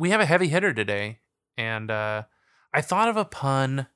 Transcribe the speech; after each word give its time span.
we 0.00 0.10
have 0.10 0.20
a 0.20 0.26
heavy 0.26 0.48
hitter 0.48 0.72
today, 0.72 1.18
and 1.56 1.90
uh, 1.90 2.22
I 2.72 2.80
thought 2.80 3.08
of 3.08 3.16
a 3.16 3.24
pun. 3.24 3.86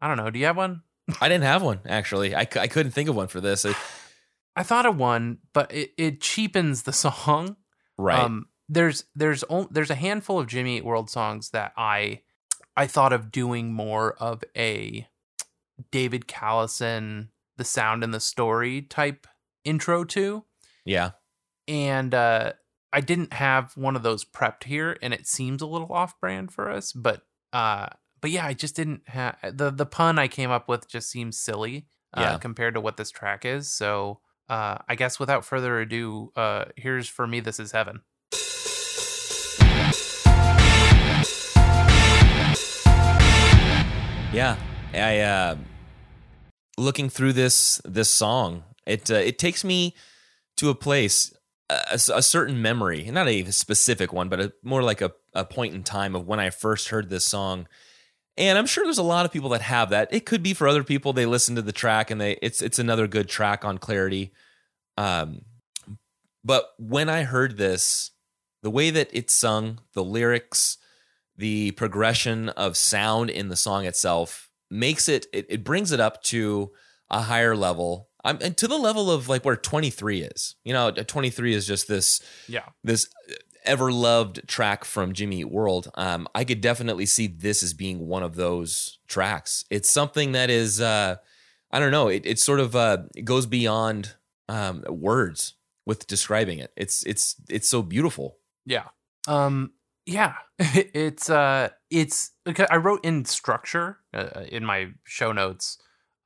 I 0.00 0.08
don't 0.08 0.16
know. 0.16 0.30
Do 0.30 0.38
you 0.38 0.46
have 0.46 0.56
one? 0.56 0.82
I 1.20 1.28
didn't 1.28 1.44
have 1.44 1.62
one 1.62 1.80
actually. 1.86 2.34
I, 2.34 2.44
c- 2.44 2.60
I 2.60 2.66
couldn't 2.66 2.92
think 2.92 3.08
of 3.08 3.16
one 3.16 3.28
for 3.28 3.40
this. 3.40 3.64
I- 3.64 3.74
I 4.56 4.62
thought 4.64 4.84
of 4.84 4.98
one, 4.98 5.38
but 5.54 5.72
it, 5.72 5.92
it 5.96 6.20
cheapens 6.20 6.82
the 6.82 6.92
song. 6.92 7.56
right. 7.96 8.18
Um, 8.18 8.46
there's 8.68 9.04
there's 9.14 9.44
there's 9.70 9.90
a 9.90 9.94
handful 9.94 10.38
of 10.38 10.46
Jimmy 10.46 10.78
Eat 10.78 10.84
World 10.84 11.08
songs 11.10 11.50
that 11.50 11.72
I 11.76 12.22
I 12.76 12.86
thought 12.86 13.12
of 13.12 13.30
doing 13.30 13.72
more 13.72 14.14
of 14.14 14.42
a 14.56 15.06
David 15.90 16.26
Callison, 16.26 17.28
the 17.56 17.64
sound 17.64 18.02
and 18.04 18.12
the 18.14 18.20
story 18.20 18.82
type 18.82 19.26
intro 19.64 20.04
to, 20.04 20.44
yeah. 20.84 21.10
and 21.68 22.14
uh, 22.14 22.52
I 22.94 23.00
didn't 23.00 23.32
have 23.32 23.74
one 23.76 23.96
of 23.96 24.02
those 24.02 24.22
prepped 24.24 24.64
here, 24.64 24.98
and 25.00 25.14
it 25.14 25.26
seems 25.26 25.62
a 25.62 25.66
little 25.66 25.90
off 25.92 26.20
brand 26.20 26.52
for 26.52 26.70
us, 26.70 26.92
but 26.92 27.22
uh, 27.52 27.86
but 28.20 28.30
yeah, 28.30 28.46
I 28.46 28.52
just 28.54 28.76
didn't 28.76 29.02
have 29.08 29.36
the 29.42 29.70
the 29.70 29.86
pun 29.86 30.18
I 30.18 30.28
came 30.28 30.50
up 30.50 30.68
with 30.68 30.88
just 30.88 31.10
seems 31.10 31.38
silly 31.38 31.86
uh, 32.14 32.20
Yeah. 32.20 32.38
compared 32.38 32.74
to 32.74 32.80
what 32.80 32.98
this 32.98 33.10
track 33.10 33.44
is. 33.46 33.72
So 33.72 34.20
uh, 34.48 34.78
I 34.88 34.94
guess 34.94 35.18
without 35.18 35.44
further 35.44 35.80
ado, 35.80 36.32
uh, 36.36 36.66
here's 36.76 37.08
for 37.08 37.26
me. 37.26 37.40
This 37.40 37.58
is 37.58 37.72
heaven. 37.72 38.02
Yeah, 44.32 44.56
I 44.94 45.18
uh, 45.20 45.56
looking 46.78 47.10
through 47.10 47.34
this 47.34 47.82
this 47.84 48.08
song, 48.08 48.64
it 48.86 49.10
uh, 49.10 49.14
it 49.16 49.38
takes 49.38 49.62
me 49.62 49.94
to 50.56 50.70
a 50.70 50.74
place, 50.74 51.34
a, 51.90 51.98
a 52.14 52.22
certain 52.22 52.60
memory, 52.60 53.10
not 53.10 53.28
a 53.28 53.44
specific 53.50 54.12
one, 54.12 54.28
but 54.28 54.40
a, 54.40 54.52
more 54.62 54.82
like 54.82 55.00
a, 55.00 55.12
a 55.34 55.44
point 55.44 55.74
in 55.74 55.82
time 55.82 56.14
of 56.14 56.26
when 56.26 56.40
I 56.40 56.50
first 56.50 56.88
heard 56.88 57.10
this 57.10 57.24
song. 57.24 57.68
And 58.36 58.58
I'm 58.58 58.66
sure 58.66 58.84
there's 58.84 58.98
a 58.98 59.02
lot 59.02 59.26
of 59.26 59.32
people 59.32 59.50
that 59.50 59.62
have 59.62 59.90
that. 59.90 60.12
It 60.12 60.24
could 60.24 60.42
be 60.42 60.54
for 60.54 60.66
other 60.66 60.84
people. 60.84 61.12
They 61.12 61.26
listen 61.26 61.54
to 61.56 61.62
the 61.62 61.72
track 61.72 62.10
and 62.10 62.20
they 62.20 62.38
it's 62.40 62.62
it's 62.62 62.78
another 62.78 63.06
good 63.06 63.28
track 63.28 63.64
on 63.64 63.78
Clarity. 63.78 64.32
Um, 64.96 65.42
but 66.44 66.70
when 66.78 67.08
I 67.08 67.22
heard 67.22 67.56
this, 67.56 68.10
the 68.62 68.70
way 68.70 68.90
that 68.90 69.10
it's 69.12 69.34
sung, 69.34 69.80
the 69.94 70.04
lyrics, 70.04 70.78
the 71.36 71.72
progression 71.72 72.48
of 72.50 72.76
sound 72.76 73.30
in 73.30 73.48
the 73.48 73.56
song 73.56 73.84
itself 73.84 74.48
makes 74.70 75.08
it 75.08 75.26
it, 75.32 75.46
it 75.50 75.64
brings 75.64 75.92
it 75.92 76.00
up 76.00 76.22
to 76.24 76.72
a 77.10 77.20
higher 77.20 77.54
level 77.54 78.08
I'm, 78.24 78.38
and 78.40 78.56
to 78.58 78.68
the 78.68 78.76
level 78.78 79.10
of 79.10 79.28
like 79.28 79.44
where 79.44 79.56
23 79.56 80.22
is 80.22 80.54
you 80.64 80.72
know 80.72 80.90
23 80.90 81.54
is 81.54 81.66
just 81.66 81.88
this 81.88 82.20
Yeah. 82.48 82.64
this 82.84 83.08
ever 83.64 83.92
loved 83.92 84.46
track 84.48 84.84
from 84.84 85.12
jimmy 85.12 85.40
Eat 85.40 85.50
world. 85.50 85.90
Um, 85.94 86.26
i 86.34 86.44
could 86.44 86.60
definitely 86.60 87.06
see 87.06 87.26
this 87.26 87.62
as 87.62 87.74
being 87.74 88.06
one 88.06 88.22
of 88.22 88.34
those 88.36 88.98
tracks. 89.08 89.64
It's 89.70 89.90
something 89.90 90.32
that 90.32 90.50
is 90.50 90.80
uh, 90.80 91.16
i 91.70 91.78
don't 91.78 91.90
know 91.92 92.08
it, 92.08 92.26
it 92.26 92.38
sort 92.38 92.60
of 92.60 92.76
uh, 92.76 92.98
it 93.16 93.24
goes 93.24 93.46
beyond 93.46 94.14
um, 94.48 94.84
words 94.88 95.54
with 95.86 96.06
describing 96.06 96.58
it. 96.58 96.72
It's 96.76 97.02
it's 97.04 97.36
it's 97.48 97.68
so 97.68 97.82
beautiful. 97.82 98.36
Yeah. 98.66 98.88
Um 99.26 99.72
yeah, 100.06 100.34
it's 100.58 101.30
uh 101.30 101.68
it's 101.90 102.32
because 102.44 102.66
I 102.70 102.76
wrote 102.76 103.04
in 103.04 103.24
structure 103.24 103.98
uh, 104.12 104.44
in 104.48 104.64
my 104.64 104.90
show 105.04 105.32
notes 105.32 105.78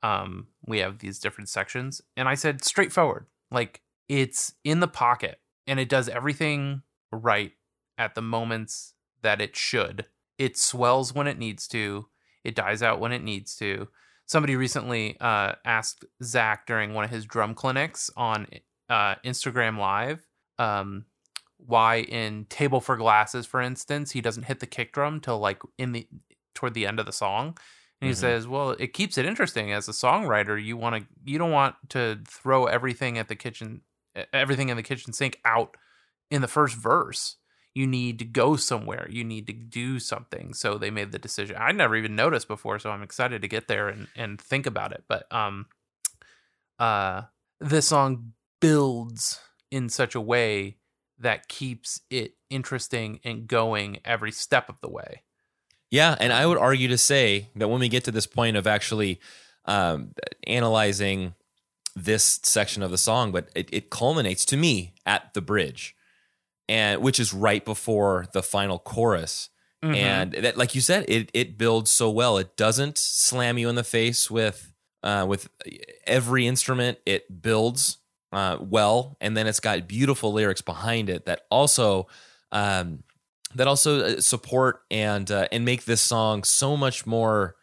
um 0.03 0.47
we 0.65 0.79
have 0.79 0.99
these 0.99 1.19
different 1.19 1.49
sections 1.49 2.01
and 2.15 2.27
I 2.27 2.35
said 2.35 2.63
straightforward. 2.63 3.25
Like 3.51 3.81
it's 4.07 4.53
in 4.63 4.79
the 4.79 4.87
pocket 4.87 5.39
and 5.65 5.79
it 5.79 5.89
does 5.89 6.09
everything 6.09 6.83
right 7.11 7.51
at 7.97 8.15
the 8.15 8.21
moments 8.21 8.93
that 9.21 9.41
it 9.41 9.55
should. 9.55 10.05
It 10.37 10.57
swells 10.57 11.13
when 11.13 11.27
it 11.27 11.39
needs 11.39 11.67
to. 11.69 12.07
It 12.43 12.55
dies 12.55 12.83
out 12.83 12.99
when 12.99 13.11
it 13.11 13.23
needs 13.23 13.55
to. 13.57 13.87
Somebody 14.25 14.55
recently 14.55 15.17
uh, 15.19 15.53
asked 15.65 16.05
Zach 16.21 16.67
during 16.67 16.93
one 16.93 17.05
of 17.05 17.09
his 17.09 17.25
drum 17.25 17.55
clinics 17.55 18.09
on 18.15 18.47
uh, 18.89 19.15
Instagram 19.25 19.77
Live 19.77 20.27
um, 20.59 21.05
why 21.57 21.97
in 22.01 22.45
Table 22.49 22.81
for 22.81 22.97
Glasses, 22.97 23.45
for 23.45 23.61
instance, 23.61 24.11
he 24.11 24.21
doesn't 24.21 24.43
hit 24.43 24.59
the 24.59 24.67
kick 24.67 24.93
drum 24.93 25.19
till 25.19 25.39
like 25.39 25.61
in 25.77 25.91
the 25.91 26.07
toward 26.53 26.73
the 26.73 26.87
end 26.87 26.99
of 26.99 27.05
the 27.05 27.11
song. 27.11 27.57
And 28.01 28.09
he 28.09 28.13
Mhm. 28.13 28.15
says, 28.15 28.47
"Well, 28.47 28.71
it 28.71 28.93
keeps 28.93 29.17
it 29.17 29.25
interesting 29.25 29.71
as 29.71 29.87
a 29.87 29.91
songwriter. 29.91 30.63
You 30.63 30.77
want 30.77 30.95
to 31.03 31.07
you 31.25 31.37
don't 31.37 31.51
want 31.51 31.75
to 31.89 32.21
throw 32.27 32.65
everything 32.65 33.17
at 33.17 33.27
the 33.27 33.35
kitchen 33.35 33.81
everything 34.33 34.69
in 34.69 34.77
the 34.77 34.83
kitchen 34.83 35.13
sink 35.13 35.39
out 35.45 35.77
in 36.31 36.41
the 36.41 36.47
first 36.47 36.75
verse. 36.75 37.37
You 37.75 37.87
need 37.87 38.19
to 38.19 38.25
go 38.25 38.55
somewhere. 38.55 39.07
You 39.09 39.23
need 39.23 39.47
to 39.47 39.53
do 39.53 39.99
something." 39.99 40.53
So 40.53 40.77
they 40.77 40.91
made 40.91 41.11
the 41.11 41.19
decision. 41.19 41.57
I 41.59 41.71
never 41.71 41.95
even 41.95 42.15
noticed 42.15 42.47
before, 42.47 42.79
so 42.79 42.91
I'm 42.91 43.03
excited 43.03 43.41
to 43.43 43.47
get 43.47 43.67
there 43.67 43.89
and 43.89 44.09
and 44.15 44.39
think 44.41 44.65
about 44.67 44.91
it. 44.93 45.05
But 45.07 45.31
um 45.33 45.67
uh 46.79 47.23
this 47.59 47.87
song 47.87 48.33
builds 48.61 49.39
in 49.71 49.89
such 49.89 50.15
a 50.15 50.21
way 50.21 50.77
that 51.17 51.47
keeps 51.47 52.01
it 52.09 52.35
interesting 52.49 53.19
and 53.23 53.47
going 53.47 53.99
every 54.05 54.31
step 54.31 54.69
of 54.69 54.79
the 54.81 54.89
way. 54.89 55.23
Yeah, 55.89 56.15
and 56.19 56.33
I 56.33 56.45
would 56.45 56.57
argue 56.57 56.89
to 56.89 56.97
say 56.97 57.49
that 57.55 57.69
when 57.69 57.79
we 57.79 57.89
get 57.89 58.03
to 58.05 58.11
this 58.11 58.27
point 58.27 58.57
of 58.57 58.67
actually 58.67 59.19
um, 59.65 60.13
analyzing 60.45 61.33
this 61.95 62.39
section 62.43 62.83
of 62.83 62.91
the 62.91 62.97
song, 62.97 63.31
but 63.31 63.49
it, 63.55 63.69
it 63.71 63.89
culminates 63.89 64.45
to 64.45 64.57
me 64.57 64.93
at 65.05 65.33
the 65.33 65.41
bridge, 65.41 65.95
and 66.67 67.01
which 67.01 67.19
is 67.19 67.33
right 67.33 67.63
before 67.63 68.27
the 68.33 68.43
final 68.43 68.79
chorus. 68.79 69.49
Mm-hmm. 69.83 69.95
And 69.95 70.33
that, 70.33 70.57
like 70.57 70.75
you 70.75 70.81
said, 70.81 71.05
it 71.07 71.29
it 71.33 71.57
builds 71.57 71.91
so 71.91 72.09
well. 72.09 72.37
It 72.37 72.57
doesn't 72.57 72.97
slam 72.97 73.57
you 73.57 73.69
in 73.69 73.75
the 73.75 73.83
face 73.83 74.29
with 74.29 74.73
uh, 75.03 75.25
with 75.27 75.49
every 76.05 76.47
instrument. 76.47 76.97
It 77.05 77.41
builds 77.41 77.97
uh, 78.31 78.57
well, 78.59 79.17
and 79.21 79.37
then 79.37 79.47
it's 79.47 79.59
got 79.59 79.87
beautiful 79.87 80.33
lyrics 80.33 80.61
behind 80.61 81.09
it 81.09 81.25
that 81.25 81.43
also 81.49 82.07
um, 82.51 83.03
that 83.55 83.67
also 83.67 84.01
uh, 84.03 84.21
support 84.21 84.81
and 84.91 85.29
uh, 85.31 85.47
and 85.51 85.63
make 85.65 85.85
this 85.85 86.01
song 86.01 86.43
so 86.43 86.75
much 86.77 87.05
more 87.05 87.55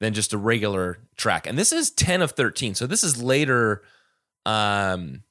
than 0.00 0.14
just 0.14 0.32
a 0.32 0.38
regular 0.38 0.98
track. 1.16 1.46
And 1.46 1.58
this 1.58 1.72
is 1.72 1.90
ten 1.90 2.22
of 2.22 2.32
thirteen, 2.32 2.74
so 2.74 2.86
this 2.86 3.02
is 3.04 3.22
later. 3.22 3.82
Um, 4.46 5.22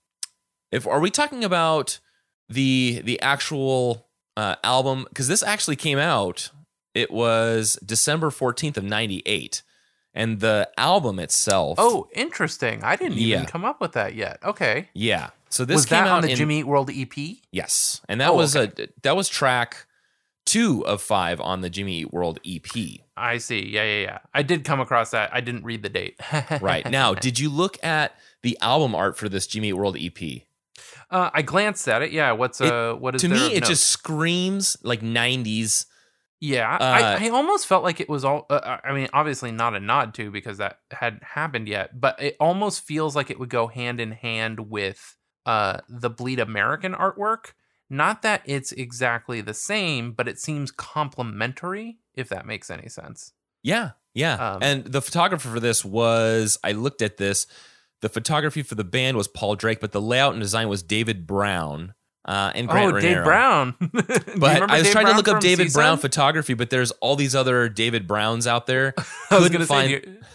if 0.71 0.85
are 0.87 0.99
we 0.99 1.09
talking 1.09 1.43
about 1.43 1.99
the 2.47 3.01
the 3.03 3.19
actual 3.21 4.07
uh, 4.37 4.55
album? 4.63 5.05
Because 5.09 5.27
this 5.27 5.43
actually 5.43 5.75
came 5.75 5.97
out. 5.97 6.51
It 6.93 7.11
was 7.11 7.77
December 7.85 8.29
fourteenth 8.31 8.77
of 8.77 8.83
ninety 8.83 9.21
eight, 9.25 9.63
and 10.13 10.39
the 10.39 10.69
album 10.77 11.19
itself. 11.19 11.75
oh, 11.79 12.07
interesting. 12.13 12.83
I 12.83 12.95
didn't 12.95 13.17
even 13.17 13.43
Yeah. 13.43 13.45
come 13.45 13.65
up 13.65 13.79
with 13.81 13.93
that 13.93 14.15
yet. 14.15 14.39
Okay. 14.43 14.89
yeah. 14.93 15.29
So 15.51 15.65
this 15.65 15.75
was 15.77 15.85
came 15.87 16.03
that 16.03 16.07
out 16.09 16.17
on 16.17 16.21
the 16.23 16.29
in, 16.29 16.35
Jimmy 16.37 16.59
Eat 16.59 16.65
World 16.65 16.91
EP? 16.93 17.11
Yes, 17.51 18.01
and 18.07 18.21
that 18.21 18.29
Oh, 18.29 18.35
was 18.35 18.55
a 18.55 18.71
that 19.01 19.15
was 19.15 19.27
track 19.27 19.87
two 20.49 20.85
of 20.85 21.01
five 21.01 21.39
on 21.39 21.61
the 21.61 21.69
Jimmy 21.69 21.99
Eat 21.99 22.13
World 22.13 22.39
EP. 22.45 22.65
I 23.15 23.37
see. 23.37 23.67
Yeah, 23.67 23.83
yeah, 23.83 24.01
yeah. 24.01 24.17
I 24.33 24.43
did 24.43 24.63
come 24.65 24.79
across 24.79 25.11
that. 25.11 25.29
I 25.33 25.41
didn't 25.41 25.63
read 25.63 25.83
the 25.83 25.89
date. 25.89 26.19
Right 26.61 26.89
now, 26.89 27.13
did 27.13 27.39
you 27.39 27.49
look 27.49 27.81
at 27.83 28.15
the 28.41 28.57
album 28.61 28.95
art 28.95 29.17
for 29.17 29.29
this 29.29 29.45
Jimmy 29.47 29.69
Eat 29.69 29.73
World 29.73 29.97
EP? 29.99 30.43
uh, 31.11 31.29
I 31.33 31.41
glanced 31.41 31.87
at 31.87 32.01
it. 32.01 32.11
Yeah. 32.11 32.31
What's 32.33 32.61
uh? 32.61 32.95
what 32.97 33.15
is 33.15 33.21
to 33.21 33.29
me, 33.29 33.53
it 33.53 33.63
just 33.63 33.87
screams 33.87 34.77
like 34.83 35.01
'90s. 35.01 35.85
Yeah, 36.41 36.73
Uh, 36.73 36.77
I, 36.79 37.25
I 37.25 37.29
almost 37.29 37.67
felt 37.67 37.83
like 37.83 37.99
it 37.99 38.07
was 38.07 38.23
all. 38.23 38.45
Uh, 38.49 38.77
I 38.83 38.93
mean, 38.93 39.09
obviously 39.11 39.51
not 39.51 39.75
a 39.75 39.79
nod 39.79 40.13
to 40.15 40.31
because 40.31 40.57
that 40.59 40.79
hadn't 40.89 41.23
happened 41.23 41.67
yet, 41.67 41.99
but 41.99 42.21
it 42.21 42.37
almost 42.39 42.81
feels 42.81 43.13
like 43.13 43.29
it 43.29 43.37
would 43.39 43.49
go 43.49 43.67
hand 43.67 43.99
in 43.99 44.13
hand 44.13 44.69
with 44.69 45.17
uh, 45.45 45.79
the 45.89 46.09
Bleed 46.09 46.39
American 46.39 46.93
artwork. 46.93 47.53
Not 47.89 48.21
that 48.21 48.41
it's 48.45 48.71
exactly 48.71 49.41
the 49.41 49.53
same, 49.53 50.11
but 50.11 50.27
it 50.27 50.39
seems 50.39 50.71
complementary. 50.71 51.97
If 52.13 52.29
that 52.29 52.45
makes 52.45 52.69
any 52.69 52.89
sense. 52.89 53.33
Yeah, 53.63 53.91
yeah. 54.13 54.53
Um, 54.53 54.59
and 54.61 54.85
the 54.85 55.01
photographer 55.01 55.49
for 55.49 55.59
this 55.59 55.83
was 55.83 56.57
I 56.63 56.73
looked 56.73 57.01
at 57.01 57.17
this. 57.17 57.47
The 58.01 58.09
photography 58.09 58.63
for 58.63 58.75
the 58.75 58.83
band 58.83 59.17
was 59.17 59.27
Paul 59.27 59.55
Drake, 59.55 59.79
but 59.79 59.91
the 59.91 60.01
layout 60.01 60.33
and 60.33 60.41
design 60.41 60.69
was 60.69 60.83
David 60.83 61.27
Brown 61.27 61.93
uh, 62.25 62.51
and 62.55 62.67
Grant 62.67 62.93
oh, 62.93 62.99
Dave 62.99 63.23
Brown. 63.23 63.75
But 64.37 64.69
I 64.69 64.79
was 64.79 64.89
trying 64.91 65.07
to 65.07 65.13
look 65.13 65.27
up 65.27 65.41
David 65.41 65.73
Brown 65.73 65.97
photography, 65.97 66.53
but 66.53 66.69
there's 66.69 66.91
all 66.91 67.15
these 67.15 67.35
other 67.35 67.67
David 67.67 68.07
Browns 68.07 68.47
out 68.47 68.67
there. 68.67 68.93
I 69.31 69.39
was 69.39 69.49
couldn't 69.49 69.53
gonna 69.53 69.65
find- 69.65 69.89
say 69.89 70.27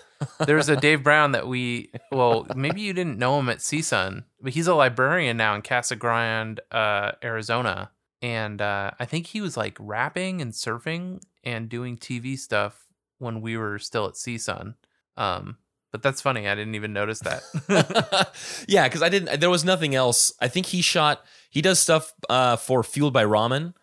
there's 0.46 0.68
a 0.68 0.76
Dave 0.76 1.02
Brown 1.02 1.32
that 1.32 1.46
we 1.46 1.90
well 2.10 2.46
maybe 2.54 2.80
you 2.80 2.92
didn't 2.92 3.18
know 3.18 3.38
him 3.38 3.48
at 3.48 3.58
CSUN, 3.58 4.24
but 4.40 4.52
he's 4.52 4.66
a 4.66 4.74
librarian 4.74 5.36
now 5.36 5.54
in 5.54 5.62
Casa 5.62 5.96
Grande, 5.96 6.60
uh, 6.70 7.12
Arizona, 7.22 7.90
and 8.22 8.60
uh, 8.62 8.90
I 8.98 9.04
think 9.04 9.26
he 9.28 9.40
was 9.40 9.56
like 9.56 9.76
rapping 9.80 10.40
and 10.40 10.52
surfing 10.52 11.22
and 11.42 11.68
doing 11.68 11.96
TV 11.96 12.38
stuff 12.38 12.86
when 13.18 13.40
we 13.40 13.56
were 13.56 13.78
still 13.78 14.06
at 14.06 14.14
CSUN. 14.14 14.74
Um, 15.16 15.58
but 15.92 16.02
that's 16.02 16.20
funny. 16.20 16.48
I 16.48 16.54
didn't 16.56 16.74
even 16.74 16.92
notice 16.92 17.20
that. 17.20 17.42
yeah, 18.68 18.88
because 18.88 19.02
I 19.02 19.08
didn't. 19.08 19.40
There 19.40 19.50
was 19.50 19.64
nothing 19.64 19.94
else. 19.94 20.32
I 20.40 20.48
think 20.48 20.66
he 20.66 20.82
shot. 20.82 21.24
He 21.50 21.62
does 21.62 21.78
stuff 21.78 22.12
uh, 22.28 22.56
for 22.56 22.82
Fueled 22.82 23.12
by 23.12 23.24
Ramen. 23.24 23.74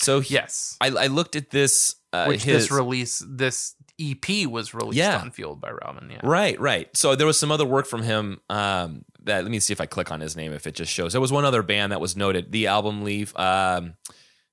So 0.00 0.20
he- 0.20 0.34
Yes. 0.34 0.76
I, 0.80 0.88
I 0.88 1.06
looked 1.06 1.36
at 1.36 1.50
this. 1.50 1.94
Uh, 2.12 2.24
Which 2.24 2.42
his, 2.42 2.64
this 2.64 2.70
release, 2.72 3.24
this 3.28 3.76
EP 4.00 4.46
was 4.46 4.72
released 4.74 4.96
Yeah. 4.96 5.18
on 5.18 5.30
Fueled 5.30 5.60
by 5.60 5.70
Ramen. 5.70 6.10
Yeah. 6.10 6.20
Right, 6.22 6.58
right. 6.60 6.88
So 6.96 7.14
there 7.14 7.26
was 7.26 7.38
some 7.38 7.52
other 7.52 7.66
work 7.66 7.86
from 7.86 8.02
him. 8.02 8.40
Um, 8.48 9.04
that 9.24 9.42
let 9.42 9.50
me 9.50 9.60
see 9.60 9.72
if 9.74 9.80
I 9.80 9.86
click 9.86 10.10
on 10.10 10.20
his 10.20 10.34
name 10.36 10.52
if 10.52 10.66
it 10.66 10.74
just 10.74 10.90
shows. 10.92 11.12
There 11.12 11.20
was 11.20 11.30
one 11.32 11.44
other 11.44 11.62
band 11.62 11.92
that 11.92 12.00
was 12.00 12.16
noted. 12.16 12.52
The 12.52 12.66
album 12.68 13.02
Leave. 13.04 13.36
Um, 13.36 13.94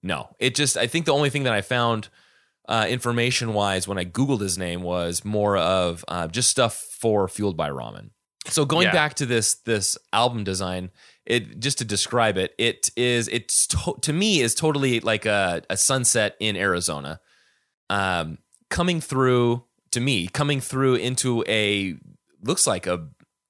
no, 0.04 0.36
it 0.40 0.56
just. 0.56 0.76
I 0.78 0.88
think 0.88 1.06
the 1.06 1.14
only 1.14 1.30
thing 1.30 1.44
that 1.44 1.54
I 1.54 1.62
found 1.62 2.10
uh, 2.68 2.86
information 2.90 3.54
wise 3.54 3.88
when 3.88 3.98
I 3.98 4.04
googled 4.04 4.42
his 4.42 4.58
name 4.58 4.82
was 4.84 5.24
more 5.24 5.56
of 5.58 6.04
uh, 6.10 6.28
just 6.28 6.50
stuff 6.50 6.76
for 6.76 7.28
Fueled 7.30 7.56
by 7.56 7.70
Ramen. 7.70 8.10
So 8.50 8.66
going 8.66 8.86
Yeah. 8.88 8.92
back 8.94 9.14
to 9.16 9.26
this 9.26 9.56
this 9.56 9.98
album 10.14 10.44
design, 10.44 10.92
it 11.26 11.60
just 11.60 11.78
to 11.80 11.86
describe 11.86 12.38
it, 12.38 12.54
it 12.58 12.90
is 12.98 13.28
it's 13.30 13.68
to, 13.68 13.96
to 14.02 14.12
me 14.14 14.42
is 14.42 14.54
totally 14.56 15.00
like 15.00 15.26
a, 15.26 15.62
a 15.70 15.78
sunset 15.78 16.36
in 16.40 16.56
Arizona, 16.58 17.20
um, 17.90 18.38
coming 18.70 19.02
through 19.02 19.64
to 19.92 20.00
me 20.00 20.28
coming 20.28 20.60
through 20.60 20.96
into 20.96 21.44
a 21.48 21.96
looks 22.44 22.68
like 22.68 22.86
a 22.88 23.08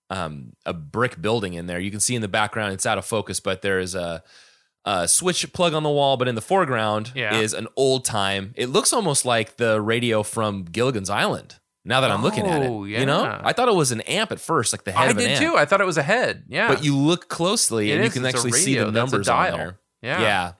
um, 0.09 0.53
a 0.65 0.73
brick 0.73 1.21
building 1.21 1.53
in 1.53 1.65
there. 1.67 1.79
You 1.79 1.91
can 1.91 1.99
see 1.99 2.15
in 2.15 2.21
the 2.21 2.27
background 2.29 2.73
it's 2.73 2.85
out 2.85 2.97
of 2.97 3.05
focus, 3.05 3.39
but 3.41 3.61
there 3.61 3.79
is 3.79 3.93
a, 3.95 4.23
a 4.85 5.05
switch 5.07 5.51
plug 5.51 5.73
on 5.73 5.83
the 5.83 5.89
wall. 5.89 6.15
But 6.15 6.27
in 6.29 6.35
the 6.35 6.41
foreground 6.41 7.11
Yeah. 7.13 7.39
is 7.39 7.53
an 7.53 7.67
old 7.75 8.05
time. 8.05 8.53
It 8.55 8.67
looks 8.69 8.93
almost 8.93 9.25
like 9.25 9.57
the 9.57 9.81
radio 9.81 10.23
from 10.23 10.63
Gilligan's 10.63 11.09
Island. 11.09 11.55
Now 11.83 12.01
that 12.01 12.11
I'm 12.11 12.21
looking 12.21 12.45
at 12.47 12.61
it, 12.63 12.69
Oh, 12.69 12.83
you 12.85 13.05
know. 13.05 13.39
I 13.43 13.51
thought 13.53 13.67
it 13.69 13.75
was 13.75 13.91
an 13.91 14.01
amp 14.01 14.31
at 14.31 14.39
first, 14.39 14.73
like 14.73 14.83
the 14.83 14.91
head 14.91 15.09
I 15.09 15.13
did 15.13 15.31
amp. 15.31 15.39
too. 15.41 15.57
I 15.57 15.65
thought 15.65 15.79
it 15.81 15.85
was 15.87 15.97
a 15.97 16.03
head. 16.03 16.43
Yeah. 16.49 16.67
But 16.69 16.83
you 16.83 16.95
look 16.97 17.27
closely 17.29 17.91
It 17.91 17.95
and 17.95 18.03
you 18.05 18.09
can 18.09 18.25
It's 18.25 18.35
actually 18.35 18.51
see 18.53 18.75
the 18.77 18.91
numbers 18.91 19.27
on 19.29 19.35
dial. 19.45 19.57
there. 19.57 19.79
yeah. 20.01 20.21
Yeah. 20.21 20.51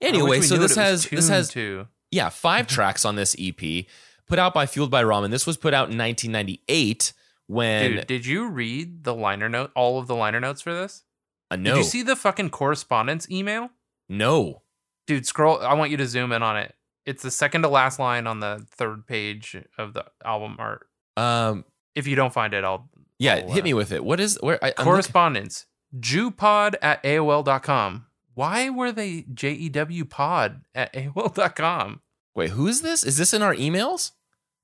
Anyway, 0.00 0.40
so 0.40 0.56
this 0.56 0.76
what 0.76 0.84
it 0.84 0.90
was 0.92 1.04
has 1.04 1.04
this 1.10 1.28
has 1.28 1.48
to. 1.50 1.86
Yeah 2.14 2.28
five 2.28 2.66
tracks 2.66 3.04
on 3.04 3.16
this 3.16 3.34
EP, 3.38 3.86
put 4.26 4.38
out 4.38 4.54
by 4.54 4.66
Fueled 4.66 4.90
by 4.90 5.02
Ramen. 5.02 5.30
This 5.30 5.46
was 5.46 5.56
put 5.56 5.74
out 5.74 5.90
in 5.90 5.98
1998 5.98 7.12
when 7.46 7.96
Dude, 7.96 8.06
did 8.06 8.26
you 8.26 8.48
read 8.48 9.04
the 9.04 9.14
liner 9.14 9.48
note? 9.48 9.70
All 9.74 9.98
of 9.98 10.06
the 10.06 10.14
liner 10.14 10.40
notes 10.40 10.62
for 10.62 10.72
this? 10.72 11.02
uh, 11.50 11.56
no 11.56 11.74
Did 11.74 11.78
you 11.78 11.84
see 11.84 12.02
the 12.02 12.16
fucking 12.16 12.50
correspondence 12.50 13.28
email? 13.30 13.70
no 14.08 14.62
Dude, 15.06 15.26
scroll. 15.26 15.60
I 15.60 15.74
want 15.74 15.90
you 15.90 15.98
to 15.98 16.06
zoom 16.06 16.32
in 16.32 16.42
on 16.42 16.56
it. 16.56 16.74
It's 17.04 17.22
the 17.22 17.30
second 17.30 17.60
to 17.62 17.68
last 17.68 17.98
line 17.98 18.26
on 18.26 18.40
the 18.40 18.64
third 18.70 19.06
page 19.06 19.54
of 19.76 19.92
the 19.92 20.06
album 20.24 20.56
art. 20.58 20.86
um 21.16 21.64
If 21.94 22.06
you 22.06 22.16
don't 22.16 22.32
find 22.32 22.54
it, 22.54 22.64
I'll. 22.64 22.88
yeah 23.18 23.34
I'll, 23.34 23.50
hit 23.50 23.62
uh, 23.62 23.64
me 23.64 23.74
with 23.74 23.92
it. 23.92 24.02
What 24.04 24.20
is 24.20 24.38
where 24.40 24.58
I, 24.64 24.70
correspondence. 24.70 25.66
Jewpod 25.98 26.74
at 26.80 27.02
AOL.com. 27.02 28.06
Why 28.34 28.68
were 28.70 28.90
they 28.90 29.22
JEW 29.22 30.08
pod 30.08 30.62
at 30.74 30.92
AOL.com? 30.92 32.00
Wait, 32.34 32.50
who 32.50 32.66
is 32.66 32.82
this? 32.82 33.04
Is 33.04 33.16
this 33.16 33.32
in 33.32 33.42
our 33.42 33.54
emails? 33.54 34.12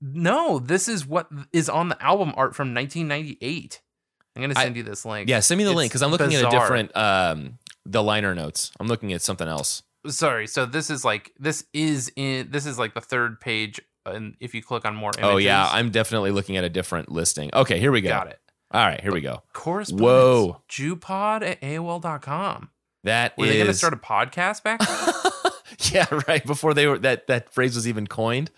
No, 0.01 0.59
this 0.59 0.89
is 0.89 1.07
what 1.07 1.29
is 1.53 1.69
on 1.69 1.89
the 1.91 2.03
album 2.03 2.33
art 2.37 2.55
from 2.55 2.75
1998. 2.75 3.81
I'm 4.37 4.43
gonna 4.43 4.55
I- 4.57 4.65
send 4.65 4.77
you 4.77 4.83
this 4.83 5.05
link. 5.05 5.29
Yeah, 5.29 5.41
send 5.41 5.59
me 5.59 5.65
the 5.65 5.71
It's 5.71 5.77
link 5.77 5.91
because 5.93 6.03
I'm 6.03 6.11
looking 6.11 6.35
at 6.35 6.45
a 6.45 6.51
different 6.51 6.97
um 6.97 7.59
the 7.85 8.03
liner 8.03 8.35
notes. 8.35 8.73
I'm 8.81 8.87
looking 8.87 9.13
at 9.13 9.23
something 9.23 9.49
else. 9.49 9.83
Sorry. 10.07 10.47
So 10.47 10.65
this 10.67 10.89
is 10.91 11.05
like 11.05 11.33
this 11.39 11.65
is 11.73 12.11
in 12.17 12.51
this 12.51 12.67
is 12.67 12.79
like 12.79 12.95
the 12.95 13.01
third 13.01 13.41
page, 13.41 13.81
and 14.07 14.37
if 14.41 14.55
you 14.55 14.63
click 14.63 14.85
on 14.85 14.95
more 14.95 15.11
images, 15.19 15.35
Oh 15.35 15.37
yeah, 15.37 15.69
I'm 15.71 15.91
definitely 15.91 16.31
looking 16.31 16.57
at 16.57 16.65
a 16.65 16.69
different 16.71 17.11
listing. 17.11 17.51
Okay, 17.53 17.79
here 17.79 17.93
we 17.93 18.01
go. 18.01 18.09
got 18.09 18.29
it. 18.29 18.39
All 18.73 18.85
right, 18.85 19.01
here 19.01 19.13
we 19.13 19.21
go. 19.21 19.43
Correspondence. 19.53 20.07
Whoa. 20.07 20.63
Jewpod 20.71 21.43
at 21.43 21.61
AOL.com. 21.61 22.71
That 23.03 23.37
Were 23.37 23.47
they 23.47 23.55
going 23.57 23.67
to 23.67 23.75
start 23.75 23.95
a 23.95 23.97
podcast 23.97 24.63
back 24.63 24.79
then? 24.79 25.15
yeah, 25.93 26.07
right 26.29 26.45
before 26.45 26.75
they 26.75 26.87
were 26.87 26.99
that 26.99 27.27
that 27.29 27.53
phrase 27.53 27.75
was 27.75 27.87
even 27.89 28.07
coined. 28.07 28.51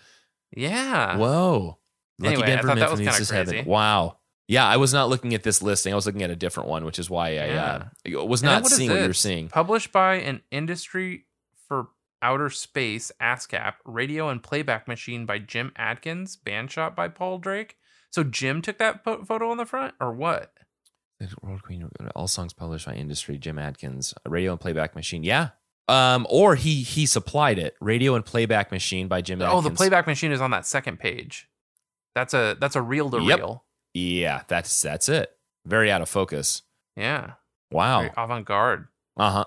yeah. 0.55 1.17
Whoa. 1.17 1.77
Lucky 2.19 2.33
Anyway, 2.35 2.43
I 2.47 2.55
Denver 2.55 2.67
thought 2.67 2.77
that 2.77 2.91
was 2.91 3.19
is 3.19 3.29
heaven. 3.29 3.53
crazy. 3.55 3.69
Wow. 3.69 4.17
Yeah, 4.47 4.67
I 4.67 4.77
was 4.77 4.93
not 4.93 5.09
looking 5.09 5.33
at 5.33 5.43
this 5.43 5.61
listing. 5.61 5.93
I 5.93 5.95
was 5.95 6.05
looking 6.05 6.21
at 6.21 6.29
a 6.29 6.35
different 6.35 6.69
one, 6.69 6.85
which 6.85 6.99
is 6.99 7.09
why 7.09 7.37
I 7.37 7.49
uh, 7.49 7.85
was 8.25 8.43
not 8.43 8.61
what 8.63 8.71
seeing 8.71 8.89
what 8.89 8.97
you 8.97 9.01
were 9.03 9.07
this? 9.07 9.19
seeing. 9.19 9.47
Published 9.47 9.91
by 9.91 10.15
an 10.15 10.41
industry 10.51 11.25
for 11.67 11.87
outer 12.21 12.49
space 12.49 13.11
ASCAP 13.21 13.73
radio 13.85 14.29
and 14.29 14.43
playback 14.43 14.87
machine 14.87 15.25
by 15.25 15.39
Jim 15.39 15.71
Adkins, 15.75 16.35
band 16.35 16.71
shot 16.71 16.95
by 16.95 17.07
Paul 17.07 17.39
Drake. 17.39 17.77
So 18.11 18.23
Jim 18.23 18.61
took 18.61 18.77
that 18.77 19.03
po- 19.03 19.23
photo 19.23 19.49
on 19.49 19.57
the 19.57 19.65
front, 19.65 19.95
or 19.99 20.11
what? 20.13 20.53
World 21.41 21.63
Queen, 21.63 21.89
all 22.15 22.27
songs 22.27 22.51
published 22.53 22.85
by 22.85 22.93
industry. 22.95 23.37
Jim 23.37 23.57
Adkins, 23.57 24.13
radio 24.27 24.51
and 24.51 24.59
playback 24.59 24.93
machine. 24.93 25.23
Yeah. 25.23 25.49
Um, 25.87 26.25
or 26.29 26.55
he 26.55 26.81
he 26.83 27.05
supplied 27.05 27.59
it. 27.59 27.75
Radio 27.81 28.15
and 28.15 28.25
playback 28.25 28.71
machine 28.71 29.07
by 29.07 29.21
Jim. 29.21 29.41
Oh, 29.41 29.45
Adkins. 29.45 29.63
the 29.65 29.71
playback 29.71 30.07
machine 30.07 30.31
is 30.31 30.39
on 30.41 30.51
that 30.51 30.65
second 30.65 30.97
page. 30.99 31.49
That's 32.15 32.33
a 32.33 32.55
that's 32.59 32.75
a 32.75 32.81
reel 32.81 33.09
to 33.09 33.17
reel. 33.19 33.65
Yeah, 33.93 34.43
that's 34.47 34.81
that's 34.81 35.09
it. 35.09 35.29
Very 35.65 35.91
out 35.91 36.01
of 36.01 36.09
focus. 36.09 36.61
Yeah, 36.95 37.31
Wow. 37.71 38.09
avant 38.15 38.45
garde. 38.45 38.87
Uh 39.17 39.43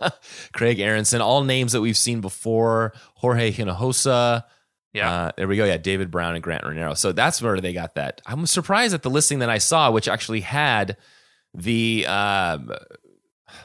huh. 0.00 0.10
Craig 0.52 0.78
Aaronson, 0.80 1.20
all 1.20 1.42
names 1.44 1.72
that 1.72 1.80
we've 1.80 1.96
seen 1.96 2.20
before. 2.20 2.92
Jorge 3.14 3.52
Hinojosa. 3.52 4.44
Yeah, 4.92 5.10
Uh, 5.12 5.32
there 5.36 5.48
we 5.48 5.56
go. 5.56 5.64
Yeah, 5.64 5.76
David 5.78 6.10
Brown 6.10 6.34
and 6.34 6.42
Grant 6.42 6.64
Renero. 6.64 6.96
So 6.96 7.12
that's 7.12 7.40
where 7.42 7.60
they 7.60 7.72
got 7.72 7.94
that. 7.94 8.20
I'm 8.26 8.46
surprised 8.46 8.94
at 8.94 9.02
the 9.02 9.10
listing 9.10 9.38
that 9.40 9.48
I 9.50 9.58
saw, 9.58 9.90
which 9.90 10.06
actually 10.06 10.40
had 10.40 10.96
the 11.54 12.06
um, 12.06 12.70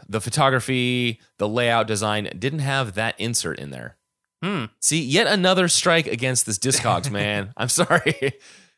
the 0.09 0.21
photography, 0.21 1.19
the 1.37 1.47
layout 1.47 1.87
design, 1.87 2.29
didn't 2.37 2.59
have 2.59 2.93
that 2.95 3.15
insert 3.19 3.59
in 3.59 3.69
there. 3.71 3.97
hmm. 4.43 4.65
See, 4.79 5.01
yet 5.01 5.27
another 5.27 5.67
strike 5.67 6.07
against 6.07 6.45
this 6.45 6.57
Discogs, 6.59 7.09
man. 7.19 7.53
I'm 7.57 7.69
sorry. 7.69 8.15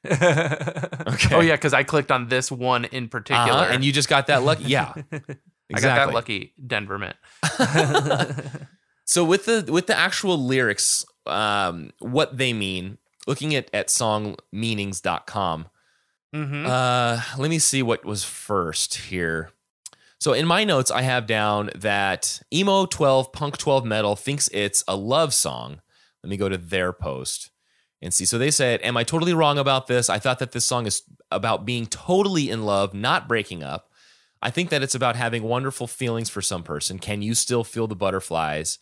okay. 0.05 1.35
Oh 1.35 1.41
yeah, 1.41 1.55
because 1.55 1.73
I 1.73 1.83
clicked 1.83 2.11
on 2.11 2.29
this 2.29 2.49
one 2.51 2.85
in 2.85 3.09
particular, 3.09 3.51
Uh-huh, 3.51 3.73
and 3.73 3.83
you 3.83 3.91
just 3.91 4.07
got 4.09 4.27
that 4.27 4.43
lucky. 4.43 4.63
Yeah, 4.63 4.93
I 5.11 5.79
got 5.81 5.95
that 5.95 6.13
lucky 6.13 6.53
Denver 6.65 6.97
mint. 6.97 7.17
So 9.05 9.25
with 9.25 9.45
the 9.45 9.65
with 9.71 9.87
the 9.87 9.97
actual 9.97 10.37
lyrics, 10.37 11.03
um, 11.25 11.89
what 11.99 12.37
they 12.37 12.53
mean, 12.53 12.97
looking 13.27 13.55
at 13.55 13.67
at 13.73 13.87
songmeanings.com, 13.87 15.67
hmm 16.33 16.65
uh, 16.65 17.21
let 17.37 17.49
me 17.49 17.57
see 17.59 17.81
what 17.81 18.05
was 18.05 18.23
first 18.23 18.95
here. 18.95 19.49
So 20.19 20.33
in 20.33 20.45
my 20.45 20.65
notes, 20.65 20.91
I 20.91 21.01
have 21.01 21.27
down 21.27 21.69
that 21.75 22.41
emo 22.53 22.85
12, 22.85 23.31
punk 23.31 23.57
12 23.57 23.85
metal 23.85 24.15
thinks 24.15 24.49
it's 24.51 24.83
a 24.87 24.95
love 24.95 25.33
song. 25.33 25.81
Let 26.23 26.29
me 26.29 26.37
go 26.37 26.49
to 26.49 26.57
their 26.57 26.91
post 26.91 27.51
and 28.01 28.13
see. 28.13 28.25
So 28.25 28.37
they 28.37 28.51
said, 28.51 28.81
Am 28.83 28.97
I 28.97 29.03
totally 29.03 29.33
wrong 29.33 29.57
about 29.57 29.87
this? 29.87 30.09
I 30.09 30.19
thought 30.19 30.39
that 30.39 30.51
this 30.51 30.65
song 30.65 30.85
is 30.85 31.03
about 31.31 31.65
being 31.65 31.85
totally 31.85 32.49
in 32.49 32.65
love, 32.65 32.93
not 32.93 33.27
breaking 33.27 33.63
up. 33.63 33.91
I 34.41 34.51
think 34.51 34.69
that 34.69 34.83
it's 34.83 34.95
about 34.95 35.15
having 35.15 35.43
wonderful 35.43 35.87
feelings 35.87 36.29
for 36.29 36.41
some 36.41 36.63
person. 36.63 36.99
Can 36.99 37.21
you 37.21 37.33
still 37.33 37.63
feel 37.63 37.87
the 37.87 37.95
butterflies? 37.95 38.79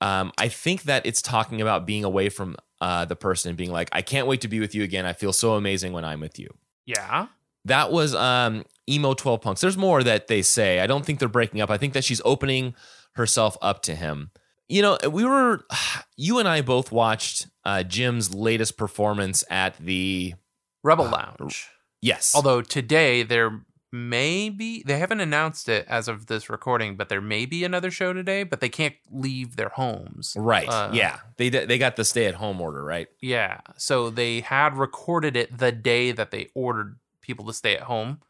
Um, 0.00 0.32
I 0.38 0.48
think 0.48 0.84
that 0.84 1.04
it's 1.04 1.20
talking 1.20 1.60
about 1.60 1.86
being 1.86 2.04
away 2.04 2.30
from 2.30 2.56
uh, 2.80 3.04
the 3.04 3.16
person 3.16 3.50
and 3.50 3.58
being 3.58 3.70
like, 3.70 3.90
I 3.92 4.00
can't 4.02 4.26
wait 4.26 4.40
to 4.42 4.48
be 4.48 4.60
with 4.60 4.74
you 4.74 4.82
again. 4.82 5.04
I 5.04 5.12
feel 5.12 5.32
so 5.32 5.54
amazing 5.54 5.92
when 5.92 6.04
I'm 6.04 6.20
with 6.20 6.38
you. 6.38 6.48
yeah. 6.86 7.26
That 7.64 7.92
was 7.92 8.14
um, 8.14 8.64
emo 8.88 9.14
12 9.14 9.40
punks. 9.40 9.60
There's 9.60 9.76
more 9.76 10.02
that 10.02 10.28
they 10.28 10.42
say. 10.42 10.80
I 10.80 10.86
don't 10.86 11.04
think 11.04 11.18
they're 11.18 11.28
breaking 11.28 11.60
up. 11.60 11.70
I 11.70 11.76
think 11.76 11.92
that 11.92 12.04
she's 12.04 12.20
opening 12.24 12.74
herself 13.12 13.56
up 13.60 13.82
to 13.82 13.94
him. 13.94 14.30
You 14.68 14.82
know, 14.82 14.98
we 15.10 15.24
were, 15.24 15.64
you 16.16 16.38
and 16.38 16.48
I 16.48 16.62
both 16.62 16.90
watched 16.92 17.48
uh, 17.64 17.82
Jim's 17.82 18.34
latest 18.34 18.76
performance 18.76 19.44
at 19.50 19.76
the, 19.78 20.34
Rebel 20.82 21.06
Uh, 21.06 21.34
Lounge. 21.40 21.68
yes. 22.00 22.32
Although 22.34 22.62
today 22.62 23.22
there 23.22 23.60
may 23.92 24.48
be, 24.48 24.82
they 24.86 24.98
haven't 24.98 25.20
announced 25.20 25.68
it 25.68 25.84
as 25.88 26.06
of 26.06 26.26
this 26.26 26.48
recording, 26.48 26.96
but 26.96 27.08
there 27.08 27.20
may 27.20 27.44
be 27.44 27.64
another 27.64 27.90
show 27.90 28.12
today. 28.12 28.44
But 28.44 28.60
they 28.60 28.68
can't 28.68 28.94
leave 29.10 29.56
their 29.56 29.70
homes. 29.70 30.34
right. 30.38 30.68
uh, 30.68 30.90
yeah. 30.94 31.18
They, 31.36 31.48
they 31.48 31.76
got 31.76 31.96
the 31.96 32.04
stay 32.04 32.26
at 32.26 32.36
home 32.36 32.60
order, 32.60 32.82
right? 32.84 33.08
Yeah. 33.20 33.60
So 33.76 34.08
they 34.08 34.40
had 34.40 34.74
recorded 34.78 35.36
it 35.36 35.58
the 35.58 35.72
day 35.72 36.12
that 36.12 36.30
they 36.30 36.48
ordered 36.54 36.99
people 37.30 37.46
to 37.46 37.52
stay 37.52 37.76
at 37.76 37.82
home. 37.82 38.20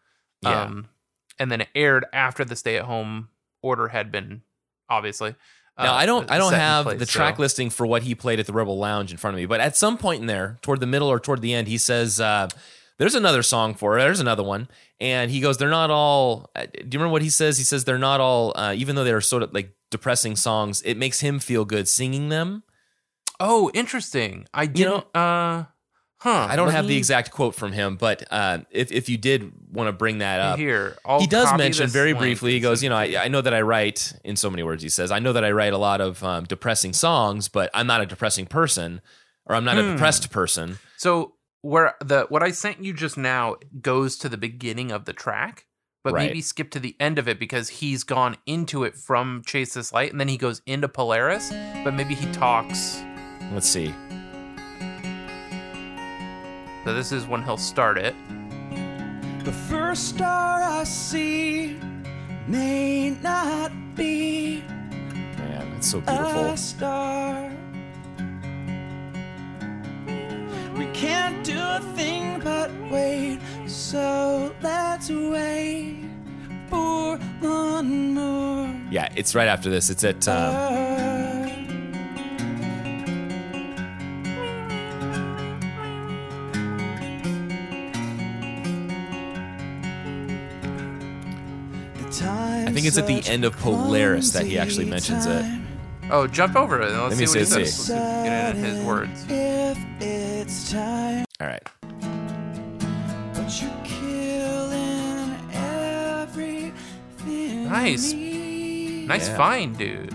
Yeah. 0.43 0.63
Um, 0.63 0.89
and 1.39 1.51
then 1.51 1.61
it 1.63 1.69
aired 1.75 2.05
after 2.13 2.45
the 2.45 2.55
stay 2.57 2.77
at 2.77 2.85
home 2.85 3.29
order 3.63 3.89
had 3.89 4.11
been 4.13 4.43
obviously. 4.89 5.35
Now 5.79 5.93
uh, 5.95 5.97
I 5.97 6.07
don't 6.07 6.31
I 6.31 6.37
don't 6.39 6.53
have 6.53 6.85
place, 6.85 6.99
the 6.99 7.07
so- 7.07 7.13
track 7.19 7.39
listing 7.39 7.71
for 7.71 7.87
what 7.87 8.03
he 8.03 8.15
played 8.15 8.39
at 8.41 8.47
the 8.47 8.53
Rebel 8.53 8.77
Lounge 8.79 9.11
in 9.13 9.17
front 9.19 9.35
of 9.35 9.39
me, 9.41 9.47
but 9.47 9.61
at 9.61 9.77
some 9.77 9.97
point 9.97 10.21
in 10.21 10.27
there, 10.27 10.59
toward 10.63 10.81
the 10.81 10.87
middle 10.87 11.09
or 11.09 11.19
toward 11.19 11.41
the 11.41 11.55
end, 11.55 11.69
he 11.69 11.79
says, 11.79 12.21
uh, 12.21 12.49
"There's 12.99 13.15
another 13.15 13.43
song 13.43 13.75
for 13.75 13.97
it. 13.99 14.03
There's 14.03 14.21
another 14.21 14.43
one," 14.43 14.69
and 15.01 15.31
he 15.31 15.41
goes, 15.41 15.57
"They're 15.57 15.71
not 15.71 15.91
all." 15.91 16.51
uh, 16.55 16.67
Do 16.67 16.79
you 16.81 16.99
remember 16.99 17.13
what 17.13 17.23
he 17.23 17.31
says? 17.31 17.57
He 17.57 17.65
says 17.65 17.85
they're 17.85 17.97
not 17.99 18.21
all, 18.21 18.53
uh, 18.57 18.75
even 18.77 18.95
though 18.97 19.05
they're 19.05 19.21
sort 19.23 19.43
of 19.43 19.55
like 19.55 19.73
depressing 19.91 20.37
songs. 20.37 20.83
It 20.83 20.97
makes 20.99 21.21
him 21.21 21.39
feel 21.39 21.65
good 21.65 21.89
singing 21.89 22.29
them. 22.29 22.63
Oh, 23.39 23.71
interesting. 23.73 24.47
I 24.53 24.67
didn't. 24.67 25.07
know- 25.15 25.21
uh, 25.21 25.65
Huh. 26.21 26.47
I 26.51 26.55
don't 26.57 26.69
have 26.71 26.87
the 26.87 26.97
exact 26.99 27.31
quote 27.31 27.55
from 27.55 27.73
him, 27.73 27.97
but 27.97 28.25
uh, 28.31 28.59
if 28.71 28.93
if 28.93 29.09
you 29.09 29.17
did 29.17 29.53
want 29.73 29.89
to 29.89 29.93
bring 29.93 30.19
that 30.19 30.39
up, 30.41 30.59
Here, 30.59 30.99
I'll 31.05 31.19
he 31.21 31.27
does 31.27 31.57
mention 31.57 31.89
very 31.89 32.11
link 32.13 32.21
briefly. 32.21 32.53
He 32.53 32.61
goes, 32.61 32.83
you 32.83 32.91
know, 32.91 32.97
I, 32.97 33.17
I 33.25 33.29
know 33.29 33.41
that 33.41 33.55
I 33.55 33.63
write 33.63 34.13
in 34.23 34.37
so 34.37 34.51
many 34.51 34.63
words. 34.63 34.83
He 34.83 34.91
says, 34.91 35.11
I 35.11 35.19
know 35.19 35.33
that 35.33 35.45
I 35.45 35.51
write 35.51 35.73
a 35.73 35.79
lot 35.79 36.03
of 36.03 36.23
um, 36.23 36.45
depressing 36.45 36.93
songs, 36.93 37.49
but 37.49 37.71
I'm 37.73 37.87
not 37.87 38.03
a 38.03 38.07
depressing 38.07 38.45
person, 38.47 39.01
or 39.47 39.55
I'm 39.57 39.65
not 39.65 39.79
a 39.79 39.83
Hmm. 39.83 39.93
depressed 39.93 40.31
person. 40.31 40.79
So 40.99 41.37
where 41.63 41.95
the 42.05 42.27
what 42.29 42.43
I 42.43 42.51
sent 42.51 42.85
you 42.85 42.93
just 42.93 43.17
now 43.17 43.57
goes 43.81 44.19
to 44.19 44.29
the 44.29 44.37
beginning 44.37 44.93
of 44.93 45.07
the 45.07 45.15
track, 45.15 45.65
but 46.05 46.13
Right. 46.13 46.27
maybe 46.27 46.43
skip 46.43 46.71
to 46.73 46.79
the 46.81 46.97
end 47.01 47.19
of 47.19 47.29
it 47.29 47.39
because 47.39 47.69
he's 47.71 48.05
gone 48.05 48.37
into 48.45 48.85
it 48.85 48.95
from 48.95 49.43
Chase 49.47 49.73
This 49.73 49.91
Light 49.91 50.11
and 50.11 50.21
then 50.21 50.29
he 50.29 50.37
goes 50.37 50.61
into 50.67 50.87
Polaris, 50.87 51.51
but 51.83 51.95
maybe 51.95 52.15
he 52.15 52.31
talks. 52.33 53.01
Let's 53.53 53.69
see. 53.69 53.95
So 56.91 56.95
this 56.95 57.13
is 57.13 57.25
when 57.25 57.45
he'll 57.45 57.57
start 57.57 57.99
it. 57.99 58.17
The 59.45 59.53
first 59.53 60.09
star 60.09 60.61
I 60.61 60.83
see 60.83 61.79
may 62.49 63.11
not 63.11 63.71
be 63.95 64.65
Man, 65.39 65.73
it's 65.77 65.89
so 65.89 66.01
beautiful. 66.01 66.47
a 66.47 66.57
star. 66.57 67.53
We 70.77 70.87
can't 70.87 71.45
do 71.45 71.61
a 71.61 71.81
thing 71.95 72.41
but 72.41 72.73
wait, 72.91 73.39
so 73.69 74.53
let's 74.61 75.11
wait 75.11 76.07
for 76.69 77.19
one 77.39 78.15
more. 78.15 78.75
Yeah, 78.91 79.13
it's 79.15 79.37
right 79.37 79.47
after 79.47 79.71
this. 79.71 79.91
It's 79.91 80.03
at 80.03 80.27
um, 80.27 81.30
I 92.23 92.71
think 92.73 92.87
it's 92.87 92.99
at 92.99 93.07
the 93.07 93.23
end 93.29 93.45
of 93.45 93.57
Polaris 93.57 94.31
that 94.33 94.45
he 94.47 94.59
actually 94.59 94.87
mentions 94.87 95.27
it. 95.27 95.45
Oh, 96.11 96.27
jump 96.27 96.57
over 96.57 96.81
it 96.83 96.91
and 96.91 97.01
let's 97.03 97.11
Let 97.13 97.19
me 97.21 97.27
see 97.27 97.39
what 97.39 97.49
see, 97.49 97.55
he 97.55 97.61
let's 97.63 97.75
says. 97.75 97.87
see. 97.87 97.93
Let's 97.95 98.29
get 98.29 98.57
in 98.57 98.65
his 98.65 98.85
words. 98.85 99.25
If 99.29 99.79
it's 100.01 100.73
time, 100.73 101.25
all 101.41 101.47
right. 101.47 101.63
but 103.33 103.63
you're 103.63 103.71
killing 103.85 105.37
everything. 105.53 107.69
Nice. 107.69 108.13
me. 108.13 109.07
Nice 109.07 109.29
Yeah. 109.29 109.37
find, 109.37 109.79
dude. 109.79 110.13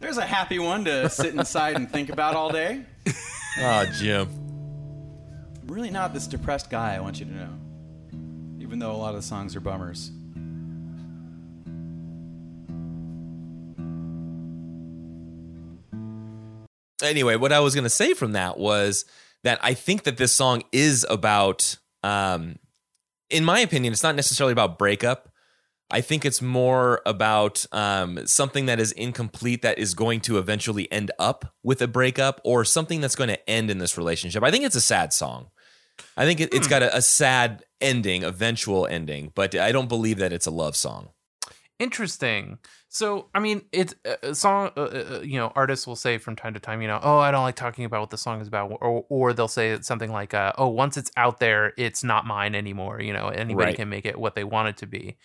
There's 0.00 0.16
a 0.18 0.26
happy 0.26 0.58
one 0.58 0.84
to 0.86 1.08
sit 1.10 1.34
inside 1.34 1.76
and 1.76 1.90
think 1.90 2.08
about 2.10 2.34
all 2.34 2.50
day. 2.50 2.82
Oh, 3.60 3.84
Jim. 3.98 4.28
I'm 5.62 5.74
really 5.74 5.90
not 5.90 6.12
this 6.12 6.26
depressed 6.26 6.70
guy, 6.70 6.94
I 6.94 7.00
want 7.00 7.20
you 7.20 7.26
to 7.26 7.32
know. 7.32 7.48
Even 8.60 8.78
though 8.78 8.92
a 8.92 8.98
lot 8.98 9.10
of 9.10 9.16
the 9.16 9.22
songs 9.22 9.56
are 9.56 9.60
bummers. 9.60 10.10
anyway, 17.02 17.36
what 17.36 17.52
I 17.52 17.60
was 17.60 17.74
going 17.74 17.84
to 17.84 17.90
say 17.90 18.14
from 18.14 18.32
that 18.32 18.58
was 18.58 19.04
that 19.44 19.58
I 19.62 19.74
think 19.74 20.04
that 20.04 20.16
this 20.16 20.32
song 20.32 20.62
is 20.72 21.04
about, 21.08 21.76
um, 22.02 22.56
in 23.30 23.44
my 23.44 23.60
opinion, 23.60 23.92
it's 23.92 24.02
not 24.02 24.14
necessarily 24.14 24.52
about 24.52 24.78
breakup. 24.78 25.31
I 25.92 26.00
think 26.00 26.24
it's 26.24 26.40
more 26.40 27.02
about 27.04 27.66
um, 27.70 28.26
something 28.26 28.66
that 28.66 28.80
is 28.80 28.92
incomplete 28.92 29.60
that 29.62 29.78
is 29.78 29.92
going 29.94 30.20
to 30.22 30.38
eventually 30.38 30.90
end 30.90 31.10
up 31.18 31.54
with 31.62 31.82
a 31.82 31.86
breakup 31.86 32.40
or 32.44 32.64
something 32.64 33.02
that's 33.02 33.14
going 33.14 33.28
to 33.28 33.50
end 33.50 33.70
in 33.70 33.78
this 33.78 33.98
relationship. 33.98 34.42
I 34.42 34.50
think 34.50 34.64
it's 34.64 34.74
a 34.74 34.80
sad 34.80 35.12
song. 35.12 35.50
I 36.16 36.24
think 36.24 36.40
it, 36.40 36.54
it's 36.54 36.66
got 36.66 36.82
a, 36.82 36.96
a 36.96 37.02
sad 37.02 37.64
ending, 37.80 38.24
eventual 38.24 38.86
ending, 38.86 39.32
but 39.34 39.54
I 39.54 39.70
don't 39.70 39.88
believe 39.88 40.16
that 40.18 40.32
it's 40.32 40.46
a 40.46 40.50
love 40.50 40.74
song. 40.76 41.10
Interesting. 41.78 42.58
So, 42.88 43.28
I 43.34 43.40
mean, 43.40 43.62
it's 43.72 43.94
a 44.22 44.34
song. 44.34 44.70
Uh, 44.76 44.80
uh, 44.82 45.20
you 45.24 45.38
know, 45.38 45.52
artists 45.56 45.86
will 45.86 45.96
say 45.96 46.18
from 46.18 46.36
time 46.36 46.54
to 46.54 46.60
time, 46.60 46.80
you 46.80 46.88
know, 46.88 47.00
oh, 47.02 47.18
I 47.18 47.30
don't 47.30 47.42
like 47.42 47.56
talking 47.56 47.84
about 47.84 48.00
what 48.00 48.10
the 48.10 48.18
song 48.18 48.40
is 48.40 48.48
about, 48.48 48.70
or 48.80 49.04
or 49.08 49.32
they'll 49.32 49.48
say 49.48 49.78
something 49.80 50.12
like, 50.12 50.32
uh, 50.32 50.52
oh, 50.58 50.68
once 50.68 50.96
it's 50.96 51.10
out 51.16 51.40
there, 51.40 51.72
it's 51.76 52.04
not 52.04 52.24
mine 52.26 52.54
anymore. 52.54 53.00
You 53.00 53.12
know, 53.12 53.28
anybody 53.28 53.70
Right. 53.70 53.76
can 53.76 53.88
make 53.88 54.06
it 54.06 54.18
what 54.18 54.34
they 54.34 54.44
want 54.44 54.68
it 54.68 54.76
to 54.78 54.86
be. 54.86 55.16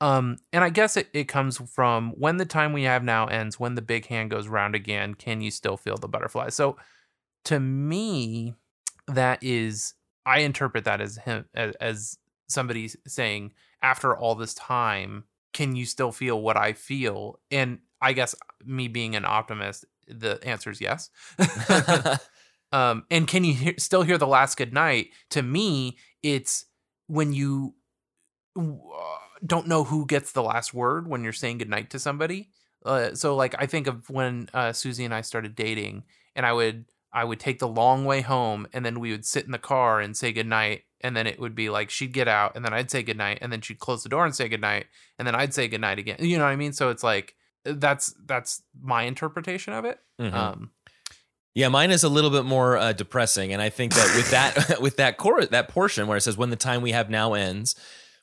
Um, 0.00 0.36
and 0.52 0.62
I 0.62 0.70
guess 0.70 0.96
it, 0.96 1.08
it 1.12 1.24
comes 1.24 1.58
from 1.70 2.12
when 2.12 2.36
the 2.36 2.44
time 2.44 2.72
we 2.72 2.84
have 2.84 3.02
now 3.02 3.26
ends, 3.26 3.58
when 3.58 3.74
the 3.74 3.82
big 3.82 4.06
hand 4.06 4.30
goes 4.30 4.46
round 4.46 4.74
again, 4.74 5.14
can 5.14 5.40
you 5.40 5.50
still 5.50 5.76
feel 5.76 5.96
the 5.96 6.08
butterfly? 6.08 6.50
So, 6.50 6.76
to 7.46 7.58
me, 7.58 8.54
that 9.08 9.42
is, 9.42 9.94
I 10.24 10.40
interpret 10.40 10.84
that 10.84 11.00
as 11.00 11.16
him 11.16 11.46
as, 11.54 11.74
as 11.76 12.18
somebody 12.48 12.90
saying, 13.06 13.52
after 13.82 14.16
all 14.16 14.34
this 14.34 14.54
time, 14.54 15.24
can 15.52 15.74
you 15.74 15.86
still 15.86 16.12
feel 16.12 16.40
what 16.40 16.56
I 16.56 16.72
feel? 16.72 17.40
And 17.50 17.78
I 18.00 18.12
guess 18.12 18.34
me 18.64 18.88
being 18.88 19.16
an 19.16 19.24
optimist, 19.24 19.84
the 20.06 20.38
answer 20.44 20.70
is 20.70 20.80
yes. 20.80 21.10
um, 22.72 23.04
and 23.10 23.26
can 23.26 23.44
you 23.44 23.54
hear, 23.54 23.74
still 23.78 24.02
hear 24.02 24.18
the 24.18 24.26
last 24.26 24.56
good 24.56 24.72
night? 24.72 25.08
To 25.30 25.42
me, 25.42 25.98
it's 26.22 26.66
when 27.06 27.32
you 27.32 27.74
uh, 28.56 28.62
don't 29.44 29.66
know 29.68 29.84
who 29.84 30.06
gets 30.06 30.32
the 30.32 30.42
last 30.42 30.74
word 30.74 31.08
when 31.08 31.22
you're 31.24 31.32
saying 31.32 31.58
goodnight 31.58 31.90
to 31.90 31.98
somebody. 31.98 32.50
Uh, 32.84 33.14
so 33.14 33.34
like 33.36 33.54
I 33.58 33.66
think 33.66 33.86
of 33.86 34.08
when 34.08 34.48
uh, 34.54 34.72
Susie 34.72 35.04
and 35.04 35.14
I 35.14 35.20
started 35.22 35.54
dating, 35.54 36.04
and 36.36 36.46
I 36.46 36.52
would 36.52 36.84
I 37.12 37.24
would 37.24 37.40
take 37.40 37.58
the 37.58 37.68
long 37.68 38.04
way 38.04 38.20
home, 38.20 38.66
and 38.72 38.84
then 38.84 39.00
we 39.00 39.10
would 39.10 39.24
sit 39.24 39.44
in 39.44 39.50
the 39.52 39.58
car 39.58 40.00
and 40.00 40.16
say 40.16 40.32
goodnight, 40.32 40.82
and 41.00 41.16
then 41.16 41.26
it 41.26 41.40
would 41.40 41.54
be 41.54 41.70
like 41.70 41.90
she'd 41.90 42.12
get 42.12 42.28
out, 42.28 42.54
and 42.54 42.64
then 42.64 42.72
I'd 42.72 42.90
say 42.90 43.02
goodnight, 43.02 43.38
and 43.40 43.52
then 43.52 43.60
she'd 43.60 43.78
close 43.78 44.02
the 44.02 44.08
door 44.08 44.24
and 44.24 44.34
say 44.34 44.48
goodnight, 44.48 44.86
and 45.18 45.26
then 45.26 45.34
I'd 45.34 45.54
say 45.54 45.68
goodnight 45.68 45.98
again. 45.98 46.16
You 46.20 46.38
know 46.38 46.44
what 46.44 46.50
I 46.50 46.56
mean? 46.56 46.72
So 46.72 46.90
it's 46.90 47.02
like 47.02 47.34
that's 47.64 48.14
that's 48.26 48.62
my 48.80 49.02
interpretation 49.02 49.72
of 49.72 49.84
it. 49.84 49.98
Mhm. 50.20 50.32
Um, 50.32 50.70
Yeah, 51.54 51.68
mine 51.68 51.90
is 51.90 52.04
a 52.04 52.08
little 52.08 52.30
bit 52.30 52.44
more 52.44 52.76
uh, 52.76 52.92
depressing, 52.92 53.52
and 53.52 53.60
I 53.60 53.70
think 53.70 53.94
that 53.94 54.14
with 54.16 54.30
that 54.30 54.80
with 54.80 54.96
that 54.98 55.16
core 55.16 55.44
that 55.44 55.68
portion 55.68 56.06
where 56.06 56.16
it 56.16 56.20
says 56.20 56.36
when 56.36 56.50
the 56.50 56.56
time 56.56 56.82
we 56.82 56.92
have 56.92 57.10
now 57.10 57.34
ends, 57.34 57.74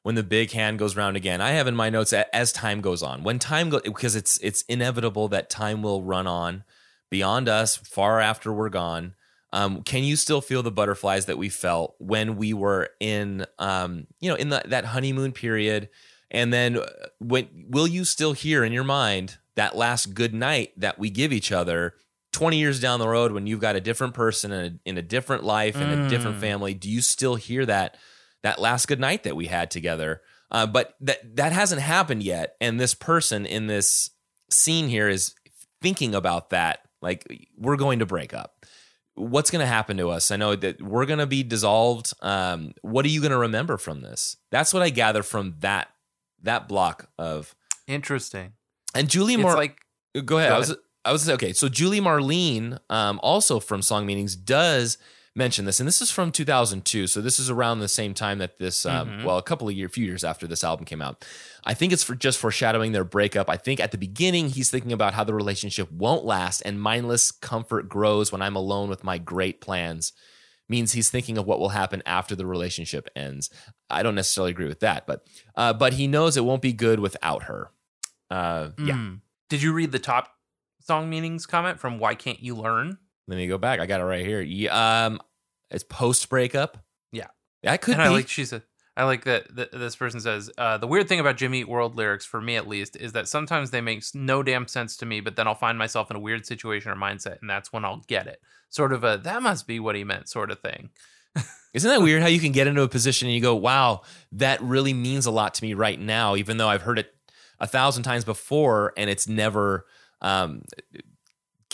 when 0.06 0.14
the 0.14 0.22
big 0.22 0.52
hand 0.52 0.78
goes 0.78 0.96
round 0.96 1.18
again, 1.18 1.42
I 1.42 1.54
have 1.54 1.66
in 1.66 1.76
my 1.76 1.90
notes 1.90 2.14
as 2.14 2.52
time 2.52 2.80
goes 2.80 3.02
on. 3.02 3.24
When 3.24 3.40
time 3.40 3.72
goes, 3.72 3.82
because 3.82 4.16
it's 4.16 4.38
it's 4.38 4.62
inevitable 4.70 5.30
that 5.30 5.50
time 5.50 5.82
will 5.82 6.04
run 6.04 6.28
on 6.28 6.64
beyond 7.10 7.50
us, 7.50 7.76
far 7.76 8.20
after 8.20 8.54
we're 8.54 8.70
gone. 8.70 9.16
Um, 9.52 9.82
can 9.82 10.04
you 10.04 10.16
still 10.16 10.42
feel 10.42 10.62
the 10.62 10.70
butterflies 10.70 11.26
that 11.26 11.40
we 11.40 11.50
felt 11.50 11.96
when 11.98 12.36
we 12.36 12.54
were 12.54 12.90
in, 13.00 13.48
um, 13.58 14.06
you 14.20 14.30
know, 14.30 14.36
in 14.36 14.50
the, 14.50 14.62
that 14.68 14.86
honeymoon 14.86 15.32
period? 15.32 15.90
And 16.30 16.54
then, 16.54 16.78
uh, 16.78 16.86
when 17.20 17.66
will 17.68 17.88
you 17.88 18.06
still 18.06 18.34
hear 18.34 18.64
in 18.64 18.74
your 18.74 18.84
mind 18.84 19.40
that 19.56 19.76
last 19.76 20.14
good 20.14 20.36
night 20.36 20.72
that 20.78 21.00
we 21.00 21.10
give 21.10 21.34
each 21.34 21.52
other 21.52 21.96
20 22.34 22.60
years 22.60 22.80
down 22.80 23.00
the 23.00 23.08
road 23.08 23.32
when 23.32 23.48
you've 23.48 23.60
got 23.60 23.76
a 23.76 23.82
different 23.82 24.14
person 24.14 24.52
in 24.52 24.66
a, 24.66 24.90
in 24.90 24.98
a 25.00 25.02
different 25.02 25.44
life 25.44 25.76
and 25.78 25.92
a 25.92 26.10
different 26.10 26.38
Mm. 26.38 26.42
family 26.42 26.74
do 26.76 26.92
you 26.92 27.02
still 27.02 27.36
hear 27.36 27.66
that 27.66 27.98
that 28.46 28.60
last 28.60 28.88
good 28.88 29.00
night 29.00 29.24
that 29.24 29.36
we 29.36 29.48
had 29.48 29.70
together 29.70 30.22
uh, 30.52 30.66
but 30.66 30.96
that 31.02 31.36
that 31.36 31.52
hasn't 31.52 31.82
happened 31.82 32.24
yet 32.24 32.56
and 32.62 32.80
this 32.80 32.94
person 32.94 33.46
in 33.46 33.68
this 33.68 34.12
scene 34.50 34.88
here 34.88 35.10
is 35.10 35.34
thinking 35.82 36.16
about 36.16 36.50
that 36.52 36.80
like 37.02 37.50
we're 37.58 37.76
going 37.76 38.00
to 38.00 38.06
break 38.06 38.34
up 38.34 38.66
what's 39.16 39.52
going 39.52 39.62
to 39.62 39.66
happen 39.66 39.98
to 39.98 40.10
us 40.10 40.32
i 40.32 40.36
know 40.36 40.56
that 40.56 40.82
we're 40.82 41.06
going 41.06 41.20
to 41.20 41.28
be 41.28 41.44
dissolved 41.44 42.14
um, 42.22 42.74
what 42.82 43.06
are 43.06 43.10
you 43.10 43.22
going 43.22 43.32
to 43.32 43.38
remember 43.38 43.78
from 43.78 44.02
this 44.02 44.38
that's 44.52 44.74
what 44.74 44.84
i 44.84 44.90
gather 44.90 45.24
from 45.24 45.56
that 45.60 45.90
that 46.42 46.68
block 46.68 47.10
of 47.18 47.56
interesting. 47.88 48.54
and 48.94 49.10
julie 49.10 49.38
Mar- 49.38 49.56
like 49.56 49.80
Go 50.24 50.38
ahead. 50.38 50.50
Go 50.50 50.56
I 50.56 50.60
was 50.60 50.76
I 51.04 51.12
was 51.12 51.30
okay. 51.30 51.54
So 51.54 51.68
Julie 51.68 52.00
Marlene, 52.00 52.80
um, 52.90 53.20
also 53.22 53.60
from 53.60 53.82
Song 53.82 54.06
Meanings, 54.06 54.36
does 54.36 54.98
mention 55.36 55.66
this, 55.66 55.80
and 55.82 55.88
this 55.88 56.02
is 56.02 56.10
from 56.10 56.32
2002. 56.32 57.08
So 57.08 57.22
this 57.22 57.40
is 57.40 57.50
around 57.50 57.80
the 57.80 57.88
same 57.90 58.14
time 58.14 58.38
that 58.38 58.58
this, 58.58 58.86
um, 58.86 59.10
Mhm. 59.10 59.24
well, 59.26 59.38
a 59.38 59.44
couple 59.44 59.68
of 59.68 59.74
year, 59.76 59.90
few 59.90 60.06
years 60.06 60.24
after 60.24 60.48
this 60.48 60.64
album 60.64 60.86
came 60.86 61.02
out. 61.02 61.26
I 61.66 61.74
think 61.74 61.92
it's 61.92 62.04
for 62.04 62.16
just 62.16 62.40
foreshadowing 62.40 62.94
their 62.94 63.04
breakup. 63.04 63.50
I 63.50 63.58
think 63.58 63.80
at 63.82 63.92
the 63.92 63.98
beginning 63.98 64.50
he's 64.52 64.70
thinking 64.70 64.94
about 64.94 65.14
how 65.14 65.24
the 65.26 65.34
relationship 65.34 65.92
won't 65.92 66.24
last, 66.24 66.62
and 66.62 66.80
mindless 66.82 67.32
comfort 67.32 67.90
grows 67.90 68.32
when 68.32 68.42
I'm 68.42 68.56
alone 68.56 68.88
with 68.90 69.04
my 69.04 69.18
great 69.18 69.60
plans. 69.60 70.14
Means 70.68 70.94
he's 70.94 71.10
thinking 71.12 71.38
of 71.38 71.46
what 71.46 71.60
will 71.60 71.70
happen 71.70 72.02
after 72.08 72.36
the 72.36 72.46
relationship 72.46 73.08
ends. 73.16 73.52
I 73.90 74.02
don't 74.02 74.16
necessarily 74.16 74.50
agree 74.52 74.68
with 74.68 74.80
that, 74.80 75.06
but 75.06 75.28
uh, 75.56 75.74
but 75.74 75.94
he 75.94 76.08
knows 76.08 76.38
it 76.38 76.46
won't 76.46 76.62
be 76.64 76.74
good 76.74 77.00
without 77.00 77.44
her. 77.44 77.70
Uh, 78.32 78.70
yeah. 78.80 78.96
mm. 78.96 79.20
Did 79.50 79.62
you 79.62 79.74
read 79.74 79.92
the 79.92 80.00
top 80.00 80.30
song 80.80 81.08
meanings 81.08 81.46
comment 81.46 81.80
from 81.80 82.00
Why 82.00 82.16
Can't 82.16 82.42
You 82.42 82.56
Learn? 82.56 82.98
Let 83.28 83.38
me 83.38 83.48
go 83.48 83.58
back. 83.58 83.80
I 83.80 83.86
got 83.86 84.02
it 84.02 84.06
right 84.06 84.26
here. 84.26 84.42
Yeah, 84.42 85.06
um, 85.06 85.20
it's 85.70 85.84
post 85.84 86.30
breakup. 86.30 86.78
Yeah. 87.12 87.28
that 87.64 87.82
could 87.82 87.96
and 87.96 88.04
be. 88.04 88.08
I 88.08 88.10
like 88.10 88.28
she 88.28 88.46
said 88.46 88.64
I 88.98 89.04
like 89.04 89.26
that 89.26 89.54
th- 89.56 89.72
this 89.72 89.96
person 89.96 90.22
says 90.22 90.50
uh, 90.58 90.78
the 90.78 90.88
weird 90.88 91.10
thing 91.10 91.20
about 91.20 91.36
Jimmy 91.36 91.62
Eat 91.62 91.68
World 91.68 91.96
lyrics, 91.96 92.26
for 92.26 92.40
me 92.40 92.56
at 92.56 92.68
least, 92.68 92.96
is 92.96 93.12
that 93.12 93.28
sometimes 93.28 93.72
they 93.72 93.82
make 93.82 94.04
no 94.14 94.42
damn 94.42 94.68
sense 94.68 94.96
to 94.98 95.06
me, 95.06 95.20
but 95.20 95.36
then 95.36 95.48
I'll 95.48 95.56
find 95.56 95.78
myself 95.78 96.10
in 96.10 96.16
a 96.16 96.20
weird 96.20 96.46
situation 96.46 96.92
or 96.92 96.96
mindset, 96.96 97.42
and 97.42 97.50
that's 97.50 97.74
when 97.74 97.84
I'll 97.84 98.04
get 98.08 98.28
it. 98.28 98.42
Sort 98.70 98.94
of 98.94 99.04
a 99.04 99.20
that 99.24 99.44
must 99.44 99.68
be 99.68 99.80
what 99.80 99.96
he 99.96 100.06
meant, 100.06 100.30
sort 100.30 100.50
of 100.50 100.60
thing. 100.62 100.92
Isn't 101.74 101.90
that 101.90 102.02
weird 102.02 102.22
how 102.22 102.30
you 102.30 102.40
can 102.40 102.54
get 102.54 102.68
into 102.68 102.84
a 102.84 102.88
position 102.88 103.28
and 103.28 103.36
you 103.36 103.42
go, 103.42 103.56
wow, 103.56 104.02
that 104.32 104.62
really 104.62 104.94
means 104.94 105.26
a 105.26 105.32
lot 105.32 105.54
to 105.56 105.64
me 105.64 105.74
right 105.74 106.00
now, 106.00 106.38
even 106.38 106.56
though 106.56 106.70
I've 106.70 106.84
heard 106.84 107.00
it 107.00 107.14
a 107.60 107.68
thousand 107.68 108.04
times 108.04 108.24
before 108.24 108.94
and 108.96 109.10
it's 109.10 109.28
never 109.28 109.86
um, 110.22 110.62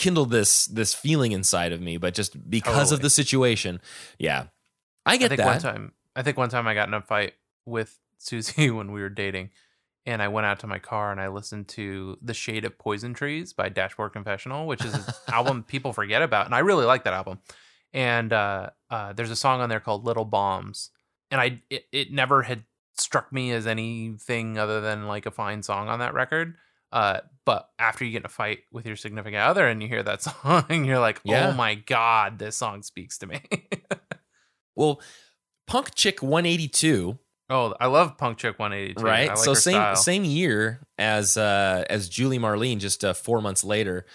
kindled 0.02 0.30
this 0.30 0.66
this 0.66 0.92
feeling 0.92 1.30
inside 1.30 1.72
of 1.72 1.80
me, 1.80 1.96
but 1.96 2.12
just 2.12 2.50
because 2.50 2.90
of 2.90 3.00
the 3.00 3.10
situation. 3.10 3.80
Yeah. 4.18 4.46
I 5.06 5.14
I 5.14 5.16
get 5.16 5.28
think 5.28 5.38
that. 5.38 5.46
one 5.46 5.60
time, 5.60 5.92
I 6.16 6.22
think 6.22 6.36
one 6.36 6.48
time 6.48 6.66
I 6.66 6.74
got 6.74 6.88
in 6.88 6.94
a 6.94 7.00
fight 7.00 7.34
with 7.64 7.98
Susie 8.18 8.70
when 8.78 8.90
we 8.92 9.00
were 9.00 9.08
dating, 9.08 9.50
and 10.04 10.20
I 10.20 10.28
went 10.28 10.46
out 10.46 10.58
to 10.60 10.66
my 10.66 10.78
car 10.80 11.12
and 11.12 11.20
I 11.20 11.28
listened 11.28 11.68
to 11.68 12.18
"The 12.20 12.34
Shade 12.34 12.64
of 12.64 12.78
Poison 12.78 13.14
Trees" 13.14 13.52
by 13.52 13.68
Dashboard 13.68 14.12
Confessional, 14.12 14.66
which 14.66 14.84
is 14.84 14.92
an 14.94 15.04
album 15.28 15.62
people 15.62 15.92
forget 15.92 16.22
about, 16.22 16.46
and 16.46 16.54
I 16.54 16.60
really 16.60 16.84
like 16.84 17.04
that 17.04 17.14
album. 17.14 17.38
And 17.92 18.32
uh, 18.32 18.70
uh, 18.90 19.12
there's 19.12 19.30
a 19.30 19.36
song 19.36 19.60
on 19.60 19.68
there 19.68 19.80
called 19.80 20.04
"Little 20.04 20.24
Bombs," 20.24 20.90
and 21.30 21.40
I 21.40 21.62
it, 21.70 21.84
it 21.92 22.12
never 22.12 22.42
had 22.42 22.64
struck 22.94 23.32
me 23.32 23.52
as 23.52 23.66
anything 23.66 24.58
other 24.58 24.80
than 24.80 25.06
like 25.06 25.26
a 25.26 25.30
fine 25.30 25.62
song 25.62 25.88
on 25.88 26.00
that 26.00 26.14
record. 26.14 26.56
Uh, 26.92 27.20
but 27.44 27.68
after 27.78 28.04
you 28.04 28.12
get 28.12 28.18
in 28.18 28.26
a 28.26 28.28
fight 28.28 28.60
with 28.70 28.86
your 28.86 28.94
significant 28.96 29.42
other 29.42 29.66
and 29.66 29.82
you 29.82 29.88
hear 29.88 30.02
that 30.02 30.22
song, 30.68 30.84
you're 30.84 31.00
like, 31.00 31.20
Yeah. 31.24 31.48
"Oh 31.48 31.52
my 31.52 31.74
god, 31.74 32.38
this 32.38 32.56
song 32.56 32.82
speaks 32.82 33.18
to 33.18 33.26
me." 33.26 33.40
Well, 34.74 35.00
Punk 35.66 35.94
Chick 35.94 36.22
182, 36.22 37.18
Oh, 37.50 37.74
I 37.78 37.86
love 37.88 38.16
Punk 38.16 38.38
Chick 38.38 38.58
182. 38.58 39.04
right? 39.04 39.28
Like 39.28 39.36
so 39.36 39.52
same 39.52 39.74
style. 39.74 39.96
same 39.96 40.24
year 40.24 40.80
as 40.96 41.36
uh 41.36 41.84
as 41.90 42.08
Julie 42.08 42.38
Marlene 42.38 42.78
just 42.78 43.04
uh, 43.04 43.12
4 43.12 43.42
months 43.42 43.62
later. 43.64 44.06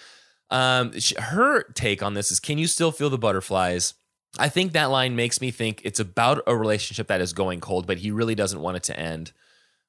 Um 0.50 0.98
sh- 0.98 1.12
her 1.18 1.62
take 1.74 2.02
on 2.02 2.14
this 2.14 2.32
is 2.32 2.40
can 2.40 2.58
you 2.58 2.66
still 2.66 2.90
feel 2.90 3.10
the 3.10 3.18
butterflies? 3.18 3.94
I 4.38 4.48
think 4.48 4.72
that 4.72 4.86
line 4.86 5.14
makes 5.14 5.40
me 5.40 5.50
think 5.52 5.80
it's 5.84 6.00
about 6.00 6.42
a 6.48 6.56
relationship 6.56 7.06
that 7.06 7.20
is 7.20 7.32
going 7.32 7.60
cold, 7.60 7.86
but 7.86 7.98
he 7.98 8.10
really 8.10 8.34
doesn't 8.34 8.60
want 8.60 8.76
it 8.76 8.82
to 8.84 8.98
end. 8.98 9.32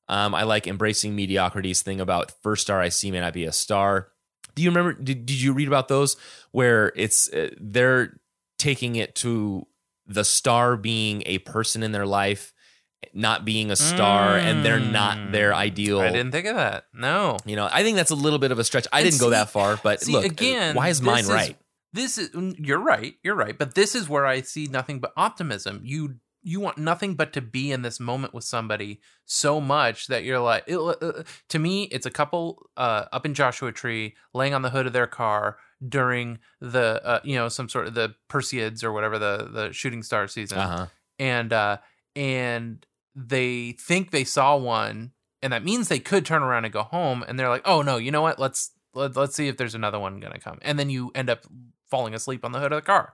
Um, 0.10 0.34
I 0.36 0.44
like 0.44 0.68
embracing 0.68 1.16
mediocrity's 1.16 1.82
thing 1.84 2.02
about 2.02 2.34
first 2.44 2.64
star 2.64 2.82
I 2.82 2.90
see 2.90 3.12
may 3.12 3.20
not 3.20 3.34
be 3.34 3.46
a 3.46 3.52
star. 3.52 4.10
Do 4.56 4.64
you 4.64 4.70
remember? 4.72 4.94
Did, 4.94 5.26
did 5.26 5.40
you 5.40 5.54
read 5.54 5.68
about 5.68 5.88
those 5.88 6.18
where 6.52 6.92
it's 6.96 7.32
uh, 7.32 7.50
they're 7.62 8.20
taking 8.58 8.96
it 8.96 9.16
to 9.16 9.66
the 10.08 10.24
star 10.24 10.76
being 10.76 11.22
a 11.28 11.38
person 11.40 11.84
in 11.84 11.92
their 11.92 12.08
life, 12.08 12.52
not 13.14 13.46
being 13.46 13.70
a 13.72 13.76
star, 13.76 14.36
and 14.38 14.66
they're 14.66 14.80
not 14.80 15.32
their 15.32 15.52
Mm. 15.52 15.56
ideal. 15.56 16.00
I 16.00 16.08
didn't 16.12 16.32
think 16.32 16.48
of 16.48 16.56
that. 16.56 16.86
No. 16.94 17.38
You 17.46 17.56
know, 17.56 17.70
I 17.72 17.84
think 17.84 17.96
that's 17.96 18.10
a 18.12 18.16
little 18.16 18.40
bit 18.40 18.52
of 18.52 18.58
a 18.60 18.64
stretch. 18.64 18.88
I 18.92 19.02
And 19.02 19.10
didn't 19.12 19.22
go 19.22 19.30
that 19.30 19.52
far, 19.52 19.80
but 19.84 20.02
See, 20.02 20.12
look, 20.12 20.26
again, 20.26 20.76
why 20.76 20.90
is 20.90 21.02
mine 21.02 21.20
is- 21.26 21.30
right? 21.30 21.56
This 21.94 22.18
is 22.18 22.30
mm, 22.32 22.56
you're 22.58 22.82
right. 22.84 23.14
You're 23.24 23.36
right. 23.36 23.58
But 23.58 23.76
this 23.76 23.94
is 23.96 24.10
where 24.10 24.26
I 24.26 24.42
see 24.42 24.66
nothing 24.68 25.00
but 25.00 25.14
optimism. 25.16 25.82
You 25.84 26.16
you 26.42 26.60
want 26.60 26.78
nothing 26.78 27.16
but 27.16 27.34
to 27.34 27.42
be 27.42 27.72
in 27.72 27.82
this 27.82 28.00
moment 28.00 28.34
with 28.34 28.44
somebody 28.44 29.02
so 29.26 29.60
much 29.60 30.08
that 30.08 30.24
you're 30.24 30.40
like 30.40 30.64
it, 30.68 30.78
uh, 30.78 31.24
to 31.50 31.60
me 31.60 31.84
it's 31.84 32.06
a 32.06 32.12
couple 32.12 32.70
uh, 32.78 33.06
up 33.12 33.26
in 33.26 33.34
Joshua 33.34 33.72
Tree 33.72 34.16
laying 34.34 34.54
on 34.54 34.62
the 34.62 34.70
hood 34.70 34.88
of 34.88 34.94
their 34.94 35.08
car 35.08 35.58
during 35.88 36.40
the 36.60 37.02
uh, 37.06 37.20
you 37.24 37.36
know 37.36 37.50
some 37.50 37.70
sort 37.70 37.88
of 37.88 37.94
the 37.94 38.16
Perseids 38.30 38.84
or 38.84 38.92
whatever 38.92 39.20
the 39.20 39.50
the 39.52 39.74
shooting 39.74 40.04
star 40.04 40.28
season. 40.28 40.58
Uh 40.58 40.78
huh. 40.78 40.86
and 41.18 41.54
uh 41.54 41.78
and 42.16 42.86
they 43.16 43.74
think 43.74 44.12
they 44.12 44.24
saw 44.24 44.56
one 44.56 45.12
and 45.42 45.54
that 45.54 45.64
means 45.64 45.88
they 45.88 46.00
could 46.00 46.26
turn 46.26 46.44
around 46.44 46.66
and 46.66 46.74
go 46.74 46.84
home 46.84 47.24
and 47.28 47.40
they're 47.40 47.50
like 47.50 47.64
oh 47.66 47.82
no 47.82 47.98
you 47.98 48.12
know 48.12 48.22
what? 48.22 48.40
Let's 48.40 48.72
let, 48.94 49.16
let's 49.16 49.36
see 49.36 49.48
if 49.48 49.58
there's 49.58 49.76
another 49.76 50.00
one 50.00 50.20
gonna 50.20 50.40
come. 50.40 50.60
And 50.62 50.80
then 50.80 50.90
you 50.90 51.12
end 51.16 51.30
up 51.30 51.44
falling 51.90 52.14
asleep 52.14 52.46
on 52.46 52.52
the 52.52 52.60
hood 52.60 52.72
of 52.72 52.78
the 52.78 52.86
car 52.86 53.14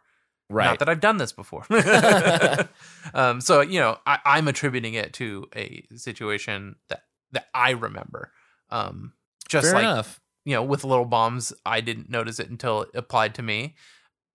Right. 0.50 0.66
not 0.66 0.80
that 0.80 0.90
i've 0.90 1.00
done 1.00 1.18
this 1.18 1.32
before 1.32 1.66
um 3.16 3.42
so 3.42 3.62
you 3.62 3.80
know 3.80 3.98
I, 4.06 4.20
i'm 4.26 4.48
attributing 4.48 4.94
it 4.94 5.14
to 5.14 5.48
a 5.56 5.84
situation 5.96 6.76
that 6.90 7.02
that 7.32 7.48
i 7.54 7.72
remember 7.72 8.32
um 8.70 9.14
just 9.48 9.68
Fair 9.68 9.76
like 9.76 9.84
enough. 9.84 10.20
you 10.44 10.54
know, 10.56 10.64
with 10.64 10.84
little 10.84 11.06
bombs, 11.06 11.54
I 11.66 11.82
didn't 11.82 12.10
notice 12.10 12.40
it 12.40 12.50
until 12.50 12.84
it 12.84 12.90
applied 12.94 13.36
to 13.36 13.42
me. 13.42 13.76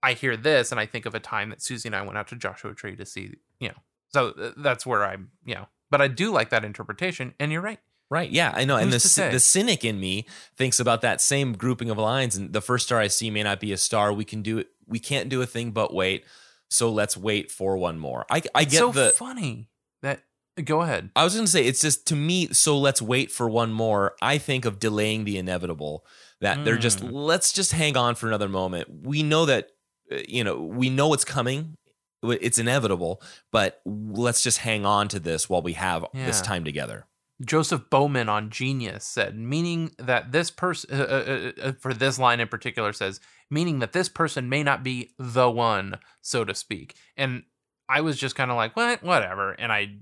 I 0.02 0.14
hear 0.14 0.36
this 0.36 0.70
and 0.70 0.80
I 0.80 0.86
think 0.86 1.06
of 1.06 1.14
a 1.14 1.20
time 1.20 1.50
that 1.50 1.62
Susie 1.62 1.88
and 1.88 1.96
I 1.96 2.02
went 2.02 2.16
out 2.16 2.28
to 2.28 2.36
Joshua 2.36 2.74
Tree 2.74 2.96
to 2.96 3.04
see, 3.04 3.34
you 3.58 3.68
know. 3.68 3.74
So 4.08 4.28
uh, 4.28 4.52
that's 4.56 4.86
where 4.86 5.04
I'm, 5.04 5.30
you 5.44 5.54
know. 5.54 5.68
But 5.90 6.00
I 6.00 6.08
do 6.08 6.30
like 6.30 6.50
that 6.50 6.64
interpretation, 6.64 7.34
and 7.40 7.50
you're 7.50 7.60
right. 7.60 7.80
Right. 8.10 8.28
Yeah, 8.30 8.52
I 8.54 8.64
know. 8.64 8.76
And 8.76 8.90
the 8.90 8.96
Who's 8.96 9.04
cy- 9.04 9.22
say? 9.28 9.30
the 9.30 9.38
cynic 9.40 9.84
in 9.84 10.00
me 10.00 10.26
thinks 10.56 10.80
about 10.80 11.00
that 11.02 11.20
same 11.20 11.52
grouping 11.52 11.90
of 11.90 11.98
lines. 11.98 12.36
And 12.36 12.52
the 12.52 12.60
first 12.60 12.86
star 12.86 12.98
I 12.98 13.06
see 13.06 13.30
may 13.30 13.42
not 13.44 13.60
be 13.60 13.72
a 13.72 13.76
star. 13.76 14.12
We 14.12 14.24
can 14.24 14.42
do 14.42 14.58
it. 14.58 14.68
We 14.86 14.98
can't 14.98 15.28
do 15.28 15.40
a 15.42 15.46
thing 15.46 15.70
but 15.70 15.94
wait. 15.94 16.24
So 16.68 16.90
let's 16.90 17.16
wait 17.16 17.50
for 17.52 17.76
one 17.76 17.98
more. 17.98 18.26
I 18.30 18.42
I 18.54 18.64
get 18.64 18.78
so 18.78 18.90
the. 18.92 19.10
funny 19.16 19.68
that. 20.02 20.22
Go 20.64 20.82
ahead. 20.82 21.10
I 21.16 21.24
was 21.24 21.34
going 21.34 21.46
to 21.46 21.50
say 21.50 21.64
it's 21.64 21.80
just 21.80 22.06
to 22.08 22.16
me. 22.16 22.48
So 22.52 22.76
let's 22.76 23.00
wait 23.00 23.30
for 23.30 23.48
one 23.48 23.72
more. 23.72 24.14
I 24.20 24.36
think 24.38 24.64
of 24.64 24.78
delaying 24.80 25.24
the 25.24 25.38
inevitable. 25.38 26.04
That 26.40 26.64
they're 26.64 26.76
just 26.78 27.00
Mm. 27.00 27.10
let's 27.12 27.52
just 27.52 27.72
hang 27.72 27.96
on 27.96 28.14
for 28.16 28.26
another 28.26 28.48
moment. 28.48 28.88
We 29.04 29.22
know 29.22 29.46
that 29.46 29.68
uh, 30.12 30.16
you 30.28 30.42
know 30.42 30.60
we 30.60 30.90
know 30.90 31.12
it's 31.14 31.24
coming. 31.24 31.76
It's 32.22 32.58
inevitable, 32.58 33.22
but 33.52 33.80
let's 33.86 34.42
just 34.42 34.58
hang 34.58 34.84
on 34.84 35.08
to 35.08 35.20
this 35.20 35.48
while 35.48 35.62
we 35.62 35.74
have 35.74 36.04
this 36.12 36.40
time 36.42 36.64
together. 36.64 37.06
Joseph 37.44 37.88
Bowman 37.90 38.28
on 38.28 38.50
Genius 38.50 39.04
said, 39.04 39.36
meaning 39.36 39.92
that 39.98 40.32
this 40.32 40.50
person, 40.50 40.90
uh, 40.92 41.04
uh, 41.04 41.52
uh, 41.62 41.72
for 41.72 41.94
this 41.94 42.18
line 42.18 42.40
in 42.40 42.48
particular, 42.48 42.92
says, 42.92 43.20
meaning 43.50 43.78
that 43.78 43.92
this 43.92 44.08
person 44.08 44.48
may 44.48 44.62
not 44.62 44.82
be 44.82 45.12
the 45.18 45.50
one, 45.50 45.98
so 46.20 46.44
to 46.44 46.54
speak. 46.54 46.96
And 47.16 47.44
I 47.88 48.02
was 48.02 48.18
just 48.18 48.34
kind 48.34 48.50
of 48.50 48.56
like, 48.56 48.76
what, 48.76 49.02
whatever. 49.02 49.52
And 49.52 49.72
I 49.72 49.96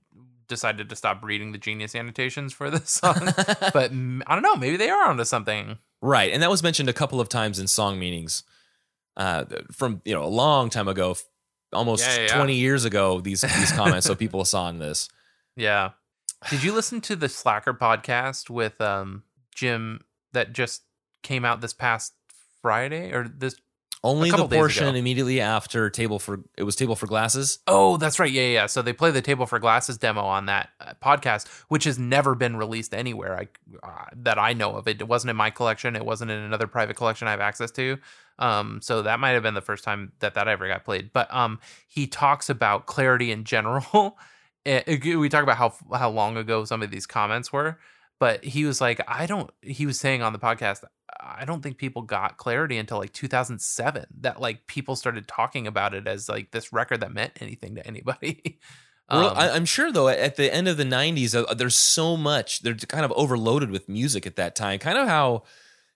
decided 0.49 0.89
to 0.89 0.97
stop 0.97 1.23
reading 1.23 1.53
the 1.53 1.59
Genius 1.59 1.95
annotations 1.95 2.53
for 2.53 2.71
this 2.71 2.91
song. 3.03 3.33
but 3.73 3.93
I 3.93 4.35
don't 4.35 4.43
know, 4.43 4.57
maybe 4.57 4.77
they 4.77 4.91
are 4.91 5.09
onto 5.09 5.25
something. 5.25 5.79
Right, 6.01 6.33
and 6.33 6.43
that 6.43 6.51
was 6.51 6.63
mentioned 6.63 6.89
a 6.89 6.93
couple 6.93 7.21
of 7.21 7.29
times 7.29 7.59
in 7.59 7.67
song 7.67 7.99
meanings, 7.99 8.45
uh, 9.17 9.45
from 9.73 10.01
you 10.05 10.15
know 10.15 10.23
a 10.23 10.27
long 10.27 10.71
time 10.71 10.87
ago, 10.87 11.17
almost 11.73 12.07
Yeah, 12.07 12.15
yeah, 12.15 12.21
yeah. 12.23 12.37
twenty 12.37 12.55
years 12.55 12.85
ago. 12.85 13.21
These 13.21 13.41
these 13.41 13.73
comments, 13.73 14.07
so 14.07 14.15
people 14.17 14.45
saw 14.45 14.69
in 14.69 14.79
this. 14.79 15.09
Yeah. 15.57 15.91
Did 16.51 16.63
you 16.63 16.73
listen 16.73 17.01
to 17.03 17.17
the 17.17 17.29
Slacker 17.29 17.75
podcast 17.75 18.49
with 18.51 18.81
um 18.81 19.23
Jim 19.55 20.05
that 20.33 20.53
just 20.53 20.83
came 21.23 21.45
out 21.45 21.61
this 21.61 21.73
past 21.73 22.15
Friday 22.63 23.13
or 23.13 23.29
this 23.29 23.57
Only 24.05 24.31
the 24.31 24.47
portion 24.47 24.95
immediately 24.95 25.41
after 25.41 25.91
table 25.91 26.19
for 26.19 26.41
it 26.57 26.63
was 26.63 26.77
table 26.77 26.95
for 26.97 27.07
glasses. 27.07 27.59
Oh, 27.67 27.97
that's 27.97 28.19
right. 28.19 28.31
Yeah, 28.31 28.43
yeah. 28.43 28.53
yeah. 28.53 28.67
So 28.67 28.83
they 28.83 28.93
play 28.93 29.11
the 29.11 29.23
Table 29.23 29.47
for 29.47 29.59
Glasses 29.59 29.99
demo 29.99 30.23
on 30.23 30.47
that 30.47 30.71
uh, 30.81 30.93
podcast, 31.03 31.49
which 31.69 31.85
has 31.85 31.99
never 31.99 32.35
been 32.35 32.57
released 32.57 32.95
anywhere 32.95 33.37
I, 33.37 33.49
uh, 33.87 34.05
that 34.17 34.39
I 34.39 34.53
know 34.53 34.77
of. 34.77 34.87
It 34.87 35.07
wasn't 35.07 35.31
in 35.31 35.37
my 35.37 35.51
collection. 35.51 35.97
It 35.97 36.05
wasn't 36.05 36.31
in 36.31 36.39
another 36.39 36.67
private 36.67 36.97
collection 36.97 37.27
I 37.27 37.33
have 37.33 37.41
access 37.41 37.71
to. 37.73 37.99
Um, 38.39 38.81
so 38.83 39.03
that 39.03 39.19
might 39.19 39.31
have 39.31 39.43
been 39.43 39.55
the 39.55 39.61
first 39.61 39.83
time 39.83 40.13
that 40.21 40.35
that 40.35 40.47
ever 40.47 40.69
got 40.69 40.85
played. 40.85 41.13
But 41.13 41.33
um, 41.35 41.59
he 41.89 42.07
talks 42.07 42.49
about 42.49 42.87
clarity 42.87 43.33
in 43.33 43.45
general. 43.45 44.19
Eh, 44.69 45.17
we 45.17 45.29
talk 45.31 45.43
about 45.43 45.57
how 45.57 45.73
how 45.97 46.11
long 46.11 46.37
ago 46.37 46.65
some 46.65 46.83
of 46.83 46.91
these 46.91 47.07
comments 47.07 47.53
were, 47.53 47.79
but 48.21 48.45
he 48.45 48.65
was 48.67 48.81
like, 48.81 49.01
I 49.09 49.27
don't. 49.27 49.51
He 49.63 49.87
was 49.87 49.99
saying 49.99 50.23
on 50.23 50.33
the 50.35 50.39
podcast, 50.39 50.85
I 51.21 51.45
don't 51.47 51.63
think 51.63 51.79
people 51.79 52.03
got 52.03 52.37
clarity 52.37 52.77
until 52.77 52.99
like 52.99 53.13
2007. 53.13 54.07
That 54.21 54.41
like 54.41 54.67
people 54.67 54.95
started 54.97 55.27
talking 55.27 55.67
about 55.67 55.95
it 55.95 56.07
as 56.07 56.29
like 56.29 56.51
this 56.51 56.73
record 56.73 57.01
that 57.01 57.13
meant 57.15 57.33
anything 57.41 57.75
to 57.77 57.87
anybody. 57.87 58.59
Well, 59.11 59.31
Um, 59.31 59.39
I, 59.39 59.51
I'm 59.53 59.65
sure 59.65 59.91
though 59.91 60.09
at 60.09 60.37
the 60.37 60.53
end 60.55 60.69
of 60.69 60.77
the 60.77 60.85
'90s, 60.85 61.35
uh, 61.35 61.55
there's 61.55 61.77
so 61.77 62.15
much. 62.15 62.61
They're 62.61 62.75
kind 62.75 63.07
of 63.07 63.13
overloaded 63.13 63.71
with 63.71 63.89
music 63.89 64.27
at 64.27 64.37
that 64.37 64.55
time. 64.55 64.79
Kind 64.79 64.99
of 64.99 65.09
how 65.09 65.45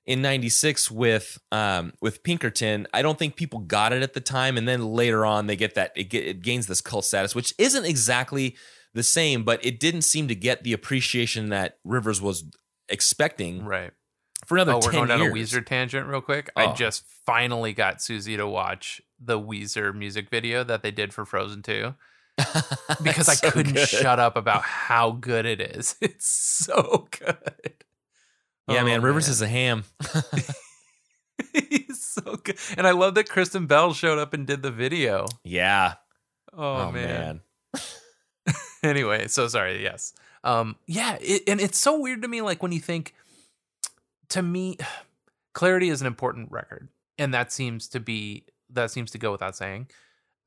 in 0.07 0.21
'96 0.23 0.91
with 0.91 1.38
um, 1.53 1.93
with 2.01 2.23
Pinkerton, 2.23 2.87
I 2.93 3.03
don't 3.03 3.19
think 3.19 3.37
people 3.37 3.61
got 3.61 3.93
it 3.93 4.03
at 4.03 4.15
the 4.15 4.21
time, 4.21 4.57
and 4.57 4.67
then 4.67 4.85
later 4.85 5.25
on 5.25 5.47
they 5.47 5.57
get 5.57 5.75
that 5.77 5.93
it, 5.97 6.05
get, 6.05 6.25
it 6.27 6.43
gains 6.43 6.67
this 6.67 6.81
cult 6.81 7.05
status, 7.05 7.35
which 7.35 7.55
isn't 7.59 7.85
exactly 7.85 8.57
the 8.95 9.03
same, 9.03 9.43
but 9.45 9.65
it 9.65 9.81
didn't 9.81 10.03
seem 10.03 10.29
to 10.29 10.35
get 10.35 10.65
the 10.65 10.73
appreciation 10.73 11.49
that 11.51 11.79
Rivers 11.85 12.21
was 12.21 12.45
expecting 12.88 13.65
right. 13.65 13.91
for 14.47 14.57
another 14.57 14.73
Oh, 14.73 14.77
we're 14.77 14.91
10 14.91 14.93
going 14.93 15.09
down 15.09 15.21
years. 15.35 15.55
a 15.55 15.57
Weezer 15.61 15.65
tangent 15.67 16.07
real 16.07 16.21
quick. 16.21 16.51
Oh. 16.57 16.61
I 16.69 16.75
just 16.75 17.05
finally 17.25 17.73
got 17.73 18.03
Susie 18.03 18.37
to 18.37 18.47
watch 18.47 19.01
the 19.19 19.38
Weezer 19.41 19.95
music 19.95 20.29
video 20.29 20.62
that 20.65 20.83
they 20.83 20.91
did 20.91 21.15
for 21.15 21.25
Frozen 21.25 21.62
2 21.62 21.95
because 23.03 23.29
I 23.29 23.35
So 23.35 23.51
couldn't 23.51 23.75
good. 23.75 23.88
shut 23.88 24.19
up 24.19 24.37
about 24.37 24.62
how 24.62 25.12
good 25.12 25.47
it 25.47 25.61
is. 25.61 25.97
It's 26.03 26.27
so 26.29 27.07
good. 27.19 27.75
Yeah, 28.68 28.83
Oh, 28.83 28.85
man, 28.85 29.03
Rivers 29.03 29.29
is 29.29 29.42
a 29.42 29.48
ham. 29.48 29.85
He's 31.53 32.01
so 32.03 32.37
good. 32.37 32.57
And 32.77 32.87
I 32.87 32.92
love 32.92 33.14
that 33.16 33.29
Kristen 33.29 33.66
Bell 33.66 33.92
showed 33.92 34.18
up 34.18 34.33
and 34.35 34.46
did 34.46 34.62
the 34.62 34.70
video. 34.70 35.27
yeah. 35.44 35.94
Oh, 36.55 36.92
man. 36.92 37.40
anyway, 38.83 39.27
so 39.29 39.48
sorry. 39.48 39.83
Yes. 39.83 40.12
Um. 40.44 40.77
Yeah. 40.87 41.16
It, 41.20 41.42
and 41.48 41.61
it's 41.61 41.79
so 41.79 41.98
weird 41.98 42.20
to 42.22 42.29
me. 42.29 42.42
Like 42.42 42.62
when 42.62 42.72
you 42.72 42.81
think, 42.81 43.14
to 44.29 44.42
me, 44.42 44.77
clarity 45.55 45.88
is 45.88 46.01
an 46.03 46.07
important 46.07 46.51
record, 46.53 46.88
and 47.16 47.33
that 47.33 47.51
seems 47.53 47.88
to 47.88 48.01
be 48.01 48.44
that 48.70 48.90
seems 48.90 49.11
to 49.12 49.18
go 49.18 49.33
without 49.33 49.57
saying. 49.57 49.88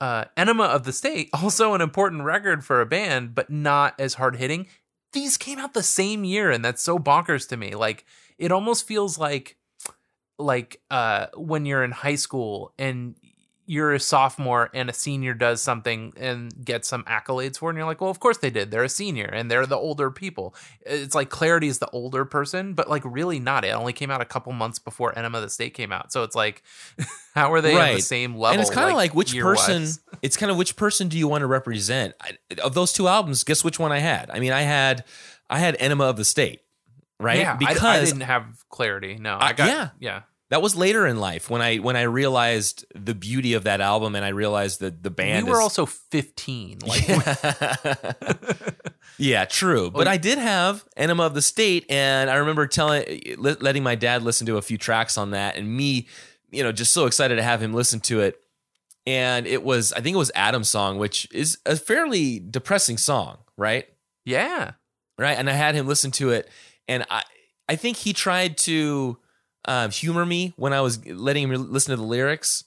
Uh, 0.01 0.25
Enema 0.37 0.65
of 0.65 0.83
the 0.83 0.91
State 0.93 1.29
also 1.33 1.73
an 1.73 1.81
important 1.81 2.21
record 2.23 2.63
for 2.63 2.81
a 2.81 2.85
band, 2.85 3.33
but 3.33 3.49
not 3.49 3.95
as 3.99 4.13
hard 4.15 4.35
hitting. 4.35 4.67
These 5.15 5.37
came 5.37 5.59
out 5.59 5.73
the 5.73 5.81
same 5.81 6.25
year, 6.25 6.51
and 6.51 6.63
that's 6.63 6.81
so 6.81 6.99
bonkers 6.99 7.47
to 7.49 7.57
me. 7.57 7.73
Like 7.73 8.05
it 8.37 8.51
almost 8.51 8.85
feels 8.85 9.17
like 9.17 9.57
like 10.37 10.81
uh 10.91 11.27
when 11.37 11.65
you're 11.65 11.83
in 11.85 11.91
high 11.91 12.15
school 12.15 12.73
and 12.77 13.15
you're 13.67 13.93
a 13.93 13.99
sophomore 13.99 14.69
and 14.73 14.89
a 14.89 14.93
senior 14.93 15.33
does 15.33 15.61
something 15.61 16.13
and 16.17 16.63
gets 16.63 16.87
some 16.87 17.03
accolades 17.05 17.57
for 17.57 17.69
it 17.69 17.73
and 17.73 17.77
you're 17.77 17.87
like 17.87 17.99
well 17.99 18.09
of 18.09 18.19
course 18.19 18.37
they 18.37 18.49
did. 18.49 18.71
They're 18.71 18.83
a 18.83 18.89
senior 18.89 19.25
and 19.25 19.49
they're 19.49 19.65
the 19.65 19.77
older 19.77 20.11
people. 20.11 20.55
It's 20.81 21.15
like 21.15 21.29
clarity 21.29 21.67
is 21.67 21.79
the 21.79 21.89
older 21.89 22.25
person 22.25 22.73
but 22.73 22.89
like 22.89 23.03
really 23.05 23.39
not. 23.39 23.65
It 23.65 23.69
only 23.69 23.93
came 23.93 24.11
out 24.11 24.21
a 24.21 24.25
couple 24.25 24.53
months 24.53 24.79
before 24.79 25.17
enema 25.17 25.39
of 25.39 25.43
the 25.43 25.49
state 25.49 25.73
came 25.73 25.91
out 25.91 26.11
so 26.11 26.23
it's 26.23 26.35
like 26.35 26.63
how 27.35 27.51
are 27.53 27.61
they 27.61 27.75
on 27.75 27.95
the 27.95 28.01
same 28.01 28.35
level 28.35 28.53
and 28.53 28.61
it's 28.61 28.69
kind 28.69 28.89
of 28.89 28.95
like, 28.95 29.15
which 29.15 29.33
year-wise? 29.33 29.57
person 29.57 30.03
it's 30.21 30.37
kind 30.37 30.51
of 30.51 30.57
which 30.57 30.75
person 30.75 31.07
do 31.07 31.17
you 31.17 31.27
want 31.27 31.41
to 31.41 31.47
represent? 31.47 32.13
I, 32.21 32.37
of 32.63 32.73
those 32.73 32.93
two 32.93 33.07
albums 33.07 33.43
guess 33.43 33.63
which 33.63 33.79
one 33.79 33.91
i 33.91 33.99
had? 33.99 34.29
I 34.29 34.39
mean 34.39 34.51
i 34.51 34.61
had 34.61 35.03
i 35.49 35.59
had 35.59 35.75
enema 35.79 36.05
of 36.05 36.17
the 36.17 36.25
state 36.25 36.61
right? 37.19 37.39
Yeah, 37.39 37.55
because 37.55 37.81
I, 37.83 38.03
didn't 38.03 38.21
have 38.21 38.45
clarity 38.69 39.17
no 39.19 39.37
i 39.39 39.53
got 39.53 39.67
yeah. 39.69 39.89
yeah 39.99 40.21
that 40.49 40.61
was 40.61 40.75
later 40.75 41.07
in 41.07 41.17
life 41.17 41.49
when 41.49 41.61
i 41.61 41.77
when 41.77 41.95
i 41.95 42.03
realized 42.03 42.85
the 42.95 43.15
beauty 43.15 43.53
of 43.53 43.63
that 43.63 43.81
album 43.81 44.15
and 44.15 44.23
i 44.23 44.29
realized 44.29 44.79
that 44.79 45.03
the 45.03 45.09
band 45.09 45.45
we 45.45 45.51
were 45.51 45.57
is, 45.57 45.63
also 45.63 45.85
15 45.85 46.79
like 46.85 47.07
yeah, 49.17 49.45
true. 49.49 49.91
But 49.91 50.07
I 50.07 50.17
did 50.17 50.37
have 50.37 50.85
Enema 50.97 51.23
of 51.23 51.33
the 51.33 51.41
State, 51.41 51.85
and 51.89 52.29
I 52.29 52.35
remember 52.35 52.67
telling, 52.67 53.35
letting 53.37 53.83
my 53.83 53.95
dad 53.95 54.23
listen 54.23 54.47
to 54.47 54.57
a 54.57 54.61
few 54.61 54.77
tracks 54.77 55.17
on 55.17 55.31
that, 55.31 55.55
and 55.55 55.75
me, 55.75 56.07
you 56.51 56.63
know, 56.63 56.71
just 56.71 56.91
so 56.91 57.05
excited 57.05 57.35
to 57.35 57.43
have 57.43 57.61
him 57.61 57.73
listen 57.73 57.99
to 58.01 58.21
it. 58.21 58.39
And 59.07 59.45
it 59.45 59.63
was, 59.63 59.93
I 59.93 60.01
think 60.01 60.15
it 60.15 60.17
was 60.17 60.31
Adam's 60.33 60.69
song, 60.69 60.97
which 60.97 61.27
is 61.31 61.59
a 61.65 61.75
fairly 61.75 62.39
depressing 62.39 62.97
song, 62.97 63.37
right? 63.57 63.87
yeah 64.25 64.71
Right. 65.17 65.37
And 65.37 65.49
I 65.49 65.53
had 65.53 65.75
him 65.75 65.87
listen 65.87 66.11
to 66.11 66.31
it, 66.31 66.49
and 66.87 67.05
I, 67.09 67.23
I 67.69 67.75
think 67.75 67.97
he 67.97 68.13
tried 68.13 68.57
to 68.59 69.17
um, 69.67 69.91
humor 69.91 70.25
me 70.25 70.53
when 70.57 70.73
I 70.73 70.81
was 70.81 71.05
letting 71.05 71.49
him 71.49 71.71
listen 71.71 71.91
to 71.91 71.97
the 71.97 72.03
lyrics. 72.03 72.63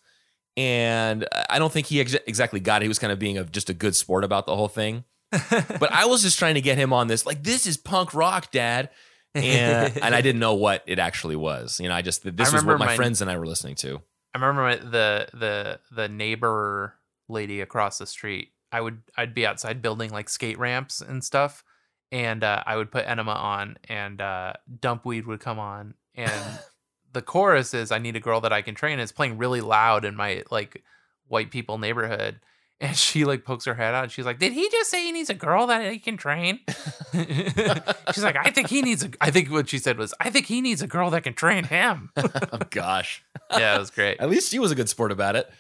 And 0.57 1.27
I 1.49 1.61
don't 1.61 1.73
think 1.73 1.87
he 1.87 2.01
ex- 2.01 2.17
exactly 2.27 2.59
got 2.59 2.83
it. 2.83 2.85
He 2.85 2.89
was 2.89 2.99
kind 2.99 3.13
of 3.13 3.19
being 3.19 3.39
a, 3.39 3.45
just 3.45 3.71
a 3.71 3.75
good 3.75 3.95
sport 3.95 4.25
about 4.25 4.47
the 4.47 4.57
whole 4.57 4.69
thing 4.69 5.05
but 5.51 5.93
I 5.93 6.07
was 6.07 6.23
just 6.23 6.39
trying 6.39 6.55
to 6.55 6.61
get 6.61 6.79
him 6.79 6.93
on 6.93 7.07
this. 7.07 7.27
Like, 7.27 7.43
this 7.43 7.67
is 7.67 7.77
punk 7.77 8.15
rock, 8.15 8.51
Dad. 8.51 8.89
And 9.35 9.97
and 10.03 10.15
I 10.15 10.23
didn't 10.23 10.41
know 10.41 10.55
what 10.55 10.83
it 10.87 10.99
actually 10.99 11.37
was. 11.37 11.79
You 11.81 11.89
know, 11.89 11.95
I 11.95 12.03
just 12.03 12.25
this 12.25 12.35
was 12.39 12.63
remember 12.63 12.73
what 12.73 12.79
my, 12.79 12.87
my- 12.87 12.97
friends 12.97 13.21
and 13.21 13.31
I 13.31 13.39
were 13.39 13.47
listening 13.47 13.75
to. 13.77 14.01
I 14.35 14.39
remember 14.39 14.63
my, 14.63 14.77
the 14.77 15.29
the 15.35 15.81
the 15.91 16.09
neighbor 16.09 16.95
lady 17.29 17.61
across 17.61 17.99
the 17.99 18.07
street. 18.07 18.53
I 18.73 18.81
would 18.81 19.03
I'd 19.17 19.35
be 19.35 19.47
outside 19.47 19.83
building 19.83 20.11
like 20.11 20.29
skate 20.29 20.59
ramps 20.59 21.01
and 21.01 21.23
stuff, 21.23 21.63
and 22.11 22.43
uh, 22.43 22.63
I 22.67 22.77
would 22.77 22.91
put 22.91 23.07
enema 23.07 23.33
on, 23.33 23.77
and 23.89 24.21
uh, 24.21 24.55
dumpweed 24.81 25.27
would 25.27 25.41
come 25.41 25.59
on, 25.59 25.95
and 26.15 26.59
the 27.13 27.23
chorus 27.23 27.75
is 27.75 27.91
"I 27.91 27.99
need 27.99 28.17
a 28.17 28.21
girl 28.21 28.41
that 28.41 28.53
I 28.53 28.63
can 28.63 28.75
train." 28.75 28.99
It's 28.99 29.13
playing 29.13 29.39
really 29.39 29.61
loud 29.61 30.05
in 30.05 30.15
my 30.17 30.45
like 30.51 30.83
white 31.29 31.51
people 31.51 31.79
neighborhood. 31.79 32.41
And 32.81 32.97
she 32.97 33.25
like 33.25 33.45
pokes 33.45 33.65
her 33.65 33.75
head 33.75 33.93
out 33.93 34.05
and 34.05 34.13
she's 34.13 34.25
like, 34.25 34.39
Did 34.39 34.53
he 34.53 34.71
just 34.71 34.89
say 34.89 35.03
he 35.03 35.11
needs 35.11 35.29
a 35.29 35.35
girl 35.35 35.67
that 35.67 35.91
he 35.91 35.99
can 35.99 36.17
train? 36.17 36.61
she's 37.13 38.23
like, 38.23 38.37
I 38.37 38.53
think 38.53 38.69
he 38.69 38.83
needs 38.83 39.03
a 39.03 39.11
I 39.21 39.33
think 39.33 39.51
what 39.51 39.69
she 39.69 39.79
said 39.79 39.99
was, 39.99 40.15
I 40.21 40.31
think 40.31 40.47
he 40.47 40.61
needs 40.61 40.81
a 40.81 40.87
girl 40.87 41.11
that 41.11 41.25
can 41.25 41.35
train 41.35 41.65
him. 41.65 42.11
oh 42.17 42.61
gosh. 42.71 43.25
yeah, 43.51 43.75
it 43.75 43.81
was 43.81 43.91
great. 43.91 44.21
At 44.21 44.31
least 44.31 44.53
she 44.53 44.61
was 44.61 44.71
a 44.71 44.77
good 44.77 44.89
sport 44.89 45.11
about 45.11 45.35
it. 45.35 45.51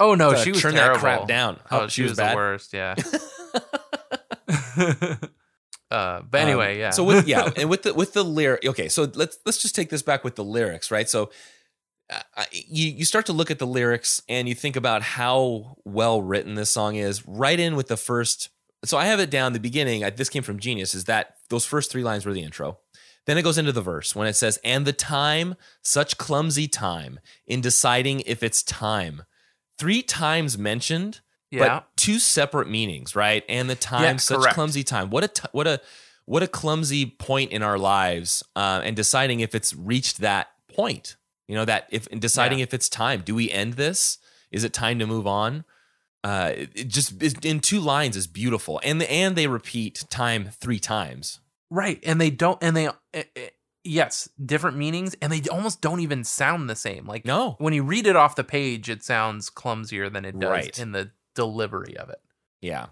Oh 0.00 0.16
no, 0.16 0.34
she 0.34 0.50
was 0.50 0.60
turn 0.60 0.74
terrible. 0.74 0.94
that 0.94 1.00
crap 1.00 1.28
down. 1.28 1.60
Oh, 1.70 1.86
she, 1.86 2.02
was, 2.02 2.16
bad. 2.16 2.32
the 2.32 2.36
worst. 2.36 2.72
Yeah. 2.72 2.96
Uh, 5.90 6.22
but 6.22 6.40
anyway, 6.40 6.74
Um, 6.74 6.80
yeah. 6.80 6.90
So 6.90 7.04
with 7.04 7.26
yeah, 7.26 7.50
and 7.56 7.68
with 7.68 7.82
the 7.82 7.94
with 7.94 8.12
the 8.12 8.24
lyric. 8.24 8.64
Okay, 8.64 8.88
so 8.88 9.10
let's 9.14 9.38
let's 9.46 9.60
just 9.60 9.74
take 9.74 9.90
this 9.90 10.02
back 10.02 10.24
with 10.24 10.36
the 10.36 10.44
lyrics, 10.44 10.90
right? 10.90 11.08
So. 11.08 11.30
Uh, 12.08 12.44
you 12.52 12.88
you 12.88 13.04
start 13.04 13.26
to 13.26 13.32
look 13.32 13.50
at 13.50 13.58
the 13.58 13.66
lyrics 13.66 14.22
and 14.28 14.48
you 14.48 14.54
think 14.54 14.76
about 14.76 15.02
how 15.02 15.76
well 15.84 16.22
written 16.22 16.54
this 16.54 16.70
song 16.70 16.94
is. 16.94 17.26
Right 17.26 17.58
in 17.58 17.74
with 17.74 17.88
the 17.88 17.96
first. 17.96 18.50
So 18.84 18.96
I 18.96 19.06
have 19.06 19.18
it 19.18 19.28
down. 19.28 19.54
The 19.54 19.58
beginning. 19.58 20.04
I, 20.04 20.10
this 20.10 20.28
came 20.28 20.44
from 20.44 20.60
Genius. 20.60 20.94
Is 20.94 21.06
that 21.06 21.34
those 21.50 21.64
first 21.66 21.90
three 21.90 22.04
lines 22.04 22.24
were 22.24 22.32
the 22.32 22.44
intro. 22.44 22.78
Then 23.26 23.38
it 23.38 23.42
goes 23.42 23.58
into 23.58 23.72
the 23.72 23.82
verse 23.82 24.14
when 24.14 24.28
it 24.28 24.34
says, 24.34 24.60
"And 24.62 24.86
the 24.86 24.92
time, 24.92 25.56
such 25.82 26.16
clumsy 26.16 26.68
time 26.68 27.18
in 27.44 27.60
deciding 27.60 28.20
if 28.20 28.40
it's 28.40 28.62
time." 28.62 29.24
Three 29.76 30.00
times 30.00 30.56
mentioned, 30.56 31.22
yeah. 31.50 31.60
but 31.68 31.96
two 31.96 32.18
separate 32.18 32.68
meanings, 32.68 33.14
right? 33.16 33.44
And 33.48 33.68
the 33.70 33.74
time, 33.74 34.02
Yeah, 34.02 34.16
such 34.16 34.38
correct. 34.40 34.54
clumsy 34.54 34.82
time. 34.84 35.10
What 35.10 35.24
a 35.24 35.28
t- 35.28 35.48
what 35.52 35.66
a 35.66 35.80
what 36.24 36.42
a 36.42 36.48
clumsy 36.48 37.06
point 37.06 37.52
in 37.52 37.62
our 37.62 37.78
lives, 37.78 38.42
uh, 38.56 38.80
and 38.84 38.96
deciding 38.96 39.40
if 39.40 39.54
it's 39.54 39.74
reached 39.74 40.18
that 40.18 40.48
point. 40.74 41.16
You 41.48 41.54
know 41.54 41.64
that 41.64 41.86
if 41.90 42.06
in 42.08 42.18
deciding 42.18 42.58
Yeah. 42.58 42.64
if 42.64 42.74
it's 42.74 42.88
time. 42.88 43.22
Do 43.24 43.34
we 43.34 43.50
end 43.50 43.74
this? 43.74 44.18
Is 44.50 44.64
it 44.64 44.72
time 44.72 44.98
to 44.98 45.06
move 45.06 45.26
on? 45.26 45.64
Uh, 46.24 46.52
it, 46.74 46.88
just 46.88 47.22
it, 47.22 47.44
in 47.44 47.60
two 47.60 47.78
lines 47.78 48.16
is 48.16 48.26
beautiful, 48.26 48.80
and 48.82 49.00
the, 49.00 49.08
and 49.10 49.36
they 49.36 49.46
repeat 49.46 50.04
time 50.10 50.50
three 50.60 50.80
times. 50.80 51.38
right. 51.70 52.00
And 52.04 52.20
they 52.20 52.30
don't. 52.30 52.58
And 52.60 52.76
they. 52.76 52.88
eh, 53.14 53.22
eh, 53.36 53.48
yes, 53.84 54.28
different 54.44 54.76
meanings, 54.76 55.14
and 55.22 55.32
they 55.32 55.48
almost 55.48 55.80
don't 55.80 56.00
even 56.00 56.24
sound 56.24 56.68
the 56.68 56.74
same. 56.74 57.06
Like 57.06 57.24
No, 57.24 57.54
when 57.58 57.72
you 57.74 57.84
read 57.84 58.08
it 58.08 58.16
off 58.16 58.34
the 58.34 58.42
page, 58.42 58.90
it 58.90 59.04
sounds 59.04 59.48
clumsier 59.50 60.10
than 60.10 60.24
it 60.24 60.36
does 60.40 60.50
Right. 60.50 60.76
in 60.80 60.90
the 60.90 61.12
delivery 61.36 61.96
of 61.96 62.08
it. 62.10 62.18
Yeah. 62.60 62.86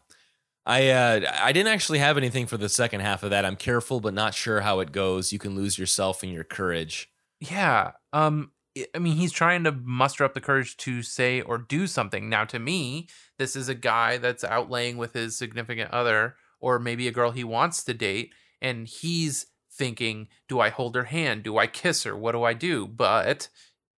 I 0.67 0.89
uh, 0.91 1.21
I 1.43 1.53
didn't 1.53 1.73
actually 1.73 1.99
have 1.99 2.17
anything 2.17 2.47
for 2.47 2.57
the 2.57 2.69
second 2.69 3.01
half 3.01 3.23
of 3.23 3.31
that. 3.31 3.45
I'm 3.45 3.57
careful 3.57 4.01
but 4.01 4.15
not 4.15 4.33
sure 4.35 4.61
how 4.61 4.81
it 4.81 4.93
goes. 4.93 5.33
You 5.33 5.39
can 5.39 5.55
lose 5.57 5.79
yourself 5.79 6.23
in 6.23 6.31
your 6.31 6.45
courage. 6.45 7.11
Yeah. 7.41 7.93
Um 8.13 8.53
I- 8.79 8.87
I 8.95 8.99
mean 8.99 9.17
he's 9.17 9.33
trying 9.33 9.65
to 9.65 9.73
muster 9.73 10.25
up 10.25 10.33
the 10.35 10.41
courage 10.41 10.77
to 10.79 11.03
say 11.03 11.41
or 11.41 11.59
do 11.59 11.87
something. 11.87 12.29
Now 12.31 12.45
to 12.47 12.59
me, 12.59 13.09
this 13.39 13.57
is 13.57 13.69
a 13.69 13.75
guy 13.75 14.17
that's 14.17 14.45
outlaying 14.45 14.97
with 14.97 15.13
his 15.13 15.37
significant 15.37 15.91
other 15.91 16.37
or 16.61 16.79
maybe 16.79 17.09
a 17.09 17.13
girl 17.13 17.31
he 17.33 17.45
wants 17.45 17.85
to 17.85 17.93
date 17.95 18.33
and 18.63 18.87
he's 18.89 19.47
thinking, 19.71 20.29
do 20.49 20.61
I 20.61 20.71
hold 20.71 20.95
her 20.95 21.05
hand? 21.05 21.43
Do 21.43 21.59
I 21.59 21.67
kiss 21.67 22.05
her? 22.05 22.17
What 22.17 22.33
do 22.33 22.43
I 22.45 22.55
do? 22.55 22.87
But 22.87 23.49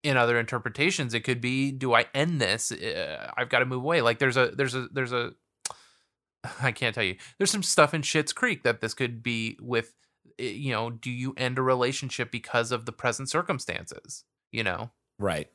in 0.05 0.17
other 0.17 0.39
interpretations 0.39 1.13
it 1.13 1.21
could 1.21 1.41
be 1.41 1.71
do 1.71 1.93
I 1.93 2.05
end 2.13 2.39
this? 2.39 2.71
Uh, 2.71 3.31
I've 3.35 3.49
got 3.49 3.59
to 3.59 3.65
move 3.65 3.83
away. 3.83 4.01
Like 4.01 4.19
there's 4.19 4.37
a 4.37 4.51
there's 4.55 4.75
a 4.75 4.87
there's 4.91 5.11
a 5.11 5.33
I 6.61 6.71
can't 6.71 6.93
tell 6.93 7.03
you. 7.03 7.15
There's 7.37 7.51
some 7.51 7.63
stuff 7.63 7.93
in 7.93 8.03
Schitt's 8.03 8.31
Creek 8.31 8.63
that 8.63 8.81
this 8.81 8.93
could 8.93 9.23
be 9.23 9.57
with 9.59 9.93
eh, 10.39 10.49
you 10.49 10.71
know, 10.71 10.91
do 10.91 11.09
you 11.09 11.33
end 11.37 11.57
a 11.57 11.63
relationship 11.63 12.31
because 12.31 12.71
of 12.71 12.85
the 12.85 12.91
present 12.91 13.29
circumstances? 13.29 14.23
You 14.51 14.63
know, 14.63 14.91
Right. 15.17 15.49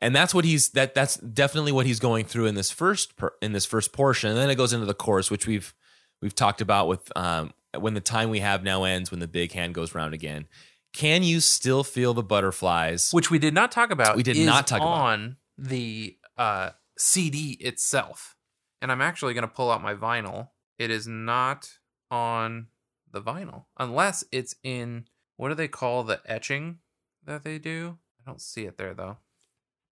And 0.00 0.16
that's 0.16 0.34
what 0.34 0.44
he's 0.44 0.70
that 0.70 0.94
that's 0.94 1.16
definitely 1.18 1.72
what 1.72 1.86
he's 1.86 2.00
going 2.00 2.24
through 2.24 2.46
in 2.46 2.54
this 2.54 2.70
first 2.70 3.16
per, 3.16 3.32
in 3.40 3.52
this 3.52 3.66
first 3.66 3.92
portion. 3.92 4.30
And 4.30 4.38
then 4.38 4.50
it 4.50 4.56
goes 4.56 4.72
into 4.72 4.86
the 4.86 4.94
chorus 4.94 5.30
which 5.30 5.46
we've 5.46 5.74
we've 6.20 6.34
talked 6.34 6.60
about 6.60 6.88
with 6.88 7.16
um 7.16 7.52
when 7.78 7.94
the 7.94 8.00
time 8.00 8.30
we 8.30 8.40
have 8.40 8.64
now 8.64 8.84
ends 8.84 9.10
when 9.10 9.20
the 9.20 9.28
big 9.28 9.52
hand 9.52 9.74
goes 9.74 9.94
round 9.94 10.14
again. 10.14 10.48
Can 10.92 11.22
you 11.22 11.40
still 11.40 11.84
feel 11.84 12.14
the 12.14 12.22
butterflies? 12.22 13.12
which 13.12 13.30
we 13.30 13.38
did 13.38 13.54
not 13.54 13.70
talk 13.70 13.90
about. 13.90 14.16
We 14.16 14.22
did 14.22 14.44
not 14.44 14.66
talk 14.66 14.80
about. 14.80 14.88
on 14.88 15.36
the 15.56 16.16
uh, 16.36 16.70
CD 16.98 17.52
itself. 17.60 18.36
And 18.82 18.90
I'm 18.90 19.00
actually 19.00 19.34
going 19.34 19.42
to 19.42 19.48
pull 19.48 19.70
out 19.70 19.82
my 19.82 19.94
vinyl. 19.94 20.48
It 20.78 20.90
is 20.90 21.06
not 21.06 21.70
on 22.10 22.68
the 23.12 23.20
vinyl 23.20 23.64
unless 23.78 24.24
it's 24.32 24.54
in 24.62 25.04
what 25.36 25.48
do 25.48 25.54
they 25.54 25.68
call 25.68 26.04
the 26.04 26.20
etching 26.26 26.78
that 27.24 27.44
they 27.44 27.58
do? 27.58 27.98
I 28.20 28.30
don't 28.30 28.40
see 28.40 28.66
it 28.66 28.76
there 28.76 28.94
though. 28.94 29.18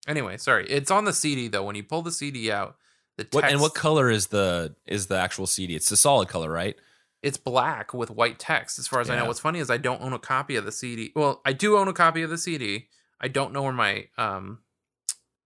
Anyway, 0.07 0.37
sorry. 0.37 0.67
It's 0.69 0.91
on 0.91 1.05
the 1.05 1.13
CD 1.13 1.49
though. 1.49 1.65
When 1.65 1.77
you 1.77 1.83
pull 1.83 2.03
the 2.03 2.13
CD 2.13 2.51
out, 2.51 2.77
the 3.17 3.25
text 3.25 3.35
what 3.35 3.45
and 3.45 3.61
what 3.61 3.75
color 3.75 4.11
is 4.11 4.29
the 4.29 4.75
is 4.87 5.07
the 5.07 5.19
actual 5.19 5.47
CD? 5.47 5.75
It's 5.75 5.91
a 5.91 5.97
solid 5.97 6.29
color, 6.29 6.51
right? 6.51 6.77
It's 7.22 7.37
black 7.37 7.92
with 7.92 8.11
white 8.11 8.38
text 8.38 8.78
as 8.78 8.87
far 8.87 9.00
as 9.00 9.11
i 9.11 9.16
know. 9.16 9.24
What's 9.24 9.40
funny 9.40 9.59
is 9.59 9.70
i 9.70 9.76
don't 9.76 10.02
own 10.02 10.12
a 10.12 10.18
copy 10.18 10.57
of 10.57 10.64
the 10.64 10.72
cd 10.72 11.12
well 11.14 11.40
i 11.44 11.52
do 11.52 11.76
own 11.76 11.88
a 11.88 11.92
copy 11.92 12.22
of 12.22 12.31
the 12.31 12.38
cd 12.38 12.88
i 13.20 13.28
don't 13.28 13.52
know 13.52 13.62
where 13.62 13.72
my 13.72 14.07
um 14.16 14.61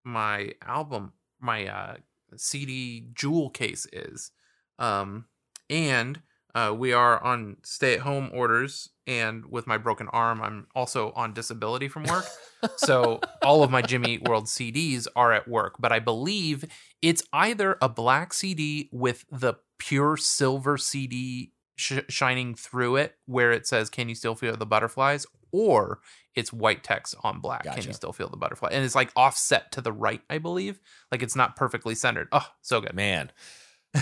my 0.04 0.52
album 0.66 1.12
my 1.40 1.66
uh 1.66 1.96
cd 2.36 3.08
jewel 3.14 3.50
case 3.50 3.86
is. 3.92 4.30
Um 4.78 5.26
and 5.68 6.20
uh 6.54 6.74
we 6.76 6.92
are 6.92 7.22
on 7.22 7.56
stay 7.62 7.94
at 7.94 8.00
home 8.00 8.30
orders 8.32 8.90
and 9.06 9.44
with 9.46 9.66
my 9.66 9.78
broken 9.78 10.08
arm 10.08 10.40
i'm 10.42 10.66
also 10.74 11.12
on 11.12 11.32
disability 11.32 11.88
from 11.88 12.04
work. 12.04 12.26
So 12.76 13.20
all 13.42 13.64
of 13.64 13.72
my 13.72 13.82
jimmy 13.82 14.14
Eat 14.14 14.28
world 14.28 14.44
cds 14.44 15.08
are 15.16 15.32
at 15.32 15.48
work 15.48 15.74
but 15.80 15.90
i 15.90 15.98
believe 15.98 16.64
it's 17.00 17.24
either 17.32 17.76
a 17.82 17.88
black 17.88 18.32
cd 18.32 18.88
with 18.92 19.24
the 19.32 19.54
pure 19.82 20.16
silver 20.16 20.78
CD 20.78 21.50
sh- 21.82 21.98
shining 22.08 22.54
through 22.54 22.96
it 22.96 23.16
where 23.26 23.52
it 23.52 23.66
says 23.66 23.90
"Can 23.90 24.08
you 24.08 24.14
still 24.14 24.34
feel 24.34 24.56
the 24.56 24.66
butterflies?" 24.66 25.26
or 25.50 26.00
it's 26.34 26.50
white 26.52 26.82
text 26.82 27.14
on 27.22 27.40
black. 27.40 27.64
Can 27.64 27.82
you 27.86 27.92
still 27.92 28.12
feel 28.12 28.28
the 28.30 28.38
butterfly? 28.38 28.70
And 28.72 28.82
it's 28.84 28.94
like 28.94 29.12
offset 29.16 29.70
to 29.72 29.80
the 29.82 29.92
right, 29.92 30.22
I 30.30 30.38
believe. 30.38 30.80
Like 31.10 31.22
it's 31.22 31.36
not 31.36 31.56
perfectly 31.56 31.94
centered. 31.94 32.28
Oh, 32.32 32.46
so 32.62 32.80
good. 32.80 32.94
Man. 32.94 33.30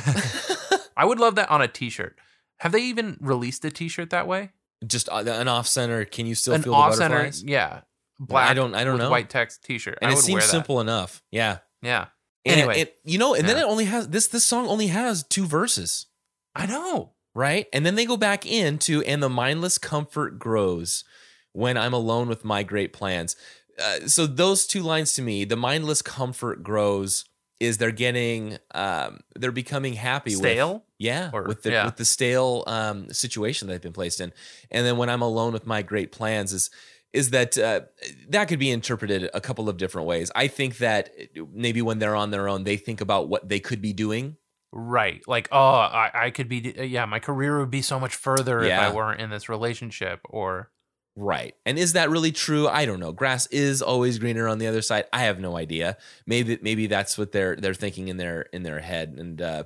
I 0.97 1.05
would 1.05 1.19
love 1.19 1.35
that 1.37 1.51
on 1.51 1.63
a 1.63 1.69
T-shirt. 1.69 2.19
Have 2.59 2.73
they 2.73 2.83
even 2.83 3.17
released 3.21 3.65
a 3.65 3.71
T-shirt 3.71 4.11
that 4.11 4.27
way? 4.29 4.51
Just 4.87 5.09
uh, 5.09 5.25
an 5.27 5.49
off 5.49 5.67
center. 5.67 6.05
Can 6.05 6.27
you 6.27 6.35
still 6.35 6.55
An 6.55 6.63
feel 6.63 6.73
the 6.73 6.79
butterflies? 6.97 7.43
yeah, 7.43 7.81
black. 8.19 8.49
I 8.51 8.55
don't- 8.55 8.75
I 8.75 8.85
don't 8.85 8.99
know. 8.99 9.11
White 9.11 9.29
text 9.31 9.65
T-shirt. 9.65 9.99
And 10.01 10.09
I 10.11 10.13
it 10.13 10.17
would 10.17 10.25
seems 10.25 10.35
wear 10.35 10.43
that. 10.43 10.49
simple 10.49 10.81
enough. 10.81 11.23
Yeah. 11.31 11.59
Yeah, 11.83 12.07
And 12.45 12.59
Anyway. 12.61 12.81
it, 12.81 12.99
you 13.05 13.19
know, 13.19 13.35
and 13.35 13.49
then 13.49 13.57
it 13.57 13.63
only 13.65 13.87
has 13.87 14.09
this. 14.09 14.29
This 14.29 14.45
song 14.45 14.67
only 14.69 14.89
has 14.89 15.23
two 15.25 15.47
verses, 15.47 16.07
I 16.55 16.67
know. 16.67 17.13
Right? 17.35 17.67
And 17.73 17.85
then 17.87 17.95
they 17.95 18.07
go 18.07 18.17
back 18.17 18.47
into 18.47 19.03
and 19.03 19.23
the 19.23 19.29
mindless 19.29 19.79
comfort 19.79 20.39
grows 20.39 21.05
when 21.53 21.77
I'm 21.77 21.93
alone 21.93 22.29
with 22.29 22.45
my 22.45 22.63
great 22.63 22.93
plans. 22.93 23.37
Uh, 23.81 24.07
so 24.07 24.27
those 24.27 24.67
two 24.67 24.83
lines 24.83 25.13
to 25.15 25.23
me, 25.23 25.45
the 25.45 25.57
mindless 25.57 26.03
comfort 26.03 26.63
grows 26.63 27.25
is 27.61 27.77
they're 27.77 27.91
getting 27.93 28.57
um 28.75 29.21
they're 29.37 29.53
becoming 29.53 29.93
happy 29.93 30.31
with 30.31 30.41
Stale. 30.41 30.85
Yeah, 30.99 31.31
Or- 31.33 31.45
with 31.45 31.63
the 31.63 31.73
yeah. 31.73 31.85
with 31.87 31.97
the 31.97 32.05
stale 32.05 32.65
um, 32.67 33.11
situation 33.11 33.69
that 33.69 33.75
they've 33.75 33.83
been 33.83 33.93
placed 33.93 34.21
in, 34.21 34.33
and 34.71 34.87
then 34.87 34.97
when 34.97 35.09
I'm 35.09 35.23
alone 35.23 35.53
with 35.53 35.67
my 35.67 35.83
great 35.83 36.13
plans 36.13 36.53
is 36.53 36.71
is 37.13 37.31
that 37.31 37.59
uh, 37.59 37.81
that 38.29 38.47
could 38.47 38.59
be 38.59 38.71
interpreted 38.71 39.31
a 39.35 39.41
couple 39.41 39.69
of 39.69 39.77
different 39.77 40.07
ways. 40.07 40.31
I 40.35 40.47
think 40.47 40.79
that 40.79 41.11
maybe 41.53 41.83
when 41.83 41.99
they're 41.99 42.15
on 42.15 42.31
their 42.31 42.49
own, 42.49 42.65
they 42.65 42.77
think 42.77 43.01
about 43.01 43.29
what 43.29 43.49
they 43.49 43.61
could 43.61 43.83
be 43.83 43.93
doing. 43.93 44.37
Right. 44.73 45.23
Like, 45.27 45.49
oh, 45.51 45.59
I, 45.59 46.11
I 46.15 46.31
could 46.31 46.49
be, 46.49 46.75
yeah, 46.85 47.05
my 47.05 47.19
career 47.19 47.59
would 47.59 47.71
be 47.71 47.83
so 47.83 47.99
much 47.99 48.15
further 48.15 48.63
if 48.63 48.73
I 48.73 48.93
weren't 48.93 49.21
in 49.21 49.31
this 49.31 49.49
relationship. 49.49 50.21
Or, 50.29 50.71
Right. 51.17 51.55
And 51.67 51.79
is 51.79 51.95
that 51.95 52.09
really 52.09 52.33
true? 52.33 52.69
I 52.69 52.87
don't 52.87 53.01
know. 53.01 53.13
Grass 53.13 53.47
is 53.49 53.83
always 53.83 54.19
greener 54.19 54.49
on 54.49 54.59
the 54.59 54.69
other 54.69 54.81
side. 54.81 55.05
I 55.13 55.23
have 55.25 55.41
no 55.41 55.57
idea. 55.57 55.97
Maybe 56.27 56.59
maybe 56.63 56.87
that's 56.87 57.19
what 57.19 57.33
they're 57.33 57.57
they're 57.57 57.75
thinking 57.75 58.09
in 58.09 58.17
their 58.17 58.43
in 58.53 58.63
their 58.63 58.81
head. 58.81 59.17
And 59.19 59.43
uh, 59.43 59.65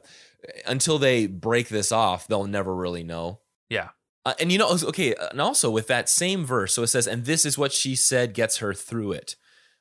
until 0.66 0.98
they 0.98 1.26
break 1.26 1.68
this 1.68 1.92
off, 1.92 2.26
they'll 2.26 2.46
never 2.46 2.74
really 2.74 3.04
know. 3.04 3.40
yeah. 3.68 3.90
Uh, 4.26 4.32
and 4.40 4.50
you 4.50 4.56
know, 4.56 4.70
okay, 4.84 5.14
and 5.30 5.40
also 5.40 5.70
with 5.70 5.86
that 5.88 6.08
same 6.08 6.46
verse, 6.46 6.72
so 6.72 6.82
it 6.82 6.86
says, 6.86 7.06
"And 7.06 7.26
this 7.26 7.44
is 7.44 7.58
what 7.58 7.74
she 7.74 7.94
said 7.94 8.32
gets 8.32 8.56
her 8.56 8.72
through 8.72 9.12
it." 9.12 9.36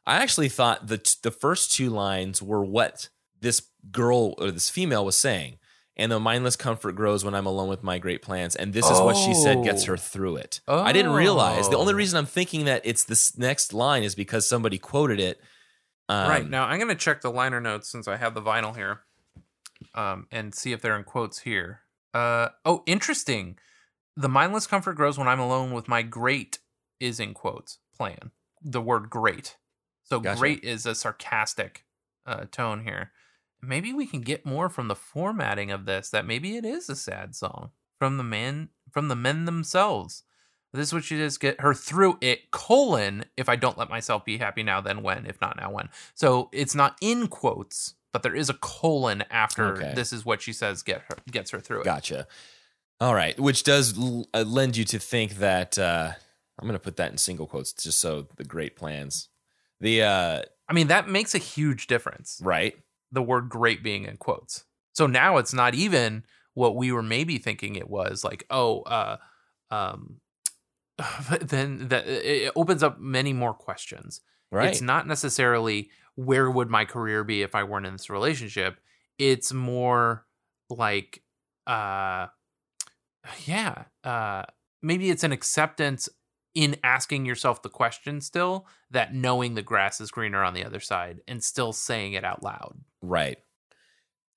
I 0.05 0.17
actually 0.17 0.49
thought 0.49 0.87
the 0.87 1.15
the 1.23 1.31
first 1.31 1.71
two 1.71 1.89
lines 1.89 2.41
were 2.41 2.63
what 2.63 3.07
this 3.43 3.61
girl 3.91 4.33
or 4.39 4.49
this 4.49 4.69
female 4.71 5.05
was 5.05 5.15
saying, 5.15 5.59
and 5.95 6.11
the 6.11 6.19
mindless 6.19 6.55
comfort 6.55 6.93
grows 6.95 7.23
when 7.23 7.35
I'm 7.35 7.45
alone 7.45 7.69
with 7.69 7.83
my 7.83 7.99
great 7.99 8.23
plans, 8.23 8.55
and 8.55 8.73
this 8.73 8.89
is 8.89 8.99
what 8.99 9.15
she 9.15 9.33
said 9.35 9.63
gets 9.63 9.83
Oh. 9.83 9.91
her 9.91 9.97
through 9.97 10.37
it. 10.37 10.59
I 10.67 10.91
didn't 10.91 11.13
realize 11.13 11.69
the 11.69 11.77
only 11.77 11.93
Oh. 11.93 11.97
reason 11.97 12.17
I'm 12.17 12.25
thinking 12.25 12.65
that 12.65 12.81
it's 12.83 13.03
this 13.03 13.37
next 13.37 13.71
line 13.73 14.01
is 14.01 14.15
because 14.15 14.47
somebody 14.49 14.79
quoted 14.79 15.19
it. 15.19 15.39
Um, 16.09 16.29
right. 16.29 16.49
Now, 16.49 16.65
I'm 16.65 16.79
going 16.79 16.89
to 16.89 16.95
check 16.95 17.21
the 17.21 17.31
liner 17.31 17.61
notes 17.61 17.87
since 17.89 18.07
I 18.07 18.17
have 18.17 18.33
the 18.33 18.41
vinyl 18.41 18.75
here 18.75 19.01
um, 19.95 20.27
and 20.31 20.53
see 20.55 20.71
if 20.71 20.81
they're 20.81 20.97
in 20.97 21.03
quotes 21.03 21.39
here. 21.39 21.81
Uh, 22.13 22.49
oh, 22.65 22.83
interesting. 22.85 23.57
The 24.17 24.29
mindless 24.29 24.67
comfort 24.67 24.93
grows 24.95 25.17
when 25.17 25.27
I'm 25.27 25.39
alone 25.39 25.71
with 25.73 25.87
my 25.87 26.01
great 26.01 26.59
is 26.99 27.19
in 27.19 27.33
quotes 27.33 27.79
plan. 27.95 28.31
The 28.61 28.81
word 28.81 29.09
great. 29.09 29.57
So 30.03 30.19
Gotcha. 30.19 30.39
great 30.39 30.63
is 30.63 30.85
a 30.85 30.93
sarcastic 30.95 31.85
uh, 32.25 32.45
tone 32.51 32.83
here. 32.83 33.11
Maybe 33.63 33.93
we 33.93 34.05
can 34.05 34.21
get 34.21 34.45
more 34.45 34.69
from 34.69 34.87
the 34.87 34.95
formatting 34.95 35.71
of 35.71 35.85
this. 35.85 36.09
That 36.09 36.25
maybe 36.25 36.55
it 36.57 36.65
is 36.65 36.89
a 36.89 36.95
sad 36.95 37.35
song 37.35 37.71
from 37.97 38.17
the 38.17 38.23
man 38.23 38.69
from 38.91 39.07
the 39.07 39.15
men 39.15 39.45
themselves. 39.45 40.23
This 40.73 40.87
is 40.87 40.93
what 40.93 41.03
she 41.03 41.17
does 41.17 41.37
get 41.37 41.61
her 41.61 41.73
through 41.73 42.17
it. 42.19 42.49
Colon. 42.51 43.25
If 43.37 43.47
I 43.47 43.55
don't 43.55 43.77
let 43.77 43.89
myself 43.89 44.25
be 44.25 44.37
happy 44.39 44.63
now, 44.63 44.81
then 44.81 45.03
when? 45.03 45.27
If 45.27 45.39
not 45.39 45.55
now, 45.55 45.71
when? 45.71 45.89
So 46.15 46.49
it's 46.51 46.73
not 46.73 46.97
in 46.99 47.27
quotes, 47.27 47.93
but 48.11 48.23
there 48.23 48.35
is 48.35 48.49
a 48.49 48.55
colon 48.55 49.23
after. 49.29 49.73
Okay. 49.75 49.93
This 49.95 50.11
is 50.11 50.25
what 50.25 50.41
she 50.41 50.51
says 50.51 50.81
get 50.81 51.01
her 51.09 51.17
gets 51.29 51.51
her 51.51 51.59
through 51.59 51.81
it. 51.81 51.85
Gotcha. 51.85 52.27
All 52.99 53.13
right, 53.13 53.37
which 53.39 53.63
does 53.63 53.97
l- 53.97 54.27
uh, 54.33 54.43
lend 54.47 54.77
you 54.77 54.85
to 54.85 54.99
think 54.99 55.35
that 55.39 55.77
uh, 55.77 56.13
I'm 56.57 56.67
going 56.67 56.73
to 56.73 56.83
put 56.83 56.95
that 56.97 57.11
in 57.11 57.17
single 57.17 57.47
quotes 57.47 57.73
just 57.73 57.99
so 57.99 58.27
the 58.37 58.43
great 58.45 58.75
plans. 58.75 59.29
The 59.79 60.03
uh, 60.03 60.41
I 60.69 60.73
mean, 60.73 60.87
that 60.87 61.09
makes 61.09 61.35
a 61.35 61.39
huge 61.39 61.87
difference. 61.87 62.39
right, 62.43 62.75
the 63.13 63.23
word 63.23 63.47
great 63.47 63.83
being 63.83 64.05
in 64.05 64.17
quotes. 64.17 64.65
So 64.93 65.07
now 65.07 65.37
it's 65.37 65.53
not 65.53 65.75
even 65.75 66.23
what 66.53 66.75
we 66.75 66.91
were 66.91 67.03
maybe 67.03 67.37
thinking 67.37 67.75
it 67.75 67.89
was 67.89 68.23
like, 68.23 68.43
oh, 68.49 68.81
uh, 68.81 69.17
um, 69.71 70.17
then 71.41 71.87
that 71.87 72.07
it 72.07 72.51
opens 72.55 72.83
up 72.83 72.99
many 72.99 73.33
more 73.33 73.53
questions. 73.53 74.21
right, 74.51 74.69
It's 74.69 74.81
not 74.81 75.07
necessarily 75.07 75.89
where 76.15 76.49
would 76.49 76.69
my 76.69 76.85
career 76.85 77.23
be 77.23 77.41
if 77.41 77.55
I 77.55 77.63
weren't 77.63 77.85
in 77.85 77.93
this 77.93 78.09
relationship. 78.09 78.79
It's 79.17 79.53
more 79.53 80.25
like, 80.69 81.23
uh, 81.65 82.27
yeah, 83.45 83.85
uh, 84.03 84.43
maybe 84.81 85.09
it's 85.09 85.23
an 85.23 85.31
acceptance 85.31 86.09
in 86.55 86.75
asking 86.83 87.25
yourself 87.25 87.61
the 87.61 87.69
question 87.69 88.21
still 88.21 88.67
that 88.91 89.13
knowing 89.13 89.55
the 89.55 89.61
grass 89.61 89.99
is 89.99 90.11
greener 90.11 90.43
on 90.43 90.53
the 90.53 90.63
other 90.63 90.79
side 90.79 91.21
and 91.27 91.43
still 91.43 91.73
saying 91.73 92.13
it 92.13 92.23
out 92.23 92.43
loud. 92.43 92.75
right, 93.01 93.37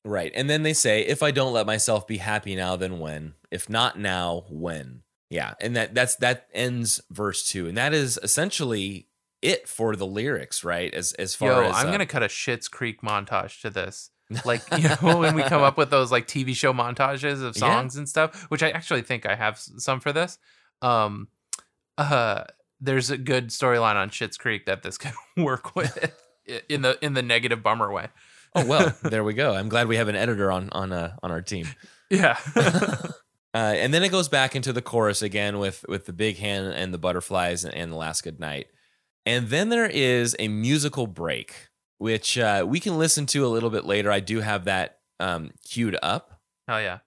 right. 0.04 0.32
And 0.34 0.48
then 0.48 0.62
they 0.62 0.72
say, 0.72 1.02
"If 1.02 1.22
I 1.22 1.30
don't 1.30 1.52
let 1.52 1.66
myself 1.66 2.06
be 2.06 2.18
happy 2.18 2.56
now, 2.56 2.76
then 2.76 2.98
when? 2.98 3.34
If 3.50 3.68
not 3.68 3.98
now, 3.98 4.44
when?" 4.48 5.02
Yeah, 5.30 5.54
and 5.60 5.74
that 5.76 5.94
that's 5.94 6.16
that 6.16 6.46
ends 6.54 7.00
verse 7.10 7.44
two, 7.44 7.66
and 7.66 7.76
that 7.76 7.92
is 7.92 8.18
essentially 8.22 9.08
it 9.42 9.68
for 9.68 9.96
the 9.96 10.06
lyrics, 10.06 10.64
right? 10.64 10.92
As 10.94 11.12
as 11.14 11.34
far 11.34 11.62
Yo, 11.62 11.68
as 11.68 11.76
I'm 11.76 11.88
uh, 11.88 11.92
gonna 11.92 12.06
cut 12.06 12.22
a 12.22 12.28
Schitt's 12.28 12.68
Creek 12.68 13.02
montage 13.02 13.60
to 13.62 13.70
this. 13.70 14.10
Like 14.44 14.62
you 14.76 14.88
know, 14.88 15.18
when 15.18 15.36
we 15.36 15.44
come 15.44 15.62
up 15.62 15.76
with 15.78 15.90
those 15.90 16.10
like 16.10 16.26
TV 16.26 16.52
show 16.56 16.72
montages 16.72 17.44
of 17.44 17.56
Yeah. 17.56 17.60
songs 17.60 17.94
and 17.96 18.08
stuff, 18.08 18.42
which 18.50 18.60
I 18.60 18.70
actually 18.70 19.02
think 19.02 19.24
I 19.24 19.36
have 19.36 19.56
some 19.58 20.00
for 20.00 20.12
this. 20.12 20.38
Um, 20.82 21.28
uh, 21.98 22.44
there's 22.80 23.10
a 23.10 23.16
good 23.16 23.48
storyline 23.48 23.96
on 23.96 24.10
Schitt's 24.10 24.36
Creek 24.36 24.66
that 24.66 24.82
this 24.82 24.98
could 24.98 25.12
work 25.36 25.74
with 25.76 26.14
in 26.68 26.82
the 26.82 26.98
in 27.04 27.14
the 27.14 27.22
negative 27.22 27.62
bummer 27.62 27.92
way. 27.92 28.08
oh 28.54 28.64
well, 28.66 28.94
there 29.02 29.24
we 29.24 29.34
go. 29.34 29.54
I'm 29.54 29.68
glad 29.68 29.88
we 29.88 29.96
have 29.96 30.08
an 30.08 30.16
editor 30.16 30.50
on 30.52 30.68
on 30.70 30.92
uh, 30.92 31.16
on 31.22 31.30
our 31.30 31.42
team. 31.42 31.66
Yeah, 32.10 32.38
Uh, 33.54 33.72
and 33.78 33.94
then 33.94 34.02
it 34.02 34.10
goes 34.10 34.28
back 34.28 34.54
into 34.54 34.70
the 34.70 34.82
chorus 34.82 35.22
again 35.22 35.58
with 35.58 35.82
with 35.88 36.04
the 36.04 36.12
big 36.12 36.36
hand 36.36 36.74
and 36.74 36.92
the 36.92 36.98
butterflies 36.98 37.64
and, 37.64 37.74
and 37.74 37.90
the 37.90 37.96
last 37.96 38.22
good 38.22 38.38
night. 38.38 38.66
And 39.24 39.48
then 39.48 39.70
there 39.70 39.86
is 39.86 40.36
a 40.38 40.48
musical 40.48 41.06
break, 41.06 41.68
which 41.96 42.36
uh, 42.36 42.64
we 42.68 42.80
can 42.80 42.98
listen 42.98 43.24
to 43.26 43.46
a 43.46 43.48
little 43.48 43.70
bit 43.70 43.86
later. 43.86 44.12
I 44.12 44.20
do 44.20 44.40
have 44.40 44.64
that 44.66 44.98
um, 45.18 45.52
queued 45.64 45.96
up. 46.02 46.38
Oh 46.68 46.76
yeah. 46.76 46.98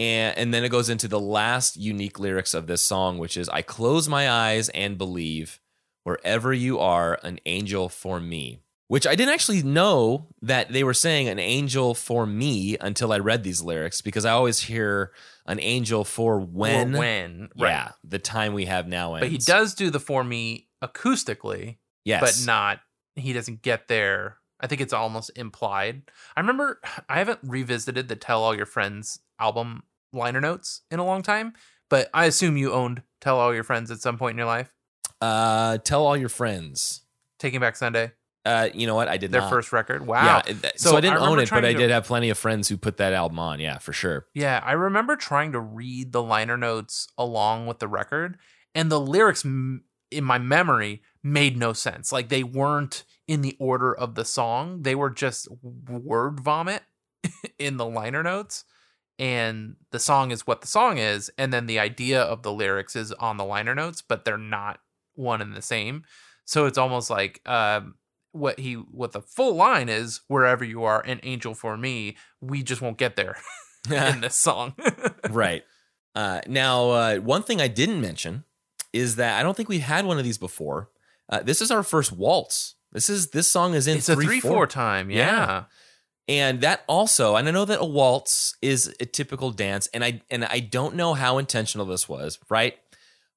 And, 0.00 0.38
and 0.38 0.54
then 0.54 0.64
it 0.64 0.70
goes 0.70 0.88
into 0.88 1.08
the 1.08 1.20
last 1.20 1.76
unique 1.76 2.18
lyrics 2.18 2.54
of 2.54 2.66
this 2.66 2.80
song, 2.80 3.18
which 3.18 3.36
is 3.36 3.50
I 3.50 3.60
close 3.60 4.08
my 4.08 4.30
eyes 4.30 4.70
and 4.70 4.96
believe 4.96 5.60
wherever 6.04 6.54
you 6.54 6.78
are, 6.78 7.18
an 7.22 7.38
angel 7.44 7.90
for 7.90 8.18
me. 8.18 8.62
Which 8.88 9.06
I 9.06 9.14
didn't 9.14 9.34
actually 9.34 9.62
know 9.62 10.28
that 10.40 10.72
they 10.72 10.82
were 10.84 10.94
saying 10.94 11.28
an 11.28 11.38
angel 11.38 11.94
for 11.94 12.24
me 12.24 12.78
until 12.80 13.12
I 13.12 13.18
read 13.18 13.44
these 13.44 13.60
lyrics 13.60 14.00
because 14.00 14.24
I 14.24 14.30
always 14.30 14.58
hear 14.60 15.12
an 15.46 15.60
angel 15.60 16.02
for 16.04 16.40
when, 16.40 16.96
Or 16.96 16.98
when, 16.98 17.50
right? 17.58 17.68
yeah, 17.68 17.92
the 18.02 18.18
time 18.18 18.54
we 18.54 18.64
have 18.64 18.88
now 18.88 19.14
ends. 19.14 19.26
But 19.26 19.30
he 19.30 19.38
does 19.38 19.74
do 19.74 19.90
the 19.90 20.00
for 20.00 20.24
me 20.24 20.68
acoustically, 20.82 21.76
yes, 22.06 22.20
but 22.20 22.46
not. 22.46 22.80
He 23.16 23.32
doesn't 23.34 23.60
get 23.62 23.86
there. 23.88 24.38
I 24.58 24.66
think 24.66 24.80
it's 24.80 24.92
almost 24.92 25.30
implied. 25.36 26.02
I 26.36 26.40
remember 26.40 26.80
I 27.08 27.18
haven't 27.18 27.40
revisited 27.44 28.08
the 28.08 28.16
"Tell 28.16 28.42
All 28.42 28.56
Your 28.56 28.66
Friends" 28.66 29.20
album 29.38 29.84
liner 30.12 30.40
notes 30.40 30.82
in 30.90 30.98
a 30.98 31.04
long 31.04 31.22
time, 31.22 31.52
but 31.88 32.08
I 32.14 32.24
assume 32.26 32.56
you 32.56 32.72
owned 32.72 33.02
"Tell 33.20 33.38
All 33.38 33.54
Your 33.54 33.64
Friends" 33.64 33.90
at 33.90 34.00
some 34.00 34.18
point 34.18 34.32
in 34.34 34.38
your 34.38 34.46
life. 34.46 34.72
Uh, 35.20 35.78
tell 35.78 36.06
all 36.06 36.16
your 36.16 36.28
friends. 36.28 37.02
Taking 37.38 37.60
Back 37.60 37.76
Sunday, 37.76 38.12
Uh, 38.44 38.68
you 38.74 38.86
know 38.86 38.94
what? 38.94 39.08
I 39.08 39.16
did 39.18 39.32
their 39.32 39.42
not. 39.42 39.50
first 39.50 39.72
record. 39.72 40.06
Wow. 40.06 40.42
Yeah, 40.46 40.52
it- 40.52 40.80
so, 40.80 40.90
So 40.90 40.96
I 40.96 41.00
didn't 41.00 41.18
I 41.18 41.26
own 41.26 41.38
it, 41.38 41.50
but 41.50 41.64
I 41.64 41.72
to- 41.72 41.78
did 41.78 41.90
have 41.90 42.04
plenty 42.06 42.30
of 42.30 42.38
friends 42.38 42.68
who 42.68 42.76
put 42.78 42.96
that 42.98 43.12
album 43.12 43.38
on. 43.38 43.60
Yeah, 43.60 43.78
for 43.78 43.92
sure. 43.92 44.26
Yeah, 44.34 44.60
I 44.64 44.72
remember 44.72 45.16
trying 45.16 45.52
to 45.52 45.60
read 45.60 46.12
the 46.12 46.22
liner 46.22 46.56
notes 46.56 47.06
along 47.18 47.66
with 47.66 47.78
the 47.80 47.88
record, 47.88 48.38
and 48.74 48.90
the 48.90 49.00
lyrics 49.00 49.44
m- 49.44 49.84
in 50.10 50.24
my 50.24 50.38
memory 50.38 51.02
made 51.22 51.56
no 51.58 51.72
sense. 51.74 52.12
Like 52.12 52.28
they 52.30 52.42
weren't 52.42 53.04
in 53.28 53.42
the 53.42 53.56
order 53.60 53.94
of 53.94 54.14
the 54.16 54.24
song, 54.24 54.82
they 54.82 54.94
were 54.94 55.10
just 55.10 55.46
word 55.62 56.40
vomit 56.40 56.82
in 57.58 57.76
the 57.76 57.86
liner 57.86 58.22
notes. 58.22 58.64
And 59.20 59.76
the 59.92 60.00
song 60.00 60.32
is 60.32 60.46
what 60.46 60.62
the 60.62 60.66
song 60.66 60.98
is, 60.98 61.30
and 61.36 61.52
then 61.52 61.66
the 61.66 61.78
idea 61.78 62.20
of 62.20 62.42
the 62.42 62.52
lyrics 62.52 62.96
is 62.96 63.12
on 63.12 63.36
the 63.36 63.44
liner 63.44 63.74
notes, 63.74 64.02
but 64.02 64.24
they're 64.24 64.38
not 64.38 64.80
one 65.14 65.40
and 65.42 65.54
the 65.54 65.62
same. 65.62 66.04
So 66.46 66.66
it's 66.66 66.78
almost 66.78 67.10
like 67.10 67.40
um, 67.46 67.96
what 68.32 68.58
he 68.58 68.74
what 68.74 69.12
the 69.12 69.20
full 69.20 69.54
line 69.54 69.88
is: 69.90 70.22
"Wherever 70.26 70.64
you 70.64 70.84
are, 70.84 71.02
an 71.02 71.20
angel 71.22 71.54
for 71.54 71.76
me." 71.76 72.16
We 72.40 72.62
just 72.62 72.80
won't 72.80 72.96
get 72.96 73.16
there. 73.16 73.36
in 73.88 74.20
this 74.20 74.36
song. 74.36 74.74
right. 75.30 75.64
Uh, 76.14 76.40
now, 76.46 76.90
uh, 76.90 77.16
one 77.16 77.42
thing 77.42 77.60
I 77.60 77.68
didn't 77.68 78.00
mention 78.00 78.44
is 78.92 79.16
that 79.16 79.38
I 79.38 79.42
don't 79.42 79.56
think 79.56 79.68
we've 79.68 79.80
had 79.80 80.04
one 80.04 80.18
of 80.18 80.24
these 80.24 80.38
before. 80.38 80.90
Uh, 81.28 81.42
this 81.42 81.60
is 81.60 81.70
our 81.70 81.82
first 81.82 82.12
waltz. 82.12 82.74
This 82.92 83.08
is 83.08 83.28
this 83.28 83.48
song 83.48 83.74
is 83.74 83.86
in 83.86 83.98
it's 83.98 84.08
a 84.08 84.16
three 84.16 84.40
four 84.40 84.66
time. 84.66 85.10
Yeah. 85.10 85.64
And 86.30 86.60
that 86.62 86.84
also, 86.86 87.34
and 87.36 87.48
I 87.48 87.50
know 87.50 87.64
that 87.64 87.80
a 87.80 87.84
waltz 87.84 88.56
is 88.62 88.94
a 89.00 89.04
typical 89.04 89.50
dance, 89.50 89.88
and 89.92 90.04
I 90.04 90.22
and 90.30 90.44
I 90.44 90.60
don't 90.60 90.94
know 90.94 91.14
how 91.14 91.38
intentional 91.38 91.86
this 91.86 92.08
was, 92.08 92.38
right? 92.48 92.78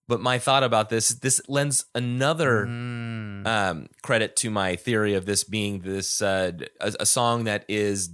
But 0.08 0.20
my 0.22 0.38
thought 0.38 0.64
about 0.64 0.90
this, 0.90 1.10
this 1.10 1.42
lends 1.48 1.86
another 1.96 2.66
Mm. 2.68 3.48
um, 3.48 3.88
credit 4.02 4.36
to 4.38 4.50
my 4.50 4.76
theory 4.76 5.14
of 5.16 5.26
this 5.26 5.44
being 5.46 5.80
this 5.80 6.22
uh, 6.22 6.52
a, 6.82 6.94
a 7.00 7.06
song 7.06 7.46
that 7.46 7.66
is 7.68 8.10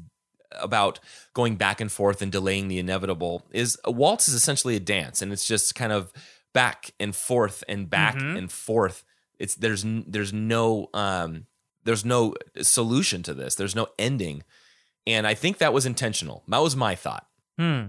about 0.59 0.99
going 1.33 1.55
back 1.55 1.81
and 1.81 1.91
forth 1.91 2.21
and 2.21 2.31
delaying 2.31 2.67
the 2.69 2.79
inevitable. 2.79 3.43
Is 3.51 3.77
a 3.83 3.91
waltz 3.91 4.27
is 4.29 4.33
essentially 4.35 4.75
a 4.75 4.79
dance, 4.79 5.21
and 5.21 5.33
it's 5.33 5.47
just 5.47 5.75
kind 5.75 5.91
of 5.91 6.13
back 6.53 6.91
and 6.99 7.15
forth 7.15 7.63
and 7.67 7.89
back 7.89 8.15
Mhm. 8.15 8.37
and 8.37 8.51
forth. 8.51 9.03
It's 9.39 9.55
there's 9.55 9.83
there's 9.85 10.31
no 10.33 10.89
um, 10.93 11.45
there's 11.85 12.05
no 12.05 12.35
solution 12.61 13.23
to 13.23 13.33
this. 13.33 13.55
There's 13.55 13.75
no 13.75 13.87
ending, 13.97 14.43
and 15.09 15.25
I 15.25 15.33
think 15.33 15.57
that 15.57 15.73
was 15.73 15.85
intentional. 15.85 16.43
That 16.47 16.59
was 16.59 16.75
my 16.75 16.95
thought. 16.95 17.25
Hmm. 17.57 17.87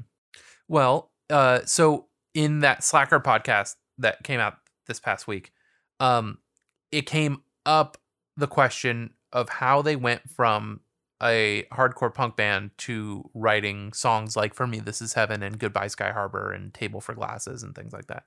Well, 0.68 1.11
uh, 1.28 1.61
so 1.64 2.06
in 2.35 2.61
that 2.61 2.83
Slacker 2.83 3.20
podcast 3.20 3.76
that 3.98 4.22
came 4.24 4.40
out 4.40 4.56
this 4.87 5.00
past 5.00 5.26
week, 5.26 5.52
um, 5.98 6.38
it 6.90 7.06
came 7.06 7.42
up 7.66 7.98
the 8.37 8.46
question 8.46 9.11
of 9.33 9.48
how 9.48 9.83
they 9.83 9.96
went 9.96 10.28
from 10.30 10.80
a 11.22 11.66
hardcore 11.72 12.12
punk 12.12 12.37
band 12.37 12.70
to 12.78 13.28
writing 13.35 13.92
songs 13.92 14.37
like 14.37 14.54
"For 14.54 14.66
Me 14.66 14.80
This 14.80 15.02
Is 15.02 15.12
Heaven" 15.12 15.42
and 15.42 15.59
"Goodbye 15.59 15.88
Sky 15.88 16.12
Harbor" 16.12 16.52
and 16.52 16.72
"Table 16.72 17.00
for 17.00 17.14
Glasses" 17.14 17.62
and 17.62 17.74
things 17.74 17.92
like 17.92 18.06
that. 18.06 18.24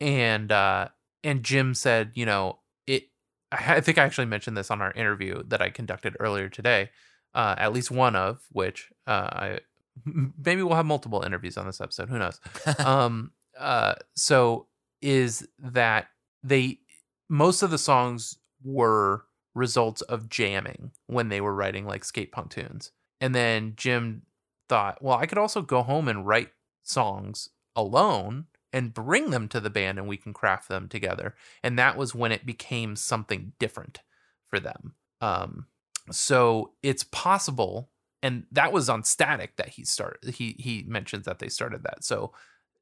And 0.00 0.50
uh, 0.50 0.88
and 1.22 1.42
Jim 1.42 1.74
said, 1.74 2.12
you 2.14 2.24
know, 2.24 2.60
it. 2.86 3.08
I 3.52 3.76
I 3.76 3.80
think 3.80 3.98
I 3.98 4.04
actually 4.04 4.26
mentioned 4.26 4.56
this 4.56 4.70
on 4.70 4.80
our 4.80 4.92
interview 4.92 5.42
that 5.48 5.60
I 5.60 5.70
conducted 5.70 6.16
earlier 6.18 6.48
today. 6.48 6.90
Uh, 7.34 7.54
at 7.58 7.72
least 7.72 7.90
one 7.90 8.16
of 8.16 8.40
which 8.52 8.90
uh, 9.06 9.28
I 9.30 9.60
maybe 10.04 10.62
we'll 10.62 10.76
have 10.76 10.86
multiple 10.86 11.22
interviews 11.22 11.56
on 11.56 11.66
this 11.66 11.80
episode. 11.80 12.08
Who 12.08 12.18
knows? 12.18 12.40
um, 12.78 13.32
uh, 13.58 13.94
so 14.14 14.66
is 15.00 15.46
that 15.58 16.08
they 16.42 16.80
most 17.28 17.62
of 17.62 17.70
the 17.70 17.78
songs 17.78 18.38
were 18.64 19.24
results 19.54 20.02
of 20.02 20.28
jamming 20.28 20.92
when 21.06 21.28
they 21.28 21.40
were 21.40 21.54
writing 21.54 21.86
like 21.86 22.04
skate 22.04 22.32
punk 22.32 22.50
tunes, 22.50 22.92
and 23.20 23.34
then 23.34 23.74
Jim 23.76 24.22
thought, 24.68 25.02
well, 25.02 25.16
I 25.16 25.26
could 25.26 25.38
also 25.38 25.62
go 25.62 25.82
home 25.82 26.08
and 26.08 26.26
write 26.26 26.50
songs 26.82 27.48
alone 27.74 28.46
and 28.72 28.92
bring 28.92 29.30
them 29.30 29.48
to 29.48 29.60
the 29.60 29.70
band, 29.70 29.98
and 29.98 30.06
we 30.06 30.16
can 30.16 30.34
craft 30.34 30.68
them 30.68 30.88
together. 30.88 31.34
And 31.62 31.78
that 31.78 31.96
was 31.96 32.14
when 32.14 32.32
it 32.32 32.44
became 32.44 32.96
something 32.96 33.52
different 33.58 34.00
for 34.46 34.60
them. 34.60 34.94
Um, 35.20 35.66
so 36.12 36.72
it's 36.82 37.04
possible 37.04 37.90
and 38.22 38.44
that 38.52 38.72
was 38.72 38.88
on 38.88 39.04
static 39.04 39.56
that 39.56 39.68
he 39.68 39.84
started 39.84 40.34
he 40.34 40.56
he 40.58 40.84
mentions 40.86 41.26
that 41.26 41.38
they 41.38 41.48
started 41.48 41.82
that. 41.84 42.04
So 42.04 42.32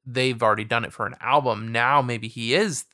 they've 0.05 0.41
already 0.41 0.63
done 0.63 0.85
it 0.85 0.93
for 0.93 1.05
an 1.05 1.15
album. 1.21 1.71
Now 1.71 2.01
maybe 2.01 2.27
he 2.27 2.53
is 2.53 2.85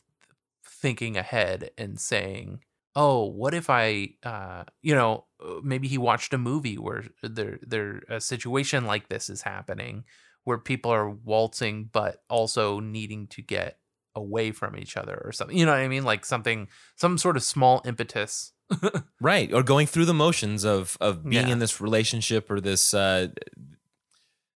thinking 0.65 1.15
ahead 1.15 1.71
and 1.77 1.99
saying 1.99 2.59
oh 2.95 3.23
what 3.23 3.53
if 3.53 3.69
i 3.69 4.09
uh 4.23 4.63
you 4.81 4.93
know 4.93 5.25
maybe 5.63 5.87
he 5.87 5.97
watched 5.97 6.33
a 6.33 6.37
movie 6.37 6.77
where 6.77 7.03
there 7.21 7.57
there 7.61 8.03
a 8.09 8.19
situation 8.19 8.85
like 8.85 9.07
this 9.07 9.29
is 9.29 9.41
happening 9.41 10.03
where 10.43 10.57
people 10.57 10.91
are 10.91 11.09
waltzing 11.09 11.89
but 11.91 12.21
also 12.29 12.79
needing 12.79 13.27
to 13.27 13.41
get 13.41 13.77
away 14.15 14.51
from 14.51 14.77
each 14.77 14.95
other 14.97 15.21
or 15.25 15.31
something 15.31 15.57
you 15.57 15.65
know 15.65 15.71
what 15.71 15.79
i 15.81 15.87
mean? 15.87 16.03
Like 16.03 16.23
something 16.25 16.67
some 16.95 17.17
sort 17.17 17.35
of 17.37 17.43
small 17.43 17.81
impetus. 17.85 18.51
Right 19.21 19.53
or 19.53 19.63
going 19.63 19.87
through 19.87 20.05
the 20.05 20.13
motions 20.13 20.63
of 20.63 20.97
of 21.01 21.23
being 21.23 21.47
Yeah. 21.47 21.53
in 21.53 21.59
this 21.59 21.79
relationship 21.81 22.49
or 22.51 22.59
this 22.61 22.93
uh 22.93 23.27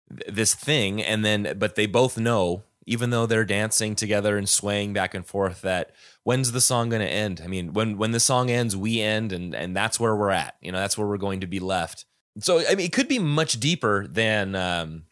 this 0.10 0.54
thing 0.54 1.02
and 1.02 1.26
then 1.26 1.56
but 1.58 1.76
they 1.76 1.86
both 1.88 2.18
know 2.18 2.64
even 2.88 3.10
though 3.10 3.26
they're 3.26 3.46
dancing 3.46 3.96
together 3.96 4.38
and 4.38 4.48
swaying 4.48 4.94
back 4.94 5.16
and 5.16 5.26
forth 5.26 5.62
that 5.62 5.92
when's 6.24 6.52
the 6.52 6.62
song 6.62 6.90
going 6.90 7.02
to 7.02 7.08
end? 7.08 7.42
I 7.44 7.48
mean 7.48 7.74
when 7.74 7.98
when 7.98 8.12
the 8.12 8.20
song 8.20 8.52
ends 8.52 8.76
we 8.76 9.02
end 9.02 9.32
and 9.32 9.56
and 9.56 9.76
that's 9.76 10.00
where 10.00 10.16
we're 10.16 10.30
at. 10.30 10.56
You 10.62 10.72
know 10.72 10.80
that's 10.80 10.98
where 10.98 11.08
we're 11.08 11.18
going 11.18 11.40
to 11.42 11.48
be 11.48 11.60
left. 11.60 12.06
So 12.40 12.60
i 12.70 12.76
mean 12.76 12.86
it 12.86 12.94
could 12.94 13.08
be 13.08 13.20
much 13.20 13.60
deeper 13.60 14.06
than 14.08 14.56
um 14.56 15.04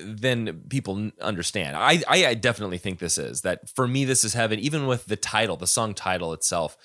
than 0.00 0.62
people 0.68 1.10
understand 1.20 1.76
I, 1.76 2.02
I 2.08 2.26
i 2.26 2.34
definitely 2.34 2.78
think 2.78 3.00
this 3.00 3.18
is 3.18 3.40
that 3.40 3.68
for 3.68 3.88
me 3.88 4.04
this 4.04 4.22
is 4.24 4.34
heaven 4.34 4.58
even 4.60 4.86
with 4.86 5.06
the 5.06 5.16
title 5.16 5.56
the 5.56 5.66
song 5.66 5.94
title 5.94 6.32
itself 6.32 6.76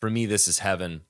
for 0.00 0.08
me 0.10 0.26
this 0.26 0.46
is 0.46 0.60
heaven 0.60 1.00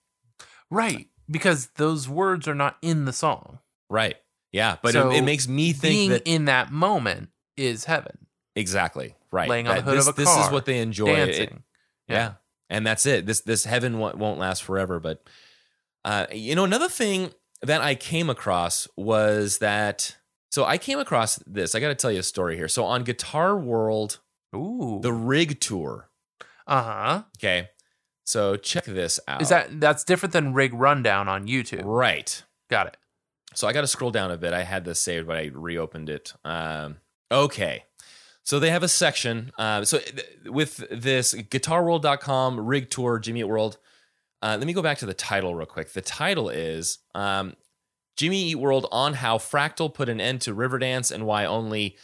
right 0.71 1.09
because 1.31 1.67
those 1.77 2.09
words 2.09 2.49
are 2.49 2.55
not 2.55 2.79
in 2.81 3.05
the 3.05 3.13
song 3.13 3.59
Right. 3.89 4.17
Yeah, 4.53 4.77
but 4.83 4.93
So 4.93 5.11
it, 5.11 5.19
it 5.19 5.23
makes 5.25 5.47
me 5.47 5.73
think 5.73 5.93
being 5.93 6.11
that 6.11 6.23
in 6.25 6.47
that 6.47 6.73
moment 6.73 7.29
is 7.57 7.85
heaven 7.85 8.27
exactly 8.55 9.15
right. 9.31 9.49
laying 9.49 9.69
on 9.69 9.77
That 9.77 9.85
the 9.85 9.91
hood 9.91 9.99
this, 9.99 10.09
of 10.09 10.15
a 10.19 10.21
this 10.23 10.37
is 10.37 10.51
what 10.51 10.65
they 10.65 10.79
enjoy. 10.79 11.09
It- 11.09 11.27
dancing 11.27 11.63
yeah. 12.09 12.33
and 12.71 12.87
that's 12.87 13.05
it. 13.07 13.27
This 13.27 13.41
this 13.43 13.65
heaven 13.65 13.99
won't, 13.99 14.17
won't 14.17 14.39
last 14.39 14.63
forever. 14.63 14.99
But 15.01 15.23
uh, 16.05 16.27
you 16.33 16.55
know, 16.55 16.65
another 16.65 16.89
thing 16.89 17.33
that 17.63 17.81
I 17.81 17.95
came 17.95 18.31
across 18.31 18.89
was 18.97 19.59
that. 19.59 20.17
So 20.57 20.65
I 20.65 20.79
came 20.79 20.99
across 20.99 21.37
this. 21.47 21.75
I 21.75 21.81
got 21.81 21.89
to 21.89 21.95
tell 21.95 22.11
you 22.11 22.21
a 22.21 22.23
story 22.23 22.57
here. 22.57 22.67
So 22.67 22.87
on 22.87 23.05
Guitar 23.05 23.59
World, 23.59 24.21
ooh 24.55 25.01
the 25.03 25.13
Rig 25.13 25.61
Tour. 25.61 26.09
uh-huh 26.67 27.25
Okay, 27.37 27.69
so 28.25 28.57
check 28.57 28.87
this 28.87 29.21
out. 29.29 29.43
is 29.43 29.51
that 29.51 29.79
that's 29.81 30.03
different 30.03 30.33
than 30.33 30.55
rig 30.55 30.73
rundown 30.73 31.29
on 31.29 31.47
youtube 31.47 31.83
right? 31.85 32.43
got 32.71 32.87
it 32.87 32.97
So 33.53 33.69
I 33.69 33.75
got 33.75 33.83
to 33.83 33.87
scroll 33.87 34.11
down 34.11 34.31
a 34.31 34.39
bit. 34.39 34.55
I 34.55 34.63
had 34.63 34.87
this 34.87 34.99
saved, 34.99 35.27
but 35.27 35.37
I 35.37 35.51
reopened 35.53 36.09
it. 36.09 36.33
Um, 36.43 37.01
okay. 37.31 37.85
So 38.43 38.59
they 38.59 38.71
have 38.71 38.83
a 38.83 38.89
section. 38.89 39.53
Uh, 39.59 39.85
so 39.85 39.99
th- 39.99 40.27
with 40.47 40.89
this 40.91 41.35
guitarworld.com 41.35 42.61
rig 42.61 42.89
tour, 42.89 43.19
Jimmy 43.19 43.41
Eat 43.41 43.45
World. 43.45 43.77
Uh, 44.41 44.57
let 44.59 44.67
me 44.67 44.73
go 44.73 44.81
back 44.81 44.97
to 44.99 45.07
the 45.07 45.13
title 45.13 45.55
real 45.55 45.67
quick. 45.67 45.93
The 45.93 46.01
title 46.01 46.49
is 46.49 46.99
um, 47.15 47.57
Jimmy 48.17 48.43
Eat 48.51 48.55
World 48.57 48.87
on 48.91 49.15
how 49.15 49.39
Fractal 49.39 49.93
put 49.93 50.09
an 50.09 50.21
end 50.21 50.41
to 50.43 50.55
Riverdance 50.55 51.13
and 51.13 51.27
why 51.27 51.45
only 51.45 51.97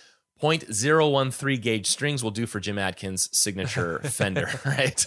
0.013 0.43 1.61
gauge 1.63 1.87
strings 1.87 2.23
will 2.23 2.31
do 2.31 2.47
for 2.47 2.61
Jim 2.61 2.79
Adkins' 2.79 3.29
signature 3.37 3.99
Fender, 4.05 4.49
right? 4.65 5.07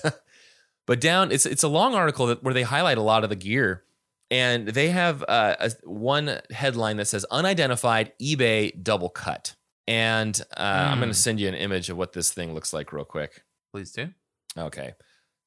but 0.87 0.99
down, 1.01 1.31
it's 1.31 1.45
it's 1.45 1.63
a 1.63 1.67
long 1.67 1.95
article 1.95 2.27
that, 2.27 2.43
where 2.43 2.53
they 2.53 2.63
highlight 2.63 2.97
a 2.97 3.01
lot 3.03 3.23
of 3.23 3.29
the 3.29 3.35
gear 3.35 3.83
and 4.31 4.67
they 4.67 4.89
have 4.89 5.23
uh, 5.27 5.55
a, 5.59 5.71
one 5.83 6.39
headline 6.51 6.97
that 6.97 7.05
says 7.05 7.25
unidentified 7.31 8.11
eBay 8.21 8.81
double 8.81 9.09
cut. 9.09 9.55
And 9.87 10.39
uh, 10.57 10.61
I'm 10.91 10.97
going 10.97 11.09
Hmm. 11.09 11.11
to 11.11 11.13
send 11.13 11.39
you 11.39 11.47
an 11.47 11.53
image 11.53 11.89
of 11.91 11.97
what 11.97 12.13
this 12.13 12.31
thing 12.31 12.53
looks 12.55 12.73
like 12.73 12.91
real 12.91 13.05
quick. 13.05 13.43
please 13.71 13.91
do 13.91 14.09
Okay, 14.57 14.93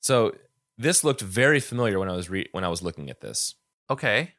so 0.00 0.32
this 0.76 1.02
looked 1.02 1.22
very 1.22 1.58
familiar 1.60 1.98
when 1.98 2.08
I 2.10 2.14
was 2.14 2.30
re- 2.30 2.48
when 2.52 2.62
I 2.62 2.68
was 2.68 2.82
looking 2.82 3.10
at 3.10 3.20
this. 3.20 3.54
okay 3.90 4.34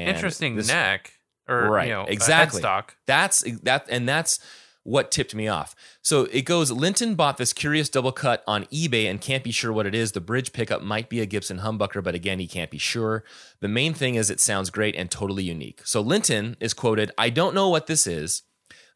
And 0.00 0.10
interesting 0.16 0.56
this- 0.56 0.68
neck 0.68 1.12
or 1.48 1.70
Right, 1.70 1.88
you 1.88 1.94
know 1.94 2.04
exactly. 2.04 2.60
headstock 2.60 2.90
That's 3.06 3.42
that, 3.62 3.86
and 3.88 4.08
that's 4.08 4.38
what 4.82 5.10
tipped 5.10 5.34
me 5.34 5.48
off. 5.48 5.74
So 6.02 6.24
it 6.30 6.42
goes. 6.42 6.70
Linton 6.70 7.16
bought 7.16 7.38
this 7.38 7.52
curious 7.52 7.88
double 7.88 8.12
cut 8.12 8.44
on 8.46 8.66
eBay 8.66 9.10
and 9.10 9.20
can't 9.20 9.42
be 9.42 9.50
sure 9.50 9.72
what 9.72 9.86
it 9.86 9.94
is. 9.96 10.12
The 10.12 10.20
bridge 10.20 10.52
pickup 10.52 10.80
might 10.80 11.08
be 11.08 11.20
a 11.20 11.26
Gibson 11.26 11.58
humbucker, 11.58 12.02
but 12.04 12.14
again, 12.14 12.38
he 12.38 12.46
can't 12.46 12.70
be 12.70 12.78
sure. 12.78 13.24
The 13.60 13.66
main 13.68 13.94
thing 13.94 14.14
is 14.14 14.30
it 14.30 14.40
sounds 14.40 14.70
great 14.70 14.94
and 14.94 15.10
totally 15.10 15.42
unique. 15.42 15.80
So 15.84 16.00
Linton 16.00 16.56
is 16.60 16.72
quoted, 16.74 17.10
"I 17.18 17.30
don't 17.30 17.54
know 17.54 17.68
what 17.68 17.88
this 17.88 18.06
is. 18.06 18.42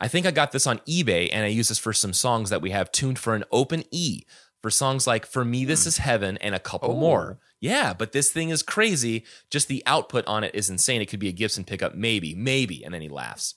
I 0.01 0.07
think 0.09 0.27
I 0.27 0.31
got 0.31 0.53
this 0.53 0.67
on 0.67 0.79
eBay 0.89 1.29
and 1.33 1.45
I 1.45 1.49
use 1.49 1.69
this 1.69 1.79
for 1.79 1.93
some 1.93 2.13
songs 2.13 2.51
that 2.51 2.63
we 2.63 2.71
have 2.71 2.93
tuned 2.93 3.19
for 3.19 3.35
an 3.35 3.45
open 3.51 3.83
E." 3.91 4.23
For 4.63 4.71
songs 4.71 5.07
like 5.07 5.25
For 5.25 5.43
Me, 5.45 5.65
This 5.65 5.85
hmm. 5.85 5.89
Is 5.89 5.99
Heaven, 5.99 6.37
and 6.39 6.55
a 6.55 6.59
couple 6.59 6.91
Oh. 6.93 7.01
more. 7.01 7.39
Yeah, 7.61 7.93
but 7.93 8.13
this 8.13 8.31
thing 8.33 8.49
is 8.49 8.63
crazy. 8.63 9.25
Just 9.51 9.69
the 9.69 9.83
output 9.87 10.27
on 10.27 10.45
it 10.45 10.55
is 10.55 10.71
insane. 10.71 11.03
It 11.03 11.07
could 11.07 11.21
be 11.21 11.29
a 11.29 11.33
Gibson 11.33 11.65
pickup, 11.65 11.95
maybe, 11.95 12.35
maybe. 12.35 12.83
And 12.83 12.95
then 12.95 13.03
he 13.03 13.09
laughs. 13.09 13.55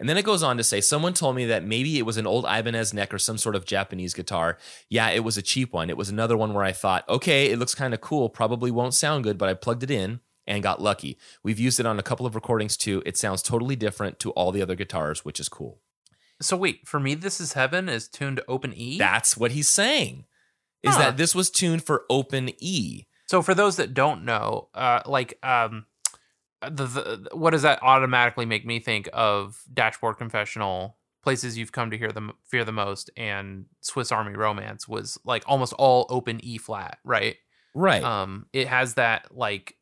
And 0.00 0.08
then 0.08 0.16
it 0.16 0.24
goes 0.24 0.42
on 0.44 0.56
to 0.56 0.64
say, 0.64 0.80
someone 0.80 1.12
told 1.12 1.34
me 1.34 1.44
that 1.46 1.64
maybe 1.64 1.98
it 1.98 2.06
was 2.06 2.16
an 2.16 2.26
old 2.26 2.44
Ibanez 2.46 2.94
neck 2.94 3.12
or 3.12 3.18
some 3.18 3.36
sort 3.36 3.56
of 3.56 3.64
Japanese 3.66 4.14
guitar. 4.14 4.56
Yeah, 4.88 5.10
it 5.10 5.24
was 5.24 5.36
a 5.36 5.42
cheap 5.42 5.72
one. 5.72 5.90
It 5.90 5.96
was 5.96 6.08
another 6.08 6.36
one 6.36 6.54
where 6.54 6.62
I 6.64 6.70
thought, 6.72 7.06
okay, 7.08 7.50
it 7.50 7.58
looks 7.58 7.74
kind 7.74 7.92
of 7.92 8.00
cool. 8.00 8.28
Probably 8.30 8.70
won't 8.70 8.94
sound 8.94 9.24
good, 9.24 9.36
but 9.38 9.48
I 9.48 9.54
plugged 9.54 9.82
it 9.82 9.90
in 9.90 10.20
and 10.46 10.62
got 10.62 10.80
lucky. 10.80 11.18
We've 11.42 11.58
used 11.58 11.80
it 11.80 11.84
on 11.86 11.98
a 11.98 12.02
couple 12.04 12.26
of 12.26 12.34
recordings 12.36 12.76
too. 12.76 13.02
It 13.04 13.16
sounds 13.18 13.42
totally 13.42 13.74
different 13.76 14.20
to 14.20 14.30
all 14.30 14.52
the 14.52 14.62
other 14.62 14.76
guitars, 14.76 15.24
which 15.24 15.40
is 15.40 15.48
cool. 15.48 15.80
so 16.40 16.56
wait 16.56 16.86
for 16.86 17.00
me 17.00 17.16
this 17.16 17.40
is 17.40 17.54
heaven 17.54 17.88
is 17.88 18.08
tuned 18.08 18.36
to 18.36 18.44
open 18.46 18.72
e 18.72 18.96
That's 18.98 19.36
what 19.36 19.50
he's 19.50 19.68
saying. 19.68 20.24
Is 20.84 20.94
Huh. 20.94 21.00
that 21.00 21.16
this 21.16 21.34
was 21.34 21.50
tuned 21.50 21.82
for 21.84 22.04
open 22.08 22.50
E. 22.60 23.06
So 23.28 23.42
for 23.42 23.54
those 23.54 23.76
that 23.76 23.92
don't 23.94 24.24
know, 24.24 24.68
uh, 24.74 25.00
like 25.06 25.38
um, 25.42 25.84
the, 26.62 26.86
the 26.86 27.28
what 27.32 27.50
does 27.50 27.62
that 27.62 27.82
automatically 27.82 28.46
make 28.46 28.64
me 28.64 28.80
think 28.80 29.08
of 29.12 29.62
Dashboard 29.72 30.16
Confessional, 30.16 30.96
places 31.22 31.58
you've 31.58 31.72
come 31.72 31.90
to 31.90 31.98
hear 31.98 32.10
the 32.10 32.32
fear 32.46 32.64
the 32.64 32.72
most, 32.72 33.10
and 33.16 33.66
Swiss 33.82 34.10
Army 34.10 34.32
Romance 34.32 34.88
was 34.88 35.18
like 35.24 35.44
almost 35.46 35.74
all 35.74 36.06
open 36.08 36.42
E 36.42 36.56
flat, 36.56 36.98
right? 37.04 37.36
Right. 37.74 38.02
Um, 38.02 38.46
it 38.54 38.66
has 38.66 38.94
that 38.94 39.36
like 39.36 39.76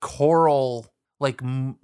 choral, 0.00 0.86
like 1.20 1.40
m- 1.42 1.76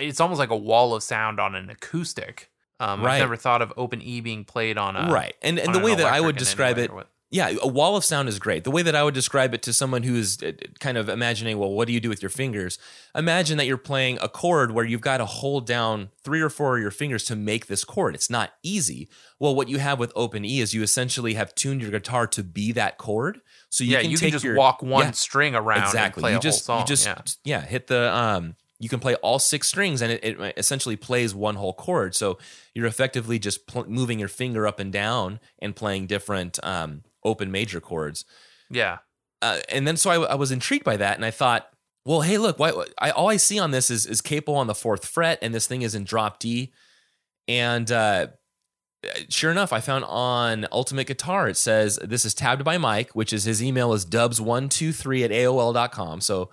it's 0.00 0.20
almost 0.20 0.38
like 0.38 0.50
a 0.50 0.56
wall 0.56 0.94
of 0.94 1.02
sound 1.02 1.38
on 1.40 1.54
an 1.54 1.68
acoustic. 1.70 2.50
Um, 2.80 3.02
Right. 3.02 3.14
I've 3.14 3.20
never 3.20 3.36
thought 3.36 3.62
of 3.62 3.72
open 3.76 4.02
E 4.02 4.20
being 4.20 4.44
played 4.44 4.78
on 4.78 4.96
a 4.96 5.12
right. 5.12 5.34
And 5.42 5.58
and 5.58 5.74
the 5.74 5.78
an 5.78 5.84
way 5.84 5.94
that 5.94 6.06
I 6.06 6.20
would 6.20 6.36
describe 6.36 6.78
it 6.78 6.90
Yeah, 7.34 7.56
a 7.62 7.66
wall 7.66 7.96
of 7.96 8.04
sound 8.04 8.28
is 8.28 8.38
great. 8.38 8.62
The 8.62 8.70
way 8.70 8.82
that 8.82 8.94
I 8.94 9.02
would 9.02 9.12
describe 9.12 9.54
it 9.54 9.62
to 9.62 9.72
someone 9.72 10.04
who 10.04 10.14
is 10.14 10.40
uh, 10.40 10.52
kind 10.78 10.96
of 10.96 11.08
imagining, 11.08 11.58
well, 11.58 11.72
what 11.72 11.88
do 11.88 11.92
you 11.92 11.98
do 11.98 12.08
with 12.08 12.22
your 12.22 12.28
fingers? 12.28 12.78
Imagine 13.12 13.58
that 13.58 13.66
you're 13.66 13.76
playing 13.76 14.18
a 14.22 14.28
chord 14.28 14.70
where 14.70 14.84
you've 14.84 15.00
got 15.00 15.16
to 15.16 15.24
hold 15.24 15.66
down 15.66 16.10
three 16.22 16.40
or 16.40 16.48
four 16.48 16.76
of 16.76 16.82
your 16.82 16.92
fingers 16.92 17.24
to 17.24 17.34
make 17.34 17.66
this 17.66 17.82
chord. 17.82 18.14
It's 18.14 18.30
not 18.30 18.52
easy. 18.62 19.08
Well, 19.40 19.52
what 19.56 19.68
you 19.68 19.78
have 19.80 19.98
with 19.98 20.12
open 20.14 20.44
E 20.44 20.60
is 20.60 20.74
you 20.74 20.84
essentially 20.84 21.34
have 21.34 21.56
tuned 21.56 21.82
your 21.82 21.90
guitar 21.90 22.28
to 22.28 22.44
be 22.44 22.70
that 22.70 22.98
chord. 22.98 23.40
So 23.68 23.82
you 23.82 23.94
yeah, 23.94 24.02
can 24.02 24.12
you 24.12 24.16
can 24.16 24.30
just 24.30 24.44
your, 24.44 24.54
walk 24.54 24.80
one 24.80 25.06
Yeah, 25.06 25.10
string 25.10 25.56
around 25.56 25.86
exactly. 25.86 26.20
and 26.20 26.22
play 26.22 26.30
you 26.34 26.38
a 26.38 26.40
just 26.40 26.68
you 26.68 26.84
just 26.84 27.04
yeah. 27.04 27.22
yeah. 27.42 27.66
hit 27.66 27.88
the 27.88 28.14
um 28.16 28.54
you 28.78 28.88
can 28.88 29.00
play 29.00 29.16
all 29.16 29.40
six 29.40 29.66
strings 29.66 30.02
and 30.02 30.12
it, 30.12 30.22
it 30.22 30.54
essentially 30.56 30.94
plays 30.94 31.34
one 31.34 31.56
whole 31.56 31.72
chord. 31.72 32.14
So 32.14 32.38
you're 32.74 32.86
effectively 32.86 33.40
just 33.40 33.66
pl- 33.66 33.88
moving 33.88 34.20
your 34.20 34.28
finger 34.28 34.68
up 34.68 34.78
and 34.78 34.92
down 34.92 35.40
and 35.58 35.74
playing 35.74 36.06
different 36.06 36.60
um 36.62 37.02
open 37.24 37.50
major 37.50 37.80
chords. 37.80 38.24
yeah. 38.70 38.98
Uh, 39.42 39.60
and 39.68 39.86
then 39.86 39.96
so 39.96 40.10
I, 40.10 40.32
I 40.32 40.34
was 40.36 40.50
intrigued 40.50 40.84
by 40.84 40.96
that 40.96 41.16
and 41.16 41.24
I 41.24 41.30
thought, 41.30 41.68
well, 42.06 42.22
hey, 42.22 42.38
look, 42.38 42.58
why, 42.58 42.72
I, 42.98 43.10
all 43.10 43.28
I 43.28 43.36
see 43.36 43.58
on 43.58 43.72
this 43.72 43.90
is 43.90 44.06
is 44.06 44.22
capo 44.22 44.54
on 44.54 44.68
the 44.68 44.74
fourth 44.74 45.04
fret 45.04 45.38
and 45.42 45.54
this 45.54 45.66
thing 45.66 45.82
is 45.82 45.94
in 45.94 46.04
drop 46.04 46.38
D. 46.38 46.72
And 47.46 47.90
uh, 47.92 48.28
sure 49.28 49.50
enough, 49.50 49.72
I 49.72 49.80
found 49.80 50.04
on 50.06 50.66
Ultimate 50.72 51.06
Guitar, 51.06 51.48
it 51.48 51.56
says 51.56 51.98
this 52.02 52.24
is 52.24 52.32
tabbed 52.32 52.64
by 52.64 52.78
Mike, 52.78 53.10
which 53.10 53.32
is 53.32 53.44
his 53.44 53.62
email 53.62 53.92
is 53.92 54.06
dubs123 54.06 55.24
at 55.24 55.30
AOL.com. 55.30 56.20
So 56.22 56.50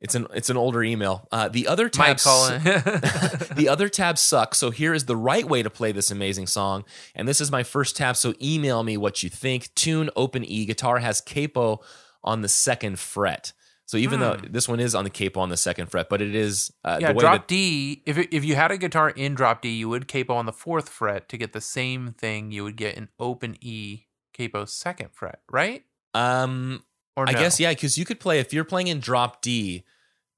it's 0.00 0.14
an 0.14 0.26
it's 0.34 0.50
an 0.50 0.56
older 0.56 0.82
email. 0.82 1.26
Uh, 1.32 1.48
the 1.48 1.66
other 1.66 1.88
tabs 1.88 2.24
the 3.54 3.66
other 3.70 3.88
tabs 3.88 4.20
suck. 4.20 4.54
So 4.54 4.70
here 4.70 4.92
is 4.92 5.06
the 5.06 5.16
right 5.16 5.44
way 5.44 5.62
to 5.62 5.70
play 5.70 5.92
this 5.92 6.10
amazing 6.10 6.46
song. 6.46 6.84
And 7.14 7.26
this 7.26 7.40
is 7.40 7.50
my 7.50 7.62
first 7.62 7.96
tab. 7.96 8.16
So 8.16 8.34
email 8.42 8.82
me 8.82 8.96
what 8.96 9.22
you 9.22 9.30
think. 9.30 9.74
Tune 9.74 10.10
open 10.16 10.44
E 10.44 10.66
guitar 10.66 10.98
has 10.98 11.20
capo 11.20 11.80
on 12.22 12.42
the 12.42 12.48
second 12.48 12.98
fret. 12.98 13.52
So 13.86 13.98
even 13.98 14.18
though 14.18 14.36
this 14.36 14.66
one 14.66 14.80
is 14.80 14.94
on 14.94 15.04
the 15.04 15.10
capo 15.10 15.40
on 15.40 15.50
the 15.50 15.58
second 15.58 15.90
fret, 15.90 16.08
but 16.08 16.22
it 16.22 16.34
is 16.34 16.72
uh, 16.84 16.98
yeah, 17.00 17.08
the 17.08 17.14
way 17.14 17.20
drop 17.20 17.34
that 17.42 17.48
D. 17.48 18.02
If 18.06 18.16
it, 18.16 18.34
if 18.34 18.42
you 18.42 18.54
had 18.54 18.70
a 18.70 18.78
guitar 18.78 19.10
in 19.10 19.34
drop 19.34 19.60
D, 19.60 19.68
you 19.68 19.90
would 19.90 20.08
capo 20.08 20.34
on 20.34 20.46
the 20.46 20.52
fourth 20.52 20.88
fret 20.88 21.28
to 21.28 21.36
get 21.36 21.52
the 21.52 21.60
same 21.60 22.12
thing 22.12 22.50
you 22.50 22.64
would 22.64 22.76
get 22.76 22.96
in 22.96 23.08
open 23.20 23.56
E 23.60 24.06
capo 24.32 24.64
second 24.64 25.10
fret, 25.12 25.40
right? 25.50 25.84
um 26.14 26.82
Or 27.16 27.28
I 27.28 27.32
guess 27.32 27.60
yeah, 27.60 27.70
because 27.70 27.96
you 27.96 28.04
could 28.04 28.18
play 28.20 28.40
if 28.40 28.52
you're 28.52 28.64
playing 28.64 28.88
in 28.88 29.00
drop 29.00 29.40
D, 29.40 29.84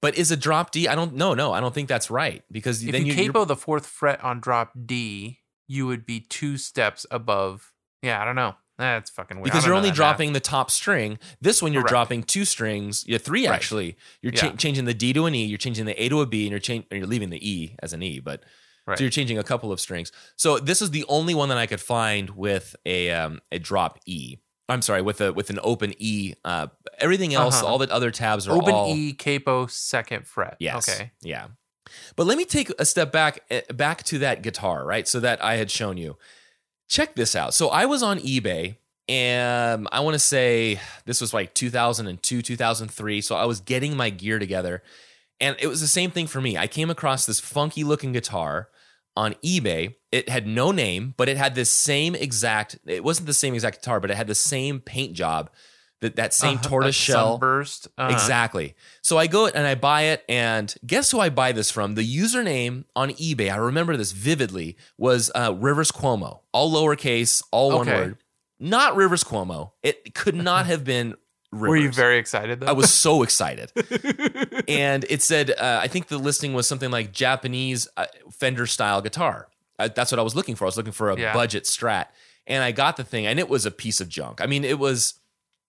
but 0.03 0.17
is 0.17 0.31
a 0.31 0.37
drop 0.37 0.71
D? 0.73 0.89
I 0.89 0.95
don't 0.95 1.15
no 1.15 1.35
no 1.35 1.53
I 1.53 1.61
don't 1.61 1.75
think 1.75 1.89
that's 1.89 2.11
right 2.11 2.43
because 2.51 2.83
If 2.83 2.93
then 2.93 3.07
you 3.07 3.15
you, 3.15 3.33
capo 3.33 3.45
the 3.45 3.57
fourth 3.57 3.87
fret 3.87 4.23
on 4.23 4.41
drop 4.41 4.73
D, 4.85 5.41
you 5.67 5.87
would 5.87 6.05
be 6.05 6.21
two 6.21 6.59
steps 6.59 7.07
above. 7.11 7.73
Yeah, 8.03 8.21
I 8.21 8.25
don't 8.25 8.37
know. 8.37 8.55
That's 8.79 9.09
fucking 9.09 9.39
weird. 9.39 9.45
Because 9.45 9.65
you're 9.65 9.75
only 9.75 9.91
dropping 9.91 10.35
the 10.35 10.41
top 10.41 10.71
string. 10.71 11.19
This 11.41 11.63
one 11.63 11.73
you're 11.73 11.81
Correct. 11.81 11.91
dropping 11.93 12.23
two 12.25 12.45
strings, 12.45 13.05
yeah, 13.09 13.17
three 13.17 13.47
Right. 13.47 13.55
actually. 13.55 13.97
You're 14.21 14.33
cha- 14.33 14.53
changing 14.53 14.85
the 14.85 14.93
D 14.93 15.15
to 15.15 15.25
an 15.25 15.35
E, 15.35 15.47
you're 15.47 15.57
changing 15.57 15.87
the 15.87 16.01
A 16.03 16.11
to 16.11 16.21
a 16.21 16.27
B, 16.27 16.43
and 16.43 16.51
you're 16.51 16.61
changing 16.61 16.87
you're 16.91 17.07
leaving 17.07 17.31
the 17.31 17.49
E 17.51 17.75
as 17.83 17.95
an 17.95 18.03
E, 18.03 18.21
but 18.21 18.43
Right. 18.87 18.99
so 18.99 19.05
you're 19.05 19.11
changing 19.11 19.39
a 19.39 19.43
couple 19.43 19.73
of 19.73 19.81
strings. 19.81 20.13
So 20.37 20.59
this 20.59 20.83
is 20.83 20.91
the 20.91 21.07
only 21.09 21.35
one 21.35 21.49
that 21.49 21.59
I 21.59 21.67
could 21.67 21.81
find 21.81 22.31
with 22.31 22.77
a 22.85 23.11
um, 23.13 23.41
a 23.51 23.59
drop 23.59 23.99
E. 24.05 24.37
I'm 24.69 24.83
sorry, 24.83 25.03
with 25.03 25.21
a 25.21 25.33
with 25.33 25.51
an 25.51 25.61
open 25.63 25.95
E. 25.99 26.35
Uh, 26.45 26.67
everything 26.99 27.35
else, 27.35 27.57
Uh-huh. 27.63 27.67
all 27.67 27.79
the 27.79 27.91
other 27.93 28.11
tabs 28.11 28.49
are 28.49 28.53
open 28.57 28.75
all 28.75 28.95
E 28.95 29.13
capo 29.13 29.67
second 29.67 30.27
fret. 30.27 30.57
Yes. 30.59 30.89
Okay. 30.89 31.13
Yeah. 31.23 31.49
But 32.17 32.27
let 32.27 32.37
me 32.37 32.45
take 32.45 32.71
a 32.79 32.85
step 32.85 33.13
back 33.13 33.41
eh, 33.51 33.61
back 33.73 34.03
to 34.05 34.19
that 34.19 34.43
guitar, 34.43 34.85
right? 34.85 35.07
So 35.07 35.21
that 35.21 35.43
I 35.45 35.55
had 35.57 35.71
shown 35.71 35.97
you. 35.97 36.17
Check 36.89 37.15
this 37.15 37.37
out. 37.37 37.55
So 37.55 37.69
I 37.69 37.87
was 37.87 38.03
on 38.03 38.19
eBay 38.19 38.77
and 39.09 39.87
I 39.93 40.01
want 40.01 40.15
to 40.15 40.19
say 40.19 40.81
this 41.05 41.21
was 41.21 41.33
like 41.33 41.55
2002, 41.55 42.43
2003. 42.43 43.21
So 43.21 43.37
I 43.37 43.45
was 43.45 43.61
getting 43.61 43.97
my 43.97 44.11
gear 44.11 44.39
together 44.39 44.83
and 45.41 45.55
it 45.61 45.69
was 45.69 45.81
the 45.81 45.87
same 45.89 46.11
thing 46.11 46.27
for 46.27 46.41
me. 46.41 46.57
I 46.59 46.67
came 46.67 46.91
across 46.91 47.25
this 47.27 47.39
funky 47.41 47.85
looking 47.85 48.13
guitar 48.13 48.69
on 49.17 49.35
eBay. 49.45 49.95
It 50.17 50.29
had 50.29 50.47
no 50.47 50.71
name, 50.73 51.15
but 51.17 51.29
it 51.29 51.37
had 51.37 51.55
this 51.55 51.71
same 51.71 52.15
exact 52.15 52.79
it 52.87 53.05
wasn't 53.05 53.27
the 53.27 53.35
same 53.35 53.55
exact 53.55 53.79
guitar, 53.81 54.01
but 54.01 54.11
it 54.11 54.17
had 54.17 54.27
the 54.27 54.35
same 54.35 54.81
paint 54.81 55.13
job. 55.15 55.51
That, 56.03 56.17
that 56.17 56.35
same 56.35 56.59
Uh-huh, 56.59 56.69
tortoise 56.69 56.95
shell 56.95 57.33
sunburst. 57.33 57.89
Uh-huh. 57.97 58.13
Exactly. 58.13 58.75
So 59.01 59.17
I 59.17 59.27
go 59.29 59.47
and 59.47 59.67
I 59.67 59.75
buy 59.75 60.03
it, 60.13 60.25
and 60.29 60.75
guess 60.87 61.11
who 61.11 61.21
I 61.21 61.31
buy 61.31 61.53
this 61.53 61.71
from? 61.71 61.95
The 61.95 62.07
username 62.07 62.85
on 62.95 63.11
eBay, 63.13 63.51
I 63.51 63.57
remember 63.57 63.97
this 63.97 64.13
vividly, 64.13 64.77
was 64.99 65.31
uh, 65.35 65.55
Rivers 65.57 65.91
Cuomo, 65.91 66.41
all 66.53 66.71
lowercase, 66.71 67.43
all 67.51 67.77
one 67.79 67.87
word. 67.87 68.19
Not 68.61 68.95
Rivers 68.95 69.25
Cuomo. 69.25 69.73
It 69.83 70.15
could 70.15 70.35
not 70.35 70.67
have 70.73 70.85
been 70.85 71.15
Rivers. 71.51 71.69
Were 71.71 71.77
you 71.77 71.91
very 71.91 72.19
excited 72.19 72.61
though? 72.61 72.67
I 72.67 72.73
was 72.73 72.93
so 72.93 73.23
excited. 73.23 73.73
and 74.69 75.07
it 75.09 75.23
said, 75.23 75.51
uh, 75.51 75.81
I 75.83 75.89
think 75.89 76.09
the 76.09 76.19
listing 76.19 76.53
was 76.53 76.67
something 76.67 76.91
like 76.91 77.13
Japanese 77.13 77.89
uh, 77.97 78.05
Fender 78.33 78.67
style 78.67 79.01
guitar. 79.01 79.49
That's 79.79 80.11
what 80.11 80.19
I 80.19 80.23
was 80.23 80.35
looking 80.35 80.55
for. 80.55 80.65
I 80.65 80.67
was 80.67 80.77
looking 80.77 80.93
for 80.93 81.11
a 81.11 81.19
Yeah. 81.19 81.33
budget 81.33 81.65
strat. 81.65 82.07
And 82.47 82.63
I 82.63 82.71
got 82.73 82.97
the 82.97 83.05
thing, 83.05 83.27
and 83.27 83.39
it 83.41 83.49
was 83.49 83.67
a 83.67 83.71
piece 83.71 84.01
of 84.01 84.09
junk. 84.09 84.41
I 84.41 84.47
mean, 84.47 84.65
it 84.65 84.79
was 84.79 85.15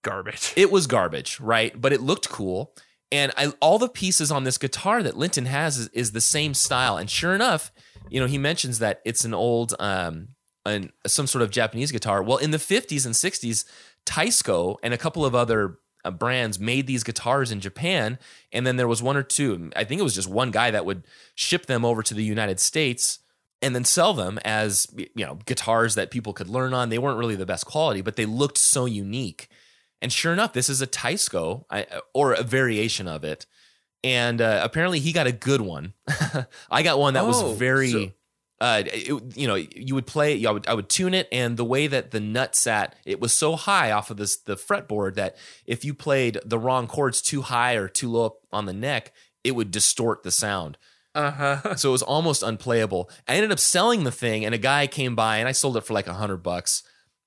garbage. 0.03 0.53
it 0.55 0.72
was 0.72 0.86
garbage, 0.88 1.39
right? 1.39 1.80
But 1.80 1.91
it 1.93 2.01
looked 2.01 2.30
cool. 2.30 2.74
And 3.12 3.32
I, 3.38 3.47
all 3.62 3.80
the 3.80 3.89
pieces 3.89 4.32
on 4.32 4.43
this 4.43 4.58
guitar 4.58 5.01
that 5.01 5.18
Linton 5.18 5.45
has 5.45 5.78
is, 5.78 5.88
is 5.89 6.12
the 6.12 6.22
same 6.22 6.53
style. 6.53 6.97
And 6.97 7.10
sure 7.10 7.34
enough, 7.34 7.72
you 8.10 8.20
know, 8.20 8.28
he 8.28 8.38
mentions 8.38 8.80
that 8.80 9.01
it's 9.05 9.24
an 9.26 9.34
old, 9.34 9.74
um, 9.80 10.30
an, 10.66 10.91
some 11.08 11.26
sort 11.26 11.41
of 11.41 11.49
Japanese 11.51 11.91
guitar. 11.91 12.22
Well, 12.22 12.38
in 12.38 12.51
the 12.51 12.58
50s 12.58 13.05
and 13.05 13.16
60s, 13.16 13.64
Teisco 14.05 14.78
and 14.84 14.93
a 14.93 14.97
couple 14.97 15.26
of 15.26 15.34
other 15.36 15.80
uh, 16.05 16.12
brands 16.12 16.60
made 16.60 16.86
these 16.88 17.03
guitars 17.03 17.51
in 17.51 17.60
Japan. 17.60 18.20
And 18.51 18.68
then 18.68 18.76
there 18.78 18.88
was 18.88 19.01
one 19.01 19.18
or 19.18 19.24
two, 19.24 19.72
I 19.76 19.84
think 19.84 19.99
it 19.99 20.03
was 20.03 20.16
just 20.16 20.30
one 20.30 20.51
guy 20.51 20.72
that 20.72 20.86
would 20.86 21.03
ship 21.36 21.66
them 21.66 21.84
over 21.86 22.03
to 22.03 22.14
the 22.14 22.24
United 22.24 22.60
States 22.60 23.20
and 23.62 23.74
then 23.76 23.84
sell 23.84 24.14
them 24.14 24.38
as, 24.45 24.88
you 24.95 25.26
know, 25.26 25.36
guitars 25.45 25.95
that 25.95 26.12
people 26.12 26.34
could 26.34 26.47
learn 26.49 26.74
on. 26.74 26.89
They 26.89 26.97
weren't 26.99 27.18
really 27.18 27.36
the 27.36 27.45
best 27.45 27.66
quality, 27.66 28.01
but 28.01 28.16
they 28.16 28.26
looked 28.26 28.58
so 28.58 28.86
unique. 28.86 29.47
And 30.01 30.14
sure 30.14 30.32
enough, 30.34 30.53
this 30.53 30.70
is 30.70 30.82
a 30.82 30.88
Teisco 30.88 31.66
I, 31.72 31.88
or 32.14 32.34
a 32.34 32.43
variation 32.43 33.08
of 33.08 33.24
it. 33.24 33.45
And 34.03 34.41
uh, 34.41 34.62
apparently 34.64 34.99
he 34.99 35.12
got 35.12 35.26
a 35.26 35.32
good 35.32 35.62
one. 35.62 35.93
I 36.70 36.84
got 36.84 36.99
one 36.99 37.16
that 37.16 37.24
Oh, 37.24 37.28
was 37.28 37.58
very, 37.58 37.91
so- 37.91 38.12
uh, 38.62 38.84
it, 38.86 39.08
you 39.38 39.47
know, 39.47 39.55
you 39.55 39.95
would 39.95 40.08
play, 40.08 40.43
I 40.45 40.51
would, 40.51 40.68
I 40.68 40.74
would 40.74 40.89
tune 40.89 41.14
it, 41.14 41.28
and 41.32 41.58
the 41.58 41.66
way 41.66 41.86
that 41.88 42.10
the 42.12 42.20
nut 42.20 42.55
sat, 42.55 42.95
it 43.05 43.20
was 43.20 43.32
so 43.34 43.55
high 43.55 43.91
off 43.91 44.10
of 44.10 44.18
this 44.18 44.36
the 44.38 44.55
fretboard 44.55 45.14
that 45.16 45.36
if 45.68 45.86
you 45.86 45.93
played 45.93 46.39
the 46.45 46.58
wrong 46.58 46.88
chords 46.88 47.22
too 47.22 47.41
high 47.43 47.74
or 47.76 47.88
too 47.88 48.10
low 48.12 48.26
up 48.28 48.38
on 48.51 48.66
the 48.66 48.74
neck, 48.74 49.14
it 49.43 49.51
would 49.51 49.70
distort 49.72 50.24
the 50.24 50.32
sound. 50.32 50.78
Uh 51.18 51.32
huh. 51.32 51.76
So 51.76 51.89
it 51.89 51.91
was 51.93 52.03
almost 52.03 52.43
unplayable. 52.43 53.09
I 53.28 53.36
ended 53.36 53.51
up 53.51 53.59
selling 53.59 54.03
the 54.03 54.11
thing, 54.11 54.45
and 54.45 54.53
a 54.53 54.57
guy 54.59 54.86
came 54.88 55.15
by, 55.15 55.38
and 55.38 55.47
I 55.47 55.51
sold 55.51 55.76
it 55.78 55.82
for 55.82 55.93
like 55.93 56.07
a 56.07 56.13
hundred 56.13 56.38
bucks. 56.43 56.84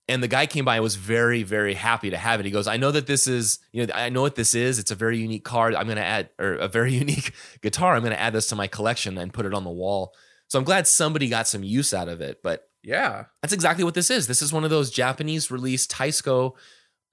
And 0.09 0.23
the 0.23 0.29
guy 0.29 0.47
came 0.47 0.65
by 0.65 0.77
and 0.77 0.83
was 0.83 0.97
very, 0.97 1.43
very 1.45 1.75
happy 1.75 2.11
to 2.11 2.17
have 2.17 2.41
it. 2.41 2.47
He 2.47 2.53
goes, 2.53 2.67
"I 2.67 2.77
know 2.77 2.91
that 2.93 3.07
this 3.07 3.27
is, 3.27 3.59
you 3.73 3.87
know, 3.87 3.93
I 3.95 4.09
know 4.09 4.23
what 4.23 4.35
this 4.37 4.55
is. 4.55 4.79
It's 4.79 4.91
a 4.91 4.95
very 4.97 5.19
unique 5.19 5.45
card. 5.45 5.75
I'm 5.75 5.87
going 5.87 5.99
to 5.99 6.05
add, 6.05 6.31
or 6.39 6.55
a 6.55 6.69
very 6.69 6.93
unique 7.05 7.33
guitar. 7.63 7.95
I'm 7.95 8.03
going 8.03 8.13
to 8.15 8.21
add 8.21 8.33
this 8.33 8.47
to 8.49 8.57
my 8.57 8.67
collection 8.69 9.19
and 9.19 9.33
put 9.33 9.45
it 9.47 9.55
on 9.55 9.65
the 9.65 9.71
wall." 9.71 10.15
So 10.49 10.59
I'm 10.59 10.65
glad 10.65 10.87
somebody 10.87 11.29
got 11.29 11.47
some 11.47 11.63
use 11.63 11.93
out 11.95 12.09
of 12.09 12.21
it. 12.21 12.43
But 12.43 12.69
Yeah. 12.83 13.25
that's 13.43 13.53
exactly 13.53 13.85
what 13.85 13.95
this 13.95 14.11
is. 14.11 14.27
This 14.27 14.43
is 14.43 14.53
one 14.53 14.65
of 14.65 14.71
those 14.71 14.91
Japanese 14.91 15.51
released 15.51 15.93
Teisco. 15.93 16.55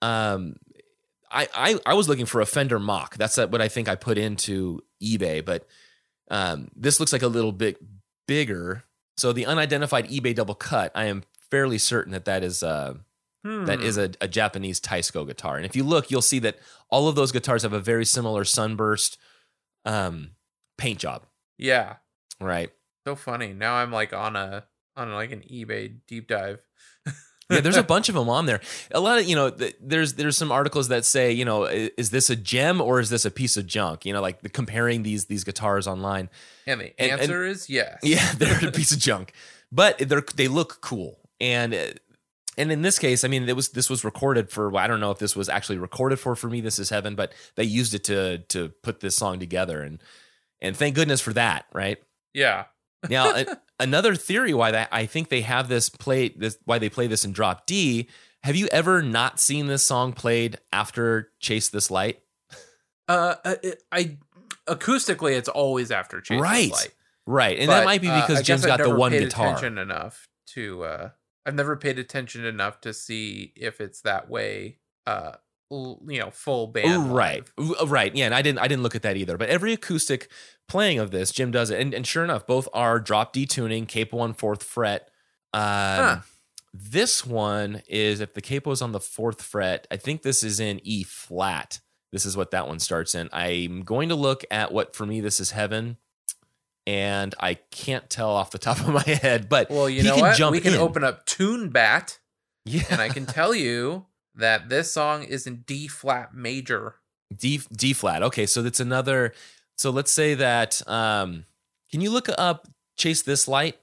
Um, 0.01 0.55
I, 1.31 1.47
I 1.53 1.79
I 1.87 1.93
was 1.93 2.07
looking 2.09 2.25
for 2.25 2.41
a 2.41 2.45
Fender 2.45 2.79
Mach. 2.79 3.15
That's 3.17 3.37
what 3.37 3.61
I 3.61 3.67
think 3.67 3.87
I 3.89 3.95
put 3.95 4.17
into 4.17 4.81
eBay, 5.03 5.43
but 5.43 5.67
um, 6.29 6.69
this 6.75 6.99
looks 6.99 7.13
like 7.13 7.21
a 7.23 7.27
little 7.27 7.51
bit 7.51 7.77
bigger. 8.27 8.83
So 9.17 9.33
the 9.33 9.45
unidentified 9.45 10.09
eBay 10.09 10.35
double 10.35 10.55
cut, 10.55 10.91
I 10.93 11.05
am 11.05 11.23
fairly 11.49 11.77
certain 11.77 12.11
that 12.13 12.25
that 12.25 12.43
is 12.43 12.61
uh, 12.63 12.95
Hmm. 13.45 13.69
is 13.69 13.97
a, 13.97 14.11
a 14.19 14.27
Japanese 14.27 14.81
Teisco 14.81 15.25
guitar. 15.25 15.55
And 15.55 15.65
if 15.65 15.73
you 15.75 15.83
look, 15.83 16.11
you'll 16.11 16.21
see 16.21 16.39
that 16.39 16.57
all 16.89 17.07
of 17.07 17.15
those 17.15 17.31
guitars 17.31 17.63
have 17.63 17.71
a 17.71 17.79
very 17.79 18.03
similar 18.03 18.43
sunburst 18.43 19.17
um, 19.85 20.31
paint 20.77 20.99
job. 20.99 21.23
Yeah. 21.57 21.95
Right. 22.41 22.71
So 23.05 23.15
funny. 23.15 23.53
Now 23.53 23.75
I'm 23.75 23.91
like 23.91 24.11
on 24.11 24.35
a 24.35 24.65
on 24.97 25.13
like 25.13 25.31
an 25.31 25.41
eBay 25.41 25.93
deep 26.07 26.27
dive. 26.27 26.59
Yeah, 27.49 27.61
there's 27.61 27.77
a 27.77 27.83
bunch 27.83 28.09
of 28.09 28.15
them 28.15 28.29
on 28.29 28.45
there. 28.45 28.59
A 28.91 28.99
lot 28.99 29.19
of 29.19 29.25
you 29.25 29.35
know, 29.35 29.49
there's 29.81 30.13
there's 30.13 30.37
some 30.37 30.51
articles 30.51 30.87
that 30.89 31.05
say 31.05 31.31
you 31.31 31.45
know, 31.45 31.63
is 31.65 32.09
this 32.09 32.29
a 32.29 32.35
gem 32.35 32.81
or 32.81 32.99
is 32.99 33.09
this 33.09 33.25
a 33.25 33.31
piece 33.31 33.57
of 33.57 33.65
junk? 33.65 34.05
You 34.05 34.13
know, 34.13 34.21
like 34.21 34.41
the, 34.41 34.49
comparing 34.49 35.03
these 35.03 35.25
these 35.25 35.43
guitars 35.43 35.87
online. 35.87 36.29
And 36.65 36.81
the 36.81 36.85
And- 36.99 37.11
and- 37.11 37.21
answer 37.21 37.45
is 37.45 37.69
yes. 37.69 37.99
Yeah, 38.03 38.31
they're 38.37 38.67
a 38.67 38.71
piece 38.71 38.91
of 38.91 38.99
junk, 38.99 39.33
but 39.71 39.97
they're 39.99 40.23
they 40.35 40.47
look 40.47 40.81
cool. 40.81 41.19
And 41.39 41.73
uh, 41.73 41.87
and 42.57 42.71
in 42.71 42.81
this 42.81 42.97
case, 42.97 43.23
I 43.23 43.27
mean, 43.27 43.47
it 43.47 43.55
was 43.55 43.69
this 43.69 43.89
was 43.89 44.03
recorded 44.03 44.49
for. 44.49 44.69
well, 44.69 44.83
I 44.83 44.87
don't 44.87 44.99
know 44.99 45.11
if 45.11 45.19
this 45.19 45.35
was 45.35 45.47
actually 45.47 45.77
recorded 45.77 46.19
for 46.19 46.35
for 46.35 46.49
me. 46.49 46.59
This 46.59 46.79
is 46.79 46.89
heaven, 46.89 47.13
but 47.15 47.31
they 47.55 47.63
used 47.63 47.93
it 47.93 48.03
to 48.05 48.39
to 48.39 48.69
put 48.81 48.99
this 48.99 49.15
song 49.15 49.39
together, 49.39 49.81
and 49.83 50.01
and 50.59 50.75
thank 50.75 50.95
goodness 50.95 51.21
for 51.21 51.33
that, 51.33 51.65
right? 51.71 51.99
Yeah. 52.33 52.65
Now, 53.09 53.31
another 53.79 54.15
theory 54.15 54.53
why 54.53 54.71
that 54.71 54.89
I 54.91 55.05
think 55.05 55.29
they 55.29 55.41
have 55.41 55.69
this 55.69 55.89
play 55.89 56.29
this 56.29 56.57
why 56.65 56.79
they 56.79 56.89
play 56.89 57.07
this 57.07 57.25
in 57.25 57.31
drop 57.31 57.65
D. 57.65 58.07
Have 58.43 58.55
you 58.55 58.67
ever 58.71 59.01
not 59.01 59.39
seen 59.39 59.67
this 59.67 59.83
song 59.83 60.13
played 60.13 60.57
after 60.71 61.31
Chase 61.39 61.69
This 61.69 61.89
Light? 61.91 62.21
Uh, 63.07 63.35
uh, 63.43 63.55
it- 63.63 63.83
I 63.91 64.17
acoustically, 64.67 65.35
it's 65.37 65.49
always 65.49 65.91
after 65.91 66.21
Chase 66.21 66.39
Right. 66.39 66.71
Light. 66.71 66.93
Right, 67.25 67.57
and 67.59 67.67
But, 67.67 67.79
that 67.79 67.85
might 67.85 68.01
be 68.01 68.07
uh, 68.07 68.21
because 68.21 68.39
I 68.39 68.41
Jim's 68.43 68.65
got 68.65 68.79
the 68.79 68.95
one 68.95 69.11
paid 69.11 69.23
guitar. 69.25 69.47
Attention 69.47 69.77
enough 69.77 70.29
to. 70.53 70.83
Uh, 70.83 71.09
I've 71.45 71.55
never 71.55 71.75
paid 71.75 71.99
attention 71.99 72.45
enough 72.45 72.79
to 72.81 72.93
see 72.93 73.51
if 73.57 73.81
it's 73.81 74.01
that 74.01 74.29
way. 74.29 74.77
Uh, 75.05 75.33
you 75.69 76.19
know, 76.19 76.29
full 76.31 76.67
band. 76.67 77.11
Ooh, 77.11 77.13
right, 77.13 77.43
live. 77.57 77.91
Right. 77.91 78.15
Yeah, 78.15 78.25
and 78.25 78.35
I 78.35 78.41
didn't 78.41 78.59
I 78.59 78.67
didn't 78.67 78.83
look 78.83 78.95
at 78.95 79.01
that 79.01 79.17
either. 79.17 79.37
But 79.37 79.49
every 79.49 79.73
acoustic 79.73 80.29
playing 80.67 80.99
of 80.99 81.11
this, 81.11 81.31
Jim 81.31 81.51
does 81.51 81.69
it, 81.71 81.79
and, 81.79 81.93
and 81.93 82.05
sure 82.07 82.23
enough, 82.23 82.45
both 82.47 82.67
are 82.73 82.99
drop 82.99 83.33
D 83.33 83.45
tuning, 83.45 83.85
capo 83.85 84.19
on 84.19 84.33
fourth 84.33 84.63
fret. 84.63 85.09
Um, 85.53 85.61
Huh. 85.61 86.17
This 86.73 87.25
one 87.25 87.81
is 87.87 88.19
if 88.19 88.33
the 88.33 88.41
capo 88.41 88.69
is 88.71 88.81
on 88.83 88.91
the 88.91 88.99
fourth 88.99 89.41
fret. 89.41 89.87
I 89.89 89.97
think 89.97 90.21
this 90.21 90.43
is 90.43 90.59
in 90.59 90.79
E 90.83 91.03
flat. 91.03 91.79
This 92.11 92.25
is 92.25 92.37
what 92.37 92.51
that 92.51 92.67
one 92.67 92.79
starts 92.79 93.15
in. 93.15 93.29
I'm 93.33 93.81
going 93.83 94.09
to 94.09 94.15
look 94.15 94.45
at 94.51 94.71
what 94.71 94.95
for 94.95 95.05
me 95.05 95.19
this 95.19 95.39
is 95.39 95.51
heaven, 95.51 95.97
and 96.85 97.33
I 97.39 97.55
can't 97.55 98.09
tell 98.09 98.29
off 98.29 98.51
the 98.51 98.57
top 98.59 98.79
of 98.79 98.89
my 98.89 99.01
head. 99.03 99.49
But 99.49 99.69
Well, 99.71 99.89
you 99.89 100.03
know 100.03 100.17
what? 100.17 100.39
we 100.51 100.59
can 100.59 100.73
in. 100.73 100.79
open 100.79 101.03
up 101.03 101.25
Tunebat, 101.25 102.19
yeah, 102.65 102.83
and 102.91 103.01
I 103.01 103.09
can 103.09 103.25
tell 103.25 103.55
you 103.55 104.05
that 104.37 104.69
this 104.69 104.91
song 104.91 105.23
is 105.23 105.45
in 105.47 105.57
D 105.67 105.87
flat 105.87 106.33
major. 106.33 106.95
D 107.35 107.61
D 107.75 107.93
flat. 107.93 108.23
Okay, 108.23 108.45
so 108.45 108.61
that's 108.61 108.79
another. 108.79 109.33
So 109.77 109.89
let's 109.91 110.11
say 110.11 110.33
that. 110.35 110.81
Um, 110.87 111.45
can 111.91 112.01
you 112.01 112.09
look 112.11 112.29
up 112.37 112.67
"Chase 112.97 113.21
This 113.21 113.47
Light" 113.47 113.77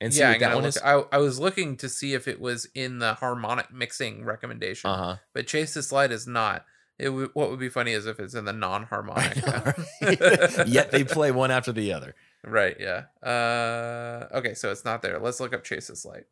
and 0.00 0.12
see 0.12 0.20
yeah, 0.20 0.30
what 0.30 0.40
that 0.40 0.54
one 0.54 0.64
look. 0.64 0.68
is? 0.68 0.78
I, 0.78 1.04
I 1.12 1.18
was 1.18 1.38
looking 1.38 1.76
to 1.78 1.88
see 1.88 2.14
if 2.14 2.26
it 2.26 2.40
was 2.40 2.66
in 2.74 2.98
the 2.98 3.14
harmonic 3.14 3.72
mixing 3.72 4.24
recommendation, 4.24 4.90
Uh 4.90 4.96
huh. 4.96 5.16
but 5.34 5.46
Chase 5.46 5.74
This 5.74 5.92
Light 5.92 6.10
is 6.10 6.26
not. 6.26 6.64
It 6.98 7.06
w- 7.06 7.30
what 7.34 7.50
would 7.50 7.60
be 7.60 7.68
funny 7.68 7.92
is 7.92 8.06
if 8.06 8.18
it's 8.18 8.34
in 8.34 8.46
the 8.46 8.54
non-harmonic. 8.54 9.36
Yet 10.66 10.90
they 10.90 11.04
play 11.04 11.30
one 11.30 11.50
after 11.50 11.70
the 11.70 11.92
other. 11.92 12.14
Right, 12.42 12.76
yeah. 12.80 13.04
Uh 13.22 14.26
okay, 14.38 14.54
so 14.54 14.70
it's 14.72 14.84
not 14.84 15.02
there. 15.02 15.18
Let's 15.18 15.38
look 15.40 15.52
up 15.54 15.62
Chase's 15.64 16.04
Light. 16.06 16.24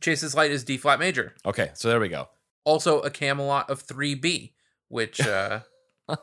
Chase's 0.00 0.34
Light 0.34 0.50
is 0.50 0.64
D 0.64 0.76
flat 0.76 0.98
major. 0.98 1.34
Okay, 1.46 1.70
so 1.74 1.88
there 1.88 2.00
we 2.00 2.08
go. 2.08 2.28
Also 2.64 3.00
a 3.00 3.10
Camelot 3.10 3.68
of 3.70 3.86
3B, 3.86 4.52
which 4.88 5.20
uh 5.20 5.60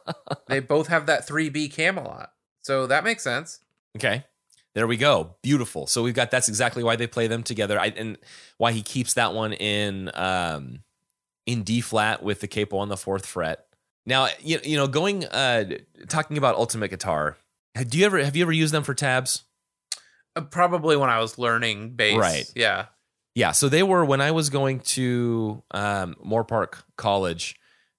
they 0.48 0.60
both 0.60 0.88
have 0.88 1.06
that 1.08 1.28
3B 1.28 1.72
Camelot. 1.72 2.32
So 2.62 2.88
that 2.88 3.04
makes 3.04 3.24
sense. 3.24 3.60
Okay, 3.98 4.24
there 4.74 4.88
we 4.88 4.98
go. 4.98 5.36
Beautiful. 5.42 5.88
So 5.88 6.04
we've 6.04 6.14
got 6.14 6.32
that's 6.32 6.48
exactly 6.48 6.84
why 6.84 6.96
they 6.96 7.08
play 7.08 7.28
them 7.28 7.44
together. 7.44 7.80
I 7.80 7.88
and 7.88 8.18
why 8.58 8.72
he 8.72 8.82
keeps 8.82 9.16
that 9.16 9.34
one 9.34 9.54
in 9.54 10.12
um 10.14 10.84
in 11.46 11.64
D 11.64 11.82
flat 11.82 12.24
with 12.24 12.40
the 12.42 12.48
capo 12.48 12.78
on 12.78 12.90
the 12.90 12.98
fourth 12.98 13.26
fret. 13.26 13.66
Now 14.06 14.28
you 14.40 14.60
you 14.64 14.78
know 14.78 14.88
going 14.88 15.26
uh 15.26 15.66
talking 16.08 16.38
about 16.38 16.56
Ultimate 16.56 16.90
Guitar. 16.90 17.38
Do 17.88 17.98
you 17.98 18.06
ever 18.06 18.24
have 18.24 18.36
you 18.36 18.44
ever 18.44 18.52
used 18.52 18.74
them 18.74 18.84
for 18.84 18.94
tabs? 18.94 19.44
Uh, 20.36 20.42
probably 20.42 20.96
when 20.96 21.10
I 21.10 21.20
was 21.20 21.38
learning 21.38 21.92
bass. 21.92 22.18
Right. 22.18 22.50
Yeah. 22.56 22.86
Yeah, 23.36 23.52
so 23.52 23.70
they 23.70 23.84
were 23.84 24.04
when 24.04 24.20
I 24.22 24.32
was 24.32 24.50
going 24.50 24.82
to 24.82 25.64
um, 25.72 26.16
Moorpark 26.26 26.84
College, 26.98 27.56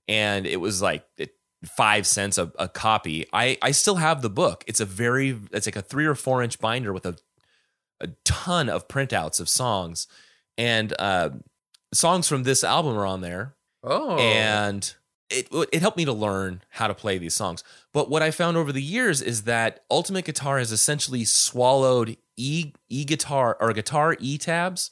and 0.08 0.46
it 0.46 0.60
was 0.60 0.82
like 0.82 1.04
five 1.64 2.06
cents 2.06 2.36
a, 2.38 2.52
a 2.58 2.68
copy. 2.68 3.26
I 3.32 3.56
I 3.62 3.70
still 3.70 3.96
have 3.96 4.20
the 4.20 4.28
book. 4.30 4.64
It's 4.66 4.80
a 4.80 4.84
very 4.84 5.38
it's 5.52 5.66
like 5.66 5.76
a 5.76 5.82
three 5.82 6.06
or 6.06 6.14
four 6.14 6.42
inch 6.42 6.58
binder 6.58 6.92
with 6.92 7.06
a 7.06 7.16
a 8.00 8.08
ton 8.24 8.68
of 8.68 8.88
printouts 8.88 9.40
of 9.40 9.48
songs, 9.48 10.06
and 10.58 10.92
uh, 10.98 11.30
songs 11.94 12.28
from 12.28 12.42
this 12.42 12.62
album 12.64 12.96
are 12.98 13.06
on 13.06 13.20
there 13.20 13.54
Oh. 13.84 14.16
and 14.16 14.94
it 15.30 15.48
it 15.72 15.80
helped 15.80 15.96
me 15.96 16.04
to 16.04 16.12
learn 16.12 16.62
how 16.70 16.88
to 16.88 16.94
play 16.94 17.16
these 17.16 17.34
songs. 17.34 17.64
But 17.94 18.10
what 18.10 18.22
I 18.22 18.30
found 18.32 18.56
over 18.58 18.70
the 18.72 18.82
years 18.82 19.22
is 19.22 19.44
that 19.44 19.84
Ultimate 19.90 20.24
Guitar 20.26 20.58
has 20.58 20.72
essentially 20.72 21.24
swallowed 21.24 22.16
e 22.36 22.72
e 22.90 23.04
guitar 23.04 23.56
or 23.60 23.72
guitar 23.72 24.16
e 24.20 24.36
tabs. 24.36 24.90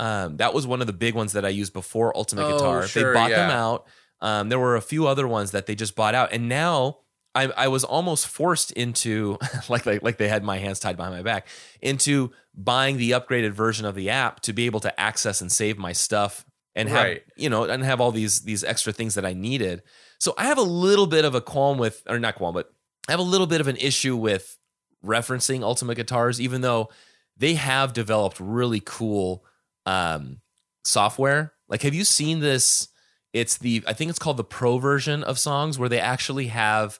Um, 0.00 0.38
that 0.38 0.54
was 0.54 0.66
one 0.66 0.80
of 0.80 0.86
the 0.86 0.92
big 0.94 1.14
ones 1.14 1.32
that 1.34 1.44
I 1.44 1.50
used 1.50 1.72
before 1.72 2.16
Ultimate 2.16 2.46
Oh, 2.46 2.52
Guitar. 2.52 2.86
sure, 2.86 3.12
they 3.12 3.18
bought 3.20 3.30
them 3.30 3.50
out. 3.50 3.86
Um, 4.22 4.48
there 4.48 4.58
were 4.58 4.76
a 4.76 4.80
few 4.82 5.06
other 5.06 5.28
ones 5.28 5.50
that 5.52 5.66
they 5.66 5.74
just 5.74 5.94
bought 5.94 6.14
out, 6.14 6.32
and 6.32 6.48
now 6.48 6.98
I, 7.34 7.44
I 7.56 7.68
was 7.68 7.84
almost 7.84 8.26
forced 8.26 8.72
into 8.72 9.38
like, 9.68 9.86
like 9.86 10.02
like 10.02 10.16
they 10.18 10.28
had 10.28 10.42
my 10.42 10.58
hands 10.58 10.80
tied 10.80 10.96
behind 10.96 11.14
my 11.14 11.22
back 11.22 11.46
into 11.80 12.30
buying 12.54 12.96
the 12.96 13.12
upgraded 13.12 13.52
version 13.52 13.84
of 13.86 13.94
the 13.94 14.10
app 14.10 14.40
to 14.40 14.52
be 14.52 14.66
able 14.66 14.80
to 14.80 15.00
access 15.00 15.40
and 15.40 15.50
save 15.52 15.78
my 15.78 15.92
stuff 15.92 16.44
and 16.74 16.88
have 16.88 17.04
Right. 17.04 17.22
you 17.36 17.48
know 17.50 17.64
and 17.64 17.84
have 17.84 18.00
all 18.00 18.10
these 18.12 18.40
these 18.42 18.64
extra 18.64 18.92
things 18.92 19.14
that 19.14 19.24
I 19.26 19.32
needed. 19.34 19.82
So 20.18 20.34
I 20.38 20.44
have 20.44 20.58
a 20.58 20.62
little 20.62 21.06
bit 21.06 21.24
of 21.24 21.34
a 21.34 21.40
qualm 21.40 21.78
with 21.78 22.02
or 22.08 22.18
not 22.18 22.36
qualm, 22.36 22.52
but 22.54 22.72
I 23.08 23.12
have 23.12 23.20
a 23.20 23.24
little 23.24 23.46
bit 23.46 23.60
of 23.60 23.68
an 23.68 23.76
issue 23.76 24.16
with 24.16 24.56
referencing 25.04 25.62
Ultimate 25.62 25.96
Guitars, 25.96 26.40
even 26.40 26.60
though 26.62 26.88
they 27.36 27.54
have 27.54 27.92
developed 27.92 28.38
really 28.40 28.82
cool 28.84 29.44
um, 29.90 30.40
software. 30.84 31.52
Like, 31.68 31.82
have 31.82 31.94
you 31.94 32.04
seen 32.04 32.40
this? 32.40 32.88
It's 33.32 33.58
the 33.58 33.82
I 33.86 33.92
think 33.92 34.10
it's 34.10 34.18
called 34.18 34.36
the 34.36 34.44
Pro 34.44 34.78
version 34.78 35.22
of 35.22 35.38
songs 35.38 35.78
where 35.78 35.88
they 35.88 36.00
actually 36.00 36.48
have 36.48 36.98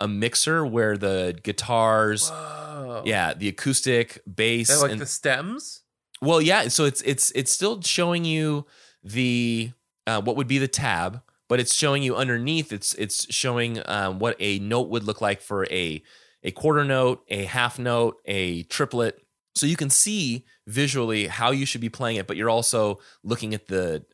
a 0.00 0.06
mixer 0.08 0.64
where 0.66 0.96
the 0.96 1.38
guitars, 1.42 2.30
Whoa. 2.30 3.02
yeah, 3.04 3.34
the 3.34 3.48
acoustic, 3.48 4.20
bass, 4.32 4.68
They 4.68 4.74
have, 4.74 4.82
like 4.82 4.92
and 4.92 5.00
the 5.00 5.06
stems? 5.06 5.82
well, 6.20 6.40
yeah. 6.40 6.68
So 6.68 6.84
it's 6.84 7.02
it's 7.02 7.32
it's 7.32 7.50
still 7.50 7.80
showing 7.82 8.24
you 8.24 8.66
the 9.02 9.72
uh, 10.06 10.20
what 10.22 10.36
would 10.36 10.46
be 10.48 10.58
the 10.58 10.68
tab, 10.68 11.20
but 11.48 11.58
it's 11.58 11.74
showing 11.74 12.02
you 12.04 12.14
underneath. 12.14 12.72
It's 12.72 12.94
it's 12.94 13.32
showing 13.34 13.80
um, 13.86 14.18
what 14.20 14.36
a 14.38 14.60
note 14.60 14.88
would 14.88 15.02
look 15.04 15.20
like 15.20 15.40
for 15.40 15.66
a 15.70 16.00
a 16.44 16.50
quarter 16.52 16.84
note, 16.84 17.24
a 17.28 17.44
half 17.44 17.78
note, 17.78 18.20
a 18.24 18.62
triplet. 18.64 19.20
So 19.56 19.66
you 19.66 19.76
can 19.76 19.90
see 19.90 20.44
visually 20.66 21.26
how 21.26 21.50
you 21.50 21.66
should 21.66 21.80
be 21.80 21.88
playing 21.88 22.16
it, 22.16 22.26
but 22.26 22.36
you're 22.36 22.50
also 22.50 22.98
looking 23.22 23.54
at 23.54 23.66
the 23.68 24.04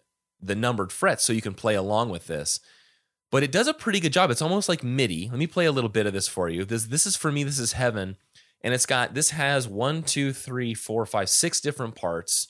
the 0.40 0.54
numbered 0.54 0.92
frets 0.92 1.24
so 1.24 1.32
you 1.32 1.42
can 1.42 1.54
play 1.54 1.74
along 1.74 2.10
with 2.10 2.26
this. 2.28 2.60
But 3.30 3.42
it 3.42 3.52
does 3.52 3.66
a 3.66 3.74
pretty 3.74 4.00
good 4.00 4.12
job. 4.12 4.30
It's 4.30 4.40
almost 4.40 4.68
like 4.68 4.82
MIDI. 4.84 5.28
Let 5.28 5.38
me 5.38 5.46
play 5.46 5.66
a 5.66 5.72
little 5.72 5.90
bit 5.90 6.06
of 6.06 6.12
this 6.12 6.28
for 6.28 6.48
you. 6.48 6.64
This 6.64 6.84
this 6.86 7.06
is 7.06 7.16
for 7.16 7.30
me. 7.32 7.44
This 7.44 7.58
is 7.58 7.72
heaven 7.72 8.16
and 8.62 8.72
it's 8.74 8.86
got 8.86 9.14
this 9.14 9.30
has 9.30 9.68
one, 9.68 10.02
two, 10.02 10.32
three, 10.32 10.74
four, 10.74 11.04
five, 11.06 11.28
six 11.28 11.60
different 11.60 11.94
parts. 11.94 12.48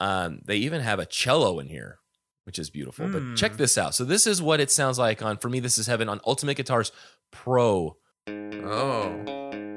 Um, 0.00 0.40
they 0.44 0.56
even 0.56 0.80
have 0.82 0.98
a 1.00 1.06
cello 1.06 1.58
in 1.58 1.68
here, 1.68 1.98
which 2.44 2.58
is 2.58 2.70
beautiful. 2.70 3.08
But 3.08 3.20
Hmm. 3.22 3.34
check 3.34 3.56
this 3.56 3.76
out. 3.78 3.94
So 3.94 4.04
this 4.04 4.26
is 4.26 4.40
what 4.42 4.60
it 4.60 4.70
sounds 4.70 4.98
like 4.98 5.22
on 5.22 5.38
for 5.38 5.48
me. 5.48 5.58
This 5.60 5.78
is 5.78 5.86
heaven 5.86 6.08
on 6.08 6.20
Ultimate 6.26 6.56
Guitars 6.56 6.92
Pro. 7.32 7.96
Oh. 8.28 9.67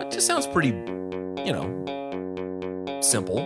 It 0.00 0.10
just 0.12 0.26
sounds 0.26 0.46
pretty, 0.46 0.68
you 0.68 1.52
know, 1.52 3.00
simple. 3.00 3.40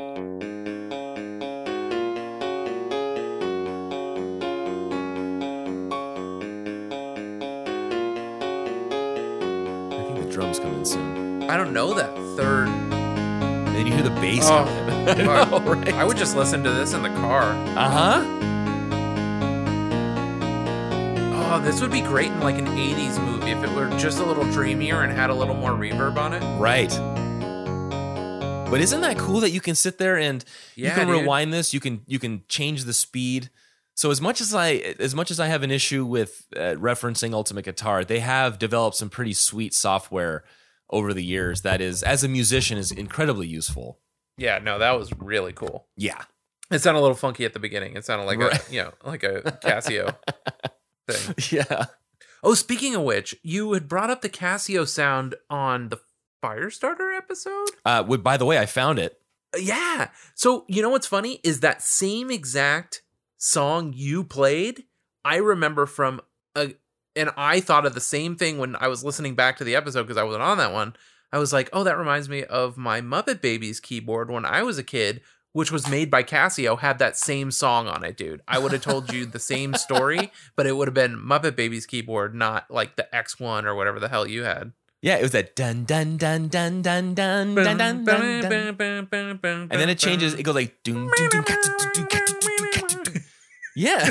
I 9.92 10.02
think 10.04 10.24
the 10.24 10.30
drums 10.30 10.58
come 10.58 10.74
in 10.74 10.84
soon. 10.84 11.42
I 11.50 11.56
don't 11.56 11.72
know 11.72 11.94
that 11.94 12.14
third. 12.36 12.68
Then 12.68 13.86
you 13.86 13.92
hear 13.92 14.02
the 14.02 14.10
bass. 14.10 14.48
Oh, 14.48 14.64
come. 14.64 15.08
I 15.08 15.14
know, 15.44 15.58
right? 15.74 15.94
I 15.94 16.04
would 16.04 16.16
just 16.16 16.36
listen 16.36 16.62
to 16.64 16.70
this 16.70 16.92
in 16.94 17.02
the 17.02 17.08
car. 17.10 17.42
Uh 17.76 17.90
huh. 17.90 18.61
This 21.62 21.80
would 21.80 21.92
be 21.92 22.00
great 22.00 22.26
in 22.30 22.40
like 22.40 22.58
an 22.58 22.66
80s 22.66 23.24
movie 23.24 23.50
if 23.52 23.62
it 23.62 23.70
were 23.70 23.88
just 23.98 24.18
a 24.18 24.24
little 24.24 24.44
dreamier 24.52 25.02
and 25.02 25.12
had 25.12 25.30
a 25.30 25.34
little 25.34 25.54
more 25.54 25.70
reverb 25.70 26.16
on 26.16 26.32
it. 26.34 26.42
Right. 26.60 26.90
But 28.70 28.80
isn't 28.80 29.00
that 29.02 29.16
cool 29.18 29.40
that 29.40 29.50
you 29.50 29.60
can 29.60 29.74
sit 29.74 29.98
there 29.98 30.18
and 30.18 30.44
you 30.74 30.90
can 30.90 31.06
dude. 31.06 31.20
rewind 31.20 31.52
this, 31.52 31.72
you 31.72 31.80
can 31.80 32.02
you 32.06 32.18
can 32.18 32.42
change 32.48 32.84
the 32.84 32.92
speed. 32.92 33.50
So 33.94 34.10
as 34.10 34.20
much 34.20 34.40
as 34.40 34.54
I 34.54 34.94
as 34.98 35.14
much 35.14 35.30
as 35.30 35.38
I 35.38 35.46
have 35.46 35.62
an 35.62 35.70
issue 35.70 36.04
with 36.04 36.46
uh, 36.56 36.74
referencing 36.78 37.32
Ultimate 37.32 37.64
Guitar, 37.64 38.04
they 38.04 38.20
have 38.20 38.58
developed 38.58 38.96
some 38.96 39.08
pretty 39.10 39.32
sweet 39.34 39.72
software 39.74 40.44
over 40.90 41.14
the 41.14 41.24
years 41.24 41.62
that 41.62 41.80
is, 41.80 42.02
as 42.02 42.24
a 42.24 42.28
musician, 42.28 42.76
is 42.76 42.90
incredibly 42.90 43.46
useful. 43.46 43.98
Yeah, 44.36 44.58
no, 44.58 44.78
that 44.78 44.98
was 44.98 45.12
really 45.18 45.52
cool. 45.52 45.86
Yeah. 45.96 46.22
It 46.70 46.80
sounded 46.80 47.00
a 47.00 47.02
little 47.02 47.16
funky 47.16 47.44
at 47.44 47.52
the 47.52 47.58
beginning. 47.60 47.96
It 47.96 48.04
sounded 48.04 48.24
like 48.24 48.38
Right. 48.38 48.68
a 48.68 48.72
you 48.72 48.82
know 48.82 48.92
like 49.04 49.22
a 49.22 49.42
Casio 49.62 50.16
thing. 51.08 51.34
Yeah. 51.50 51.86
Oh, 52.44 52.54
speaking 52.54 52.94
of 52.96 53.02
which, 53.02 53.36
you 53.42 53.72
had 53.72 53.88
brought 53.88 54.10
up 54.10 54.20
the 54.22 54.28
Casio 54.28 54.86
sound 54.86 55.36
on 55.48 55.90
the 55.90 56.00
Firestarter 56.42 57.16
episode. 57.16 57.68
Uh, 57.84 57.98
w- 58.02 58.20
by 58.20 58.36
the 58.36 58.44
way, 58.44 58.58
I 58.58 58.66
found 58.66 58.98
it. 58.98 59.20
Uh, 59.54 59.58
Yeah. 59.60 60.08
So 60.34 60.64
you 60.68 60.82
know 60.82 60.88
what's 60.90 61.06
funny 61.06 61.40
is 61.44 61.60
that 61.60 61.82
same 61.82 62.30
exact 62.30 63.02
song 63.38 63.92
you 63.94 64.24
played. 64.24 64.84
I 65.24 65.36
remember 65.36 65.86
from 65.86 66.20
a, 66.56 66.74
and 67.14 67.30
I 67.36 67.60
thought 67.60 67.86
of 67.86 67.94
the 67.94 68.00
same 68.00 68.34
thing 68.34 68.58
when 68.58 68.74
I 68.76 68.88
was 68.88 69.04
listening 69.04 69.34
back 69.36 69.56
to 69.58 69.64
the 69.64 69.76
episode 69.76 70.02
because 70.02 70.16
I 70.16 70.24
wasn't 70.24 70.42
on 70.42 70.58
that 70.58 70.72
one. 70.72 70.94
I 71.32 71.38
was 71.38 71.52
like, 71.52 71.70
oh, 71.72 71.84
that 71.84 71.96
reminds 71.96 72.28
me 72.28 72.42
of 72.44 72.76
my 72.76 73.00
Muppet 73.00 73.40
Babies 73.40 73.78
keyboard 73.80 74.30
when 74.30 74.44
I 74.44 74.62
was 74.64 74.78
a 74.78 74.82
kid, 74.82 75.20
which 75.52 75.70
was 75.70 75.88
made 75.88 76.10
by 76.10 76.22
Casio, 76.22 76.78
had 76.78 76.98
that 76.98 77.16
same 77.16 77.50
song 77.50 77.86
on 77.88 78.04
it, 78.04 78.16
dude. 78.16 78.40
I 78.48 78.58
would 78.58 78.72
have 78.72 78.82
told 78.82 79.12
you 79.12 79.26
the 79.26 79.38
same 79.38 79.74
story, 79.74 80.30
but 80.56 80.66
it 80.66 80.76
would 80.76 80.88
have 80.88 80.94
been 80.94 81.16
Muppet 81.16 81.56
Babies 81.56 81.86
keyboard, 81.86 82.34
not 82.34 82.70
like 82.70 82.96
the 82.96 83.06
X1 83.12 83.64
or 83.64 83.74
whatever 83.74 84.00
the 84.00 84.08
hell 84.08 84.26
you 84.26 84.44
had. 84.44 84.72
Yeah, 85.02 85.16
it 85.16 85.22
was 85.22 85.32
that 85.32 85.56
dun 85.56 85.84
dun 85.84 86.16
dun 86.16 86.48
dun 86.48 86.80
dun 86.80 87.12
dun 87.14 87.54
dun 87.54 88.04
dun 88.04 88.04
dun 88.04 89.06
dun. 89.42 89.68
And 89.70 89.70
then 89.80 89.88
it 89.88 89.98
changes. 89.98 90.32
It 90.34 90.44
goes 90.44 90.54
like 90.54 90.80
doom 90.84 91.10
doom 91.16 91.28
doom. 91.28 91.44
Yeah. 93.74 94.04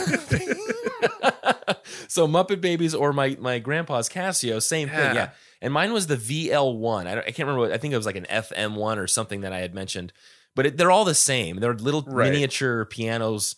so 2.08 2.28
Muppet 2.28 2.62
Babies 2.62 2.94
or 2.94 3.14
my 3.14 3.38
my 3.40 3.60
grandpa's 3.60 4.10
Casio, 4.10 4.62
same 4.62 4.88
Yeah. 4.90 4.96
thing. 5.08 5.16
Yeah. 5.16 5.30
And 5.62 5.72
mine 5.74 5.94
was 5.94 6.08
the 6.08 6.18
VL1. 6.18 7.06
I, 7.06 7.14
don't, 7.16 7.20
I 7.20 7.26
can't 7.26 7.40
remember. 7.48 7.60
What, 7.62 7.72
I 7.72 7.78
think 7.78 7.94
it 7.94 7.98
was 7.98 8.06
like 8.08 8.16
an 8.16 8.26
FM1 8.30 8.98
or 8.98 9.06
something 9.08 9.42
that 9.42 9.54
I 9.54 9.60
had 9.60 9.76
mentioned. 9.76 10.12
But 10.56 10.66
it, 10.66 10.78
they're 10.78 10.92
all 10.92 11.06
the 11.06 11.16
same. 11.16 11.58
They're 11.58 11.74
little 11.74 12.04
Right. 12.06 12.32
miniature 12.32 12.86
pianos 12.86 13.56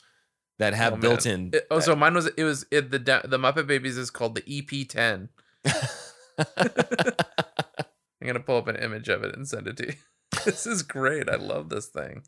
that 0.60 0.74
have 0.74 0.94
Oh, 0.94 0.98
built-in. 0.98 1.50
It- 1.54 1.68
oh, 1.72 1.80
so 1.80 1.96
mine 1.96 2.14
was 2.14 2.28
it 2.38 2.44
was 2.44 2.66
it, 2.72 2.92
the 2.92 3.00
the 3.00 3.38
Muppet 3.40 3.66
Babies 3.68 3.98
is 3.98 4.10
called 4.12 4.36
the 4.36 4.42
EP10. 4.42 5.30
I'm 6.58 8.28
gonna 8.28 8.40
pull 8.40 8.58
up 8.58 8.68
an 8.68 8.76
image 8.78 9.10
of 9.10 9.24
it 9.24 9.36
and 9.36 9.48
send 9.48 9.68
it 9.68 9.78
to 9.78 9.88
you. 9.88 9.94
This 10.46 10.66
is 10.66 10.82
great. 10.82 11.30
I 11.30 11.36
love 11.36 11.70
this 11.70 11.86
thing. 11.88 12.24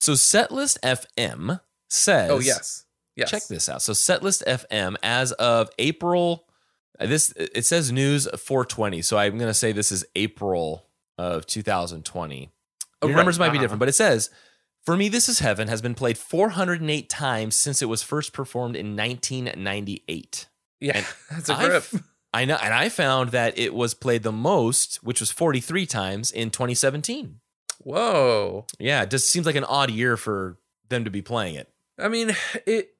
so 0.00 0.12
Setlist 0.14 0.78
FM 0.80 1.60
says. 1.88 2.30
Oh 2.30 2.38
yes, 2.40 2.84
yes. 3.16 3.30
Check 3.30 3.42
this 3.48 3.68
out. 3.68 3.82
So 3.82 3.92
Setlist 3.92 4.42
FM 4.46 4.96
as 5.02 5.32
of 5.32 5.68
April 5.78 6.46
uh, 6.98 7.06
this 7.06 7.32
it 7.36 7.64
says 7.66 7.92
news 7.92 8.26
420. 8.26 9.02
So 9.02 9.18
I'm 9.18 9.36
going 9.38 9.48
to 9.50 9.54
say 9.54 9.72
this 9.72 9.92
is 9.92 10.04
April 10.16 10.86
of 11.18 11.46
2020. 11.46 12.50
Oh, 13.02 13.06
Your 13.06 13.16
right. 13.16 13.20
numbers 13.20 13.38
might 13.38 13.48
be 13.50 13.56
Uh-huh. 13.58 13.62
different, 13.64 13.80
but 13.80 13.88
it 13.88 13.94
says 13.94 14.30
For 14.84 14.96
Me 14.96 15.08
This 15.08 15.28
Is 15.28 15.38
Heaven 15.40 15.68
has 15.68 15.80
been 15.82 15.94
played 15.94 16.18
408 16.18 17.08
times 17.08 17.56
since 17.56 17.80
it 17.82 17.86
was 17.86 18.02
first 18.02 18.32
performed 18.32 18.76
in 18.76 18.94
1998. 18.96 20.46
Yeah, 20.80 20.96
And 20.98 21.06
that's 21.30 21.48
a 21.48 21.54
grip. 21.54 21.84
I 22.32 22.44
know 22.44 22.56
and 22.62 22.72
I 22.72 22.88
found 22.88 23.30
that 23.30 23.58
it 23.58 23.74
was 23.74 23.92
played 23.92 24.22
the 24.22 24.30
most, 24.32 24.96
which 25.02 25.18
was 25.20 25.30
43 25.32 25.84
times 25.86 26.30
in 26.30 26.50
2017. 26.50 27.40
Whoa. 27.80 28.66
Yeah, 28.78 29.02
it 29.02 29.10
just 29.10 29.28
seems 29.30 29.46
like 29.46 29.56
an 29.56 29.64
odd 29.64 29.90
year 29.90 30.16
for 30.16 30.58
them 30.88 31.04
to 31.04 31.10
be 31.10 31.22
playing 31.22 31.56
it. 31.56 31.68
I 31.98 32.08
mean, 32.08 32.30
it, 32.66 32.90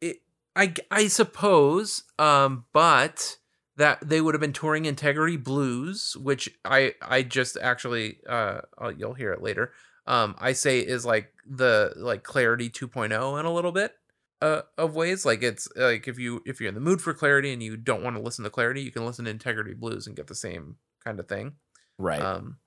it, 0.00 0.18
I, 0.54 0.74
I 0.90 1.06
suppose, 1.08 2.02
um, 2.18 2.64
but 2.72 3.38
that 3.78 4.06
they 4.06 4.20
would 4.20 4.34
have 4.34 4.40
been 4.40 4.52
touring 4.52 4.84
Integrity 4.84 5.36
Blues, 5.36 6.16
which 6.16 6.50
I, 6.64 6.94
I 7.00 7.22
just 7.22 7.56
actually, 7.60 8.18
uh, 8.28 8.60
you'll 8.96 9.14
hear 9.14 9.32
it 9.32 9.40
later. 9.40 9.72
Um, 10.06 10.34
I 10.38 10.52
say 10.52 10.80
is 10.80 11.06
like 11.06 11.32
the 11.46 11.92
like 11.96 12.24
Clarity 12.24 12.70
2.0 12.70 13.40
in 13.40 13.46
a 13.46 13.52
little 13.52 13.72
bit, 13.72 13.94
uh, 14.42 14.62
of 14.76 14.94
ways. 14.94 15.24
Like 15.24 15.42
it's 15.42 15.68
like 15.76 16.08
if 16.08 16.18
you 16.18 16.42
if 16.46 16.60
you're 16.60 16.68
in 16.68 16.74
the 16.74 16.80
mood 16.80 17.00
for 17.00 17.14
Clarity 17.14 17.52
and 17.52 17.62
you 17.62 17.76
don't 17.76 18.02
want 18.02 18.16
to 18.16 18.22
listen 18.22 18.44
to 18.44 18.50
Clarity, 18.50 18.82
you 18.82 18.90
can 18.90 19.06
listen 19.06 19.24
to 19.26 19.30
Integrity 19.30 19.74
Blues 19.74 20.06
and 20.06 20.16
get 20.16 20.26
the 20.26 20.34
same 20.34 20.76
kind 21.04 21.20
of 21.20 21.28
thing. 21.28 21.54
Right. 21.98 22.20
Um, 22.20 22.58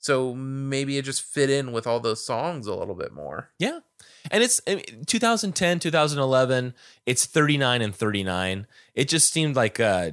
so 0.00 0.34
maybe 0.34 0.96
it 0.96 1.04
just 1.04 1.22
fit 1.22 1.50
in 1.50 1.72
with 1.72 1.86
all 1.86 2.00
those 2.00 2.24
songs 2.24 2.66
a 2.66 2.74
little 2.74 2.94
bit 2.94 3.12
more. 3.12 3.50
Yeah. 3.58 3.80
And 4.30 4.42
it's 4.42 4.60
I 4.66 4.76
mean, 4.76 5.04
2010, 5.06 5.78
2011, 5.78 6.74
it's 7.04 7.26
39 7.26 7.82
and 7.82 7.94
39. 7.94 8.66
It 8.94 9.08
just 9.08 9.32
seemed 9.32 9.56
like 9.56 9.78
uh 9.78 10.12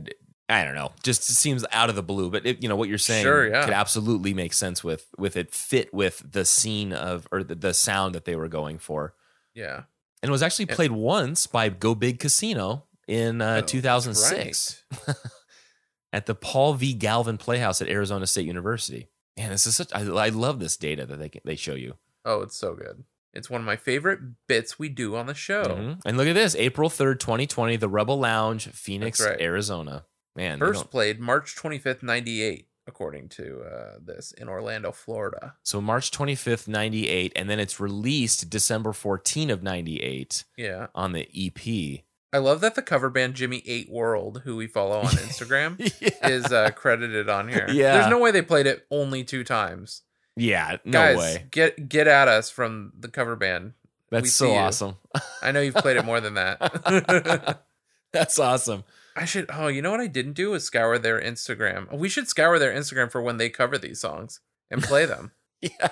I 0.49 0.63
don't 0.63 0.75
know, 0.75 0.91
just 1.03 1.23
seems 1.23 1.65
out 1.73 1.89
of 1.89 1.95
the 1.95 2.03
blue, 2.03 2.29
but 2.31 2.45
it, 2.45 2.63
you 2.63 2.69
know 2.69 2.75
what 2.77 2.87
you're 2.87 2.97
saying 2.97 3.23
Sure, 3.23 3.49
yeah. 3.49 3.65
could 3.65 3.73
absolutely 3.73 4.33
make 4.33 4.53
sense 4.53 4.81
with 4.83 5.07
with 5.17 5.35
it 5.35 5.53
fit 5.53 5.93
with 5.93 6.23
the 6.31 6.45
scene 6.45 6.93
of 6.93 7.27
or 7.31 7.43
the, 7.43 7.55
the 7.55 7.73
sound 7.73 8.15
that 8.15 8.23
they 8.25 8.35
were 8.35 8.47
going 8.47 8.77
for. 8.77 9.13
Yeah. 9.53 9.83
And 10.23 10.29
it 10.29 10.31
was 10.31 10.41
actually 10.41 10.67
played 10.67 10.91
once 10.91 11.47
by 11.47 11.69
Go 11.69 11.93
Big 11.95 12.19
Casino 12.19 12.85
in 13.07 13.41
Oh, 13.41 13.45
uh, 13.45 13.53
that's 13.55 13.71
2006 13.71 14.83
at 16.13 16.25
the 16.25 16.35
Paul 16.35 16.73
V. 16.75 16.93
Galvin 16.93 17.37
Playhouse 17.37 17.81
at 17.81 17.87
Arizona 17.89 18.25
State 18.25 18.45
University. 18.45 19.09
Man, 19.37 19.49
this 19.51 19.67
is 19.67 19.75
such 19.75 19.93
I, 19.93 20.01
I 20.01 20.29
love 20.29 20.59
this 20.59 20.77
data 20.77 21.05
that 21.05 21.19
they 21.19 21.29
they 21.43 21.55
show 21.55 21.75
you. 21.75 21.95
Oh, 22.25 22.41
it's 22.41 22.55
so 22.57 22.73
good. 22.73 23.03
It's 23.33 23.49
one 23.49 23.61
of 23.61 23.67
my 23.67 23.75
favorite 23.75 24.19
bits 24.47 24.79
we 24.79 24.89
do 24.89 25.15
on 25.15 25.27
the 25.27 25.33
show. 25.35 25.63
Mhm. 25.65 26.01
And 26.05 26.17
look 26.17 26.27
at 26.27 26.33
this 26.33 26.55
April 26.55 26.89
3rd, 26.89 27.19
2020, 27.19 27.75
the 27.75 27.89
Rebel 27.89 28.17
Lounge, 28.17 28.69
Phoenix, 28.69 29.23
right. 29.23 29.39
Arizona. 29.39 30.05
Man, 30.37 30.59
First 30.59 30.89
played 30.91 31.19
March 31.19 31.55
25th, 31.55 32.03
98, 32.03 32.67
according 32.85 33.27
to 33.29 33.61
uh, 33.63 33.97
this, 34.01 34.31
in 34.33 34.47
Orlando, 34.47 34.91
Florida. 34.91 35.55
so 35.63 35.81
March 35.81 36.11
25th, 36.11 36.67
98, 36.67 37.33
and 37.35 37.49
then 37.49 37.59
it's 37.59 37.79
released 37.79 38.49
December 38.49 38.93
14 38.93 39.49
of 39.49 39.63
98 39.63 40.45
Yeah. 40.55 40.87
on 40.95 41.11
the 41.13 41.27
EP. 41.35 42.03
I 42.31 42.37
love 42.39 42.61
that 42.61 42.75
the 42.75 42.81
cover 42.81 43.09
band 43.09 43.33
Jimmy 43.33 43.63
8 43.65 43.89
World, 43.89 44.41
who 44.43 44.55
we 44.55 44.67
follow 44.67 44.99
on 44.99 45.05
Instagram, 45.11 45.79
yeah. 45.99 46.29
is 46.29 46.51
uh, 46.53 46.69
credited 46.71 47.29
on 47.29 47.49
here. 47.49 47.65
Yeah. 47.69 47.97
There's 47.97 48.09
no 48.11 48.19
way 48.19 48.31
they 48.31 48.41
played 48.43 48.67
it 48.67 48.85
only 48.91 49.23
two 49.23 49.43
times. 49.43 50.03
yeah, 50.35 50.77
no 50.85 50.91
Guys, 50.91 51.17
way. 51.17 51.47
get 51.49 51.89
get 51.89 52.05
at 52.07 52.27
us 52.27 52.51
from 52.51 52.91
the 52.99 53.07
cover 53.07 53.35
band. 53.35 53.73
That's 54.11 54.27
see 54.31 54.45
so 54.45 54.53
awesome. 54.53 54.95
I 55.41 55.51
know 55.51 55.61
you've 55.61 55.73
played 55.75 55.97
it 55.97 56.05
more 56.05 56.21
than 56.21 56.35
that. 56.35 57.59
That's 58.13 58.37
awesome. 58.39 58.83
I 59.17 59.25
should. 59.25 59.47
Oh, 59.51 59.67
you 59.67 59.81
know 59.81 59.91
what 59.91 59.99
I 59.99 60.07
didn't 60.07 60.33
do 60.33 60.53
is 60.53 60.63
scour 60.63 60.97
their 60.99 61.19
Instagram. 61.19 61.91
We 61.97 62.07
should 62.07 62.27
scour 62.27 62.59
their 62.59 62.71
Instagram 62.73 63.11
for 63.11 63.21
when 63.21 63.37
they 63.37 63.49
cover 63.49 63.77
these 63.77 63.99
songs 63.99 64.39
and 64.71 64.81
play 64.83 65.05
them. 65.05 65.31
Yeah. 65.59 65.87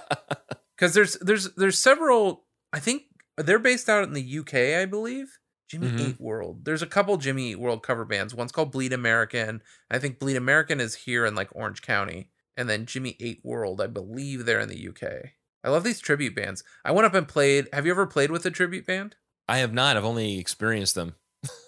because 0.77 0.93
there's 0.93 1.15
there's 1.19 1.51
there's 1.55 1.79
several. 1.79 2.43
I 2.71 2.79
think 2.79 3.03
they're 3.35 3.57
based 3.57 3.89
out 3.89 4.03
in 4.03 4.13
the 4.13 4.37
UK, 4.39 4.79
I 4.79 4.85
believe. 4.85 5.39
Jimmy 5.67 5.87
Mhm. 5.87 5.99
Eat 6.09 6.21
World. 6.21 6.65
There's 6.65 6.83
a 6.83 6.87
couple 6.87 7.17
Jimmy 7.17 7.49
Eat 7.51 7.59
World 7.59 7.81
cover 7.81 8.05
bands. 8.05 8.35
One's 8.35 8.51
called 8.51 8.71
Bleed 8.71 8.93
American. 8.93 9.63
I 9.89 9.97
think 9.97 10.19
Bleed 10.19 10.35
American 10.37 10.79
is 10.79 10.93
here 10.93 11.25
in 11.25 11.33
like 11.33 11.49
Orange 11.55 11.81
County, 11.81 12.29
and 12.55 12.69
then 12.69 12.85
Jimmy 12.85 13.15
Eat 13.19 13.41
World, 13.43 13.81
I 13.81 13.87
believe 13.87 14.45
they're 14.45 14.59
in 14.59 14.69
the 14.69 14.87
UK. 14.87 15.31
I 15.63 15.69
love 15.69 15.83
these 15.83 15.99
tribute 15.99 16.35
bands. 16.35 16.63
I 16.85 16.91
went 16.91 17.07
up 17.07 17.15
and 17.15 17.27
played. 17.27 17.67
Have 17.73 17.87
you 17.87 17.91
ever 17.91 18.05
played 18.05 18.29
with 18.29 18.45
a 18.45 18.51
tribute 18.51 18.85
band? 18.85 19.15
I 19.47 19.57
have 19.57 19.73
not. 19.73 19.97
I've 19.97 20.05
only 20.05 20.37
experienced 20.37 20.93
them. 20.93 21.15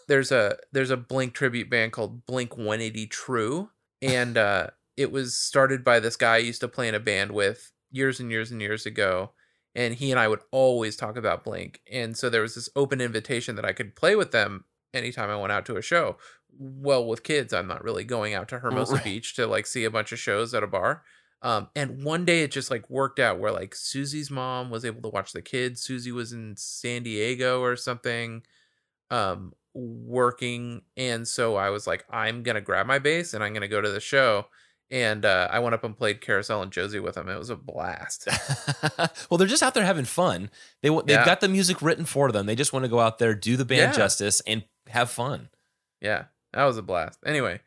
There's 0.08 0.32
a 0.32 0.58
there's 0.72 0.90
a 0.90 0.98
Blink 0.98 1.34
tribute 1.34 1.70
band 1.70 1.92
called 1.92 2.26
Blink 2.26 2.58
180 2.58 3.08
True, 3.08 3.70
and 4.02 4.38
uh, 4.38 4.68
it 4.96 5.12
was 5.12 5.38
started 5.38 5.84
by 5.84 6.00
this 6.00 6.16
guy 6.16 6.36
I 6.36 6.40
used 6.40 6.62
to 6.62 6.68
play 6.68 6.88
in 6.88 6.96
a 6.96 7.00
band 7.00 7.32
with 7.32 7.72
years 7.92 8.20
and 8.20 8.32
years 8.32 8.52
and 8.52 8.62
years 8.62 8.86
ago, 8.86 9.32
and 9.76 9.94
he 9.94 10.12
and 10.12 10.20
I 10.20 10.28
would 10.28 10.42
always 10.52 10.96
talk 10.96 11.18
about 11.18 11.44
Blink, 11.44 11.82
and 11.92 12.18
so 12.18 12.30
there 12.30 12.42
was 12.42 12.56
this 12.56 12.70
open 12.76 13.02
invitation 13.02 13.56
that 13.56 13.66
I 13.66 13.74
could 13.74 13.96
play 13.96 14.16
with 14.16 14.32
them 14.32 14.66
anytime 14.94 15.30
I 15.30 15.38
went 15.38 15.52
out 15.52 15.66
to 15.68 15.78
a 15.78 15.82
show. 15.82 16.18
Well, 16.60 17.06
with 17.06 17.24
kids, 17.24 17.54
I'm 17.54 17.68
not 17.68 17.84
really 17.84 18.04
going 18.04 18.34
out 18.34 18.48
to 18.50 18.60
Hermosa 18.60 18.96
Right. 18.96 19.04
Beach 19.04 19.36
to 19.36 19.46
like 19.46 19.68
see 19.68 19.84
a 19.84 19.92
bunch 19.92 20.12
of 20.12 20.20
shows 20.20 20.54
at 20.54 20.64
a 20.64 20.68
bar. 20.68 21.04
Um, 21.42 21.70
and 21.76 22.04
one 22.04 22.26
day 22.26 22.42
it 22.42 22.52
just 22.52 22.72
like 22.72 22.90
worked 22.90 23.20
out 23.20 23.40
where 23.40 23.52
like 23.52 23.76
Susie's 23.76 24.32
mom 24.32 24.72
was 24.72 24.84
able 24.84 25.02
to 25.04 25.10
watch 25.10 25.34
the 25.34 25.42
kids. 25.42 25.82
Susie 25.82 26.12
was 26.12 26.34
in 26.34 26.56
San 26.58 27.04
Diego 27.04 27.62
or 27.62 27.76
something, 27.76 28.42
um, 29.12 29.54
working. 29.78 30.82
And 30.98 31.28
so 31.28 31.56
I 31.56 31.70
was 31.70 31.86
like, 31.88 32.06
I'm 32.10 32.44
going 32.44 32.56
to 32.56 32.62
grab 32.62 32.88
my 32.88 33.00
bass 33.00 33.34
and 33.34 33.44
I'm 33.44 33.54
going 33.54 33.62
to 33.62 33.68
go 33.68 33.82
to 33.82 33.90
the 33.90 34.00
show. 34.00 34.48
And 34.90 35.26
uh, 35.26 35.50
I 35.52 35.60
went 35.60 35.76
up 35.76 35.84
and 35.84 35.98
played 35.98 36.22
Carousel 36.22 36.62
and 36.62 36.72
Josie 36.72 37.00
with 37.00 37.16
them. 37.16 37.28
It 37.28 37.38
was 37.38 37.50
a 37.50 37.58
blast. 37.58 38.28
well, 39.30 39.38
they're 39.38 39.46
just 39.48 39.62
out 39.62 39.74
there 39.74 39.84
having 39.86 40.06
fun. 40.06 40.50
they, 40.82 40.88
they've 40.90 41.04
Yeah. 41.10 41.26
got 41.26 41.42
the 41.42 41.50
music 41.50 41.82
written 41.82 42.06
for 42.06 42.32
them. 42.32 42.46
They 42.46 42.56
just 42.56 42.72
want 42.72 42.84
to 42.86 42.90
go 42.90 43.00
out 43.02 43.20
there, 43.20 43.36
do 43.36 43.58
the 43.58 43.66
band 43.66 43.92
Yeah. 43.92 43.98
justice, 43.98 44.42
and 44.48 44.64
have 44.88 45.10
fun. 45.12 45.50
yeah, 46.00 46.26
that 46.54 46.64
was 46.64 46.78
a 46.78 46.82
blast. 46.82 47.20
Anyway, 47.26 47.60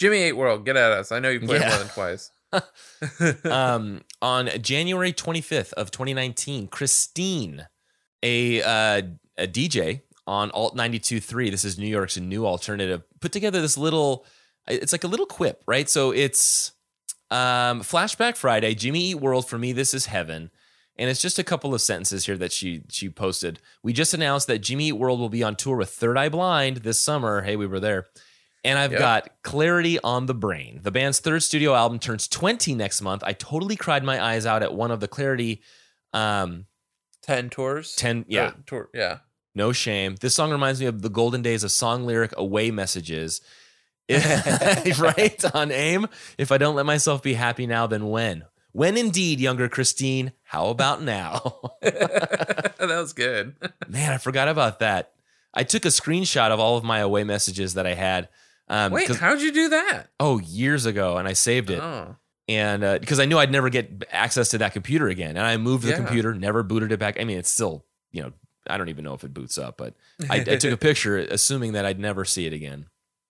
Jimmy 0.00 0.16
Eight 0.18 0.32
World, 0.32 0.64
get 0.64 0.76
at 0.76 0.90
us. 0.90 1.12
I 1.12 1.20
know 1.20 1.28
you 1.28 1.38
played 1.40 1.60
Yeah. 1.60 1.68
more 1.68 1.78
than 1.78 1.88
twice. 1.88 2.30
um, 3.44 4.02
on 4.20 4.48
January 4.60 5.12
25th 5.12 5.72
of 5.74 5.90
2019, 5.92 6.66
Christine, 6.68 7.66
a 8.22 8.62
uh, 8.62 9.02
a 9.38 9.46
DJ 9.46 10.02
on 10.26 10.50
Alt 10.52 10.76
92.3, 10.76 11.50
this 11.50 11.64
is 11.64 11.78
New 11.78 11.86
York's 11.86 12.16
new 12.16 12.46
alternative, 12.46 13.02
put 13.20 13.32
together 13.32 13.60
this 13.60 13.78
little. 13.78 14.24
It's 14.68 14.92
like 14.92 15.04
a 15.04 15.08
little 15.08 15.26
quip, 15.26 15.62
right? 15.66 15.88
So 15.88 16.10
it's 16.10 16.72
Um, 17.30 17.82
Flashback 17.82 18.36
Friday, 18.36 18.74
Jimmy 18.74 19.10
Eat 19.10 19.14
World 19.16 19.48
for 19.48 19.58
me. 19.58 19.72
This 19.72 19.92
is 19.94 20.06
heaven, 20.06 20.50
and 20.96 21.10
it's 21.10 21.20
just 21.20 21.38
a 21.38 21.44
couple 21.44 21.74
of 21.74 21.80
sentences 21.80 22.26
here 22.26 22.36
that 22.38 22.52
she 22.52 22.82
she 22.88 23.08
posted. 23.08 23.60
We 23.82 23.92
just 23.92 24.14
announced 24.14 24.46
that 24.48 24.58
Jimmy 24.60 24.88
Eat 24.88 24.92
World 24.92 25.18
will 25.20 25.28
be 25.28 25.42
on 25.42 25.56
tour 25.56 25.76
with 25.76 25.90
Third 25.90 26.16
Eye 26.18 26.28
Blind 26.28 26.78
this 26.78 27.00
summer. 27.00 27.42
Hey, 27.42 27.56
we 27.56 27.66
were 27.66 27.80
there. 27.80 28.06
And 28.64 28.78
I've 28.80 28.90
Yep. 28.92 28.98
got 28.98 29.28
Clarity 29.42 30.00
on 30.00 30.26
the 30.26 30.34
Brain. 30.34 30.80
The 30.82 30.90
band's 30.90 31.20
third 31.20 31.44
studio 31.44 31.72
album 31.74 32.00
turns 32.00 32.26
20 32.26 32.74
next 32.74 33.00
month. 33.00 33.22
I 33.24 33.32
totally 33.32 33.76
cried 33.76 34.02
my 34.02 34.20
eyes 34.20 34.44
out 34.44 34.62
at 34.64 34.74
one 34.74 34.90
of 34.90 34.98
the 34.98 35.06
Clarity 35.06 35.62
um, 36.12 36.66
Ten 37.22 37.48
tours. 37.50 37.94
10 37.94 38.24
yeah, 38.28 38.52
tour. 38.66 38.88
Yeah. 38.94 39.18
No 39.56 39.72
shame. 39.72 40.14
This 40.20 40.34
song 40.34 40.50
reminds 40.52 40.80
me 40.80 40.86
of 40.86 41.02
the 41.02 41.08
golden 41.08 41.42
days 41.42 41.64
of 41.64 41.72
song 41.72 42.04
lyric 42.06 42.32
away 42.36 42.70
messages. 42.70 43.40
right 44.98 45.44
on 45.54 45.72
aim. 45.72 46.06
If 46.38 46.52
I 46.52 46.58
don't 46.58 46.76
let 46.76 46.86
myself 46.86 47.22
be 47.22 47.34
happy 47.34 47.66
now, 47.66 47.86
then 47.86 48.08
when? 48.08 48.44
When 48.72 48.96
indeed, 48.96 49.40
younger 49.40 49.68
Christine. 49.68 50.32
How 50.44 50.68
about 50.68 51.02
now? 51.02 51.60
that 51.82 52.74
was 52.78 53.12
good. 53.12 53.56
Man, 53.88 54.12
I 54.12 54.18
forgot 54.18 54.48
about 54.48 54.80
that. 54.80 55.12
I 55.54 55.64
took 55.64 55.84
a 55.86 55.88
screenshot 55.88 56.50
of 56.50 56.60
all 56.60 56.76
of 56.76 56.84
my 56.84 56.98
away 56.98 57.24
messages 57.24 57.74
that 57.74 57.86
I 57.86 57.94
had. 57.94 58.28
Um, 58.68 58.92
Wait, 58.92 59.08
how'd 59.08 59.40
you 59.40 59.52
do 59.52 59.70
that? 59.70 60.08
oh, 60.20 60.38
years 60.40 60.86
ago, 60.86 61.16
and 61.16 61.26
I 61.26 61.32
saved 61.32 61.70
it. 61.70 61.80
Oh. 61.80 62.16
and 62.48 62.84
uh, 62.84 62.98
because 62.98 63.18
I 63.18 63.24
knew 63.24 63.38
I'd 63.38 63.50
never 63.50 63.70
get 63.70 64.04
access 64.10 64.50
to 64.50 64.58
that 64.58 64.72
computer 64.72 65.08
again, 65.08 65.30
and 65.36 65.46
I 65.46 65.56
moved 65.56 65.84
the 65.84 65.90
Yeah. 65.90 65.96
computer, 65.96 66.34
never 66.34 66.62
booted 66.62 66.92
it 66.92 66.98
back. 66.98 67.18
I 67.18 67.24
mean, 67.24 67.38
it's 67.38 67.48
still, 67.50 67.84
you 68.12 68.22
know, 68.22 68.32
I 68.68 68.76
don't 68.78 68.88
even 68.88 69.04
know 69.04 69.14
if 69.14 69.24
it 69.24 69.32
boots 69.34 69.58
up, 69.58 69.76
but 69.76 69.94
I, 70.30 70.36
I 70.38 70.56
took 70.56 70.72
a 70.72 70.76
picture, 70.76 71.18
assuming 71.18 71.72
that 71.72 71.84
I'd 71.86 71.98
never 72.00 72.24
see 72.24 72.46
it 72.46 72.52
again. 72.52 72.86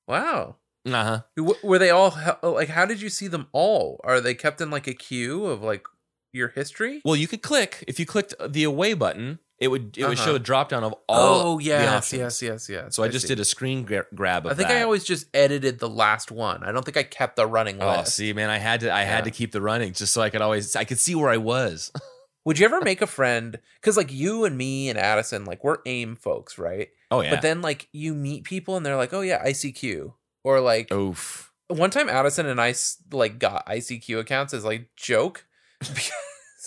Wow. 0.08 0.56
Uh 0.86 0.90
huh. 1.04 1.20
W- 1.36 1.58
Were 1.64 1.78
they 1.78 1.90
all 1.90 2.16
like? 2.42 2.68
How 2.68 2.86
did 2.86 3.00
you 3.02 3.08
see 3.08 3.26
them 3.28 3.48
all? 3.52 4.00
Are 4.04 4.20
they 4.20 4.34
kept 4.34 4.60
in 4.60 4.70
like 4.70 4.86
a 4.86 4.94
queue 4.94 5.46
of 5.46 5.62
like 5.62 5.84
your 6.32 6.48
history? 6.48 7.00
Well, 7.04 7.16
you 7.16 7.26
could 7.26 7.42
click 7.42 7.82
if 7.88 7.98
you 7.98 8.06
clicked 8.06 8.34
the 8.46 8.62
away 8.62 8.94
button, 8.94 9.40
it 9.58 9.66
would 9.68 9.98
it 9.98 10.04
would 10.06 10.16
Uh-huh. 10.16 10.24
show 10.26 10.34
a 10.36 10.38
drop 10.38 10.68
down 10.68 10.84
of 10.84 10.92
all. 11.08 11.54
oh 11.54 11.58
the 11.58 11.64
yes, 11.64 12.12
yes, 12.12 12.40
yes, 12.40 12.68
yes. 12.68 12.94
So 12.94 13.02
I 13.02 13.08
just 13.08 13.22
see. 13.26 13.34
did 13.34 13.40
a 13.40 13.44
screen 13.44 13.82
gra- 13.84 14.06
grab 14.14 14.46
of 14.46 14.52
I 14.52 14.54
think 14.54 14.68
that. 14.68 14.76
I 14.78 14.82
always 14.82 15.02
just 15.02 15.26
edited 15.34 15.80
the 15.80 15.88
last 15.88 16.30
one. 16.30 16.62
I 16.62 16.70
don't 16.70 16.84
think 16.84 16.96
I 16.96 17.02
kept 17.02 17.34
the 17.34 17.46
running 17.48 17.82
Oh, 17.82 17.88
list. 17.98 18.14
see, 18.14 18.32
man, 18.32 18.48
I 18.48 18.58
had 18.58 18.80
to 18.80 18.90
I 18.90 19.00
Yeah. 19.02 19.06
had 19.16 19.24
to 19.24 19.32
keep 19.32 19.50
the 19.50 19.60
running 19.62 19.92
just 19.92 20.12
so 20.12 20.22
I 20.22 20.30
could 20.30 20.40
always 20.42 20.76
I 20.76 20.84
could 20.84 21.00
see 21.00 21.16
where 21.16 21.30
I 21.30 21.38
was. 21.38 21.90
Would 22.46 22.60
you 22.60 22.64
ever 22.64 22.80
make 22.80 23.02
a 23.02 23.08
friend? 23.08 23.58
Because 23.80 23.96
like 23.96 24.12
you 24.12 24.44
and 24.44 24.56
me 24.56 24.88
and 24.88 24.96
Addison, 24.96 25.44
like 25.44 25.64
we're 25.64 25.78
AIM 25.84 26.14
folks, 26.14 26.58
right? 26.58 26.90
Oh 27.10 27.20
yeah. 27.20 27.30
But 27.30 27.42
then 27.42 27.60
like 27.60 27.88
you 27.92 28.14
meet 28.14 28.44
people 28.44 28.76
and 28.76 28.86
they're 28.86 28.96
like, 28.96 29.12
oh 29.12 29.20
yeah, 29.20 29.44
ICQ, 29.44 30.12
or 30.44 30.60
like 30.60 30.92
Oof. 30.92 31.52
one 31.66 31.90
time 31.90 32.08
Addison 32.08 32.46
and 32.46 32.60
I 32.60 32.72
like 33.10 33.40
got 33.40 33.66
ICQ 33.66 34.20
accounts 34.20 34.54
as 34.54 34.64
like 34.64 34.90
joke 34.94 35.44
because 35.80 36.12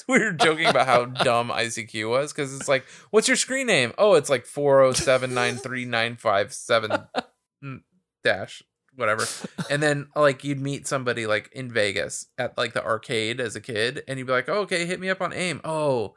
we 0.06 0.20
were 0.20 0.34
joking 0.34 0.66
about 0.66 0.86
how 0.86 1.06
dumb 1.24 1.50
ICQ 1.50 2.10
was 2.10 2.34
because 2.34 2.54
it's 2.54 2.68
like, 2.68 2.86
what's 3.12 3.30
your 3.30 3.38
screen 3.38 3.68
name? 3.68 3.94
Oh, 3.98 4.16
it's 4.16 4.30
like 4.30 4.46
four 4.46 4.80
zero 4.80 4.92
seven 4.92 5.34
nine 5.34 5.56
three 5.56 5.86
nine 5.86 6.18
five 6.18 6.52
seven 6.52 6.92
mm, 7.64 7.84
dash 8.22 8.64
whatever. 8.96 9.26
And 9.70 9.82
then 9.82 10.08
like 10.16 10.44
you'd 10.44 10.60
meet 10.60 10.88
somebody 10.88 11.28
like 11.28 11.50
in 11.52 11.72
Vegas 11.72 12.28
at 12.38 12.58
like 12.58 12.74
the 12.74 12.84
arcade 12.84 13.40
as 13.40 13.56
a 13.56 13.62
kid, 13.62 14.04
and 14.08 14.18
you'd 14.18 14.28
be 14.28 14.34
like, 14.34 14.50
oh, 14.50 14.62
okay, 14.62 14.86
hit 14.86 15.00
me 15.00 15.10
up 15.10 15.22
on 15.22 15.34
AIM. 15.34 15.62
Oh, 15.64 16.16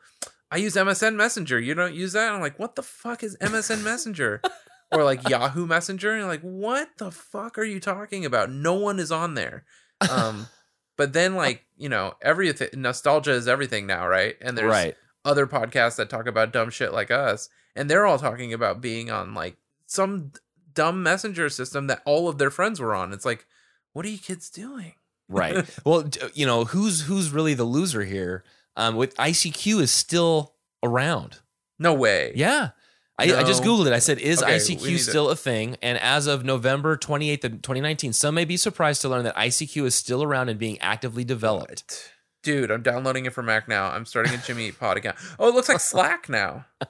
I 0.50 0.56
use 0.56 0.74
MSN 0.74 1.16
Messenger. 1.16 1.60
You 1.60 1.74
don't 1.74 1.94
use 1.94 2.12
that? 2.12 2.32
I'm 2.32 2.40
like, 2.40 2.58
what 2.58 2.76
the 2.76 2.82
fuck 2.82 3.22
is 3.22 3.36
MSN 3.38 3.82
Messenger? 3.82 4.42
or 4.92 5.04
like 5.04 5.28
Yahoo 5.28 5.66
Messenger, 5.66 6.10
and 6.10 6.20
you're 6.20 6.28
like, 6.28 6.42
what 6.42 6.88
the 6.98 7.10
fuck 7.10 7.58
are 7.58 7.64
you 7.64 7.80
talking 7.80 8.24
about? 8.24 8.50
No 8.50 8.74
one 8.74 8.98
is 8.98 9.10
on 9.10 9.34
there. 9.34 9.64
Um, 10.10 10.48
but 10.96 11.12
then 11.12 11.34
like 11.34 11.64
you 11.76 11.88
know, 11.88 12.14
everything 12.20 12.68
nostalgia 12.74 13.32
is 13.32 13.48
everything 13.48 13.86
now, 13.86 14.06
right? 14.06 14.36
And 14.40 14.56
there's 14.56 14.70
right. 14.70 14.94
other 15.24 15.46
podcasts 15.46 15.96
that 15.96 16.10
talk 16.10 16.26
about 16.26 16.52
dumb 16.52 16.70
shit 16.70 16.92
like 16.92 17.10
us, 17.10 17.48
and 17.74 17.88
they're 17.88 18.06
all 18.06 18.18
talking 18.18 18.52
about 18.52 18.80
being 18.80 19.10
on 19.10 19.34
like 19.34 19.56
some 19.86 20.32
dumb 20.74 21.02
messenger 21.02 21.48
system 21.48 21.86
that 21.86 22.02
all 22.04 22.28
of 22.28 22.38
their 22.38 22.50
friends 22.50 22.80
were 22.80 22.94
on. 22.94 23.12
It's 23.12 23.24
like, 23.24 23.46
what 23.92 24.04
are 24.04 24.08
you 24.08 24.18
kids 24.18 24.50
doing? 24.50 24.94
Right. 25.28 25.68
well, 25.84 26.08
you 26.34 26.46
know 26.46 26.64
who's 26.64 27.02
who's 27.02 27.30
really 27.30 27.54
the 27.54 27.64
loser 27.64 28.04
here? 28.04 28.44
Um, 28.76 28.96
with 28.96 29.14
ICQ 29.16 29.80
is 29.80 29.90
still 29.90 30.54
around. 30.82 31.38
No 31.78 31.92
way. 31.94 32.32
Yeah. 32.34 32.70
I, 33.18 33.24
I 33.24 33.42
just 33.44 33.62
googled 33.62 33.86
it. 33.86 33.92
I 33.92 33.98
said, 33.98 34.18
"Is 34.18 34.42
Okay, 34.42 34.56
ICQ 34.56 34.84
need 34.86 34.92
to- 34.92 34.98
still 34.98 35.28
a 35.30 35.36
thing?" 35.36 35.76
And 35.82 35.98
as 35.98 36.26
of 36.26 36.44
November 36.44 36.96
twenty 36.96 37.30
eighth 37.30 37.44
of 37.44 37.60
twenty 37.62 37.80
nineteen, 37.80 38.12
some 38.12 38.34
may 38.34 38.44
be 38.44 38.56
surprised 38.56 39.02
to 39.02 39.08
learn 39.08 39.24
that 39.24 39.36
ICQ 39.36 39.84
is 39.84 39.94
still 39.94 40.22
around 40.22 40.48
and 40.48 40.58
being 40.58 40.80
actively 40.80 41.22
developed. 41.22 41.70
What? 41.70 42.12
Dude, 42.42 42.70
I'm 42.72 42.82
downloading 42.82 43.26
it 43.26 43.32
for 43.32 43.42
Mac 43.42 43.68
now. 43.68 43.90
I'm 43.90 44.06
starting 44.06 44.34
a 44.34 44.38
Jimmy 44.38 44.68
Eat 44.68 44.78
Pod 44.80 44.96
account. 44.96 45.16
Oh, 45.38 45.48
it 45.48 45.54
looks 45.54 45.68
like 45.68 45.78
Slack 45.78 46.28
now. 46.28 46.64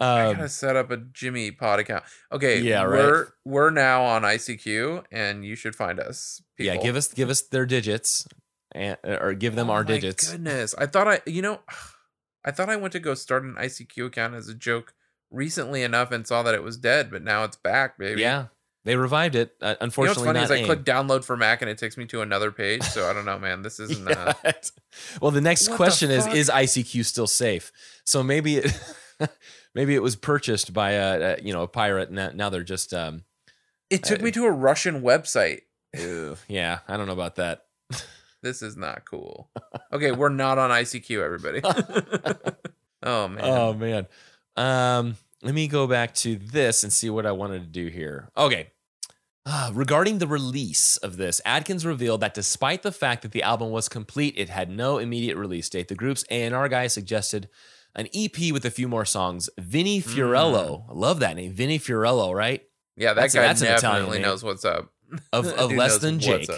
I 0.00 0.26
Um, 0.26 0.36
gotta 0.36 0.48
set 0.48 0.76
up 0.76 0.90
a 0.90 0.96
Jimmy 0.96 1.50
Pod 1.50 1.80
account. 1.80 2.04
Okay, 2.30 2.60
Yeah, 2.60 2.82
right. 2.84 2.98
We're 2.98 3.26
we're 3.44 3.70
now 3.70 4.04
on 4.04 4.22
ICQ, 4.22 5.04
and 5.10 5.44
you 5.44 5.56
should 5.56 5.74
find 5.74 5.98
us. 5.98 6.40
yeah, 6.58 6.76
give 6.76 6.94
us 6.96 7.08
give 7.12 7.30
us 7.30 7.40
their 7.42 7.66
digits, 7.66 8.26
and, 8.72 8.96
or 9.04 9.34
give 9.34 9.56
them 9.56 9.70
Oh 9.70 9.74
our 9.74 9.82
my 9.82 9.88
digits. 9.88 10.30
Goodness, 10.30 10.74
I 10.78 10.86
thought 10.86 11.08
I, 11.08 11.20
you 11.26 11.42
know, 11.42 11.60
I 12.44 12.50
thought 12.52 12.68
I 12.68 12.76
went 12.76 12.92
to 12.92 13.00
go 13.00 13.14
start 13.14 13.42
an 13.42 13.54
ICQ 13.58 14.06
account 14.06 14.34
as 14.34 14.48
a 14.48 14.54
joke 14.54 14.94
recently 15.30 15.82
enough 15.82 16.10
and 16.12 16.26
saw 16.26 16.42
that 16.44 16.54
it 16.54 16.62
was 16.62 16.76
dead, 16.78 17.10
but 17.10 17.22
now 17.22 17.44
it's 17.44 17.56
back, 17.56 17.98
baby. 17.98 18.20
Yeah, 18.22 18.46
they 18.84 18.94
revived 18.96 19.34
it. 19.34 19.54
Uh, 19.60 19.74
You 19.80 19.86
know 19.88 19.92
what's 19.96 20.22
funny 20.22 20.40
is 20.40 20.50
I 20.50 20.56
AIM. 20.58 20.64
click 20.64 20.84
download 20.84 21.24
for 21.24 21.36
Mac 21.36 21.60
and 21.60 21.70
it 21.70 21.76
takes 21.76 21.96
me 21.98 22.06
to 22.06 22.22
another 22.22 22.50
page. 22.52 22.82
So 22.84 23.10
I 23.10 23.12
don't 23.12 23.26
know, 23.26 23.38
man. 23.38 23.62
This 23.62 23.80
isn't. 23.80 24.08
Uh, 24.08 24.32
well, 25.20 25.32
the 25.32 25.40
next 25.40 25.62
What 25.68 25.72
the 25.72 25.76
question 25.76 26.10
is. 26.12 26.26
Is 26.28 26.48
ICQ 26.48 27.04
still 27.04 27.26
safe? 27.26 27.72
So 28.06 28.22
maybe 28.22 28.58
it, 28.58 28.80
maybe 29.78 29.94
it 29.94 30.02
was 30.02 30.16
purchased 30.16 30.72
by 30.72 30.90
a, 30.90 31.36
a 31.36 31.40
you 31.40 31.52
know 31.52 31.62
a 31.62 31.68
pirate. 31.68 32.10
and 32.10 32.36
now 32.36 32.50
they're 32.50 32.64
just 32.64 32.92
um, 32.92 33.22
it 33.88 34.02
took 34.02 34.20
me 34.20 34.32
to 34.32 34.44
a 34.44 34.50
Russian 34.50 35.02
website. 35.02 35.60
ew, 35.96 36.36
yeah. 36.48 36.80
I 36.88 36.96
don't 36.96 37.06
know 37.06 37.12
about 37.12 37.36
that. 37.36 37.64
This 38.40 38.62
is 38.62 38.76
not 38.76 39.04
cool. 39.04 39.50
Okay, 39.92 40.12
we're 40.12 40.28
not 40.28 40.58
on 40.58 40.70
ICQ, 40.70 41.24
everybody. 41.24 41.60
oh 43.02 43.26
man. 43.26 43.40
Oh 43.42 43.74
man. 43.74 44.06
Um, 44.54 45.16
let 45.42 45.56
me 45.56 45.66
go 45.66 45.88
back 45.88 46.14
to 46.16 46.36
this 46.36 46.84
and 46.84 46.92
see 46.92 47.10
what 47.10 47.26
I 47.26 47.32
wanted 47.32 47.62
to 47.62 47.66
do 47.66 47.88
here. 47.88 48.28
Okay. 48.36 48.70
Ah, 49.44 49.72
regarding 49.74 50.18
the 50.18 50.28
release 50.28 50.98
of 50.98 51.16
this, 51.16 51.40
Adkins 51.44 51.84
revealed 51.84 52.20
that 52.20 52.32
despite 52.32 52.84
the 52.84 52.92
fact 52.92 53.22
that 53.22 53.32
the 53.32 53.42
album 53.42 53.70
was 53.70 53.88
complete, 53.88 54.34
it 54.36 54.50
had 54.50 54.70
no 54.70 54.98
immediate 54.98 55.36
release 55.36 55.68
date. 55.68 55.88
The 55.88 55.96
group's 55.96 56.24
A&R 56.30 56.68
guy 56.68 56.86
suggested 56.86 57.48
an 57.98 58.08
EP 58.14 58.52
with 58.52 58.64
a 58.64 58.70
few 58.70 58.88
more 58.88 59.04
songs. 59.04 59.50
Vinnie 59.58 60.00
Fiorello, 60.00 60.86
I 60.88 60.92
love 60.94 61.20
that 61.20 61.36
name, 61.36 61.52
Vinnie 61.52 61.78
Fiorello, 61.78 62.34
right? 62.34 62.62
yeah, 62.96 63.08
that 63.08 63.32
that's- 63.32 63.34
guy 63.34 63.42
that's 63.42 63.60
definitely 63.82 64.20
knows 64.20 64.42
what's 64.42 64.64
up. 64.64 64.90
Of 65.32 65.46
of 65.58 65.72
less 65.72 65.98
than 65.98 66.20
Jake. 66.20 66.50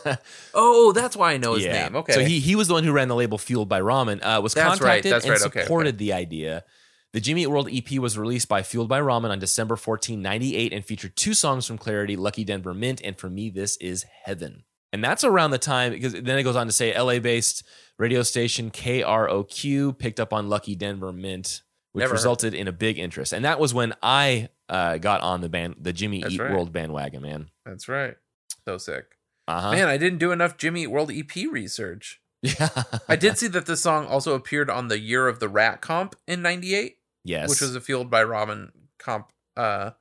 Oh, 0.54 0.92
that's 0.92 1.16
why 1.16 1.32
I 1.32 1.36
know 1.36 1.54
his 1.54 1.64
yeah. 1.64 1.84
name. 1.84 1.96
Okay. 1.96 2.12
So 2.12 2.20
he 2.20 2.38
he 2.38 2.54
was 2.54 2.68
the 2.68 2.74
one 2.74 2.84
who 2.84 2.92
ran 2.92 3.08
the 3.08 3.16
label 3.16 3.38
Fueled 3.38 3.68
by 3.68 3.80
Ramen. 3.80 4.20
Uh, 4.22 4.40
was 4.40 4.54
That's 4.54 4.78
contacted 4.78 5.12
and 5.12 5.24
right, 5.24 5.42
okay, 5.42 5.62
supported 5.62 5.98
the 5.98 6.12
idea. 6.12 6.64
The 7.12 7.20
Jimmy 7.20 7.42
Eat 7.42 7.48
World 7.48 7.68
EP 7.72 7.98
was 7.98 8.16
released 8.18 8.48
by 8.48 8.62
Fueled 8.62 8.88
by 8.88 9.00
Ramen 9.00 9.30
on 9.30 9.38
December 9.38 9.76
14, 9.76 10.20
98 10.20 10.72
and 10.72 10.84
featured 10.84 11.16
two 11.16 11.34
songs 11.34 11.66
from 11.66 11.78
Clarity, 11.78 12.16
Lucky 12.16 12.44
Denver 12.44 12.74
Mint, 12.74 13.00
and 13.02 13.18
For 13.18 13.30
Me 13.30 13.50
This 13.50 13.76
Is 13.78 14.04
Heaven. 14.24 14.64
And 14.92 15.02
that's 15.02 15.24
around 15.24 15.50
the 15.50 15.58
time 15.58 15.92
because 15.92 16.12
then 16.12 16.38
it 16.38 16.42
goes 16.42 16.56
on 16.56 16.66
to 16.66 16.72
say 16.72 16.98
LA-based 16.98 17.62
radio 17.98 18.22
station 18.22 18.70
KROQ 18.70 19.98
picked 19.98 20.20
up 20.20 20.32
on 20.32 20.48
Lucky 20.48 20.74
Denver 20.74 21.12
Mint, 21.12 21.62
which 21.92 22.02
Never 22.02 22.10
heard. 22.10 22.14
resulted 22.14 22.54
in 22.54 22.68
a 22.68 22.72
big 22.72 22.98
interest. 22.98 23.32
And 23.32 23.44
that 23.44 23.58
was 23.58 23.74
when 23.74 23.94
I 24.02 24.48
uh, 24.68 24.98
got 24.98 25.20
on 25.20 25.40
the 25.40 25.48
band 25.48 25.76
the 25.80 25.92
Jimmy 25.92 26.22
That's 26.22 26.34
Eat 26.34 26.40
right. 26.40 26.52
World 26.52 26.72
bandwagon, 26.72 27.22
man. 27.22 27.50
That's 27.66 27.88
right. 27.88 28.16
So 28.64 28.78
sick. 28.78 29.16
Uh-huh. 29.46 29.72
Man, 29.72 29.88
I 29.88 29.96
didn't 29.96 30.18
do 30.18 30.30
enough 30.30 30.56
Jimmy 30.56 30.82
Eat 30.82 30.88
World 30.88 31.10
EP 31.10 31.34
research. 31.50 32.20
Yeah. 32.42 32.68
I 33.08 33.16
did 33.16 33.38
see 33.38 33.48
that 33.48 33.66
this 33.66 33.80
song 33.80 34.06
also 34.06 34.34
appeared 34.34 34.70
on 34.70 34.88
the 34.88 34.98
Year 34.98 35.26
of 35.26 35.40
the 35.40 35.48
Rat 35.48 35.80
comp 35.80 36.14
in 36.26 36.42
98, 36.42 36.98
yes. 37.24 37.48
which 37.48 37.60
was 37.60 37.74
a 37.74 37.80
Fueled 37.80 38.10
by 38.10 38.22
Ramen 38.22 38.70
comp 38.98 39.32
uh 39.56 39.92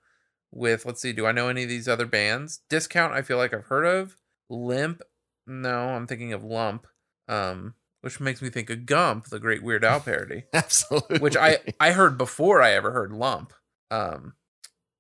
with 0.52 0.86
let's 0.86 1.02
see, 1.02 1.14
do 1.14 1.26
I 1.26 1.32
know 1.32 1.50
any 1.50 1.64
of 1.64 1.70
these 1.70 1.88
other 1.88 2.06
bands? 2.06 2.62
Discount 2.70 3.14
I 3.14 3.22
feel 3.22 3.38
like 3.38 3.54
I've 3.54 3.66
heard 3.66 3.86
of. 3.86 4.18
Limp, 4.50 5.02
no, 5.46 5.90
I'm 5.90 6.08
thinking 6.08 6.34
of 6.34 6.44
Lump. 6.44 6.88
Um 7.28 7.74
which 8.02 8.20
makes 8.20 8.42
me 8.42 8.50
think 8.50 8.70
of 8.70 8.86
Gump, 8.86 9.26
the 9.26 9.40
great 9.40 9.64
Weird 9.64 9.84
Al 9.84 10.00
parody, 10.00 10.44
Absolutely. 10.54 11.20
which 11.20 11.36
I 11.38 11.60
I 11.80 11.92
heard 11.92 12.18
before 12.18 12.62
I 12.62 12.72
ever 12.74 12.92
heard 12.92 13.12
Lump. 13.12 13.54
Um 13.92 14.34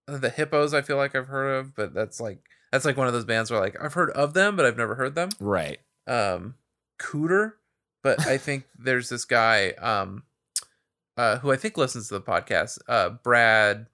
the 0.08 0.30
Hippos 0.30 0.74
I 0.74 0.82
feel 0.82 0.98
like 0.98 1.16
I've 1.16 1.28
heard 1.28 1.60
of, 1.60 1.76
but 1.76 1.93
that's 1.93 2.20
like 2.20 2.39
that's 2.72 2.86
like 2.86 2.98
one 2.98 3.08
of 3.08 3.14
those 3.14 3.26
bands 3.26 3.52
where 3.52 3.60
like 3.60 3.76
I've 3.82 3.93
heard 3.93 4.10
of 4.12 4.34
them, 4.34 4.56
but 4.56 4.66
I've 4.66 4.78
never 4.78 4.95
heard 4.95 5.16
them 5.16 5.30
right. 5.39 5.80
um 6.08 6.56
cooter 7.00 7.54
but 8.04 8.26
i 8.26 8.38
think 8.39 8.66
there's 8.80 9.10
this 9.10 9.24
guy 9.24 9.70
um 9.74 10.24
uh 11.16 11.38
who 11.38 11.52
i 11.52 11.56
think 11.56 11.78
listens 11.78 12.08
to 12.08 12.16
the 12.16 12.22
podcast 12.22 12.80
uh 12.88 13.10
brad 13.24 13.86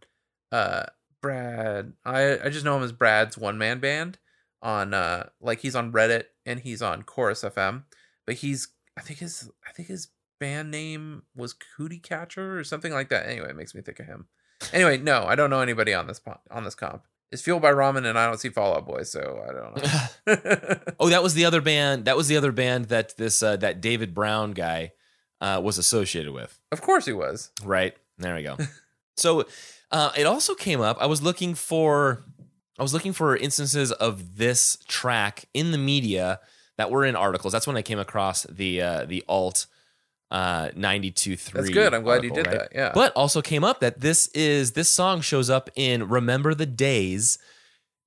uh 0.54 0.84
brad 1.22 1.92
i 2.06 2.40
i 2.40 2.50
just 2.50 2.64
know 2.64 2.78
him 2.78 2.84
as 2.84 2.94
brad's 2.94 3.38
one 3.38 3.58
man 3.58 3.80
band 3.80 4.18
on 4.64 4.94
uh 4.94 5.28
like 5.42 5.60
he's 5.60 5.76
on 5.76 5.92
Reddit 5.92 6.26
and 6.46 6.62
he's 6.62 6.82
on 6.82 7.04
Chorus 7.04 7.44
FM, 7.44 7.84
but 8.26 8.36
he's 8.36 8.70
I 8.98 9.02
think 9.02 9.20
his 9.20 9.50
I 9.68 9.72
think 9.72 9.88
his 9.88 10.10
band 10.40 10.72
name 10.72 11.24
was 11.36 11.54
Cootie 11.54 12.00
Catcher 12.00 12.58
or 12.58 12.64
something 12.64 12.92
like 12.92 13.10
that. 13.10 13.28
Anyway, 13.28 13.50
it 13.50 13.56
makes 13.56 13.74
me 13.74 13.82
think 13.82 14.00
of 14.00 14.06
him. 14.06 14.28
Anyway, 14.72 14.98
no, 14.98 15.26
I 15.26 15.36
don't 15.36 15.50
know 15.50 15.62
anybody 15.62 15.94
on 15.94 16.08
this 16.08 16.22
on 16.52 16.64
this 16.64 16.76
comp. 16.76 17.04
It's 17.32 17.42
fueled 17.42 17.64
by 17.64 17.72
ramen, 17.72 18.06
and 18.06 18.18
I 18.18 18.28
don't 18.28 18.40
see 18.40 18.50
Fall 18.50 18.76
Out 18.76 18.86
Boy, 18.86 19.04
so 19.04 19.44
I 19.44 19.54
don't 19.54 19.76
know. 19.76 20.94
oh, 21.00 21.10
that 21.10 21.24
was 21.24 21.34
the 21.34 21.46
other 21.46 21.62
band. 21.62 22.06
That 22.06 22.16
was 22.16 22.28
the 22.28 22.38
other 22.38 22.52
band 22.52 22.86
that 22.86 23.18
this 23.18 23.42
uh, 23.42 23.58
that 23.58 23.82
David 23.82 24.14
Brown 24.14 24.52
guy 24.52 24.92
uh, 25.42 25.60
was 25.64 25.78
associated 25.78 26.32
with. 26.32 26.60
of 26.72 26.82
course, 26.82 27.06
he 27.06 27.14
was. 27.14 27.52
Right. 27.64 27.96
There 28.20 28.36
we 28.36 28.44
go. 28.44 28.58
so 29.18 29.46
uh, 29.92 30.12
it 30.16 30.26
also 30.26 30.54
came 30.54 30.80
up. 30.80 30.98
I 31.02 31.08
was 31.08 31.24
looking 31.24 31.56
for 31.56 32.24
I 32.78 32.84
was 32.84 32.94
looking 32.94 33.14
for 33.14 33.36
instances 33.36 33.92
of 33.92 34.38
this 34.38 34.78
track 34.88 35.46
in 35.54 35.72
the 35.72 35.78
media 35.78 36.40
that 36.78 36.92
were 36.92 37.06
in 37.06 37.16
articles. 37.16 37.54
That's 37.54 37.68
when 37.68 37.78
I 37.78 37.82
came 37.82 38.00
across 38.00 38.44
the 38.44 38.82
uh, 38.82 39.06
the 39.06 39.24
alt 39.28 39.68
uh 40.32 40.70
92 40.76 41.36
3 41.36 41.62
That's 41.62 41.74
good. 41.74 41.94
I'm 41.94 42.04
glad 42.04 42.24
you 42.24 42.32
did 42.32 42.48
right? 42.48 42.58
that. 42.60 42.72
Yeah. 42.74 42.92
But 42.94 43.14
also 43.14 43.42
came 43.42 43.64
up 43.64 43.80
that 43.82 44.02
this 44.02 44.28
is 44.30 44.72
this 44.72 44.90
song 44.90 45.22
shows 45.22 45.50
up 45.50 45.70
in 45.76 46.10
Remember 46.10 46.56
the 46.56 46.66
Daze, 46.66 47.38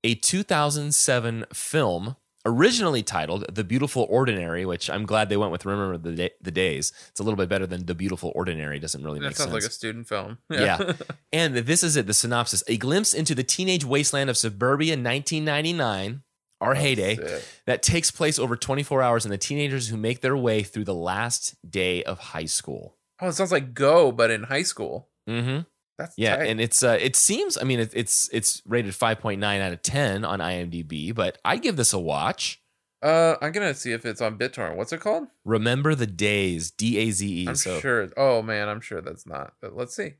a 0.03 0.15
2007 0.15 1.45
film 1.53 2.15
originally 2.47 3.03
titled 3.03 3.53
The 3.53 3.63
Beautiful 3.63 4.07
Ordinary, 4.09 4.65
which 4.65 4.89
I'm 4.89 5.05
glad 5.05 5.29
they 5.29 5.37
went 5.37 5.51
with 5.51 5.65
Remember 5.65 5.97
the, 5.97 6.15
Day, 6.15 6.29
the 6.41 6.51
Days. 6.51 6.93
It's 7.09 7.19
a 7.19 7.23
little 7.23 7.37
bit 7.37 7.49
better 7.49 7.67
than 7.67 7.85
The 7.85 7.93
Beautiful 7.93 8.31
Ordinary. 8.35 8.79
Doesn't 8.79 9.03
really 9.03 9.19
that 9.19 9.25
make 9.25 9.35
sounds 9.35 9.51
sense. 9.51 9.63
like 9.63 9.69
a 9.69 9.73
student 9.73 10.07
film. 10.07 10.37
Yeah. 10.49 10.93
and 11.33 11.55
this 11.55 11.83
is 11.83 11.97
it, 11.97 12.07
the 12.07 12.13
synopsis. 12.13 12.63
A 12.67 12.77
glimpse 12.77 13.13
into 13.13 13.35
the 13.35 13.43
teenage 13.43 13.85
wasteland 13.85 14.29
of 14.29 14.37
suburbia 14.37 14.93
1999, 14.93 16.23
our 16.61 16.73
heyday, 16.75 17.17
that 17.65 17.81
takes 17.83 18.11
place 18.11 18.39
over 18.39 18.55
24 18.55 19.01
hours 19.01 19.25
and 19.25 19.31
the 19.31 19.37
teenagers 19.37 19.87
who 19.89 19.97
make 19.97 20.21
their 20.21 20.35
way 20.37 20.63
through 20.63 20.85
the 20.85 20.93
last 20.93 21.55
day 21.69 22.03
of 22.03 22.19
high 22.19 22.45
school. 22.45 22.95
Oh, 23.21 23.27
it 23.29 23.33
sounds 23.33 23.51
like 23.51 23.73
Go, 23.73 24.11
but 24.11 24.29
in 24.31 24.43
high 24.43 24.63
school. 24.63 25.09
Mm-hmm. 25.29 25.61
That's 25.97 26.13
Yeah, 26.17 26.35
tight. 26.37 26.47
and 26.49 26.61
it's 26.61 26.83
uh, 26.83 26.97
it 27.01 27.15
seems. 27.15 27.57
I 27.57 27.63
mean, 27.63 27.79
it, 27.79 27.91
it's 27.95 28.29
it's 28.31 28.61
rated 28.67 28.93
5.9 28.93 29.61
out 29.61 29.73
of 29.73 29.81
10 29.81 30.23
on 30.25 30.39
IMDb, 30.39 31.13
but 31.13 31.39
I'd 31.43 31.61
give 31.63 31.75
this 31.75 31.91
a 31.93 31.99
watch. 31.99 32.61
uh, 33.01 33.35
I'm 33.41 33.51
gonna 33.51 33.73
see 33.73 33.91
if 33.93 34.05
it's 34.05 34.21
on 34.21 34.37
BitTorrent. 34.37 34.75
What's 34.75 34.93
it 34.93 34.99
called? 34.99 35.27
Remember 35.45 35.95
the 35.95 36.05
Daze, 36.07 36.69
D 36.71 36.97
A 36.99 37.09
Z 37.11 37.43
E. 37.43 37.47
I'm 37.47 37.55
So 37.55 37.79
sure. 37.79 38.09
Oh 38.15 38.41
man, 38.43 38.69
I'm 38.69 38.81
sure 38.81 39.01
that's 39.01 39.25
not. 39.25 39.53
But 39.61 39.75
let's 39.75 39.95
see. 39.95 40.13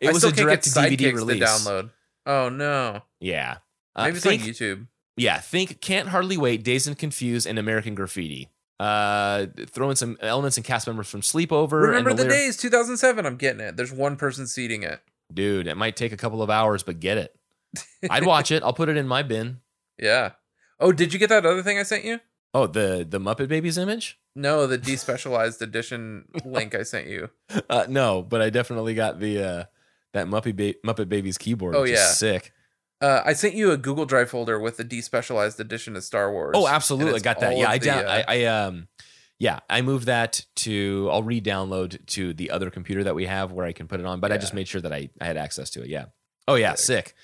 it 0.00 0.08
I 0.08 0.12
was 0.12 0.18
still 0.18 0.30
a 0.30 0.32
direct 0.32 0.64
DVD 0.64 1.14
release. 1.14 1.38
To 1.40 1.44
download. 1.46 1.90
Oh 2.26 2.48
no. 2.48 3.02
Yeah, 3.20 3.58
uh, 3.94 4.04
Maybe 4.04 4.16
it's 4.16 4.24
think, 4.26 4.42
on 4.42 4.48
YouTube. 4.48 4.86
Yeah, 5.16 5.38
think 5.38 5.80
Can't 5.80 6.08
Hardly 6.08 6.36
Wait, 6.36 6.64
Dazed 6.64 6.88
and 6.88 6.98
Confused, 6.98 7.46
and 7.46 7.58
American 7.58 7.94
Graffiti. 7.94 8.48
Uh, 8.80 9.46
throw 9.68 9.90
in 9.90 9.96
some 9.96 10.16
elements 10.20 10.56
and 10.56 10.66
cast 10.66 10.86
members 10.86 11.08
from 11.08 11.20
Sleepover. 11.20 11.82
Remember 11.82 12.10
and 12.10 12.18
the, 12.18 12.24
lyric- 12.24 12.38
days 12.38 12.56
2007. 12.56 13.24
I'm 13.24 13.36
getting 13.36 13.60
it. 13.60 13.76
There's 13.76 13.92
one 13.92 14.16
person 14.16 14.46
seeding 14.46 14.82
it. 14.82 15.00
Dude, 15.32 15.66
it 15.66 15.76
might 15.76 15.96
take 15.96 16.12
a 16.12 16.16
couple 16.16 16.42
of 16.42 16.50
hours, 16.50 16.82
but 16.82 17.00
get 17.00 17.18
it. 17.18 17.34
I'd 18.10 18.26
watch 18.26 18.50
it. 18.50 18.62
I'll 18.62 18.72
put 18.72 18.88
it 18.88 18.96
in 18.96 19.06
my 19.06 19.22
bin. 19.22 19.58
Yeah. 19.98 20.32
Oh, 20.80 20.92
did 20.92 21.12
you 21.12 21.18
get 21.18 21.28
that 21.28 21.46
other 21.46 21.62
thing 21.62 21.78
I 21.78 21.84
sent 21.84 22.04
you? 22.04 22.20
Oh, 22.52 22.66
the 22.66 23.06
the 23.08 23.18
Muppet 23.18 23.48
Babies 23.48 23.78
image? 23.78 24.18
No, 24.36 24.66
the 24.66 24.78
despecialized 24.78 25.60
edition 25.60 26.26
link 26.44 26.74
I 26.74 26.82
sent 26.82 27.06
you. 27.06 27.30
Uh, 27.70 27.86
no, 27.88 28.22
but 28.22 28.42
I 28.42 28.50
definitely 28.50 28.94
got 28.94 29.18
the 29.20 29.42
uh, 29.42 29.64
that 30.12 30.26
Muppet 30.26 30.56
ba- 30.56 30.78
Muppet 30.86 31.08
Babies 31.08 31.38
keyboard. 31.38 31.74
Oh, 31.74 31.82
which 31.82 31.92
yeah. 31.92 32.10
is 32.10 32.16
sick. 32.16 32.52
Uh, 33.04 33.22
I 33.22 33.34
sent 33.34 33.54
you 33.54 33.70
a 33.70 33.76
Google 33.76 34.06
Drive 34.06 34.30
folder 34.30 34.58
with 34.58 34.78
the 34.78 34.84
despecialized 34.84 35.60
edition 35.60 35.94
of 35.94 36.04
Star 36.04 36.32
Wars. 36.32 36.54
Oh, 36.54 36.66
absolutely, 36.66 37.20
got 37.20 37.38
that. 37.40 37.54
Yeah, 37.54 37.68
I 37.68 37.76
the, 37.76 37.84
down. 37.84 38.06
uh, 38.06 38.08
I, 38.08 38.24
I 38.26 38.44
um, 38.44 38.88
yeah, 39.38 39.60
I 39.68 39.82
moved 39.82 40.06
that 40.06 40.46
to. 40.56 41.10
I'll 41.12 41.22
re-download 41.22 42.06
to 42.06 42.32
the 42.32 42.50
other 42.50 42.70
computer 42.70 43.04
that 43.04 43.14
we 43.14 43.26
have 43.26 43.52
where 43.52 43.66
I 43.66 43.72
can 43.72 43.88
put 43.88 44.00
it 44.00 44.06
on. 44.06 44.20
But 44.20 44.32
I 44.32 44.38
just 44.38 44.54
made 44.54 44.68
sure 44.68 44.80
that 44.80 44.90
I, 44.90 45.10
I 45.20 45.26
had 45.26 45.36
access 45.36 45.68
to 45.70 45.82
it. 45.82 45.90
Yeah. 45.90 46.06
Oh 46.48 46.54
yeah, 46.54 46.76
Sick. 46.76 47.08
sick. 47.08 47.14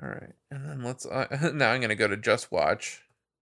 All 0.00 0.08
right, 0.08 0.34
and 0.52 0.68
then 0.68 0.84
let's. 0.84 1.04
Uh, 1.04 1.50
now 1.52 1.72
I'm 1.72 1.80
gonna 1.80 1.96
go 1.96 2.06
to 2.06 2.16
JustWatch 2.16 2.98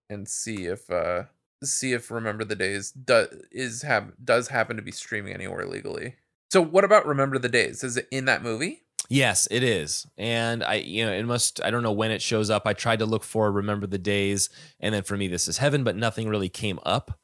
and 0.08 0.26
see 0.26 0.64
if 0.64 0.90
uh 0.90 1.24
see 1.62 1.92
if 1.92 2.10
Remember 2.10 2.44
the 2.44 2.56
Daze 2.56 2.90
does 2.90 3.28
is 3.50 3.82
have 3.82 4.12
does 4.24 4.48
happen 4.48 4.76
to 4.76 4.82
be 4.82 4.92
streaming 4.92 5.34
anywhere 5.34 5.66
legally. 5.66 6.16
So 6.50 6.62
what 6.62 6.84
about 6.84 7.04
Remember 7.04 7.38
the 7.38 7.50
Daze? 7.50 7.84
Is 7.84 7.98
it 7.98 8.08
in 8.10 8.24
that 8.24 8.42
movie? 8.42 8.84
Yes, 9.12 9.46
it 9.50 9.62
is. 9.62 10.06
And 10.16 10.64
I, 10.64 10.74
you 10.76 11.04
know, 11.04 11.12
it 11.12 11.24
must, 11.24 11.62
I 11.62 11.70
don't 11.70 11.82
know 11.82 11.92
when 11.92 12.10
it 12.10 12.22
shows 12.22 12.48
up. 12.48 12.66
I 12.66 12.72
tried 12.72 13.00
to 13.00 13.06
look 13.06 13.24
for 13.24 13.52
Remember 13.52 13.86
the 13.86 13.98
Daze. 13.98 14.48
And 14.80 14.94
then 14.94 15.02
for 15.02 15.16
me, 15.18 15.28
this 15.28 15.48
is 15.48 15.58
heaven, 15.58 15.84
but 15.84 15.96
nothing 15.96 16.28
really 16.28 16.48
came 16.48 16.78
up. 16.84 17.18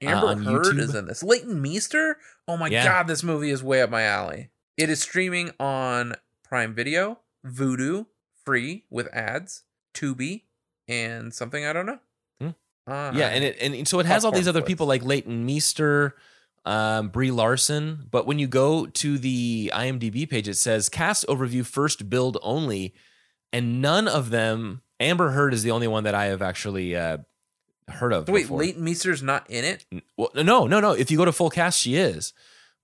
Amber 0.00 0.28
on 0.28 0.44
Heard 0.44 0.64
YouTube? 0.66 0.78
is 0.78 0.94
in 0.94 1.06
this. 1.06 1.22
Leighton 1.22 1.60
Meester. 1.60 2.16
Oh 2.48 2.56
my 2.56 2.68
Yeah. 2.68 2.84
god, 2.84 3.06
this 3.06 3.22
movie 3.22 3.50
is 3.50 3.62
way 3.62 3.82
up 3.82 3.90
my 3.90 4.02
alley. 4.02 4.48
It 4.78 4.88
is 4.88 5.00
streaming 5.02 5.50
on 5.60 6.14
Prime 6.42 6.74
Video, 6.74 7.20
Vudu, 7.46 8.06
free 8.44 8.84
with 8.90 9.06
ads, 9.08 9.64
Tubi, 9.94 10.44
and 10.88 11.34
something 11.34 11.66
I 11.66 11.72
don't 11.74 11.86
know. 11.86 11.98
Hmm. 12.40 12.48
Uh, 12.90 13.12
yeah. 13.14 13.28
And 13.28 13.44
it, 13.44 13.56
and 13.60 13.86
so 13.88 13.98
it 14.00 14.06
has 14.06 14.24
all 14.24 14.32
these 14.32 14.48
other 14.48 14.62
people 14.62 14.86
like 14.86 15.02
Leighton 15.04 15.44
Meester, 15.44 16.14
um, 16.66 17.08
Brie 17.08 17.30
Larson. 17.30 18.06
But 18.10 18.26
when 18.26 18.38
you 18.38 18.46
go 18.46 18.84
to 18.86 19.16
the 19.18 19.72
IMDb 19.74 20.28
page, 20.28 20.48
it 20.48 20.56
says 20.58 20.88
cast 20.90 21.26
overview 21.28 21.64
first 21.64 22.10
build 22.10 22.36
only. 22.42 22.92
And 23.52 23.80
none 23.80 24.06
of 24.08 24.28
them, 24.30 24.82
Amber 25.00 25.30
Heard 25.30 25.54
is 25.54 25.62
the 25.62 25.70
only 25.70 25.86
one 25.88 26.04
that 26.04 26.14
I 26.14 26.26
have 26.26 26.42
actually 26.42 26.94
uh, 26.94 27.18
heard 27.88 28.12
of. 28.12 28.28
Wait, 28.28 28.42
before. 28.42 28.58
Leighton 28.58 28.84
Meester's 28.84 29.22
not 29.22 29.48
in 29.48 29.64
it. 29.64 29.86
Well, 30.18 30.30
no, 30.34 30.66
no, 30.66 30.80
no. 30.80 30.92
If 30.92 31.10
you 31.10 31.16
go 31.16 31.24
to 31.24 31.32
full 31.32 31.48
cast, 31.50 31.78
she 31.80 31.94
is, 31.96 32.34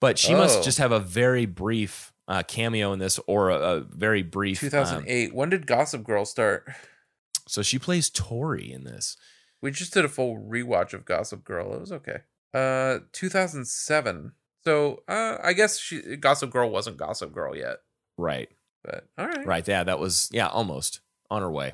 but 0.01 0.18
she 0.18 0.35
must 0.35 0.61
Oh. 0.61 0.62
just 0.62 0.78
have 0.78 0.93
a 0.93 1.01
very 1.01 1.45
brief 1.47 2.12
uh, 2.28 2.43
cameo 2.47 2.93
in 2.93 3.01
this, 3.01 3.18
or 3.26 3.51
a, 3.51 3.57
a 3.59 3.80
very 3.80 4.22
brief. 4.22 4.62
um, 4.62 4.70
2008. 4.70 5.35
when 5.35 5.51
did 5.51 5.66
Gossip 5.66 6.05
Girl 6.05 6.24
start? 6.24 6.66
so 7.49 7.61
she 7.62 7.78
plays 7.78 8.09
Tori 8.09 8.72
in 8.72 8.85
this. 8.85 9.16
We 9.61 9.72
just 9.72 9.93
did 9.93 10.05
a 10.05 10.09
full 10.09 10.39
rewatch 10.39 10.93
of 10.95 11.05
Gossip 11.05 11.45
Girl. 11.45 11.74
It 11.74 11.80
was 11.80 11.93
okay. 11.93 12.18
Uh, 12.55 12.98
2007. 13.12 14.32
So 14.64 15.03
uh, 15.09 15.38
I 15.42 15.53
guess 15.55 15.78
she 15.78 16.16
Gossip 16.16 16.50
Girl 16.50 16.70
wasn't 16.70 16.96
Gossip 16.96 17.32
Girl 17.32 17.57
yet, 17.57 17.78
Right, 18.16 18.48
but 18.84 19.09
all 19.18 19.26
right. 19.26 19.46
right. 19.46 19.66
Yeah, 19.66 19.82
that 19.84 19.98
was 19.98 20.28
yeah, 20.32 20.46
almost 20.48 21.00
on 21.30 21.42
her 21.42 21.50
way. 21.50 21.72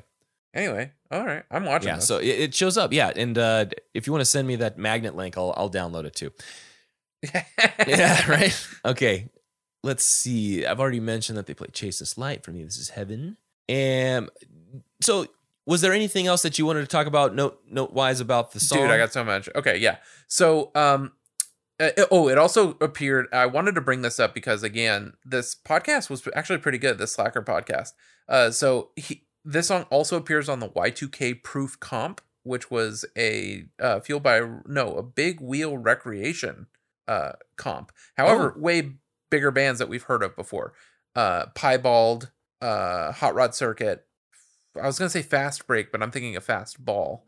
Anyway, 0.55 0.91
all 1.11 1.23
right. 1.23 1.43
I'm 1.51 1.65
watching. 1.65 1.89
Yeah, 1.89 1.95
this. 1.97 2.07
so 2.07 2.17
it, 2.17 2.25
it 2.27 2.55
shows 2.55 2.77
up. 2.77 2.91
Yeah, 2.91 3.11
and 3.15 3.37
uh, 3.37 3.65
if 3.93 4.07
you 4.07 4.13
want 4.13 4.21
to 4.21 4.25
send 4.25 4.47
me 4.47 4.55
that 4.55 4.79
magnet 4.79 5.15
link, 5.15 5.37
I'll 5.37 5.53
I'll 5.55 5.69
download 5.69 6.05
it 6.05 6.15
too. 6.15 6.31
yeah, 7.87 8.25
right. 8.31 8.67
Okay, 8.85 9.29
let's 9.83 10.03
see. 10.03 10.65
I've 10.65 10.79
already 10.79 10.99
mentioned 10.99 11.37
that 11.37 11.45
they 11.45 11.53
play 11.53 11.67
Chase 11.71 11.99
This 11.99 12.17
Light. 12.17 12.43
For 12.43 12.51
me, 12.51 12.63
this 12.63 12.77
is 12.77 12.89
heaven. 12.89 13.37
And 13.67 14.29
so, 15.01 15.27
was 15.69 15.81
there 15.81 15.93
anything 15.93 16.25
else 16.25 16.41
that 16.41 16.57
you 16.57 16.65
wanted 16.65 16.81
to 16.81 16.87
talk 16.87 17.05
about, 17.05 17.35
note 17.35 17.61
note 17.69 17.93
wise, 17.93 18.19
about 18.19 18.53
the 18.53 18.59
song? 18.59 18.79
Dude, 18.79 18.89
I 18.89 18.97
got 18.97 19.13
so 19.13 19.23
much. 19.23 19.47
Okay, 19.55 19.77
yeah. 19.77 19.97
So, 20.27 20.71
um, 20.73 21.11
uh, 21.79 21.91
oh, 22.09 22.27
it 22.27 22.39
also 22.39 22.71
appeared. 22.81 23.27
I 23.31 23.45
wanted 23.45 23.75
to 23.75 23.81
bring 23.81 24.01
this 24.01 24.19
up 24.19 24.33
because 24.33 24.63
again, 24.63 25.13
this 25.23 25.55
podcast 25.55 26.09
was 26.09 26.27
actually 26.35 26.57
pretty 26.57 26.79
good. 26.79 26.97
This 26.97 27.11
Slacker 27.11 27.43
podcast. 27.43 27.89
Uh, 28.27 28.49
so 28.49 28.89
he, 28.95 29.27
this 29.45 29.67
song 29.67 29.85
also 29.91 30.17
appears 30.17 30.49
on 30.49 30.59
the 30.59 30.69
Y2K 30.69 31.43
Proof 31.43 31.79
comp, 31.79 32.21
which 32.41 32.71
was 32.71 33.05
a 33.15 33.65
uh, 33.79 33.99
fueled 33.99 34.23
by 34.23 34.41
no 34.65 34.95
a 34.95 35.03
big 35.03 35.39
wheel 35.39 35.77
recreation 35.77 36.65
uh 37.07 37.33
comp. 37.57 37.91
However, 38.17 38.55
way 38.57 38.93
bigger 39.29 39.51
bands 39.51 39.77
that 39.77 39.87
we've 39.87 40.01
heard 40.01 40.23
of 40.23 40.35
before. 40.35 40.73
Uh, 41.15 41.45
Piebald, 41.53 42.31
uh, 42.59 43.11
Hot 43.11 43.35
Rod 43.35 43.53
Circuit. 43.53 44.07
I 44.81 44.87
was 44.87 44.97
gonna 44.99 45.09
say 45.09 45.21
Fast 45.21 45.67
Break, 45.67 45.91
but 45.91 46.01
I'm 46.01 46.11
thinking 46.11 46.35
of 46.35 46.45
Fastball. 46.45 47.21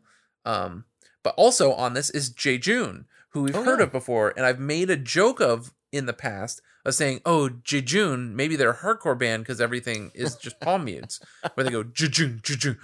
Um, 0.44 0.84
but 1.22 1.34
also 1.36 1.72
on 1.72 1.94
this 1.94 2.10
is 2.10 2.30
Jejune, 2.30 3.06
who 3.30 3.42
we've 3.44 3.56
Oh, 3.56 3.62
heard 3.62 3.78
yeah. 3.78 3.84
of 3.86 3.92
before, 3.92 4.32
and 4.36 4.44
I've 4.44 4.58
made 4.60 4.90
a 4.90 4.96
joke 4.96 5.40
of 5.40 5.72
in 5.92 6.06
the 6.06 6.12
past 6.12 6.60
of 6.84 6.94
saying, 6.94 7.20
"Oh, 7.24 7.48
Jejune, 7.48 8.34
maybe 8.34 8.56
they're 8.56 8.70
a 8.70 8.76
hardcore 8.76 9.18
band 9.18 9.44
because 9.44 9.60
everything 9.60 10.10
is 10.14 10.34
just 10.36 10.58
palm 10.60 10.84
mutes, 10.86 11.20
where 11.54 11.64
they 11.64 11.70
go 11.70 11.82
Jay 11.84 12.08
June, 12.08 12.40
Jay 12.42 12.56
June." 12.56 12.78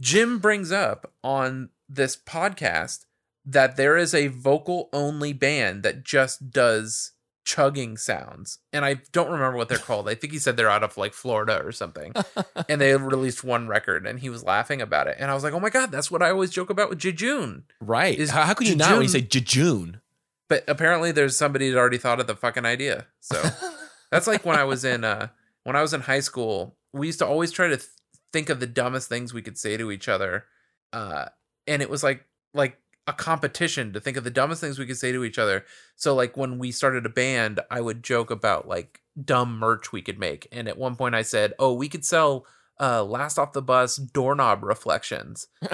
Jim 0.00 0.38
brings 0.40 0.72
up 0.72 1.12
on 1.22 1.70
this 1.88 2.16
podcast 2.16 3.06
that 3.44 3.76
there 3.76 3.96
is 3.96 4.12
a 4.14 4.26
vocal 4.26 4.88
only 4.92 5.32
band 5.32 5.82
that 5.84 6.02
just 6.02 6.50
does 6.50 7.12
chugging 7.46 7.96
sounds, 7.96 8.58
and 8.72 8.84
I 8.84 8.94
don't 9.12 9.30
remember 9.30 9.56
what 9.56 9.70
they're 9.70 9.78
called. 9.78 10.08
I 10.08 10.14
think 10.14 10.34
he 10.34 10.38
said 10.38 10.58
they're 10.58 10.68
out 10.68 10.82
of 10.82 10.98
like 10.98 11.14
Florida 11.14 11.62
or 11.64 11.72
something 11.72 12.12
and 12.68 12.80
they 12.80 12.94
released 12.96 13.44
one 13.44 13.68
record 13.68 14.06
and 14.06 14.20
he 14.20 14.28
was 14.28 14.42
laughing 14.44 14.82
about 14.82 15.06
it 15.06 15.16
and 15.18 15.30
i 15.30 15.34
was 15.34 15.44
like 15.44 15.52
oh 15.52 15.60
my 15.60 15.70
god 15.70 15.90
that's 15.90 16.10
what 16.10 16.22
i 16.22 16.30
always 16.30 16.50
joke 16.50 16.70
about 16.70 16.88
with 16.90 16.98
jejune 16.98 17.64
right. 17.80 18.18
Is 18.18 18.30
How, 18.30 18.42
how 18.42 18.54
could 18.54 18.68
you 18.68 18.76
not 18.76 18.92
when 18.92 19.02
you 19.02 19.08
say 19.08 19.20
Jejune? 19.20 20.00
but 20.48 20.64
apparently 20.68 21.12
there's 21.12 21.36
somebody 21.36 21.70
that 21.70 21.78
already 21.78 21.98
thought 21.98 22.20
of 22.20 22.26
the 22.26 22.36
fucking 22.36 22.66
idea 22.66 23.06
so 23.20 23.40
that's 24.10 24.26
like 24.26 24.44
when 24.44 24.56
i 24.58 24.64
was 24.64 24.84
in 24.84 25.04
uh 25.04 25.28
when 25.64 25.76
i 25.76 25.82
was 25.82 25.94
in 25.94 26.02
high 26.02 26.20
school 26.20 26.76
we 26.92 27.06
used 27.06 27.20
to 27.20 27.26
always 27.26 27.52
try 27.52 27.68
to 27.68 27.76
th- 27.76 27.88
think 28.32 28.50
of 28.50 28.60
the 28.60 28.66
dumbest 28.66 29.08
things 29.08 29.32
we 29.32 29.42
could 29.42 29.56
say 29.56 29.76
to 29.76 29.90
each 29.90 30.08
other 30.08 30.44
uh, 30.92 31.26
and 31.66 31.82
it 31.82 31.90
was 31.90 32.02
like 32.02 32.24
like 32.54 32.78
a 33.06 33.12
competition 33.12 33.92
to 33.92 34.00
think 34.00 34.16
of 34.16 34.24
the 34.24 34.30
dumbest 34.30 34.60
things 34.60 34.78
we 34.78 34.86
could 34.86 34.98
say 34.98 35.12
to 35.12 35.24
each 35.24 35.38
other. 35.38 35.64
So 35.94 36.14
like 36.14 36.36
when 36.36 36.58
we 36.58 36.72
started 36.72 37.06
a 37.06 37.10
band, 37.10 37.60
I 37.70 37.80
would 37.80 38.02
joke 38.02 38.30
about 38.30 38.66
like 38.66 39.00
dumb 39.22 39.58
merch 39.58 39.92
we 39.92 40.02
could 40.02 40.18
make, 40.18 40.48
and 40.52 40.68
at 40.68 40.78
one 40.78 40.96
point 40.96 41.14
I 41.14 41.22
said, 41.22 41.54
"Oh, 41.58 41.74
we 41.74 41.88
could 41.88 42.04
sell." 42.04 42.46
Uh, 42.78 43.02
last 43.02 43.38
off 43.38 43.54
the 43.54 43.62
bus 43.62 43.96
doorknob 43.96 44.62
reflections, 44.62 45.46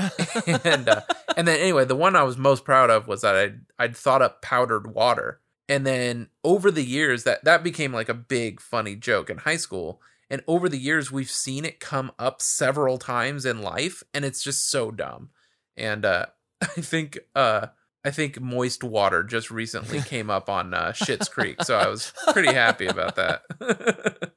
and 0.64 0.89
uh, 0.89 1.01
and 1.37 1.49
then 1.49 1.59
anyway, 1.59 1.85
the 1.85 1.97
one 1.97 2.14
I 2.14 2.22
was 2.22 2.39
most 2.39 2.64
proud 2.64 2.91
of 2.91 3.09
was 3.09 3.22
that 3.22 3.35
I'd 3.35 3.61
I'd 3.76 3.97
thought 3.97 4.22
up 4.22 4.41
powdered 4.41 4.95
water, 4.95 5.41
and 5.68 5.85
then 5.85 6.28
over 6.45 6.70
the 6.70 6.85
years 6.85 7.24
that 7.24 7.43
that 7.43 7.64
became 7.64 7.93
like 7.93 8.09
a 8.09 8.14
big 8.14 8.61
funny 8.61 8.95
joke 8.95 9.30
in 9.30 9.39
high 9.39 9.57
school, 9.57 10.01
and 10.30 10.45
over 10.47 10.68
the 10.68 10.78
years 10.78 11.11
we've 11.11 11.28
seen 11.28 11.64
it 11.64 11.80
come 11.80 12.12
up 12.20 12.41
several 12.41 12.99
times 12.99 13.45
in 13.45 13.62
life, 13.62 14.05
and 14.14 14.24
it's 14.24 14.45
just 14.45 14.70
so 14.70 14.93
dumb, 14.93 15.30
and 15.76 16.05
uh, 16.05 16.26
I 16.77 16.81
think 16.81 17.19
uh. 17.35 17.67
I 18.05 18.11
think 18.11 18.41
moist 18.41 18.83
water 18.83 19.23
just 19.23 19.49
recently 19.53 20.01
came 20.01 20.29
up 20.29 20.49
on 20.51 20.75
uh, 20.75 20.91
Schitt's 20.91 21.29
Creek, 21.29 21.63
so 21.63 21.77
I 21.77 21.87
was 21.87 22.13
pretty 22.33 22.53
happy 22.53 22.87
about 22.87 23.15
that. 23.15 23.43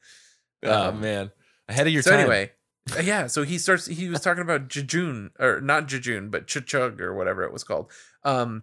oh 0.63 0.89
Um, 0.89 1.01
man, 1.01 1.31
ahead 1.67 1.87
of 1.87 1.93
your 1.93 2.03
so 2.03 2.11
time. 2.11 2.19
anyway, 2.19 2.51
uh, 2.95 3.01
yeah. 3.01 3.25
So 3.25 3.41
he 3.41 3.57
starts. 3.57 3.87
He 3.87 4.07
was 4.07 4.19
talking 4.21 4.43
about 4.43 4.67
jejune 4.67 5.31
or 5.39 5.61
not 5.61 5.87
jejune, 5.87 6.29
but 6.29 6.45
chuchug 6.45 6.99
or 6.99 7.15
whatever 7.15 7.41
it 7.43 7.51
was 7.51 7.63
called. 7.63 7.91
Um, 8.23 8.61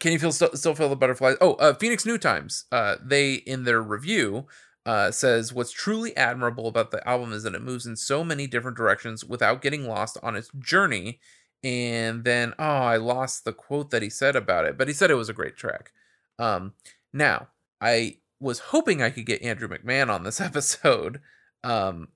can 0.00 0.12
you 0.12 0.18
feel 0.18 0.32
still, 0.32 0.50
still 0.54 0.74
feel 0.74 0.90
the 0.90 0.96
butterflies? 0.96 1.36
Oh, 1.40 1.54
uh, 1.54 1.72
Phoenix 1.72 2.04
New 2.04 2.18
Times. 2.18 2.66
Uh, 2.70 2.96
they 3.02 3.32
in 3.34 3.64
their 3.64 3.80
review 3.80 4.46
uh, 4.84 5.10
says 5.10 5.52
what's 5.52 5.70
truly 5.72 6.14
admirable 6.14 6.66
about 6.68 6.90
the 6.90 7.06
album 7.08 7.32
is 7.32 7.44
that 7.44 7.54
it 7.54 7.62
moves 7.62 7.86
in 7.86 7.96
so 7.96 8.22
many 8.22 8.46
different 8.46 8.76
directions 8.76 9.24
without 9.24 9.62
getting 9.62 9.88
lost 9.88 10.18
on 10.22 10.36
its 10.36 10.50
journey. 10.58 11.20
And 11.64 12.24
then, 12.24 12.54
oh, 12.58 12.64
I 12.64 12.96
lost 12.96 13.44
the 13.44 13.52
quote 13.52 13.90
that 13.90 14.02
he 14.02 14.10
said 14.10 14.34
about 14.34 14.64
it, 14.64 14.76
but 14.76 14.88
he 14.88 14.94
said 14.94 15.10
it 15.10 15.14
was 15.14 15.28
a 15.28 15.34
great 15.34 15.56
track. 15.56 15.92
Um, 16.38 16.74
now, 17.12 17.48
I 17.80 18.16
was 18.40 18.58
hoping 18.58 19.00
I 19.00 19.10
could 19.10 19.26
get 19.26 19.42
Andrew 19.42 19.68
McMahon 19.68 20.10
on 20.12 20.24
this 20.24 20.40
episode, 20.48 21.20
um, 21.62 22.08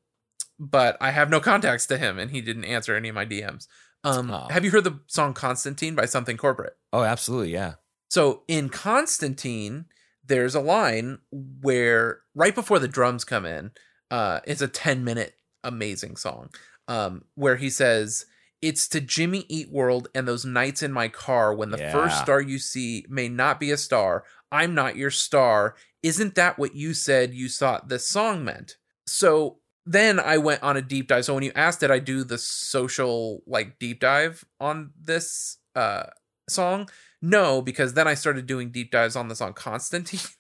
but 0.58 0.96
I 1.00 1.10
have 1.12 1.30
no 1.30 1.38
contacts 1.38 1.86
to 1.86 1.98
him, 1.98 2.18
and 2.18 2.30
he 2.30 2.40
didn't 2.40 2.64
answer 2.64 2.96
any 2.96 3.08
of 3.08 3.14
my 3.14 3.26
DMs. 3.26 3.68
Um, 4.02 4.30
Oh. 4.30 4.48
Have 4.50 4.64
you 4.64 4.70
heard 4.70 4.84
the 4.84 5.00
song 5.06 5.34
Constantine 5.34 5.94
by 5.94 6.06
Something 6.06 6.36
Corporate? 6.36 6.76
Oh, 6.92 7.02
absolutely, 7.02 7.52
yeah. 7.52 7.74
So 8.08 8.42
in 8.48 8.68
Constantine, 8.68 9.86
there's 10.24 10.54
a 10.54 10.60
line 10.60 11.18
where 11.30 12.20
right 12.34 12.54
before 12.54 12.78
the 12.78 12.88
drums 12.88 13.24
come 13.24 13.44
in, 13.46 13.72
uh, 14.10 14.40
it's 14.44 14.62
a 14.62 14.68
10 14.68 15.04
minute 15.04 15.34
amazing 15.64 16.16
song 16.16 16.50
um, 16.88 17.24
where 17.34 17.56
he 17.56 17.70
says, 17.70 18.26
It's 18.62 18.88
to 18.88 19.00
Jimmy 19.00 19.44
Eat 19.48 19.70
World 19.70 20.08
and 20.14 20.26
those 20.26 20.44
nights 20.44 20.82
in 20.82 20.92
my 20.92 21.08
car 21.08 21.54
when 21.54 21.70
the 21.70 21.78
first 21.78 22.18
star 22.18 22.40
you 22.40 22.58
see 22.58 23.04
may 23.08 23.28
not 23.28 23.60
be 23.60 23.70
a 23.70 23.76
star. 23.76 24.24
I'm 24.50 24.74
not 24.74 24.96
your 24.96 25.10
star. 25.10 25.76
Isn't 26.02 26.34
that 26.36 26.58
what 26.58 26.74
you 26.74 26.94
said 26.94 27.34
you 27.34 27.48
thought 27.48 27.88
this 27.88 28.08
song 28.08 28.44
meant? 28.44 28.76
So 29.06 29.58
then 29.84 30.18
I 30.18 30.38
went 30.38 30.62
on 30.62 30.76
a 30.76 30.82
deep 30.82 31.08
dive. 31.08 31.24
So 31.24 31.34
when 31.34 31.44
you 31.44 31.52
asked, 31.54 31.80
did 31.80 31.90
I 31.90 31.98
do 31.98 32.24
the 32.24 32.38
social 32.38 33.42
like 33.46 33.78
deep 33.78 34.00
dive 34.00 34.44
on 34.58 34.90
this 35.00 35.58
uh, 35.74 36.04
song? 36.48 36.88
No, 37.22 37.62
because 37.62 37.94
then 37.94 38.08
I 38.08 38.14
started 38.14 38.46
doing 38.46 38.70
deep 38.70 38.90
dives 38.90 39.16
on 39.16 39.28
the 39.28 39.36
song 39.36 39.52
Constantine. 39.52 40.20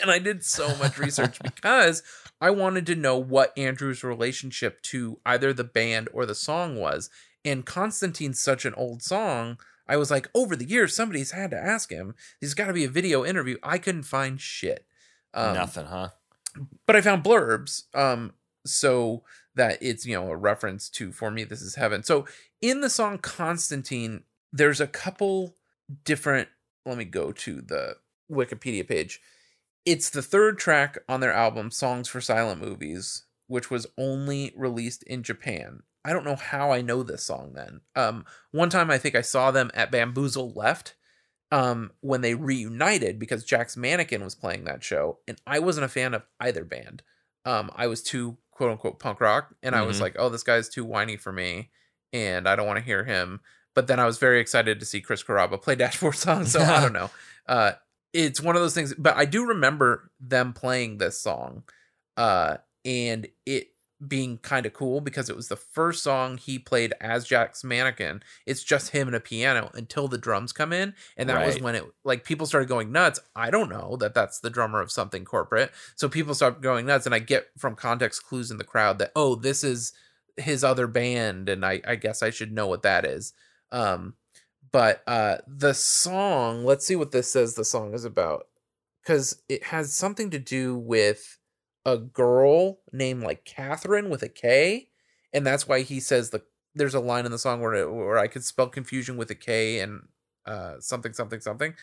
And 0.00 0.12
I 0.12 0.20
did 0.20 0.44
so 0.44 0.76
much 0.76 0.96
research 0.96 1.40
because 1.42 2.04
I 2.40 2.50
wanted 2.50 2.86
to 2.86 2.94
know 2.94 3.16
what 3.18 3.56
Andrew's 3.58 4.04
relationship 4.04 4.80
to 4.82 5.18
either 5.26 5.52
the 5.52 5.64
band 5.64 6.08
or 6.12 6.24
the 6.24 6.36
song 6.36 6.76
was. 6.76 7.10
And 7.48 7.64
Constantine's 7.64 8.40
such 8.40 8.64
an 8.64 8.74
old 8.74 9.02
song. 9.02 9.58
I 9.88 9.96
was 9.96 10.10
like, 10.10 10.28
over 10.34 10.54
the 10.54 10.68
years, 10.68 10.94
somebody's 10.94 11.30
had 11.30 11.50
to 11.52 11.56
ask 11.56 11.90
him. 11.90 12.14
There's 12.40 12.52
got 12.52 12.66
to 12.66 12.74
be 12.74 12.84
a 12.84 12.90
video 12.90 13.24
interview. 13.24 13.56
I 13.62 13.78
couldn't 13.78 14.02
find 14.02 14.38
shit. 14.38 14.84
Um, 15.32 15.54
Nothing, 15.54 15.86
huh? 15.86 16.10
but 16.86 16.96
I 16.96 17.00
found 17.00 17.24
blurbs, 17.24 17.84
um, 17.94 18.32
so 18.66 19.22
that 19.54 19.78
it's 19.80 20.04
you 20.06 20.14
know 20.14 20.30
a 20.30 20.36
reference 20.36 20.88
to 20.90 21.12
"For 21.12 21.30
Me 21.30 21.44
This 21.44 21.62
Is 21.62 21.76
Heaven." 21.76 22.02
So 22.02 22.26
in 22.60 22.80
the 22.80 22.90
song 22.90 23.18
Constantine, 23.18 24.24
there's 24.52 24.80
a 24.80 24.86
couple 24.86 25.56
different. 26.04 26.48
Let 26.84 26.98
me 26.98 27.04
go 27.04 27.32
to 27.32 27.60
the 27.60 27.96
Wikipedia 28.30 28.86
page. 28.86 29.20
It's 29.84 30.10
the 30.10 30.22
third 30.22 30.58
track 30.58 30.98
on 31.08 31.20
their 31.20 31.32
album 31.32 31.70
"Songs 31.70 32.08
for 32.08 32.20
Silent 32.20 32.60
Movies," 32.60 33.24
which 33.46 33.70
was 33.70 33.86
only 33.96 34.52
released 34.56 35.02
in 35.04 35.22
Japan. 35.22 35.82
I 36.08 36.12
don't 36.12 36.24
know 36.24 36.36
how 36.36 36.70
I 36.72 36.80
know 36.80 37.02
this 37.02 37.24
song. 37.24 37.52
Then, 37.54 37.80
um, 37.94 38.24
one 38.50 38.70
time 38.70 38.90
I 38.90 38.98
think 38.98 39.14
I 39.14 39.20
saw 39.20 39.50
them 39.50 39.70
at 39.74 39.90
Bamboozle 39.90 40.52
Left, 40.54 40.94
um, 41.50 41.92
when 42.00 42.20
they 42.20 42.34
reunited 42.34 43.18
because 43.18 43.44
Jack's 43.44 43.76
Mannequin 43.76 44.22
was 44.24 44.34
playing 44.34 44.64
that 44.64 44.82
show, 44.82 45.18
and 45.28 45.40
I 45.46 45.58
wasn't 45.58 45.84
a 45.86 45.88
fan 45.88 46.14
of 46.14 46.22
either 46.40 46.64
band. 46.64 47.02
Um, 47.44 47.70
I 47.74 47.86
was 47.86 48.02
too 48.02 48.38
quote 48.50 48.70
unquote 48.72 48.98
punk 48.98 49.20
rock, 49.20 49.54
and 49.62 49.74
I 49.74 49.82
was 49.82 49.98
Mhm. 49.98 50.02
like, 50.02 50.16
oh, 50.18 50.28
this 50.28 50.42
guy's 50.42 50.68
too 50.68 50.84
whiny 50.84 51.16
for 51.16 51.32
me, 51.32 51.70
and 52.12 52.48
I 52.48 52.56
don't 52.56 52.66
want 52.66 52.78
to 52.78 52.84
hear 52.84 53.04
him. 53.04 53.40
But 53.74 53.86
then 53.86 54.00
I 54.00 54.06
was 54.06 54.18
very 54.18 54.40
excited 54.40 54.80
to 54.80 54.86
see 54.86 55.00
Chris 55.00 55.22
Carrabba 55.22 55.62
play 55.62 55.74
Dashboard 55.76 56.16
Song, 56.16 56.44
so 56.46 56.60
I 56.60 56.80
don't 56.80 56.92
know. 57.00 57.10
Uh, 57.46 57.72
it's 58.12 58.40
one 58.40 58.56
of 58.56 58.62
those 58.62 58.74
things, 58.74 58.94
but 58.98 59.16
I 59.16 59.24
do 59.24 59.46
remember 59.46 60.10
them 60.18 60.52
playing 60.52 60.98
this 60.98 61.20
song, 61.20 61.62
uh, 62.16 62.56
and 62.84 63.28
it 63.46 63.68
being 64.06 64.38
kind 64.38 64.64
of 64.64 64.72
cool 64.72 65.00
because 65.00 65.28
it 65.28 65.34
was 65.34 65.48
the 65.48 65.56
first 65.56 66.02
song 66.02 66.38
he 66.38 66.58
played 66.58 66.94
as 67.00 67.26
Jack's 67.26 67.64
Mannequin. 67.64 68.22
It's 68.46 68.62
just 68.62 68.90
him 68.90 69.08
and 69.08 69.16
a 69.16 69.20
piano 69.20 69.70
until 69.74 70.06
the 70.06 70.18
drums 70.18 70.52
come 70.52 70.72
in, 70.72 70.94
and 71.16 71.28
that 71.28 71.44
was 71.44 71.60
when 71.60 71.74
it 71.74 71.84
like 72.04 72.24
people 72.24 72.46
started 72.46 72.68
going 72.68 72.92
nuts. 72.92 73.18
I 73.34 73.50
don't 73.50 73.68
know 73.68 73.96
that 73.96 74.14
that's 74.14 74.38
the 74.38 74.50
drummer 74.50 74.80
of 74.80 74.92
something 74.92 75.24
corporate, 75.24 75.72
so 75.96 76.08
people 76.08 76.34
start 76.34 76.60
going 76.60 76.86
nuts, 76.86 77.06
and 77.06 77.14
I 77.14 77.18
get 77.18 77.48
from 77.58 77.74
context 77.74 78.24
clues 78.24 78.50
in 78.50 78.58
the 78.58 78.64
crowd 78.64 78.98
that 78.98 79.12
oh, 79.16 79.34
this 79.34 79.64
is 79.64 79.92
his 80.36 80.62
other 80.62 80.86
band, 80.86 81.48
and 81.48 81.64
I 81.64 81.80
I 81.86 81.96
guess 81.96 82.22
I 82.22 82.30
should 82.30 82.52
know 82.52 82.68
what 82.68 82.82
that 82.82 83.04
is. 83.04 83.32
Um, 83.72 84.14
but 84.70 85.02
uh, 85.06 85.38
the 85.46 85.74
song, 85.74 86.64
let's 86.64 86.86
see 86.86 86.96
what 86.96 87.10
this 87.10 87.32
says. 87.32 87.54
The 87.54 87.64
song 87.64 87.94
is 87.94 88.04
about 88.04 88.46
because 89.02 89.42
it 89.48 89.64
has 89.64 89.92
something 89.92 90.30
to 90.30 90.38
do 90.38 90.76
with 90.76 91.38
a 91.92 91.98
girl 91.98 92.80
named 92.92 93.22
like 93.22 93.44
Catherine 93.44 94.10
with 94.10 94.22
a 94.22 94.28
K, 94.28 94.88
and 95.32 95.46
that's 95.46 95.66
why 95.68 95.82
he 95.82 96.00
says 96.00 96.30
the. 96.30 96.42
There's 96.74 96.94
a 96.94 97.00
line 97.00 97.26
in 97.26 97.32
the 97.32 97.38
song 97.38 97.60
where 97.60 97.74
it, 97.74 97.90
where 97.90 98.18
I 98.18 98.28
could 98.28 98.44
spell 98.44 98.68
confusion 98.68 99.16
with 99.16 99.30
a 99.30 99.34
K 99.34 99.80
and 99.80 100.08
uh, 100.46 100.74
something 100.80 101.12
something 101.12 101.40
something. 101.40 101.74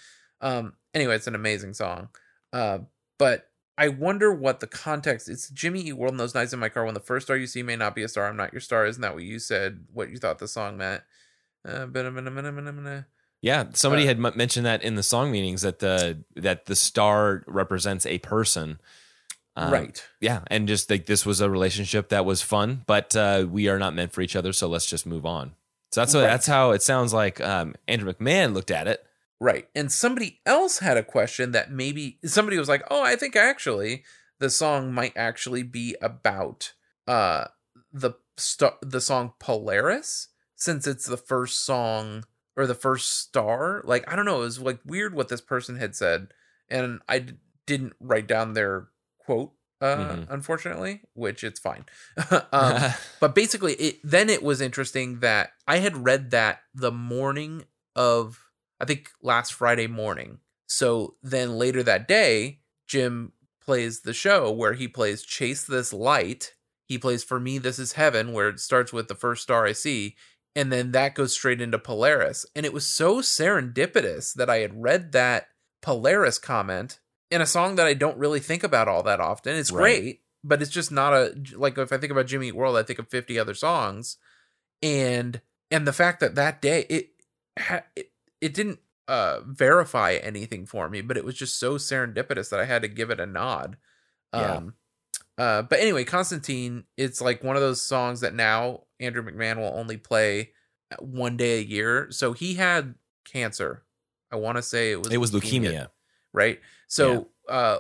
Um, 0.42 0.74
anyway, 0.94 1.16
it's 1.16 1.28
an 1.28 1.36
amazing 1.36 1.74
song. 1.74 2.10
Uh, 2.54 2.80
but 3.18 3.50
I 3.78 3.90
wonder 3.90 4.34
what 4.34 4.60
the 4.62 4.68
context. 4.68 5.28
It's 5.28 5.50
Jimmy 5.50 5.82
Eat 5.82 5.94
World 5.94 6.14
and 6.14 6.20
those 6.20 6.36
nights 6.36 6.54
in 6.54 6.60
my 6.60 6.70
car 6.70 6.86
when 6.86 6.94
the 6.94 7.00
first 7.00 7.28
star 7.28 7.36
you 7.36 7.48
see 7.48 7.64
may 7.64 7.76
not 7.76 7.96
be 7.96 8.04
a 8.04 8.08
star. 8.08 8.28
I'm 8.28 8.38
not 8.38 8.54
your 8.54 8.62
star. 8.62 8.86
Isn't 8.86 9.02
that 9.02 9.14
what 9.16 9.24
you 9.24 9.40
said? 9.40 9.86
What 9.92 10.10
you 10.10 10.18
thought 10.18 10.40
the 10.40 10.48
song 10.48 10.78
meant? 10.78 11.04
Uh. 11.68 11.88
Yeah, 13.42 13.66
somebody 13.74 14.04
Uh, 14.04 14.08
had 14.08 14.20
mentioned 14.36 14.66
that 14.66 14.82
in 14.82 14.96
the 14.96 15.04
song 15.04 15.32
meanings 15.32 15.62
that 15.64 15.80
the 15.80 16.24
that 16.36 16.68
the 16.68 16.76
star 16.76 17.44
represents 17.48 18.06
a 18.06 18.20
person. 18.20 18.80
Um, 19.58 19.72
right. 19.72 20.04
Yeah, 20.20 20.42
and 20.48 20.68
just 20.68 20.90
like 20.90 21.06
this 21.06 21.26
was 21.26 21.40
a 21.42 21.50
relationship 21.50 22.10
that 22.10 22.26
was 22.26 22.42
fun, 22.42 22.84
but 22.86 23.16
uh, 23.16 23.46
we 23.50 23.70
are 23.70 23.80
not 23.80 23.94
meant 23.96 24.12
for 24.12 24.22
each 24.22 24.36
other, 24.36 24.52
so 24.54 24.68
let's 24.68 24.86
just 24.86 25.06
move 25.06 25.26
on. 25.26 25.54
So 25.92 26.02
that's 26.02 26.14
what, 26.14 26.22
Right. 26.22 26.28
that's 26.28 26.48
how 26.48 26.72
it 26.72 26.82
sounds 26.82 27.14
like 27.14 27.40
um, 27.40 27.74
Andrew 27.88 28.12
McMahon 28.14 28.54
looked 28.54 28.72
at 28.72 28.88
it. 28.88 29.06
Right. 29.40 29.68
And 29.76 29.92
somebody 29.92 30.40
else 30.46 30.80
had 30.80 30.98
a 30.98 31.04
question 31.04 31.52
that 31.52 31.72
maybe 31.72 32.20
somebody 32.26 32.58
was 32.58 32.68
like, 32.70 32.84
"Oh, 32.90 33.02
I 33.04 33.16
think 33.16 33.36
actually 33.36 34.04
the 34.40 34.50
song 34.50 34.94
might 34.94 35.14
actually 35.16 35.64
be 35.64 35.96
about 36.02 36.74
uh 37.08 37.46
the 37.94 38.12
st- 38.38 38.74
the 38.82 39.00
song 39.02 39.34
Polaris 39.40 40.30
since 40.56 40.86
it's 40.88 41.06
the 41.06 41.18
first 41.18 41.64
song 41.66 42.26
or 42.58 42.66
the 42.68 42.76
first 42.76 43.10
star." 43.20 43.82
Like, 43.86 44.10
I 44.12 44.16
don't 44.16 44.26
know, 44.26 44.38
it 44.38 44.46
was 44.46 44.60
like 44.60 44.80
weird 44.86 45.14
what 45.14 45.28
this 45.30 45.42
person 45.42 45.78
had 45.78 45.96
said 45.96 46.28
and 46.70 47.00
I 47.08 47.20
d- 47.20 47.34
didn't 47.66 47.94
write 48.00 48.28
down 48.28 48.54
their 48.54 48.88
quote 49.26 49.52
uh 49.82 49.96
Mhm. 49.98 50.28
unfortunately, 50.30 51.02
which 51.14 51.44
it's 51.44 51.60
fine. 51.60 51.86
um 52.54 52.94
but 53.20 53.36
basically 53.36 53.74
it 53.74 54.00
then 54.04 54.30
it 54.30 54.42
was 54.44 54.62
interesting 54.62 55.20
that 55.20 55.50
i 55.68 55.78
had 55.80 56.06
read 56.06 56.32
that 56.32 56.60
the 56.74 56.92
morning 56.92 57.64
of 57.96 58.40
i 58.80 58.86
think 58.86 59.10
last 59.22 59.54
friday 59.54 59.88
morning 59.88 60.40
so 60.68 61.16
then 61.22 61.58
later 61.58 61.84
that 61.84 62.08
day 62.08 62.60
jim 62.88 63.34
plays 63.62 64.02
the 64.02 64.14
show 64.14 64.50
where 64.52 64.74
he 64.74 64.88
plays 64.88 65.24
chase 65.24 65.64
this 65.66 65.92
light 65.92 66.54
he 66.88 66.98
plays 66.98 67.24
for 67.24 67.40
me 67.40 67.58
this 67.58 67.80
is 67.80 67.94
heaven 67.94 68.32
where 68.32 68.48
it 68.50 68.60
starts 68.60 68.94
with 68.94 69.08
the 69.10 69.16
first 69.16 69.44
star 69.44 69.66
i 69.66 69.72
see 69.74 70.16
and 70.56 70.72
then 70.72 70.92
that 70.92 71.16
goes 71.16 71.34
straight 71.34 71.60
into 71.62 71.78
polaris 71.80 72.46
and 72.56 72.66
it 72.66 72.74
was 72.74 72.86
so 72.88 73.20
serendipitous 73.22 74.34
that 74.34 74.50
i 74.50 74.58
had 74.60 74.82
read 74.82 75.12
that 75.12 75.48
polaris 75.82 76.38
comment 76.40 77.00
in 77.32 77.42
a 77.42 77.46
song 77.46 77.76
that 77.76 77.88
i 77.88 77.94
don't 77.94 78.18
really 78.18 78.40
think 78.40 78.64
about 78.64 78.88
all 78.88 79.04
that 79.04 79.20
often 79.20 79.56
it's 79.56 79.72
Right. 79.72 79.82
great 80.02 80.22
but 80.44 80.62
it's 80.62 80.72
just 80.72 80.92
not 80.92 81.12
a 81.14 81.34
like 81.56 81.76
if 81.80 81.92
I 81.92 81.98
think 81.98 82.12
about 82.12 82.28
Jimmy 82.28 82.50
Eat 82.50 82.56
World, 82.56 82.78
I 82.78 82.84
think 82.84 83.00
of 83.00 83.08
50 83.10 83.40
other 83.40 83.56
songs. 83.56 84.18
And 84.84 85.42
and 85.72 85.88
the 85.88 85.92
fact 85.94 86.20
that 86.20 86.36
that 86.36 86.62
day 86.62 86.86
it 86.88 87.10
it, 87.96 88.12
it 88.42 88.54
didn't 88.54 88.78
uh 89.08 89.40
verify 89.46 90.14
anything 90.14 90.66
for 90.68 90.88
me 90.90 91.02
but 91.02 91.18
it 91.18 91.26
was 91.26 91.34
just 91.36 91.58
so 91.60 91.76
serendipitous 91.78 92.50
that 92.52 92.60
i 92.60 92.66
had 92.66 92.82
to 92.84 92.88
give 92.88 93.10
it 93.10 93.20
a 93.20 93.26
nod 93.26 93.78
Yeah. 94.34 94.54
um 94.58 94.74
uh 95.38 95.62
but 95.64 95.80
anyway 95.80 96.04
constantine 96.04 96.84
it's 96.98 97.22
like 97.22 97.44
one 97.44 97.56
of 97.56 97.62
those 97.62 97.82
songs 97.82 98.22
that 98.22 98.34
now 98.36 98.82
andrew 99.00 99.24
mcmahon 99.24 99.58
will 99.58 99.74
only 99.78 99.98
play 99.98 100.52
one 101.00 101.38
day 101.38 101.60
a 101.60 101.64
year 101.64 102.08
so 102.12 102.34
he 102.34 102.56
had 102.56 102.96
cancer 103.26 103.84
i 104.32 104.36
want 104.36 104.58
to 104.58 104.62
say 104.64 104.92
it 104.92 105.02
was 105.02 105.12
It 105.14 105.18
was 105.18 105.32
leukemia. 105.32 105.90
Right? 106.36 106.60
So 106.88 107.28
uh 107.50 107.80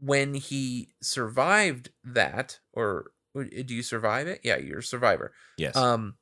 when 0.00 0.34
he 0.34 0.90
survived 1.00 1.90
that 2.04 2.58
or 2.72 3.12
do 3.34 3.74
you 3.74 3.82
survive 3.82 4.26
it? 4.26 4.40
Yeah 4.44 4.56
you're 4.58 4.78
a 4.80 4.82
survivor. 4.82 5.32
Yes. 5.56 5.76
um 5.76 6.14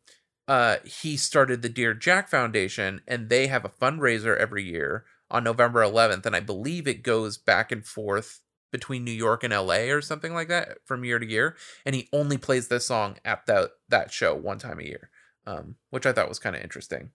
uh 0.49 0.77
he 0.85 1.17
started 1.17 1.63
the 1.63 1.69
dear 1.69 1.95
jack 1.95 2.29
foundation 2.29 3.01
and 3.07 3.29
they 3.29 3.47
have 3.47 3.65
a 3.65 3.69
fundraiser 3.69 4.37
every 4.37 4.65
year 4.65 5.05
on 5.31 5.45
november 5.45 5.81
11th 5.81 6.27
and 6.27 6.35
i 6.35 6.41
believe 6.41 6.87
it 6.89 7.03
goes 7.05 7.39
back 7.39 7.71
and 7.71 7.87
forth 7.87 8.41
between 8.73 9.05
new 9.05 9.13
york 9.13 9.45
and 9.45 9.53
la 9.55 9.77
or 9.77 10.01
something 10.01 10.35
like 10.35 10.49
that 10.49 10.79
from 10.85 11.05
year 11.05 11.19
to 11.21 11.27
year 11.27 11.57
and 11.87 11.95
he 11.95 12.09
only 12.13 12.37
plays 12.37 12.67
this 12.69 12.87
song 12.89 13.17
at 13.25 13.47
that 13.47 13.71
that 13.89 14.13
show 14.13 14.35
one 14.35 14.59
time 14.59 14.81
a 14.81 14.85
year 14.85 15.11
um 15.47 15.77
which 15.91 16.07
i 16.07 16.13
thought 16.13 16.29
was 16.29 16.39
kind 16.41 16.57
of 16.57 16.63
interesting. 16.63 17.11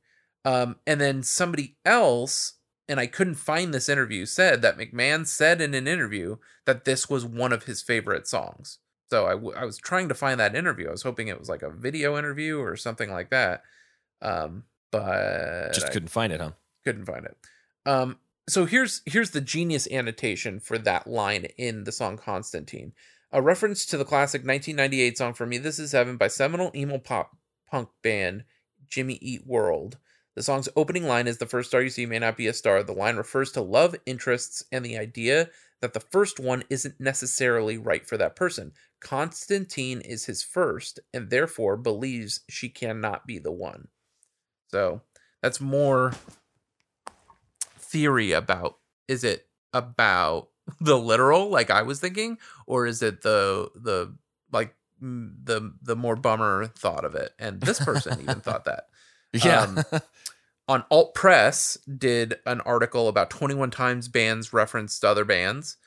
Um 0.46 0.78
and 0.88 1.02
then 1.02 1.22
somebody 1.24 1.76
else 1.84 2.54
and 2.88 3.00
i 3.00 3.08
couldn't 3.08 3.36
find 3.36 3.74
this 3.74 3.90
interview 3.90 4.26
said 4.26 4.62
that 4.62 4.78
mcmahon 4.78 5.26
said 5.26 5.62
in 5.62 5.74
an 5.74 5.88
interview 5.88 6.38
that 6.66 6.86
this 6.86 7.10
was 7.10 7.26
one 7.26 7.54
of 7.54 7.64
his 7.64 7.82
favorite 7.82 8.28
songs 8.28 8.80
so 9.10 9.26
I, 9.26 9.32
w- 9.32 9.56
I 9.56 9.66
was 9.66 9.78
trying 9.78 10.10
to 10.10 10.16
find 10.16 10.40
that 10.40 10.56
interview. 10.56 10.88
I 10.88 10.92
was 10.92 11.04
hoping 11.04 11.28
it 11.28 11.40
was 11.40 11.50
like 11.50 11.62
a 11.62 11.70
video 11.70 12.18
interview 12.18 12.60
or 12.60 12.76
something 12.76 13.10
like 13.10 13.30
that. 13.30 13.64
Um, 14.22 14.64
but 14.92 15.74
Just 15.74 15.92
couldn't 15.92 16.10
find 16.10 16.34
it, 16.34 16.42
huh? 16.42 16.52
couldn't 16.84 17.06
find 17.06 17.26
it. 17.26 17.38
Um, 17.86 18.18
so 18.50 18.66
here's 18.66 19.02
here's 19.06 19.32
the 19.32 19.42
genius 19.42 19.88
annotation 19.92 20.60
for 20.60 20.78
that 20.80 21.08
line 21.08 21.46
in 21.58 21.84
the 21.84 21.92
song 21.92 22.18
Constantine. 22.18 22.94
A 23.32 23.42
reference 23.42 23.86
to 23.88 23.98
the 23.98 24.06
classic 24.06 24.46
1998 24.46 25.18
song 25.18 25.34
For 25.34 25.46
Me 25.46 25.58
This 25.58 25.80
Is 25.80 25.92
Heaven 25.92 26.18
by 26.18 26.28
seminal 26.28 26.72
emo 26.76 26.98
pop 26.98 27.36
punk 27.70 27.90
band 28.02 28.46
Jimmy 28.88 29.20
Eat 29.22 29.46
World. 29.46 29.98
The 30.38 30.44
song's 30.44 30.70
opening 30.76 31.08
line 31.08 31.26
is 31.26 31.40
the 31.40 31.48
first 31.48 31.70
star 31.70 31.82
you 31.82 31.90
see 31.90 32.06
may 32.06 32.20
not 32.20 32.38
be 32.38 32.46
a 32.46 32.54
star. 32.54 32.84
The 32.84 32.94
line 32.94 33.16
refers 33.16 33.52
to 33.54 33.62
love 33.62 33.96
interests 34.06 34.64
and 34.72 34.86
the 34.86 34.96
idea 34.96 35.50
that 35.82 35.96
the 35.96 36.00
first 36.00 36.40
one 36.40 36.64
isn't 36.70 37.00
necessarily 37.00 37.80
right 37.80 38.06
for 38.06 38.18
that 38.18 38.36
person. 38.36 38.74
Constantine 39.00 40.00
is 40.00 40.26
his 40.26 40.44
first 40.44 41.00
and 41.12 41.32
therefore 41.32 41.76
believes 41.76 42.42
she 42.48 42.70
cannot 42.70 43.26
be 43.26 43.40
the 43.40 43.52
one. 43.52 43.88
So 44.68 45.02
that's 45.42 45.60
more 45.60 46.14
theory 47.80 48.32
about 48.32 48.78
is 49.08 49.24
it 49.24 49.48
about 49.74 50.50
the 50.80 51.00
literal 51.00 51.50
like 51.50 51.72
I 51.72 51.82
was 51.82 52.00
thinking 52.00 52.38
or 52.68 52.86
is 52.86 53.02
it 53.02 53.24
the 53.24 53.72
the 53.74 54.16
like 54.52 54.76
the 55.02 55.74
the 55.82 55.96
more 55.96 56.16
bummer 56.16 56.68
thought 56.68 57.06
of 57.06 57.16
it 57.16 57.32
and 57.40 57.60
this 57.60 57.80
person 57.80 58.22
even 58.22 58.42
thought 58.42 58.66
that 58.66 58.90
Yeah. 59.34 59.62
Um, 59.62 59.84
on 60.68 60.84
alt 60.92 61.14
press 61.14 61.78
did 61.98 62.40
an 62.46 62.62
article 62.62 63.08
about 63.08 63.30
21 63.30 63.72
times 63.72 64.08
bands 64.08 64.52
referenced 64.52 65.06
other 65.06 65.24
bands 65.24 65.78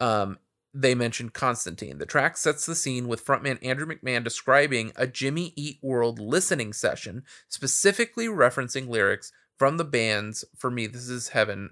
um 0.00 0.38
they 0.72 0.94
mentioned 0.94 1.32
Constantine. 1.32 1.98
The 1.98 2.06
track 2.06 2.36
sets 2.36 2.64
the 2.64 2.74
scene 2.74 3.08
with 3.08 3.24
frontman 3.24 3.58
Andrew 3.64 3.86
McMahon 3.86 4.22
describing 4.22 4.92
a 4.96 5.06
Jimmy 5.06 5.52
Eat 5.56 5.78
World 5.82 6.18
listening 6.18 6.72
session, 6.72 7.24
specifically 7.48 8.26
referencing 8.26 8.88
lyrics 8.88 9.32
from 9.58 9.76
the 9.76 9.84
band's 9.84 10.44
For 10.56 10.70
Me 10.70 10.86
This 10.86 11.08
Is 11.08 11.28
Heaven 11.28 11.70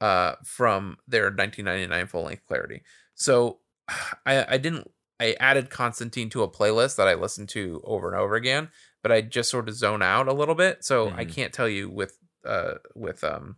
uh, 0.00 0.34
from 0.44 0.96
their 1.06 1.24
1999 1.24 2.06
full 2.06 2.24
length 2.24 2.46
Clarity. 2.46 2.82
So 3.14 3.58
I, 4.26 4.54
I 4.54 4.58
didn't, 4.58 4.90
I 5.20 5.36
added 5.38 5.70
Constantine 5.70 6.30
to 6.30 6.42
a 6.42 6.48
playlist 6.48 6.96
that 6.96 7.06
I 7.06 7.14
listened 7.14 7.50
to 7.50 7.80
over 7.84 8.10
and 8.10 8.20
over 8.20 8.34
again, 8.34 8.70
but 9.02 9.10
I 9.12 9.20
just 9.22 9.50
sort 9.50 9.68
of 9.68 9.74
zone 9.74 10.02
out 10.02 10.28
a 10.28 10.32
little 10.32 10.54
bit. 10.54 10.84
So 10.84 11.10
I 11.10 11.24
Mhm. 11.24 11.32
can't 11.34 11.52
tell 11.52 11.68
you 11.68 11.88
with, 11.88 12.18
uh, 12.44 12.74
with, 12.94 13.22
um, 13.24 13.56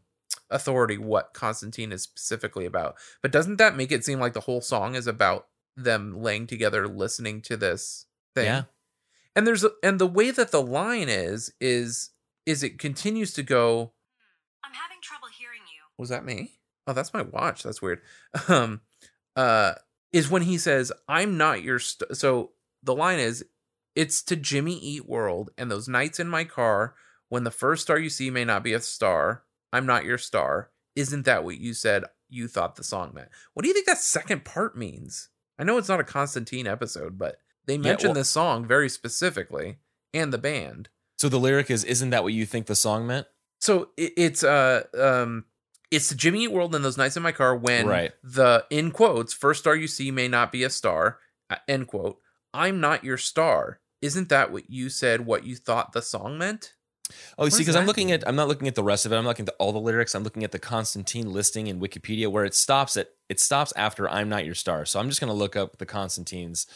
authority 0.50 0.98
what 0.98 1.32
Constantine 1.34 1.92
is 1.92 2.02
specifically 2.02 2.66
about. 2.66 2.96
But 3.22 3.32
doesn't 3.32 3.56
that 3.56 3.76
make 3.76 3.90
it 3.92 4.04
seem 4.04 4.18
like 4.20 4.34
the 4.34 4.40
whole 4.40 4.60
song 4.60 4.94
is 4.94 5.06
about 5.06 5.48
them 5.76 6.20
laying 6.20 6.46
together 6.46 6.86
listening 6.86 7.40
to 7.42 7.56
this 7.56 8.06
thing? 8.34 8.44
Yeah. 8.46 8.64
And 9.34 9.46
there's 9.46 9.64
a, 9.64 9.70
and 9.82 9.98
the 9.98 10.06
way 10.06 10.30
that 10.30 10.50
the 10.50 10.60
line 10.62 11.08
is 11.08 11.52
is 11.60 12.10
is 12.44 12.62
it 12.62 12.78
continues 12.78 13.32
to 13.34 13.42
go, 13.42 13.92
I'm 14.64 14.72
having 14.74 14.98
trouble 15.00 15.28
hearing 15.28 15.60
you. 15.74 15.80
was 15.96 16.08
that 16.10 16.24
me? 16.24 16.58
Oh, 16.86 16.92
that's 16.92 17.14
my 17.14 17.22
watch. 17.22 17.62
That's 17.62 17.80
weird. 17.80 18.02
Um 18.48 18.82
uh 19.36 19.74
is 20.12 20.28
when 20.28 20.42
he 20.42 20.58
says, 20.58 20.92
"I'm 21.08 21.38
not 21.38 21.62
your 21.62 21.78
st-. 21.78 22.14
so 22.16 22.52
the 22.82 22.94
line 22.94 23.18
is 23.20 23.42
it's 23.94 24.22
to 24.24 24.36
Jimmy 24.36 24.78
Eat 24.78 25.06
World 25.08 25.50
and 25.58 25.70
those 25.70 25.88
nights 25.88 26.18
in 26.20 26.28
my 26.28 26.44
car 26.44 26.94
when 27.28 27.44
the 27.44 27.50
first 27.50 27.82
star 27.82 27.98
you 27.98 28.08
see 28.10 28.30
may 28.30 28.44
not 28.44 28.62
be 28.64 28.72
a 28.72 28.80
star. 28.80 29.44
I'm 29.72 29.86
not 29.86 30.04
your 30.04 30.18
star. 30.18 30.70
Isn't 30.96 31.24
that 31.24 31.44
what 31.44 31.58
you 31.58 31.72
said 31.74 32.04
you 32.28 32.48
thought 32.48 32.76
the 32.76 32.84
song 32.84 33.12
meant? 33.14 33.28
What 33.54 33.62
do 33.62 33.68
you 33.68 33.74
think 33.74 33.86
that 33.86 33.98
second 33.98 34.44
part 34.44 34.76
means? 34.76 35.28
I 35.58 35.64
know 35.64 35.78
it's 35.78 35.88
not 35.88 36.00
a 36.00 36.04
Constantine 36.04 36.66
episode, 36.66 37.18
but 37.18 37.36
they 37.66 37.78
mention 37.78 38.08
well- 38.08 38.14
this 38.14 38.28
song 38.30 38.66
very 38.66 38.88
specifically 38.88 39.78
and 40.12 40.32
the 40.32 40.38
band. 40.38 40.88
So 41.18 41.28
the 41.28 41.38
lyric 41.38 41.70
is, 41.70 41.84
"Isn't 41.84 42.10
that 42.10 42.24
what 42.24 42.32
you 42.32 42.44
think 42.44 42.66
the 42.66 42.74
song 42.74 43.06
meant?" 43.06 43.26
So 43.60 43.90
it, 43.96 44.12
it's 44.16 44.42
uh 44.42 44.82
um 44.98 45.44
it's 45.90 46.08
the 46.08 46.14
Jimmy 46.16 46.44
Eat 46.44 46.52
World 46.52 46.74
and 46.74 46.84
those 46.84 46.96
nights 46.98 47.16
in 47.16 47.22
my 47.22 47.30
car 47.32 47.54
when 47.54 47.86
Right. 47.86 48.12
the 48.24 48.66
in 48.70 48.90
quotes 48.90 49.32
first 49.32 49.60
star 49.60 49.76
you 49.76 49.86
see 49.86 50.10
may 50.10 50.26
not 50.26 50.50
be 50.50 50.64
a 50.64 50.70
star 50.70 51.18
uh, 51.48 51.56
end 51.68 51.86
quote 51.86 52.18
I'm 52.52 52.80
not 52.80 53.04
your 53.04 53.18
star. 53.18 53.78
Isn't 54.02 54.28
that 54.28 54.52
what 54.52 54.68
you 54.68 54.90
said? 54.90 55.24
What 55.24 55.44
you 55.44 55.56
thought 55.56 55.92
the 55.92 56.02
song 56.02 56.36
meant? 56.36 56.74
Oh, 57.38 57.44
What 57.44 57.52
see, 57.52 57.58
because 57.62 57.76
I'm 57.76 57.86
looking 57.86 58.06
mean? 58.06 58.14
at, 58.16 58.28
I'm 58.28 58.36
not 58.36 58.48
looking 58.48 58.68
at 58.68 58.74
the 58.74 58.82
rest 58.82 59.06
of 59.06 59.12
it. 59.12 59.16
I'm 59.16 59.24
looking 59.24 59.46
at 59.46 59.54
all 59.58 59.72
the 59.72 59.78
lyrics. 59.78 60.14
I'm 60.14 60.22
looking 60.22 60.44
at 60.44 60.52
the 60.52 60.58
Constantine 60.58 61.30
listing 61.32 61.66
in 61.66 61.78
Wikipedia 61.80 62.28
where 62.28 62.44
it 62.44 62.54
stops 62.54 62.96
at, 62.96 63.08
it 63.28 63.38
stops 63.38 63.72
after 63.76 64.08
"I'm 64.08 64.28
not 64.28 64.44
your 64.44 64.54
star." 64.54 64.84
So 64.84 64.98
I'm 64.98 65.08
just 65.08 65.20
going 65.20 65.28
to 65.32 65.36
look 65.36 65.54
up 65.56 65.78
the 65.78 65.86
Constantine's 65.86 66.66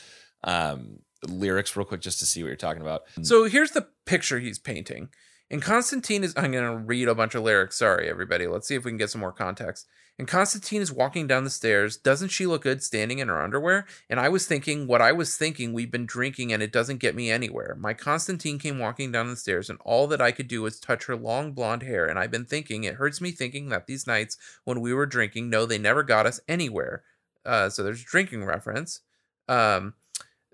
um, 0.44 1.00
lyrics 1.26 1.74
real 1.76 1.86
quick 1.86 2.00
just 2.00 2.18
to 2.20 2.26
see 2.26 2.42
what 2.42 2.48
you're 2.48 2.56
talking 2.56 2.82
about. 2.82 3.02
So 3.22 3.44
here's 3.44 3.70
the 3.72 3.88
picture 4.04 4.38
he's 4.38 4.58
painting. 4.58 5.08
And 5.50 5.62
Constantine 5.62 6.24
is, 6.24 6.34
I'm 6.36 6.50
going 6.50 6.64
to 6.64 6.76
read 6.76 7.08
a 7.08 7.14
bunch 7.14 7.34
of 7.36 7.42
lyrics. 7.44 7.78
Sorry, 7.78 8.08
everybody. 8.08 8.46
Let's 8.48 8.66
see 8.66 8.74
if 8.74 8.84
we 8.84 8.90
can 8.90 8.98
get 8.98 9.10
some 9.10 9.20
more 9.20 9.32
context. 9.32 9.86
And 10.18 10.26
Constantine 10.26 10.80
is 10.80 10.90
walking 10.90 11.26
down 11.26 11.44
the 11.44 11.50
stairs. 11.50 11.98
Doesn't 11.98 12.30
she 12.30 12.46
look 12.46 12.62
good 12.62 12.82
standing 12.82 13.18
in 13.18 13.28
her 13.28 13.42
underwear? 13.42 13.86
And 14.08 14.18
I 14.18 14.30
was 14.30 14.46
thinking 14.46 14.86
what 14.86 15.02
I 15.02 15.12
was 15.12 15.36
thinking. 15.36 15.74
We've 15.74 15.90
been 15.90 16.06
drinking 16.06 16.52
and 16.52 16.62
it 16.62 16.72
doesn't 16.72 17.00
get 17.00 17.14
me 17.14 17.30
anywhere. 17.30 17.76
My 17.78 17.92
Constantine 17.92 18.58
came 18.58 18.78
walking 18.78 19.12
down 19.12 19.28
the 19.28 19.36
stairs 19.36 19.68
and 19.68 19.78
all 19.84 20.06
that 20.06 20.22
I 20.22 20.32
could 20.32 20.48
do 20.48 20.62
was 20.62 20.80
touch 20.80 21.04
her 21.04 21.16
long 21.16 21.52
blonde 21.52 21.82
hair. 21.82 22.06
And 22.06 22.18
I've 22.18 22.30
been 22.30 22.46
thinking, 22.46 22.84
it 22.84 22.94
hurts 22.94 23.20
me 23.20 23.30
thinking 23.30 23.68
that 23.68 23.86
these 23.86 24.06
nights 24.06 24.38
when 24.64 24.80
we 24.80 24.94
were 24.94 25.06
drinking, 25.06 25.50
no, 25.50 25.66
they 25.66 25.78
never 25.78 26.02
got 26.02 26.24
us 26.24 26.40
anywhere. 26.48 27.02
Uh, 27.44 27.68
so 27.68 27.82
there's 27.82 28.02
drinking 28.02 28.44
reference. 28.44 29.00
Um, 29.48 29.94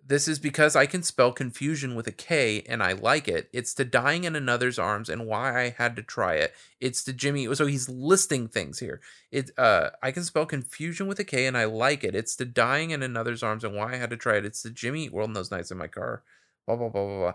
this 0.05 0.27
is 0.27 0.39
because 0.39 0.74
I 0.74 0.87
can 0.87 1.03
spell 1.03 1.33
confusion 1.33 1.95
with 1.95 2.07
a 2.07 2.12
K 2.12 2.62
and 2.69 2.83
I 2.83 2.93
like 2.93 3.29
it. 3.29 3.49
It's 3.53 3.73
to 3.74 3.85
dying 3.85 4.24
in 4.24 4.35
another's 4.35 4.79
arms 4.79 5.09
and 5.09 5.27
why 5.27 5.59
I 5.59 5.74
had 5.77 5.95
to 5.97 6.03
try 6.03 6.35
it. 6.35 6.55
It's 6.81 7.05
to 7.05 7.12
Jimmy. 7.12 7.53
So 7.55 7.66
he's 7.66 7.89
listing 7.89 8.49
things 8.49 8.81
here. 8.81 9.01
It 9.31 9.51
uh 9.57 9.91
I 10.03 10.11
can 10.11 10.24
spell 10.24 10.47
confusion 10.47 11.07
with 11.07 11.20
a 11.20 11.24
K 11.24 11.47
and 11.47 11.57
I 11.57 11.65
like 11.65 12.03
it. 12.03 12.15
It's 12.15 12.35
to 12.37 12.45
dying 12.45 12.91
in 12.91 13.03
another's 13.03 13.43
arms 13.43 13.65
and 13.65 13.74
why 13.74 13.95
I 13.95 13.97
had 13.97 14.11
to 14.11 14.16
try 14.16 14.37
it. 14.37 14.45
It's 14.45 14.62
the 14.62 14.70
Jimmy 14.70 15.05
Eat 15.05 15.12
World 15.12 15.29
and 15.29 15.37
those 15.37 15.51
nights 15.51 15.70
in 15.70 15.79
my 15.79 15.89
car. 15.89 16.23
Blah 16.66 16.77
blah 16.77 16.89
blah 16.89 17.07
blah 17.07 17.19
blah. 17.19 17.35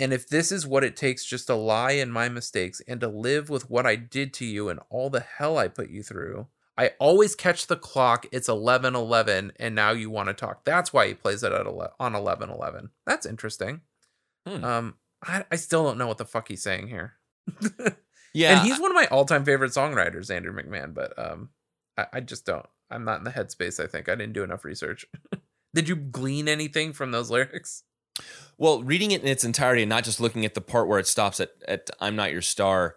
And 0.00 0.14
if 0.14 0.26
this 0.26 0.50
is 0.50 0.66
what 0.66 0.84
it 0.84 0.96
takes 0.96 1.26
just 1.26 1.48
to 1.48 1.54
lie 1.54 1.92
in 1.92 2.10
my 2.10 2.30
mistakes 2.30 2.80
and 2.88 3.00
to 3.00 3.08
live 3.08 3.50
with 3.50 3.68
what 3.68 3.86
I 3.86 3.96
did 3.96 4.32
to 4.34 4.46
you 4.46 4.70
and 4.70 4.80
all 4.88 5.10
the 5.10 5.20
hell 5.20 5.58
I 5.58 5.68
put 5.68 5.90
you 5.90 6.02
through, 6.02 6.46
I 6.80 6.92
always 6.98 7.34
catch 7.34 7.66
the 7.66 7.76
clock. 7.76 8.26
It's 8.32 8.48
11 8.48 8.94
11, 8.94 9.52
and 9.60 9.74
now 9.74 9.90
you 9.90 10.10
want 10.10 10.28
to 10.28 10.34
talk. 10.34 10.64
That's 10.64 10.92
why 10.92 11.08
he 11.08 11.14
plays 11.14 11.42
it 11.42 11.52
at 11.52 11.66
on 11.66 12.14
11 12.14 12.50
11. 12.50 12.90
That's 13.06 13.26
interesting. 13.26 13.82
Hmm. 14.46 14.64
Um, 14.64 14.94
I, 15.22 15.44
I 15.50 15.56
still 15.56 15.84
don't 15.84 15.98
know 15.98 16.06
what 16.06 16.18
the 16.18 16.24
fuck 16.24 16.48
he's 16.48 16.62
saying 16.62 16.88
here. 16.88 17.14
Yeah, 18.32 18.58
and 18.58 18.66
he's 18.66 18.78
one 18.78 18.90
of 18.90 18.94
my 18.94 19.06
all 19.06 19.24
time 19.24 19.44
favorite 19.44 19.72
songwriters, 19.72 20.30
Andrew 20.30 20.54
McMahon, 20.54 20.94
but 20.94 21.18
um, 21.18 21.50
I, 21.96 22.06
I 22.14 22.20
just 22.20 22.46
don't. 22.46 22.66
I'm 22.90 23.04
not 23.04 23.18
in 23.18 23.24
the 23.24 23.30
headspace, 23.30 23.82
I 23.82 23.86
think. 23.86 24.08
I 24.08 24.14
didn't 24.14 24.34
do 24.34 24.44
enough 24.44 24.64
research. 24.64 25.06
Did 25.74 25.88
you 25.88 25.96
glean 25.96 26.48
anything 26.48 26.92
from 26.92 27.12
those 27.12 27.30
lyrics? 27.30 27.84
Well, 28.58 28.82
reading 28.82 29.12
it 29.12 29.22
in 29.22 29.28
its 29.28 29.44
entirety 29.44 29.82
and 29.82 29.88
not 29.88 30.04
just 30.04 30.20
looking 30.20 30.44
at 30.44 30.54
the 30.54 30.60
part 30.60 30.88
where 30.88 30.98
it 30.98 31.06
stops 31.06 31.40
at, 31.40 31.50
at 31.66 31.90
I'm 32.00 32.16
not 32.16 32.32
your 32.32 32.42
star, 32.42 32.96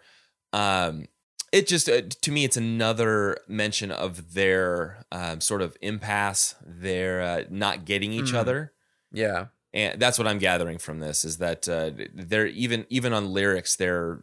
um, 0.52 1.06
it 1.54 1.68
just, 1.68 1.88
uh, 1.88 2.02
to 2.02 2.32
me, 2.32 2.44
it's 2.44 2.58
another 2.58 3.38
mention 3.48 3.92
of 3.92 4.34
their 4.34 5.06
um, 5.12 5.40
sort 5.40 5.62
of 5.62 5.78
impasse, 5.82 6.56
their 6.66 7.22
uh, 7.22 7.44
not 7.50 7.86
getting 7.86 8.12
each 8.12 8.32
Mhm. 8.34 8.38
other. 8.40 8.74
Yeah. 9.12 9.46
and 9.76 10.00
that's 10.00 10.18
what 10.20 10.28
I'm 10.28 10.38
gathering 10.40 10.78
from 10.80 11.00
this 11.00 11.24
is 11.26 11.38
that 11.38 11.68
uh, 11.70 11.92
they're 12.14 12.46
even 12.48 12.86
even 12.90 13.12
on 13.14 13.32
lyrics 13.32 13.76
they're 13.76 14.22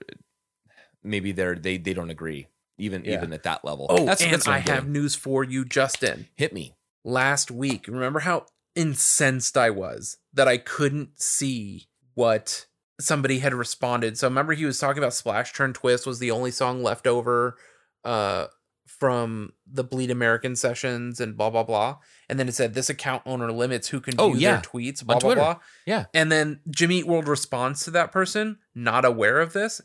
maybe 1.02 1.32
they're 1.32 1.54
they 1.56 1.76
they 1.76 1.92
don't 1.94 2.10
agree 2.10 2.46
even 2.78 3.04
Yeah. 3.04 3.14
even 3.14 3.32
at 3.32 3.42
that 3.42 3.64
level. 3.64 3.86
Oh, 3.90 4.04
that's, 4.06 4.22
and 4.22 4.32
that's 4.32 4.46
I 4.48 4.58
have 4.58 4.88
news 4.88 5.14
for 5.14 5.42
you, 5.44 5.64
Justin. 5.64 6.28
hit 6.36 6.52
me. 6.52 6.74
Last 7.04 7.50
week, 7.50 7.86
remember 7.88 8.20
how 8.20 8.46
incensed 8.76 9.56
I 9.56 9.70
was 9.70 10.16
that 10.32 10.48
I 10.48 10.56
couldn't 10.58 11.20
see 11.20 11.88
what 12.14 12.66
somebody 13.00 13.38
had 13.40 13.54
responded. 13.54 14.16
So 14.18 14.28
remember 14.28 14.52
he 14.52 14.64
was 14.64 14.78
talking 14.78 15.02
about 15.02 15.14
Splash 15.14 15.52
Turn 15.52 15.72
Twist 15.72 16.06
was 16.06 16.18
the 16.18 16.30
only 16.30 16.50
song 16.50 16.82
left 16.82 17.06
over 17.06 17.56
uh 18.04 18.46
from 18.86 19.52
the 19.70 19.84
Bleed 19.84 20.10
American 20.10 20.56
sessions 20.56 21.20
and 21.20 21.36
blah 21.36 21.50
blah 21.50 21.62
blah. 21.62 21.98
And 22.28 22.38
then 22.38 22.48
it 22.48 22.54
said 22.54 22.74
this 22.74 22.90
account 22.90 23.22
owner 23.24 23.50
limits 23.52 23.88
who 23.88 24.00
can 24.00 24.14
Oh, 24.18 24.30
view 24.32 24.40
yeah. 24.40 24.52
their 24.52 24.60
tweets, 24.62 25.04
blah 25.04 25.14
On 25.16 25.20
blah 25.20 25.28
Twitter. 25.28 25.40
blah. 25.40 25.56
Yeah. 25.86 26.04
And 26.12 26.30
then 26.30 26.60
Jimmy 26.70 26.98
Eat 26.98 27.06
World 27.06 27.28
responds 27.28 27.84
to 27.84 27.90
that 27.92 28.12
person, 28.12 28.58
not 28.74 29.04
aware 29.04 29.40
of 29.40 29.52
this. 29.52 29.80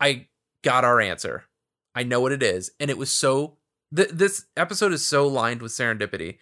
I 0.00 0.26
got 0.64 0.84
our 0.84 1.00
answer. 1.00 1.44
I 1.94 2.02
know 2.02 2.20
what 2.20 2.32
it 2.32 2.42
is. 2.42 2.70
And 2.80 2.90
it 2.90 2.98
was 2.98 3.10
so 3.10 3.58
th- 3.94 4.10
this 4.10 4.46
episode 4.56 4.92
is 4.92 5.04
so 5.06 5.26
lined 5.26 5.62
with 5.62 5.72
serendipity. 5.72 6.38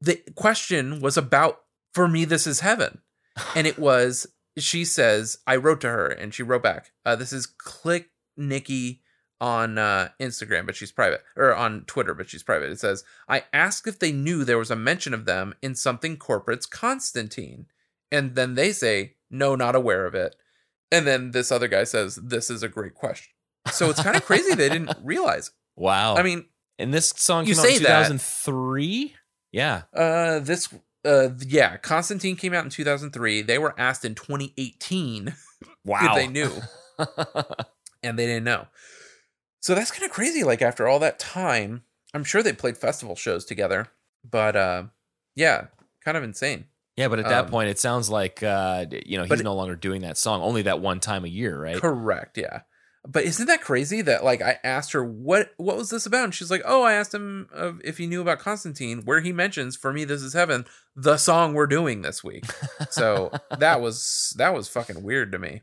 The 0.00 0.22
question 0.36 1.00
was 1.00 1.16
about 1.16 1.60
for 1.92 2.06
me 2.08 2.24
this 2.24 2.46
is 2.46 2.60
heaven. 2.60 3.00
And 3.56 3.66
it 3.66 3.78
was 3.78 4.26
she 4.58 4.84
says 4.84 5.38
I 5.46 5.56
wrote 5.56 5.80
to 5.82 5.88
her 5.88 6.08
and 6.08 6.32
she 6.32 6.42
wrote 6.42 6.62
back. 6.62 6.92
Uh, 7.04 7.16
this 7.16 7.32
is 7.32 7.46
click 7.46 8.10
Nikki 8.36 9.02
on 9.40 9.78
uh, 9.78 10.08
Instagram, 10.20 10.64
but 10.64 10.76
she's 10.76 10.92
private, 10.92 11.22
or 11.36 11.54
on 11.54 11.84
Twitter, 11.86 12.14
but 12.14 12.28
she's 12.30 12.42
private. 12.42 12.70
It 12.70 12.80
says, 12.80 13.04
I 13.28 13.44
asked 13.52 13.86
if 13.86 13.98
they 13.98 14.12
knew 14.12 14.44
there 14.44 14.58
was 14.58 14.70
a 14.70 14.76
mention 14.76 15.12
of 15.12 15.24
them 15.26 15.54
in 15.60 15.74
something 15.74 16.16
corporate's 16.16 16.66
Constantine. 16.66 17.66
And 18.10 18.36
then 18.36 18.54
they 18.54 18.72
say, 18.72 19.16
no, 19.30 19.54
not 19.54 19.74
aware 19.74 20.06
of 20.06 20.14
it. 20.14 20.36
And 20.90 21.06
then 21.06 21.32
this 21.32 21.50
other 21.50 21.68
guy 21.68 21.84
says, 21.84 22.14
this 22.16 22.48
is 22.48 22.62
a 22.62 22.68
great 22.68 22.94
question. 22.94 23.32
So 23.70 23.90
it's 23.90 24.02
kind 24.02 24.16
of 24.16 24.24
crazy 24.24 24.54
they 24.54 24.68
didn't 24.68 24.96
realize. 25.02 25.50
Wow. 25.76 26.14
I 26.14 26.22
mean, 26.22 26.46
and 26.78 26.94
this 26.94 27.12
song 27.16 27.46
you 27.46 27.54
came 27.54 27.64
out 27.64 27.68
in 27.70 27.76
say 27.76 27.84
that. 27.84 28.08
2003. 28.08 29.14
Yeah. 29.52 29.82
uh, 29.92 30.38
this, 30.40 30.72
uh, 31.04 31.30
yeah, 31.46 31.76
Constantine 31.78 32.36
came 32.36 32.52
out 32.54 32.64
in 32.64 32.70
2003. 32.70 33.42
They 33.42 33.58
were 33.58 33.74
asked 33.78 34.04
in 34.04 34.14
2018 34.14 35.34
Wow. 35.84 35.98
if 36.02 36.14
they 36.14 36.26
knew. 36.26 36.50
and 38.02 38.18
they 38.18 38.26
didn't 38.26 38.44
know. 38.44 38.66
So 39.60 39.74
that's 39.74 39.90
kind 39.90 40.04
of 40.04 40.10
crazy. 40.10 40.44
Like 40.44 40.62
after 40.62 40.86
all 40.86 40.98
that 41.00 41.18
time, 41.18 41.82
I'm 42.12 42.24
sure 42.24 42.42
they 42.42 42.52
played 42.52 42.76
festival 42.76 43.16
shows 43.16 43.44
together, 43.44 43.88
but 44.28 44.56
uh, 44.56 44.84
yeah, 45.34 45.66
kind 46.04 46.16
of 46.16 46.22
insane. 46.22 46.66
yeah, 46.96 47.08
but 47.08 47.18
at 47.18 47.28
that 47.28 47.46
Um, 47.46 47.50
point, 47.50 47.70
it 47.70 47.78
sounds 47.78 48.10
like 48.10 48.42
uh, 48.42 48.86
you 49.06 49.16
know 49.18 49.24
he's 49.24 49.42
no 49.42 49.54
longer 49.54 49.74
doing 49.74 50.02
that 50.02 50.16
song. 50.18 50.42
Only 50.42 50.62
that 50.62 50.80
one 50.80 51.00
time 51.00 51.24
a 51.24 51.28
year, 51.28 51.58
right? 51.60 51.80
Correct. 51.80 52.36
Yeah. 52.38 52.60
But 53.06 53.24
isn't 53.24 53.46
that 53.46 53.60
crazy 53.60 54.00
that 54.02 54.24
like 54.24 54.40
I 54.40 54.58
asked 54.64 54.92
her 54.92 55.04
what 55.04 55.50
what 55.58 55.76
was 55.76 55.90
this 55.90 56.06
about, 56.06 56.24
and 56.24 56.34
she's 56.34 56.50
like, 56.50 56.62
"Oh, 56.64 56.82
I 56.82 56.94
asked 56.94 57.12
him 57.12 57.48
uh, 57.54 57.72
if 57.84 57.98
he 57.98 58.06
knew 58.06 58.22
about 58.22 58.38
Constantine, 58.38 59.02
where 59.04 59.20
he 59.20 59.32
mentions 59.32 59.76
for 59.76 59.92
me 59.92 60.04
this 60.04 60.22
is 60.22 60.32
heaven, 60.32 60.64
the 60.96 61.18
song 61.18 61.52
we're 61.52 61.66
doing 61.66 62.00
this 62.00 62.24
week." 62.24 62.46
So 62.90 63.30
that 63.58 63.82
was 63.82 64.34
that 64.38 64.54
was 64.54 64.68
fucking 64.68 65.02
weird 65.02 65.32
to 65.32 65.38
me. 65.38 65.60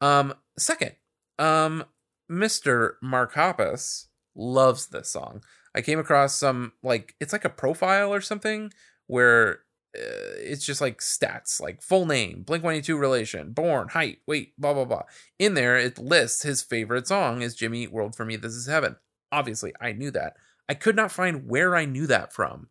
Um, 0.00 0.34
second, 0.58 0.92
um, 1.38 1.84
Mr. 2.30 2.94
Mark 3.00 3.34
Hoppus 3.34 4.06
loves 4.34 4.88
this 4.88 5.10
song. 5.10 5.42
I 5.74 5.82
came 5.82 5.98
across 6.00 6.34
some 6.34 6.72
like 6.82 7.14
it's 7.20 7.32
like 7.32 7.44
a 7.44 7.50
profile 7.50 8.12
or 8.12 8.20
something 8.20 8.72
where 9.06 9.60
it's 9.94 10.64
just 10.64 10.80
like 10.80 10.98
stats, 10.98 11.60
like 11.60 11.82
full 11.82 12.06
name, 12.06 12.42
Blink 12.42 12.62
One 12.62 12.74
Eighty 12.74 12.86
Two 12.86 12.96
relation, 12.96 13.52
born, 13.52 13.88
height, 13.88 14.18
weight, 14.26 14.52
blah 14.58 14.74
blah 14.74 14.84
blah. 14.84 15.02
In 15.38 15.54
there, 15.54 15.76
it 15.76 15.98
lists 15.98 16.42
his 16.42 16.62
favorite 16.62 17.06
song 17.06 17.42
is 17.42 17.54
Jimmy 17.54 17.82
Eat 17.82 17.92
World 17.92 18.14
for 18.14 18.24
me. 18.24 18.36
This 18.36 18.52
is 18.52 18.66
heaven. 18.66 18.96
Obviously, 19.32 19.72
I 19.80 19.92
knew 19.92 20.10
that. 20.12 20.34
I 20.68 20.74
could 20.74 20.96
not 20.96 21.12
find 21.12 21.48
where 21.48 21.74
I 21.74 21.84
knew 21.84 22.06
that 22.06 22.32
from. 22.32 22.68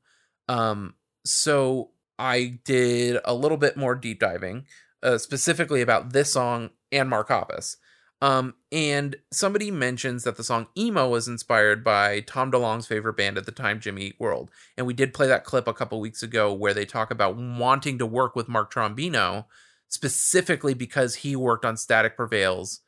Um, 0.48 0.96
so 1.26 1.91
I 2.18 2.60
did 2.64 3.18
a 3.26 3.34
little 3.34 3.58
bit 3.58 3.78
more 3.78 3.96
deep 3.96 4.20
diving, 4.20 4.66
uh, 5.04 5.18
specifically 5.18 5.82
about 5.82 6.14
this 6.14 6.34
song 6.34 6.70
and 6.91 7.10
Mark 7.10 7.30
Hoppus. 7.30 7.76
Um, 8.22 8.56
and 8.72 9.16
somebody 9.32 9.72
mentions 9.72 10.26
that 10.26 10.36
the 10.36 10.44
song 10.44 10.68
Emo 10.78 11.08
was 11.08 11.28
inspired 11.28 11.84
by 11.84 12.20
Tom 12.22 12.52
DeLonge's 12.52 12.88
favorite 12.88 13.16
band 13.16 13.38
at 13.38 13.46
the 13.46 13.52
time, 13.52 13.80
Jimmy 13.80 14.08
Eat 14.08 14.20
World. 14.20 14.52
And 14.78 14.86
we 14.86 14.94
did 14.94 15.14
play 15.14 15.28
that 15.28 15.46
clip 15.46 15.68
a 15.68 15.74
couple 15.74 16.00
weeks 16.02 16.22
ago 16.22 16.54
where 16.54 16.74
they 16.74 16.86
talk 16.86 17.12
about 17.12 17.38
wanting 17.38 17.98
to 17.98 18.06
work 18.06 18.36
with 18.36 18.50
Mark 18.50 18.74
Trombino 18.74 19.46
specifically 19.88 20.74
because 20.74 21.16
he 21.16 21.36
worked 21.36 21.66
on 21.66 21.78
Static 21.78 22.16
Prevails. 22.16 22.82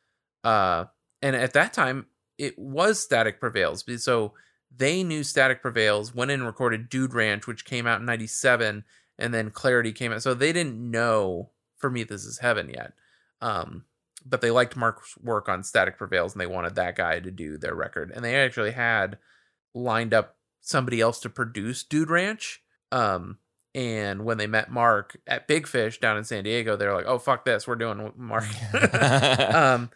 Uh, 0.44 0.86
and 1.22 1.36
at 1.36 1.53
that 1.53 1.74
time, 1.74 2.08
it 2.38 2.58
was 2.60 2.99
Static 2.99 3.40
Prevails. 3.40 3.86
So 4.03 4.34
they 4.76 5.03
knew 5.03 5.24
Static 5.24 5.62
Prevails, 5.62 6.14
went 6.14 6.32
and 6.32 6.45
recorded 6.45 6.90
Dude 6.90 7.14
Ranch, 7.14 7.48
which 7.48 7.66
came 7.66 7.88
out 7.88 7.99
in 7.99 8.06
97, 8.06 8.84
and 9.18 9.34
then 9.34 9.52
Clarity 9.52 9.94
came 9.94 10.12
out. 10.12 10.24
So 10.24 10.34
they 10.34 10.52
didn't 10.52 10.78
know 10.78 11.52
For 11.78 11.90
Me 11.90 12.03
This 12.03 12.26
Is 12.26 12.40
Heaven 12.40 12.70
yet. 12.70 12.94
Um, 13.41 13.86
but 14.26 14.41
they 14.41 14.52
liked 14.52 14.76
Mark's 14.76 15.18
work 15.18 15.49
on 15.49 15.64
Static 15.64 15.98
Prevails 15.98 16.34
and 16.34 16.41
they 16.41 16.48
wanted 16.48 16.76
that 16.76 16.95
guy 16.95 17.19
to 17.19 17.31
do 17.31 17.57
their 17.57 17.76
record. 17.76 18.11
And 18.14 18.23
they 18.23 18.35
actually 18.35 18.72
had 18.72 19.18
lined 19.73 20.14
up 20.14 20.38
somebody 20.61 21.02
else 21.02 21.19
to 21.22 21.30
produce 21.30 21.84
Dude 21.84 22.10
Ranch. 22.10 22.61
Um, 22.91 23.39
and 23.73 24.26
when 24.26 24.38
they 24.38 24.48
met 24.48 24.69
Mark 24.69 25.18
at 25.26 25.48
Big 25.48 25.65
Fish 25.65 25.99
down 25.99 26.18
in 26.18 26.23
San 26.23 26.43
Diego, 26.43 26.76
they're 26.76 26.93
like, 26.93 27.06
"Oh 27.06 27.18
fuck 27.18 27.45
this, 27.45 27.65
we're 27.65 27.76
doing 27.76 28.11
Mark." 28.18 28.43
um, 29.53 29.89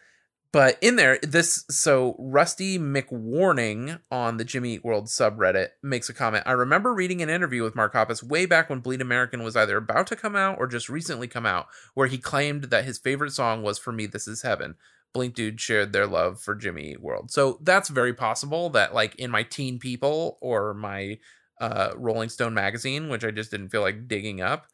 but 0.56 0.77
in 0.80 0.95
there, 0.95 1.19
this 1.22 1.65
so 1.69 2.15
Rusty 2.18 2.80
McWarning 2.80 3.99
on 4.10 4.38
the 4.38 4.45
Jimmy 4.45 4.76
Eat 4.76 4.86
World 4.86 5.07
subreddit 5.07 5.72
makes 5.84 6.07
a 6.07 6.14
comment. 6.14 6.45
I 6.48 6.53
remember 6.53 6.94
reading 6.94 7.22
an 7.22 7.30
interview 7.30 7.61
with 7.61 7.76
Mark 7.76 7.94
Hoppus 7.94 8.23
way 8.23 8.45
back 8.45 8.69
when 8.69 8.80
Bleed 8.80 9.02
American 9.02 9.44
was 9.44 9.57
either 9.57 9.76
about 9.76 10.07
to 10.07 10.15
come 10.15 10.34
out 10.34 10.57
or 10.57 10.68
just 10.68 10.88
recently 10.88 11.27
come 11.27 11.45
out, 11.45 11.68
where 11.94 12.07
he 12.07 12.18
claimed 12.18 12.65
that 12.65 12.86
his 12.86 12.98
favorite 12.98 13.34
song 13.34 13.64
was 13.64 13.77
"For 13.77 13.91
Me 13.91 14.06
This 14.06 14.30
Is 14.30 14.44
Heaven." 14.44 14.76
Blink 15.14 15.36
Dude 15.36 15.60
shared 15.60 15.91
their 15.91 16.07
love 16.07 16.40
for 16.40 16.56
Jimmy 16.56 16.91
Eat 16.91 17.02
World, 17.02 17.32
so 17.32 17.60
that's 17.61 17.90
very 17.90 18.14
possible 18.14 18.69
that 18.69 18.94
like 18.94 19.14
in 19.15 19.30
my 19.32 19.44
Teen 19.44 19.77
People 19.77 20.38
or 20.40 20.73
my 20.73 21.19
uh, 21.60 21.90
Rolling 21.98 22.30
Stone 22.30 22.53
magazine, 22.53 23.10
which 23.10 23.26
I 23.26 23.32
just 23.32 23.52
didn't 23.52 23.72
feel 23.72 23.82
like 23.82 24.07
digging 24.07 24.40
up, 24.40 24.68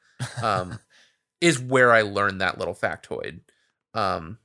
um, 0.43 0.77
is 1.41 1.59
where 1.59 1.91
I 1.91 2.03
learned 2.03 2.39
that 2.41 2.59
little 2.59 2.75
factoid. 2.75 3.39
Um, 3.95 4.37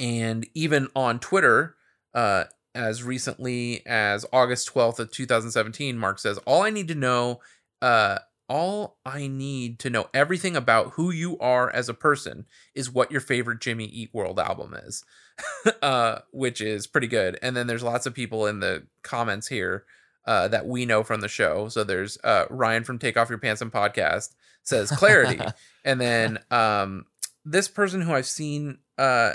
and 0.00 0.46
even 0.54 0.88
on 0.94 1.18
Twitter, 1.18 1.76
uh, 2.14 2.44
as 2.74 3.02
recently 3.02 3.84
as 3.86 4.24
August 4.32 4.72
12th 4.72 4.98
of 4.98 5.10
2017, 5.10 5.98
Mark 5.98 6.18
says, 6.18 6.38
All 6.38 6.62
I 6.62 6.70
need 6.70 6.88
to 6.88 6.94
know, 6.94 7.40
uh, 7.82 8.18
all 8.48 8.98
I 9.04 9.26
need 9.26 9.78
to 9.80 9.90
know 9.90 10.08
everything 10.14 10.56
about 10.56 10.92
who 10.92 11.10
you 11.10 11.38
are 11.38 11.70
as 11.70 11.88
a 11.88 11.94
person 11.94 12.46
is 12.74 12.90
what 12.90 13.10
your 13.10 13.20
favorite 13.20 13.60
Jimmy 13.60 13.84
Eat 13.84 14.10
World 14.12 14.38
album 14.38 14.74
is, 14.74 15.04
uh, 15.82 16.20
which 16.32 16.60
is 16.60 16.86
pretty 16.86 17.08
good. 17.08 17.38
And 17.42 17.56
then 17.56 17.66
there's 17.66 17.82
lots 17.82 18.06
of 18.06 18.14
people 18.14 18.46
in 18.46 18.60
the 18.60 18.86
comments 19.02 19.48
here 19.48 19.84
uh, 20.26 20.48
that 20.48 20.66
we 20.66 20.86
know 20.86 21.02
from 21.02 21.20
the 21.20 21.28
show. 21.28 21.68
So 21.68 21.84
there's 21.84 22.18
uh, 22.22 22.44
Ryan 22.48 22.84
from 22.84 22.98
Take 22.98 23.16
Off 23.16 23.30
Your 23.30 23.38
Pants 23.38 23.60
and 23.60 23.72
Podcast 23.72 24.34
says 24.62 24.90
clarity, 24.90 25.40
and 25.84 26.00
then 26.00 26.38
um, 26.50 27.06
this 27.44 27.68
person 27.68 28.02
who 28.02 28.12
I've 28.12 28.26
seen 28.26 28.78
uh, 28.98 29.32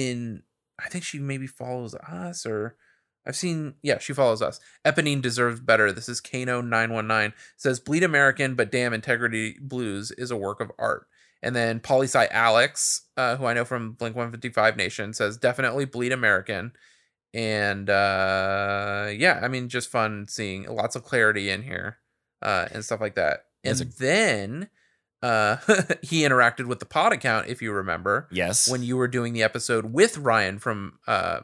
in, 0.00 0.42
I 0.78 0.88
think 0.88 1.04
she 1.04 1.18
maybe 1.18 1.46
follows 1.46 1.94
us 1.94 2.46
or. 2.46 2.76
I've 3.24 3.36
seen, 3.36 3.74
yeah, 3.84 3.98
she 3.98 4.14
follows 4.14 4.42
us. 4.42 4.58
Eponine 4.84 5.22
deserves 5.22 5.60
better. 5.60 5.92
This 5.92 6.08
is 6.08 6.20
Kano919. 6.20 7.32
Says, 7.56 7.78
Bleed 7.78 8.02
American, 8.02 8.56
but 8.56 8.72
damn, 8.72 8.92
Integrity 8.92 9.58
Blues 9.60 10.10
is 10.10 10.32
a 10.32 10.36
work 10.36 10.60
of 10.60 10.72
art. 10.76 11.06
And 11.40 11.54
then 11.54 11.78
Polysci 11.78 12.26
Alex, 12.32 13.02
uh, 13.16 13.36
who 13.36 13.46
I 13.46 13.52
know 13.52 13.64
from 13.64 13.92
Blink 13.92 14.16
155 14.16 14.76
Nation, 14.76 15.12
says, 15.12 15.36
definitely 15.36 15.84
Bleed 15.84 16.10
American 16.10 16.72
and 17.34 17.88
uh 17.88 19.08
yeah 19.16 19.40
i 19.42 19.48
mean 19.48 19.68
just 19.68 19.90
fun 19.90 20.26
seeing 20.28 20.66
lots 20.66 20.96
of 20.96 21.02
clarity 21.02 21.48
in 21.48 21.62
here 21.62 21.98
uh 22.42 22.68
and 22.72 22.84
stuff 22.84 23.00
like 23.00 23.14
that 23.14 23.46
and 23.64 23.78
That's 23.78 23.96
then 23.96 24.68
uh 25.22 25.56
he 26.02 26.22
interacted 26.22 26.66
with 26.66 26.78
the 26.80 26.86
pod 26.86 27.12
account 27.12 27.48
if 27.48 27.62
you 27.62 27.72
remember 27.72 28.28
yes. 28.30 28.70
when 28.70 28.82
you 28.82 28.96
were 28.96 29.08
doing 29.08 29.32
the 29.32 29.42
episode 29.42 29.86
with 29.92 30.18
ryan 30.18 30.58
from 30.58 30.98
uh 31.06 31.40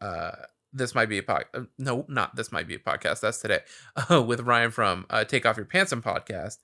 uh 0.00 0.32
this 0.72 0.94
might 0.94 1.08
be 1.08 1.18
a 1.18 1.22
pod 1.22 1.44
uh, 1.54 1.62
no 1.78 2.04
not 2.08 2.34
this 2.36 2.52
might 2.52 2.66
be 2.66 2.74
a 2.74 2.78
podcast 2.78 3.20
that's 3.20 3.40
today 3.40 3.60
uh, 4.10 4.22
with 4.26 4.40
ryan 4.40 4.70
from 4.70 5.06
uh 5.10 5.24
take 5.24 5.46
off 5.46 5.56
your 5.56 5.66
pants 5.66 5.92
and 5.92 6.02
podcast 6.02 6.58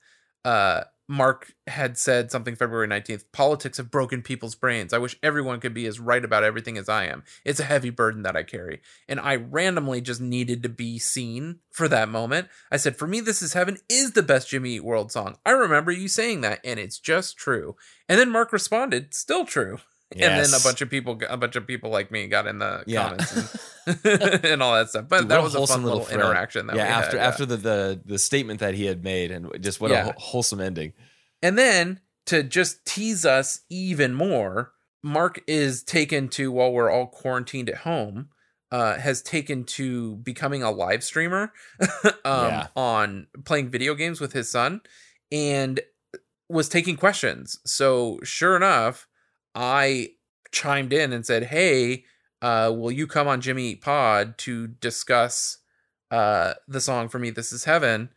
uh 0.45 0.83
Mark 1.13 1.53
had 1.67 1.95
said 1.95 2.31
something 2.31 2.55
February 2.55 2.87
19th 2.87 3.25
politics 3.31 3.77
have 3.77 3.91
broken 3.91 4.23
people's 4.23 4.55
brains. 4.55 4.93
I 4.93 4.97
wish 4.97 5.15
everyone 5.21 5.59
could 5.59 5.73
be 5.73 5.85
as 5.85 5.99
right 5.99 6.25
about 6.25 6.43
everything 6.43 6.75
as 6.75 6.89
I 6.89 7.05
am. 7.05 7.23
It's 7.45 7.59
a 7.59 7.65
heavy 7.65 7.91
burden 7.91 8.23
that 8.23 8.35
I 8.35 8.41
carry. 8.41 8.81
And 9.07 9.19
I 9.19 9.35
randomly 9.35 10.01
just 10.01 10.19
needed 10.19 10.63
to 10.63 10.69
be 10.69 10.97
seen 10.97 11.59
for 11.69 11.87
that 11.87 12.09
moment. 12.09 12.47
I 12.71 12.77
said, 12.77 12.97
For 12.97 13.05
me, 13.05 13.19
This 13.19 13.43
Is 13.43 13.53
Heaven 13.53 13.77
is 13.87 14.13
the 14.13 14.23
best 14.23 14.49
Jimmy 14.49 14.71
Eat 14.71 14.83
World 14.83 15.11
song. 15.11 15.37
I 15.45 15.51
remember 15.51 15.91
you 15.91 16.07
saying 16.07 16.41
that, 16.41 16.59
and 16.63 16.79
it's 16.79 16.97
just 16.97 17.37
true. 17.37 17.75
And 18.09 18.19
then 18.19 18.31
Mark 18.31 18.51
responded, 18.51 19.13
Still 19.13 19.45
true. 19.45 19.77
And 20.19 20.45
then 20.45 20.53
a 20.59 20.63
bunch 20.63 20.81
of 20.81 20.89
people, 20.89 21.19
a 21.29 21.37
bunch 21.37 21.55
of 21.55 21.65
people 21.67 21.89
like 21.89 22.11
me, 22.11 22.27
got 22.27 22.47
in 22.47 22.59
the 22.59 22.83
Yeah. 22.87 23.03
comments 23.09 23.35
and, 23.85 24.45
and 24.45 24.63
all 24.63 24.73
that 24.75 24.89
stuff. 24.89 25.05
But 25.09 25.21
Dude, 25.21 25.29
that 25.29 25.43
was 25.43 25.55
a 25.55 25.65
fun 25.67 25.83
little, 25.83 26.01
thread. 26.01 26.19
interaction 26.19 26.67
that 26.67 26.75
yeah, 26.75 26.83
we 26.85 26.89
had. 26.93 27.03
after 27.03 27.17
yeah. 27.17 27.27
after 27.27 27.45
the, 27.45 27.57
the 27.57 28.01
the 28.05 28.19
statement 28.19 28.59
that 28.59 28.73
he 28.75 28.85
had 28.85 29.03
made, 29.03 29.31
and 29.31 29.49
just 29.61 29.81
what 29.81 29.91
Yeah. 29.91 30.09
a 30.09 30.19
wholesome 30.19 30.59
ending. 30.61 30.93
And 31.41 31.57
then 31.57 31.99
to 32.27 32.43
just 32.43 32.85
tease 32.85 33.25
us 33.25 33.61
even 33.69 34.13
more, 34.13 34.71
Mark 35.03 35.41
is 35.47 35.83
taken 35.83 36.29
to 36.29 36.51
while 36.51 36.71
we're 36.71 36.89
all 36.89 37.07
quarantined 37.07 37.69
at 37.69 37.79
home, 37.79 38.29
uh, 38.71 38.97
has 38.97 39.21
taken 39.21 39.65
to 39.65 40.15
becoming 40.17 40.63
a 40.63 40.71
live 40.71 41.03
streamer 41.03 41.51
um, 42.25 42.67
on 42.75 43.27
playing 43.43 43.69
video 43.69 43.93
games 43.93 44.21
with 44.21 44.31
his 44.33 44.49
son 44.49 44.79
and 45.31 45.81
was 46.49 46.69
taking 46.69 46.95
questions. 46.95 47.59
So 47.65 48.19
sure 48.23 48.55
enough, 48.55 49.07
I 49.55 50.09
chimed 50.51 50.93
in 50.93 51.13
and 51.13 51.25
said, 51.25 51.45
Hey, 51.45 52.05
uh, 52.41 52.73
will 52.75 52.91
you 52.91 53.07
come 53.07 53.27
on 53.27 53.41
Jimmy 53.41 53.69
Eat 53.71 53.81
Pod 53.81 54.37
to 54.39 54.67
discuss 54.67 55.57
uh, 56.11 56.53
the 56.67 56.81
song 56.81 57.09
for 57.09 57.19
me, 57.19 57.29
This 57.29 57.53
Is 57.53 57.63
Heaven? 57.63 58.09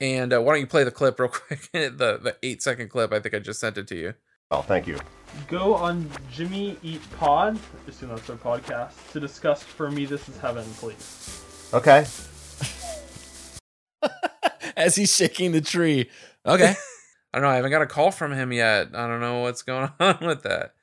And 0.00 0.32
uh, 0.32 0.40
why 0.40 0.52
don't 0.52 0.60
you 0.60 0.66
play 0.66 0.84
the 0.84 0.90
clip 0.90 1.18
real 1.20 1.28
quick? 1.30 1.70
the 1.72 1.90
the 1.92 2.36
eight 2.42 2.62
second 2.62 2.88
clip. 2.88 3.12
I 3.12 3.20
think 3.20 3.34
I 3.34 3.38
just 3.38 3.60
sent 3.60 3.78
it 3.78 3.86
to 3.88 3.94
you. 3.96 4.14
Oh, 4.50 4.62
thank 4.62 4.86
you. 4.86 4.98
Go 5.46 5.74
on 5.74 6.10
Jimmy 6.32 6.76
Eat 6.82 7.02
Pod, 7.18 7.58
assume 7.86 8.08
that's 8.08 8.26
their 8.26 8.36
podcast, 8.36 9.12
to 9.12 9.20
discuss 9.20 9.62
For 9.62 9.90
Me 9.90 10.04
This 10.04 10.28
Is 10.28 10.36
Heaven, 10.38 10.64
please. 10.78 11.70
Okay. 11.72 12.04
As 14.76 14.96
he's 14.96 15.14
shaking 15.14 15.52
the 15.52 15.60
tree. 15.60 16.10
Okay. 16.44 16.74
I 17.32 17.38
don't 17.38 17.42
know. 17.42 17.48
I 17.50 17.56
haven't 17.56 17.70
got 17.70 17.82
a 17.82 17.86
call 17.86 18.10
from 18.10 18.32
him 18.32 18.52
yet. 18.52 18.88
I 18.92 19.06
don't 19.06 19.20
know 19.20 19.40
what's 19.40 19.62
going 19.62 19.90
on 20.00 20.18
with 20.20 20.42
that. 20.42 20.74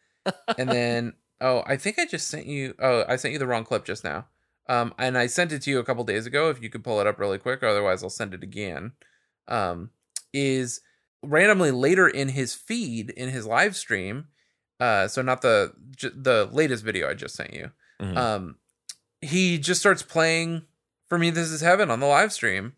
And 0.58 0.70
then, 0.70 1.14
oh, 1.42 1.64
I 1.66 1.78
think 1.78 2.00
I 2.00 2.06
just 2.06 2.28
sent 2.28 2.46
you. 2.46 2.74
Oh, 2.80 3.04
I 3.08 3.16
sent 3.16 3.34
you 3.34 3.40
the 3.40 3.48
wrong 3.48 3.64
clip 3.64 3.86
just 3.86 4.04
now. 4.04 4.28
Um, 4.70 4.94
and 4.98 5.18
I 5.18 5.28
sent 5.28 5.52
it 5.54 5.62
to 5.64 5.70
you 5.72 5.80
a 5.80 5.84
couple 5.84 6.04
days 6.04 6.26
ago. 6.26 6.50
If 6.50 6.62
you 6.62 6.70
could 6.70 6.84
pull 6.84 7.00
it 7.00 7.08
up 7.08 7.20
really 7.20 7.38
quick, 7.38 7.64
otherwise 7.64 8.04
I'll 8.04 8.10
send 8.10 8.34
it 8.34 8.44
again. 8.44 8.92
Um, 9.48 9.92
is 10.34 10.82
randomly 11.24 11.72
later 11.72 12.08
in 12.08 12.30
his 12.30 12.54
feed 12.54 13.10
in 13.12 13.30
his 13.30 13.46
live 13.46 13.76
stream. 13.76 14.28
Uh, 14.80 15.08
so 15.08 15.22
not 15.22 15.42
the 15.42 15.74
j- 15.96 16.12
the 16.16 16.50
latest 16.52 16.84
video 16.84 17.10
I 17.10 17.14
just 17.14 17.36
sent 17.36 17.54
you. 17.54 17.72
Mhm. 18.02 18.18
Um, 18.18 18.56
he 19.22 19.58
just 19.58 19.80
starts 19.80 20.04
playing 20.04 20.64
for 21.08 21.18
me. 21.18 21.30
This 21.32 21.50
is 21.50 21.62
heaven 21.62 21.90
on 21.90 22.00
the 22.00 22.06
live 22.06 22.32
stream. 22.34 22.74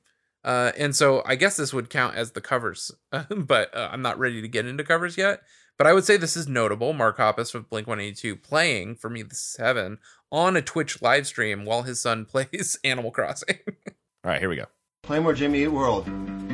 Uh, 0.45 0.71
and 0.77 0.95
so 0.95 1.21
I 1.25 1.35
guess 1.35 1.57
this 1.57 1.73
would 1.73 1.89
count 1.89 2.15
as 2.15 2.31
the 2.31 2.39
covers, 2.39 2.91
but 3.29 3.75
uh, 3.75 3.89
I'm 3.91 4.01
not 4.01 4.17
ready 4.19 4.41
to 4.41 4.47
get 4.47 4.65
into 4.65 4.83
covers 4.85 5.17
yet. 5.17 5.41
But 5.79 5.87
I 5.87 5.93
would 5.93 6.03
say 6.03 6.17
this 6.17 6.35
is 6.35 6.49
notable. 6.49 6.91
Mark 6.91 7.17
Hoppus 7.17 7.55
of 7.55 7.69
Blink 7.69 7.87
182 7.87 8.35
playing 8.35 8.95
for 8.95 9.09
me. 9.09 9.23
This 9.23 9.51
is 9.51 9.55
heaven 9.57 9.97
on 10.29 10.57
a 10.57 10.61
Twitch 10.61 11.01
live 11.01 11.25
stream 11.25 11.63
while 11.63 11.83
his 11.83 12.01
son 12.01 12.25
plays 12.29 12.77
Animal 12.83 13.11
Crossing. 13.11 13.59
All 13.65 14.31
right, 14.31 14.41
here 14.41 14.49
we 14.49 14.57
go. 14.57 14.65
Play 15.03 15.19
more 15.19 15.33
Jimmy 15.33 15.63
Eat 15.63 15.69
World. 15.69 16.05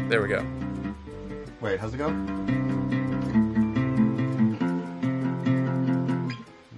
there 0.09 0.21
we 0.21 0.27
go. 0.27 0.45
Wait, 1.59 1.79
how's 1.79 1.95
it 1.95 1.97
go? 1.97 2.11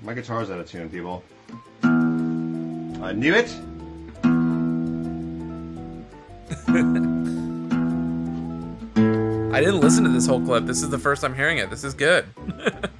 My 0.01 0.13
guitar's 0.13 0.49
out 0.49 0.61
of 0.61 0.69
tune, 0.71 0.89
people. 0.89 1.25
I 1.83 3.11
knew 3.11 3.33
it. 3.35 3.53
I 9.57 9.61
didn't 9.61 9.79
listen 9.79 10.03
to 10.03 10.11
this 10.11 10.27
whole 10.27 10.39
clip. 10.39 10.67
This 10.67 10.83
is 10.83 10.91
the 10.91 10.99
first 10.99 11.23
I'm 11.23 11.33
hearing 11.33 11.57
it. 11.57 11.71
This 11.71 11.83
is 11.83 11.95
good. 11.95 12.27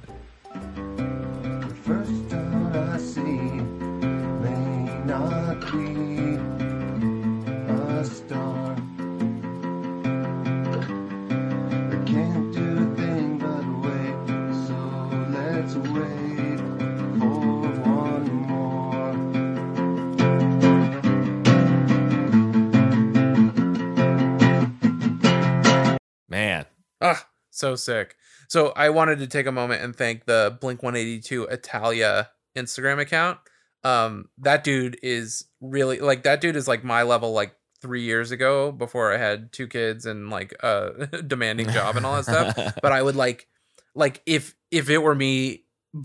so 27.58 27.74
sick. 27.74 28.16
So 28.48 28.72
I 28.76 28.90
wanted 28.90 29.18
to 29.18 29.26
take 29.26 29.46
a 29.46 29.52
moment 29.52 29.82
and 29.82 29.94
thank 29.94 30.24
the 30.24 30.56
Blink 30.60 30.82
182 30.82 31.44
Italia 31.44 32.30
Instagram 32.56 33.00
account. 33.00 33.38
Um, 33.84 34.28
that 34.38 34.64
dude 34.64 34.98
is 35.02 35.44
really 35.60 35.98
like 35.98 36.24
that 36.24 36.40
dude 36.40 36.56
is 36.56 36.66
like 36.66 36.82
my 36.82 37.02
level 37.02 37.32
like 37.32 37.54
three 37.80 38.02
years 38.02 38.30
ago 38.30 38.72
before 38.72 39.12
I 39.12 39.18
had 39.18 39.52
two 39.52 39.68
kids 39.68 40.04
and 40.04 40.30
like 40.30 40.54
a 40.60 41.06
demanding 41.26 41.70
job 41.70 41.96
and 41.96 42.04
all 42.04 42.20
that 42.20 42.24
stuff. 42.24 42.74
But 42.82 42.92
I 42.92 43.02
would 43.02 43.16
like 43.16 43.46
like 43.94 44.22
if 44.26 44.54
if 44.70 44.90
it 44.90 44.98
were 44.98 45.14
me 45.14 45.64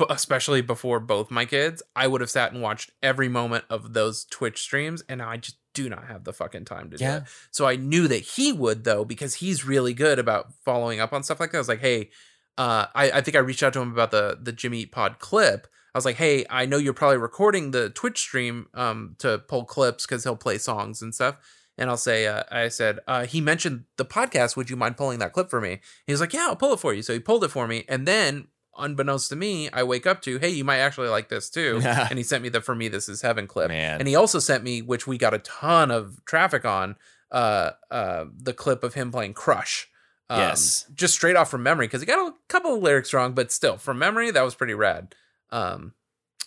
especially 0.09 0.61
before 0.61 0.99
both 0.99 1.29
my 1.29 1.45
kids, 1.45 1.83
I 1.95 2.07
would 2.07 2.21
have 2.21 2.29
sat 2.29 2.53
and 2.53 2.61
watched 2.61 2.91
every 3.01 3.27
moment 3.27 3.65
of 3.69 3.93
those 3.93 4.25
Twitch 4.25 4.61
streams, 4.61 5.03
and 5.09 5.21
I 5.21 5.37
just 5.37 5.57
do 5.73 5.89
not 5.89 6.07
have 6.07 6.23
the 6.23 6.33
fucking 6.33 6.65
time 6.65 6.89
to 6.91 6.97
do 6.97 7.03
Yeah. 7.03 7.17
it. 7.17 7.23
So 7.51 7.65
I 7.65 7.75
knew 7.75 8.07
that 8.07 8.21
he 8.21 8.51
would 8.53 8.83
though, 8.83 9.03
because 9.05 9.35
he's 9.35 9.65
really 9.65 9.93
good 9.93 10.19
about 10.19 10.53
following 10.65 10.99
up 10.99 11.13
on 11.13 11.23
stuff 11.23 11.39
like 11.39 11.51
that. 11.51 11.57
I 11.57 11.61
was 11.61 11.67
like, 11.69 11.81
hey, 11.81 12.09
uh, 12.57 12.85
I, 12.93 13.11
I 13.11 13.21
think 13.21 13.35
I 13.35 13.39
reached 13.39 13.63
out 13.63 13.73
to 13.73 13.81
him 13.81 13.91
about 13.91 14.11
the 14.11 14.37
the 14.41 14.51
Jimmy 14.51 14.79
Eat 14.81 14.91
Pod 14.91 15.19
clip. 15.19 15.67
I 15.95 15.97
was 15.97 16.05
like, 16.05 16.15
hey, 16.15 16.45
I 16.49 16.65
know 16.65 16.77
you're 16.77 16.93
probably 16.93 17.17
recording 17.17 17.71
the 17.71 17.89
Twitch 17.89 18.19
stream 18.19 18.67
um 18.73 19.15
to 19.19 19.39
pull 19.39 19.65
clips 19.65 20.05
because 20.05 20.23
he'll 20.23 20.35
play 20.35 20.57
songs 20.57 21.01
and 21.01 21.13
stuff. 21.13 21.37
And 21.75 21.89
I'll 21.89 21.97
say, 21.97 22.27
uh, 22.27 22.43
I 22.51 22.67
said, 22.67 22.99
uh, 23.07 23.25
he 23.25 23.41
mentioned 23.41 23.85
the 23.97 24.05
podcast. 24.05 24.55
Would 24.55 24.69
you 24.69 24.75
mind 24.75 24.95
pulling 24.95 25.17
that 25.19 25.33
clip 25.33 25.49
for 25.49 25.59
me? 25.59 25.79
He 26.05 26.13
was 26.13 26.21
like, 26.21 26.31
yeah, 26.31 26.45
I'll 26.49 26.55
pull 26.55 26.73
it 26.73 26.79
for 26.79 26.93
you. 26.93 27.01
So 27.01 27.13
he 27.13 27.19
pulled 27.19 27.43
it 27.43 27.47
for 27.47 27.67
me. 27.67 27.83
And 27.89 28.07
then, 28.07 28.47
unbeknownst 28.77 29.29
to 29.29 29.35
me, 29.35 29.69
I 29.71 29.83
wake 29.83 30.05
up 30.07 30.21
to, 30.23 30.37
hey, 30.39 30.49
you 30.49 30.63
might 30.63 30.79
actually 30.79 31.09
like 31.09 31.29
this 31.29 31.49
too. 31.49 31.81
and 31.85 32.17
he 32.17 32.23
sent 32.23 32.43
me 32.43 32.49
the 32.49 32.61
For 32.61 32.75
Me, 32.75 32.87
This 32.87 33.09
Is 33.09 33.21
Heaven 33.21 33.47
clip. 33.47 33.69
Man. 33.69 33.99
And 33.99 34.07
he 34.07 34.15
also 34.15 34.39
sent 34.39 34.63
me, 34.63 34.81
which 34.81 35.07
we 35.07 35.17
got 35.17 35.33
a 35.33 35.39
ton 35.39 35.91
of 35.91 36.23
traffic 36.25 36.65
on, 36.65 36.95
uh, 37.31 37.71
uh, 37.91 38.25
the 38.35 38.53
clip 38.53 38.83
of 38.83 38.93
him 38.93 39.11
playing 39.11 39.33
Crush. 39.33 39.89
Um, 40.29 40.39
Yes. 40.39 40.85
Just 40.93 41.13
straight 41.13 41.35
off 41.35 41.49
from 41.49 41.63
memory, 41.63 41.87
because 41.87 42.01
he 42.01 42.05
got 42.05 42.27
a 42.27 42.33
couple 42.47 42.75
of 42.75 42.81
lyrics 42.81 43.13
wrong, 43.13 43.33
but 43.33 43.51
still, 43.51 43.77
from 43.77 43.99
memory, 43.99 44.31
that 44.31 44.41
was 44.43 44.55
pretty 44.55 44.73
rad. 44.73 45.15
Um, 45.49 45.93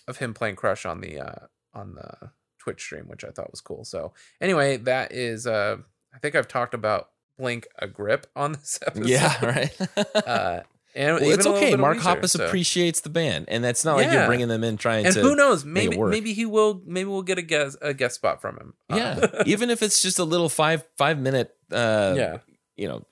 of 0.07 0.17
him 0.17 0.33
playing 0.33 0.55
Crush 0.55 0.85
on 0.85 1.01
the 1.01 1.19
uh, 1.19 1.45
on 1.73 1.95
the 1.95 2.31
Twitch 2.59 2.81
stream, 2.81 3.07
which 3.07 3.23
I 3.23 3.29
thought 3.29 3.51
was 3.51 3.61
cool. 3.61 3.83
So 3.85 4.13
anyway, 4.41 4.77
that 4.77 5.11
is 5.13 5.45
uh, 5.45 5.77
I 6.13 6.19
think 6.19 6.35
I've 6.35 6.47
talked 6.47 6.73
about 6.73 7.09
Blink 7.37 7.67
a 7.77 7.87
grip 7.87 8.27
on 8.35 8.53
this 8.53 8.79
episode. 8.85 9.07
Yeah, 9.07 9.45
right. 9.45 9.77
Uh, 10.15 10.61
and 10.95 11.19
well, 11.19 11.29
it's 11.29 11.45
okay. 11.45 11.75
Mark 11.75 11.97
Weezer, 11.97 12.21
Hoppus 12.21 12.29
so- 12.37 12.45
appreciates 12.45 13.01
the 13.01 13.09
band, 13.09 13.45
and 13.49 13.63
that's 13.63 13.85
not 13.85 13.97
like 13.97 14.11
you're 14.11 14.25
bringing 14.27 14.47
them 14.47 14.63
in 14.63 14.77
trying 14.77 15.05
And 15.05 15.13
to. 15.13 15.19
And 15.19 15.29
who 15.29 15.35
knows? 15.35 15.63
Maybe 15.65 15.97
maybe 15.97 16.33
he 16.33 16.45
will. 16.45 16.81
Maybe 16.85 17.09
we'll 17.09 17.21
get 17.21 17.37
a 17.37 17.41
guest 17.43 17.77
a 17.81 17.93
guest 17.93 18.15
spot 18.15 18.41
from 18.41 18.57
him. 18.57 18.73
Uh, 18.89 18.95
Yeah, 18.95 19.43
even 19.45 19.69
if 19.69 19.83
it's 19.83 20.01
just 20.01 20.19
a 20.19 20.23
little 20.23 20.49
five 20.49 20.83
five 20.97 21.19
minute, 21.19 21.55
uh, 21.71 22.13
yeah. 22.17 22.37
you 22.75 22.87
know, 22.87 23.05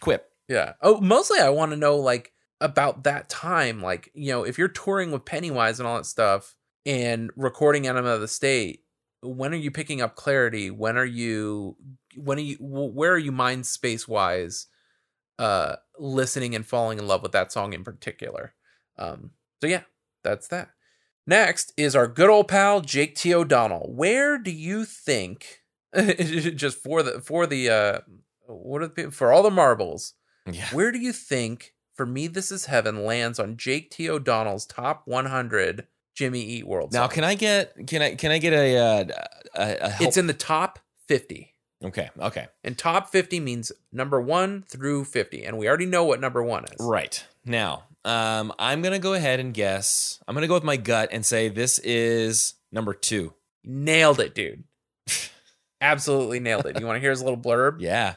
quip. 0.00 0.28
Yeah. 0.48 0.74
Oh, 0.82 1.00
mostly 1.00 1.38
I 1.40 1.48
want 1.48 1.72
to 1.72 1.76
know 1.76 1.96
like 1.96 2.32
about 2.60 3.04
that 3.04 3.28
time. 3.28 3.80
Like, 3.82 4.10
you 4.14 4.30
know, 4.32 4.44
if 4.44 4.58
you're 4.58 4.68
touring 4.68 5.10
with 5.10 5.24
Pennywise 5.24 5.80
and 5.80 5.86
all 5.88 5.96
that 5.96 6.06
stuff 6.06 6.54
and 6.86 7.30
recording 7.36 7.86
Enema 7.88 8.10
of 8.10 8.20
the 8.20 8.28
State, 8.28 8.80
when 9.22 9.52
are 9.52 9.56
you 9.56 9.70
picking 9.70 10.00
up 10.00 10.14
clarity? 10.16 10.70
When 10.70 10.96
are 10.98 11.04
you 11.04 11.76
when 12.16 12.38
are 12.38 12.42
you 12.42 12.56
where 12.60 13.12
are 13.12 13.18
you 13.18 13.32
mind 13.32 13.66
space 13.66 14.06
wise 14.06 14.66
uh 15.38 15.76
listening 16.02 16.54
and 16.54 16.66
falling 16.66 16.98
in 16.98 17.06
love 17.06 17.22
with 17.22 17.32
that 17.32 17.52
song 17.52 17.72
in 17.72 17.84
particular? 17.84 18.54
Um 18.98 19.30
so 19.60 19.66
yeah, 19.68 19.82
that's 20.22 20.48
that. 20.48 20.70
Next 21.26 21.72
is 21.76 21.94
our 21.94 22.08
good 22.08 22.28
old 22.28 22.48
pal 22.48 22.80
Jake 22.80 23.14
T. 23.14 23.32
O'Donnell. 23.34 23.92
Where 23.94 24.38
do 24.38 24.50
you 24.50 24.84
think 24.84 25.60
just 25.96 26.78
for 26.82 27.02
the 27.02 27.20
for 27.20 27.46
the 27.46 27.70
uh 27.70 28.00
what 28.46 28.82
are 28.82 28.88
the 28.88 29.10
for 29.10 29.32
all 29.32 29.42
the 29.42 29.50
marbles? 29.50 30.14
Yeah. 30.50 30.66
Where 30.72 30.90
do 30.90 30.98
you 30.98 31.12
think 31.12 31.74
For 31.94 32.04
Me 32.04 32.26
This 32.26 32.50
Is 32.50 32.66
Heaven 32.66 33.04
lands 33.04 33.38
on 33.38 33.56
Jake 33.56 33.90
T. 33.92 34.10
O'Donnell's 34.10 34.66
top 34.66 35.02
100 35.06 35.86
Jimmy 36.14 36.42
Eat 36.42 36.66
World 36.66 36.92
Now, 36.92 37.02
songs? 37.02 37.14
can 37.14 37.24
I 37.24 37.34
get 37.36 37.86
can 37.86 38.02
I 38.02 38.14
can 38.16 38.30
I 38.32 38.38
get 38.38 38.52
a 38.52 38.76
uh, 38.76 39.04
a, 39.54 39.76
a 39.76 39.88
help? 39.90 40.08
It's 40.08 40.16
in 40.16 40.26
the 40.26 40.34
top 40.34 40.80
50. 41.06 41.51
Okay. 41.84 42.10
Okay. 42.18 42.46
And 42.64 42.76
top 42.78 43.10
50 43.10 43.40
means 43.40 43.72
number 43.92 44.20
1 44.20 44.64
through 44.68 45.04
50, 45.04 45.44
and 45.44 45.58
we 45.58 45.68
already 45.68 45.86
know 45.86 46.04
what 46.04 46.20
number 46.20 46.42
1 46.42 46.64
is. 46.64 46.76
Right. 46.80 47.24
Now, 47.44 47.84
um, 48.04 48.52
I'm 48.58 48.82
going 48.82 48.92
to 48.92 48.98
go 48.98 49.14
ahead 49.14 49.40
and 49.40 49.54
guess. 49.54 50.20
I'm 50.26 50.34
going 50.34 50.42
to 50.42 50.48
go 50.48 50.54
with 50.54 50.64
my 50.64 50.76
gut 50.76 51.10
and 51.12 51.24
say 51.24 51.48
this 51.48 51.78
is 51.80 52.54
number 52.70 52.94
two. 52.94 53.34
Nailed 53.64 54.20
it, 54.20 54.34
dude. 54.34 54.64
Absolutely 55.80 56.40
nailed 56.40 56.66
it. 56.66 56.80
You 56.80 56.86
want 56.86 56.96
to 56.96 57.00
hear 57.00 57.10
his 57.10 57.22
little 57.22 57.38
blurb? 57.38 57.76
Yeah. 57.80 58.16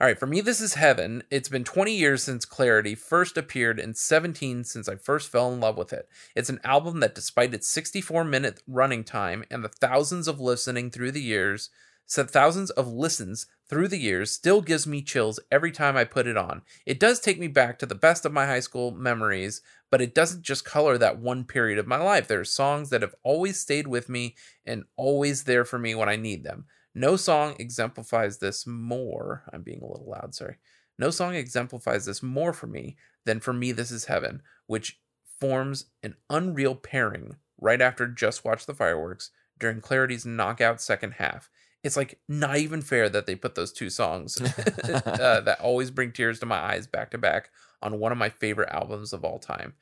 All 0.00 0.06
right, 0.06 0.18
for 0.18 0.26
me, 0.26 0.40
this 0.40 0.62
is 0.62 0.74
heaven. 0.74 1.24
It's 1.30 1.50
been 1.50 1.62
20 1.62 1.92
years 1.94 2.22
since 2.22 2.46
Clarity 2.46 2.94
first 2.94 3.36
appeared 3.36 3.78
and 3.78 3.94
17 3.94 4.64
since 4.64 4.88
I 4.88 4.96
first 4.96 5.30
fell 5.30 5.52
in 5.52 5.60
love 5.60 5.76
with 5.76 5.92
it. 5.92 6.08
It's 6.34 6.48
an 6.48 6.58
album 6.64 7.00
that, 7.00 7.14
despite 7.14 7.52
its 7.52 7.68
64 7.68 8.24
minute 8.24 8.62
running 8.66 9.04
time 9.04 9.44
and 9.50 9.62
the 9.62 9.68
thousands 9.68 10.26
of 10.26 10.40
listening 10.40 10.90
through 10.90 11.12
the 11.12 11.20
years, 11.20 11.68
said 12.10 12.28
thousands 12.28 12.70
of 12.70 12.88
listens 12.88 13.46
through 13.68 13.86
the 13.86 13.96
years, 13.96 14.32
still 14.32 14.60
gives 14.62 14.84
me 14.84 15.00
chills 15.00 15.38
every 15.52 15.70
time 15.70 15.96
I 15.96 16.02
put 16.02 16.26
it 16.26 16.36
on. 16.36 16.62
It 16.84 16.98
does 16.98 17.20
take 17.20 17.38
me 17.38 17.46
back 17.46 17.78
to 17.78 17.86
the 17.86 17.94
best 17.94 18.26
of 18.26 18.32
my 18.32 18.46
high 18.46 18.58
school 18.58 18.90
memories, 18.90 19.62
but 19.92 20.00
it 20.00 20.12
doesn't 20.12 20.42
just 20.42 20.64
color 20.64 20.98
that 20.98 21.20
one 21.20 21.44
period 21.44 21.78
of 21.78 21.86
my 21.86 21.98
life. 21.98 22.26
There 22.26 22.40
are 22.40 22.44
songs 22.44 22.90
that 22.90 23.02
have 23.02 23.14
always 23.22 23.60
stayed 23.60 23.86
with 23.86 24.08
me 24.08 24.34
and 24.66 24.86
always 24.96 25.44
there 25.44 25.64
for 25.64 25.78
me 25.78 25.94
when 25.94 26.08
I 26.08 26.16
need 26.16 26.42
them. 26.42 26.64
No 26.96 27.14
song 27.14 27.54
exemplifies 27.60 28.38
this 28.38 28.66
more. 28.66 29.44
I'm 29.52 29.62
being 29.62 29.80
a 29.80 29.86
little 29.86 30.10
loud, 30.10 30.34
sorry. 30.34 30.56
No 30.98 31.10
song 31.10 31.36
exemplifies 31.36 32.06
this 32.06 32.24
more 32.24 32.52
for 32.52 32.66
me 32.66 32.96
than 33.24 33.38
For 33.38 33.52
Me 33.52 33.70
This 33.70 33.92
Is 33.92 34.06
Heaven, 34.06 34.42
which 34.66 34.98
forms 35.40 35.86
an 36.02 36.16
unreal 36.28 36.74
pairing 36.74 37.36
right 37.60 37.80
after 37.80 38.08
Just 38.08 38.44
Watch 38.44 38.66
the 38.66 38.74
Fireworks 38.74 39.30
during 39.60 39.80
Clarity's 39.80 40.26
knockout 40.26 40.80
second 40.80 41.12
half. 41.12 41.48
It's 41.82 41.96
like 41.96 42.20
not 42.28 42.58
even 42.58 42.82
fair 42.82 43.08
that 43.08 43.26
they 43.26 43.34
put 43.34 43.54
those 43.54 43.72
two 43.72 43.90
songs 43.90 44.40
uh, 44.84 45.40
that 45.40 45.60
always 45.60 45.90
bring 45.90 46.12
tears 46.12 46.38
to 46.40 46.46
my 46.46 46.58
eyes 46.58 46.86
back 46.86 47.10
to 47.12 47.18
back 47.18 47.50
on 47.82 47.98
one 47.98 48.12
of 48.12 48.18
my 48.18 48.28
favorite 48.28 48.68
albums 48.70 49.12
of 49.12 49.24
all 49.24 49.38
time. 49.38 49.74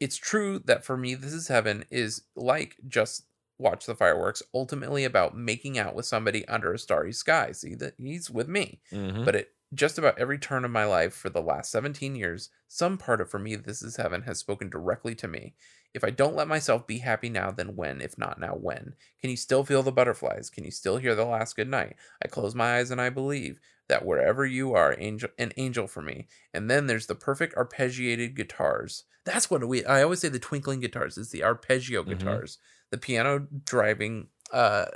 It's 0.00 0.16
true 0.16 0.60
that 0.66 0.84
for 0.84 0.96
me, 0.96 1.14
This 1.14 1.32
Is 1.32 1.48
Heaven 1.48 1.84
is 1.90 2.22
like 2.36 2.76
Just 2.86 3.26
Watch 3.58 3.86
the 3.86 3.96
Fireworks, 3.96 4.42
ultimately 4.54 5.04
about 5.04 5.36
making 5.36 5.78
out 5.78 5.94
with 5.94 6.06
somebody 6.06 6.46
under 6.46 6.72
a 6.72 6.78
starry 6.78 7.12
sky. 7.12 7.50
See 7.52 7.74
that 7.76 7.94
he's 7.98 8.30
with 8.30 8.48
me. 8.48 8.80
Mhm. 8.92 9.24
But 9.24 9.34
at 9.34 9.48
just 9.74 9.98
about 9.98 10.18
every 10.18 10.38
turn 10.38 10.64
of 10.64 10.70
my 10.70 10.84
life 10.84 11.14
for 11.14 11.28
the 11.28 11.42
last 11.42 11.70
17 11.70 12.14
years, 12.14 12.50
some 12.68 12.96
part 12.96 13.20
of 13.20 13.30
For 13.30 13.38
Me 13.38 13.56
This 13.56 13.82
Is 13.82 13.96
Heaven 13.96 14.22
has 14.22 14.38
spoken 14.38 14.70
directly 14.70 15.14
to 15.16 15.28
me. 15.28 15.54
If 15.94 16.04
I 16.04 16.10
don't 16.10 16.36
let 16.36 16.48
myself 16.48 16.86
be 16.86 16.98
happy 16.98 17.28
now, 17.28 17.50
then 17.50 17.74
when? 17.76 18.00
If 18.00 18.18
not 18.18 18.38
now, 18.40 18.54
when? 18.54 18.94
Can 19.20 19.30
you 19.30 19.36
still 19.36 19.64
feel 19.64 19.82
the 19.82 19.92
butterflies? 19.92 20.50
Can 20.50 20.64
you 20.64 20.70
still 20.70 20.96
hear 20.98 21.14
the 21.14 21.24
last 21.24 21.56
good 21.56 21.68
night? 21.68 21.96
I 22.22 22.28
close 22.28 22.54
my 22.54 22.76
eyes 22.78 22.90
and 22.90 23.00
I 23.00 23.10
believe 23.10 23.58
that 23.88 24.04
wherever 24.04 24.44
you 24.46 24.74
are, 24.74 24.94
angel 24.98 25.30
an 25.38 25.52
angel 25.56 25.86
for 25.86 26.02
me. 26.02 26.28
And 26.52 26.70
then 26.70 26.86
there's 26.86 27.06
the 27.06 27.14
perfect 27.14 27.54
arpeggiated 27.56 28.34
guitars. 28.34 29.04
That's 29.24 29.50
what 29.50 29.66
we 29.66 29.84
I 29.84 30.02
always 30.02 30.20
say 30.20 30.28
the 30.28 30.38
twinkling 30.38 30.80
guitars 30.80 31.16
is 31.18 31.30
the 31.30 31.42
arpeggio 31.44 32.02
Mhm. 32.04 32.42
guitars. 32.42 32.58
The 32.90 32.98
piano 32.98 33.46
driving 33.64 34.28
uh 34.52 34.86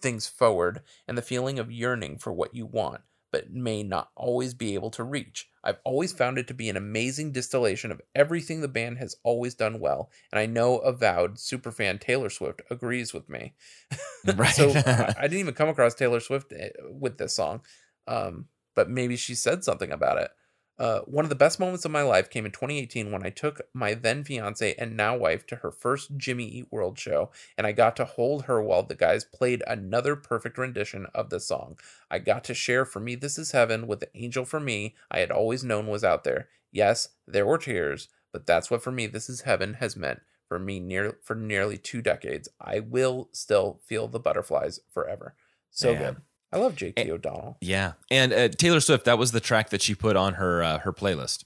things 0.00 0.26
forward 0.28 0.82
and 1.06 1.16
the 1.18 1.22
feeling 1.22 1.58
of 1.58 1.70
yearning 1.70 2.18
for 2.18 2.32
what 2.32 2.54
you 2.54 2.66
want 2.66 3.02
but 3.32 3.50
may 3.50 3.82
not 3.82 4.10
always 4.14 4.54
be 4.54 4.74
able 4.74 4.90
to 4.90 5.02
reach. 5.02 5.48
I've 5.64 5.78
always 5.84 6.12
found 6.12 6.38
it 6.38 6.46
to 6.48 6.54
be 6.54 6.68
an 6.68 6.76
amazing 6.76 7.32
distillation 7.32 7.90
of 7.90 8.00
everything 8.14 8.60
the 8.60 8.68
band 8.68 8.98
has 8.98 9.16
always 9.24 9.54
done 9.54 9.80
well, 9.80 10.10
and 10.30 10.38
I 10.38 10.46
know 10.46 10.78
avowed 10.78 11.36
superfan 11.36 11.98
Taylor 12.00 12.30
Swift 12.30 12.62
agrees 12.70 13.12
with 13.12 13.28
me. 13.28 13.54
Right. 14.36 14.54
so 14.54 14.70
I, 14.86 15.14
I 15.18 15.22
didn't 15.22 15.40
even 15.40 15.54
come 15.54 15.68
across 15.68 15.94
Taylor 15.94 16.20
Swift 16.20 16.52
eh, 16.56 16.68
with 16.88 17.18
this 17.18 17.34
song, 17.34 17.62
um, 18.06 18.46
but 18.76 18.88
maybe 18.88 19.16
she 19.16 19.34
said 19.34 19.64
something 19.64 19.90
about 19.90 20.18
it. 20.18 20.30
Uh, 20.78 21.00
one 21.00 21.24
of 21.24 21.28
the 21.28 21.34
best 21.34 21.60
moments 21.60 21.84
of 21.84 21.90
my 21.90 22.02
life 22.02 22.30
came 22.30 22.46
in 22.46 22.50
2018 22.50 23.12
when 23.12 23.24
I 23.24 23.30
took 23.30 23.60
my 23.74 23.94
then 23.94 24.24
fiance 24.24 24.74
and 24.78 24.96
now 24.96 25.16
wife 25.16 25.46
to 25.48 25.56
her 25.56 25.70
first 25.70 26.16
Jimmy 26.16 26.44
Eat 26.44 26.66
World 26.70 26.98
show, 26.98 27.30
and 27.56 27.66
I 27.66 27.72
got 27.72 27.94
to 27.96 28.04
hold 28.04 28.44
her 28.44 28.62
while 28.62 28.82
the 28.82 28.94
guys 28.94 29.24
played 29.24 29.62
another 29.66 30.16
perfect 30.16 30.58
rendition 30.58 31.06
of 31.14 31.30
the 31.30 31.40
song. 31.40 31.78
I 32.10 32.18
got 32.18 32.42
to 32.44 32.54
share 32.54 32.84
For 32.84 33.00
Me 33.00 33.14
This 33.14 33.38
Is 33.38 33.52
Heaven 33.52 33.86
with 33.86 34.00
the 34.00 34.08
angel 34.14 34.44
for 34.44 34.60
me 34.60 34.94
I 35.10 35.18
had 35.18 35.30
always 35.30 35.62
known 35.62 35.86
was 35.86 36.04
out 36.04 36.24
there. 36.24 36.48
Yes, 36.70 37.10
there 37.26 37.46
were 37.46 37.58
tears, 37.58 38.08
but 38.32 38.46
that's 38.46 38.70
what 38.70 38.82
For 38.82 38.90
Me 38.90 39.06
This 39.06 39.28
Is 39.28 39.42
Heaven 39.42 39.74
has 39.74 39.96
meant 39.96 40.20
for 40.48 40.58
me 40.58 40.80
near 40.80 41.18
for 41.22 41.34
nearly 41.34 41.78
two 41.78 42.02
decades. 42.02 42.48
I 42.60 42.80
will 42.80 43.28
still 43.32 43.80
feel 43.86 44.08
the 44.08 44.20
butterflies 44.20 44.80
forever. 44.90 45.34
So 45.70 45.94
Man. 45.94 46.02
good. 46.02 46.16
I 46.52 46.58
love 46.58 46.76
J.K. 46.76 47.00
And- 47.02 47.10
O'Donnell. 47.10 47.56
yeah. 47.60 47.92
And 48.10 48.32
uh, 48.32 48.48
Taylor 48.48 48.80
Swift, 48.80 49.04
that 49.06 49.18
was 49.18 49.32
the 49.32 49.40
track 49.40 49.70
that 49.70 49.80
she 49.82 49.94
put 49.94 50.16
on 50.16 50.34
her 50.34 50.62
uh, 50.62 50.78
her 50.80 50.92
playlist. 50.92 51.44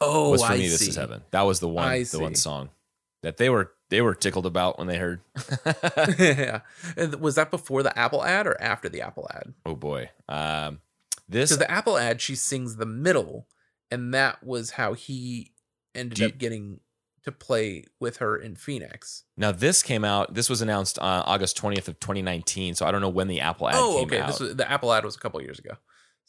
Oh, 0.00 0.30
was 0.30 0.42
for 0.42 0.52
I 0.52 0.56
me, 0.58 0.68
this 0.68 0.82
is 0.82 0.96
heaven. 0.96 1.22
That 1.32 1.42
was 1.42 1.60
the 1.60 1.68
one 1.68 1.88
I 1.88 2.02
the 2.04 2.20
one 2.20 2.34
song 2.34 2.70
that 3.22 3.36
they 3.36 3.48
were 3.50 3.72
they 3.90 4.00
were 4.00 4.14
tickled 4.14 4.46
about 4.46 4.78
when 4.78 4.86
they 4.86 4.96
heard. 4.98 5.20
yeah. 6.18 6.60
And 6.96 7.14
Was 7.20 7.34
that 7.36 7.50
before 7.50 7.82
the 7.82 7.96
Apple 7.98 8.22
ad 8.24 8.46
or 8.46 8.60
after 8.60 8.88
the 8.88 9.00
Apple 9.02 9.28
ad? 9.32 9.54
oh 9.66 9.74
boy. 9.74 10.10
Um, 10.28 10.80
this 11.28 11.50
So 11.50 11.56
the 11.56 11.70
Apple 11.70 11.98
ad, 11.98 12.20
she 12.20 12.34
sings 12.34 12.76
the 12.76 12.86
middle, 12.86 13.46
and 13.90 14.12
that 14.14 14.42
was 14.44 14.72
how 14.72 14.92
he 14.94 15.52
ended 15.94 16.18
you- 16.18 16.26
up 16.26 16.38
getting 16.38 16.80
to 17.28 17.32
play 17.32 17.84
with 18.00 18.16
her 18.18 18.36
in 18.36 18.56
Phoenix. 18.56 19.24
now 19.36 19.52
this 19.52 19.82
came 19.82 20.04
out. 20.04 20.34
This 20.34 20.48
was 20.50 20.60
announced 20.62 20.98
uh, 20.98 21.22
August 21.26 21.56
twentieth 21.56 21.88
of 21.88 22.00
twenty 22.00 22.22
nineteen. 22.22 22.74
So 22.74 22.86
I 22.86 22.90
don't 22.90 23.00
know 23.00 23.08
when 23.08 23.28
the 23.28 23.40
Apple 23.40 23.68
ad 23.68 23.74
oh, 23.78 23.98
came 23.98 24.06
okay. 24.08 24.20
out. 24.20 24.26
This 24.28 24.40
was 24.40 24.56
the 24.56 24.70
Apple 24.70 24.92
ad 24.92 25.04
was 25.04 25.16
a 25.16 25.18
couple 25.18 25.40
years 25.42 25.58
ago. 25.58 25.74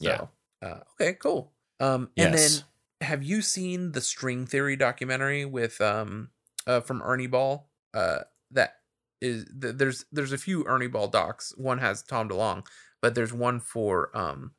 So, 0.01 0.09
Yeah. 0.09 0.67
Uh, 0.67 0.79
okay, 0.93 1.13
cool. 1.13 1.53
Um, 1.79 2.09
and 2.17 2.33
Yes. 2.33 2.57
then 2.57 3.07
have 3.07 3.23
you 3.23 3.41
seen 3.41 3.93
the 3.93 4.01
String 4.01 4.45
Theory 4.45 4.75
documentary 4.75 5.45
with 5.45 5.79
um 5.81 6.29
uh 6.67 6.81
from 6.81 7.01
Ernie 7.01 7.27
Ball? 7.27 7.69
Uh, 7.93 8.19
that 8.51 8.75
is 9.21 9.45
th- 9.61 9.75
there's 9.75 10.05
there's 10.11 10.33
a 10.33 10.37
few 10.37 10.65
Ernie 10.65 10.87
Ball 10.87 11.07
docs. 11.07 11.53
One 11.57 11.77
has 11.79 12.03
Tom 12.03 12.29
DeLonge, 12.29 12.65
but 13.01 13.15
there's 13.15 13.33
one 13.33 13.59
for 13.59 14.15
um 14.17 14.51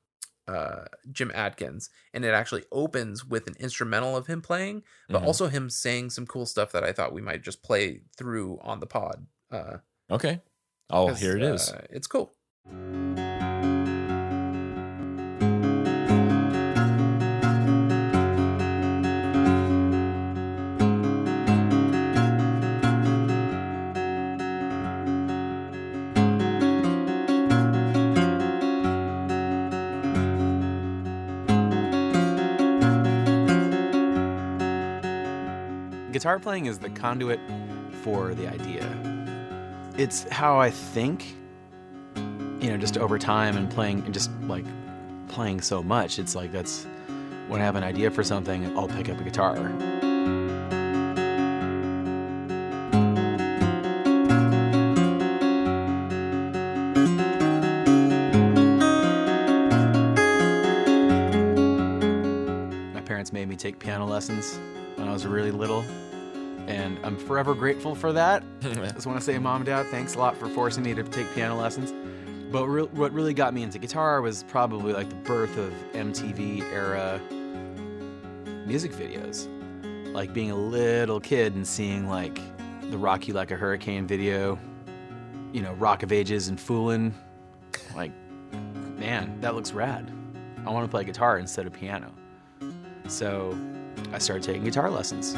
uh 0.48 0.84
Jim 1.12 1.30
Adkins, 1.34 1.90
and 2.12 2.24
it 2.24 2.34
actually 2.34 2.64
opens 2.72 3.24
with 3.24 3.46
an 3.46 3.54
instrumental 3.60 4.16
of 4.16 4.26
him 4.26 4.42
playing, 4.42 4.82
but 5.08 5.22
Mhm. 5.22 5.26
also 5.26 5.48
him 5.48 5.70
saying 5.70 6.10
some 6.10 6.26
cool 6.26 6.46
stuff 6.46 6.72
that 6.72 6.82
I 6.84 6.92
thought 6.92 7.12
we 7.12 7.22
might 7.22 7.42
just 7.42 7.62
play 7.62 8.02
through 8.16 8.58
on 8.62 8.80
the 8.80 8.86
pod. 8.86 9.26
Uh, 9.50 9.78
okay. 10.10 10.40
Oh, 10.90 11.14
here 11.14 11.36
it 11.36 11.42
is. 11.42 11.68
uh, 11.70 11.86
it's 11.90 12.06
cool. 12.08 12.34
Guitar 36.20 36.38
playing 36.38 36.66
is 36.66 36.78
the 36.78 36.90
conduit 36.90 37.40
for 38.02 38.34
the 38.34 38.46
idea. 38.46 38.86
It's 39.96 40.24
how 40.24 40.60
I 40.60 40.68
think, 40.68 41.34
you 42.60 42.68
know, 42.68 42.76
just 42.76 42.98
over 42.98 43.18
time 43.18 43.56
and 43.56 43.70
playing 43.70 44.04
and 44.04 44.12
just 44.12 44.30
like 44.42 44.66
playing 45.28 45.62
so 45.62 45.82
much. 45.82 46.18
It's 46.18 46.34
like 46.34 46.52
that's 46.52 46.86
when 47.48 47.62
I 47.62 47.64
have 47.64 47.74
an 47.74 47.84
idea 47.84 48.10
for 48.10 48.22
something, 48.22 48.66
I'll 48.76 48.86
pick 48.86 49.08
up 49.08 49.18
a 49.18 49.24
guitar. 49.24 49.56
My 62.92 63.00
parents 63.00 63.32
made 63.32 63.48
me 63.48 63.56
take 63.56 63.78
piano 63.78 64.04
lessons 64.04 64.60
when 64.96 65.08
I 65.08 65.14
was 65.14 65.26
really 65.26 65.50
little, 65.50 65.82
and 66.70 66.98
I'm 67.02 67.16
forever 67.16 67.54
grateful 67.54 67.94
for 67.94 68.12
that. 68.12 68.44
I 68.62 68.74
Just 68.92 69.06
want 69.06 69.18
to 69.18 69.24
say, 69.24 69.38
mom 69.38 69.56
and 69.56 69.66
dad, 69.66 69.86
thanks 69.86 70.14
a 70.14 70.18
lot 70.18 70.36
for 70.36 70.48
forcing 70.48 70.84
me 70.84 70.94
to 70.94 71.02
take 71.02 71.32
piano 71.34 71.56
lessons. 71.56 71.92
But 72.52 72.66
re- 72.66 72.82
what 72.82 73.12
really 73.12 73.34
got 73.34 73.52
me 73.54 73.62
into 73.62 73.78
guitar 73.78 74.22
was 74.22 74.44
probably 74.44 74.92
like 74.92 75.08
the 75.08 75.16
birth 75.16 75.56
of 75.56 75.72
MTV 75.92 76.62
era 76.72 77.20
music 78.66 78.92
videos. 78.92 79.48
Like 80.12 80.32
being 80.32 80.50
a 80.50 80.56
little 80.56 81.20
kid 81.20 81.54
and 81.54 81.66
seeing 81.66 82.08
like 82.08 82.40
the 82.90 82.98
Rock 82.98 83.26
You 83.26 83.34
Like 83.34 83.50
a 83.50 83.56
Hurricane 83.56 84.06
video, 84.06 84.58
you 85.52 85.62
know, 85.62 85.72
Rock 85.74 86.02
of 86.02 86.12
Ages 86.12 86.48
and 86.48 86.58
Foolin'. 86.58 87.12
Like, 87.96 88.12
man, 88.96 89.40
that 89.40 89.54
looks 89.54 89.72
rad. 89.72 90.10
I 90.64 90.70
want 90.70 90.84
to 90.84 90.90
play 90.90 91.04
guitar 91.04 91.38
instead 91.38 91.66
of 91.66 91.72
piano. 91.72 92.12
So 93.08 93.56
I 94.12 94.18
started 94.18 94.44
taking 94.44 94.64
guitar 94.64 94.90
lessons. 94.90 95.36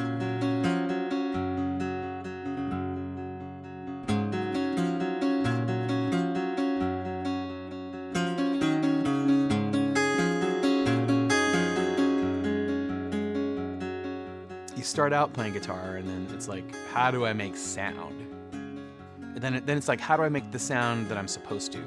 Start 14.92 15.14
out 15.14 15.32
playing 15.32 15.54
guitar 15.54 15.96
and 15.96 16.06
then 16.06 16.28
it's 16.34 16.48
like 16.48 16.76
how 16.92 17.10
do 17.10 17.24
I 17.24 17.32
make 17.32 17.56
sound? 17.56 18.20
And 18.52 19.38
then 19.40 19.54
it, 19.54 19.64
then 19.64 19.78
it's 19.78 19.88
like 19.88 20.00
how 20.00 20.18
do 20.18 20.22
I 20.22 20.28
make 20.28 20.50
the 20.50 20.58
sound 20.58 21.08
that 21.08 21.16
I'm 21.16 21.26
supposed 21.26 21.72
to? 21.72 21.82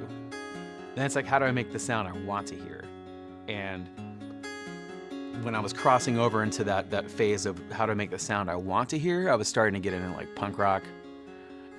Then 0.96 1.06
it's 1.06 1.16
like 1.16 1.28
how 1.28 1.38
do 1.38 1.46
I 1.46 1.52
make 1.52 1.72
the 1.72 1.78
sound 1.78 2.08
I 2.08 2.14
want 2.26 2.48
to 2.48 2.56
hear? 2.56 2.84
And 3.48 3.88
when 5.44 5.54
I 5.54 5.60
was 5.60 5.72
crossing 5.72 6.18
over 6.18 6.42
into 6.42 6.64
that 6.64 6.90
that 6.90 7.12
phase 7.12 7.46
of 7.46 7.62
how 7.72 7.86
to 7.86 7.94
make 7.94 8.10
the 8.10 8.18
sound 8.18 8.50
I 8.50 8.56
want 8.56 8.90
to 8.90 8.98
hear, 8.98 9.30
I 9.30 9.36
was 9.36 9.48
starting 9.48 9.76
to 9.76 9.80
get 9.80 9.94
into 9.94 10.10
like 10.18 10.34
punk 10.34 10.58
rock. 10.58 10.82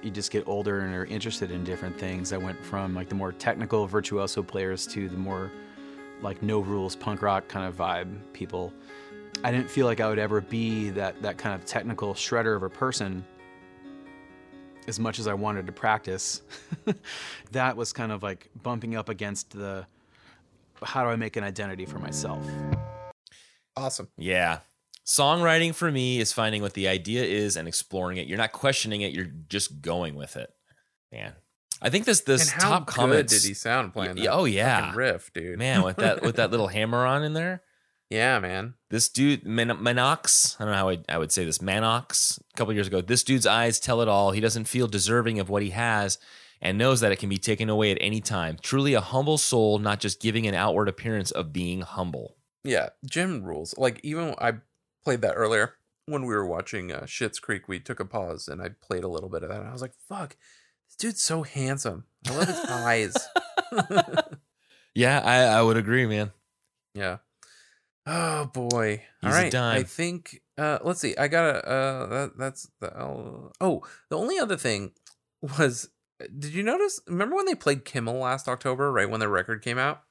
You 0.03 0.13
just 0.13 0.31
get 0.31 0.47
older 0.47 0.83
and 0.83 0.95
are 0.95 1.07
interested 1.07 1.51
in 1.51 1.65
different 1.65 1.99
things. 1.99 2.33
I 2.33 2.37
went 2.37 2.65
from 2.65 2.95
like 2.95 3.09
the 3.09 3.17
more 3.17 3.33
technical 3.33 3.89
virtuoso 3.89 4.45
players 4.45 4.87
to 4.89 5.09
the 5.09 5.17
more 5.17 5.51
like 6.23 6.41
no 6.41 6.61
rules 6.61 6.95
punk 6.95 7.21
rock 7.21 7.49
kind 7.49 7.67
of 7.67 7.77
vibe 7.77 8.17
people. 8.33 8.73
I 9.45 9.51
didn't 9.51 9.71
feel 9.71 9.87
like 9.87 10.01
I 10.01 10.09
would 10.09 10.19
ever 10.19 10.41
be 10.41 10.91
that 10.91 11.21
that 11.23 11.39
kind 11.39 11.55
of 11.55 11.67
technical 11.67 12.15
shredder 12.15 12.57
of 12.57 12.63
a 12.63 12.71
person 12.71 13.25
as 14.89 14.99
much 14.99 15.19
as 15.19 15.27
I 15.27 15.35
wanted 15.35 15.67
to 15.67 15.73
practice. 15.73 16.43
that 17.53 17.77
was 17.77 17.93
kind 17.93 18.13
of 18.13 18.23
like 18.23 18.51
bumping 18.63 18.97
up 18.97 19.09
against 19.09 19.51
the 19.51 19.87
how 20.83 21.05
do 21.05 21.11
I 21.11 21.17
make 21.17 21.37
an 21.37 21.45
identity 21.45 21.87
for 21.87 21.99
myself? 21.99 22.45
Awesome. 23.77 24.09
Yeah. 24.17 24.61
Songwriting 25.07 25.75
for 25.75 25.91
me 25.91 26.19
is 26.19 26.33
finding 26.33 26.63
what 26.63 26.75
the 26.75 26.89
idea 26.89 27.25
is 27.25 27.57
and 27.57 27.69
exploring 27.69 28.19
it. 28.19 28.27
You're 28.27 28.39
not 28.39 28.53
questioning 28.53 29.03
it, 29.03 29.13
you're 29.13 29.31
just 29.49 29.81
going 29.81 30.15
with 30.15 30.37
it. 30.37 30.51
Man. 31.13 31.33
I 31.81 31.91
think 31.91 32.07
this 32.07 32.23
this 32.23 32.53
and 32.53 32.63
how 32.63 32.71
top 32.71 32.87
good 32.87 32.95
comments 32.95 33.33
did 33.33 33.47
he 33.47 33.55
sound 33.55 33.93
playing? 33.93 34.17
Y- 34.17 34.23
that 34.23 34.33
oh, 34.33 34.47
yeah. 34.47 34.93
riff, 34.95 35.31
dude. 35.33 35.59
man 35.59 35.83
with 35.83 35.97
that 35.97 36.23
with 36.23 36.37
that 36.37 36.51
little 36.53 36.69
hammer 36.69 37.05
on 37.05 37.23
in 37.23 37.35
there. 37.35 37.63
Yeah, 38.11 38.39
man. 38.39 38.75
This 38.91 39.09
dude 39.09 39.45
Man- 39.45 39.69
Manox, 39.69 40.57
I 40.61 40.65
don't 40.65 40.73
know 40.73 40.79
how 40.79 40.89
I, 40.91 40.99
I 41.09 41.19
would 41.19 41.33
say 41.33 41.45
this. 41.45 41.59
Manox, 41.59 42.39
a 42.39 42.57
couple 42.57 42.73
years 42.73 42.87
ago. 42.87 43.01
This 43.01 43.25
dude's 43.25 43.47
eyes 43.47 43.81
tell 43.81 44.01
it 44.01 44.09
all. 44.09 44.31
He 44.31 44.41
doesn't 44.41 44.67
feel 44.67 44.87
deserving 44.87 45.41
of 45.41 45.49
what 45.49 45.63
he 45.63 45.71
has 45.71 46.19
and 46.63 46.79
knows 46.79 47.01
that 47.01 47.11
it 47.13 47.19
can 47.19 47.29
be 47.29 47.37
taken 47.37 47.69
away 47.69 47.91
at 47.91 47.99
any 48.01 48.21
time. 48.21 48.59
Truly 48.63 48.95
a 48.95 49.01
humble 49.01 49.39
soul, 49.39 49.79
not 49.79 49.99
just 50.01 50.21
giving 50.23 50.47
an 50.47 50.55
outward 50.55 50.89
appearance 50.89 51.31
of 51.33 51.53
being 51.53 51.81
humble. 51.83 52.37
Yeah, 52.63 52.91
Jim 53.05 53.43
rules. 53.43 53.75
Like 53.77 54.01
even 54.05 54.35
I 54.39 54.55
played 55.05 55.21
that 55.23 55.35
earlier 55.35 55.75
when 56.07 56.23
we 56.27 56.35
were 56.35 56.47
watching 56.47 56.93
uh, 56.93 57.01
Schitt's 57.03 57.41
Creek. 57.41 57.67
We 57.69 57.81
took 57.81 57.99
a 58.01 58.05
pause 58.05 58.47
and 58.49 58.63
I 58.63 58.69
played 58.71 59.03
a 59.05 59.09
little 59.09 59.29
bit 59.29 59.43
of 59.43 59.49
that. 59.51 59.59
And 59.61 59.69
I 59.69 59.73
was 59.73 59.83
like, 59.83 59.95
"Fuck, 60.09 60.37
this 60.89 60.97
dude's 60.97 61.23
so 61.23 61.43
handsome. 61.43 62.05
I 62.29 62.37
love 62.37 62.47
his 62.49 62.65
eyes." 62.69 63.17
Yeah, 64.95 65.21
I, 65.23 65.59
I 65.59 65.61
would 65.63 65.77
agree, 65.77 66.07
man. 66.07 66.33
yeah. 66.95 67.19
Oh 68.07 68.47
boy. 68.47 69.03
He's 69.23 69.35
All 69.35 69.41
a 69.45 69.51
dime. 69.51 69.81
I 69.81 69.83
think. 69.83 70.41
Uh, 70.57 70.79
let's 70.85 71.01
see. 71.01 71.17
I 71.17 71.29
got 71.29 71.43
to 71.53 71.69
Uh, 71.69 72.07
that, 72.07 72.39
that's 72.39 72.71
the. 72.81 72.97
Oh, 72.99 73.51
oh, 73.61 73.83
the 74.11 74.17
only 74.19 74.39
other 74.39 74.57
thing 74.57 74.93
was. 75.43 75.89
Did 76.39 76.55
you 76.55 76.63
notice? 76.63 77.01
Remember 77.07 77.37
when 77.37 77.47
they 77.47 77.55
played 77.55 77.85
Kimmel 77.85 78.19
last 78.19 78.49
October, 78.49 78.91
right 78.93 79.11
when 79.11 79.21
the 79.21 79.29
record 79.29 79.63
came 79.63 79.79
out? 79.79 80.03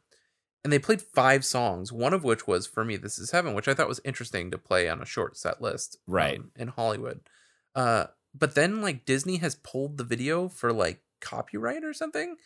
and 0.64 0.74
they 0.74 0.80
played 0.80 1.00
five 1.00 1.46
songs, 1.46 1.94
one 1.94 2.12
of 2.12 2.24
which 2.24 2.48
was 2.48 2.66
"For 2.66 2.84
Me, 2.84 2.98
This 2.98 3.20
Is 3.20 3.30
Heaven," 3.32 3.54
which 3.54 3.68
I 3.68 3.76
thought 3.76 3.88
was 3.88 4.02
interesting 4.04 4.50
to 4.50 4.58
play 4.58 4.90
on 4.90 5.00
a 5.00 5.06
short 5.06 5.38
set 5.38 5.62
list, 5.62 5.98
Right. 6.08 6.40
um, 6.40 6.50
in 6.56 6.70
Hollywood. 6.70 7.22
Uh, 7.76 8.06
but 8.34 8.56
then 8.56 8.82
like 8.82 9.06
Disney 9.06 9.38
has 9.38 9.54
pulled 9.56 9.98
the 10.00 10.04
video 10.04 10.50
for 10.50 10.74
like 10.74 11.04
copyright 11.22 11.84
or 11.84 11.94
something, 11.94 12.38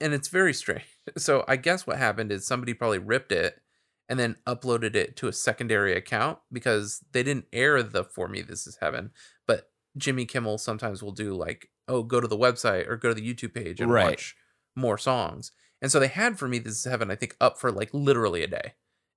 and 0.00 0.12
it's 0.12 0.26
very 0.28 0.52
strange. 0.52 0.82
So 1.16 1.44
I 1.46 1.54
guess 1.56 1.86
what 1.86 1.98
happened 1.98 2.32
is 2.32 2.44
somebody 2.46 2.74
probably 2.74 2.98
ripped 2.98 3.30
it 3.32 3.60
and 4.08 4.18
then 4.18 4.36
uploaded 4.46 4.94
it 4.96 5.16
to 5.16 5.28
a 5.28 5.32
secondary 5.32 5.94
account 5.94 6.38
because 6.52 7.04
they 7.12 7.22
didn't 7.22 7.46
air 7.52 7.82
the 7.82 8.04
"For 8.04 8.28
Me, 8.28 8.42
This 8.42 8.66
Is 8.66 8.76
Heaven," 8.80 9.10
but 9.46 9.70
Jimmy 9.96 10.24
Kimmel 10.26 10.58
sometimes 10.58 11.02
will 11.02 11.12
do 11.12 11.34
like, 11.34 11.70
oh, 11.88 12.02
go 12.02 12.20
to 12.20 12.28
the 12.28 12.36
website 12.36 12.86
or 12.88 12.96
go 12.96 13.08
to 13.08 13.14
the 13.14 13.34
YouTube 13.34 13.54
page 13.54 13.80
and 13.80 13.90
Right. 13.90 14.10
watch 14.10 14.36
more 14.76 14.98
songs. 14.98 15.50
And 15.82 15.90
so 15.90 15.98
they 15.98 16.08
had 16.08 16.38
for 16.38 16.46
me 16.48 16.58
this 16.58 16.74
is 16.78 16.84
heaven, 16.84 17.10
I 17.10 17.16
think, 17.16 17.36
up 17.40 17.58
for 17.58 17.72
like 17.72 17.90
literally 17.92 18.42
a 18.42 18.46
day. 18.48 18.74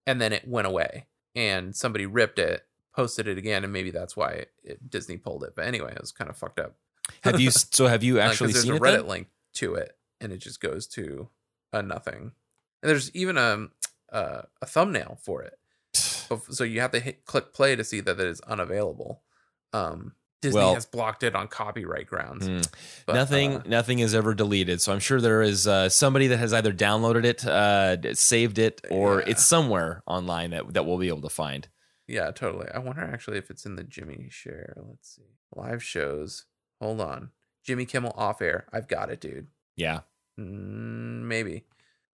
And 0.07 0.19
then 0.21 0.31
it 0.33 0.47
went 0.47 0.67
away. 0.67 1.07
And 1.35 1.75
somebody 1.75 2.05
ripped 2.05 2.39
it, 2.39 2.65
posted 2.95 3.27
it 3.27 3.37
again, 3.37 3.63
and 3.63 3.71
maybe 3.71 3.91
that's 3.91 4.17
why 4.17 4.31
it, 4.31 4.51
it, 4.63 4.89
Disney 4.89 5.17
pulled 5.17 5.43
it. 5.43 5.53
But 5.55 5.65
anyway, 5.65 5.93
it 5.93 6.01
was 6.01 6.11
kind 6.11 6.29
of 6.29 6.37
fucked 6.37 6.59
up. 6.59 6.75
Have 7.23 7.39
you 7.39 7.51
so 7.51 7.87
have 7.87 8.03
you 8.03 8.19
Uh, 8.19 8.23
actually 8.23 8.51
there's 8.53 8.63
seen 8.63 8.73
a 8.73 8.75
it? 8.75 8.81
Reddit 8.81 8.97
then? 8.97 9.07
link 9.07 9.27
to 9.55 9.75
it, 9.75 9.97
and 10.19 10.31
it 10.31 10.37
just 10.37 10.59
goes 10.61 10.87
to 10.87 11.29
a 11.73 11.81
nothing. 11.81 12.31
And 12.83 12.89
there's 12.89 13.13
even 13.15 13.37
a 13.37 13.67
uh, 14.11 14.41
a 14.61 14.65
thumbnail 14.65 15.17
for 15.23 15.41
it. 15.43 15.53
So 16.49 16.63
you 16.63 16.79
have 16.81 16.91
to 16.91 16.99
hit 16.99 17.25
click 17.25 17.53
play 17.53 17.75
to 17.75 17.83
see 17.83 17.99
that 18.01 18.19
it 18.19 18.25
is 18.25 18.39
unavailable. 18.41 19.21
Um, 19.73 20.13
Disney 20.41 20.59
Well- 20.59 20.73
has 20.73 20.85
blocked 20.85 21.23
it 21.23 21.35
on 21.35 21.47
copyright 21.49 22.07
grounds. 22.07 22.47
Hmm. 22.47 22.61
But, 23.05 23.15
nothing 23.15 23.55
uh, 23.57 23.63
nothing 23.65 23.99
is 23.99 24.15
ever 24.15 24.33
deleted 24.33 24.81
so 24.81 24.91
i'm 24.91 24.99
sure 24.99 25.21
there 25.21 25.41
is 25.43 25.67
uh, 25.67 25.87
somebody 25.89 26.27
that 26.27 26.37
has 26.37 26.51
either 26.53 26.73
downloaded 26.73 27.25
it 27.25 27.45
uh, 27.45 28.13
saved 28.15 28.57
it 28.57 28.81
or 28.89 29.19
Yeah. 29.19 29.25
it's 29.31 29.45
somewhere 29.45 30.01
online 30.07 30.49
that, 30.51 30.73
that 30.73 30.85
we'll 30.85 30.97
be 30.97 31.09
able 31.09 31.21
to 31.21 31.29
find 31.29 31.67
Yeah, 32.07 32.31
totally. 32.31 32.67
I 32.73 32.79
wonder 32.79 33.01
actually 33.03 33.37
if 33.37 33.49
it's 33.51 33.65
in 33.65 33.75
the 33.75 33.83
Jimmy 33.83 34.27
share. 34.31 34.73
Let's 34.77 35.15
see. 35.15 35.29
Live 35.55 35.83
shows. 35.83 36.45
Hold 36.81 36.99
on. 37.01 37.29
Jimmy 37.63 37.85
Kimmel 37.85 38.13
off 38.17 38.41
air. 38.41 38.65
I've 38.73 38.87
got 38.87 39.09
it, 39.11 39.21
dude. 39.21 39.47
yeah 39.75 40.01
Mm, 40.39 41.23
maybe. 41.27 41.65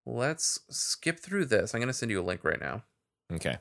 Let's 0.09 0.59
skip 0.69 1.19
through 1.19 1.45
this. 1.45 1.73
I'm 1.73 1.81
going 1.81 1.87
to 1.87 1.93
send 1.93 2.09
you 2.11 2.21
a 2.21 2.23
link 2.23 2.43
right 2.45 2.59
now. 2.61 2.83
okay 3.33 3.57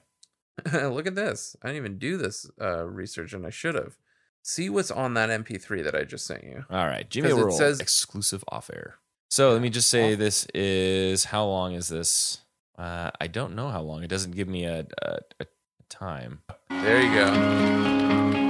Look 0.73 1.07
at 1.07 1.15
this. 1.17 1.57
I 1.63 1.67
didn't 1.67 1.77
even 1.79 1.99
do 1.99 2.17
this 2.17 2.49
uh, 2.61 2.85
research, 2.85 3.33
and 3.33 3.45
I 3.45 3.51
should 3.51 3.75
have. 3.75 3.97
See 4.43 4.71
what's 4.71 4.93
on 4.93 5.15
that 5.15 5.29
MP3 5.29 5.83
that 5.83 5.95
I 5.97 6.05
just 6.05 6.25
sent 6.25 6.45
you. 6.45 6.65
all 6.71 6.87
right 6.87 7.11
jimmy 7.11 7.33
World 7.33 7.55
says- 7.59 7.81
exclusive 7.81 8.45
off 8.49 8.71
air 8.73 8.95
so 9.29 9.53
let 9.53 9.61
me 9.61 9.71
just 9.71 9.89
say 9.89 10.13
Off- 10.13 10.19
this 10.21 10.47
is 10.55 11.25
how 11.25 11.45
long 11.47 11.75
is 11.75 11.89
this 11.89 12.43
uh, 12.79 13.11
i 13.21 13.27
don't 13.27 13.57
know 13.57 13.71
how 13.71 13.81
long 13.83 14.05
it 14.05 14.09
doesn't 14.09 14.37
give 14.37 14.47
me 14.47 14.65
a, 14.65 14.87
a, 15.03 15.19
a 15.41 15.47
time 15.89 16.43
There 16.71 17.03
you 17.03 17.13
go. 17.13 18.46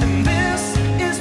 And 0.02 0.26
this 0.26 0.76
is 1.00 1.20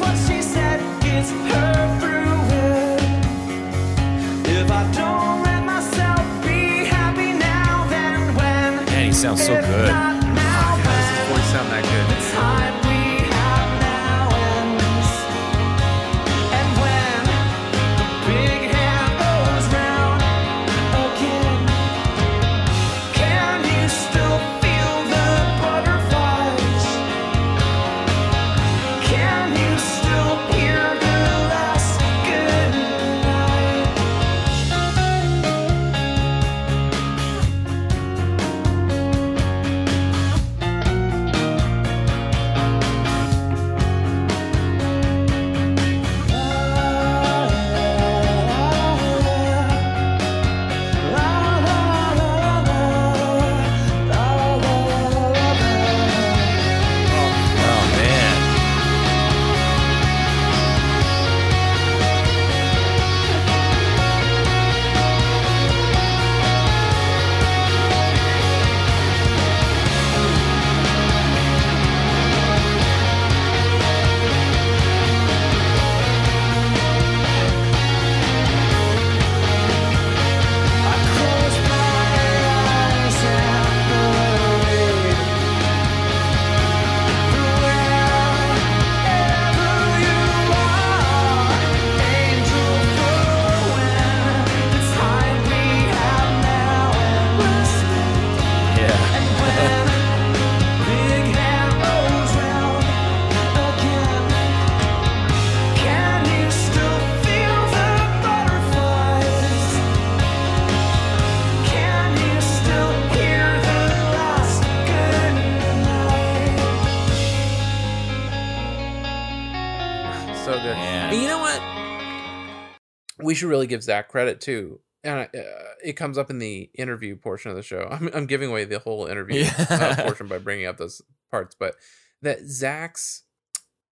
we 123.35 123.37
should 123.37 123.49
really 123.49 123.67
give 123.67 123.83
Zach 123.83 124.07
credit 124.07 124.39
too. 124.39 124.79
And 125.03 125.19
uh, 125.19 125.41
it 125.83 125.93
comes 125.97 126.17
up 126.17 126.29
in 126.29 126.39
the 126.39 126.69
interview 126.73 127.17
portion 127.17 127.51
of 127.51 127.57
the 127.57 127.63
show. 127.63 127.85
I'm, 127.91 128.09
I'm 128.13 128.25
giving 128.27 128.49
away 128.49 128.63
the 128.63 128.79
whole 128.79 129.07
interview 129.07 129.41
Yeah. 129.43 129.65
uh, 129.69 129.95
portion 130.03 130.27
by 130.27 130.37
bringing 130.37 130.67
up 130.67 130.77
those 130.77 131.01
parts, 131.29 131.53
but 131.59 131.75
that 132.21 132.45
Zach's, 132.45 133.23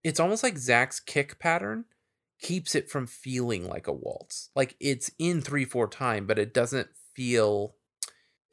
it's 0.02 0.22
almost 0.22 0.44
like 0.44 0.57
Zach's 0.57 1.02
kick 1.02 1.40
pattern 1.40 1.84
keeps 2.41 2.74
it 2.74 2.90
from 2.90 3.06
feeling 3.06 3.68
like 3.68 3.86
a 3.88 3.91
waltz. 3.91 4.49
Like 4.56 4.78
it's 4.80 5.11
in 5.20 5.41
three 5.41 5.65
four 5.65 5.90
time, 5.90 6.26
but 6.26 6.40
it 6.40 6.53
doesn't 6.53 6.88
feel, 7.14 7.76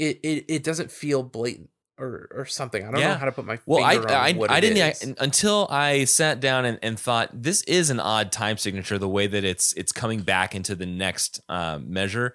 it 0.01 0.19
it, 0.25 0.45
it 0.49 0.65
doesn't 0.65 0.91
feel 0.91 1.23
blatant 1.23 1.71
or 2.01 2.29
or 2.35 2.47
something. 2.47 2.83
I 2.87 2.91
don't 2.91 3.01
know 3.01 3.15
how 3.15 3.27
to 3.27 3.33
put 3.33 3.45
my 3.45 3.59
Well, 3.67 3.85
I 3.85 3.97
on 3.97 4.11
I, 4.11 4.37
I 4.49 4.61
didn't. 4.61 4.83
I- 5.19 5.23
until 5.23 5.67
I 5.71 6.05
sat 6.05 6.41
down 6.41 6.65
and, 6.65 6.79
and 6.83 6.99
thought 6.99 7.31
this 7.33 7.63
is 7.65 7.91
an 7.91 8.01
odd 8.01 8.33
time 8.33 8.57
signature. 8.57 8.99
The 8.99 9.09
way 9.09 9.27
that 9.27 9.45
it's 9.45 9.73
it's 9.75 9.93
coming 9.93 10.21
back 10.23 10.55
into 10.55 10.75
the 10.75 10.87
next 10.87 11.41
um, 11.49 11.93
measure, 11.93 12.35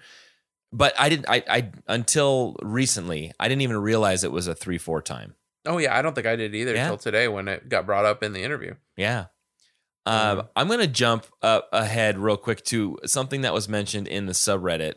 but 0.71 0.93
I 0.99 1.09
didn't. 1.09 1.27
I, 1.29 1.43
I 1.49 1.71
until 1.87 2.55
recently 2.61 3.31
I 3.39 3.47
didn't 3.47 3.61
even 3.63 3.77
realize 3.77 4.23
it 4.23 4.31
was 4.31 4.47
a 4.47 4.55
three 4.55 4.77
four 4.77 5.01
time. 5.01 5.35
Oh 5.65 5.77
yeah, 5.79 5.97
I 5.97 6.01
don't 6.03 6.13
think 6.13 6.27
I 6.27 6.35
did 6.35 6.53
either 6.53 6.75
Yeah. 6.75 6.95
today 6.95 7.27
when 7.27 7.47
it 7.47 7.67
got 7.69 7.85
brought 7.87 8.05
up 8.05 8.21
in 8.21 8.33
the 8.33 8.43
interview. 8.43 8.75
Yeah. 8.95 9.25
Um, 10.05 10.37
Mhm. 10.37 10.47
I'm 10.55 10.67
going 10.67 10.79
to 10.81 10.87
jump 10.87 11.25
up 11.41 11.67
ahead 11.73 12.19
real 12.19 12.37
quick 12.37 12.63
to 12.65 12.99
something 13.05 13.41
that 13.41 13.51
was 13.53 13.67
mentioned 13.67 14.07
in 14.07 14.27
the 14.27 14.33
subreddit 14.33 14.93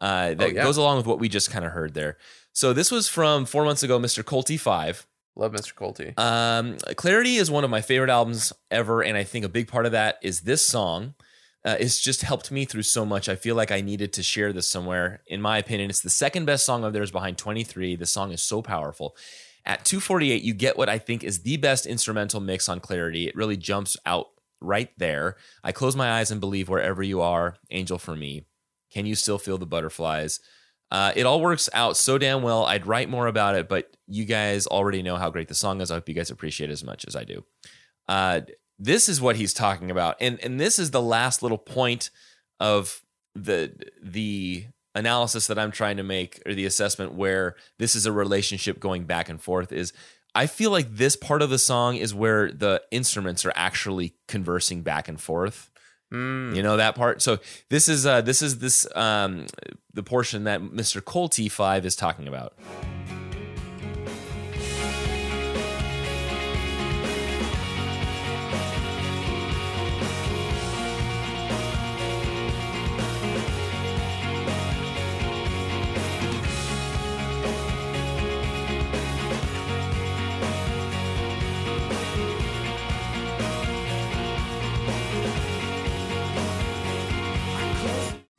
uh, 0.00 0.28
that 0.32 0.40
Oh, 0.40 0.46
yeah. 0.46 0.62
goes 0.62 0.78
along 0.78 0.96
with 0.96 1.04
what 1.06 1.18
we 1.18 1.28
just 1.28 1.50
kind 1.50 1.66
of 1.66 1.72
heard 1.72 1.92
there. 1.92 2.16
So 2.56 2.72
this 2.72 2.90
was 2.90 3.06
from 3.06 3.44
four 3.44 3.66
months 3.66 3.82
ago, 3.82 3.98
Mr. 3.98 4.22
Colty5. 4.22 5.04
Love 5.36 5.52
Mr. 5.52 5.74
Colty. 5.74 6.18
Um, 6.18 6.78
Clarity 6.96 7.36
is 7.36 7.50
one 7.50 7.64
of 7.64 7.68
my 7.68 7.82
favorite 7.82 8.08
albums 8.08 8.50
ever, 8.70 9.02
and 9.02 9.14
I 9.14 9.24
think 9.24 9.44
a 9.44 9.50
big 9.50 9.68
part 9.68 9.84
of 9.84 9.92
that 9.92 10.16
is 10.22 10.40
this 10.40 10.66
song. 10.66 11.12
Uh, 11.66 11.76
it's 11.78 12.00
just 12.00 12.22
helped 12.22 12.50
me 12.50 12.64
through 12.64 12.84
so 12.84 13.04
much. 13.04 13.28
I 13.28 13.36
feel 13.36 13.56
like 13.56 13.70
I 13.70 13.82
needed 13.82 14.14
to 14.14 14.22
share 14.22 14.54
this 14.54 14.66
somewhere. 14.66 15.20
In 15.26 15.42
my 15.42 15.58
opinion, 15.58 15.90
it's 15.90 16.00
the 16.00 16.08
second 16.08 16.46
best 16.46 16.64
song 16.64 16.82
of 16.82 16.94
theirs 16.94 17.10
behind 17.10 17.36
23. 17.36 17.94
The 17.94 18.06
song 18.06 18.32
is 18.32 18.42
so 18.42 18.62
powerful. 18.62 19.14
At 19.66 19.84
248, 19.84 20.42
you 20.42 20.54
get 20.54 20.78
what 20.78 20.88
I 20.88 20.96
think 20.96 21.24
is 21.24 21.42
the 21.42 21.58
best 21.58 21.84
instrumental 21.84 22.40
mix 22.40 22.70
on 22.70 22.80
Clarity. 22.80 23.28
It 23.28 23.36
really 23.36 23.58
jumps 23.58 23.98
out 24.06 24.28
right 24.62 24.88
there. 24.96 25.36
I 25.62 25.72
close 25.72 25.94
my 25.94 26.10
eyes 26.10 26.30
and 26.30 26.40
believe 26.40 26.70
wherever 26.70 27.02
you 27.02 27.20
are, 27.20 27.56
angel 27.70 27.98
for 27.98 28.16
me. 28.16 28.46
Can 28.90 29.04
you 29.04 29.14
still 29.14 29.36
feel 29.36 29.58
the 29.58 29.66
butterflies? 29.66 30.40
Uh, 30.90 31.12
it 31.16 31.26
all 31.26 31.40
works 31.40 31.68
out 31.72 31.96
so 31.96 32.16
damn 32.16 32.42
well. 32.42 32.64
I'd 32.64 32.86
write 32.86 33.08
more 33.08 33.26
about 33.26 33.56
it, 33.56 33.68
but 33.68 33.96
you 34.06 34.24
guys 34.24 34.66
already 34.66 35.02
know 35.02 35.16
how 35.16 35.30
great 35.30 35.48
the 35.48 35.54
song 35.54 35.80
is. 35.80 35.90
I 35.90 35.94
hope 35.94 36.08
you 36.08 36.14
guys 36.14 36.30
appreciate 36.30 36.70
as 36.70 36.84
much 36.84 37.04
as 37.06 37.16
I 37.16 37.24
do. 37.24 37.44
Uh, 38.08 38.42
this 38.78 39.08
is 39.08 39.20
what 39.20 39.36
he's 39.36 39.52
talking 39.54 39.90
about, 39.90 40.16
and 40.20 40.38
and 40.44 40.60
this 40.60 40.78
is 40.78 40.90
the 40.90 41.02
last 41.02 41.42
little 41.42 41.58
point 41.58 42.10
of 42.60 43.02
the 43.34 43.72
the 44.02 44.66
analysis 44.94 45.46
that 45.48 45.58
I'm 45.58 45.72
trying 45.72 45.98
to 45.98 46.02
make 46.02 46.40
or 46.46 46.54
the 46.54 46.64
assessment 46.64 47.14
where 47.14 47.56
this 47.78 47.94
is 47.94 48.06
a 48.06 48.12
relationship 48.12 48.80
going 48.80 49.04
back 49.04 49.28
and 49.28 49.40
forth 49.40 49.72
is 49.72 49.92
I 50.34 50.46
feel 50.46 50.70
like 50.70 50.96
this 50.96 51.16
part 51.16 51.42
of 51.42 51.50
the 51.50 51.58
song 51.58 51.96
is 51.96 52.14
where 52.14 52.50
the 52.50 52.82
instruments 52.90 53.44
are 53.44 53.52
actually 53.54 54.14
conversing 54.28 54.82
back 54.82 55.08
and 55.08 55.20
forth. 55.20 55.70
Mm. 56.12 56.54
You 56.54 56.62
know 56.62 56.76
that 56.76 56.94
part. 56.94 57.22
So 57.22 57.38
this 57.68 57.88
is 57.88 58.06
uh 58.06 58.20
this 58.20 58.42
is 58.42 58.58
this 58.58 58.86
um 58.96 59.46
the 59.92 60.02
portion 60.02 60.44
that 60.44 60.60
Mr. 60.60 61.04
Cole 61.04 61.28
T5 61.28 61.84
is 61.84 61.96
talking 61.96 62.28
about. 62.28 62.54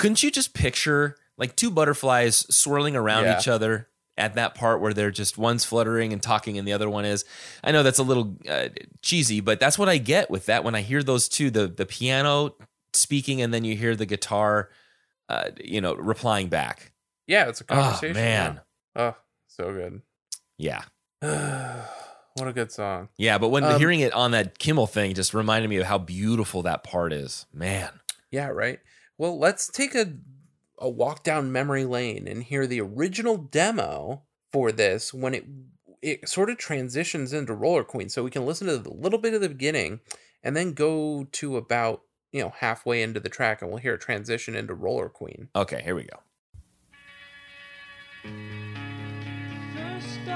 Couldn't 0.08 0.24
you 0.24 0.32
just 0.32 0.54
picture 0.54 1.18
like 1.38 1.56
two 1.58 1.70
butterflies 1.70 2.46
swirling 2.56 2.96
around 2.96 3.26
Yeah. 3.26 3.38
each 3.38 3.48
other 3.50 3.90
at 4.18 4.36
that 4.36 4.56
part 4.56 4.80
where 4.80 4.94
they're 4.94 5.12
just 5.12 5.38
one's 5.38 5.66
fluttering 5.66 6.14
and 6.14 6.24
talking 6.24 6.58
and 6.58 6.66
the 6.66 6.72
other 6.72 6.90
one 6.90 7.04
is? 7.04 7.26
I 7.62 7.74
know 7.74 7.84
that's 7.84 8.00
a 8.00 8.04
little 8.04 8.38
uh, 8.50 8.70
cheesy, 9.02 9.42
but 9.42 9.60
that's 9.60 9.78
what 9.78 9.90
I 9.90 9.98
get 9.98 10.32
with 10.32 10.46
that 10.46 10.64
when 10.64 10.76
I 10.76 10.82
hear 10.82 11.04
those 11.04 11.28
two 11.28 11.50
the 11.50 11.68
the 11.68 11.86
piano 11.86 12.56
speaking 12.94 13.42
and 13.42 13.54
then 13.54 13.66
you 13.66 13.76
hear 13.76 13.98
the 13.98 14.06
guitar 14.06 14.70
uh, 15.28 15.50
you 15.62 15.82
know 15.82 15.94
replying 15.94 16.48
back. 16.48 16.94
Yeah, 17.28 17.50
it's 17.50 17.60
a 17.60 17.66
Oh 17.68 17.76
conversation. 17.76 18.14
man. 18.16 18.62
yeah. 18.96 19.02
Oh, 19.12 19.16
so 19.48 19.74
good. 19.74 20.02
Yeah. 20.58 20.84
what 21.22 22.48
a 22.48 22.54
good 22.54 22.72
song. 22.72 23.10
Yeah, 23.18 23.38
but 23.40 23.50
when 23.50 23.66
Um, 23.66 23.78
hearing 23.78 24.00
it 24.00 24.14
on 24.14 24.32
that 24.32 24.58
Kimmel 24.58 24.88
thing 24.88 25.14
just 25.16 25.34
reminded 25.34 25.70
me 25.70 25.76
of 25.78 25.86
how 25.88 25.98
beautiful 25.98 26.62
that 26.64 26.84
part 26.86 27.12
is. 27.12 27.46
Man. 27.54 27.90
Yeah, 28.32 28.48
right. 28.48 28.80
Well, 29.18 29.38
let's 29.38 29.68
take 29.68 29.96
a 29.96 30.14
a 30.80 30.90
walk 30.90 31.24
down 31.24 31.52
memory 31.52 31.86
lane 31.86 32.28
and 32.28 32.44
hear 32.44 32.68
the 32.68 32.82
original 32.82 33.38
demo 33.38 34.22
for 34.52 34.72
this 34.72 35.14
when 35.14 35.34
it 35.34 35.46
it 36.02 36.30
sort 36.30 36.50
of 36.50 36.58
transitions 36.58 37.34
into 37.34 37.54
Roller 37.54 37.84
Queen. 37.84 38.10
So 38.10 38.24
we 38.24 38.30
can 38.30 38.46
listen 38.46 38.68
to 38.68 38.76
a 38.76 38.94
little 38.94 39.20
bit 39.20 39.34
of 39.34 39.42
the 39.42 39.50
beginning 39.50 40.00
and 40.44 40.56
then 40.56 40.74
go 40.74 41.28
to 41.32 41.58
about, 41.58 42.04
you 42.32 42.42
know, 42.42 42.54
halfway 42.60 43.02
into 43.02 43.20
the 43.20 43.30
track 43.30 43.62
and 43.62 43.72
we'll 43.72 43.80
hear 43.80 43.96
a 43.96 44.00
transition 44.00 44.56
into 44.56 44.76
Roller 44.76 45.10
Queen. 45.10 45.50
Okay, 45.56 45.82
here 45.84 45.96
we 45.96 46.04
go. 46.04 46.20
First 49.74 50.30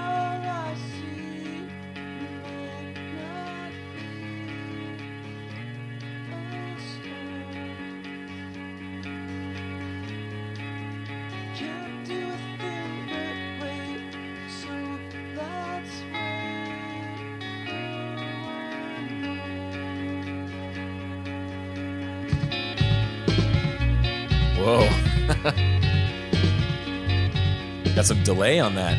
Got 27.96 28.06
some 28.06 28.22
delay 28.22 28.60
on 28.60 28.76
that. 28.76 28.96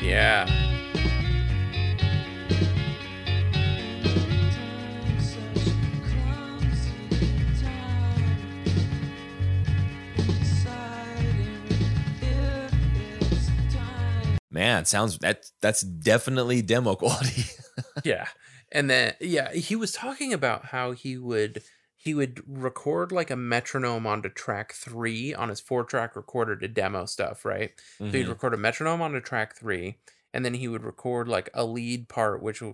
Yeah. 0.00 0.46
time 0.46 0.80
such 5.20 5.76
clumsy 6.08 6.96
time 7.60 8.40
deciding 10.16 11.68
if 12.22 12.72
it's 13.32 13.48
time. 13.74 14.38
Man, 14.50 14.86
sounds 14.86 15.18
that 15.18 15.50
that's 15.60 15.82
definitely 15.82 16.62
demo 16.62 16.94
quality. 16.94 17.44
yeah 18.04 18.28
and 18.72 18.88
then 18.88 19.14
yeah 19.20 19.52
he 19.52 19.76
was 19.76 19.92
talking 19.92 20.32
about 20.32 20.66
how 20.66 20.92
he 20.92 21.16
would 21.16 21.62
he 22.02 22.14
would 22.14 22.42
record 22.46 23.12
like 23.12 23.30
a 23.30 23.36
metronome 23.36 24.06
onto 24.06 24.28
track 24.28 24.72
three 24.72 25.32
on 25.34 25.48
his 25.48 25.60
four 25.60 25.84
track 25.84 26.16
recorder 26.16 26.56
to 26.56 26.68
demo 26.68 27.04
stuff 27.06 27.44
right 27.44 27.80
so 28.10 28.18
he'd 28.18 28.26
Mhm. 28.26 28.28
record 28.28 28.54
a 28.54 28.56
metronome 28.58 29.00
onto 29.02 29.20
track 29.20 29.54
three 29.56 29.98
and 30.34 30.44
then 30.44 30.54
he 30.54 30.68
would 30.68 30.82
record 30.84 31.28
like 31.28 31.48
a 31.54 31.64
lead 31.64 32.08
part 32.08 32.42
which 32.42 32.62
uh, 32.62 32.72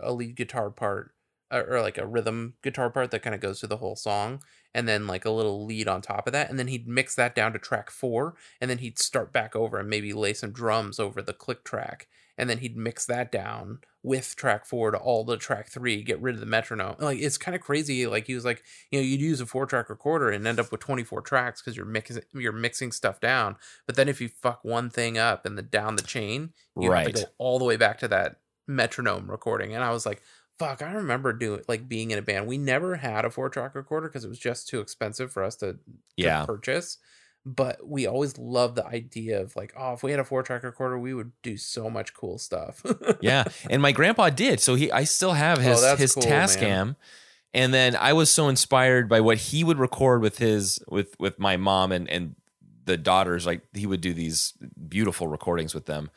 a 0.00 0.12
lead 0.12 0.36
guitar 0.36 0.70
part 0.70 1.14
uh, 1.50 1.62
or 1.66 1.80
like 1.80 1.98
a 1.98 2.06
rhythm 2.06 2.54
guitar 2.62 2.90
part 2.90 3.10
that 3.10 3.22
kind 3.22 3.34
of 3.34 3.40
goes 3.40 3.60
through 3.60 3.68
the 3.68 3.78
whole 3.78 3.96
song 3.96 4.42
and 4.74 4.86
then 4.86 5.06
like 5.06 5.24
a 5.24 5.30
little 5.30 5.64
lead 5.64 5.88
on 5.88 6.02
top 6.02 6.26
of 6.26 6.32
that 6.32 6.50
and 6.50 6.58
then 6.58 6.68
he'd 6.68 6.86
mix 6.86 7.14
that 7.14 7.34
down 7.34 7.52
to 7.52 7.58
track 7.58 7.90
four 7.90 8.36
and 8.60 8.70
then 8.70 8.78
he'd 8.78 8.98
start 8.98 9.32
back 9.32 9.56
over 9.56 9.78
and 9.78 9.88
maybe 9.88 10.12
lay 10.12 10.34
some 10.34 10.52
drums 10.52 10.98
over 11.00 11.22
the 11.22 11.32
click 11.32 11.64
track 11.64 12.06
and 12.36 12.48
then 12.50 12.58
he'd 12.58 12.76
mix 12.76 13.06
that 13.06 13.32
down 13.32 13.80
with 14.08 14.34
track 14.36 14.64
four 14.66 14.90
to 14.90 14.98
all 14.98 15.22
the 15.24 15.36
track 15.36 15.68
three, 15.68 16.02
get 16.02 16.20
rid 16.20 16.34
of 16.34 16.40
the 16.40 16.46
metronome. 16.46 16.96
Like 16.98 17.18
it's 17.20 17.38
kind 17.38 17.54
of 17.54 17.60
crazy. 17.60 18.06
Like 18.06 18.26
he 18.26 18.34
was 18.34 18.44
like, 18.44 18.62
you 18.90 18.98
know, 18.98 19.04
you'd 19.04 19.20
use 19.20 19.40
a 19.40 19.46
four 19.46 19.66
track 19.66 19.88
recorder 19.90 20.30
and 20.30 20.46
end 20.46 20.58
up 20.58 20.72
with 20.72 20.80
twenty 20.80 21.04
four 21.04 21.20
tracks 21.20 21.60
because 21.60 21.76
you're 21.76 21.86
mixing 21.86 22.22
you're 22.32 22.52
mixing 22.52 22.90
stuff 22.90 23.20
down. 23.20 23.56
But 23.86 23.96
then 23.96 24.08
if 24.08 24.20
you 24.20 24.28
fuck 24.28 24.64
one 24.64 24.90
thing 24.90 25.18
up 25.18 25.44
and 25.46 25.56
then 25.56 25.68
down 25.70 25.96
the 25.96 26.02
chain, 26.02 26.52
you 26.76 26.90
have 26.90 27.04
Right. 27.04 27.14
to 27.14 27.22
go 27.22 27.28
all 27.38 27.58
the 27.58 27.64
way 27.64 27.76
back 27.76 27.98
to 27.98 28.08
that 28.08 28.40
metronome 28.66 29.30
recording. 29.30 29.74
And 29.74 29.84
I 29.84 29.90
was 29.92 30.04
like, 30.06 30.22
fuck, 30.58 30.82
I 30.82 30.92
remember 30.92 31.32
doing 31.32 31.62
like 31.68 31.88
being 31.88 32.10
in 32.10 32.18
a 32.18 32.22
band. 32.22 32.46
We 32.46 32.58
never 32.58 32.96
had 32.96 33.24
a 33.24 33.30
four 33.30 33.48
track 33.48 33.74
recorder 33.74 34.08
because 34.08 34.24
it 34.24 34.28
was 34.28 34.38
just 34.38 34.68
too 34.68 34.80
expensive 34.80 35.32
for 35.32 35.42
us 35.44 35.56
to, 35.56 35.74
to 35.74 35.78
Yeah. 36.16 36.44
purchase. 36.46 36.98
But 37.46 37.86
we 37.86 38.06
always 38.06 38.36
loved 38.36 38.76
the 38.76 38.86
idea 38.86 39.40
of 39.40 39.56
like, 39.56 39.72
oh, 39.78 39.94
if 39.94 40.02
we 40.02 40.10
had 40.10 40.20
a 40.20 40.24
four 40.24 40.42
track 40.42 40.62
recorder, 40.64 40.98
we 40.98 41.14
would 41.14 41.32
do 41.42 41.56
so 41.56 41.88
much 41.88 42.12
cool 42.12 42.36
stuff. 42.36 42.84
yeah, 43.20 43.44
and 43.70 43.80
my 43.80 43.92
grandpa 43.92 44.28
did. 44.28 44.60
So 44.60 44.74
he, 44.74 44.92
I 44.92 45.04
still 45.04 45.32
have 45.32 45.58
his 45.58 45.82
Oh, 45.82 45.96
his 45.96 46.12
cool, 46.14 46.22
Tascam, 46.24 46.96
And 47.54 47.72
then 47.72 47.96
I 47.96 48.12
was 48.12 48.30
so 48.30 48.48
inspired 48.48 49.08
by 49.08 49.20
what 49.20 49.38
he 49.38 49.64
would 49.64 49.78
record 49.78 50.20
with 50.20 50.38
his 50.38 50.78
with 50.88 51.14
with 51.18 51.38
my 51.38 51.56
mom 51.56 51.92
and 51.92 52.08
and 52.10 52.34
the 52.84 52.98
daughters. 52.98 53.46
Like 53.46 53.62
he 53.72 53.86
would 53.86 54.02
do 54.02 54.12
these 54.12 54.52
beautiful 54.88 55.26
recordings 55.28 55.74
with 55.74 55.86
them, 55.86 56.10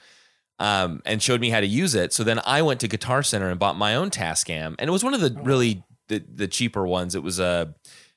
um, 0.60 1.02
and 1.06 1.22
showed 1.22 1.40
me 1.40 1.50
how 1.50 1.62
to 1.62 1.68
use 1.68 1.96
it. 1.96 2.12
So 2.12 2.24
then 2.26 2.42
I 2.46 2.62
went 2.62 2.82
to 2.82 2.90
Guitar 2.90 3.24
Center 3.24 3.50
and 3.50 3.60
bought 3.60 3.78
my 3.78 3.96
own 3.96 4.10
Tascam, 4.10 4.76
and 4.80 4.90
it 4.90 4.92
was 4.92 5.04
one 5.04 5.14
of 5.14 5.22
the 5.22 5.40
really 5.44 5.84
the 6.10 6.22
the 6.28 6.48
cheaper 6.48 6.86
ones. 6.86 7.16
It 7.16 7.24
was 7.24 7.40
a 7.40 7.74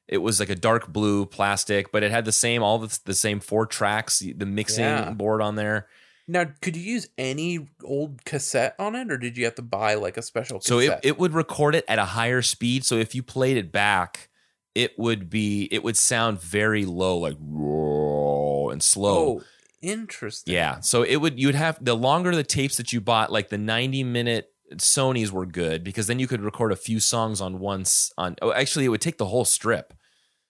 it 0.09 0.18
was 0.18 0.39
like 0.40 0.51
a 0.51 0.55
dark 0.55 0.93
blue 0.93 1.26
plastic, 1.26 1.90
but 1.93 2.02
it 2.02 2.10
had 2.10 2.24
the 2.24 2.32
same 2.32 2.62
all 2.62 2.78
the, 2.78 2.98
the 3.05 3.14
same 3.14 3.40
four 3.40 3.66
tracks, 3.66 4.18
the 4.20 4.47
mixing 4.47 4.85
Yeah. 4.85 5.10
board 5.10 5.40
on 5.40 5.56
there. 5.56 5.86
Now, 6.26 6.47
could 6.62 6.74
you 6.74 6.82
use 6.82 7.09
any 7.18 7.68
old 7.82 8.24
cassette 8.24 8.74
on 8.78 8.94
it, 8.94 9.10
or 9.12 9.18
did 9.18 9.36
you 9.36 9.44
have 9.44 9.56
to 9.56 9.62
buy 9.62 9.94
like 9.94 10.16
a 10.16 10.22
special 10.22 10.59
Cassette? 10.59 10.68
So 10.68 10.78
it, 10.78 11.01
it 11.02 11.18
would 11.18 11.35
record 11.35 11.74
it 11.74 11.85
at 11.86 11.98
a 11.98 12.05
higher 12.06 12.40
speed. 12.40 12.85
So 12.86 12.97
if 12.97 13.14
you 13.14 13.22
played 13.22 13.59
it 13.59 13.70
back, 13.70 14.31
it 14.74 14.98
would 14.98 15.28
be 15.28 15.68
it 15.70 15.85
would 15.85 15.98
sound 15.98 16.40
very 16.40 16.86
low, 16.86 17.18
like 17.18 17.36
and 18.72 18.82
slow. 18.82 19.40
oh, 19.40 19.43
interesting. 19.82 20.55
Yeah. 20.55 20.81
So 20.81 21.02
it 21.02 21.16
would 21.16 21.39
you'd 21.39 21.55
have 21.55 21.85
the 21.85 21.94
longer 21.94 22.35
the 22.35 22.43
tapes 22.43 22.78
that 22.78 22.93
you 22.93 23.01
bought, 23.02 23.31
like 23.31 23.51
the 23.51 23.59
90 23.59 24.02
minute 24.05 24.51
Sony's 24.78 25.32
were 25.32 25.46
good 25.46 25.82
because 25.84 26.06
then 26.06 26.18
you 26.18 26.26
could 26.26 26.40
record 26.42 26.72
a 26.72 26.76
few 26.76 27.01
songs 27.01 27.40
on 27.40 27.59
once 27.59 28.12
on 28.18 28.36
oh 28.42 28.52
actually 28.52 28.84
it 28.84 28.88
would 28.88 29.01
take 29.01 29.18
the 29.18 29.26
whole 29.26 29.44
strip. 29.44 29.94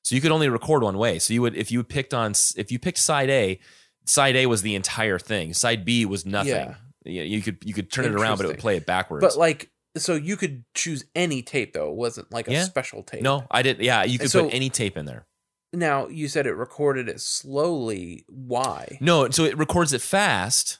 So 0.03 0.15
you 0.15 0.21
could 0.21 0.33
only 0.33 0.49
record 0.49 0.83
one 0.83 0.99
way. 0.99 1.19
So 1.19 1.33
you 1.33 1.43
would 1.43 1.57
if 1.57 1.71
you 1.73 1.83
picked 1.83 2.13
on 2.15 2.33
if 2.57 2.71
you 2.71 2.79
picked 2.79 2.99
side 2.99 3.31
A, 3.31 3.59
side 4.07 4.37
A 4.37 4.47
was 4.47 4.63
the 4.63 4.75
entire 4.75 5.19
thing. 5.19 5.55
Side 5.55 5.85
B 5.85 6.05
was 6.05 6.27
nothing. 6.27 6.53
Yeah. 6.53 6.75
Yeah, 7.07 7.23
you 7.23 7.43
could 7.43 7.59
you 7.65 7.75
could 7.75 7.91
turn 7.93 8.07
it 8.07 8.15
around, 8.15 8.39
but 8.39 8.47
it 8.47 8.49
would 8.49 8.59
play 8.59 8.77
it 8.77 8.87
backwards. 8.87 9.23
But 9.25 9.37
like, 9.39 9.71
so 9.97 10.15
you 10.15 10.37
could 10.37 10.65
choose 10.75 11.05
any 11.15 11.43
tape 11.43 11.73
though. 11.75 11.91
It 11.91 11.97
wasn't 11.97 12.33
like 12.33 12.49
a 12.49 12.53
Yeah. 12.53 12.65
special 12.65 13.03
tape. 13.03 13.23
no, 13.23 13.45
I 13.51 13.63
didn't. 13.63 13.85
Yeah, 13.85 14.05
you 14.05 14.19
could 14.19 14.31
So- 14.31 14.45
put 14.45 14.55
any 14.55 14.71
tape 14.71 14.97
in 14.97 15.05
there. 15.05 15.27
Now 15.73 16.07
you 16.09 16.29
said 16.29 16.47
it 16.47 16.55
recorded 16.55 17.09
it 17.09 17.21
slowly. 17.21 18.25
Why? 18.29 18.97
No, 19.01 19.29
so 19.31 19.45
it 19.45 19.59
records 19.59 19.93
it 19.93 20.01
fast. 20.03 20.79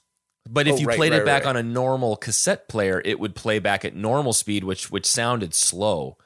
But 0.49 0.67
if 0.69 0.75
Oh, 0.75 0.79
you 0.79 0.87
right, 0.87 0.97
played 0.97 1.13
it 1.15 1.25
back 1.25 1.45
right. 1.45 1.51
on 1.51 1.57
a 1.57 1.63
normal 1.63 2.17
cassette 2.17 2.69
player, 2.69 3.01
it 3.05 3.19
would 3.19 3.35
play 3.35 3.59
back 3.59 3.85
at 3.85 3.95
normal 3.95 4.33
speed, 4.33 4.65
which 4.65 4.91
which 4.91 5.07
sounded 5.07 5.55
slow, 5.55 6.19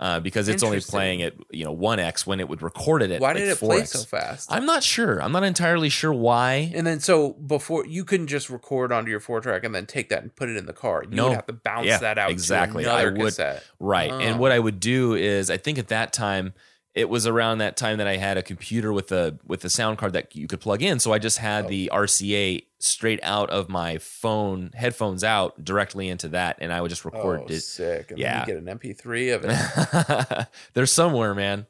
uh, 0.00 0.18
because 0.20 0.48
it's 0.48 0.64
only 0.64 0.80
playing 0.80 1.22
at 1.22 1.34
you 1.50 1.64
know 1.64 1.70
one 1.72 2.00
x 2.00 2.26
when 2.26 2.40
it 2.40 2.48
would 2.48 2.60
record 2.60 3.02
it 3.02 3.10
at 3.12 3.20
Why 3.20 3.28
like 3.28 3.36
did 3.38 3.48
it 3.48 3.58
4x. 3.58 3.60
play 3.60 3.84
so 3.84 3.98
fast? 4.00 4.50
I'm 4.52 4.66
not 4.66 4.82
sure. 4.82 5.22
I'm 5.22 5.30
not 5.30 5.44
entirely 5.44 5.88
sure 5.88 6.12
why. 6.12 6.72
and 6.74 6.84
then 6.86 6.98
so 6.98 7.34
before 7.34 7.86
you 7.86 8.04
couldn't 8.04 8.26
just 8.26 8.50
record 8.50 8.90
onto 8.92 9.10
your 9.12 9.20
four 9.20 9.40
track 9.40 9.62
and 9.64 9.72
then 9.74 9.86
take 9.86 10.08
that 10.08 10.22
and 10.22 10.34
put 10.34 10.48
it 10.48 10.56
in 10.56 10.66
the 10.66 10.72
car. 10.72 11.04
You 11.04 11.10
No. 11.16 11.28
would 11.28 11.34
have 11.36 11.46
to 11.46 11.52
bounce 11.52 11.86
Yeah, 11.86 11.98
that 11.98 12.18
out 12.18 12.30
exactly. 12.32 12.84
I 12.84 13.04
would- 13.04 13.16
cassette. 13.16 13.62
Right. 13.78 14.10
Oh. 14.10 14.18
And 14.18 14.38
what 14.40 14.50
I 14.50 14.58
would 14.58 14.80
do 14.80 15.14
is 15.14 15.50
I 15.50 15.56
think 15.56 15.78
at 15.78 15.88
that 15.88 16.12
time 16.12 16.52
it 16.96 17.08
was 17.08 17.26
around 17.26 17.58
that 17.58 17.76
time 17.76 17.98
that 17.98 18.06
I 18.08 18.16
had 18.16 18.36
a 18.38 18.42
computer 18.42 18.92
with 18.92 19.12
a 19.12 19.38
with 19.46 19.64
a 19.64 19.70
sound 19.70 19.98
card 19.98 20.14
that 20.14 20.34
you 20.34 20.48
could 20.48 20.60
plug 20.60 20.82
in. 20.82 20.98
So 20.98 21.12
I 21.12 21.18
just 21.18 21.38
had 21.38 21.66
Oh. 21.66 21.68
the 21.68 21.90
RCA 21.92 22.62
straight 22.78 23.20
out 23.22 23.50
of 23.50 23.68
my 23.68 23.98
phone 23.98 24.70
headphones 24.74 25.22
out 25.22 25.62
directly 25.64 26.08
into 26.08 26.28
that 26.28 26.56
and 26.60 26.72
I 26.72 26.80
would 26.80 26.88
just 26.88 27.04
record 27.04 27.42
oh, 27.42 27.52
it. 27.52 27.60
sick! 27.60 28.10
And 28.10 28.18
Yeah. 28.18 28.44
get 28.46 28.56
an 28.56 28.64
MP3 28.68 29.30
of 29.34 29.44
it. 29.44 30.46
They're 30.74 30.86
somewhere, 30.86 31.34
man. 31.34 31.66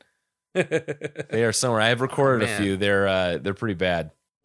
They 0.54 1.44
are 1.44 1.52
somewhere. 1.52 1.80
I 1.82 1.88
have 1.88 2.00
recorded 2.00 2.48
a 2.48 2.56
few. 2.56 2.76
They're 2.76 3.06
uh 3.08 3.38
they're 3.38 3.52
pretty 3.52 3.74
bad. 3.74 4.12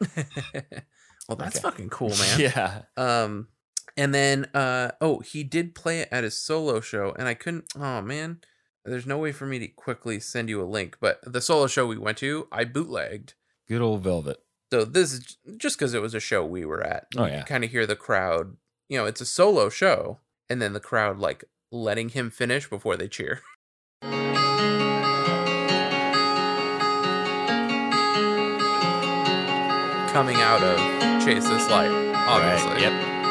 well, 1.28 1.36
that's 1.36 1.56
Okay. 1.56 1.62
fucking 1.62 1.88
cool, 1.90 2.10
man. 2.10 2.40
Yeah. 2.40 2.82
Um, 2.96 3.48
and 3.96 4.14
then 4.14 4.46
uh 4.54 4.90
oh, 5.00 5.20
he 5.20 5.44
did 5.44 5.74
play 5.74 6.00
it 6.00 6.08
at 6.10 6.24
his 6.24 6.36
solo 6.36 6.80
show, 6.80 7.14
and 7.18 7.28
I 7.28 7.34
couldn't. 7.34 7.64
Oh 7.76 8.02
man, 8.02 8.40
there's 8.84 9.06
no 9.06 9.18
way 9.18 9.32
for 9.32 9.46
me 9.46 9.58
to 9.60 9.68
quickly 9.68 10.18
send 10.20 10.48
you 10.48 10.60
a 10.60 10.64
link, 10.64 10.96
but 11.00 11.20
the 11.24 11.40
solo 11.40 11.66
show 11.66 11.86
we 11.86 11.98
went 11.98 12.18
to, 12.18 12.48
I 12.50 12.64
bootlegged. 12.64 13.34
Good 13.68 13.80
old 13.80 14.02
Velvet. 14.02 14.38
So 14.72 14.84
this 14.84 15.12
is 15.12 15.36
just 15.56 15.78
because 15.78 15.94
it 15.94 16.02
was 16.02 16.14
a 16.14 16.20
show 16.20 16.44
we 16.44 16.64
were 16.64 16.82
at. 16.82 17.06
Oh, 17.16 17.26
You 17.26 17.32
yeah. 17.32 17.42
kind 17.42 17.62
of 17.64 17.70
hear 17.70 17.86
the 17.86 17.94
crowd. 17.96 18.56
You 18.88 18.98
know, 18.98 19.06
it's 19.06 19.20
a 19.20 19.26
solo 19.26 19.68
show, 19.68 20.18
and 20.50 20.60
then 20.60 20.72
the 20.72 20.80
crowd 20.80 21.18
like 21.18 21.44
letting 21.70 22.10
him 22.10 22.30
finish 22.30 22.68
before 22.68 22.96
they 22.96 23.08
cheer. 23.08 23.40
Coming 30.12 30.36
out 30.36 30.62
of 30.62 30.76
Chase 31.24 31.48
This 31.48 31.70
Light, 31.70 31.90
obviously. 32.14 32.72
Right. 32.72 32.82
Yep. 32.82 33.21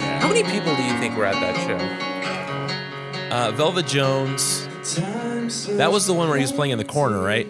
How 0.00 0.28
many 0.28 0.42
people 0.44 0.74
do 0.76 0.82
you 0.82 0.96
think 0.98 1.16
were 1.16 1.24
at 1.26 1.34
that 1.34 1.56
show? 1.66 3.34
Uh 3.34 3.50
Velvet 3.52 3.86
Jones. 3.86 4.66
That 5.76 5.90
was 5.92 6.06
the 6.06 6.12
one 6.14 6.28
where 6.28 6.36
he 6.38 6.42
was 6.42 6.52
playing 6.52 6.72
in 6.72 6.78
the 6.78 6.84
corner, 6.84 7.20
right? 7.22 7.46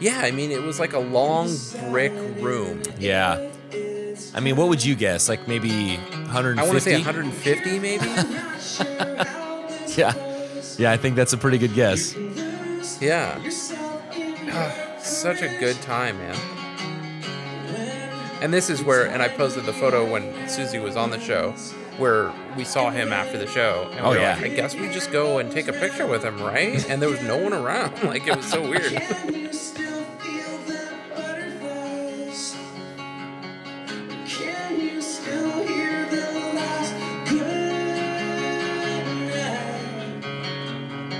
Yeah, 0.00 0.18
I 0.18 0.30
mean, 0.30 0.50
it 0.50 0.62
was 0.62 0.78
like 0.78 0.92
a 0.92 0.98
long 0.98 1.48
brick 1.90 2.12
room. 2.12 2.82
Yeah. 2.98 3.50
I 4.34 4.40
mean, 4.40 4.56
what 4.56 4.68
would 4.68 4.84
you 4.84 4.94
guess? 4.94 5.28
Like 5.28 5.48
maybe 5.48 5.96
150? 5.96 6.60
I 6.60 6.64
want 6.66 6.74
to 6.74 6.80
say 6.80 6.94
150, 6.96 7.78
maybe. 7.78 8.04
Yeah. 9.96 10.12
Yeah, 10.76 10.92
I 10.92 10.98
think 10.98 11.16
that's 11.16 11.32
a 11.32 11.38
pretty 11.38 11.56
good 11.56 11.72
guess. 11.72 12.14
yeah. 13.00 13.38
Ah, 14.52 14.98
Such 14.98 15.40
a 15.40 15.48
good 15.58 15.76
time, 15.80 16.18
man. 16.18 16.36
And 18.46 18.54
this 18.54 18.70
is 18.70 18.80
where, 18.84 19.08
and 19.08 19.20
I 19.20 19.26
posted 19.28 19.64
the 19.66 19.72
photo 19.72 20.08
when 20.08 20.48
Susie 20.48 20.78
was 20.78 20.94
on 20.96 21.10
the 21.10 21.18
show, 21.18 21.50
where 21.98 22.32
we 22.56 22.62
saw 22.62 22.90
him 22.90 23.12
after 23.12 23.36
the 23.38 23.46
show. 23.48 23.88
And 23.90 24.06
Oh, 24.06 24.10
we 24.10 24.18
were 24.18 24.22
yeah. 24.22 24.36
like, 24.36 24.44
I 24.44 24.48
guess 24.54 24.76
we 24.76 24.88
just 24.88 25.10
go 25.10 25.38
and 25.38 25.50
take 25.50 25.66
a 25.66 25.72
picture 25.72 26.06
with 26.06 26.22
him, 26.24 26.40
right? 26.40 26.88
And 26.88 27.02
there 27.02 27.08
was 27.08 27.20
no 27.22 27.38
one 27.38 27.52
around. 27.52 27.92
Like, 28.04 28.24
it 28.28 28.36
was 28.36 28.46
so 28.48 28.62
weird. 28.62 28.84
Can 28.92 29.34
you 29.34 29.52
still 29.52 30.04
feel 30.20 30.58
the 30.58 30.88
butterflies? 31.12 32.54
Can 34.28 34.80
you 34.80 35.02
still 35.02 35.66
hear 35.66 36.06
the 36.08 36.30
last 36.54 36.94
good 37.28 37.42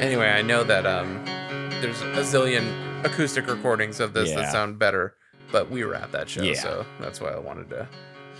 Anyway, 0.00 0.28
I 0.28 0.42
know 0.42 0.62
that 0.62 0.86
um, 0.86 1.24
there's 1.80 2.02
a 2.02 2.22
zillion 2.22 3.04
acoustic 3.04 3.48
recordings 3.48 3.98
of 3.98 4.12
this 4.12 4.28
Yeah. 4.30 4.42
that 4.42 4.52
sound 4.52 4.78
better, 4.78 5.16
but 5.52 5.70
we 5.70 5.84
were 5.84 5.94
at 5.94 6.12
that 6.12 6.28
show, 6.28 6.42
Yeah. 6.42 6.54
so 6.54 6.86
that's 7.00 7.20
why 7.20 7.30
I 7.30 7.38
wanted 7.38 7.70
to, 7.70 7.88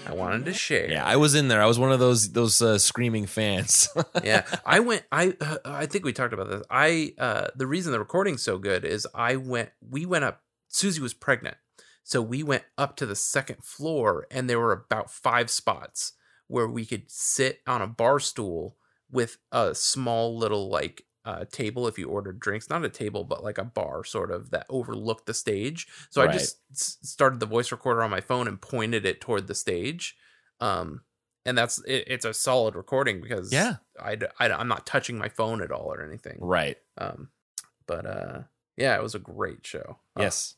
I 0.07 0.13
wanted 0.15 0.45
to 0.47 0.53
share. 0.53 0.91
Yeah, 0.91 1.05
I 1.05 1.17
was 1.17 1.35
in 1.35 1.49
there. 1.49 1.63
I 1.63 1.67
was 1.67 1.79
one 1.79 1.93
of 1.93 1.99
those 1.99 2.33
those 2.33 2.61
uh, 2.63 2.79
screaming 2.79 3.27
fans. 3.27 3.89
yeah, 4.25 4.45
I 4.65 4.81
went. 4.81 5.05
I 5.11 5.35
uh, 5.41 5.57
I 5.65 5.87
think 5.87 6.05
we 6.05 6.13
talked 6.13 6.33
about 6.35 6.49
this. 6.49 6.63
I 6.71 7.15
uh, 7.19 7.49
the 7.57 7.67
reason 7.67 7.93
the 7.93 7.99
recording's 7.99 8.43
so 8.43 8.59
good 8.59 8.85
is 8.85 9.07
I 9.15 9.37
went. 9.37 9.71
We 9.81 10.07
went 10.07 10.25
up. 10.25 10.43
Susie 10.69 11.01
was 11.01 11.15
pregnant, 11.15 11.57
so 12.05 12.21
we 12.21 12.43
went 12.43 12.65
up 12.77 12.97
to 12.97 13.07
the 13.07 13.17
second 13.17 13.65
floor, 13.65 14.27
and 14.31 14.49
there 14.51 14.61
were 14.61 14.73
about 14.73 15.11
five 15.11 15.51
spots 15.51 16.13
where 16.49 16.69
we 16.69 16.85
could 16.87 17.11
sit 17.11 17.61
on 17.67 17.83
a 17.83 17.87
bar 17.89 18.21
stool 18.21 18.77
with 19.11 19.39
a 19.51 19.75
small 19.75 20.37
little 20.37 20.69
like 20.69 21.03
uh, 21.27 21.45
table 21.53 21.87
if 21.89 21.99
you 21.99 22.09
ordered 22.09 22.41
drinks. 22.41 22.71
Not 22.71 22.85
a 22.85 22.89
table, 22.89 23.25
but 23.25 23.45
like 23.45 23.59
a 23.59 23.65
bar 23.65 24.05
sort 24.05 24.31
of 24.31 24.51
that 24.51 24.65
overlooked 24.71 25.27
the 25.27 25.35
stage. 25.35 25.87
So 26.09 26.23
I 26.23 26.29
just 26.33 26.61
s- 26.73 26.97
started 27.03 27.41
the 27.41 27.47
voice 27.47 27.71
recorder 27.73 28.03
on 28.03 28.11
my 28.11 28.21
phone 28.23 28.49
and 28.49 28.59
pointed 28.61 29.05
it 29.05 29.21
toward 29.21 29.47
the 29.49 29.55
stage. 29.55 30.17
Um, 30.61 31.03
and 31.45 31.59
that's 31.59 31.79
it, 31.85 32.05
it's 32.07 32.25
a 32.25 32.33
solid 32.33 32.75
recording 32.75 33.21
because 33.21 33.53
Yeah. 33.53 33.77
I, 34.01 34.17
I 34.41 34.51
i'm 34.51 34.67
not 34.69 34.85
touching 34.87 35.17
my 35.17 35.29
phone 35.29 35.63
at 35.63 35.71
all 35.71 35.93
or 35.93 36.03
anything 36.05 36.39
right. 36.41 36.77
um 36.99 37.31
but 37.87 38.05
uh 38.05 38.43
yeah 38.77 38.97
it 38.97 39.03
was 39.03 39.15
a 39.15 39.21
great 39.21 39.65
show 39.65 39.99
Uh, 40.19 40.23
Yes. 40.23 40.57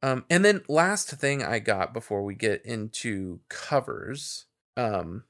um 0.00 0.24
and 0.30 0.44
then 0.44 0.62
last 0.68 1.10
thing 1.10 1.42
i 1.42 1.58
got 1.58 1.92
before 1.92 2.22
we 2.22 2.34
get 2.36 2.64
into 2.64 3.40
covers 3.48 4.46
um 4.76 5.24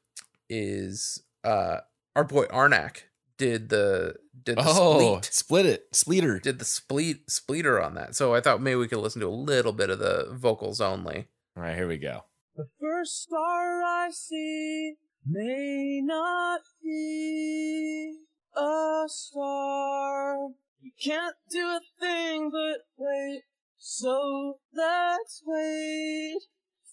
is 0.51 1.23
uh 1.43 1.79
our 2.15 2.25
boy 2.25 2.45
arnak 2.47 3.05
did 3.39 3.69
the 3.69 4.17
did 4.45 4.57
the 4.59 4.65
Oh, 4.67 5.19
spleet 5.21 5.33
split 5.33 5.67
it. 5.67 5.93
Spleeter. 5.93 6.41
did 6.43 6.59
the 6.59 6.65
spleet 6.65 7.27
spleeter 7.29 7.81
on 7.85 7.95
that 7.95 8.15
so 8.17 8.35
i 8.35 8.41
thought 8.41 8.61
maybe 8.63 8.77
we 8.77 8.89
could 8.89 8.99
listen 8.99 9.21
to 9.21 9.29
a 9.29 9.31
little 9.31 9.73
bit 9.73 9.91
of 9.91 9.99
the 9.99 10.29
vocals 10.33 10.81
only 10.81 11.29
All 11.57 11.63
right, 11.63 11.77
here 11.77 11.87
we 11.89 11.99
go. 11.99 12.25
The 12.57 12.69
first 12.81 13.23
star 13.23 13.83
I 13.83 14.11
see 14.13 14.95
may 15.27 16.01
not 16.03 16.61
be 16.83 18.19
a 18.57 19.05
star. 19.09 20.49
You 20.81 20.93
can't 21.03 21.37
do 21.51 21.61
a 21.67 21.81
thing 22.01 22.51
but 22.51 22.81
wait. 22.97 23.43
So 23.79 24.59
let's 24.75 25.43
wait 25.47 26.41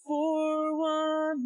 for 0.06 0.76
one 0.78 1.44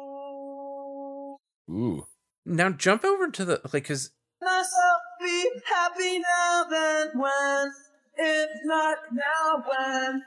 more. 0.00 1.38
Ooh. 1.70 2.06
Now 2.50 2.70
jump 2.70 3.04
over 3.04 3.30
to 3.30 3.44
the 3.44 3.60
like 3.72 3.84
because 3.84 4.10
myself 4.42 5.00
be 5.20 5.50
happy 5.66 6.18
now 6.18 6.64
than 6.68 7.20
when, 7.20 7.72
if 8.16 8.50
not 8.64 8.98
now 9.12 9.62
when, 9.68 10.22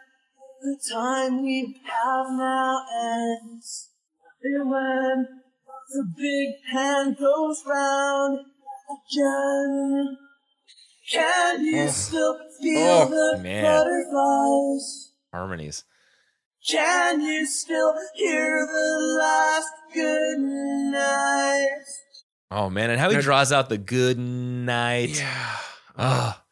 the 0.62 0.80
time 0.90 1.44
we 1.44 1.82
have 1.84 2.28
now 2.32 2.86
ends. 2.98 3.90
And 4.41 4.70
when 4.72 5.28
the 5.90 6.14
big 6.18 6.50
hand 6.72 7.18
goes 7.18 7.62
round 7.68 8.40
again, 9.12 10.18
can 11.12 11.66
you 11.66 11.90
still 11.90 12.40
feel 12.62 12.80
Oh, 12.80 13.10
the 13.36 13.44
man. 13.44 13.66
butterflies? 13.66 15.12
Harmonies. 15.34 15.84
Can 16.66 17.20
you 17.20 17.45
still 17.45 17.94
hear 18.16 18.66
the 18.66 19.18
last 19.20 19.74
good 19.94 20.40
night? 20.40 21.70
Oh 22.55 22.69
man, 22.69 22.89
and 22.91 22.99
how 22.99 23.09
he 23.09 23.17
draws 23.19 23.51
out 23.51 23.69
the 23.69 23.77
good 23.80 24.19
night. 24.19 25.17
yeah, 25.17 25.55
Ah, 25.97 26.43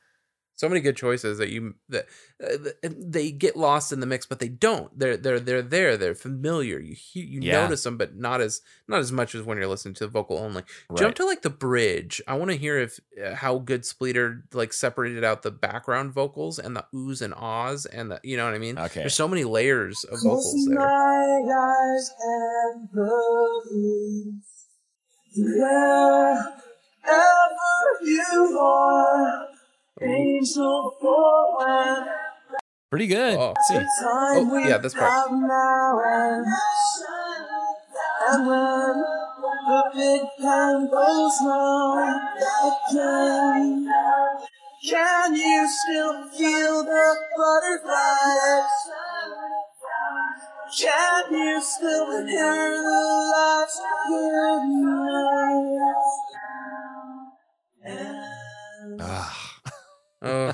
so 0.55 0.67
many 0.69 0.79
good 0.81 0.95
choices 0.95 1.37
that 1.39 1.49
you 1.49 1.75
that 1.89 2.05
uh, 2.43 2.57
they 2.83 3.31
get 3.31 3.55
lost 3.55 3.91
in 3.91 3.99
the 3.99 4.05
mix, 4.05 4.25
but 4.27 4.39
they 4.39 4.47
don't. 4.47 4.97
They're 4.97 5.17
they're 5.17 5.39
they're 5.39 5.61
there. 5.61 5.97
They're 5.97 6.13
familiar. 6.15 6.79
You 6.79 6.95
you 7.13 7.41
Yeah. 7.41 7.63
notice 7.63 7.83
them, 7.83 7.97
but 7.97 8.15
not 8.15 8.41
as 8.41 8.61
not 8.87 8.99
as 8.99 9.11
much 9.11 9.33
as 9.35 9.41
when 9.43 9.57
you're 9.57 9.67
listening 9.67 9.93
to 9.95 10.05
the 10.05 10.11
vocal 10.11 10.37
only. 10.37 10.63
right. 10.89 10.99
Jump 10.99 11.15
to 11.15 11.25
like 11.25 11.41
the 11.43 11.49
bridge. 11.49 12.21
I 12.27 12.35
want 12.37 12.51
to 12.51 12.57
hear 12.57 12.77
if 12.79 12.99
uh, 13.23 13.35
how 13.35 13.57
good 13.59 13.81
Spleeter 13.83 14.43
like 14.53 14.73
separated 14.73 15.23
out 15.23 15.41
the 15.43 15.51
background 15.51 16.13
vocals 16.13 16.57
and 16.59 16.75
the 16.75 16.85
oohs 16.95 17.21
and 17.21 17.33
ahs 17.35 17.85
and 17.87 18.11
the 18.11 18.19
you 18.23 18.37
know 18.37 18.45
what 18.45 18.53
I 18.55 18.59
mean. 18.59 18.77
Okay. 18.77 19.01
There's 19.01 19.15
so 19.15 19.27
many 19.27 19.43
layers 19.43 20.03
of 20.05 20.19
vocals 20.23 20.51
Close 20.53 20.65
there. 20.67 20.77
Wherever 25.35 26.51
you 28.03 28.59
are, 28.59 29.47
angel 30.01 30.95
for 30.99 31.57
when 31.59 32.05
Pretty 32.91 33.07
good. 33.07 33.37
Oh, 33.39 33.53
see. 33.69 33.79
Oh, 34.03 34.57
yeah, 34.67 34.77
this 34.77 34.93
part. 34.93 35.09
have 35.09 35.31
now 35.31 35.99
ends. 35.99 36.49
And 38.27 38.47
when 38.47 39.03
the 39.67 39.91
big 39.95 40.21
pan 40.41 40.89
goes 40.91 41.37
round 41.45 42.21
again, 42.91 43.89
can 44.89 45.35
you 45.35 45.69
still 45.69 46.27
feel 46.31 46.83
the 46.83 47.15
butterflies? 47.37 48.80
Can 50.79 51.33
you 51.33 51.61
still 51.61 52.25
hear 52.25 52.81
the 52.81 53.31
last 53.35 53.81
good 54.07 54.63
night? 57.85 58.99
Ah. 58.99 59.37
Oh, 60.23 60.53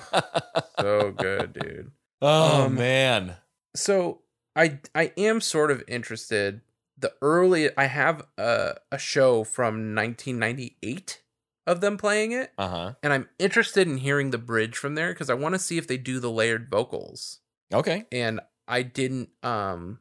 so 0.79 1.11
good, 1.11 1.53
dude. 1.53 1.91
oh 2.21 2.65
Um, 2.65 2.75
man. 2.75 3.35
so 3.75 4.21
I 4.55 4.79
I 4.95 5.11
am 5.17 5.41
sort 5.41 5.71
of 5.71 5.83
interested. 5.87 6.61
The 6.97 7.13
early 7.21 7.69
I 7.77 7.85
have 7.85 8.25
a 8.37 8.75
a 8.91 8.97
show 8.97 9.43
from 9.43 9.93
1998 9.93 11.21
of 11.67 11.81
them 11.81 11.97
playing 11.97 12.31
it, 12.31 12.53
Uh 12.57 12.67
huh. 12.69 12.93
and 13.03 13.11
I'm 13.13 13.27
interested 13.37 13.87
in 13.87 13.97
hearing 13.97 14.31
the 14.31 14.37
bridge 14.37 14.77
from 14.77 14.95
there 14.95 15.11
because 15.13 15.29
I 15.29 15.33
want 15.35 15.53
to 15.55 15.59
see 15.59 15.77
if 15.77 15.85
they 15.87 15.97
do 15.97 16.19
the 16.19 16.31
layered 16.31 16.69
vocals. 16.71 17.39
Okay. 17.73 18.05
And 18.11 18.39
I 18.67 18.81
didn't 18.83 19.29
um 19.43 19.99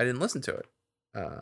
I 0.00 0.04
didn't 0.04 0.20
listen 0.20 0.40
to 0.42 0.54
it 0.54 0.66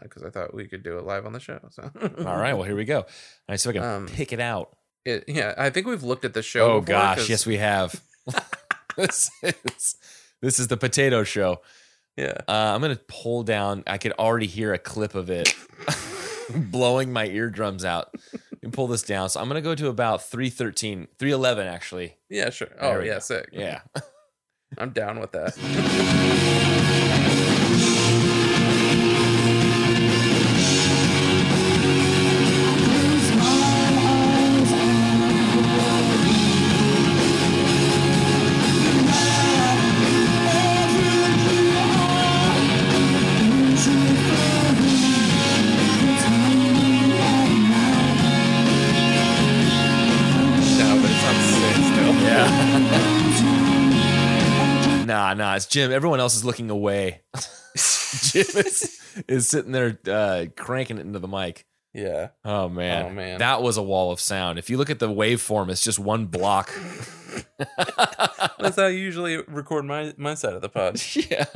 because 0.02 0.22
I 0.22 0.30
thought 0.30 0.52
we 0.54 0.66
could 0.66 0.82
do 0.82 0.98
it 0.98 1.04
live 1.04 1.26
on 1.26 1.32
the 1.32 1.40
show. 1.40 1.60
So 1.70 1.90
All 2.18 2.36
right. 2.38 2.54
Well, 2.54 2.64
here 2.64 2.74
we 2.76 2.84
go. 2.84 3.00
All 3.00 3.06
right, 3.48 3.60
so 3.60 3.70
I 3.70 3.72
can 3.74 3.82
Um, 3.82 4.06
pick 4.06 4.32
it 4.32 4.40
out. 4.40 4.76
It, 5.04 5.24
yeah, 5.28 5.54
I 5.56 5.70
think 5.70 5.86
we've 5.86 6.02
looked 6.02 6.24
at 6.24 6.34
the 6.34 6.42
show. 6.42 6.72
Oh 6.72 6.80
gosh, 6.80 7.18
'cause- 7.18 7.28
yes, 7.30 7.46
we 7.46 7.58
have. 7.58 8.02
this 8.96 9.30
is 9.42 9.96
this 10.42 10.58
is 10.58 10.68
the 10.68 10.76
potato 10.76 11.22
show. 11.24 11.60
yeah. 12.16 12.38
Uh, 12.48 12.72
I'm 12.74 12.80
gonna 12.80 12.96
pull 13.08 13.42
down. 13.44 13.84
I 13.86 13.98
could 13.98 14.12
already 14.18 14.46
hear 14.46 14.72
a 14.74 14.78
clip 14.78 15.14
of 15.14 15.30
it 15.30 15.54
blowing 16.54 17.12
my 17.12 17.26
eardrums 17.26 17.84
out. 17.84 18.14
And 18.62 18.72
pull 18.72 18.88
this 18.88 19.02
down. 19.04 19.30
So 19.30 19.40
I'm 19.40 19.46
gonna 19.48 19.60
go 19.60 19.74
to 19.76 19.86
about 19.88 20.24
313, 20.24 21.06
311 21.18 21.66
actually. 21.68 22.16
Yeah, 22.28 22.50
sure. 22.50 22.68
There 22.80 22.98
Oh, 22.98 23.02
yeah, 23.04 23.14
go. 23.14 23.18
sick. 23.20 23.48
Yeah. 23.52 23.82
I'm 24.78 24.90
down 24.90 25.20
with 25.20 25.30
that. 25.32 25.54
Jim. 55.68 55.92
Everyone 55.92 56.20
else 56.20 56.36
is 56.36 56.44
looking 56.44 56.70
away. 56.70 57.22
Jim 57.76 58.46
is, 58.56 59.00
is 59.28 59.48
sitting 59.48 59.72
there 59.72 59.98
uh, 60.08 60.46
cranking 60.56 60.98
it 60.98 61.02
into 61.06 61.18
the 61.18 61.28
mic. 61.28 61.66
Yeah. 61.94 62.28
Oh 62.44 62.68
man. 62.68 63.06
Oh, 63.06 63.10
man. 63.10 63.38
That 63.38 63.62
was 63.62 63.76
a 63.76 63.82
wall 63.82 64.12
of 64.12 64.20
sound. 64.20 64.58
If 64.58 64.70
you 64.70 64.76
look 64.76 64.90
at 64.90 64.98
the 64.98 65.08
waveform, 65.08 65.70
it's 65.70 65.82
just 65.82 65.98
one 65.98 66.26
block. 66.26 66.70
That's 68.58 68.76
how 68.76 68.84
I 68.84 68.88
usually 68.88 69.36
record 69.36 69.84
my 69.84 70.14
my 70.16 70.34
side 70.34 70.54
of 70.54 70.62
the 70.62 70.68
pod. 70.68 71.00
yeah. 71.14 71.46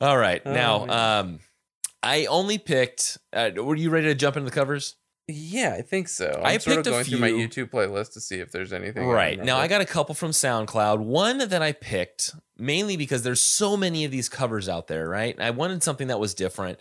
All 0.00 0.16
right. 0.18 0.42
Oh, 0.44 0.52
now, 0.52 0.84
man. 0.84 1.18
um, 1.26 1.38
I 2.02 2.26
only 2.26 2.58
picked. 2.58 3.18
Uh, 3.32 3.50
were 3.56 3.74
you 3.74 3.90
ready 3.90 4.06
to 4.08 4.14
jump 4.14 4.36
into 4.36 4.48
the 4.48 4.54
covers? 4.54 4.96
Yeah, 5.28 5.74
I 5.76 5.82
think 5.82 6.08
so. 6.08 6.40
I 6.44 6.54
I'm 6.54 6.60
sort 6.60 6.78
of 6.78 6.84
going 6.84 7.04
through 7.04 7.18
my 7.18 7.30
YouTube 7.30 7.70
playlist 7.70 8.12
to 8.12 8.20
see 8.20 8.36
if 8.36 8.52
there's 8.52 8.72
anything. 8.72 9.08
Right. 9.08 9.42
Now, 9.42 9.58
I 9.58 9.66
got 9.66 9.80
a 9.80 9.84
couple 9.86 10.14
from 10.14 10.30
SoundCloud. 10.30 10.98
One 11.00 11.38
that 11.38 11.62
I 11.62 11.72
picked 11.72 12.30
mainly 12.56 12.96
because 12.96 13.22
there's 13.22 13.40
so 13.40 13.76
many 13.76 14.04
of 14.04 14.12
these 14.12 14.28
covers 14.28 14.68
out 14.68 14.86
there, 14.86 15.08
right? 15.08 15.38
I 15.40 15.50
wanted 15.50 15.82
something 15.82 16.06
that 16.08 16.20
was 16.20 16.32
different. 16.32 16.78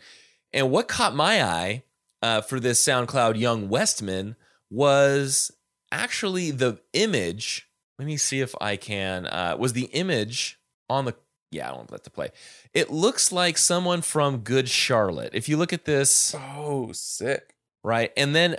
And 0.53 0.69
what 0.69 0.87
caught 0.87 1.15
my 1.15 1.43
eye 1.43 1.83
uh, 2.21 2.41
for 2.41 2.59
this 2.59 2.83
SoundCloud 2.85 3.37
Young 3.39 3.67
Westman 3.67 4.35
was 4.69 5.51
actually 5.91 6.51
the 6.51 6.79
image. 6.93 7.67
Let 7.97 8.05
me 8.05 8.17
see 8.17 8.41
if 8.41 8.53
I 8.61 8.75
can. 8.77 9.25
Uh, 9.25 9.55
was 9.57 9.73
the 9.73 9.85
image 9.85 10.59
on 10.87 11.05
the. 11.05 11.15
Yeah, 11.51 11.69
I 11.69 11.73
want 11.73 11.87
that 11.89 12.03
to 12.03 12.09
play. 12.09 12.29
It 12.73 12.91
looks 12.91 13.31
like 13.31 13.57
someone 13.57 14.01
from 14.01 14.39
Good 14.39 14.67
Charlotte. 14.69 15.31
If 15.33 15.47
you 15.49 15.57
look 15.57 15.73
at 15.73 15.85
this, 15.85 16.35
Oh, 16.37 16.91
sick. 16.91 17.54
Right? 17.85 18.11
And 18.17 18.35
then 18.35 18.57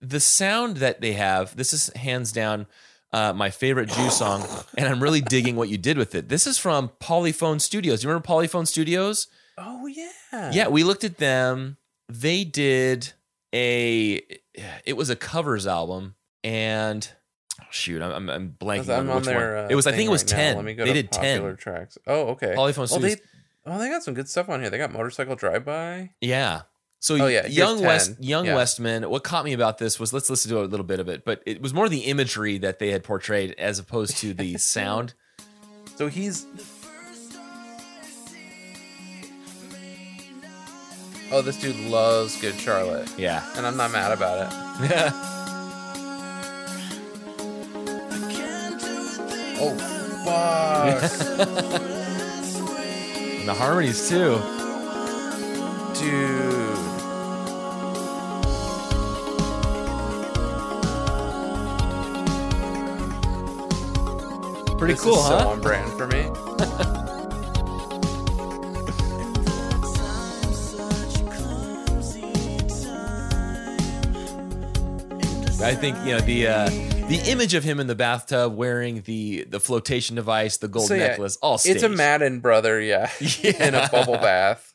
the 0.00 0.20
sound 0.20 0.78
that 0.78 1.00
they 1.00 1.12
have, 1.12 1.56
this 1.56 1.72
is 1.72 1.88
hands 1.94 2.32
down 2.32 2.66
uh, 3.12 3.32
my 3.32 3.50
favorite 3.50 3.88
Jew 3.88 4.10
song, 4.10 4.44
and 4.76 4.88
I'm 4.88 5.02
really 5.02 5.20
digging 5.20 5.56
what 5.56 5.68
you 5.68 5.78
did 5.78 5.96
with 5.96 6.14
it. 6.14 6.28
This 6.28 6.46
is 6.46 6.58
from 6.58 6.90
Polyphone 7.00 7.60
Studios. 7.60 8.02
You 8.02 8.10
remember 8.10 8.26
Polyphone 8.26 8.66
Studios? 8.66 9.28
Oh 9.56 9.86
yeah. 9.86 10.50
Yeah, 10.52 10.68
we 10.68 10.84
looked 10.84 11.04
at 11.04 11.16
them. 11.16 11.78
They 12.08 12.44
did 12.44 13.12
a, 13.54 14.20
it 14.84 14.96
was 14.96 15.08
a 15.08 15.16
covers 15.16 15.66
album, 15.66 16.16
and 16.44 17.08
oh, 17.60 17.64
shoot, 17.70 18.02
I'm, 18.02 18.28
I'm, 18.28 18.56
blanking 18.60 18.90
I'm 18.90 19.08
on, 19.08 19.10
on 19.10 19.16
which 19.16 19.24
their. 19.26 19.54
one. 19.54 19.64
Uh, 19.64 19.68
it 19.70 19.74
was, 19.76 19.86
I 19.86 19.92
think 19.92 20.08
it 20.08 20.10
was 20.10 20.24
right 20.24 20.32
now. 20.32 20.36
ten. 20.36 20.56
Let 20.56 20.64
me 20.64 20.74
go 20.74 20.84
they 20.84 20.92
did 20.92 21.10
popular 21.10 21.50
ten. 21.50 21.56
tracks. 21.56 21.98
Oh, 22.06 22.28
okay. 22.30 22.54
Polyphone 22.54 22.82
Oh, 22.82 22.86
Studios. 22.86 23.16
they. 23.16 23.22
Oh, 23.68 23.78
they 23.78 23.88
got 23.88 24.02
some 24.02 24.14
good 24.14 24.28
stuff 24.28 24.48
on 24.48 24.60
here. 24.60 24.70
They 24.70 24.78
got 24.78 24.92
motorcycle 24.92 25.34
drive 25.34 25.64
by. 25.64 26.10
Yeah. 26.20 26.62
So 27.00 27.14
Oh, 27.16 27.26
yeah, 27.26 27.46
young 27.46 27.80
West, 27.82 28.16
young 28.18 28.46
Yeah. 28.46 28.54
Westman. 28.56 29.08
What 29.08 29.22
caught 29.22 29.44
me 29.44 29.52
about 29.52 29.78
this 29.78 30.00
was 30.00 30.12
let's 30.12 30.28
listen 30.30 30.50
to 30.50 30.60
a 30.60 30.64
little 30.64 30.84
bit 30.86 30.98
of 30.98 31.08
it, 31.08 31.24
but 31.24 31.42
it 31.46 31.60
was 31.62 31.72
more 31.74 31.88
the 31.88 32.00
imagery 32.00 32.58
that 32.58 32.78
they 32.78 32.90
had 32.90 33.04
portrayed 33.04 33.54
as 33.58 33.78
opposed 33.78 34.16
to 34.18 34.32
the 34.34 34.56
sound. 34.58 35.14
So 35.96 36.08
he's. 36.08 36.46
Oh, 41.32 41.42
this 41.42 41.60
dude 41.60 41.76
loves 41.90 42.40
Good 42.40 42.54
Charlotte, 42.54 43.08
Yeah. 43.18 43.42
and 43.56 43.66
I'm 43.66 43.76
not 43.76 43.90
mad 43.90 44.12
about 44.12 44.46
it. 44.46 44.90
Yeah. 44.90 45.10
oh 49.60 49.74
fuck! 50.24 51.82
And 53.46 53.48
the 53.54 53.54
harmonies 53.54 54.08
too. 54.08 54.40
Dude. 55.98 56.76
Pretty 64.78 64.92
This 64.92 65.02
cool, 65.02 65.14
is 65.14 65.22
huh? 65.22 65.40
So 65.40 65.48
on 65.48 65.60
brand 65.62 65.90
for 65.92 66.06
me. 66.06 66.28
I 75.64 75.74
think 75.74 75.96
you 76.04 76.12
know 76.12 76.20
the 76.20 76.46
uh, 76.46 76.68
the 77.08 77.20
image 77.26 77.54
of 77.54 77.64
him 77.64 77.80
in 77.80 77.86
the 77.86 77.94
bathtub 77.96 78.54
wearing 78.54 79.02
the 79.02 79.44
the 79.48 79.58
flotation 79.58 80.14
device, 80.14 80.58
the 80.58 80.68
gold 80.68 80.88
So, 80.88 80.94
yeah, 80.94 81.08
necklace, 81.08 81.36
all 81.42 81.58
It's 81.64 81.82
a. 81.82 81.88
Madden 81.88 82.40
brother, 82.40 82.80
yeah. 82.82 83.10
in 83.42 83.74
a 83.74 83.88
bubble 83.90 84.14
bath. 84.14 84.74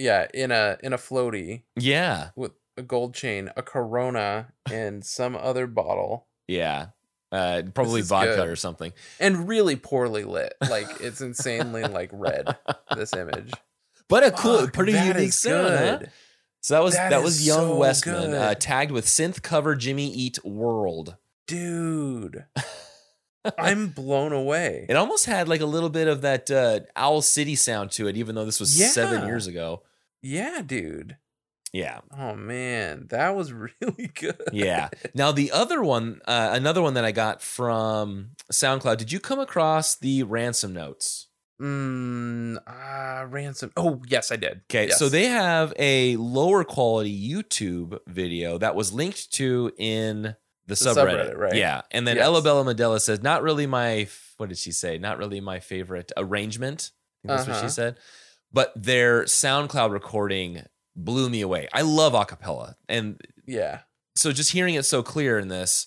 Yeah, 0.00 0.26
in 0.34 0.50
a 0.50 0.78
in 0.82 0.92
a 0.92 0.98
floaty 0.98 1.62
Yeah, 1.76 2.30
with 2.36 2.52
a 2.76 2.82
gold 2.82 3.14
chain, 3.14 3.50
a 3.56 3.62
Corona, 3.62 4.52
and 4.72 5.04
some 5.04 5.36
other 5.36 5.66
bottle, 5.66 6.26
yeah. 6.48 6.86
Uh, 7.32 7.62
probably 7.74 8.02
vodka 8.02 8.34
good. 8.36 8.48
or 8.48 8.56
something. 8.56 8.92
and 9.20 9.46
really 9.46 9.76
poorly 9.76 10.24
lit. 10.24 10.52
Like 10.68 10.88
it's 11.00 11.20
insanely 11.30 11.84
like 11.84 12.10
red. 12.12 12.56
This 12.96 13.12
image, 13.14 13.52
But 14.08 14.24
a 14.24 14.32
cool, 14.32 14.62
Fuck, 14.62 14.72
pretty 14.72 14.92
unique 14.92 15.32
sound. 15.32 15.68
Huh? 15.68 15.98
So 16.62 16.74
that 16.74 16.82
was 16.82 16.94
That 16.94 17.10
that, 17.10 17.22
was 17.22 17.46
young 17.46 17.68
so 17.68 17.76
Westman 17.76 18.34
uh, 18.34 18.54
tagged 18.54 18.90
with 18.90 19.06
synth 19.06 19.42
cover 19.42 19.76
Jimmy 19.76 20.08
Eat 20.12 20.44
World. 20.44 21.16
dude. 21.46 22.46
I'm 23.58 23.88
blown 23.88 24.32
away. 24.32 24.84
It 24.88 24.96
almost 24.96 25.24
had 25.26 25.48
like 25.48 25.60
a 25.62 25.66
little 25.66 25.88
bit 25.88 26.08
of 26.08 26.20
that 26.22 26.50
uh, 26.50 26.80
Owl 26.96 27.22
City 27.22 27.54
sound 27.54 27.90
to 27.92 28.06
it, 28.08 28.16
even 28.16 28.34
though 28.34 28.44
this 28.44 28.60
was 28.60 28.76
seven 28.92 29.26
years 29.26 29.46
ago. 29.46 29.82
Yeah, 30.22 30.62
dude. 30.64 31.16
Yeah, 31.72 32.00
Oh 32.18 32.34
man, 32.34 33.06
that 33.10 33.36
was 33.36 33.52
really 33.80 34.10
good. 34.14 34.36
yeah. 34.52 34.88
now 35.14 35.30
the 35.30 35.52
other 35.52 35.82
one, 35.82 36.20
uh, 36.26 36.50
another 36.52 36.82
one 36.82 36.94
that 36.94 37.04
I 37.04 37.12
got 37.12 37.40
from 37.42 38.30
SoundCloud. 38.52 38.96
Did 38.96 39.12
you 39.12 39.20
come 39.20 39.38
across 39.38 39.94
the 39.96 40.24
ransom 40.24 40.72
notes? 40.72 41.28
Mm, 41.62 42.56
uh, 42.66 43.26
ransom. 43.26 43.70
Oh, 43.76 44.02
yes, 44.08 44.32
I 44.32 44.36
did. 44.36 44.62
Okay, 44.70 44.88
Yes. 44.88 44.98
so 44.98 45.08
they 45.08 45.26
have 45.26 45.72
a 45.78 46.16
lower 46.16 46.64
quality 46.64 47.14
YouTube 47.32 47.98
video 48.08 48.58
that 48.58 48.74
was 48.74 48.92
linked 48.92 49.30
to 49.34 49.70
in 49.78 50.34
the, 50.66 50.74
subreddit, 50.74 51.30
subreddit, 51.30 51.36
right? 51.36 51.54
Yeah, 51.54 51.82
and 51.92 52.06
then 52.06 52.16
Yes. 52.16 52.24
Ella 52.24 52.42
Bella 52.42 52.64
Medella 52.64 53.00
says, 53.00 53.22
"Not 53.22 53.42
really 53.42 53.66
my 53.66 54.08
what 54.38 54.48
did 54.48 54.58
she 54.58 54.72
say? 54.72 54.98
Not 54.98 55.18
really 55.18 55.40
my 55.40 55.60
favorite 55.60 56.10
arrangement." 56.16 56.90
I 57.24 57.28
think 57.28 57.36
that's 57.38 57.46
what 57.48 57.56
Uh-huh. 57.58 57.66
she 57.66 57.72
said. 57.72 57.98
But 58.52 58.72
their 58.74 59.24
SoundCloud 59.24 59.92
recording 59.92 60.64
blew 60.96 61.30
me 61.30 61.40
away. 61.40 61.68
I 61.72 61.82
love 61.82 62.14
acapella, 62.14 62.74
and 62.88 63.20
yeah. 63.46 63.80
so 64.16 64.32
just 64.32 64.52
hearing 64.52 64.74
it 64.74 64.84
so 64.84 65.02
clear 65.02 65.38
in 65.38 65.48
this 65.48 65.86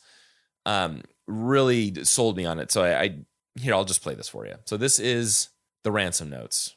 um, 0.65 1.02
really 1.27 2.03
sold 2.06 2.38
me 2.38 2.45
on 2.45 2.60
it. 2.60 2.72
So 2.72 2.84
I, 2.84 3.02
I 3.02 3.18
here 3.60 3.73
I'll 3.73 3.85
just 3.85 4.02
play 4.02 4.15
this 4.15 4.30
for 4.30 4.45
you. 4.45 4.56
So 4.65 4.77
this 4.77 4.99
is 4.99 5.49
the 5.84 5.91
ransom 5.91 6.30
notes. 6.30 6.76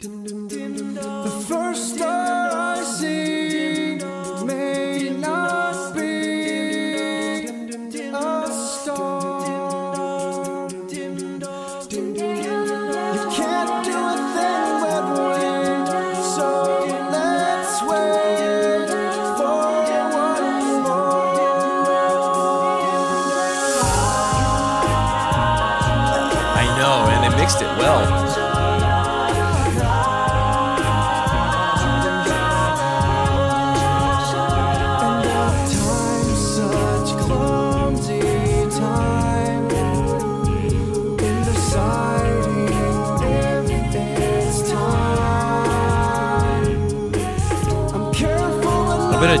The 0.00 1.44
first 1.48 1.96
star 1.96 2.50
I 2.52 2.82
see 2.82 3.37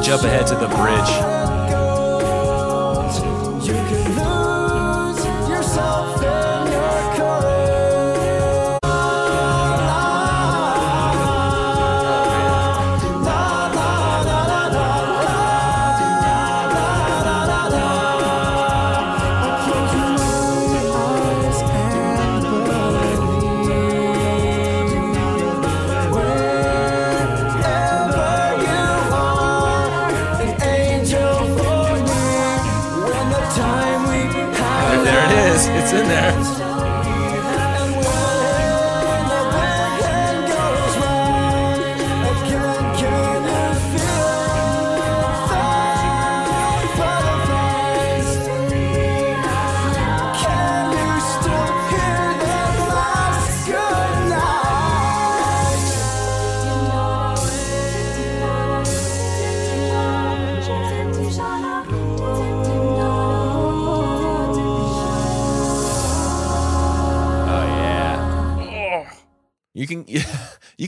jump 0.02 0.22
ahead 0.22 0.46
to 0.46 0.54
the 0.54 0.68
bridge. 0.68 1.37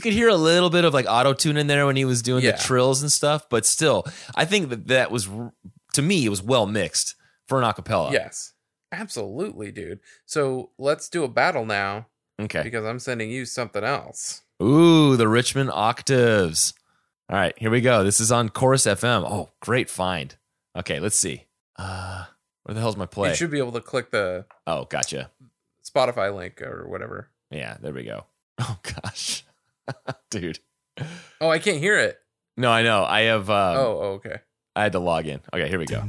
You 0.05 0.11
could 0.11 0.17
hear 0.17 0.29
a 0.29 0.35
little 0.35 0.69
bit 0.69 0.83
of 0.85 0.93
like 0.93 1.05
auto 1.07 1.33
tune 1.33 1.57
in 1.57 1.67
there 1.67 1.85
when 1.85 1.95
he 1.95 2.05
was 2.05 2.21
doing 2.21 2.43
Yeah. 2.43 2.53
the 2.53 2.57
trills 2.57 3.01
and 3.01 3.11
stuff, 3.11 3.47
but 3.49 3.65
still, 3.65 4.05
I 4.35 4.45
think 4.45 4.69
that 4.69 4.87
that 4.87 5.11
was 5.11 5.29
to 5.93 6.01
me 6.01 6.25
it 6.25 6.29
was 6.29 6.41
well 6.41 6.65
mixed 6.65 7.15
for 7.47 7.61
an 7.61 7.63
acapella. 7.71 8.11
Yes. 8.11 8.53
Absolutely, 8.91 9.71
dude. 9.71 9.99
So 10.25 10.71
let's 10.77 11.07
do 11.07 11.23
a 11.23 11.27
battle 11.29 11.65
now 11.65 12.07
Okay. 12.41 12.63
because 12.63 12.83
I'm 12.85 12.99
sending 12.99 13.29
you 13.29 13.45
something 13.45 13.83
else. 13.83 14.41
Ooh, 14.61 15.15
the 15.15 15.27
Richmond 15.27 15.71
Octaves. 15.71 16.73
All 17.29 17.37
right, 17.37 17.53
here 17.57 17.69
we 17.71 17.79
go. 17.81 18.03
This 18.03 18.19
is 18.19 18.31
on 18.31 18.49
Chorus 18.49 18.85
FM. 18.85 19.23
Oh, 19.25 19.49
great 19.61 19.89
find. 19.89 20.35
Okay, 20.77 20.99
let's 20.99 21.17
see. 21.17 21.45
Uh, 21.77 22.25
where 22.63 22.73
the 22.75 22.81
hell's 22.81 22.97
my 22.97 23.05
play? 23.05 23.29
You 23.29 23.35
should 23.35 23.51
be 23.51 23.59
able 23.59 23.71
to 23.73 23.81
click 23.81 24.11
the 24.11 24.45
oh, 24.67 24.85
gotcha. 24.85 25.31
Spotify 25.85 26.35
link 26.35 26.61
or 26.61 26.87
whatever. 26.89 27.29
Yeah, 27.49 27.77
there 27.81 27.93
we 27.93 28.03
go. 28.03 28.25
Oh 28.59 28.77
gosh, 28.83 29.43
dude. 30.29 30.59
Oh, 31.39 31.49
I 31.49 31.59
can't 31.59 31.79
hear 31.79 31.97
it. 31.97 32.17
No, 32.57 32.69
I 32.71 32.83
know. 32.83 33.03
I 33.03 33.21
have. 33.21 33.49
Um, 33.49 33.77
oh, 33.77 33.99
oh, 34.01 34.07
okay. 34.15 34.37
I 34.75 34.83
had 34.83 34.93
to 34.93 34.99
log 34.99 35.27
in. 35.27 35.41
Okay, 35.53 35.67
here 35.67 35.79
we 35.79 35.85
go. 35.85 36.01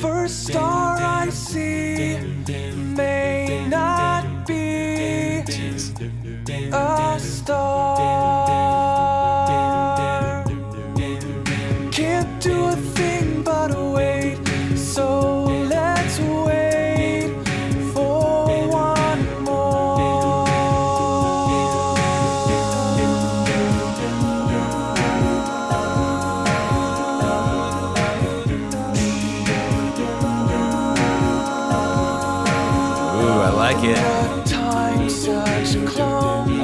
First 0.00 0.48
star 0.48 0.96
I 0.98 1.28
see 1.30 2.18
may 2.96 3.66
not 3.68 4.46
be 4.46 5.42
a 6.72 7.18
star. 7.20 8.89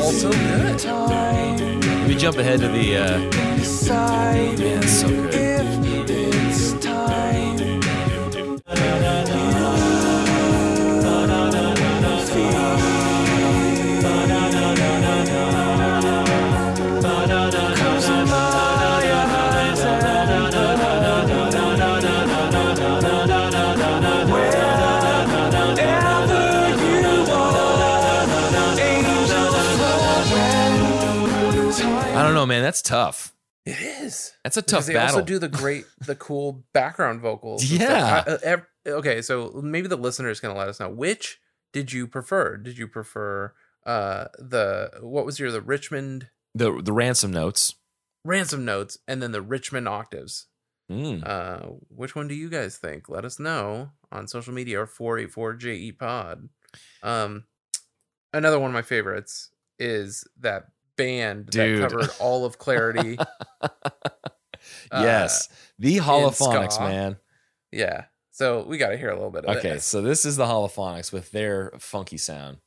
Also 0.07 0.31
good. 0.31 0.85
Let 0.85 2.09
me 2.09 2.15
jump 2.15 2.37
ahead 2.37 2.61
to 2.61 2.69
the. 2.69 2.97
Uh, 2.97 3.19
man, 4.57 4.83
so 4.87 5.09
good. 5.09 5.46
That's 32.67 32.83
tough. 32.83 33.33
It 33.65 33.81
is. 33.81 34.33
That's 34.43 34.57
a 34.57 34.63
tough 34.63 34.87
they 34.87 34.95
battle. 34.95 35.17
also 35.19 35.25
do 35.25 35.39
the 35.39 35.47
great, 35.49 35.85
the 36.05 36.17
cool 36.17 36.65
background 36.73 37.21
vocals. 37.21 37.65
Yeah. 37.65 38.25
I- 38.27 38.31
uh, 38.31 38.39
ev- 38.43 38.67
okay, 38.89 39.23
so 39.23 39.61
maybe 39.63 39.87
the 39.87 39.97
listeners 39.97 40.41
can 40.41 40.53
let 40.57 40.67
us 40.67 40.81
know 40.81 40.89
which 40.89 41.39
did 41.73 41.93
you 41.93 42.09
prefer? 42.09 42.57
Did 42.57 42.77
you 42.77 42.89
prefer 42.89 43.53
uh 43.87 44.25
the 44.41 44.91
what 45.01 45.25
was 45.25 45.39
your 45.39 45.53
the 45.53 45.61
Richmond 45.61 46.29
the 46.57 46.83
the 46.83 46.93
ransom 46.93 47.31
notes. 47.31 47.77
ransom 48.25 48.65
notes 48.65 48.99
and 49.07 49.23
then 49.23 49.31
the 49.31 49.43
Richmond 49.43 49.87
octaves? 49.87 50.47
Mm. 50.91 51.25
Uh, 51.25 51.67
which 51.89 52.17
one 52.17 52.27
do 52.27 52.35
you 52.35 52.49
guys 52.49 52.79
think? 52.79 53.09
Let 53.09 53.25
us 53.25 53.39
know 53.39 53.91
on 54.11 54.27
social 54.27 54.53
media 54.55 54.81
or 54.81 54.87
484JE 54.89 55.67
E 55.77 55.93
Pod. 55.93 56.49
Um, 57.03 57.45
another 58.33 58.59
one 58.59 58.71
of 58.71 58.75
my 58.75 58.83
favorites 58.83 59.51
is 59.79 60.25
that 60.41 60.67
band 60.97 61.47
Dude. 61.47 61.83
that 61.83 61.91
covered 61.91 62.11
all 62.21 62.45
of 62.45 62.59
Clarity. 62.59 63.19
Uh, 64.91 65.03
yes, 65.03 65.49
the 65.79 65.97
holophonics, 65.99 66.79
man. 66.81 67.17
yeah. 67.73 68.05
So 68.31 68.63
we 68.65 68.79
got 68.79 68.91
to 68.91 68.97
hear 68.97 69.11
a 69.11 69.15
little 69.15 69.31
bit 69.31 69.45
of 69.45 69.57
Okay, 69.57 69.75
this. 69.75 69.85
so 69.85 70.01
this 70.03 70.25
is 70.25 70.37
the 70.37 70.45
holophonics 70.45 71.13
with 71.13 71.31
their 71.33 71.73
funky 71.79 72.19
sound. 72.19 72.59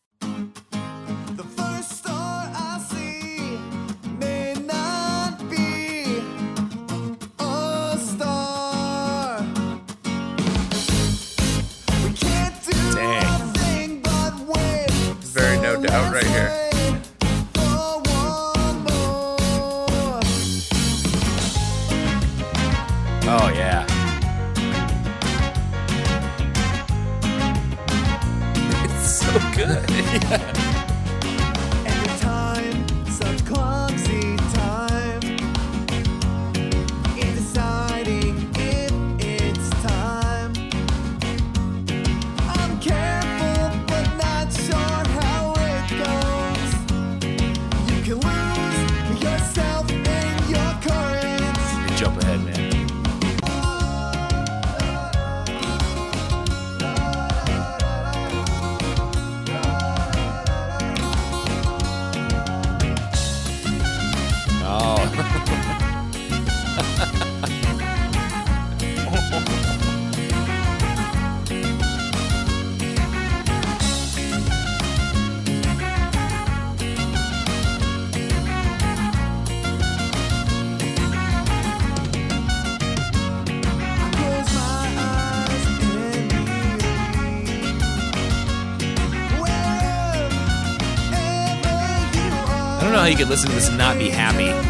You 93.10 93.18
could 93.18 93.30
listen 93.30 93.50
to 93.50 93.56
this 93.56 93.70
and 93.70 93.78
not 93.78 93.98
be 93.98 94.10
happy. 94.10 94.69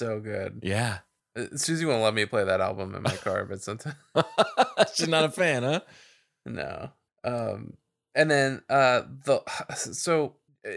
So 0.00 0.20
good. 0.20 0.60
yeah. 0.62 0.98
Uh, 1.38 1.44
Susie 1.56 1.84
won't 1.86 2.02
let 2.02 2.12
me 2.12 2.26
play 2.26 2.42
that 2.42 2.60
album 2.60 2.94
in 2.96 3.02
my 3.02 3.14
car, 3.14 3.44
but 3.44 3.62
sometimes 3.62 3.94
She's 4.94 5.06
not 5.06 5.24
a 5.24 5.30
fan, 5.30 5.62
huh? 5.62 5.80
no. 6.46 6.90
Um, 7.22 7.74
and 8.16 8.28
then 8.28 8.62
uh 8.68 9.02
the 9.24 9.40
so 9.76 10.34
uh, 10.66 10.70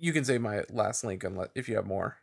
you 0.00 0.12
can 0.14 0.24
say 0.24 0.38
my 0.38 0.62
last 0.70 1.04
link 1.04 1.24
unless 1.24 1.48
if 1.54 1.68
you 1.68 1.76
have 1.76 1.86
more. 1.86 2.16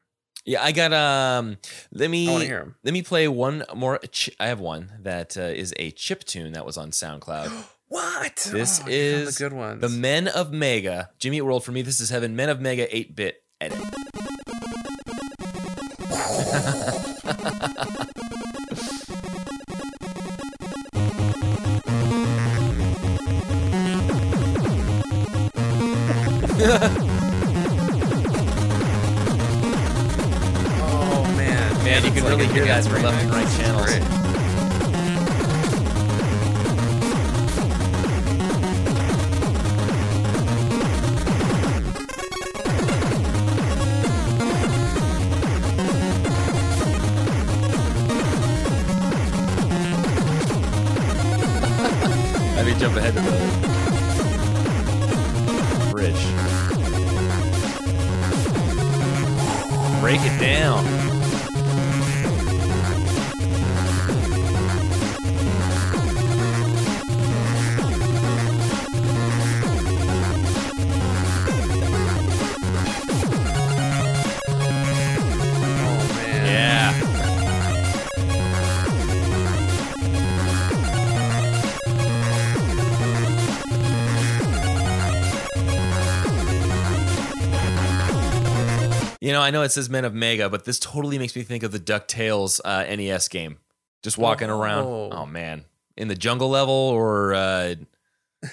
Yeah, 0.45 0.63
I 0.63 0.71
got 0.71 0.93
um 0.93 1.57
let 1.91 2.09
me 2.09 2.27
I 2.27 2.31
want 2.31 2.41
to 2.41 2.47
hear 2.47 2.59
them. 2.59 2.75
let 2.83 2.93
me 2.93 3.01
play 3.03 3.27
one 3.27 3.63
more 3.75 3.99
ch- 4.11 4.31
I 4.39 4.47
have 4.47 4.59
one 4.59 4.91
that 5.01 5.37
uh, 5.37 5.41
is 5.41 5.71
a 5.77 5.91
chip 5.91 6.23
tune 6.23 6.53
that 6.53 6.65
was 6.65 6.77
on 6.77 6.89
SoundCloud. 6.91 7.51
What? 7.87 8.49
This 8.51 8.81
Oh, 8.83 8.87
is 8.89 9.37
the 9.37 9.43
good 9.43 9.53
one. 9.53 9.79
The 9.79 9.89
Men 9.89 10.27
of 10.27 10.51
Mega. 10.51 11.11
Jimmy 11.19 11.39
World 11.41 11.63
for 11.63 11.71
me 11.71 11.83
this 11.83 11.99
is 12.01 12.09
heaven. 12.09 12.35
Men 12.35 12.49
of 12.49 12.59
Mega 12.59 12.87
8-bit 12.87 13.43
edit. 13.61 13.77
Oh 16.55 16.61
man, 31.35 31.83
Man, 31.83 32.03
you 32.05 32.11
can 32.11 32.23
like 32.23 32.37
really 32.37 32.47
hear 32.47 32.65
that 32.65 32.67
dance 32.67 32.87
from 32.87 33.03
left 33.03 33.21
and 33.21 33.31
right 33.31 33.47
channels. 33.57 33.85
Great. 33.85 34.24
Jump 52.77 52.97
ahead 52.97 53.13
to 53.13 53.21
the 53.21 53.29
bridge. 55.91 56.25
Break 60.01 60.21
it 60.21 60.39
down. 60.39 61.04
I 89.45 89.51
know 89.51 89.61
it 89.61 89.69
says 89.69 89.89
Men 89.89 90.05
of 90.05 90.13
Mega, 90.13 90.49
but 90.49 90.65
this 90.65 90.79
totally 90.79 91.17
makes 91.19 91.35
me 91.35 91.43
think 91.43 91.63
of 91.63 91.71
the 91.71 91.79
DuckTales 91.79 92.59
uh, 92.65 92.83
NES 92.83 93.27
game. 93.27 93.59
Just 94.03 94.17
walking 94.17 94.49
around. 94.49 94.85
Oh. 94.85 95.09
Oh 95.11 95.25
man, 95.25 95.65
in 95.95 96.07
the 96.07 96.15
jungle 96.15 96.49
level, 96.49 96.73
or 96.73 97.33
uh, 97.33 97.75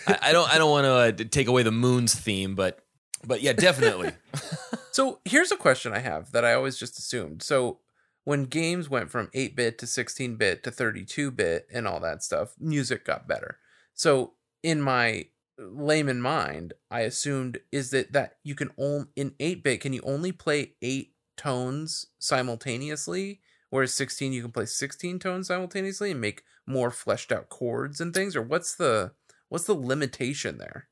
I, 0.06 0.19
I 0.23 0.32
don't, 0.32 0.52
I 0.52 0.59
don't 0.59 0.70
want 0.70 0.85
to 0.85 1.24
uh, 1.24 1.28
take 1.31 1.48
away 1.48 1.62
the 1.62 1.73
moon's 1.73 2.14
theme, 2.14 2.55
but, 2.55 2.85
but 3.24 3.43
yeah, 3.43 3.52
definitely. 3.52 4.12
So 4.93 5.20
here's 5.24 5.51
a 5.51 5.56
question 5.56 5.94
I 5.94 6.01
have 6.01 6.32
that 6.32 6.44
I 6.44 6.52
always 6.52 6.77
just 6.77 6.98
assumed. 6.98 7.43
So 7.43 7.78
when 8.24 8.44
games 8.44 8.90
went 8.90 9.10
from 9.10 9.31
8 9.32 9.56
bit 9.56 9.78
to 9.78 9.86
16 9.86 10.36
bit 10.36 10.62
to 10.64 10.70
32 10.70 11.31
bit 11.31 11.66
and 11.73 11.89
all 11.89 11.98
that 12.01 12.23
stuff, 12.23 12.55
music 12.60 13.06
got 13.06 13.27
better. 13.27 13.59
So 13.94 14.35
in 14.62 14.82
my 14.82 15.28
layman 15.70 16.20
mind, 16.20 16.74
I 16.90 17.01
assumed 17.01 17.60
is 17.70 17.90
that 17.90 18.12
that 18.12 18.36
you 18.44 18.55
can 18.55 18.70
only 18.78 19.06
in 19.16 19.34
8 19.40 19.62
bit 19.62 19.80
can 19.80 19.93
you 19.93 20.02
only 20.02 20.32
play 20.32 20.74
8 20.82 21.14
tones 21.36 22.06
simultaneously 22.18 23.40
whereas 23.70 23.94
16 23.94 24.32
you 24.32 24.43
can 24.43 24.52
play 24.52 24.66
16 24.66 25.18
tones 25.18 25.48
simultaneously 25.48 26.10
and 26.10 26.20
make 26.20 26.44
more 26.66 26.90
fleshed 26.90 27.32
out 27.32 27.48
chords 27.48 28.01
and 28.01 28.14
things 28.14 28.36
or 28.36 28.43
what's 28.43 28.74
the 28.74 29.12
what's 29.48 29.64
the 29.64 29.74
limitation 29.74 30.59
there? 30.59 30.89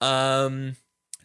Um, 0.00 0.76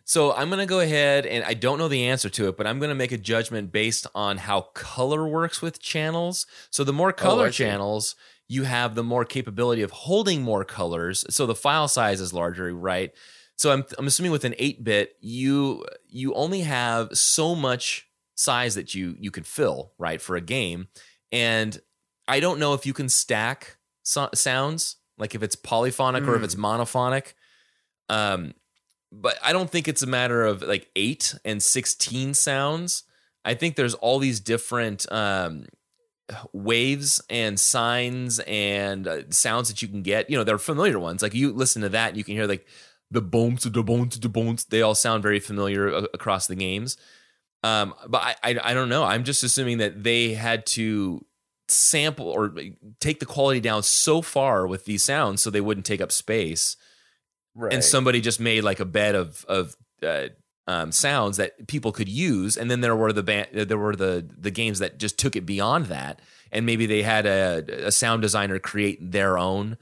so 0.06 0.34
I'm 0.34 0.50
gonna 0.50 0.66
go 0.66 0.80
ahead 0.80 1.26
and 1.26 1.44
I 1.44 1.54
don't 1.54 1.78
know 1.78 1.88
the 1.88 2.06
answer 2.08 2.30
to 2.30 2.48
it, 2.50 2.58
but 2.58 2.66
I'm 2.68 2.80
gonna 2.80 2.96
make 2.96 3.12
a 3.12 3.18
judgment 3.18 3.72
based 3.72 4.08
on 4.16 4.38
how 4.38 4.62
color 4.74 5.28
works 5.28 5.62
with 5.62 5.82
channels. 5.82 6.48
So 6.72 6.84
the 6.84 6.94
more 6.94 7.14
color 7.14 7.44
Oh, 7.44 7.48
I 7.48 7.52
see. 7.52 7.52
channels 7.52 8.16
you 8.50 8.64
have, 8.64 8.96
the 8.96 9.04
more 9.04 9.24
capability 9.24 9.82
of 9.84 9.92
holding 9.92 10.42
more 10.42 10.66
colors. 10.66 11.24
So 11.30 11.46
the 11.46 11.56
file 11.56 11.88
size 11.88 12.20
is 12.20 12.34
larger, 12.34 12.74
right? 12.76 13.12
So 13.58 13.72
I'm 13.72 13.86
I'm 13.98 14.08
assuming 14.08 14.32
with 14.34 14.44
an 14.44 14.56
8-bit, 14.60 15.16
you 15.22 15.86
you 16.08 16.34
only 16.34 16.62
have 16.62 17.10
so 17.18 17.56
much 17.56 18.08
size 18.36 18.76
that 18.76 18.94
you 18.96 19.16
you 19.20 19.32
can 19.32 19.44
fill, 19.44 19.92
right, 19.98 20.22
for 20.22 20.36
a 20.36 20.42
game. 20.42 20.88
And 21.32 21.80
I 22.28 22.40
don't 22.40 22.60
know 22.60 22.74
if 22.74 22.86
you 22.86 22.94
can 22.94 23.08
stack 23.10 23.78
so- 24.04 24.30
sounds, 24.34 24.96
like 25.18 25.36
if 25.36 25.44
it's 25.44 25.56
polyphonic 25.56 26.24
or 26.28 26.36
if 26.36 26.42
Mm. 26.42 26.46
it's 26.46 26.56
monophonic. 26.56 27.34
Um, 28.10 28.54
but 29.12 29.38
I 29.44 29.54
don't 29.54 29.70
think 29.70 29.88
it's 29.88 30.02
a 30.04 30.08
matter 30.08 30.44
of 30.46 30.62
like 30.62 30.90
eight 30.96 31.36
and 31.46 31.62
16 31.62 32.34
sounds. 32.34 33.04
I 33.46 33.54
think 33.56 33.76
there's 33.76 33.94
all 33.96 34.20
these 34.20 34.40
different 34.40 35.12
um, 35.12 35.66
waves 36.54 37.22
and 37.30 37.60
sines 37.60 38.40
and 38.48 39.08
uh, 39.08 39.22
sounds 39.30 39.68
that 39.70 39.82
you 39.82 39.88
can 39.88 40.02
get. 40.02 40.30
You 40.30 40.38
know, 40.38 40.44
they're 40.44 40.58
familiar 40.58 41.00
ones. 41.00 41.22
Like 41.22 41.34
you 41.34 41.52
listen 41.54 41.82
to 41.82 41.90
that 41.90 42.10
and 42.10 42.18
you 42.18 42.24
can 42.24 42.36
hear 42.36 42.46
like 42.48 42.66
the 43.12 43.22
bones, 43.22 43.64
the 43.64 43.84
bones, 43.84 44.20
the 44.20 44.30
bones. 44.30 44.66
They 44.66 44.82
all 44.82 44.96
sound 44.96 45.24
very 45.24 45.40
familiar 45.40 45.88
a- 45.88 46.08
across 46.14 46.48
the 46.48 46.56
games. 46.56 46.98
Um, 47.64 47.94
but 48.08 48.22
I, 48.22 48.36
I, 48.44 48.60
I 48.72 48.74
don't 48.74 48.90
know. 48.90 49.04
I'm 49.04 49.24
just 49.24 49.44
assuming 49.44 49.80
that 49.80 50.04
they 50.04 50.34
had 50.34 50.66
to 50.68 51.26
sample 51.68 52.28
or 52.30 52.54
take 53.00 53.20
the 53.20 53.26
quality 53.26 53.60
down 53.60 53.84
so 53.84 54.22
far 54.22 54.66
with 54.66 54.86
these 54.86 55.04
sounds 55.04 55.42
so 55.42 55.50
they 55.50 55.62
wouldn't 55.62 55.86
take 55.86 56.02
up 56.02 56.12
space 56.12 56.76
Right. 57.56 57.74
and 57.74 57.84
somebody 57.84 58.22
just 58.22 58.40
made 58.40 58.64
like 58.64 58.80
a 58.80 58.86
bed 58.86 59.14
of 59.16 59.46
of 59.48 59.76
uh, 60.02 60.30
um, 60.70 60.92
sounds 60.92 61.38
that 61.38 61.68
people 61.68 61.92
could 61.92 62.08
use, 62.10 62.56
and 62.56 62.70
then 62.70 62.82
there 62.82 62.96
were 62.96 63.12
the 63.12 63.24
band, 63.24 63.48
there 63.54 63.78
were 63.78 63.96
the 63.96 64.14
the 64.38 64.52
games 64.52 64.78
that 64.80 65.00
just 65.00 65.18
took 65.18 65.36
it 65.36 65.46
beyond 65.46 65.88
that, 65.88 66.22
and 66.52 66.66
maybe 66.66 66.86
they 66.86 67.02
had 67.02 67.26
a, 67.26 67.88
a 67.88 67.92
sound 67.92 68.22
designer 68.22 68.60
create 68.60 69.12
their 69.12 69.38
own, 69.38 69.78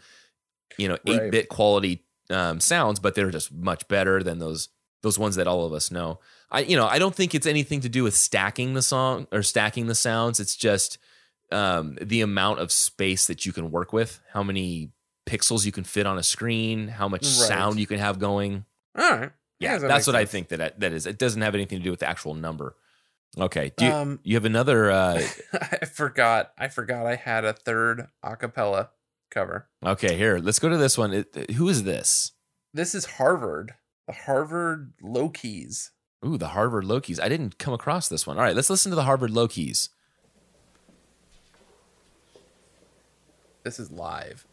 you 0.77 0.88
know, 0.88 0.97
eight 1.05 1.22
Right. 1.22 1.31
bit 1.31 1.49
quality 1.49 2.03
um, 2.30 2.59
sounds, 2.59 2.99
but 2.99 3.15
they're 3.15 3.31
just 3.31 3.51
much 3.51 3.88
better 3.88 4.23
than 4.23 4.39
those 4.39 4.69
those 5.03 5.19
ones 5.19 5.35
that 5.35 5.47
all 5.47 5.65
of 5.65 5.73
us 5.73 5.91
know. 5.91 6.19
I 6.49 6.59
you 6.61 6.77
know 6.77 6.88
I 6.88 6.99
don't 6.99 7.14
think 7.15 7.35
it's 7.35 7.47
anything 7.47 7.81
to 7.81 7.89
do 7.89 8.03
with 8.03 8.15
stacking 8.15 8.73
the 8.73 8.81
song 8.81 9.27
or 9.31 9.43
stacking 9.43 9.88
the 9.88 9.95
sounds. 9.95 10.39
It's 10.39 10.55
just 10.55 10.97
um, 11.51 11.97
the 12.01 12.22
amount 12.22 12.59
of 12.59 12.72
space 12.72 13.27
that 13.27 13.45
you 13.45 13.51
can 13.53 13.72
work 13.72 13.91
with, 13.93 14.22
how 14.34 14.43
many 14.43 14.91
pixels 15.26 15.65
you 15.65 15.72
can 15.73 15.84
fit 15.84 16.05
on 16.05 16.18
a 16.18 16.23
screen, 16.23 16.88
how 16.88 17.09
much 17.09 17.23
Right. 17.23 17.31
sound 17.49 17.80
you 17.80 17.88
can 17.88 17.99
have 17.99 18.19
going. 18.19 18.64
All 18.97 19.11
right. 19.11 19.31
Yeah, 19.60 19.78
that 19.80 19.88
that's 19.88 20.06
what 20.08 20.16
I 20.16 20.26
think 20.26 20.50
that 20.50 20.80
that 20.80 20.94
is. 20.94 21.06
It 21.06 21.18
doesn't 21.18 21.42
have 21.42 21.56
anything 21.56 21.80
to 21.80 21.84
do 21.84 21.92
with 21.92 22.00
the 22.02 22.08
actual 22.10 22.34
number. 22.36 22.76
Okay. 23.38 23.72
Do 23.78 23.86
you, 23.86 23.92
Um, 23.92 24.20
you 24.24 24.36
have 24.36 24.46
another? 24.46 24.90
Uh, 24.92 25.22
I 25.54 25.86
forgot. 25.86 26.52
I 26.58 26.68
forgot 26.68 27.06
I 27.06 27.16
had 27.16 27.44
a 27.46 27.54
third 27.54 28.08
acapella 28.24 28.90
cover. 29.30 29.68
okay, 29.86 30.16
here. 30.18 30.38
Let's 30.40 30.60
go 30.60 30.70
to 30.70 30.78
this 30.78 30.98
one. 30.98 31.14
It- 31.14 31.52
who 31.52 31.68
is 31.70 31.84
this? 31.84 32.32
This 32.74 32.94
is 32.96 33.06
Harvard. 33.06 33.74
The 34.08 34.14
Harvard 34.14 34.94
Low 35.02 35.30
Keys. 35.30 35.92
Ooh, 36.26 36.38
the 36.38 36.50
Harvard 36.50 36.84
LowKeys. 36.86 37.22
I 37.22 37.30
didn't 37.30 37.58
come 37.60 37.74
across 37.76 38.08
this 38.10 38.26
one. 38.26 38.38
All 38.38 38.44
right, 38.44 38.56
let's 38.56 38.70
listen 38.72 38.90
to 38.92 38.96
the 38.96 39.04
Harvard 39.04 39.32
LowKeys. 39.32 39.90
This 43.64 43.80
is 43.80 43.92
live. 43.92 44.48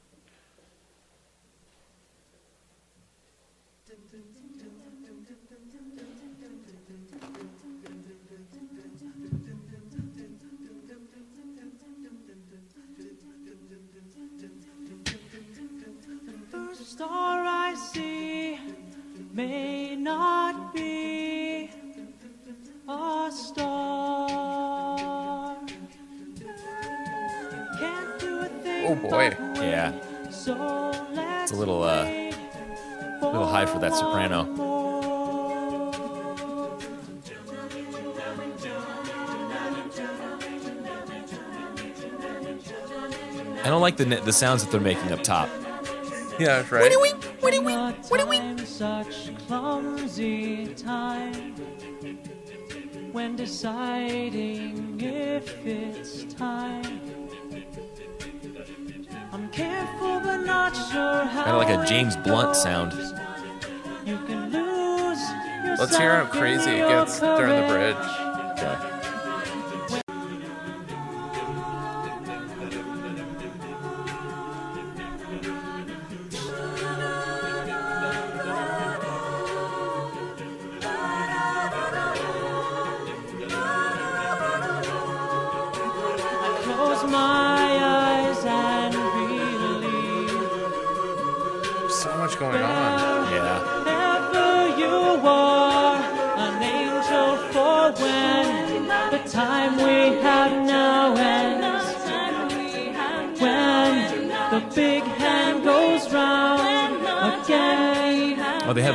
Star 16.95 17.45
I 17.45 17.75
see 17.75 18.57
may 19.33 19.97
not 19.97 20.73
be 20.73 21.69
a 22.89 23.31
star. 23.33 24.39
Can't 27.81 28.21
do 28.21 28.39
a 28.43 28.49
thing 28.63 28.87
Oh, 28.87 28.95
boy. 28.95 29.11
but 29.11 29.65
Yeah, 29.65 29.91
wait, 29.91 30.33
so 30.33 30.55
let's 31.13 31.51
a 31.51 31.57
little, 31.57 31.83
uh, 31.83 32.05
a 32.05 33.27
little 33.27 33.49
high 33.49 33.67
for 33.67 33.81
that 33.81 33.93
soprano. 33.97 34.41
I 43.65 43.69
don't 43.69 43.81
like 43.81 43.97
the 43.97 44.05
the 44.05 44.33
sounds 44.33 44.63
that 44.63 44.71
they're 44.71 44.81
making 44.81 45.11
up 45.11 45.25
top. 45.25 45.49
Yeah, 46.39 46.57
that's 46.57 46.73
right. 46.73 46.81
What 46.81 46.93
time 48.21 48.67
such 48.67 49.37
clumsy 49.47 50.67
time 50.75 51.55
when 53.13 53.37
deciding 53.37 55.01
if 55.01 55.65
it's 55.65 56.25
time. 56.35 57.01
I'm 59.33 59.49
careful 59.51 60.21
but 60.21 60.39
not 60.39 60.75
sure 60.75 61.25
how. 61.25 61.45
Kind 61.45 61.57
of 61.57 61.69
like 61.69 61.87
a 61.87 61.89
James 61.89 62.17
Blunt 62.17 62.57
sound. 62.57 62.93
You 64.05 64.19
can 64.27 64.51
lose 64.51 65.21
Let's 65.79 65.97
hear 65.97 66.17
how 66.17 66.27
crazy 66.27 66.71
it 66.71 66.79
your 66.79 66.89
gets 66.89 67.21
during 67.21 67.61
the 67.61 67.67
bridge. 67.73 67.97
Okay. 68.59 68.94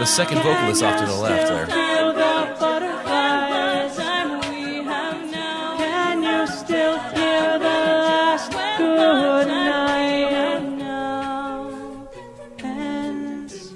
Second 0.10 0.42
vocalist 0.42 0.84
off 0.84 1.00
to 1.00 1.06
the 1.06 1.14
left 1.16 1.48
there. 1.48 1.66
Feel 1.68 2.14
the 2.14 2.56
butterflies. 2.60 3.96
Can 5.78 6.24
you 6.24 6.48
still 6.48 6.98
hear 7.00 7.60
the 7.60 7.66
last 7.66 8.52
good 8.78 9.48
night? 9.48 10.62
now 10.78 12.08
ends. 12.64 13.74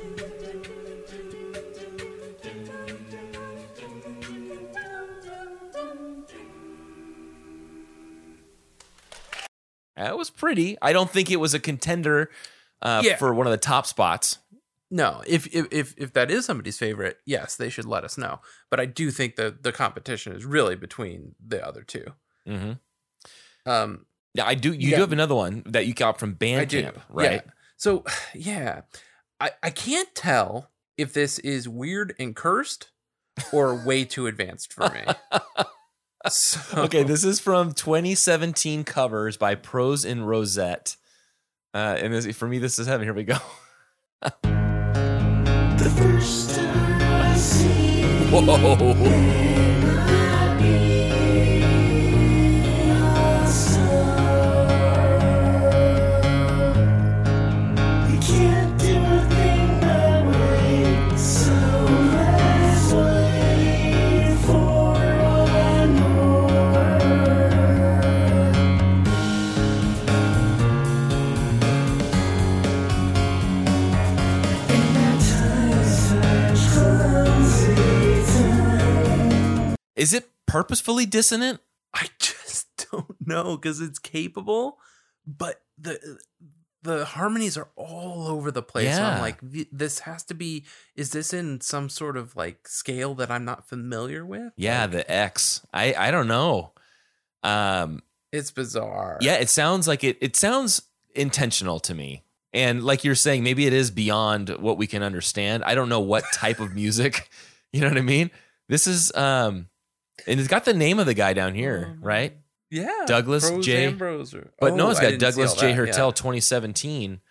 That 9.95 10.17
was 10.17 10.29
pretty. 10.29 10.77
I 10.81 10.93
don't 10.93 11.09
think 11.09 11.29
it 11.31 11.37
was 11.37 11.53
a 11.53 11.59
contender 11.59 12.29
uh, 12.81 13.01
Yeah. 13.05 13.15
for 13.17 13.33
one 13.33 13.47
of 13.47 13.51
the 13.51 13.57
top 13.57 13.85
spots. 13.85 14.39
No. 14.93 15.21
If, 15.27 15.47
if 15.53 15.67
if 15.71 15.93
if 15.97 16.13
that 16.13 16.29
is 16.31 16.45
somebody's 16.45 16.77
favorite, 16.77 17.17
yes, 17.25 17.55
they 17.55 17.69
should 17.69 17.85
let 17.85 18.03
us 18.03 18.17
know. 18.17 18.39
But 18.69 18.79
I 18.79 18.85
do 18.85 19.09
think 19.11 19.35
that 19.37 19.63
the 19.63 19.71
competition 19.71 20.33
is 20.33 20.45
really 20.45 20.75
between 20.75 21.35
the 21.45 21.65
other 21.65 21.81
two. 21.83 22.05
hmm 22.45 22.73
Um, 23.65 24.05
Yeah, 24.33 24.45
I 24.47 24.55
do. 24.55 24.71
You 24.73 24.89
Yeah. 24.89 24.95
do 24.97 25.01
have 25.01 25.11
another 25.13 25.35
one 25.35 25.63
that 25.65 25.85
you 25.87 25.93
got 25.93 26.19
from 26.19 26.35
Bandcamp, 26.35 26.97
right? 27.09 27.41
Yeah. 27.45 27.51
So 27.77 28.03
yeah, 28.33 28.81
I 29.39 29.51
I 29.61 29.69
can't 29.71 30.13
tell 30.15 30.69
if 30.97 31.11
this 31.13 31.39
is 31.39 31.67
weird 31.67 32.13
and 32.19 32.35
cursed 32.35 32.91
or 33.51 33.73
way 33.85 34.05
too 34.05 34.27
advanced 34.27 34.71
for 34.73 34.89
me. 34.89 35.03
So, 36.29 36.83
Okay, 36.83 37.03
this 37.03 37.25
is 37.25 37.41
from 37.41 37.73
2017 37.73 38.85
covers 38.85 39.35
by 39.35 39.55
Pros 39.55 40.05
in 40.05 40.23
Rosette. 40.23 40.95
Uh, 41.73 41.97
and 41.99 42.13
this, 42.13 42.33
for 42.37 42.47
me, 42.47 42.59
this 42.59 42.79
is 42.79 42.87
heaven. 42.87 43.05
Here 43.05 43.13
we 43.13 43.25
go. 43.25 43.39
The 45.77 45.89
first 45.89 46.55
time 46.55 47.01
I 47.01 47.35
see 47.35 48.03
Whoa. 48.29 49.92
Is 80.03 80.13
it 80.13 80.29
purposefully 80.45 81.05
dissonant? 81.05 81.61
I 81.93 82.07
just 82.19 82.87
don't 82.91 83.15
know 83.25 83.55
because 83.57 83.79
it's 83.79 83.99
capable, 83.99 84.77
but 85.25 85.61
the 85.77 86.19
the 86.81 87.05
harmonies 87.05 87.57
are 87.57 87.69
all 87.77 88.27
over 88.27 88.51
the 88.51 88.61
place. 88.61 88.93
So 88.93 89.01
Yeah. 89.01 89.15
I'm 89.15 89.21
like, 89.21 89.37
this 89.41 89.99
has 89.99 90.23
to 90.25 90.33
be. 90.33 90.65
Is 90.95 91.11
this 91.11 91.33
in 91.33 91.61
some 91.61 91.87
sort 91.87 92.17
of 92.17 92.35
like 92.35 92.67
scale 92.67 93.15
that 93.15 93.31
I'm 93.31 93.45
not 93.45 93.69
familiar 93.69 94.25
with? 94.25 94.51
Yeah, 94.57 94.81
Like, 94.81 94.91
the 94.91 95.11
X. 95.11 95.65
I 95.73 95.93
I 95.93 96.11
don't 96.11 96.27
know. 96.27 96.73
Um, 97.41 98.01
it's 98.33 98.51
bizarre. 98.51 99.17
yeah, 99.21 99.35
it 99.35 99.49
sounds 99.49 99.87
like 99.87 100.03
it. 100.03 100.17
It 100.19 100.35
sounds 100.35 100.81
intentional 101.15 101.79
to 101.81 101.93
me. 101.93 102.23
And 102.51 102.83
like 102.83 103.03
you're 103.03 103.15
saying, 103.15 103.43
maybe 103.43 103.65
it 103.65 103.73
is 103.73 103.89
beyond 103.89 104.49
what 104.49 104.77
we 104.77 104.85
can 104.85 105.01
understand. 105.03 105.63
I 105.63 105.73
don't 105.75 105.89
know 105.89 106.01
what 106.01 106.23
type 106.33 106.59
of 106.59 106.73
music. 106.75 107.29
You 107.75 107.81
know 107.81 107.87
what 107.87 107.97
I 107.97 108.01
mean? 108.01 108.29
This 108.69 108.85
is 108.85 109.11
um, 109.15 109.67
and 110.27 110.39
it's 110.39 110.47
got 110.49 110.65
the 110.65 110.73
name 110.73 110.99
of 110.99 111.05
the 111.05 111.13
guy 111.13 111.33
down 111.33 111.53
here, 111.55 111.97
right? 112.01 112.37
yeah. 112.69 113.03
Douglas 113.05 113.49
Prose 113.49 113.65
J. 113.65 113.85
Ambrose 113.85 114.33
or- 114.33 114.51
But 114.59 114.73
no, 114.75 114.87
Oh, 114.87 114.89
it's 114.89 114.99
I 114.99 115.11
got 115.11 115.19
Douglas 115.19 115.53
J. 115.53 115.61
that, 115.61 115.67
yeah. 115.69 115.75
Hertel 115.75 116.11
2017. 116.11 117.21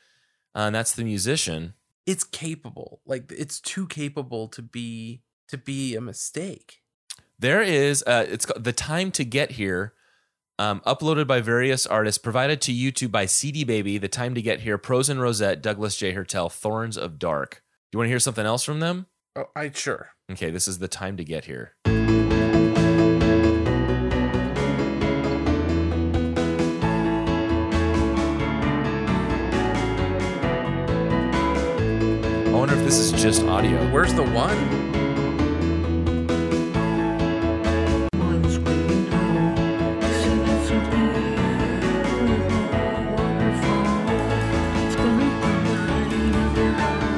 Uh, 0.54 0.58
and 0.58 0.74
that's 0.74 0.92
the 0.92 1.02
musician. 1.04 1.74
It's 2.06 2.22
capable. 2.24 3.00
Like 3.06 3.32
it's 3.32 3.58
too 3.60 3.86
capable 3.88 4.48
to 4.48 4.62
be 4.62 5.22
to 5.48 5.58
be 5.58 5.94
a 5.96 6.00
mistake. 6.00 6.82
There 7.38 7.60
is 7.62 8.04
uh 8.06 8.26
it's 8.28 8.46
called 8.46 8.62
The 8.64 8.72
Time 8.72 9.10
to 9.12 9.24
Get 9.24 9.52
Here. 9.52 9.94
Um, 10.58 10.80
uploaded 10.86 11.26
by 11.26 11.40
various 11.40 11.86
artists, 11.86 12.18
provided 12.18 12.60
to 12.62 12.72
YouTube 12.72 13.10
by 13.10 13.26
CD 13.26 13.64
Baby, 13.64 13.98
The 13.98 14.06
Time 14.08 14.34
to 14.34 14.42
Get 14.42 14.60
Here, 14.60 14.78
Pros 14.78 15.08
and 15.08 15.20
Rosette, 15.20 15.60
Douglas 15.62 15.96
J. 15.96 16.12
Hertel, 16.12 16.50
Thorns 16.50 16.96
of 16.96 17.18
Dark. 17.18 17.62
Do 17.90 17.96
you 17.96 17.98
want 17.98 18.06
to 18.06 18.10
hear 18.10 18.20
something 18.20 18.46
else 18.46 18.62
from 18.62 18.78
them? 18.80 19.06
Oh, 19.34 19.46
I 19.56 19.70
sure. 19.72 20.10
Okay, 20.30 20.50
this 20.50 20.68
is 20.68 20.78
The 20.78 20.88
Time 20.88 21.16
to 21.16 21.24
Get 21.24 21.46
Here. 21.46 21.74
Wonder 33.24 33.38
if 33.38 33.38
this 33.38 33.38
is 33.38 33.38
just 33.38 33.44
audio. 33.48 33.78
Where's 33.92 34.14
the 34.14 34.22
one? 34.22 34.58
One's 38.18 38.58
waiting 38.58 39.06
home. 39.10 39.54
Isn't 40.02 40.48
it 40.48 40.66
so 40.66 40.74
beautiful, 40.90 42.26
wonderful? 43.16 43.82
Spend 44.92 45.20
the 45.42 45.74
night 45.86 46.12
of 46.12 46.56
your 46.56 46.72
life 46.72 47.14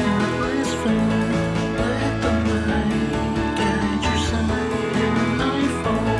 in 0.00 0.20
a 0.22 0.28
place 0.38 0.72
filled. 0.82 1.32
Let 1.78 2.12
the 2.22 2.30
light 2.66 3.10
guide 3.58 4.02
your 4.04 4.18
side 4.26 4.96
in 5.02 5.14
nightfall. 5.38 6.16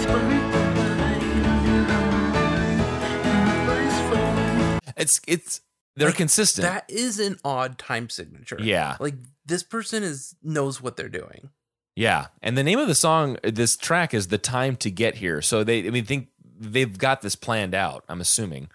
Spend 0.00 0.30
the 0.52 0.84
night 0.96 1.24
of 1.26 1.60
your 1.66 1.82
life 1.88 2.88
in 3.26 3.36
a 3.36 3.56
place 3.66 3.98
filled. 4.08 4.96
It's 4.96 5.16
it's 5.26 5.60
they're 6.00 6.08
Like, 6.08 6.16
consistent. 6.16 6.62
That 6.66 6.84
is 6.88 7.20
an 7.20 7.38
odd 7.44 7.78
time 7.78 8.08
signature. 8.08 8.56
Yeah. 8.58 8.96
Like 8.98 9.16
this 9.44 9.62
person 9.62 10.02
is 10.02 10.34
knows 10.42 10.80
what 10.82 10.96
they're 10.96 11.08
doing. 11.10 11.50
Yeah, 11.96 12.28
and 12.40 12.56
the 12.56 12.62
name 12.62 12.78
of 12.78 12.88
the 12.88 12.94
song, 12.94 13.36
this 13.42 13.76
track, 13.76 14.14
is 14.14 14.28
"The 14.28 14.38
Time 14.38 14.76
to 14.76 14.90
Get 14.90 15.16
Here." 15.16 15.42
So 15.42 15.64
they, 15.64 15.86
I 15.86 15.90
mean, 15.90 16.06
think 16.06 16.28
they've 16.58 16.96
got 16.96 17.20
this 17.20 17.36
planned 17.36 17.74
out. 17.74 18.04
I'm 18.08 18.22
assuming. 18.22 18.70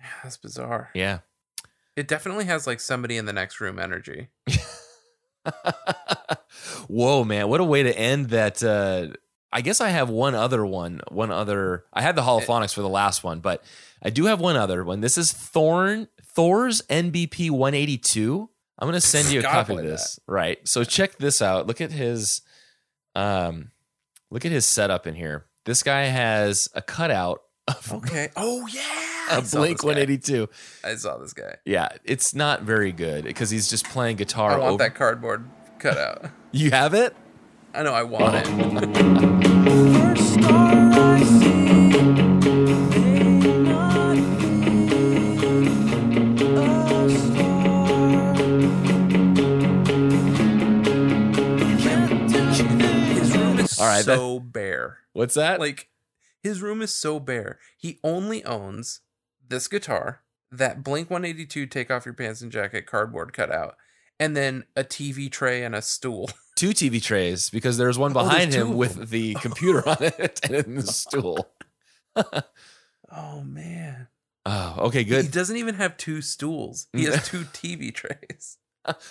Yeah, 0.00 0.06
that's 0.24 0.38
bizarre. 0.38 0.90
Yeah. 0.94 1.18
It 1.94 2.08
definitely 2.08 2.46
has 2.46 2.66
like 2.66 2.80
somebody 2.80 3.16
in 3.16 3.26
the 3.26 3.32
next 3.32 3.60
room 3.60 3.78
energy. 3.78 4.28
Whoa, 6.88 7.22
man! 7.22 7.48
What 7.48 7.60
a 7.60 7.64
way 7.64 7.84
to 7.84 7.96
end 7.96 8.30
that. 8.30 8.62
Uh, 8.62 9.08
I 9.52 9.60
guess 9.60 9.80
I 9.80 9.90
have 9.90 10.10
one 10.10 10.34
other 10.34 10.66
one. 10.66 11.00
One 11.10 11.30
other. 11.30 11.84
I 11.92 12.02
had 12.02 12.16
the 12.16 12.22
holophonics 12.22 12.74
for 12.74 12.82
the 12.82 12.88
last 12.88 13.22
one, 13.22 13.38
but 13.40 13.62
I 14.02 14.10
do 14.10 14.24
have 14.24 14.40
one 14.40 14.56
other 14.56 14.82
one. 14.82 15.00
This 15.00 15.16
is 15.16 15.32
Thorn 15.32 16.08
Thor's 16.34 16.82
NBP 16.82 17.50
182. 17.50 18.48
I'm 18.78 18.88
gonna 18.88 19.00
send 19.00 19.30
you 19.30 19.40
a 19.40 19.42
copy 19.42 19.76
of 19.76 19.82
this. 19.82 20.18
Right. 20.26 20.58
So 20.66 20.84
check 20.84 21.16
this 21.18 21.40
out. 21.40 21.66
Look 21.66 21.80
at 21.80 21.92
his, 21.92 22.42
um, 23.14 23.70
look 24.30 24.44
at 24.44 24.52
his 24.52 24.66
setup 24.66 25.06
in 25.06 25.14
here. 25.14 25.46
This 25.64 25.82
guy 25.82 26.02
has 26.04 26.68
a 26.74 26.82
cutout 26.82 27.42
of 27.68 27.92
Okay. 27.92 28.28
Oh 28.36 28.66
yeah. 28.66 28.82
A 29.30 29.40
Blink 29.40 29.82
182. 29.82 30.48
I 30.84 30.96
saw 30.96 31.16
this 31.16 31.32
guy. 31.32 31.56
Yeah, 31.64 31.88
it's 32.04 32.34
not 32.34 32.60
very 32.62 32.92
good 32.92 33.24
because 33.24 33.48
he's 33.48 33.70
just 33.70 33.88
playing 33.88 34.16
guitar. 34.16 34.50
I 34.50 34.58
want 34.58 34.74
over- 34.74 34.84
that 34.84 34.94
cardboard 34.94 35.48
cutout. 35.78 36.30
You 36.52 36.70
have 36.70 36.94
it? 36.94 37.16
I 37.74 37.82
know 37.82 37.92
I 37.92 38.04
want 38.04 38.36
it. 38.36 38.46
All 53.84 53.90
right, 53.90 54.04
that- 54.04 54.16
so 54.16 54.40
bare. 54.40 54.98
What's 55.12 55.34
that? 55.34 55.60
Like 55.60 55.88
his 56.42 56.60
room 56.62 56.82
is 56.82 56.92
so 56.94 57.20
bare. 57.20 57.58
He 57.76 57.98
only 58.02 58.44
owns 58.44 59.00
this 59.46 59.68
guitar, 59.68 60.22
that 60.50 60.82
Blink 60.82 61.10
182 61.10 61.66
take 61.66 61.90
off 61.90 62.04
your 62.06 62.14
pants 62.14 62.40
and 62.40 62.50
jacket 62.52 62.86
cardboard 62.86 63.32
cutout, 63.32 63.76
and 64.18 64.36
then 64.36 64.64
a 64.76 64.84
TV 64.84 65.30
tray 65.30 65.62
and 65.64 65.74
a 65.74 65.82
stool. 65.82 66.30
two 66.56 66.70
TV 66.70 67.02
trays 67.02 67.50
because 67.50 67.76
there's 67.78 67.98
one 67.98 68.12
there's 68.12 68.26
behind 68.26 68.52
two 68.52 68.60
him 68.62 68.74
with 68.74 69.10
the 69.10 69.34
computer 69.40 69.88
on 69.88 69.96
it 70.00 70.40
and 70.50 70.78
the 70.78 70.82
stool. 70.86 71.48
Oh 73.10 73.42
man. 73.42 74.08
Oh, 74.46 74.74
okay, 74.86 75.04
good. 75.04 75.24
He 75.24 75.30
doesn't 75.30 75.56
even 75.56 75.76
have 75.76 75.96
two 75.96 76.20
stools. 76.20 76.86
He 76.92 77.04
has 77.04 77.26
two 77.26 77.44
TV 77.44 77.94
trays. 77.94 78.58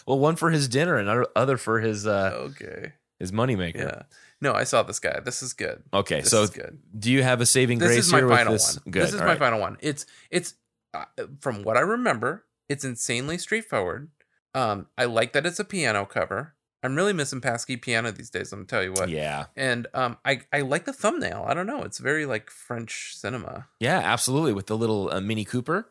Well, 0.05 0.19
one 0.19 0.35
for 0.35 0.51
his 0.51 0.67
dinner 0.67 0.97
and 0.97 1.09
other- 1.09 1.27
other 1.35 1.57
for 1.57 1.79
his 1.79 2.05
uh 2.05 2.31
Okay. 2.35 2.93
his 3.19 3.31
moneymaker. 3.31 3.75
Yeah. 3.77 4.01
No, 4.43 4.53
I 4.53 4.65
saw 4.65 4.83
this 4.83 4.99
guy. 4.99 5.19
This 5.23 5.41
is 5.41 5.53
good. 5.53 5.81
Okay, 5.93 6.19
This 6.21 6.29
so 6.31 6.47
good. 6.47 6.77
do 6.97 7.11
you 7.11 7.23
have 7.23 7.39
a 7.41 7.45
saving 7.45 7.79
This 7.79 7.87
grace 7.87 8.05
is 8.07 8.11
my 8.11 8.19
here 8.19 8.29
final 8.29 8.53
this? 8.53 8.75
one. 8.75 8.91
Good. 8.91 9.03
This 9.03 9.13
is 9.13 9.19
my 9.21 9.27
right. 9.27 9.39
final 9.39 9.59
one. 9.59 9.77
It's 9.81 10.05
it's 10.29 10.53
uh, 10.93 11.05
from 11.39 11.63
what 11.63 11.77
I 11.77 11.79
remember, 11.79 12.45
it's 12.69 12.83
insanely 12.83 13.37
straightforward. 13.37 14.09
Um, 14.53 14.87
I 14.97 15.05
like 15.05 15.33
that 15.33 15.45
it's 15.45 15.59
a 15.59 15.65
piano 15.65 16.05
cover. 16.05 16.53
I'm 16.83 16.95
really 16.95 17.13
missing 17.13 17.39
Pasky 17.39 17.81
piano 17.81 18.11
these 18.11 18.29
days. 18.29 18.51
I'm 18.51 18.65
tell 18.65 18.83
you 18.83 18.91
what. 18.91 19.07
Yeah, 19.09 19.45
And 19.55 19.87
um, 19.93 20.17
I 20.25 20.41
I 20.51 20.59
like 20.61 20.83
the 20.85 20.91
thumbnail. 20.93 21.45
I 21.47 21.53
don't 21.53 21.65
know. 21.65 21.81
It's 21.83 21.97
very 21.99 22.25
like 22.25 22.49
French 22.51 23.13
cinema. 23.15 23.67
yeah, 23.79 23.99
absolutely. 23.99 24.51
With 24.53 24.67
the 24.67 24.77
little 24.77 25.09
uh, 25.09 25.21
Mini 25.21 25.45
Cooper. 25.45 25.87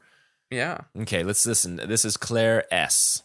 Yeah. 0.50 0.82
Okay, 1.00 1.22
let's 1.24 1.46
listen. 1.46 1.76
This 1.76 2.04
is 2.04 2.18
Claire 2.18 2.66
S. 2.72 3.22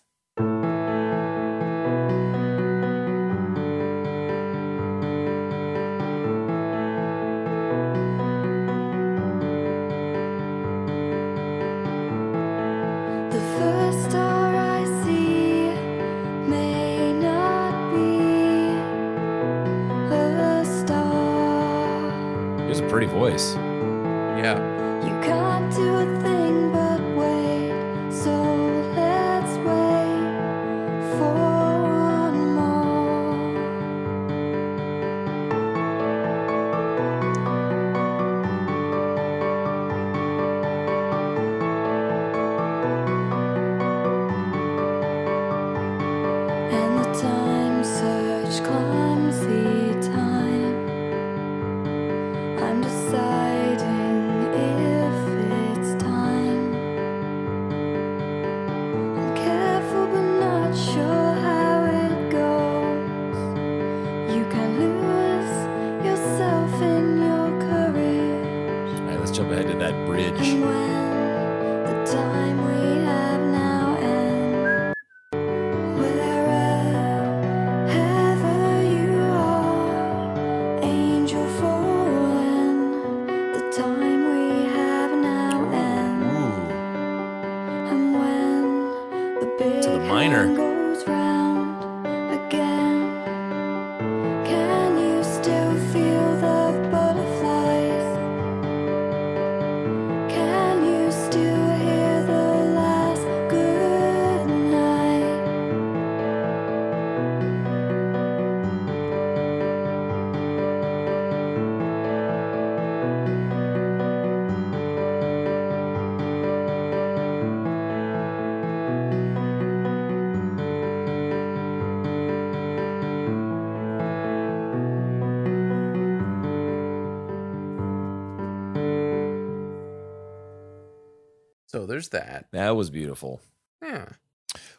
there's 131.98 132.10
that. 132.10 132.46
That 132.52 132.76
was 132.76 132.92
beautiful. 132.92 133.42
Yeah. 133.82 134.06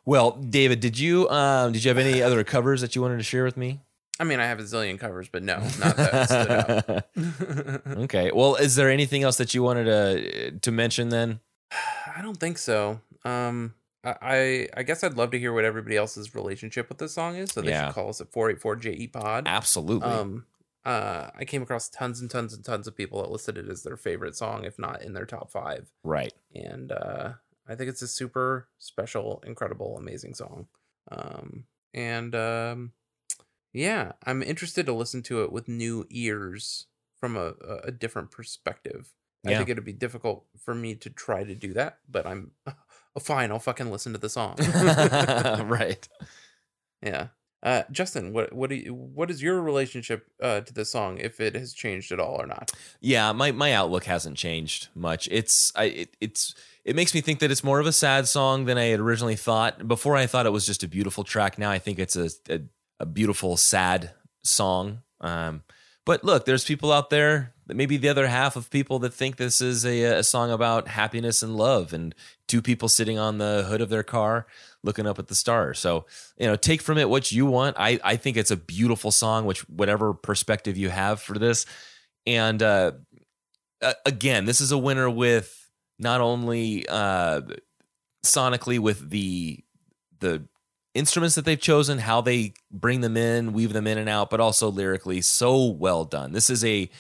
Well, 0.05 0.31
David, 0.33 0.79
did 0.81 0.99
you 0.99 1.29
um, 1.29 1.73
did 1.73 1.83
you 1.85 1.89
have 1.89 1.99
any 1.99 2.23
other 2.29 2.45
covers 2.45 2.81
that 2.81 2.95
you 2.95 3.03
wanted 3.03 3.17
to 3.17 3.25
share 3.25 3.43
with 3.45 3.57
me? 3.57 3.81
I 4.21 4.25
mean, 4.25 4.39
I 4.41 4.47
have 4.47 4.59
a 4.61 4.63
zillion 4.63 4.99
covers, 5.01 5.29
but 5.29 5.43
no, 5.43 5.59
not 5.81 5.97
that 5.97 7.07
okay. 8.05 8.31
Well, 8.33 8.55
is 8.57 8.75
there 8.77 8.91
anything 8.91 9.23
else 9.25 9.37
that 9.39 9.53
you 9.55 9.63
wanted 9.65 9.85
to 9.85 10.51
to 10.61 10.71
mention 10.73 11.09
then? 11.09 11.41
I 12.17 12.23
don't 12.23 12.39
think 12.39 12.59
so. 12.59 13.01
Um, 13.25 13.75
I, 14.05 14.69
I 14.77 14.85
guess 14.85 15.03
I'd 15.05 15.15
love 15.17 15.33
to 15.33 15.39
hear 15.39 15.53
what 15.53 15.65
everybody 15.65 15.97
else's 15.97 16.35
relationship 16.35 16.89
with 16.89 16.99
this 16.99 17.13
song 17.13 17.35
is. 17.37 17.51
So 17.51 17.61
they 17.63 17.71
Yeah. 17.71 17.87
should 17.89 17.95
call 17.97 18.09
us 18.11 18.21
at 18.21 18.31
four 18.33 18.49
eight 18.51 18.61
four 18.61 18.77
JE 18.77 19.09
Pod. 19.09 19.45
Absolutely. 19.47 20.09
Um, 20.09 20.47
uh, 20.85 21.31
I 21.37 21.45
came 21.45 21.63
across 21.63 21.89
tons 21.89 22.21
and 22.21 22.31
tons 22.31 22.55
and 22.55 22.65
tons 22.65 22.87
of 22.87 22.97
people 22.97 23.23
that 23.23 23.31
listed 23.31 23.59
it 23.59 23.69
as 23.69 23.83
their 23.83 23.97
favorite 23.97 24.37
song, 24.37 24.65
if 24.65 24.79
not 24.79 25.03
in 25.03 25.13
their 25.13 25.27
top 25.27 25.51
five. 25.51 25.93
right. 26.03 26.33
And 26.55 26.93
uh, 26.93 27.33
I 27.69 27.75
think 27.75 27.91
it's 27.91 28.03
a 28.03 28.09
super 28.09 28.69
special, 28.79 29.43
incredible, 29.47 29.97
amazing 29.99 30.35
song. 30.35 30.69
Um, 31.11 31.65
and 31.93 32.35
um, 32.35 32.93
yeah, 33.73 34.13
I'm 34.25 34.43
interested 34.43 34.87
to 34.87 34.93
listen 34.93 35.23
to 35.25 35.43
it 35.43 35.53
with 35.53 35.69
new 35.69 36.07
ears 36.11 36.87
from 37.19 37.37
a, 37.37 37.55
a- 37.85 37.93
different 37.93 38.31
perspective. 38.31 39.13
I 39.47 39.57
think 39.57 39.69
it'd 39.71 39.85
be 39.85 39.93
difficult 39.93 40.47
for 40.63 40.75
me 40.75 40.95
to 40.97 41.11
try 41.11 41.45
to 41.45 41.55
do 41.55 41.73
that, 41.75 41.99
but 42.09 42.27
I'm 42.27 42.53
oh, 42.67 43.21
fine. 43.21 43.51
I'll 43.51 43.59
fucking 43.59 43.91
listen 43.91 44.13
to 44.13 44.19
the 44.19 44.29
song. 44.29 44.57
right. 45.69 46.07
yeah. 47.03 47.29
Uh, 47.63 47.83
Justin, 47.91 48.33
what 48.33 48.53
what 48.53 48.71
do 48.71 48.77
you, 48.77 48.95
what 48.95 49.31
is 49.31 49.43
your 49.43 49.61
relationship 49.61 50.27
uh, 50.41 50.61
to 50.61 50.73
this 50.73 50.93
song, 50.93 51.19
if 51.19 51.41
it 51.41 51.57
has 51.57 51.73
changed 51.75 52.13
at 52.13 52.21
all 52.21 52.41
or 52.41 52.47
not? 52.47 52.71
Yeah, 53.01 53.33
my 53.33 53.51
my 53.51 53.73
outlook 53.73 54.05
hasn't 54.05 54.37
changed 54.37 54.89
much. 54.95 55.29
It's 55.31 55.73
I 55.75 55.85
it, 55.85 56.17
it's 56.21 56.55
it 56.85 56.95
makes 56.95 57.15
me 57.15 57.21
think 57.21 57.41
that 57.41 57.51
it's 57.51 57.65
more 57.65 57.81
of 57.81 57.87
a 57.87 57.93
sad 57.93 58.29
song 58.29 58.67
than 58.67 58.79
I 58.79 58.85
had 58.85 59.01
originally 59.01 59.35
thought. 59.37 59.89
Before 59.89 60.17
I 60.17 60.27
thought 60.27 60.47
it 60.47 60.53
was 60.53 60.67
just 60.67 60.85
a 60.85 60.89
beautiful 60.89 61.25
track. 61.25 61.59
Now 61.59 61.71
I 61.71 61.81
think 61.81 61.99
it's 61.99 62.15
a 62.15 62.31
a, 62.49 62.61
a 63.01 63.07
beautiful 63.07 63.57
sad 63.57 64.13
song. 64.45 65.01
Um, 65.21 65.65
but 66.05 66.23
look, 66.23 66.45
there's 66.45 66.65
people 66.65 66.93
out 66.93 67.11
there, 67.11 67.55
maybe 67.77 67.97
the 67.97 68.09
other 68.09 68.27
half 68.27 68.57
of 68.57 68.71
people 68.71 68.99
that 69.01 69.15
think 69.15 69.37
this 69.37 69.61
is 69.61 69.85
a, 69.85 70.03
a 70.05 70.23
song 70.23 70.51
about 70.51 70.89
happiness 70.89 71.43
and 71.43 71.57
love, 71.57 71.93
and 71.93 72.15
two 72.47 72.63
people 72.63 72.89
sitting 72.89 73.19
on 73.19 73.39
the 73.39 73.65
hood 73.69 73.81
of 73.81 73.89
their 73.89 74.03
car 74.03 74.47
looking 74.83 75.07
up 75.07 75.19
at 75.19 75.29
the 75.29 75.35
stars. 75.35 75.79
So 75.79 76.07
you 76.39 76.47
know, 76.47 76.57
take 76.57 76.81
from 76.83 76.99
it 76.99 77.09
what 77.09 77.33
you 77.33 77.47
want. 77.47 77.77
I 77.79 78.01
I 78.03 78.17
think 78.17 78.37
it's 78.37 78.51
a 78.51 78.57
beautiful 78.57 79.11
song, 79.11 79.45
which 79.45 79.69
whatever 79.69 80.15
perspective 80.15 80.77
you 80.77 80.89
have 80.89 81.21
for 81.21 81.39
this, 81.39 81.67
and 82.27 82.63
uh, 82.63 82.93
again, 84.05 84.45
this 84.45 84.61
is 84.61 84.73
a 84.73 84.79
winner 84.79 85.09
with 85.11 85.71
not 85.99 86.21
only 86.21 86.87
uh, 86.89 87.43
sonically 88.25 88.79
with 88.79 89.11
the 89.11 89.65
the 90.21 90.45
instruments 90.95 91.37
that 91.37 91.45
they've 91.45 91.61
chosen, 91.61 91.99
how 91.99 92.21
they 92.21 92.53
bring 92.71 93.01
them 93.01 93.17
in, 93.17 93.53
weave 93.53 93.73
them 93.73 93.87
in 93.87 93.99
and 93.99 94.09
out, 94.09 94.31
but 94.31 94.41
also 94.41 94.69
lyrically, 94.69 95.21
so 95.21 95.67
well 95.67 96.05
done. 96.05 96.33
This 96.33 96.51
is 96.51 96.65
a 96.65 96.91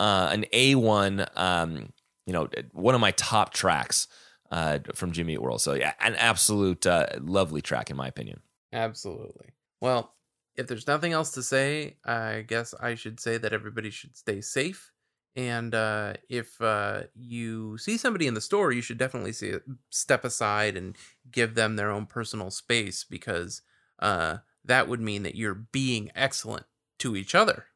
uh, 0.00 0.28
an 0.32 0.44
A 0.52 0.74
one, 0.74 1.26
um, 1.36 1.92
you 2.26 2.32
know, 2.32 2.48
one 2.72 2.94
of 2.94 3.00
my 3.00 3.12
top 3.12 3.52
tracks 3.52 4.08
uh, 4.50 4.78
from 4.94 5.12
Jimmy 5.12 5.34
Eat 5.34 5.42
World. 5.42 5.60
So 5.60 5.74
yeah, 5.74 5.94
an 6.00 6.14
absolute 6.16 6.86
uh, 6.86 7.06
lovely 7.20 7.62
track 7.62 7.90
in 7.90 7.96
my 7.96 8.08
opinion. 8.08 8.40
Absolutely. 8.72 9.50
Well, 9.80 10.14
if 10.56 10.66
there's 10.66 10.86
nothing 10.86 11.12
else 11.12 11.30
to 11.32 11.42
say, 11.42 11.96
I 12.04 12.44
guess 12.46 12.74
I 12.80 12.94
should 12.94 13.20
say 13.20 13.38
that 13.38 13.52
everybody 13.52 13.90
should 13.90 14.16
stay 14.16 14.40
safe. 14.40 14.92
And 15.36 15.72
uh, 15.72 16.14
if 16.28 16.60
uh, 16.60 17.02
you 17.14 17.78
see 17.78 17.96
somebody 17.96 18.26
in 18.26 18.34
the 18.34 18.40
store, 18.40 18.72
you 18.72 18.80
should 18.80 18.98
definitely 18.98 19.32
see 19.32 19.54
step 19.88 20.24
aside 20.24 20.76
and 20.76 20.96
give 21.30 21.54
them 21.54 21.76
their 21.76 21.92
own 21.92 22.06
personal 22.06 22.50
space 22.50 23.04
because 23.04 23.62
uh, 24.00 24.38
that 24.64 24.88
would 24.88 25.00
mean 25.00 25.22
that 25.22 25.36
you're 25.36 25.54
being 25.54 26.10
excellent 26.16 26.66
to 26.98 27.14
each 27.14 27.36
other. 27.36 27.66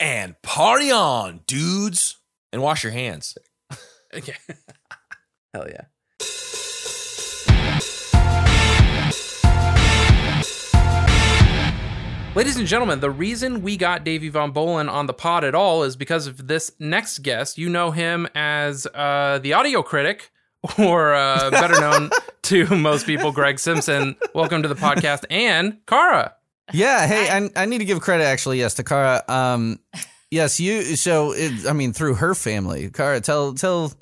And 0.00 0.40
party 0.42 0.92
on, 0.92 1.40
dudes, 1.48 2.18
and 2.52 2.62
wash 2.62 2.84
your 2.84 2.92
hands. 2.92 3.36
Okay. 4.14 4.36
Hell 5.54 5.66
yeah. 5.68 5.86
Ladies 12.36 12.56
and 12.56 12.68
gentlemen, 12.68 13.00
the 13.00 13.10
reason 13.10 13.62
we 13.62 13.76
got 13.76 14.04
Davey 14.04 14.28
Von 14.28 14.52
Bohlen 14.52 14.88
on 14.88 15.06
the 15.06 15.12
pod 15.12 15.42
at 15.42 15.56
all 15.56 15.82
is 15.82 15.96
because 15.96 16.28
of 16.28 16.46
this 16.46 16.70
next 16.78 17.24
guest. 17.24 17.58
You 17.58 17.68
know 17.68 17.90
him 17.90 18.28
as 18.36 18.86
uh, 18.94 19.40
the 19.42 19.54
audio 19.54 19.82
critic, 19.82 20.30
or 20.78 21.12
uh, 21.14 21.50
better 21.50 21.80
known 21.80 22.10
to 22.42 22.66
most 22.76 23.04
people, 23.04 23.32
Greg 23.32 23.58
Simpson. 23.58 24.14
Welcome 24.32 24.62
to 24.62 24.68
the 24.68 24.76
podcast, 24.76 25.24
and 25.28 25.84
Kara. 25.86 26.34
Yeah, 26.72 27.06
hey, 27.06 27.28
I, 27.30 27.62
I 27.62 27.66
need 27.66 27.78
to 27.78 27.84
give 27.84 28.00
credit 28.00 28.24
actually, 28.24 28.58
yes, 28.58 28.74
to 28.74 28.84
Kara. 28.84 29.22
Um, 29.28 29.78
yes, 30.30 30.60
you. 30.60 30.82
So, 30.96 31.32
it, 31.32 31.66
I 31.66 31.72
mean, 31.72 31.92
through 31.92 32.14
her 32.16 32.34
family, 32.34 32.90
Kara, 32.90 33.20
tell 33.20 33.54
tell. 33.54 33.92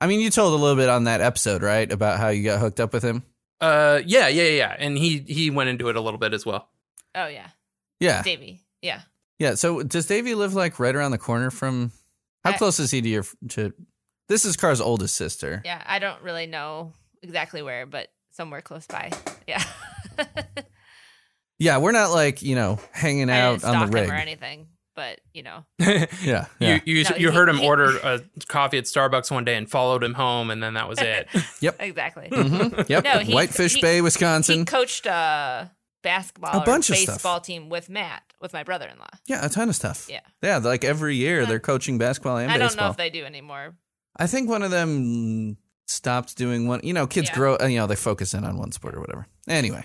I 0.00 0.06
mean, 0.06 0.20
you 0.20 0.30
told 0.30 0.52
a 0.52 0.56
little 0.56 0.76
bit 0.76 0.88
on 0.88 1.04
that 1.04 1.20
episode, 1.20 1.62
right, 1.62 1.90
about 1.90 2.18
how 2.18 2.28
you 2.28 2.42
got 2.44 2.58
hooked 2.58 2.80
up 2.80 2.92
with 2.92 3.02
him. 3.02 3.22
Uh, 3.60 4.00
yeah, 4.06 4.28
yeah, 4.28 4.42
yeah, 4.44 4.48
yeah, 4.50 4.76
and 4.78 4.96
he 4.96 5.18
he 5.18 5.50
went 5.50 5.68
into 5.70 5.88
it 5.88 5.96
a 5.96 6.00
little 6.00 6.18
bit 6.18 6.32
as 6.32 6.44
well. 6.46 6.68
Oh 7.14 7.26
yeah, 7.26 7.48
Yeah, 8.00 8.22
Davey. 8.22 8.62
Yeah. 8.82 9.02
yeah. 9.38 9.54
So, 9.54 9.82
does 9.82 10.06
Davey 10.06 10.34
live 10.34 10.54
like 10.54 10.78
right 10.80 10.94
around 10.96 11.10
the 11.10 11.18
corner 11.18 11.50
from? 11.50 11.92
How 12.44 12.52
I- 12.52 12.56
close 12.56 12.80
is 12.80 12.90
he 12.90 13.02
to 13.02 13.08
your 13.08 13.24
to? 13.50 13.72
This 14.28 14.44
is 14.44 14.56
Kara's 14.56 14.80
oldest 14.80 15.14
sister. 15.16 15.60
Yeah. 15.64 15.82
I 15.84 15.98
don't 15.98 16.22
really 16.22 16.46
know 16.46 16.92
exactly 17.22 17.62
where, 17.62 17.84
but 17.84 18.08
somewhere 18.30 18.62
close 18.62 18.86
by. 18.86 19.10
Yeah. 19.46 19.62
Yeah, 21.60 21.78
we're 21.78 21.92
not 21.92 22.10
like 22.10 22.42
you 22.42 22.56
know 22.56 22.78
hanging 22.92 23.30
out 23.30 23.52
on 23.52 23.58
stalk 23.60 23.90
the 23.90 23.98
him 23.98 24.04
rig. 24.04 24.10
or 24.10 24.14
anything, 24.14 24.66
but 24.96 25.20
you 25.32 25.42
know, 25.44 25.64
Yeah. 25.78 26.46
yeah. 26.58 26.80
You 26.84 26.96
you, 26.96 27.04
No, 27.04 27.16
you 27.16 27.28
he- 27.30 27.34
heard 27.36 27.48
him 27.48 27.58
he- 27.58 27.66
order 27.66 27.96
a 28.02 28.20
coffee 28.48 28.78
at 28.78 28.84
Starbucks 28.84 29.30
one 29.30 29.44
day 29.44 29.56
and 29.56 29.70
followed 29.70 30.02
him 30.02 30.14
home, 30.14 30.50
and 30.50 30.62
then 30.62 30.74
that 30.74 30.88
was 30.88 30.98
it. 31.00 31.28
Yep, 31.60 31.76
exactly. 31.80 32.28
Mhm. 32.30 32.88
Yep. 32.88 33.04
No, 33.04 33.18
he- 33.20 33.32
Whitefish 33.34 33.74
he- 33.76 33.80
Bay, 33.82 34.00
Wisconsin. 34.00 34.60
He 34.60 34.64
coached 34.64 35.04
a 35.06 35.70
basketball, 36.02 36.60
A 36.62 36.64
bunch 36.64 36.88
or 36.88 36.94
of 36.94 36.98
stuff. 37.00 37.14
baseball 37.16 37.40
team 37.40 37.68
with 37.68 37.90
Matt, 37.90 38.22
with 38.40 38.54
my 38.54 38.62
brother-in-law. 38.62 39.06
yeah, 39.26 39.44
a 39.44 39.50
ton 39.50 39.68
of 39.68 39.76
stuff. 39.76 40.06
Yeah. 40.10 40.20
Yeah, 40.42 40.56
like 40.56 40.82
every 40.82 41.16
year 41.16 41.44
they're 41.44 41.60
coaching 41.60 41.98
basketball 41.98 42.38
and 42.38 42.50
I 42.50 42.56
don't 42.56 42.74
know 42.76 42.88
if 42.88 42.96
they 42.96 43.10
do 43.10 43.24
anymore. 43.26 43.74
I 44.16 44.26
think 44.26 44.48
one 44.48 44.62
of 44.62 44.70
them 44.70 45.58
stopped 45.86 46.36
doing 46.38 46.66
one. 46.66 46.80
You 46.82 46.94
know, 46.94 47.06
kids 47.06 47.28
Yeah. 47.28 47.34
grow. 47.34 47.58
You 47.60 47.76
know, 47.78 47.86
they 47.86 47.96
focus 47.96 48.32
in 48.32 48.44
on 48.44 48.56
one 48.56 48.72
sport 48.72 48.94
or 48.94 49.00
whatever. 49.00 49.26
Anyway, 49.46 49.84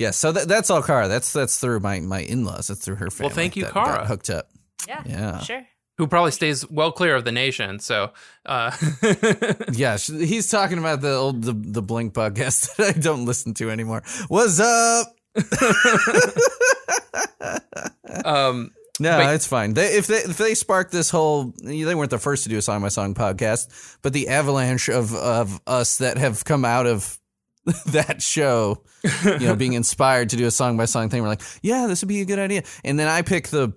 yeah. 0.00 0.10
So 0.10 0.32
that, 0.32 0.48
that's 0.48 0.70
all 0.70 0.82
Kara. 0.82 1.06
That's 1.06 1.32
that's 1.32 1.60
through 1.60 1.78
my 1.78 2.00
my 2.00 2.22
in 2.22 2.44
laws. 2.44 2.66
That's 2.66 2.84
through 2.84 2.96
her 2.96 3.10
family. 3.10 3.28
Well, 3.28 3.34
thank 3.36 3.54
you, 3.54 3.66
that 3.66 3.74
got 3.74 3.86
Kara. 3.86 4.06
hooked 4.06 4.30
up. 4.30 4.48
Yeah, 4.88 5.02
Yeah. 5.06 5.38
sure. 5.40 5.64
Who 5.98 6.06
probably 6.06 6.30
stays 6.32 6.68
well 6.70 6.90
clear 6.92 7.14
of 7.14 7.26
the 7.26 7.32
nation. 7.32 7.78
So, 7.78 8.12
uh, 8.46 8.74
Yeah, 9.72 9.98
he's 9.98 10.48
talking 10.48 10.78
about 10.78 11.02
the 11.02 11.14
old 11.14 11.42
the, 11.44 11.52
the 11.52 11.82
Blink 11.82 12.14
podcast 12.14 12.74
that 12.76 12.96
I 12.96 12.98
don't 12.98 13.26
listen 13.26 13.52
to 13.54 13.70
anymore. 13.70 14.02
What's 14.28 14.58
up? 14.58 15.14
um, 18.24 18.70
No, 18.98 19.18
But- 19.18 19.34
it's 19.34 19.46
fine. 19.46 19.74
They, 19.74 19.96
if 19.96 20.06
they 20.06 20.16
if 20.18 20.38
they 20.38 20.54
sparked 20.54 20.90
this 20.92 21.10
whole, 21.10 21.52
they 21.62 21.94
weren't 21.94 22.10
the 22.10 22.18
first 22.18 22.42
to 22.44 22.48
do 22.48 22.56
a 22.58 22.62
song 22.62 22.80
by 22.82 22.88
song 22.88 23.14
podcast, 23.14 23.96
but 24.02 24.12
the 24.14 24.28
avalanche 24.28 24.88
of 24.88 25.14
of 25.14 25.60
us 25.66 25.98
that 25.98 26.16
have 26.18 26.44
come 26.46 26.64
out 26.64 26.86
of 26.86 27.18
that 27.86 28.22
show, 28.22 28.82
you 29.24 29.38
know, 29.40 29.54
being 29.56 29.74
inspired 29.74 30.30
to 30.30 30.36
do 30.36 30.46
a 30.46 30.50
song 30.50 30.76
by 30.76 30.86
song 30.86 31.08
thing, 31.08 31.22
we're 31.22 31.28
like, 31.28 31.42
yeah, 31.62 31.86
this 31.86 32.00
would 32.02 32.08
be 32.08 32.20
a 32.20 32.24
good 32.24 32.38
idea. 32.38 32.62
And 32.84 32.98
then 32.98 33.06
I 33.08 33.22
pick 33.22 33.48
the 33.48 33.72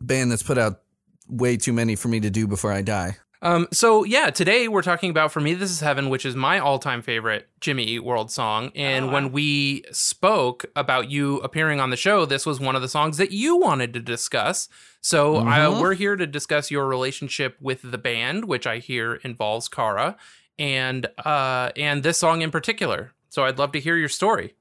band 0.00 0.30
that's 0.30 0.42
put 0.42 0.58
out 0.58 0.82
way 1.28 1.56
too 1.56 1.72
many 1.72 1.96
for 1.96 2.08
me 2.08 2.20
to 2.20 2.30
do 2.30 2.46
before 2.46 2.72
I 2.72 2.82
die. 2.82 3.16
Um, 3.42 3.68
so 3.72 4.04
yeah, 4.04 4.30
today 4.30 4.66
we're 4.66 4.82
talking 4.82 5.10
about 5.10 5.30
For 5.30 5.40
Me 5.40 5.52
This 5.54 5.70
Is 5.70 5.80
Heaven, 5.80 6.08
which 6.08 6.24
is 6.24 6.34
my 6.34 6.58
all-time 6.58 7.02
favorite 7.02 7.48
Jimmy 7.60 7.84
Eat 7.84 8.04
World 8.04 8.30
song. 8.30 8.72
And 8.74 9.04
Oh, 9.04 9.08
wow. 9.08 9.12
when 9.14 9.32
we 9.32 9.84
spoke 9.92 10.64
about 10.74 11.10
you 11.10 11.38
appearing 11.40 11.78
on 11.78 11.90
the 11.90 11.96
show, 11.96 12.24
this 12.24 12.46
was 12.46 12.60
one 12.60 12.74
of 12.76 12.82
the 12.82 12.88
songs 12.88 13.18
that 13.18 13.32
you 13.32 13.56
wanted 13.56 13.92
to 13.94 14.00
discuss. 14.00 14.68
So 15.02 15.36
uh, 15.36 15.42
Mhm. 15.44 15.80
we're 15.80 15.94
here 15.94 16.16
to 16.16 16.26
discuss 16.26 16.70
your 16.70 16.86
relationship 16.86 17.56
with 17.60 17.82
the 17.82 17.98
band, 17.98 18.46
which 18.46 18.66
I 18.66 18.78
hear 18.78 19.16
involves 19.16 19.68
Kara, 19.68 20.16
and 20.58 21.06
uh, 21.24 21.70
and 21.76 22.02
this 22.02 22.18
song 22.18 22.40
in 22.40 22.50
particular. 22.50 23.12
So 23.36 23.44
I'd 23.44 23.58
love 23.58 23.72
to 23.72 23.80
hear 23.80 23.98
your 23.98 24.08
story. 24.08 24.54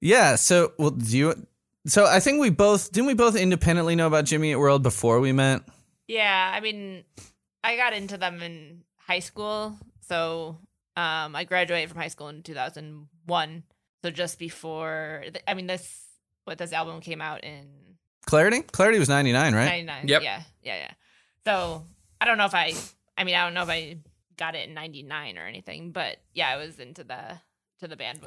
Yeah. 0.00 0.36
So, 0.36 0.72
well, 0.78 0.88
do 0.88 1.18
you? 1.18 1.46
So 1.86 2.06
I 2.06 2.18
think 2.18 2.40
we 2.40 2.48
both 2.48 2.90
didn't 2.90 3.08
we 3.08 3.12
both 3.12 3.36
independently 3.36 3.94
know 3.94 4.06
about 4.06 4.24
Jimmy 4.24 4.52
Eat 4.52 4.56
World 4.56 4.82
before 4.82 5.20
we 5.20 5.32
met. 5.32 5.60
Yeah, 6.08 6.50
I 6.54 6.60
mean, 6.60 7.04
I 7.62 7.76
got 7.76 7.92
into 7.92 8.16
them 8.16 8.40
in 8.40 8.84
high 8.96 9.18
school. 9.18 9.76
So 10.00 10.56
um, 10.96 11.36
I 11.36 11.44
graduated 11.44 11.90
from 11.90 11.98
high 11.98 12.08
school 12.08 12.30
in 12.30 12.42
2001. 12.42 13.62
So 14.02 14.10
just 14.10 14.38
before, 14.38 15.20
th- 15.24 15.44
I 15.46 15.52
mean, 15.52 15.66
this 15.66 16.06
what 16.44 16.56
this 16.56 16.72
album 16.72 17.02
came 17.02 17.20
out 17.20 17.44
in 17.44 17.66
Clarity. 18.24 18.62
Clarity 18.62 18.98
was 18.98 19.10
ninety 19.10 19.32
nine, 19.34 19.54
right? 19.54 19.66
99. 19.84 20.08
Yep. 20.08 20.22
Yeah, 20.22 20.42
yeah, 20.62 20.76
yeah. 20.76 20.90
So 21.44 21.84
I 22.18 22.24
don't 22.24 22.38
know 22.38 22.46
if 22.46 22.54
I, 22.54 22.72
I 23.18 23.24
mean, 23.24 23.34
I 23.34 23.44
don't 23.44 23.52
know 23.52 23.64
if 23.64 23.68
I 23.68 23.98
got 24.38 24.54
it 24.54 24.66
in 24.66 24.74
99 24.74 25.36
or 25.36 25.46
anything, 25.46 25.92
but 25.92 26.16
yeah, 26.32 26.48
I 26.48 26.56
was 26.56 26.80
into 26.80 27.04
the 27.04 27.40
to 27.80 27.88
the 27.88 27.96
band 27.96 28.20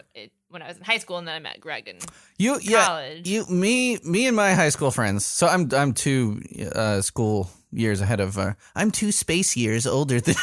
when 0.49 0.61
I 0.61 0.67
was 0.67 0.77
in 0.77 0.83
high 0.83 0.97
school, 0.97 1.17
and 1.17 1.27
then 1.27 1.35
I 1.35 1.39
met 1.39 1.59
Greg 1.59 1.87
in 1.87 1.97
You 2.37 2.59
yeah. 2.61 2.85
college. 2.85 3.27
You 3.27 3.45
me 3.47 3.99
me 4.03 4.27
and 4.27 4.35
my 4.35 4.53
high 4.53 4.69
school 4.69 4.91
friends. 4.91 5.25
So 5.25 5.47
I'm 5.47 5.69
I'm 5.73 5.93
two 5.93 6.41
uh, 6.73 7.01
school 7.01 7.49
years 7.71 8.01
ahead 8.01 8.19
of. 8.19 8.37
Uh, 8.37 8.53
I'm 8.75 8.91
two 8.91 9.11
space 9.11 9.55
years 9.55 9.87
older 9.87 10.19
than 10.19 10.35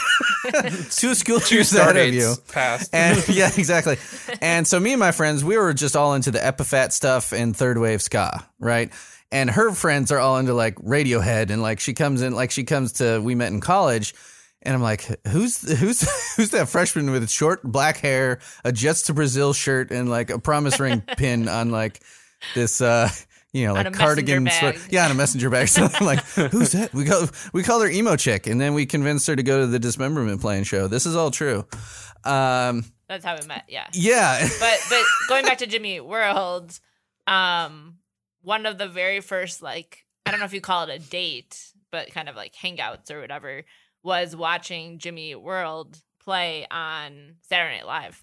two 0.91 1.15
school 1.15 1.41
years 1.51 1.75
ahead 1.75 1.97
of 1.97 2.15
you. 2.15 2.35
passed. 2.53 2.95
And 2.95 3.27
yeah, 3.29 3.51
exactly. 3.57 3.99
And 4.41 4.67
so 4.67 4.79
me 4.81 4.93
and 4.93 5.01
my 5.01 5.13
friends, 5.13 5.45
we 5.45 5.57
were 5.57 5.75
just 5.75 5.97
all 5.97 6.15
into 6.15 6.31
the 6.31 6.45
Epitaph 6.45 6.93
stuff 6.93 7.33
and 7.33 7.57
third 7.57 7.79
wave 7.79 8.03
ska, 8.03 8.47
right? 8.59 8.93
And 9.33 9.51
her 9.51 9.73
friends 9.73 10.13
are 10.13 10.19
all 10.19 10.39
into 10.39 10.55
like 10.55 10.77
Radiohead 10.77 11.51
and 11.51 11.61
like 11.61 11.81
she 11.81 11.93
comes 11.93 12.23
in 12.23 12.35
like 12.35 12.51
she 12.51 12.65
comes 12.65 12.95
to 12.95 13.21
we 13.21 13.35
met 13.35 13.53
in 13.53 13.61
college 13.61 14.15
and 14.65 14.75
I'm 14.75 14.83
like, 14.83 15.03
who's 15.29 15.61
who's 15.79 16.35
who's 16.37 16.51
that 16.51 16.69
freshman 16.69 17.11
with 17.11 17.31
short 17.31 17.63
black 17.63 17.99
hair, 17.99 18.41
a 18.65 18.73
Jets 18.73 19.03
to 19.05 19.15
Brazil 19.15 19.53
shirt, 19.53 19.91
and 19.91 20.09
like 20.09 20.31
a 20.31 20.39
promise 20.39 20.81
ring 20.81 21.03
pin 21.17 21.49
on 21.49 21.71
like 21.71 22.01
this 22.55 22.81
uh 22.81 23.09
you 23.53 23.67
know, 23.67 23.75
like 23.75 23.93
cardigan 23.93 24.49
sweater. 24.51 24.81
Yeah, 24.91 25.05
on 25.05 25.13
a 25.13 25.15
messenger 25.15 25.49
bag. 25.49 25.69
So 25.75 25.89
I'm 25.93 26.05
like, 26.05 26.25
who's 26.25 26.73
that? 26.73 26.93
We 26.93 27.05
call 27.05 27.29
we 27.53 27.63
call 27.63 27.81
her 27.81 27.89
emo 27.89 28.17
chick, 28.17 28.47
and 28.49 28.61
then 28.61 28.75
we 28.75 28.85
convinced 28.85 29.27
her 29.29 29.37
to 29.37 29.43
go 29.43 29.61
to 29.61 29.67
the 29.67 29.79
Dismemberment 29.79 30.41
Plan 30.41 30.65
show. 30.65 30.89
This 30.89 31.07
is 31.07 31.15
all 31.15 31.31
true. 31.31 31.65
Um, 32.25 32.85
That's 33.09 33.25
how 33.25 33.39
we 33.39 33.47
met. 33.47 33.65
Yeah. 33.69 33.87
yeah. 33.93 34.49
but 34.59 34.87
but 34.91 35.03
going 35.29 35.45
back 35.45 35.59
to 35.59 35.67
Jimmy 35.67 36.01
World, 36.01 36.79
um, 37.29 37.99
one 38.43 38.67
of 38.67 38.77
the 38.77 38.89
very 38.89 39.21
first 39.21 39.63
like 39.63 40.05
I 40.27 40.33
don't 40.33 40.41
know 40.41 40.47
if 40.47 40.53
you 40.53 40.61
call 40.61 40.89
it 40.89 40.91
a 40.91 40.99
date, 40.99 41.73
but 41.93 42.11
kind 42.11 42.29
of 42.29 42.35
like 42.35 42.55
hangouts 42.55 43.13
or 43.13 43.21
whatever 43.21 43.63
was 44.05 44.37
watching 44.37 44.99
Jimmy 44.99 45.33
Eat 45.33 45.43
World 45.43 45.99
play 46.21 46.67
on 46.71 47.37
Saturday 47.49 47.79
Night 47.79 47.87
Live. 47.87 48.23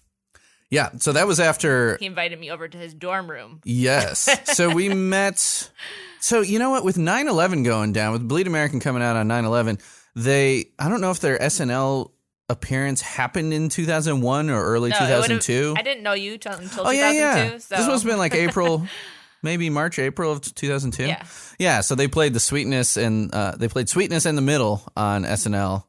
Yeah, 0.70 0.88
so 0.96 1.12
that 1.12 1.26
was 1.26 1.38
after. 1.38 1.98
He 1.98 2.06
invited 2.06 2.40
me 2.40 2.50
over 2.50 2.66
to 2.66 2.78
his 2.78 2.94
dorm 2.94 3.30
room. 3.30 3.60
Yes. 3.64 4.26
So 4.56 4.70
we 4.74 4.88
met. 4.94 5.70
So, 6.18 6.40
you 6.40 6.58
know 6.58 6.70
what? 6.70 6.82
With 6.82 6.96
9 6.96 7.28
11 7.28 7.62
going 7.64 7.92
down, 7.92 8.12
with 8.14 8.26
Bleed 8.26 8.46
American 8.46 8.80
coming 8.80 9.02
out 9.02 9.16
on 9.16 9.28
9 9.28 9.44
11, 9.44 9.78
they, 10.16 10.66
I 10.78 10.88
don't 10.88 11.02
know 11.02 11.10
if 11.10 11.20
their 11.20 11.38
SNL 11.38 12.10
appearance 12.48 13.02
happened 13.02 13.52
in 13.52 13.68
2001 13.68 14.48
or 14.50 14.64
early 14.64 14.90
No, 14.90 14.98
2002. 14.98 15.74
I 15.76 15.82
didn't 15.82 16.02
know 16.02 16.12
you 16.14 16.38
till 16.38 16.52
until 16.52 16.86
Oh, 16.86 16.90
yeah, 16.90 17.10
yeah. 17.12 17.58
So. 17.58 17.76
This 17.76 17.86
must 17.86 18.04
have 18.04 18.10
been 18.10 18.18
like 18.18 18.34
April, 18.34 18.86
maybe 19.42 19.70
March, 19.70 19.98
April 19.98 20.32
of 20.32 20.40
2002. 20.54 21.04
Yeah. 21.06 21.24
Yeah, 21.58 21.80
so 21.80 21.94
they 21.94 22.08
played 22.08 22.32
the 22.34 22.40
Sweetness 22.40 22.96
and 22.96 23.32
uh, 23.34 23.56
they 23.56 23.68
played 23.68 23.88
Sweetness 23.88 24.26
in 24.26 24.36
the 24.36 24.42
Middle 24.42 24.82
on 24.96 25.24
SNL, 25.24 25.84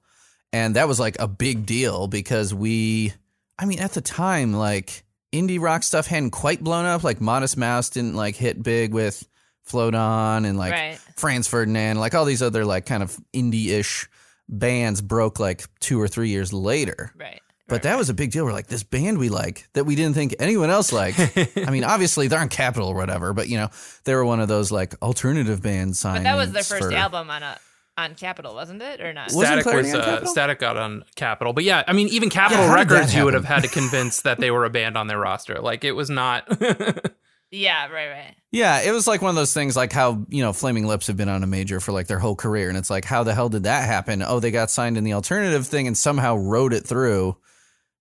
and 0.52 0.76
that 0.76 0.88
was 0.88 1.00
like 1.00 1.16
a 1.20 1.28
big 1.28 1.66
deal 1.66 2.08
because 2.08 2.54
we, 2.54 3.14
I 3.58 3.66
mean, 3.66 3.80
at 3.80 3.92
the 3.94 4.02
time, 4.02 4.54
like 4.54 5.04
indie 5.32 5.60
rock 5.60 5.84
stuff 5.84 6.08
hadn't 6.08 6.32
quite 6.32 6.64
blown 6.64 6.86
up. 6.86 7.04
Like 7.04 7.22
Modest 7.22 7.58
Mouse 7.58 7.90
didn't 7.90 8.16
like 8.16 8.36
hit 8.36 8.62
big 8.62 8.94
with 8.94 9.28
Float 9.64 9.96
On 9.96 10.46
and 10.46 10.58
like 10.58 10.74
Right. 10.74 11.00
Franz 11.16 11.48
Ferdinand, 11.48 12.00
like 12.00 12.14
all 12.14 12.26
these 12.26 12.42
other 12.44 12.66
like 12.66 12.86
kind 12.86 13.02
of 13.02 13.18
indie-ish 13.34 14.10
bands 14.50 15.02
broke 15.02 15.40
like 15.40 15.64
two 15.80 16.00
or 16.00 16.08
three 16.08 16.30
years 16.30 16.52
later. 16.54 17.14
Right. 17.18 17.42
But 17.74 17.84
that 17.84 17.98
was 17.98 18.10
a 18.10 18.14
big 18.14 18.30
deal. 18.30 18.45
We're 18.45 18.54
like, 18.54 18.68
this 18.68 18.84
band 18.84 19.18
we 19.18 19.30
like 19.30 19.68
that 19.74 19.86
we 19.86 19.95
didn't 19.95 20.14
think 20.14 20.36
anyone 20.38 20.70
else 20.70 20.94
liked. 20.94 21.20
I 21.58 21.72
mean, 21.72 21.84
obviously 21.84 22.28
they're 22.28 22.40
on 22.40 22.50
Capitol 22.50 22.88
or 22.88 22.95
whatever, 22.95 23.34
but 23.34 23.50
you 23.50 23.58
know, 23.58 23.70
they 24.04 24.14
were 24.14 24.24
one 24.24 24.40
of 24.40 24.48
those 24.48 24.72
like 24.72 24.94
alternative 25.02 25.64
bands 25.64 25.98
signed. 25.98 26.24
But 26.24 26.32
that 26.32 26.38
was 26.38 26.52
their 26.52 26.64
first 26.64 26.94
album 26.94 27.32
on 27.32 27.41
a 27.41 27.58
on 27.98 28.14
Capitol, 28.14 28.54
wasn't 28.54 28.84
it, 28.84 29.02
or 29.02 29.12
not? 29.12 29.34
Wasn't 29.34 29.62
Static 29.62 29.66
was 29.66 29.94
on 29.94 30.02
uh, 30.02 30.26
Static 30.26 30.60
got 30.60 30.78
on 30.78 31.04
Capitol, 31.16 31.52
but 31.54 31.64
yeah, 31.64 31.84
I 31.88 31.94
mean, 31.94 32.10
even 32.10 32.30
Capitol 32.30 32.64
how 32.68 32.78
did 32.78 32.90
that 32.90 32.94
Records, 32.94 33.16
you 33.16 33.26
would 33.26 33.34
have 33.34 33.45
had 33.45 33.64
to 33.64 33.70
convince 33.70 34.22
that 34.22 34.40
they 34.40 34.52
were 34.52 34.66
a 34.66 34.70
band 34.70 34.95
on 34.95 35.08
their 35.08 35.20
roster. 35.20 35.60
Like 35.60 35.84
it 35.84 35.94
was 35.94 36.12
not. 36.12 36.48
Yeah, 37.56 37.88
right, 37.90 38.10
right. 38.10 38.36
Yeah, 38.52 38.82
it 38.82 38.91
was 38.91 39.06
like 39.06 39.22
one 39.22 39.30
of 39.30 39.36
those 39.36 39.54
things 39.54 39.76
like 39.76 39.91
how, 39.94 40.26
you 40.28 40.41
know, 40.41 40.54
Flaming 40.54 40.88
Lips 40.88 41.06
have 41.06 41.18
been 41.18 41.30
on 41.30 41.44
a 41.44 41.48
major 41.48 41.80
for 41.80 41.91
like 41.91 42.08
their 42.08 42.18
whole 42.18 42.36
career. 42.36 42.68
And 42.68 42.76
it's 42.80 42.90
like, 42.90 43.06
how 43.06 43.24
the 43.24 43.36
hell 43.36 43.48
did 43.48 43.64
that 43.64 43.86
happen? 43.86 44.24
Oh, 44.24 44.40
they 44.40 44.50
got 44.50 44.72
signed 44.72 44.98
in 44.98 45.04
the 45.04 45.14
alternative 45.14 45.68
thing 45.68 45.86
and 45.86 45.95
somehow 45.95 46.36
rode 46.36 46.74
it 46.74 46.84
through. 46.88 47.38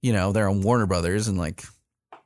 You 0.03 0.13
know, 0.13 0.33
they're 0.33 0.49
on 0.49 0.63
Warner 0.63 0.87
Brothers 0.87 1.29
and 1.29 1.39
like 1.39 1.65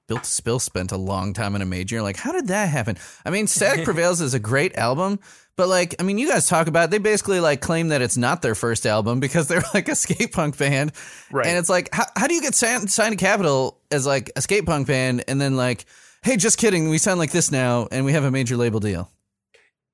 Built 0.09 0.24
to 0.24 0.31
Spill 0.31 0.59
spent 0.59 0.93
a 0.93 0.97
long 0.97 1.32
time 1.32 1.55
in 1.57 1.62
a 1.62 1.66
major. 1.66 2.01
Like, 2.01 2.16
how 2.16 2.32
did 2.32 2.48
that 2.48 2.69
happen? 2.69 2.97
I 3.24 3.31
mean, 3.31 3.47
Static 3.47 3.85
Prevails 3.86 4.20
is 4.20 4.35
a 4.35 4.39
great 4.39 4.77
album, 4.77 5.19
but 5.57 5.69
like, 5.69 5.97
I 5.98 6.03
mean, 6.05 6.19
you 6.19 6.28
guys 6.28 6.47
talk 6.47 6.69
about 6.69 6.85
it, 6.85 6.90
they 6.90 6.98
basically 6.98 7.40
like 7.40 7.61
claim 7.61 7.89
that 7.89 8.03
it's 8.03 8.16
not 8.16 8.40
their 8.40 8.55
first 8.55 8.86
album 8.86 9.20
because 9.20 9.48
they're 9.48 9.65
like 9.74 9.89
a 9.89 9.94
skate 9.94 10.32
punk 10.32 10.57
band. 10.59 10.93
Right. 11.31 11.47
And 11.47 11.59
it's 11.59 11.69
like, 11.69 11.89
how, 11.93 12.05
how 12.16 12.27
do 12.28 12.35
you 12.35 12.43
get 12.43 12.55
signed, 12.55 12.90
signed 12.90 13.19
to 13.19 13.24
Capitol 13.24 13.81
as 13.90 14.07
like 14.07 14.31
a 14.36 14.43
skate 14.43 14.66
punk 14.66 14.86
band 14.86 15.24
and 15.28 15.40
then 15.40 15.57
like, 15.57 15.86
hey, 16.23 16.36
just 16.36 16.59
kidding, 16.59 16.89
we 16.89 16.98
sound 16.98 17.19
like 17.19 17.32
this 17.32 17.51
now 17.51 17.89
and 17.90 18.05
we 18.05 18.12
have 18.12 18.24
a 18.24 18.31
major 18.31 18.57
label 18.57 18.81
deal? 18.81 19.11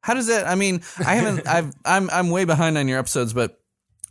How 0.03 0.15
does 0.15 0.27
that? 0.27 0.47
I 0.47 0.57
mean, 0.57 0.83
I 0.99 1.15
haven't. 1.15 1.47
I've. 1.47 1.73
I'm. 1.85 2.11
I'm 2.11 2.31
way 2.31 2.45
behind 2.45 2.77
on 2.77 2.89
your 2.89 2.99
episodes, 2.99 3.33
but 3.33 3.62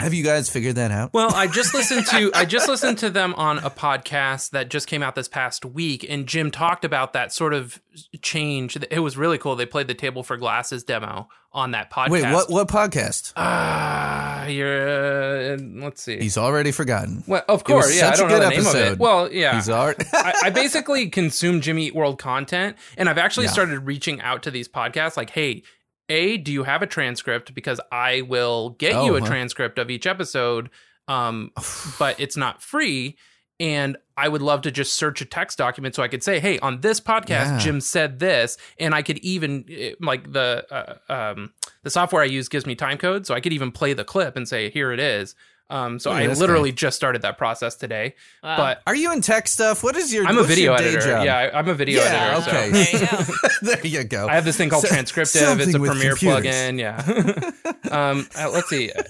have 0.02 0.14
you 0.14 0.24
guys 0.24 0.50
figured 0.50 0.76
that 0.76 0.92
out? 0.92 1.14
Well, 1.14 1.34
I 1.34 1.48
just 1.48 1.74
listened 1.76 2.06
to 2.08 2.32
I 2.34 2.46
just 2.46 2.68
listened 2.68 2.98
to 3.00 3.10
them 3.10 3.34
on 3.36 3.60
a 3.60 3.70
podcast 3.70 4.52
that 4.52 4.70
just 4.70 4.88
came 4.88 5.02
out 5.04 5.16
this 5.16 5.28
past 5.28 5.66
week, 5.66 6.06
and 6.10 6.28
Jim 6.28 6.52
talked 6.52 6.84
about 6.86 7.14
that 7.14 7.32
sort 7.32 7.54
of 7.54 7.82
change. 8.22 8.78
It 8.90 9.00
was 9.00 9.18
really 9.18 9.38
cool. 9.38 9.56
They 9.56 9.66
played 9.66 9.88
the 9.88 9.94
Table 9.96 10.24
for 10.24 10.38
Glasses 10.38 10.84
demo 10.84 11.30
on 11.54 11.72
that 11.72 11.92
podcast. 11.92 12.10
Wait, 12.10 12.24
what? 12.32 12.50
What 12.50 12.68
podcast? 12.68 13.34
Ah, 13.36 14.46
you're. 14.48 15.54
Uh, 15.54 15.58
let's 15.76 16.02
see. 16.04 16.18
He's 16.20 16.38
already 16.38 16.72
forgotten. 16.72 17.24
well, 17.28 17.44
of 17.50 17.64
course, 17.64 17.96
yeah. 17.96 18.10
I 18.10 18.16
don't 18.16 18.30
know 18.30 18.40
the 18.40 18.50
name 18.50 18.60
of 18.62 18.66
episode. 18.68 18.92
it. 18.94 19.00
Well, 19.00 19.32
yeah. 19.32 19.56
He's 19.56 19.70
already. 19.70 20.06
I, 20.14 20.34
I 20.46 20.50
basically 20.50 21.10
consume 21.10 21.62
Jimmy 21.62 21.88
Eat 21.88 21.96
World 21.96 22.20
content, 22.20 22.78
and 22.98 23.10
I've 23.10 23.18
actually 23.18 23.48
Yeah. 23.48 23.52
started 23.54 23.80
reaching 23.82 24.22
out 24.22 24.44
to 24.44 24.52
these 24.52 24.68
podcasts, 24.70 25.18
like, 25.18 25.30
"Hey, 25.32 25.64
A, 26.10 26.38
do 26.38 26.52
you 26.52 26.64
have 26.64 26.82
a 26.82 26.88
transcript? 26.88 27.54
Because 27.54 27.80
I 27.92 28.22
will 28.22 28.72
get 28.72 28.92
you 29.06 29.14
Oh, 29.14 29.16
a 29.16 29.20
huh. 29.22 29.26
transcript 29.28 29.80
of 29.80 29.90
each 29.90 30.06
episode, 30.06 30.70
um, 31.08 31.52
but 32.00 32.20
it's 32.20 32.38
not 32.38 32.62
free. 32.62 33.18
And 33.60 33.96
I 34.18 34.28
would 34.28 34.42
love 34.42 34.62
to 34.64 34.72
just 34.72 34.94
search 34.96 35.22
a 35.22 35.26
text 35.26 35.60
document 35.60 35.94
so 35.94 36.02
I 36.02 36.08
could 36.08 36.24
say, 36.24 36.40
"Hey, 36.40 36.58
on 36.60 36.82
this 36.82 37.00
podcast, 37.00 37.30
Yeah. 37.30 37.58
Jim 37.60 37.80
said 37.80 38.18
this," 38.18 38.58
and 38.80 38.96
I 38.96 39.04
could 39.04 39.20
even 39.20 39.66
eh, 39.70 39.92
like 40.02 40.32
the 40.34 40.66
uh, 40.72 41.14
um, 41.14 41.54
the 41.84 41.92
software 41.92 42.24
I 42.24 42.26
use 42.26 42.50
gives 42.50 42.66
me 42.66 42.74
time 42.74 42.98
code, 42.98 43.28
so 43.28 43.36
I 43.36 43.40
could 43.40 43.54
even 43.54 43.72
play 43.72 43.94
the 43.94 44.04
clip 44.04 44.36
and 44.36 44.48
say, 44.48 44.72
"Here 44.72 44.92
it 44.92 45.00
is." 45.00 45.36
Um, 45.72 46.00
so 46.00 46.12
I 46.12 46.28
that's 46.28 46.40
literally 46.40 46.72
just 46.74 46.98
started 46.98 47.22
that 47.22 47.38
process 47.38 47.76
today. 47.76 48.16
Wow. 48.44 48.58
But 48.58 48.82
Are 48.86 48.94
you 48.96 49.14
in 49.14 49.22
tech 49.22 49.48
stuff? 49.48 49.84
What 49.84 49.96
is 49.96 50.14
your? 50.14 50.26
I'm 50.28 50.38
a 50.38 50.44
video 50.44 50.74
editor. 50.74 51.00
job? 51.00 51.26
Yeah, 51.26 51.38
I- 51.38 51.58
I'm 51.58 51.70
a 51.70 51.74
video 51.74 52.02
Yeah, 52.04 52.40
editor. 52.44 52.52
so- 52.52 52.58
okay. 52.58 52.72
there 52.72 52.92
you 52.92 53.08
go. 53.08 53.34
there 53.62 53.88
you 53.88 54.04
go. 54.04 54.28
I 54.28 54.36
have 54.36 54.44
this 54.46 54.58
thing 54.58 54.70
called 54.70 54.84
So- 54.86 54.94
Transcriptive. 54.94 55.60
It's 55.62 55.74
a 55.74 55.80
Premiere 55.80 56.16
computers. 56.16 56.46
plugin. 56.46 56.78
Yeah. 56.78 57.52
um, 58.12 58.28
uh, 58.38 58.50
let's 58.52 58.68
see. 58.70 58.92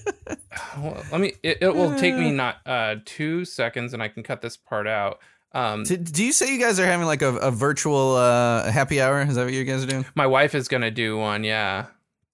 Well, 0.78 1.02
let 1.12 1.22
me. 1.22 1.34
It, 1.44 1.60
it 1.62 1.76
will 1.76 1.96
take 1.96 2.14
me 2.16 2.30
not 2.32 2.58
uh, 2.66 2.96
two 3.06 3.46
seconds, 3.46 3.94
and 3.94 4.04
I 4.04 4.08
can 4.10 4.22
cut 4.22 4.42
this 4.42 4.58
part 4.58 4.86
out. 4.88 5.20
Um, 5.54 5.84
Do, 5.84 5.96
do 5.98 6.24
you 6.24 6.32
say 6.34 6.54
you 6.54 6.60
guys 6.60 6.80
are 6.80 6.86
having 6.86 7.06
like 7.08 7.22
a, 7.22 7.36
a 7.38 7.52
virtual 7.52 8.16
uh, 8.16 8.70
happy 8.72 9.02
hour? 9.02 9.22
Is 9.22 9.36
that 9.36 9.46
what 9.46 9.54
you 9.54 9.64
guys 9.64 9.84
are 9.84 9.88
doing? 9.88 10.06
my 10.16 10.28
wife 10.28 10.54
is 10.56 10.68
gonna 10.68 10.92
do 10.92 11.18
one. 11.18 11.44
Yeah. 11.44 11.86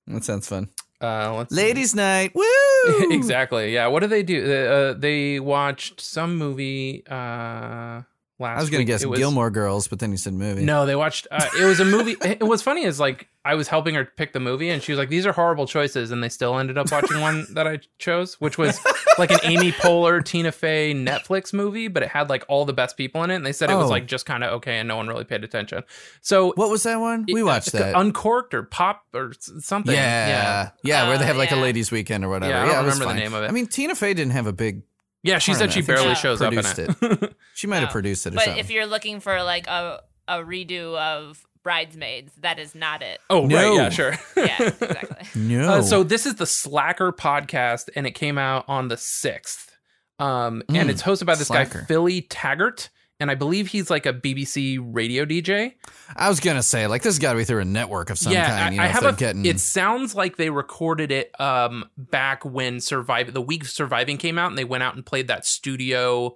That 0.08 0.24
sounds 0.24 0.48
fun. 0.48 0.70
Uh, 1.02 1.36
let's 1.38 1.54
see. 1.56 1.62
Ladies' 1.62 1.94
night. 1.96 2.32
Woo! 2.36 3.12
exactly. 3.12 3.74
Yeah. 3.74 3.88
What 3.88 4.02
do 4.02 4.08
they 4.08 4.24
do? 4.24 4.52
Uh, 4.52 4.94
they 4.94 5.40
watched 5.40 6.02
some 6.02 6.38
movie 6.38 7.04
uh, 7.10 8.02
last. 8.40 8.58
I 8.58 8.62
was 8.62 8.70
gonna 8.70 8.84
guess 8.84 9.06
was- 9.06 9.20
Gilmore 9.20 9.50
Girls, 9.50 9.88
but 9.88 10.00
then 10.00 10.12
you 10.12 10.18
said 10.18 10.34
movie. 10.34 10.64
No, 10.64 10.86
they 10.86 10.96
watched. 10.96 11.28
Uh, 11.32 11.48
it 11.60 11.66
was 11.66 11.80
a 11.80 11.86
movie. 11.86 12.16
it 12.24 12.44
was 12.44 12.62
funny. 12.62 12.84
Is 12.84 13.00
like 13.00 13.28
I 13.46 13.56
was 13.56 13.68
helping 13.68 13.96
her 13.96 14.06
pick 14.06 14.34
the 14.34 14.40
movie, 14.40 14.70
and 14.70 14.82
she 14.84 14.92
was 14.92 15.00
like, 15.00 15.10
"These 15.10 15.26
are 15.26 15.32
horrible 15.32 15.68
choices," 15.68 16.12
and 16.12 16.24
they 16.24 16.30
still 16.30 16.58
ended 16.60 16.78
up 16.78 16.92
watching 16.92 17.22
one 17.22 17.46
that 17.54 17.66
I 17.68 17.80
chose, 18.00 18.36
which 18.42 18.58
was 18.58 18.80
like 19.18 19.32
an 19.32 19.40
Amy 19.44 19.72
Poehler, 19.72 20.24
Tina 20.24 20.52
Fey 20.52 20.94
Netflix 20.94 21.54
movie, 21.54 21.88
but 21.88 22.04
it 22.04 22.10
had 22.10 22.30
like 22.30 22.44
all 22.48 22.66
the 22.66 22.74
best 22.74 22.98
people 22.98 23.24
in 23.24 23.32
it, 23.32 23.36
and 23.36 23.46
they 23.46 23.54
said 23.54 23.70
it 23.70 23.76
was 23.76 23.86
Oh. 23.86 23.90
like 23.90 24.06
just 24.08 24.26
kind 24.26 24.44
of 24.44 24.54
okay, 24.56 24.78
and 24.80 24.88
no 24.88 24.98
one 24.98 25.08
really 25.08 25.24
paid 25.24 25.44
attention. 25.44 25.84
So 26.22 26.52
What 26.56 26.70
was 26.70 26.84
that 26.84 27.00
one? 27.00 27.26
We 27.32 27.42
watched 27.44 27.74
uh, 27.74 27.80
that. 27.80 27.96
Uncorked 27.96 28.54
or 28.54 28.64
Pop 28.64 29.04
or 29.14 29.32
something. 29.40 29.94
yeah, 29.94 30.28
yeah, 30.28 30.70
yeah 30.84 31.08
where 31.08 31.18
they 31.18 31.24
Oh, 31.24 31.28
have 31.28 31.38
like 31.38 31.52
yeah. 31.52 31.58
a 31.58 31.62
ladies' 31.62 31.90
weekend 31.92 32.26
or 32.26 32.30
whatever. 32.30 32.52
Yeah, 32.54 32.64
I 32.64 32.66
don't 32.66 32.76
it 32.76 32.94
remember 32.94 33.06
the 33.06 33.14
name 33.14 33.34
of 33.34 33.44
it. 33.44 33.48
I 33.48 33.52
mean, 33.52 33.68
Tina 33.68 33.96
Fey 33.96 34.14
didn't 34.14 34.34
have 34.34 34.48
a 34.48 34.54
big. 34.54 34.82
Yeah. 35.28 35.38
She 35.40 35.54
said 35.54 35.72
she 35.74 35.80
know. 35.82 35.84
I 35.84 35.86
think 35.86 35.98
barely 35.98 36.16
she 36.16 36.22
shows 36.22 36.42
up 36.42 36.54
in 36.54 36.64
produced 36.64 36.80
it. 37.22 37.34
She 37.54 37.68
might 37.68 37.78
have 37.80 37.90
No. 37.90 37.92
produced 37.94 38.26
it 38.28 38.34
or 38.34 38.36
But 38.36 38.44
something. 38.46 38.60
if 38.60 38.70
you're 38.72 38.86
looking 38.86 39.20
for 39.20 39.42
like 39.44 39.68
a 39.68 40.02
a 40.28 40.38
redo 40.40 40.98
of 40.98 41.44
Bridesmaids, 41.64 42.32
that 42.42 42.60
is 42.60 42.76
not 42.76 43.02
it. 43.02 43.20
oh 43.30 43.48
right, 43.48 43.74
yeah, 43.74 43.90
sure. 43.90 44.14
Yeah, 44.38 44.62
exactly. 44.62 45.28
no. 45.42 45.70
Uh, 45.70 45.82
so 45.82 46.04
this 46.04 46.26
is 46.26 46.36
the 46.36 46.46
Slacker 46.46 47.12
podcast, 47.12 47.90
and 47.96 48.06
it 48.08 48.12
came 48.12 48.38
out 48.38 48.66
on 48.68 48.88
the 48.88 48.98
sixth. 48.98 49.76
Um, 50.20 50.64
and 50.70 50.88
Mm, 50.88 50.90
it's 50.90 51.04
hosted 51.04 51.26
by 51.26 51.36
this 51.36 51.50
guy 51.50 51.66
Philly 51.66 52.22
Taggart, 52.22 52.90
and 53.20 53.32
I 53.32 53.36
believe 53.36 53.68
he's 53.68 53.90
like 53.90 54.06
a 54.06 54.14
BBC 54.14 54.80
radio 54.82 55.26
DJ. 55.26 55.74
I 56.16 56.30
was 56.30 56.40
gonna 56.40 56.62
say 56.64 56.88
like 56.88 57.02
this 57.02 57.16
has 57.16 57.20
got 57.20 57.34
to 57.34 57.38
be 57.40 57.44
through 57.44 57.62
a 57.62 57.66
network 57.66 58.10
of 58.10 58.18
some 58.18 58.32
yeah, 58.34 58.60
kind. 58.60 58.76
You 58.76 58.82
I, 58.82 58.86
I 58.86 58.88
have 58.90 59.06
a. 59.06 59.14
getting. 59.14 59.46
It 59.46 59.60
sounds 59.60 60.14
like 60.16 60.38
they 60.38 60.50
recorded 60.50 61.12
it 61.12 61.32
um 61.40 61.86
back 61.98 62.46
when 62.46 62.80
Survive 62.80 63.34
the 63.34 63.42
week 63.42 63.66
Surviving 63.66 64.18
came 64.18 64.38
out, 64.38 64.50
and 64.50 64.58
they 64.58 64.66
went 64.66 64.84
out 64.84 64.96
and 64.96 65.06
played 65.06 65.28
that 65.30 65.46
studio 65.46 66.36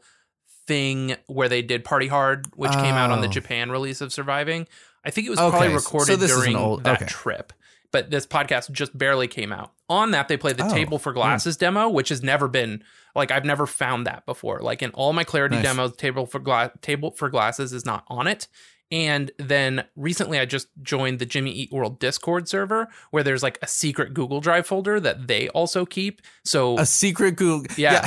thing 0.67 1.15
where 1.27 1.49
they 1.49 1.61
did 1.61 1.83
Party 1.83 2.07
Hard, 2.07 2.45
which 2.55 2.71
came 2.71 2.95
out 2.95 3.11
on 3.11 3.21
the 3.21 3.27
Oh. 3.27 3.31
Japan 3.31 3.71
release 3.71 4.01
of 4.01 4.13
Surviving. 4.13 4.67
I 5.03 5.09
think 5.09 5.27
it 5.27 5.31
was 5.31 5.39
Okay, 5.39 5.49
probably 5.57 5.73
recorded 5.75 6.21
an 6.21 6.27
during 6.27 6.55
old- 6.55 6.83
that 6.83 7.01
okay. 7.01 7.05
trip. 7.09 7.53
But 7.91 8.09
this 8.09 8.25
podcast 8.25 8.71
just 8.71 8.97
barely 8.97 9.27
came 9.27 9.51
out. 9.51 9.73
On 9.89 10.11
that, 10.11 10.29
they 10.29 10.37
played 10.37 10.55
the 10.57 10.65
Oh, 10.65 10.69
Table 10.73 10.97
for 10.97 11.11
Glasses 11.11 11.57
demo, 11.57 11.89
which 11.89 12.07
has 12.09 12.23
never 12.23 12.47
been 12.47 12.83
like 13.15 13.31
I've 13.31 13.45
never 13.45 13.65
found 13.65 14.07
that 14.07 14.25
before. 14.25 14.59
Like 14.61 14.81
in 14.81 14.91
all 14.91 15.13
my 15.13 15.23
Clarity 15.23 15.55
Nice. 15.55 15.63
demos, 15.65 15.95
Table 15.95 16.25
for 16.25 16.39
Gla- 16.39 16.71
Table 16.81 17.11
for 17.11 17.29
Glasses 17.29 17.73
is 17.73 17.85
not 17.85 18.03
on 18.07 18.27
it. 18.27 18.47
And 18.93 19.31
then 19.37 19.85
recently, 19.95 20.37
I 20.37 20.43
just 20.45 20.67
joined 20.81 21.19
the 21.19 21.25
Jimmy 21.25 21.51
Eat 21.51 21.71
World 21.71 21.97
Discord 21.99 22.49
server, 22.49 22.89
where 23.11 23.23
there's 23.23 23.41
like 23.41 23.57
a 23.61 23.67
secret 23.67 24.13
Google 24.13 24.41
Drive 24.41 24.67
folder 24.67 24.99
that 24.99 25.27
they 25.27 25.47
also 25.49 25.85
keep. 25.85 26.21
So 26.43 26.77
a 26.77 26.85
secret 26.85 27.37
Google. 27.37 27.73
yeah, 27.77 28.05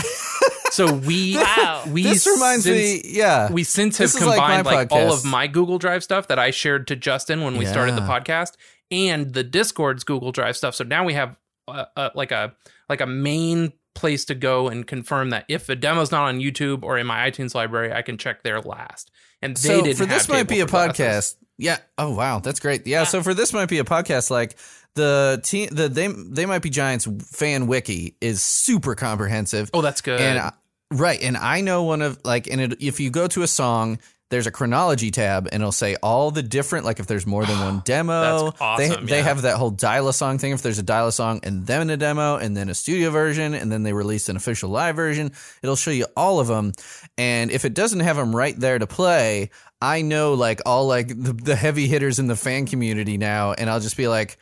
so 0.71 0.93
we 0.93 1.37
Wow. 1.39 1.85
we 1.91 2.03
this 2.03 2.27
reminds 2.27 2.65
since- 2.65 3.03
me. 3.05 3.13
Yeah, 3.15 3.51
we 3.51 3.65
since 3.65 3.97
have 3.97 4.05
This 4.13 4.17
is 4.21 4.27
like 4.27 4.37
my 4.37 4.57
combined 4.57 4.77
like, 4.77 4.93
all 4.93 5.11
of 5.11 5.25
my 5.25 5.47
Google 5.47 5.79
Drive 5.79 6.05
stuff 6.05 6.29
that 6.29 6.39
I 6.39 6.51
shared 6.51 6.87
to 6.89 6.97
Justin 6.97 7.43
when 7.45 7.57
we 7.57 7.65
started 7.65 7.95
the 7.97 8.03
podcast 8.03 8.53
and 8.91 9.33
the 9.33 9.43
Discord's 9.43 10.05
Google 10.05 10.33
Drive 10.33 10.55
stuff. 10.55 10.75
So 10.75 10.85
now 10.85 11.03
we 11.07 11.15
have 11.15 11.35
uh, 11.67 11.87
uh, 11.97 12.11
like 12.15 12.31
a 12.31 12.55
like 12.91 13.01
a 13.01 13.07
main 13.07 13.73
place 13.95 14.25
to 14.27 14.35
go 14.35 14.69
and 14.69 14.87
confirm 14.87 15.31
that 15.31 15.45
if 15.49 15.69
a 15.69 15.77
demo's 15.77 16.11
not 16.11 16.25
on 16.25 16.41
YouTube 16.41 16.83
or 16.83 16.99
in 16.99 17.07
my 17.07 17.31
iTunes 17.31 17.55
library, 17.55 17.93
I 17.93 18.03
can 18.03 18.19
check 18.19 18.43
there 18.43 18.61
last. 18.61 19.11
And 19.41 19.57
they 19.57 19.69
so 19.69 19.83
didn't 19.83 19.97
for 19.97 20.07
this 20.07 20.29
might 20.29 20.49
be 20.49 20.61
a 20.61 20.67
podcast. 20.67 21.37
Yeah. 21.59 21.79
Oh 21.99 22.15
wow, 22.15 22.41
that's 22.41 22.61
great. 22.61 22.87
Yeah. 22.87 23.05
So 23.05 23.23
for 23.23 23.35
this 23.35 23.53
might 23.53 23.69
be 23.69 23.79
a 23.79 23.85
podcast. 23.85 24.31
Like 24.31 24.57
the 24.95 25.41
team, 25.45 25.69
the 25.71 25.89
they 25.89 26.09
they 26.09 26.47
might 26.47 26.63
be 26.63 26.71
Giants 26.71 27.07
fan 27.31 27.67
wiki 27.67 28.17
is 28.21 28.43
super 28.43 28.95
comprehensive. 28.95 29.71
Oh, 29.75 29.83
that's 29.83 30.01
good. 30.01 30.21
And 30.21 30.39
I, 30.39 30.53
right, 30.91 31.21
and 31.23 31.37
I 31.37 31.61
know 31.61 31.85
one 31.85 32.03
of 32.03 32.19
like, 32.25 32.49
and 32.49 32.61
it, 32.61 32.83
if 32.83 33.01
you 33.01 33.11
go 33.11 33.27
to 33.29 33.43
a 33.43 33.49
song, 33.49 33.99
there's 34.35 34.49
a 34.49 34.51
chronology 34.51 35.13
tab, 35.13 35.47
and 35.53 35.63
it'll 35.63 35.71
say 35.71 35.95
all 36.03 36.33
the 36.33 36.43
different. 36.43 36.85
Like 36.85 36.99
if 36.99 37.07
there's 37.07 37.25
more 37.25 37.47
than 37.47 37.57
one 37.61 37.79
demo, 37.85 38.47
That's 38.47 38.61
awesome, 38.61 39.07
they 39.07 39.13
they 39.13 39.23
have 39.23 39.43
that 39.43 39.57
whole 39.57 39.71
dial 39.71 40.09
a 40.09 40.13
song 40.13 40.39
thing. 40.39 40.51
If 40.51 40.61
there's 40.61 40.81
a 40.81 40.83
dial 40.83 41.07
a 41.07 41.13
song 41.13 41.39
and 41.45 41.65
then 41.65 41.89
a 41.89 41.97
demo, 41.97 42.37
and 42.37 42.57
then 42.57 42.69
a 42.69 42.75
studio 42.75 43.11
version, 43.11 43.55
and 43.55 43.71
then 43.71 43.85
they 43.85 43.93
release 43.93 44.29
an 44.29 44.35
official 44.35 44.71
live 44.71 44.97
version, 44.97 45.31
it'll 45.63 45.77
show 45.77 45.93
you 45.93 46.07
all 46.17 46.41
of 46.41 46.49
them. 46.49 46.73
And 47.17 47.53
if 47.53 47.65
it 47.65 47.75
doesn't 47.75 48.01
have 48.01 48.17
them 48.17 48.35
right 48.35 48.59
there 48.59 48.77
to 48.77 48.89
play, 48.89 49.51
I 49.81 50.03
know 50.03 50.35
like 50.35 50.61
all 50.67 50.89
like 50.89 51.09
the, 51.09 51.33
the 51.33 51.55
heavy 51.55 51.87
hitters 51.87 52.19
in 52.19 52.27
the 52.27 52.37
fan 52.37 52.67
community 52.67 53.17
now, 53.17 53.53
and 53.53 53.71
I'll 53.71 53.81
just 53.81 53.97
be 53.97 54.09
like. 54.09 54.37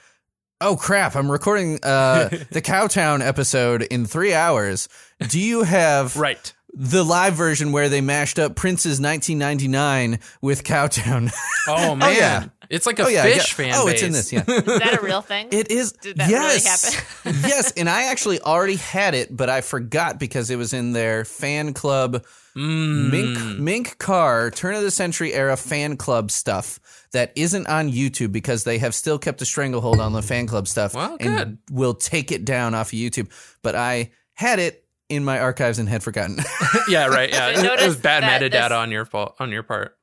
Oh 0.64 0.76
crap! 0.76 1.16
I'm 1.16 1.28
recording 1.28 1.80
uh, 1.82 2.28
the 2.52 2.62
Cowtown 2.62 3.20
episode 3.20 3.82
in 3.82 4.06
three 4.06 4.32
hours. 4.32 4.88
Do 5.18 5.40
you 5.40 5.64
have 5.64 6.14
right. 6.14 6.52
The 6.74 7.04
live 7.04 7.34
version 7.34 7.70
where 7.72 7.88
they 7.88 8.00
mashed 8.00 8.38
up 8.38 8.56
Prince's 8.56 9.00
1999 9.00 10.18
with 10.40 10.64
Cowtown? 10.64 11.32
Oh 11.68 11.94
man, 11.94 12.16
yeah. 12.16 12.44
it's 12.70 12.86
like 12.86 12.98
a 12.98 13.04
oh 13.04 13.08
yeah, 13.08 13.22
fish 13.22 13.36
got- 13.36 13.46
fan. 13.46 13.72
Oh, 13.76 13.86
base. 13.86 13.94
it's 13.94 14.02
in 14.02 14.10
this. 14.12 14.32
Yeah, 14.32 14.42
Is 14.48 14.64
that 14.80 14.98
a 14.98 15.00
real 15.00 15.20
thing? 15.22 15.46
it 15.52 15.70
is. 15.70 15.92
Did 15.92 16.16
that 16.16 16.28
yes, 16.28 16.96
really 17.24 17.30
happen? 17.36 17.40
yes, 17.48 17.70
and 17.76 17.88
I 17.88 18.06
actually 18.10 18.40
already 18.40 18.74
had 18.74 19.14
it, 19.14 19.28
but 19.36 19.48
I 19.48 19.60
forgot 19.60 20.18
because 20.18 20.50
it 20.50 20.56
was 20.56 20.72
in 20.72 20.90
their 20.92 21.24
fan 21.24 21.72
club. 21.72 22.24
Mm. 22.56 23.10
Mink 23.12 23.60
Mink 23.60 23.98
Car 23.98 24.50
turn 24.50 24.74
of 24.74 24.82
the 24.82 24.90
century 24.90 25.32
era 25.32 25.56
fan 25.56 25.96
club 25.96 26.32
stuff 26.32 26.80
that 27.12 27.30
isn't 27.36 27.68
on 27.68 27.92
YouTube 27.92 28.32
because 28.32 28.64
they 28.64 28.78
have 28.78 28.92
still 28.92 29.20
kept 29.20 29.40
a 29.40 29.44
stranglehold 29.44 30.00
on 30.00 30.12
the 30.12 30.20
fan 30.20 30.48
club 30.48 30.66
stuff 30.66 30.94
Well, 30.94 31.16
and 31.20 31.36
good. 31.36 31.58
will 31.70 31.94
take 31.94 32.32
it 32.32 32.44
down 32.44 32.74
off 32.74 32.88
of 32.92 32.98
YouTube. 32.98 33.30
But 33.62 33.76
I 33.76 34.10
had 34.34 34.58
it 34.58 34.81
in 35.14 35.24
my 35.24 35.38
archives 35.38 35.78
and 35.78 35.88
had 35.88 36.02
forgotten. 36.02 36.38
yeah, 36.88 37.06
right. 37.06 37.30
Yeah, 37.30 37.46
I 37.46 37.50
it, 37.50 37.80
it 37.82 37.86
was 37.86 37.96
bad 37.96 38.22
metadata 38.22 38.50
this- 38.68 38.72
on 38.72 38.90
your 38.90 39.04
fault 39.04 39.34
on 39.38 39.50
your 39.50 39.62
part. 39.62 39.96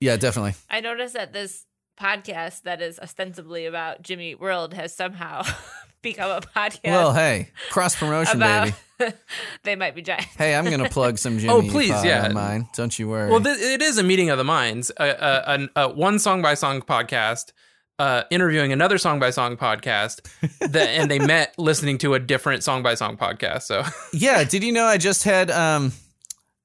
yeah, 0.00 0.16
definitely. 0.16 0.54
I 0.68 0.80
noticed 0.80 1.14
that 1.14 1.32
this 1.32 1.66
podcast 2.00 2.62
that 2.62 2.80
is 2.80 2.98
ostensibly 2.98 3.66
about 3.66 4.02
Jimmy 4.02 4.34
World 4.34 4.72
has 4.74 4.94
somehow 4.94 5.42
become 6.02 6.30
a 6.30 6.40
podcast 6.40 6.80
Well, 6.84 7.12
hey, 7.12 7.50
cross 7.70 7.94
promotion, 7.94 8.38
about 8.38 8.72
baby. 8.98 9.12
they 9.64 9.76
might 9.76 9.94
be 9.94 10.00
giants. 10.02 10.34
Hey, 10.36 10.54
I'm 10.54 10.64
gonna 10.64 10.88
plug 10.88 11.18
some 11.18 11.38
Jimmy. 11.38 11.52
Oh, 11.52 11.62
please, 11.62 12.02
yeah. 12.04 12.28
mine. 12.28 12.68
Don't 12.74 12.98
you 12.98 13.08
worry. 13.08 13.30
Well, 13.30 13.42
th- 13.42 13.58
it 13.58 13.82
is 13.82 13.98
a 13.98 14.02
meeting 14.02 14.30
of 14.30 14.38
the 14.38 14.44
minds. 14.44 14.90
A, 14.98 15.04
a, 15.08 15.42
an- 15.54 15.70
a 15.76 15.88
one 15.88 16.18
song 16.18 16.40
by 16.42 16.54
song 16.54 16.80
podcast 16.80 17.52
uh, 18.00 18.22
interviewing 18.30 18.72
another 18.72 18.96
song 18.98 19.20
by 19.20 19.28
song 19.30 19.56
podcast, 19.58 20.22
that, 20.72 20.88
and 20.88 21.10
they 21.10 21.18
met 21.18 21.54
listening 21.58 21.98
to 21.98 22.14
a 22.14 22.18
different 22.18 22.64
song 22.64 22.82
by 22.82 22.94
song 22.94 23.16
podcast. 23.16 23.62
So 23.62 23.82
yeah, 24.12 24.42
did 24.44 24.64
you 24.64 24.72
know 24.72 24.84
I 24.84 24.96
just 24.96 25.24
had 25.24 25.50
um 25.50 25.92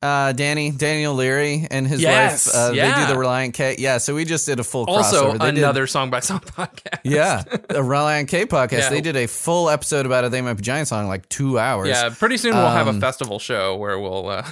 uh 0.01 0.31
Danny 0.33 0.71
Daniel 0.71 1.13
Leary 1.13 1.67
and 1.71 1.87
his 1.87 2.01
Yes, 2.01 2.47
wife 2.47 2.55
uh, 2.55 2.69
they 2.69 2.75
do 3.07 3.13
the 3.13 3.19
Relient 3.19 3.53
K. 3.53 3.75
Yeah, 3.79 3.97
so 3.97 4.13
we 4.15 4.23
just 4.23 4.45
did 4.45 4.59
a 4.59 4.63
full 4.63 4.85
also 4.85 5.31
crossover. 5.33 5.39
They 5.39 5.51
did- 5.51 5.57
another 5.59 5.87
song 5.87 6.09
by 6.09 6.19
song 6.21 6.39
podcast. 6.45 6.99
yeah, 7.03 7.41
a 7.69 7.81
Relient 7.83 8.27
K 8.29 8.45
podcast. 8.45 8.79
Yeah. 8.79 8.89
They 8.89 9.01
did 9.01 9.15
a 9.15 9.27
full 9.27 9.69
episode 9.69 10.05
about 10.05 10.23
a 10.25 10.29
They 10.29 10.41
Might 10.41 10.53
Be 10.53 10.63
Giant 10.63 10.87
song, 10.87 11.07
like 11.07 11.27
two 11.29 11.59
hours. 11.59 11.89
Yeah, 11.89 12.09
pretty 12.09 12.37
soon 12.37 12.55
we'll 12.55 12.69
have 12.69 12.87
a 12.87 12.91
Um, 12.91 13.01
festival 13.01 13.39
show 13.39 13.75
where 13.75 13.99
we'll. 13.99 14.29
Uh, 14.29 14.43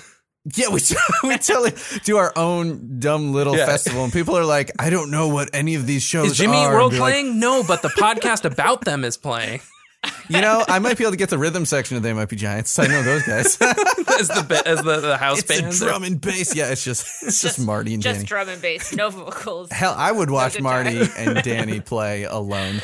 Yeah, 0.56 0.68
we 0.70 0.82
we 1.24 1.38
totally 1.38 1.72
do 2.04 2.18
our 2.18 2.34
own 2.36 3.00
dumb 3.00 3.32
little 3.34 3.56
Yeah. 3.56 3.66
festival, 3.66 4.04
and 4.04 4.12
people 4.12 4.38
are 4.38 4.44
like, 4.46 4.72
"I 4.78 4.90
don't 4.90 5.10
know 5.10 5.30
what 5.30 5.50
any 5.54 5.76
of 5.76 5.88
these 5.88 6.04
shows 6.04 6.32
is 6.32 6.38
Jimmy 6.38 6.58
are." 6.58 6.74
World 6.74 6.92
be 6.92 7.00
like, 7.00 7.14
playing? 7.14 7.40
no, 7.40 7.64
but 7.64 7.82
the 7.82 7.88
podcast 7.90 8.44
about 8.44 8.82
them 8.84 9.06
is 9.06 9.16
playing. 9.16 9.62
you 10.30 10.42
know, 10.42 10.66
I 10.68 10.80
might 10.80 10.98
be 10.98 11.06
able 11.06 11.12
to 11.12 11.18
get 11.18 11.30
the 11.30 11.38
rhythm 11.38 11.66
section 11.66 11.96
of 11.96 12.04
They 12.04 12.12
Might 12.12 12.28
Be 12.28 12.36
Giants. 12.36 12.78
I 12.78 12.88
know 12.88 13.02
those 13.04 13.24
guys. 13.24 13.58
as 13.62 14.28
the 14.28 14.62
as 14.66 14.82
the, 14.84 15.00
the 15.00 15.16
house 15.16 15.40
it's 15.40 15.48
band. 15.62 15.74
a 15.74 15.78
drum 15.78 16.04
and 16.04 16.20
bass. 16.20 16.54
Yeah, 16.54 16.72
it's 16.72 16.84
just 16.84 17.24
it's 17.24 17.42
just, 17.42 17.58
Marty 17.58 17.94
and 17.94 18.04
Just 18.04 18.16
Danny. 18.18 18.26
drum 18.28 18.50
and 18.50 18.62
bass, 18.62 18.94
no 18.94 19.10
vocals. 19.10 19.72
Hell, 19.72 19.96
I 19.98 20.12
would 20.12 20.30
watch 20.30 20.58
guitar. 20.58 20.84
Marty 20.84 21.04
and 21.18 21.42
Danny 21.42 21.80
play 21.80 22.24
alone. 22.26 22.82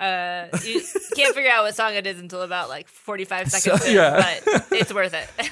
Uh, 0.00 0.46
you 0.64 0.80
can't 1.14 1.34
figure 1.34 1.50
out 1.50 1.62
what 1.64 1.74
song 1.76 1.94
it 1.94 2.06
is 2.06 2.18
until 2.18 2.40
about 2.40 2.70
like 2.70 2.88
45 2.88 3.50
So- 3.50 3.58
seconds 3.58 3.86
in, 3.86 3.94
yeah. 3.96 4.38
but 4.42 4.66
it's 4.72 4.94
worth 4.94 5.12
it. 5.12 5.50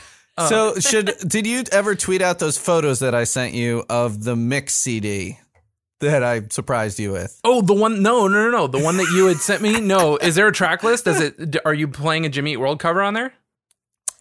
So 0.48 0.74
should 0.80 1.14
did 1.26 1.46
you 1.46 1.64
ever 1.72 1.94
tweet 1.94 2.22
out 2.22 2.38
those 2.38 2.56
photos 2.58 3.00
that 3.00 3.14
I 3.14 3.24
sent 3.24 3.54
you 3.54 3.84
of 3.88 4.22
the 4.24 4.36
mix 4.36 4.74
CD 4.74 5.38
that 6.00 6.22
I 6.22 6.42
surprised 6.48 6.98
you 6.98 7.12
with? 7.12 7.38
Oh, 7.44 7.60
the 7.62 7.74
one? 7.74 8.02
No, 8.02 8.26
no, 8.28 8.44
no, 8.44 8.50
no. 8.50 8.66
The 8.66 8.78
one 8.78 8.96
that 8.96 9.10
you 9.14 9.26
had 9.26 9.36
sent 9.40 9.62
me. 9.62 9.80
No, 9.80 10.16
is 10.16 10.34
there 10.34 10.48
a 10.48 10.52
track 10.52 10.82
list? 10.82 11.04
Does 11.04 11.20
it? 11.20 11.56
Are 11.64 11.74
you 11.74 11.88
playing 11.88 12.26
a 12.26 12.28
Jimmy 12.28 12.52
Eat 12.52 12.56
World 12.58 12.80
cover 12.80 13.02
on 13.02 13.14
there? 13.14 13.32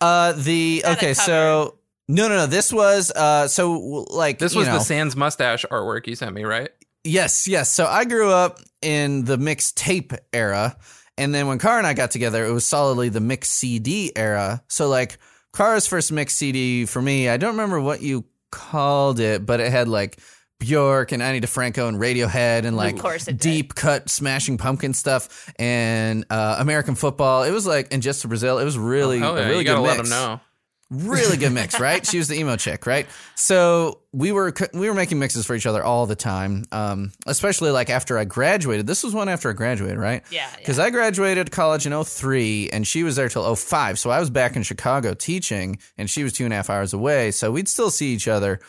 Uh, 0.01 0.33
the 0.33 0.81
Not 0.85 0.97
okay, 0.97 1.13
so 1.13 1.75
no, 2.07 2.27
no, 2.27 2.37
no. 2.37 2.45
This 2.45 2.71
was 2.71 3.11
uh, 3.11 3.47
so 3.47 4.05
like 4.09 4.39
This 4.39 4.53
you 4.53 4.59
was 4.59 4.67
know, 4.67 4.75
the 4.75 4.79
Sans 4.79 5.15
mustache 5.15 5.65
artwork 5.69 6.07
you 6.07 6.15
sent 6.15 6.33
me, 6.33 6.43
right? 6.43 6.69
Yes, 7.03 7.47
yes. 7.47 7.69
So 7.69 7.85
I 7.85 8.05
grew 8.05 8.29
up 8.29 8.59
in 8.81 9.25
the 9.25 9.37
mixtape 9.37 10.17
era. 10.33 10.77
And 11.17 11.35
then 11.35 11.47
when 11.47 11.59
Car 11.59 11.77
and 11.77 11.85
I 11.85 11.93
got 11.93 12.11
together, 12.11 12.45
it 12.45 12.51
was 12.51 12.65
solidly 12.65 13.09
the 13.09 13.19
mix 13.19 13.49
CD 13.49 14.13
era. 14.15 14.63
So, 14.69 14.87
like, 14.87 15.17
Car's 15.53 15.87
first 15.87 16.11
mix 16.11 16.35
CD 16.35 16.85
for 16.85 17.01
me, 17.01 17.29
I 17.29 17.37
don't 17.37 17.51
remember 17.51 17.79
what 17.81 18.01
you 18.01 18.25
called 18.51 19.19
it, 19.19 19.45
but 19.45 19.59
it 19.59 19.71
had 19.71 19.87
like 19.87 20.19
Bjork 20.59 21.11
and 21.11 21.23
Ani 21.23 21.39
DiFranco 21.39 21.87
and 21.87 21.97
Radiohead 21.99 22.65
and 22.65 22.75
like 22.75 22.99
course 22.99 23.27
it 23.27 23.33
did. 23.33 23.39
deep 23.39 23.75
cut 23.75 24.09
Smashing 24.09 24.57
Pumpkin 24.57 24.93
stuff 24.93 25.51
and 25.57 26.25
uh, 26.29 26.57
American 26.59 26.95
football. 26.95 27.43
It 27.43 27.51
was 27.51 27.65
like, 27.65 27.93
and 27.93 28.01
Jets 28.03 28.21
to 28.21 28.27
Brazil, 28.27 28.59
it 28.59 28.65
was 28.65 28.77
really, 28.77 29.21
Oh, 29.23 29.35
a 29.35 29.39
yeah, 29.39 29.45
really 29.47 29.59
you 29.59 29.63
gotta 29.65 29.79
good 29.81 29.87
let 29.87 29.97
mix 29.97 30.09
them 30.09 30.19
know. 30.19 30.41
Really 30.89 31.37
good 31.37 31.51
mix, 31.51 31.79
right? 31.79 32.05
She 32.05 32.17
was 32.17 32.27
the 32.27 32.35
emo 32.35 32.55
chick, 32.55 32.85
right? 32.85 33.07
So 33.35 33.99
we 34.11 34.31
were 34.31 34.53
we 34.73 34.87
were 34.87 34.95
making 34.95 35.19
mixes 35.19 35.45
for 35.45 35.55
each 35.55 35.65
other 35.65 35.83
all 35.83 36.05
the 36.05 36.15
time, 36.15 36.65
um, 36.71 37.11
especially 37.27 37.71
like 37.71 37.89
after 37.89 38.17
I 38.17 38.25
graduated. 38.25 38.87
This 38.87 39.03
was 39.03 39.13
one 39.13 39.29
after 39.29 39.49
I 39.49 39.53
graduated, 39.53 39.97
right? 39.97 40.23
Yeah, 40.31 40.49
Because 40.57 40.79
I 40.79 40.89
graduated 40.89 41.51
college 41.51 41.85
in 41.85 42.03
03 42.03 42.69
and 42.71 42.87
she 42.87 43.03
was 43.03 43.15
there 43.15 43.29
till 43.29 43.55
05. 43.55 43.99
So 43.99 44.09
I 44.09 44.19
was 44.19 44.29
back 44.29 44.55
in 44.55 44.63
Chicago 44.63 45.13
teaching 45.13 45.77
and 45.97 46.09
she 46.09 46.23
was 46.23 46.33
two 46.33 46.43
and 46.45 46.53
a 46.53 46.55
half 46.55 46.69
hours 46.69 46.93
away. 46.93 47.31
So 47.31 47.51
we'd 47.51 47.67
still 47.67 47.91
see 47.91 48.13
each 48.13 48.27
other 48.27 48.59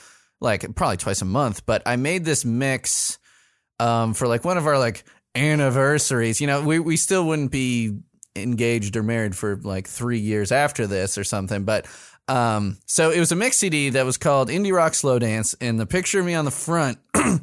like 0.41 0.75
probably 0.75 0.99
twice 0.99 1.23
a 1.23 1.27
month. 1.27 1.65
But 1.67 1.83
I 1.87 1.97
made 1.97 2.25
this 2.25 2.45
mix 2.45 3.19
um, 3.79 4.15
for 4.15 4.27
like 4.27 4.45
one 4.45 4.59
of 4.59 4.67
our 4.67 4.79
like 4.79 5.05
anniversaries. 5.35 6.41
You 6.41 6.47
know, 6.47 6.63
we, 6.63 6.79
we 6.79 6.97
still 6.97 7.27
wouldn't 7.27 7.51
be 7.51 7.99
engaged 8.37 8.97
or 8.97 9.03
married 9.03 9.37
for 9.37 9.57
like 9.57 9.89
three 9.89 10.19
years 10.19 10.53
after 10.53 10.87
this 10.87 11.19
or 11.19 11.25
something. 11.25 11.65
But 11.65 11.87
um, 12.29 12.79
so 12.87 13.11
it 13.11 13.19
was 13.19 13.33
a 13.33 13.37
mix 13.37 13.59
CD 13.59 13.91
that 13.91 14.05
was 14.05 14.17
called 14.17 14.49
Indie 14.49 14.73
Rock 14.73 14.95
Slow 14.95 15.19
Dance. 15.19 15.55
And 15.61 15.79
the 15.81 15.87
picture 15.87 16.21
of 16.21 16.27
me 16.27 16.35
on 16.35 16.45
the 16.45 16.51
front 16.51 16.99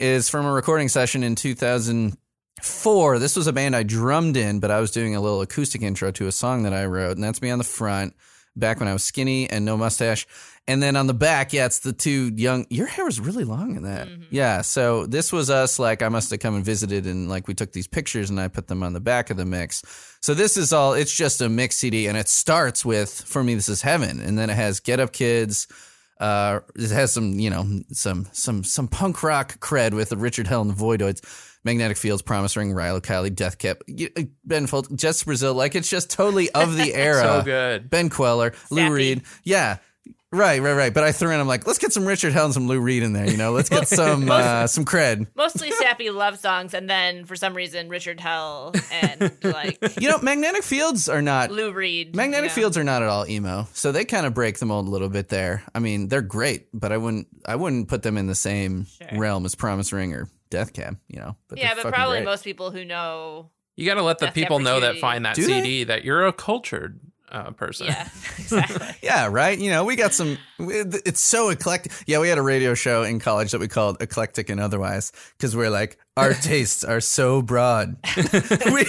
is 0.00 0.28
from 0.28 0.46
a 0.46 0.52
recording 0.52 0.88
session 0.88 1.22
in 1.24 1.34
2004. 1.34 3.18
This 3.18 3.36
was 3.36 3.46
a 3.46 3.52
band 3.52 3.74
I 3.74 3.82
drummed 3.82 4.36
in, 4.36 4.60
but 4.60 4.70
I 4.70 4.80
was 4.80 4.90
doing 4.90 5.16
a 5.16 5.20
little 5.20 5.40
acoustic 5.40 5.82
intro 5.82 6.10
to 6.12 6.26
a 6.26 6.32
song 6.32 6.62
that 6.62 6.72
I 6.72 6.84
wrote. 6.84 7.16
And 7.16 7.24
that's 7.24 7.42
me 7.42 7.50
on 7.50 7.58
the 7.58 7.64
front 7.64 8.14
back 8.58 8.80
when 8.80 8.88
I 8.88 8.92
was 8.92 9.04
skinny 9.04 9.48
and 9.48 9.64
no 9.64 9.76
mustache. 9.76 10.26
And 10.66 10.82
then 10.82 10.96
on 10.96 11.06
the 11.06 11.14
back, 11.14 11.54
yeah, 11.54 11.64
it's 11.64 11.78
the 11.78 11.94
two 11.94 12.30
young. 12.36 12.66
Your 12.68 12.86
hair 12.86 13.06
was 13.06 13.18
really 13.18 13.44
long 13.44 13.74
in 13.76 13.84
that. 13.84 14.06
Mm-hmm. 14.06 14.24
Yeah. 14.30 14.60
So 14.60 15.06
this 15.06 15.32
was 15.32 15.48
us. 15.48 15.78
Like 15.78 16.02
I 16.02 16.10
must 16.10 16.30
have 16.30 16.40
come 16.40 16.54
and 16.54 16.64
visited, 16.64 17.06
and 17.06 17.26
like 17.26 17.48
we 17.48 17.54
took 17.54 17.72
these 17.72 17.86
pictures, 17.86 18.28
and 18.28 18.38
I 18.38 18.48
put 18.48 18.66
them 18.66 18.82
on 18.82 18.92
the 18.92 19.00
back 19.00 19.30
of 19.30 19.38
the 19.38 19.46
mix. 19.46 19.82
So 20.20 20.34
this 20.34 20.58
is 20.58 20.72
all. 20.74 20.92
It's 20.92 21.16
just 21.16 21.40
a 21.40 21.48
mix 21.48 21.76
CD, 21.76 22.06
and 22.06 22.18
it 22.18 22.28
starts 22.28 22.84
with 22.84 23.10
"For 23.10 23.42
Me 23.42 23.54
This 23.54 23.70
Is 23.70 23.80
Heaven," 23.80 24.20
and 24.20 24.38
then 24.38 24.50
it 24.50 24.56
has 24.56 24.78
"Get 24.78 25.00
Up 25.00 25.12
Kids." 25.12 25.66
Uh, 26.20 26.60
it 26.74 26.90
has 26.90 27.12
some, 27.12 27.38
you 27.38 27.48
know, 27.50 27.64
some 27.92 28.26
some 28.32 28.64
some 28.64 28.88
punk 28.88 29.22
rock 29.22 29.58
cred 29.60 29.94
with 29.94 30.08
the 30.08 30.16
Richard 30.16 30.46
Hell 30.46 30.62
and 30.62 30.70
the 30.70 30.74
Voidoids, 30.74 31.22
Magnetic 31.64 31.96
Fields, 31.96 32.22
Promise 32.22 32.56
Ring, 32.56 32.72
Rilo 32.72 33.00
Kiley, 33.00 33.34
Death 33.34 33.58
Cab, 33.58 33.78
uh, 33.88 34.22
Ben 34.44 34.66
Folds, 34.66 34.88
Jets 34.88 35.22
Brazil. 35.22 35.54
Like 35.54 35.74
it's 35.74 35.88
just 35.88 36.10
totally 36.10 36.50
of 36.50 36.76
the 36.76 36.92
era. 36.94 37.22
So 37.22 37.42
good. 37.42 37.88
Ben 37.88 38.10
Kweller, 38.10 38.52
Lou 38.70 38.90
Reed. 38.90 39.22
Yeah. 39.44 39.78
Right, 40.30 40.60
right, 40.60 40.74
right. 40.74 40.92
But 40.92 41.04
I 41.04 41.12
threw 41.12 41.30
in, 41.30 41.40
I'm 41.40 41.48
like, 41.48 41.66
let's 41.66 41.78
get 41.78 41.90
some 41.90 42.04
Richard 42.04 42.34
Hell 42.34 42.44
and 42.44 42.52
some 42.52 42.68
Lou 42.68 42.80
Reed 42.80 43.02
in 43.02 43.14
there, 43.14 43.30
you 43.30 43.38
know? 43.38 43.52
Let's 43.52 43.70
get 43.70 43.88
some 43.88 44.30
uh, 44.30 44.66
some 44.66 44.84
cred. 44.84 45.26
Mostly 45.34 45.70
sappy 45.70 46.10
love 46.10 46.38
songs, 46.38 46.74
and 46.74 46.88
then 46.88 47.24
for 47.24 47.34
some 47.34 47.54
reason, 47.54 47.88
Richard 47.88 48.20
Hell 48.20 48.74
and 48.90 49.32
like 49.42 49.78
You 50.00 50.10
know, 50.10 50.18
Magnetic 50.18 50.64
Fields 50.64 51.08
are 51.08 51.22
not 51.22 51.50
Lou 51.50 51.72
Reed. 51.72 52.14
Magnetic 52.14 52.44
you 52.44 52.48
know. 52.48 52.54
Fields 52.54 52.76
are 52.76 52.84
not 52.84 53.02
at 53.02 53.08
all 53.08 53.26
emo, 53.26 53.66
so 53.72 53.90
they 53.90 54.04
kind 54.04 54.26
of 54.26 54.34
break 54.34 54.58
the 54.58 54.66
mold 54.66 54.86
a 54.86 54.90
little 54.90 55.08
bit 55.08 55.28
there. 55.28 55.62
I 55.74 55.78
mean, 55.78 56.08
they're 56.08 56.20
great, 56.20 56.66
but 56.74 56.92
I 56.92 56.98
wouldn't 56.98 57.28
I 57.46 57.56
wouldn't 57.56 57.88
put 57.88 58.02
them 58.02 58.18
in 58.18 58.26
the 58.26 58.34
same 58.34 58.84
Sure. 58.84 59.18
realm 59.18 59.46
as 59.46 59.54
Promise 59.54 59.92
Ring 59.94 60.12
or 60.12 60.28
Death 60.50 60.74
Cab, 60.74 60.98
you 61.08 61.20
know. 61.20 61.36
But 61.48 61.58
Yeah, 61.58 61.74
but 61.74 61.90
probably 61.92 62.18
great. 62.18 62.24
most 62.26 62.44
people 62.44 62.70
who 62.70 62.84
know. 62.84 63.50
You 63.76 63.86
got 63.86 63.94
to 63.94 64.02
let 64.02 64.18
the 64.18 64.26
That's 64.26 64.34
the 64.34 64.42
people 64.42 64.58
know 64.58 64.80
that 64.80 64.98
find 64.98 65.24
that 65.24 65.36
Do 65.36 65.46
they? 65.46 65.52
CD 65.62 65.84
that 65.84 66.04
you're 66.04 66.26
a 66.26 66.32
cultured 66.32 66.98
uh, 67.30 67.50
person. 67.52 67.86
Yeah, 67.88 68.08
exactly. 68.38 68.86
Yeah, 69.02 69.28
right. 69.30 69.58
You 69.58 69.70
know, 69.70 69.84
we 69.84 69.96
got 69.96 70.14
some. 70.14 70.38
It's 70.58 71.20
so 71.20 71.50
eclectic. 71.50 71.92
Yeah, 72.06 72.20
we 72.20 72.28
had 72.28 72.38
a 72.38 72.42
radio 72.42 72.74
show 72.74 73.02
in 73.02 73.18
college 73.20 73.52
that 73.52 73.60
we 73.60 73.68
called 73.68 74.02
Eclectic 74.02 74.50
and 74.50 74.60
Otherwise 74.60 75.12
because 75.36 75.56
we're 75.56 75.70
like 75.70 75.98
our 76.16 76.32
tastes 76.34 76.84
are 76.84 77.00
so 77.00 77.42
broad. 77.42 77.96
we, 78.16 78.86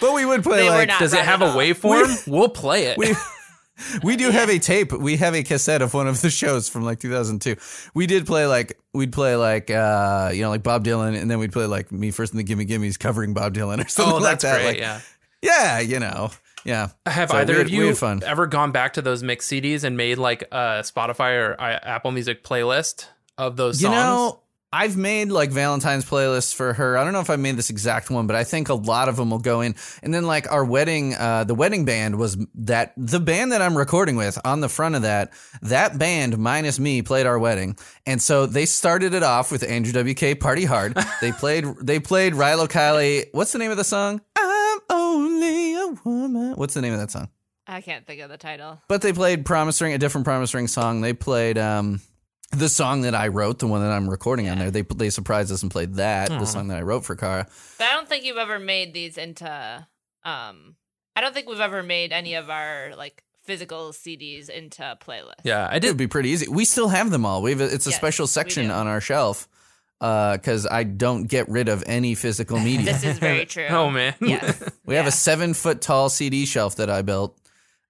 but 0.00 0.14
we 0.14 0.24
would 0.24 0.42
play 0.42 0.62
They 0.62 0.68
like 0.68 0.98
Does 0.98 1.14
it 1.14 1.24
have 1.24 1.42
a 1.42 1.48
waveform? 1.48 2.26
we'll 2.28 2.48
play 2.48 2.86
it. 2.86 2.98
we 2.98 3.14
we 4.02 4.16
do 4.16 4.30
have 4.30 4.48
a 4.48 4.58
tape. 4.58 4.92
We 4.92 5.16
have 5.16 5.34
a 5.34 5.42
cassette 5.42 5.82
of 5.82 5.92
one 5.92 6.06
of 6.06 6.22
the 6.22 6.30
shows 6.30 6.68
from 6.68 6.84
like 6.84 6.98
2002. 7.00 7.56
We 7.94 8.06
did 8.06 8.26
play 8.26 8.46
like 8.46 8.78
we'd 8.94 9.12
play 9.12 9.36
like 9.36 9.70
uh 9.70 10.30
you 10.32 10.42
know 10.42 10.50
like 10.50 10.62
Bob 10.62 10.84
Dylan, 10.84 11.20
and 11.20 11.30
then 11.30 11.38
we'd 11.38 11.52
play 11.52 11.66
like 11.66 11.92
me 11.92 12.10
first 12.10 12.32
and 12.32 12.40
the 12.40 12.44
Gimme 12.44 12.64
Gimmes 12.64 12.98
covering 12.98 13.34
Bob 13.34 13.54
Dylan 13.54 13.84
or 13.84 13.88
something 13.88 14.14
oh, 14.14 14.18
like 14.18 14.40
that. 14.40 14.60
great. 14.60 14.66
Like, 14.66 14.78
yeah. 14.78 15.00
yeah, 15.42 15.80
you 15.80 16.00
know, 16.00 16.30
yeah. 16.66 16.88
Have 17.06 17.30
So 17.30 17.36
either 17.36 17.54
we 17.54 17.60
of 17.60 17.68
you 17.70 17.96
ever 18.24 18.46
gone 18.46 18.72
back 18.72 18.94
to 18.94 19.02
those 19.02 19.22
mix 19.22 19.46
CDs 19.48 19.84
and 19.84 19.96
made 19.96 20.18
like 20.18 20.42
a 20.52 20.82
Spotify 20.82 21.38
or 21.40 21.60
uh, 21.60 21.78
Apple 21.82 22.10
Music 22.10 22.42
playlist 22.44 23.06
of 23.38 23.56
those 23.56 23.80
You 23.80 23.86
songs? 23.88 23.96
know, 23.96 24.40
I've 24.72 24.96
made 24.96 25.30
like 25.30 25.50
Valentine's 25.52 26.04
playlists 26.04 26.54
for 26.54 26.74
her. 26.74 26.98
I 26.98 27.04
don't 27.04 27.12
know 27.14 27.20
if 27.20 27.30
I 27.30 27.36
made 27.36 27.56
this 27.56 27.70
exact 27.70 28.10
one, 28.10 28.26
but 28.26 28.34
I 28.36 28.44
think 28.44 28.68
a 28.68 28.74
lot 28.74 29.08
of 29.08 29.16
them 29.16 29.30
will 29.30 29.38
go 29.38 29.60
in. 29.62 29.74
And 30.02 30.12
then 30.12 30.26
like 30.26 30.50
our 30.52 30.64
wedding, 30.64 31.14
uh, 31.14 31.44
the 31.44 31.54
wedding 31.54 31.84
band 31.84 32.18
was 32.18 32.36
that 32.56 32.92
the 32.96 33.20
band 33.20 33.52
that 33.52 33.62
I'm 33.62 33.78
recording 33.78 34.16
with 34.16 34.38
on 34.44 34.60
the 34.60 34.68
front 34.68 34.96
of 34.96 35.02
that. 35.02 35.32
That 35.62 35.96
band 35.98 36.36
minus 36.36 36.78
me 36.80 37.00
played 37.02 37.26
our 37.26 37.38
wedding, 37.38 37.78
and 38.06 38.20
so 38.20 38.44
they 38.44 38.66
started 38.66 39.14
it 39.14 39.22
off 39.22 39.50
with 39.52 39.62
Andrew 39.62 39.92
WK 40.14 40.38
Party 40.40 40.64
Hard. 40.64 40.98
they 41.20 41.32
played 41.32 41.64
they 41.80 42.00
played 42.00 42.34
Rilo 42.34 42.66
Kiley. 42.68 43.26
What's 43.32 43.52
the 43.52 43.58
name 43.58 43.70
of 43.70 43.76
the 43.78 43.84
song? 43.84 44.20
Only 44.38 44.55
a 45.86 46.08
woman. 46.08 46.52
What's 46.56 46.74
the 46.74 46.82
name 46.82 46.92
of 46.92 47.00
that 47.00 47.10
song? 47.10 47.28
I 47.66 47.80
can't 47.80 48.06
think 48.06 48.20
of 48.20 48.30
the 48.30 48.36
title. 48.38 48.80
But 48.88 49.02
they 49.02 49.12
played 49.12 49.44
Promise 49.44 49.80
Ring, 49.82 49.92
a 49.92 49.98
different 49.98 50.24
Promise 50.24 50.54
Ring 50.54 50.68
song. 50.68 51.00
They 51.00 51.12
played 51.12 51.58
um, 51.58 52.00
the 52.52 52.68
song 52.68 53.02
that 53.02 53.14
I 53.14 53.28
wrote, 53.28 53.58
the 53.58 53.66
one 53.66 53.80
that 53.82 53.90
I'm 53.90 54.08
recording 54.08 54.48
on 54.48 54.58
there. 54.58 54.70
They 54.70 54.82
they 54.82 55.10
surprised 55.10 55.50
us 55.50 55.62
and 55.62 55.70
played 55.70 55.94
that, 55.94 56.28
the 56.28 56.44
song 56.44 56.68
that 56.68 56.78
I 56.78 56.82
wrote 56.82 57.04
for 57.04 57.16
Kara. 57.16 57.46
But 57.78 57.88
I 57.88 57.94
don't 57.94 58.08
think 58.08 58.24
you've 58.24 58.36
ever 58.36 58.58
made 58.58 58.94
these 58.94 59.18
into. 59.18 59.86
Um, 60.24 60.76
I 61.16 61.20
don't 61.20 61.34
think 61.34 61.48
we've 61.48 61.60
ever 61.60 61.82
made 61.82 62.12
any 62.12 62.34
of 62.34 62.50
our 62.50 62.92
like 62.96 63.22
physical 63.44 63.90
CDs 63.92 64.48
into 64.48 64.96
playlists. 65.00 65.42
Yeah, 65.44 65.66
I 65.70 65.78
did. 65.78 65.88
It 65.88 65.90
would 65.92 65.96
be 65.98 66.06
pretty 66.08 66.30
easy. 66.30 66.46
We 66.48 66.64
still 66.64 66.88
have 66.88 67.10
them 67.10 67.24
all. 67.26 67.42
We've 67.42 67.60
it's 67.60 67.86
a 67.86 67.90
Yes, 67.90 67.96
special 67.96 68.26
section 68.26 68.70
on 68.70 68.86
our 68.86 69.00
shelf 69.00 69.48
because 69.98 70.66
I 70.66 70.84
don't 70.84 71.24
get 71.24 71.48
rid 71.48 71.68
of 71.68 71.82
any 71.86 72.14
physical 72.14 72.58
media. 72.58 72.92
This 72.92 73.04
is 73.04 73.18
very 73.18 73.46
true. 73.54 73.66
Oh 73.68 73.90
man. 73.90 74.14
Yes. 74.20 74.62
we 74.84 74.94
have 74.96 75.06
a 75.06 75.10
seven 75.12 75.54
foot 75.54 75.80
tall 75.80 76.08
CD 76.08 76.46
shelf 76.46 76.76
that 76.76 76.90
I 76.90 77.02
built. 77.02 77.38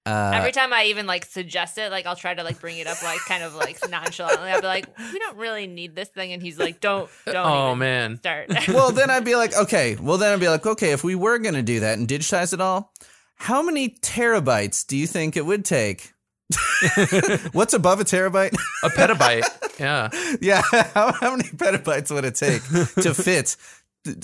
Uh, 0.06 0.30
Every 0.34 0.52
time 0.52 0.72
I 0.72 0.84
even 0.84 1.06
like 1.08 1.24
suggest 1.24 1.78
it, 1.78 1.90
like 1.90 2.06
I'll 2.06 2.14
try 2.14 2.32
to 2.32 2.44
like 2.44 2.60
bring 2.60 2.78
it 2.78 2.86
up 2.86 3.02
like 3.02 3.18
kind 3.26 3.42
of 3.42 3.56
like 3.56 3.76
nonchalantly. 3.90 4.50
I'll 4.50 4.60
be 4.60 4.66
like, 4.68 4.86
"We 5.12 5.18
don't 5.18 5.36
really 5.36 5.66
need 5.66 5.96
this 5.96 6.08
thing," 6.08 6.32
and 6.32 6.40
he's 6.40 6.60
like, 6.60 6.80
"Don't, 6.80 7.10
don't." 7.24 7.34
oh 7.34 7.66
even 7.70 7.78
man. 7.80 8.16
start. 8.18 8.50
well, 8.68 8.92
then 8.92 9.10
I'd 9.10 9.24
be 9.24 9.34
like, 9.34 9.56
okay. 9.56 9.96
Well, 9.96 10.16
then 10.16 10.32
I'd 10.32 10.38
be 10.38 10.48
like, 10.48 10.64
okay. 10.64 10.92
If 10.92 11.02
we 11.02 11.16
were 11.16 11.38
going 11.38 11.54
to 11.56 11.62
do 11.62 11.80
that 11.80 11.98
and 11.98 12.06
digitize 12.06 12.52
it 12.52 12.60
all, 12.60 12.92
how 13.34 13.62
many 13.62 13.88
terabytes 13.90 14.86
do 14.86 14.96
you 14.96 15.08
think 15.08 15.36
it 15.36 15.44
would 15.44 15.64
take? 15.64 16.12
What's 17.52 17.74
above 17.74 18.00
a 18.00 18.04
terabyte? 18.04 18.54
A 18.84 18.88
petabyte. 18.88 19.42
yeah. 19.80 20.10
yeah, 20.40 20.62
how, 20.94 21.12
how 21.12 21.36
many 21.36 21.48
petabytes 21.48 22.10
would 22.14 22.24
it 22.24 22.34
take 22.36 22.62
to 23.02 23.14
fit 23.14 23.56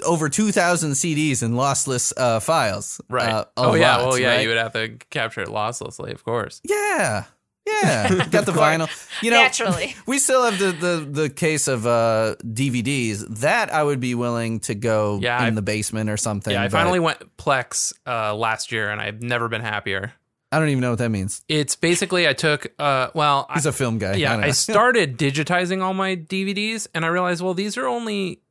over 0.06 0.28
2,000 0.28 0.92
CDs 0.92 1.42
in 1.42 1.52
lossless 1.54 2.12
uh, 2.16 2.40
files? 2.40 3.00
Right. 3.08 3.28
Uh, 3.28 3.44
a 3.56 3.60
oh 3.60 3.74
yeah. 3.74 3.96
lot, 3.96 4.08
Well, 4.08 4.18
yeah. 4.18 4.28
right? 4.30 4.42
You 4.42 4.48
would 4.48 4.58
have 4.58 4.72
to 4.74 4.90
capture 5.10 5.40
it 5.42 5.48
losslessly, 5.48 6.12
of 6.12 6.24
course. 6.24 6.60
Yeah. 6.64 7.24
Yeah, 7.64 8.26
got 8.30 8.44
the 8.44 8.50
vinyl. 8.50 8.88
You 9.22 9.30
know, 9.30 9.40
Naturally. 9.40 9.94
we 10.04 10.18
still 10.18 10.42
have 10.44 10.58
the 10.58 10.72
the, 10.72 11.06
the 11.08 11.30
case 11.30 11.68
of 11.68 11.86
uh, 11.86 12.34
DVDs. 12.42 13.24
That 13.38 13.72
I 13.72 13.84
would 13.84 14.00
be 14.00 14.16
willing 14.16 14.58
to 14.60 14.74
go 14.74 15.20
Yeah, 15.22 15.38
in 15.46 15.52
I- 15.52 15.54
the 15.54 15.62
basement 15.62 16.10
or 16.10 16.16
something. 16.16 16.52
Yeah, 16.52 16.62
I 16.62 16.66
but 16.66 16.72
finally 16.72 16.98
went 16.98 17.36
Plex 17.36 17.92
uh, 18.04 18.34
last 18.34 18.72
year, 18.72 18.90
and 18.90 19.00
I've 19.00 19.22
never 19.22 19.48
been 19.48 19.60
happier. 19.60 20.12
I 20.52 20.58
don't 20.58 20.68
even 20.68 20.82
know 20.82 20.90
what 20.90 20.98
that 20.98 21.08
means. 21.08 21.42
It's 21.48 21.74
basically 21.74 22.28
I 22.28 22.34
took. 22.34 22.72
Uh, 22.78 23.08
well, 23.14 23.48
He's 23.54 23.66
a 23.66 23.72
film 23.72 23.98
guy. 23.98 24.14
yeah, 24.14 24.36
I, 24.36 24.42
I, 24.44 24.50
started 24.52 25.16
digitizing 25.16 25.82
all 25.82 25.94
my 25.94 26.14
DVDs, 26.14 26.86
and 26.94 27.04
I 27.04 27.08
realized, 27.08 27.42
well, 27.42 27.54
these 27.54 27.78
are 27.78 27.86
only 27.86 28.42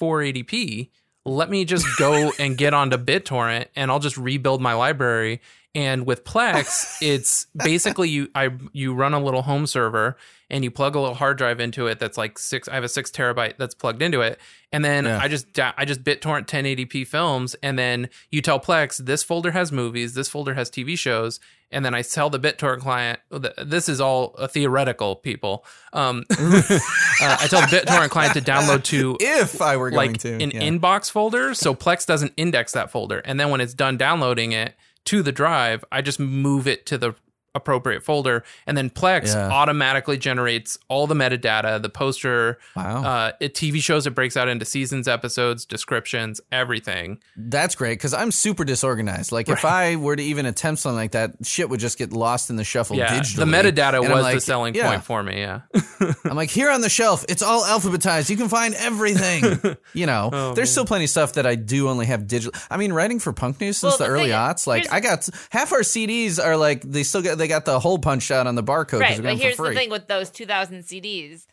480p. 0.00 0.88
let 1.24 1.50
me 1.50 1.64
just 1.64 1.86
go 1.98 2.32
and 2.38 2.56
get 2.56 2.74
onto 2.74 2.96
BitTorrent 2.96 3.66
and 3.76 3.90
I'll 3.90 4.00
just 4.00 4.16
rebuild 4.16 4.60
my 4.60 4.74
library. 4.74 5.40
And 5.74 6.06
with 6.06 6.24
Plex, 6.24 6.98
it's 7.02 7.46
basically 7.56 8.08
you 8.08 8.28
I 8.34 8.50
you 8.72 8.94
run 8.94 9.14
a 9.14 9.20
little 9.20 9.42
home 9.42 9.66
server 9.66 10.16
and 10.50 10.62
you 10.62 10.70
plug 10.70 10.94
a 10.94 11.00
little 11.00 11.14
hard 11.16 11.38
drive 11.38 11.58
into 11.58 11.86
it 11.86 11.98
that's 11.98 12.16
like 12.18 12.38
six 12.38 12.68
I 12.68 12.74
have 12.74 12.84
a 12.84 12.88
six 12.88 13.10
terabyte 13.10 13.54
that's 13.58 13.74
plugged 13.74 14.02
into 14.02 14.20
it. 14.20 14.38
And 14.72 14.84
then 14.84 15.04
Yeah. 15.04 15.18
I 15.20 15.28
just 15.28 15.46
I 15.58 15.84
just 15.84 16.04
BitTorrent 16.04 16.46
1080p 16.46 17.06
films 17.06 17.54
and 17.62 17.78
then 17.78 18.08
you 18.30 18.40
tell 18.40 18.60
Plex 18.60 18.98
this 18.98 19.22
folder 19.24 19.50
has 19.52 19.72
movies, 19.72 20.14
this 20.14 20.28
folder 20.28 20.54
has 20.54 20.70
TV 20.70 20.96
shows, 20.98 21.40
and 21.72 21.84
then 21.84 21.94
I 21.94 22.02
tell 22.02 22.30
the 22.30 22.38
BitTorrent 22.38 22.80
client 22.80 23.18
this 23.58 23.88
is 23.88 24.00
all 24.00 24.34
a 24.38 24.46
theoretical 24.46 25.16
people. 25.16 25.64
Um, 25.92 26.24
uh, 26.30 26.78
I 27.20 27.46
tell 27.48 27.62
the 27.62 27.66
BitTorrent 27.66 28.10
client 28.10 28.34
to 28.34 28.40
download 28.40 28.84
to 28.84 29.16
If 29.20 29.60
I 29.60 29.76
were 29.76 29.90
going 29.90 30.12
like 30.12 30.20
to. 30.20 30.34
an 30.34 30.50
yeah. 30.52 30.60
inbox 30.60 31.10
folder 31.10 31.54
so 31.54 31.74
plex 31.74 32.06
doesn't 32.06 32.32
index 32.36 32.72
that 32.72 32.90
folder 32.90 33.18
and 33.18 33.40
then 33.40 33.50
when 33.50 33.60
it's 33.60 33.74
done 33.74 33.96
downloading 33.96 34.52
it 34.52 34.74
to 35.04 35.22
the 35.22 35.32
drive 35.32 35.84
i 35.92 36.00
just 36.00 36.18
move 36.18 36.66
it 36.66 36.86
to 36.86 36.98
the 36.98 37.14
appropriate 37.54 38.02
folder 38.02 38.42
and 38.66 38.76
then 38.76 38.90
plex 38.90 39.32
Yeah. 39.34 39.48
automatically 39.50 40.18
generates 40.18 40.76
all 40.88 41.06
the 41.06 41.14
metadata 41.14 41.80
the 41.80 41.88
poster 41.88 42.58
Wow. 42.74 43.04
uh 43.04 43.32
it, 43.40 43.54
tv 43.54 43.80
shows 43.80 44.06
it 44.06 44.10
breaks 44.14 44.36
out 44.36 44.48
into 44.48 44.64
seasons 44.64 45.06
episodes 45.06 45.64
descriptions 45.64 46.40
everything 46.50 47.20
That's 47.36 47.74
great 47.74 47.98
because 47.98 48.12
I'm 48.14 48.30
super 48.32 48.64
disorganized. 48.64 49.30
Like 49.32 49.48
if 49.48 49.64
I 49.64 49.96
were 49.96 50.16
to 50.16 50.22
even 50.22 50.46
attempt 50.46 50.80
something 50.82 50.96
like 50.96 51.12
that, 51.12 51.32
shit 51.44 51.68
would 51.70 51.80
just 51.80 51.98
get 51.98 52.12
lost 52.12 52.50
in 52.50 52.56
the 52.56 52.64
shuffle 52.64 52.96
yeah 52.96 53.18
digitally. 53.20 53.36
the 53.36 53.44
metadata 53.44 54.02
And 54.02 54.12
was 54.12 54.22
like, 54.22 54.34
the 54.36 54.40
selling 54.40 54.74
yeah. 54.74 54.88
point 54.90 55.04
for 55.04 55.22
me 55.22 55.38
yeah 55.40 55.60
I'm 56.24 56.36
like, 56.36 56.50
here 56.50 56.70
on 56.70 56.80
the 56.80 56.88
shelf, 56.88 57.24
it's 57.28 57.42
all 57.42 57.62
alphabetized. 57.64 58.28
You 58.30 58.36
can 58.36 58.48
find 58.48 58.74
everything. 58.74 59.76
you 59.94 60.06
know, 60.06 60.30
Oh, 60.32 60.54
there's 60.54 60.70
still 60.70 60.84
plenty 60.84 61.04
of 61.04 61.10
stuff 61.10 61.34
that 61.34 61.46
I 61.46 61.54
do 61.54 61.88
only 61.88 62.06
have 62.06 62.26
digital. 62.26 62.58
I 62.70 62.76
mean, 62.76 62.92
writing 62.92 63.20
for 63.20 63.32
Punk 63.32 63.60
News 63.60 63.78
since 63.78 63.92
Well, 63.92 63.98
the 63.98 64.04
the 64.04 64.10
early 64.10 64.24
thing- 64.24 64.32
aughts, 64.32 64.66
like 64.66 64.92
I 64.92 65.00
got 65.00 65.28
half 65.50 65.72
our 65.72 65.80
CDs 65.80 66.42
are 66.44 66.56
like 66.56 66.82
they 66.82 67.02
still 67.04 67.22
got 67.22 67.38
they 67.44 67.48
got 67.48 67.66
the 67.66 67.78
hole 67.78 67.98
punched 67.98 68.30
out 68.30 68.46
on 68.46 68.54
the 68.54 68.62
barcode 68.62 69.00
right, 69.00 69.22
but 69.22 69.36
here's 69.36 69.58
the 69.58 69.74
thing 69.74 69.90
with 69.90 70.08
those 70.08 70.30
2,000 70.30 70.80
CDs. 70.82 71.46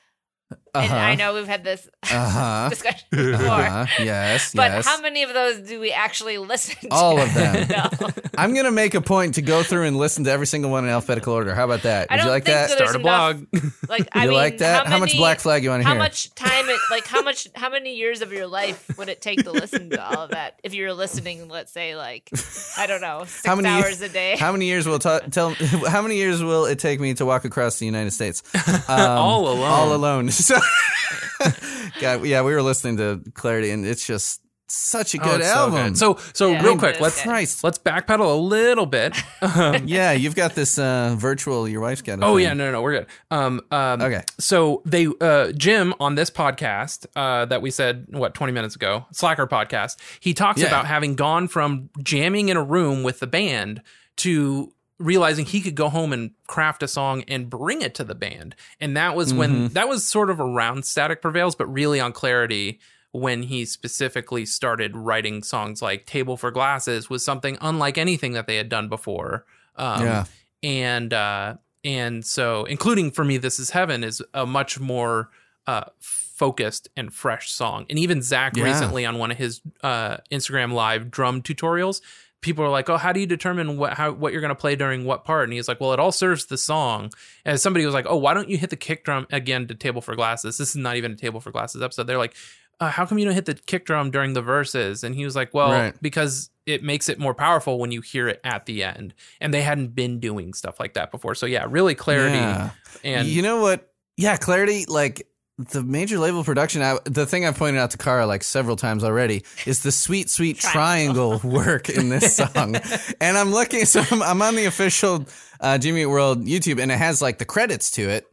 And 0.73 0.85
Uh-huh. 0.85 0.95
I 0.95 1.15
know 1.15 1.33
we've 1.33 1.47
had 1.47 1.63
this 1.65 1.89
Uh-huh. 2.03 2.69
discussion 2.69 3.05
before. 3.11 3.45
Uh-huh. 3.47 3.85
Yes, 3.99 4.53
But 4.53 4.71
yes. 4.71 4.85
how 4.85 5.01
many 5.01 5.23
of 5.23 5.33
those 5.33 5.59
do 5.67 5.79
we 5.79 5.91
actually 5.91 6.37
listen 6.37 6.75
to? 6.81 6.87
All 6.95 7.19
of 7.19 7.33
them. 7.33 7.67
No. 8.01 8.09
I'm 8.37 8.53
gonna 8.53 8.71
make 8.71 8.93
a 8.95 9.01
point 9.01 9.35
to 9.35 9.41
go 9.41 9.63
through 9.63 9.83
and 9.83 9.97
listen 9.97 10.23
to 10.23 10.31
every 10.31 10.47
single 10.47 10.71
one 10.71 10.83
in 10.85 10.89
alphabetical 10.89 11.33
order. 11.33 11.53
How 11.53 11.65
about 11.65 11.81
that? 11.83 12.07
I 12.09 12.15
Would 12.15 12.19
you 12.19 12.23
don't 12.25 12.31
like 12.33 12.45
that? 12.45 12.69
so. 12.69 12.75
Start 12.77 12.95
a 12.95 12.99
enough- 12.99 13.01
blog 13.01 13.63
Like, 13.89 14.07
I 14.13 14.23
you 14.23 14.29
mean, 14.29 14.37
like 14.37 14.57
that? 14.59 14.85
How, 14.87 14.93
How, 14.93 14.99
much 14.99 15.15
black 15.17 15.39
flag 15.39 15.63
you 15.63 15.69
want 15.69 15.83
to 15.83 15.87
hear? 15.87 15.95
How 15.97 16.01
much 16.01 16.33
time 16.35 16.69
it 16.69 16.79
like 16.89 17.05
how 17.05 17.21
much 17.21 17.47
how 17.55 17.69
many 17.69 17.95
years 17.95 18.21
of 18.21 18.31
your 18.33 18.47
life 18.47 18.97
would 18.97 19.09
it 19.09 19.21
take 19.21 19.43
to 19.43 19.51
listen 19.51 19.89
to 19.91 20.03
all 20.03 20.23
of 20.23 20.31
that 20.31 20.59
if 20.63 20.73
you're 20.73 20.93
listening 20.93 21.47
let's 21.49 21.71
say 21.71 21.95
like 21.95 22.29
I 22.77 22.87
don't 22.87 23.01
know 23.01 23.25
six 23.25 23.45
How 23.45 23.55
many 23.55 23.67
hours 23.69 24.01
a 24.01 24.09
day 24.09 24.35
How 24.37 24.51
many 24.51 24.65
years 24.67 24.87
will 24.87 24.95
it 24.95 25.01
ta- 25.01 25.19
tell? 25.19 25.53
How 25.87 26.01
many 26.01 26.15
years 26.17 26.41
will 26.43 26.65
it 26.65 26.79
take 26.79 26.99
me 26.99 27.13
to 27.15 27.25
walk 27.25 27.45
across 27.45 27.79
the 27.79 27.85
United 27.85 28.11
States? 28.11 28.41
Um, 28.87 28.99
All 29.17 29.47
alone. 29.49 29.69
All 29.71 29.93
alone. 29.95 30.31
So, 30.31 30.57
God, 32.01 32.25
yeah, 32.25 32.41
we 32.41 32.53
were 32.53 32.61
listening 32.61 32.97
to 32.97 33.21
Clarity, 33.33 33.71
and 33.71 33.85
it's 33.85 34.05
just 34.05 34.41
such 34.67 35.13
a 35.15 35.21
Oh, 35.21 35.23
good 35.25 35.43
so 35.43 35.49
album. 35.49 35.87
good. 35.89 35.97
so 35.97 36.17
so 36.33 36.51
Yeah, 36.51 36.63
real 36.63 36.77
quick 36.77 37.01
let's 37.01 37.17
good. 37.21 37.29
Christ. 37.29 37.61
let's 37.63 37.77
backpedal 37.77 38.21
a 38.21 38.39
little 38.39 38.85
bit 38.85 39.17
Um, 39.41 39.85
yeah, 39.85 40.13
you've 40.13 40.35
got 40.35 40.55
this 40.55 40.79
uh, 40.79 41.13
virtual. 41.17 41.67
Your 41.67 41.81
wife's 41.81 42.01
got. 42.01 42.19
a 42.19 42.25
Oh 42.25 42.35
thing. 42.37 42.43
yeah, 42.45 42.53
no, 42.53 42.65
no, 42.67 42.71
no, 42.73 42.81
we're 42.81 42.99
good. 42.99 43.07
Um, 43.31 43.59
um, 43.71 44.01
Okay. 44.01 44.23
So 44.39 44.81
they, 44.85 45.07
uh, 45.19 45.51
Jim 45.51 45.93
on 45.99 46.15
this 46.15 46.29
podcast 46.29 47.05
uh, 47.17 47.45
that 47.47 47.61
we 47.61 47.69
said 47.69 48.05
what 48.11 48.33
twenty 48.33 48.53
minutes 48.53 48.75
ago, 48.77 49.05
Slacker 49.11 49.45
podcast, 49.45 49.97
he 50.21 50.33
talks 50.33 50.61
Yeah. 50.61 50.67
about 50.67 50.85
having 50.85 51.15
gone 51.15 51.49
from 51.49 51.89
jamming 52.01 52.47
in 52.47 52.55
a 52.55 52.63
room 52.63 53.03
with 53.03 53.19
the 53.19 53.27
band 53.27 53.81
to 54.17 54.71
realizing 55.01 55.45
he 55.45 55.61
could 55.61 55.75
go 55.75 55.89
home 55.89 56.13
and 56.13 56.31
craft 56.47 56.83
a 56.83 56.87
song 56.87 57.23
and 57.27 57.49
bring 57.49 57.81
it 57.81 57.93
to 57.95 58.03
the 58.03 58.15
band, 58.15 58.55
and 58.79 58.95
that 58.95 59.15
was 59.15 59.33
when 59.33 59.51
Mm-hmm. 59.51 59.73
that 59.73 59.87
was 59.89 60.05
sort 60.05 60.29
of 60.29 60.39
around 60.39 60.85
Static 60.85 61.21
Prevails, 61.21 61.55
but 61.55 61.65
really 61.67 61.99
on 61.99 62.11
Clarity. 62.13 62.79
When 63.13 63.43
he 63.43 63.65
specifically 63.65 64.45
started 64.45 64.95
writing 64.95 65.43
songs 65.43 65.81
like 65.81 66.05
"Table 66.05 66.37
for 66.37 66.49
Glasses" 66.49 67.09
was 67.09 67.25
something 67.25 67.57
unlike 67.59 67.97
anything 67.97 68.31
that 68.33 68.47
they 68.47 68.55
had 68.55 68.69
done 68.69 68.87
before. 68.87 69.45
Um, 69.75 70.05
Yeah. 70.05 70.23
and 70.63 71.13
uh 71.13 71.55
and 71.83 72.25
so 72.25 72.63
including 72.65 73.11
for 73.11 73.25
me 73.25 73.35
this 73.37 73.59
is 73.59 73.71
heaven 73.71 74.03
is 74.05 74.21
a 74.33 74.45
much 74.45 74.79
more 74.79 75.29
uh 75.67 75.83
focused 75.99 76.87
and 76.95 77.13
fresh 77.13 77.51
song 77.51 77.85
and 77.89 77.99
even 77.99 78.21
zach 78.21 78.55
Yeah. 78.55 78.63
recently 78.65 79.05
on 79.05 79.17
one 79.17 79.31
of 79.31 79.37
his 79.37 79.59
uh 79.83 80.17
instagram 80.31 80.71
live 80.71 81.09
drum 81.11 81.41
tutorials 81.41 81.99
people 82.41 82.63
are 82.65 82.69
like 82.69 82.89
oh 82.89 82.97
how 82.97 83.11
do 83.13 83.19
you 83.19 83.25
determine 83.27 83.77
what 83.77 83.93
how 83.93 84.11
what 84.11 84.31
you're 84.33 84.41
going 84.41 84.49
to 84.49 84.55
play 84.55 84.75
during 84.75 85.05
what 85.05 85.23
part? 85.23 85.43
And 85.45 85.53
he's 85.53 85.67
like 85.67 85.79
well 85.79 85.93
it 85.93 85.99
all 85.99 86.11
serves 86.11 86.45
the 86.45 86.57
song. 86.57 87.11
As 87.45 87.61
somebody 87.61 87.85
was 87.85 87.93
like 87.93 88.05
oh 88.09 88.17
why 88.17 88.33
don't 88.33 88.49
you 88.49 88.57
hit 88.57 88.69
the 88.69 88.75
kick 88.75 89.03
drum 89.05 89.27
again 89.31 89.67
to 89.67 89.75
table 89.75 90.01
for 90.01 90.15
glasses? 90.15 90.57
This 90.57 90.69
is 90.71 90.75
not 90.75 90.95
even 90.95 91.13
a 91.13 91.15
table 91.15 91.39
for 91.39 91.51
glasses 91.51 91.81
episode. 91.81 92.03
They're 92.07 92.17
like 92.17 92.35
uh, 92.79 92.89
how 92.89 93.05
come 93.05 93.19
you 93.19 93.25
don't 93.25 93.35
hit 93.35 93.45
the 93.45 93.53
kick 93.53 93.85
drum 93.85 94.09
during 94.09 94.33
the 94.33 94.41
verses? 94.41 95.03
And 95.03 95.13
he 95.13 95.23
was 95.23 95.35
like 95.35 95.53
well 95.53 95.69
Right. 95.71 95.93
because 96.01 96.49
it 96.65 96.83
makes 96.83 97.09
it 97.09 97.19
more 97.19 97.33
powerful 97.33 97.79
when 97.79 97.91
you 97.91 98.01
hear 98.01 98.27
it 98.27 98.39
at 98.43 98.65
the 98.65 98.83
end. 98.83 99.13
And 99.39 99.53
they 99.53 99.61
hadn't 99.61 99.89
been 99.95 100.19
doing 100.19 100.53
stuff 100.53 100.79
like 100.79 100.93
that 100.95 101.11
before. 101.11 101.35
So 101.35 101.45
yeah 101.45 101.65
really 101.69 101.95
clarity 101.95 102.35
Yeah. 102.37 102.71
and 103.03 103.27
you 103.27 103.41
know 103.41 103.61
what? 103.61 103.87
Yeah, 104.17 104.35
Clarity, 104.37 104.85
like 104.87 105.27
the 105.69 105.83
major 105.83 106.17
label 106.17 106.43
production. 106.43 106.81
I, 106.81 106.97
the 107.05 107.25
thing 107.25 107.45
I've 107.45 107.57
pointed 107.57 107.79
out 107.79 107.91
to 107.91 107.97
Kara 107.97 108.25
like 108.25 108.43
several 108.43 108.75
times 108.75 109.03
already 109.03 109.43
is 109.65 109.83
the 109.83 109.91
sweet, 109.91 110.29
sweet 110.29 110.57
triangle, 110.57 111.39
work 111.43 111.89
in 111.89 112.09
this 112.09 112.35
song. 112.35 112.75
and 113.21 113.37
I'm 113.37 113.51
looking, 113.51 113.85
so 113.85 114.03
I'm, 114.11 114.21
I'm 114.21 114.41
on 114.41 114.55
the 114.55 114.65
official 114.65 115.25
uh, 115.59 115.77
Jimmy 115.77 116.05
World 116.05 116.45
YouTube, 116.45 116.81
and 116.81 116.91
it 116.91 116.97
has 116.97 117.21
like 117.21 117.37
the 117.37 117.45
credits 117.45 117.91
to 117.91 118.09
it. 118.09 118.27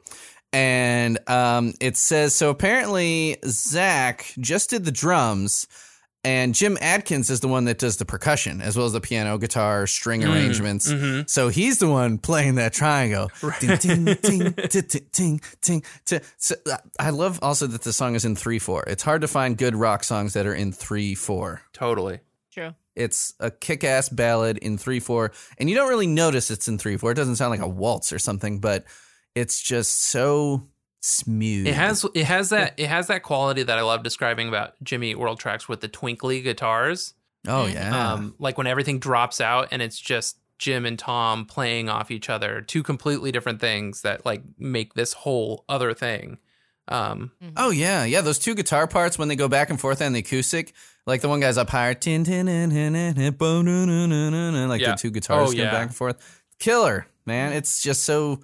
And 0.53 1.19
um, 1.29 1.75
it 1.81 1.97
says 1.97 2.35
so. 2.35 2.49
Apparently, 2.49 3.37
Zach 3.45 4.33
just 4.41 4.71
did 4.71 4.85
the 4.85 4.91
drums, 4.91 5.67
and 6.25 6.55
Jim 6.55 6.77
Adkins 6.81 7.31
is 7.31 7.41
the 7.41 7.49
one 7.49 7.65
that 7.67 7.79
does 7.79 7.97
the 7.97 8.05
percussion 8.05 8.61
as 8.61 8.77
well 8.77 8.87
as 8.87 8.93
the 8.93 9.01
piano, 9.01 9.39
guitar, 9.39 9.87
string 9.87 10.23
mm-hmm. 10.23 10.33
arrangements. 10.33 10.91
Mm-hmm. 10.91 11.23
So 11.27 11.49
he's 11.49 11.79
the 11.79 11.89
one 11.89 12.19
playing 12.19 12.57
that 12.57 12.73
triangle. 12.73 13.31
Ding, 13.61 13.77
ding, 13.77 14.05
ding, 14.05 14.53
ting, 14.55 14.83
ting, 14.83 15.01
ting, 15.13 15.41
ting, 15.61 15.83
ting. 16.05 16.21
So, 16.37 16.55
I 16.99 17.11
love 17.11 17.39
also 17.43 17.67
that 17.69 17.83
the 17.83 17.93
song 17.93 18.15
is 18.15 18.25
in 18.25 18.37
three 18.37 18.59
four. 18.59 18.85
It's 18.87 19.03
hard 19.03 19.21
to 19.23 19.29
find 19.29 19.57
good 19.57 19.77
rock 19.77 20.05
songs 20.05 20.35
that 20.35 20.47
are 20.47 20.55
in 20.55 20.73
three 20.73 21.15
four. 21.15 21.63
totally 21.73 22.21
True. 22.53 22.75
It's 22.97 23.35
a 23.39 23.53
kick-ass 23.53 24.09
ballad 24.09 24.59
in 24.59 24.77
three 24.77 24.99
four, 24.99 25.31
and 25.59 25.71
you 25.71 25.77
don't 25.77 25.89
really 25.89 26.09
notice 26.09 26.51
it's 26.51 26.67
in 26.67 26.79
three 26.79 26.97
four. 26.97 27.13
It 27.13 27.15
doesn't 27.15 27.37
sound 27.37 27.53
like 27.53 27.61
a 27.61 27.69
waltz 27.69 28.13
or 28.13 28.19
something, 28.19 28.59
but 28.59 28.85
it's 29.37 29.63
just 29.63 30.03
so 30.03 30.67
smooth. 31.01 31.67
it 31.67 31.75
has 31.75 32.05
it 32.15 32.25
has 32.25 32.51
that 32.51 32.75
it 32.77 32.87
has 32.89 33.07
that 33.07 33.23
quality 33.23 33.63
that 33.63 33.79
i 33.79 33.83
love 33.83 34.03
describing 34.03 34.49
about 34.49 34.73
jimmy 34.83 35.11
Eat 35.11 35.19
world 35.19 35.39
tracks 35.39 35.69
with 35.69 35.81
the 35.81 35.89
twinkly 35.89 36.41
guitars 36.43 37.15
Oh 37.47 37.67
yeah. 37.67 38.13
um 38.15 38.35
like 38.39 38.59
when 38.59 38.67
everything 38.67 38.99
drops 38.99 39.41
out 39.41 39.69
and 39.71 39.81
it's 39.81 39.99
just 39.99 40.39
jim 40.59 40.85
and 40.85 40.99
tom 40.99 41.45
playing 41.47 41.89
off 41.89 42.11
each 42.11 42.29
other 42.29 42.61
two 42.63 42.83
completely 42.83 43.31
different 43.31 43.61
things 43.61 44.03
that 44.03 44.27
like 44.27 44.43
make 44.59 44.95
this 44.95 45.13
whole 45.13 45.65
other 45.69 45.95
thing 45.95 46.39
um 46.89 47.31
Oh 47.57 47.69
yeah, 47.71 48.05
yeah. 48.05 48.23
Those 48.23 48.39
two 48.39 48.55
guitar 48.55 48.87
parts 48.87 49.19
when 49.19 49.29
they 49.29 49.37
go 49.37 49.47
back 49.47 49.69
and 49.69 49.79
forth 49.79 50.01
on 50.01 50.15
the 50.15 50.21
acoustic, 50.21 50.73
like 51.07 51.21
the 51.21 51.29
one 51.29 51.39
guy's 51.39 51.59
up 51.59 51.69
higher, 51.69 51.93
like 54.71 54.81
Yeah. 54.81 54.93
the 54.93 54.97
two 54.97 55.11
guitars 55.11 55.51
Oh, 55.51 55.53
go 55.53 55.59
yeah. 55.65 55.71
back 55.71 55.89
and 55.89 55.95
forth. 55.95 56.17
Killer, 56.59 57.07
man. 57.27 57.53
It's 57.53 57.83
just 57.83 58.05
so, 58.05 58.41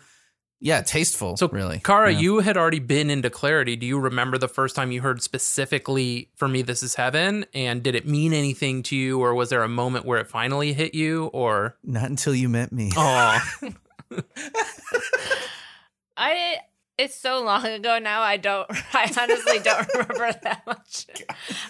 yeah, 0.64 0.80
tasteful. 0.80 1.36
So, 1.36 1.46
really, 1.48 1.78
Kara, 1.78 2.10
Yeah. 2.10 2.18
you 2.20 2.38
had 2.40 2.56
already 2.56 2.78
been 2.78 3.10
into 3.10 3.28
Clarity. 3.28 3.76
Do 3.76 3.84
you 3.86 3.98
remember 4.00 4.38
the 4.38 4.48
first 4.48 4.74
time 4.74 4.90
you 4.90 5.02
heard 5.02 5.22
specifically 5.22 6.30
"For 6.36 6.48
Me, 6.48 6.62
This 6.62 6.82
Is 6.82 6.94
Heaven"? 6.94 7.44
And 7.52 7.82
did 7.82 7.94
it 7.94 8.06
mean 8.08 8.32
anything 8.32 8.82
to 8.84 8.96
you, 8.96 9.20
or 9.20 9.34
was 9.34 9.50
there 9.50 9.62
a 9.62 9.68
moment 9.68 10.06
where 10.06 10.18
it 10.18 10.26
finally 10.26 10.72
hit 10.72 10.94
you? 10.94 11.26
Or 11.34 11.76
not 11.84 12.08
until 12.08 12.34
you 12.34 12.48
met 12.48 12.72
me. 12.72 12.90
oh, 12.96 13.38
I 16.16 16.58
it's 16.96 17.16
so 17.16 17.42
long 17.42 17.66
ago 17.66 17.98
now. 17.98 18.22
I 18.22 18.36
don't. 18.36 18.68
I 18.94 19.10
honestly 19.20 19.58
don't 19.58 19.88
remember 19.94 20.38
that 20.44 20.62
much. 20.66 21.06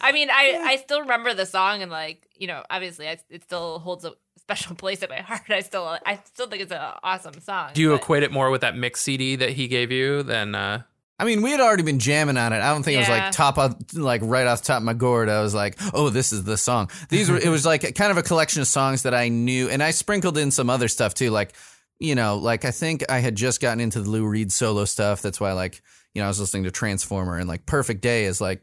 I 0.01 0.13
mean, 0.13 0.29
I 0.31 0.61
I 0.65 0.77
still 0.77 1.01
remember 1.01 1.35
the 1.35 1.47
song 1.47 1.83
and 1.83 1.91
like 1.91 2.29
you 2.37 2.47
know, 2.47 2.63
obviously, 2.69 3.09
I, 3.09 3.19
it 3.31 3.43
still 3.43 3.79
holds 3.79 4.05
a 4.05 4.13
special 4.45 4.77
place 4.77 5.03
in 5.03 5.09
my 5.11 5.21
heart. 5.21 5.43
I 5.49 5.61
still 5.61 5.99
I 6.05 6.19
still 6.25 6.47
think 6.49 6.63
it's 6.63 6.73
an 6.73 6.81
awesome 7.03 7.41
song. 7.41 7.71
do 7.75 7.81
you 7.83 7.91
but- 7.91 8.03
equate 8.03 8.23
it 8.23 8.33
more 8.33 8.51
with 8.51 8.61
that 8.61 8.77
mix 8.77 9.01
CD 9.01 9.37
that 9.37 9.51
he 9.51 9.69
gave 9.69 9.91
you 9.91 10.23
than? 10.23 10.55
Uh, 10.55 10.83
I 11.19 11.25
mean, 11.25 11.43
we 11.43 11.53
had 11.53 11.61
already 11.61 11.85
been 11.85 12.01
jamming 12.01 12.37
on 12.37 12.53
it. 12.53 12.57
I 12.57 12.73
don't 12.73 12.83
think 12.83 12.97
it 12.97 12.99
was 12.99 13.09
like 13.09 13.31
top 13.31 13.57
of, 13.57 13.77
like 13.95 14.21
right 14.25 14.49
off 14.49 14.63
the 14.63 14.67
top 14.67 14.79
of 14.79 14.83
my 14.83 14.95
gourd. 14.95 15.29
I 15.29 15.43
was 15.43 15.55
like, 15.55 15.79
oh, 15.95 16.11
this 16.11 16.33
is 16.33 16.43
the 16.43 16.57
song. 16.57 16.91
These 17.09 17.31
were, 17.31 17.39
it 17.39 17.49
was 17.49 17.65
like 17.65 17.95
kind 17.95 18.11
of 18.11 18.17
a 18.17 18.23
collection 18.23 18.61
of 18.63 18.67
songs 18.67 19.05
that 19.05 19.15
I 19.15 19.29
knew, 19.29 19.69
and 19.71 19.81
I 19.81 19.93
sprinkled 19.93 20.37
in 20.37 20.51
some 20.51 20.69
other 20.69 20.89
stuff 20.89 21.15
too. 21.15 21.31
Like, 21.31 21.55
you 22.01 22.17
know, 22.17 22.37
like 22.37 22.65
I 22.65 22.73
think 22.73 23.05
I 23.09 23.21
had 23.21 23.37
just 23.37 23.61
gotten 23.61 23.79
into 23.81 24.01
the 24.01 24.11
Lou 24.11 24.27
Reed 24.27 24.51
solo 24.51 24.85
stuff. 24.85 25.23
That's 25.23 25.41
why, 25.41 25.53
like, 25.53 25.81
you 26.15 26.21
know, 26.21 26.27
I 26.27 26.29
was 26.29 26.41
listening 26.41 26.65
to 26.65 26.73
Transformer 26.73 27.39
and 27.39 27.49
like 27.49 27.65
Perfect 27.65 28.01
Day 28.01 28.25
is 28.25 28.41
like 28.41 28.63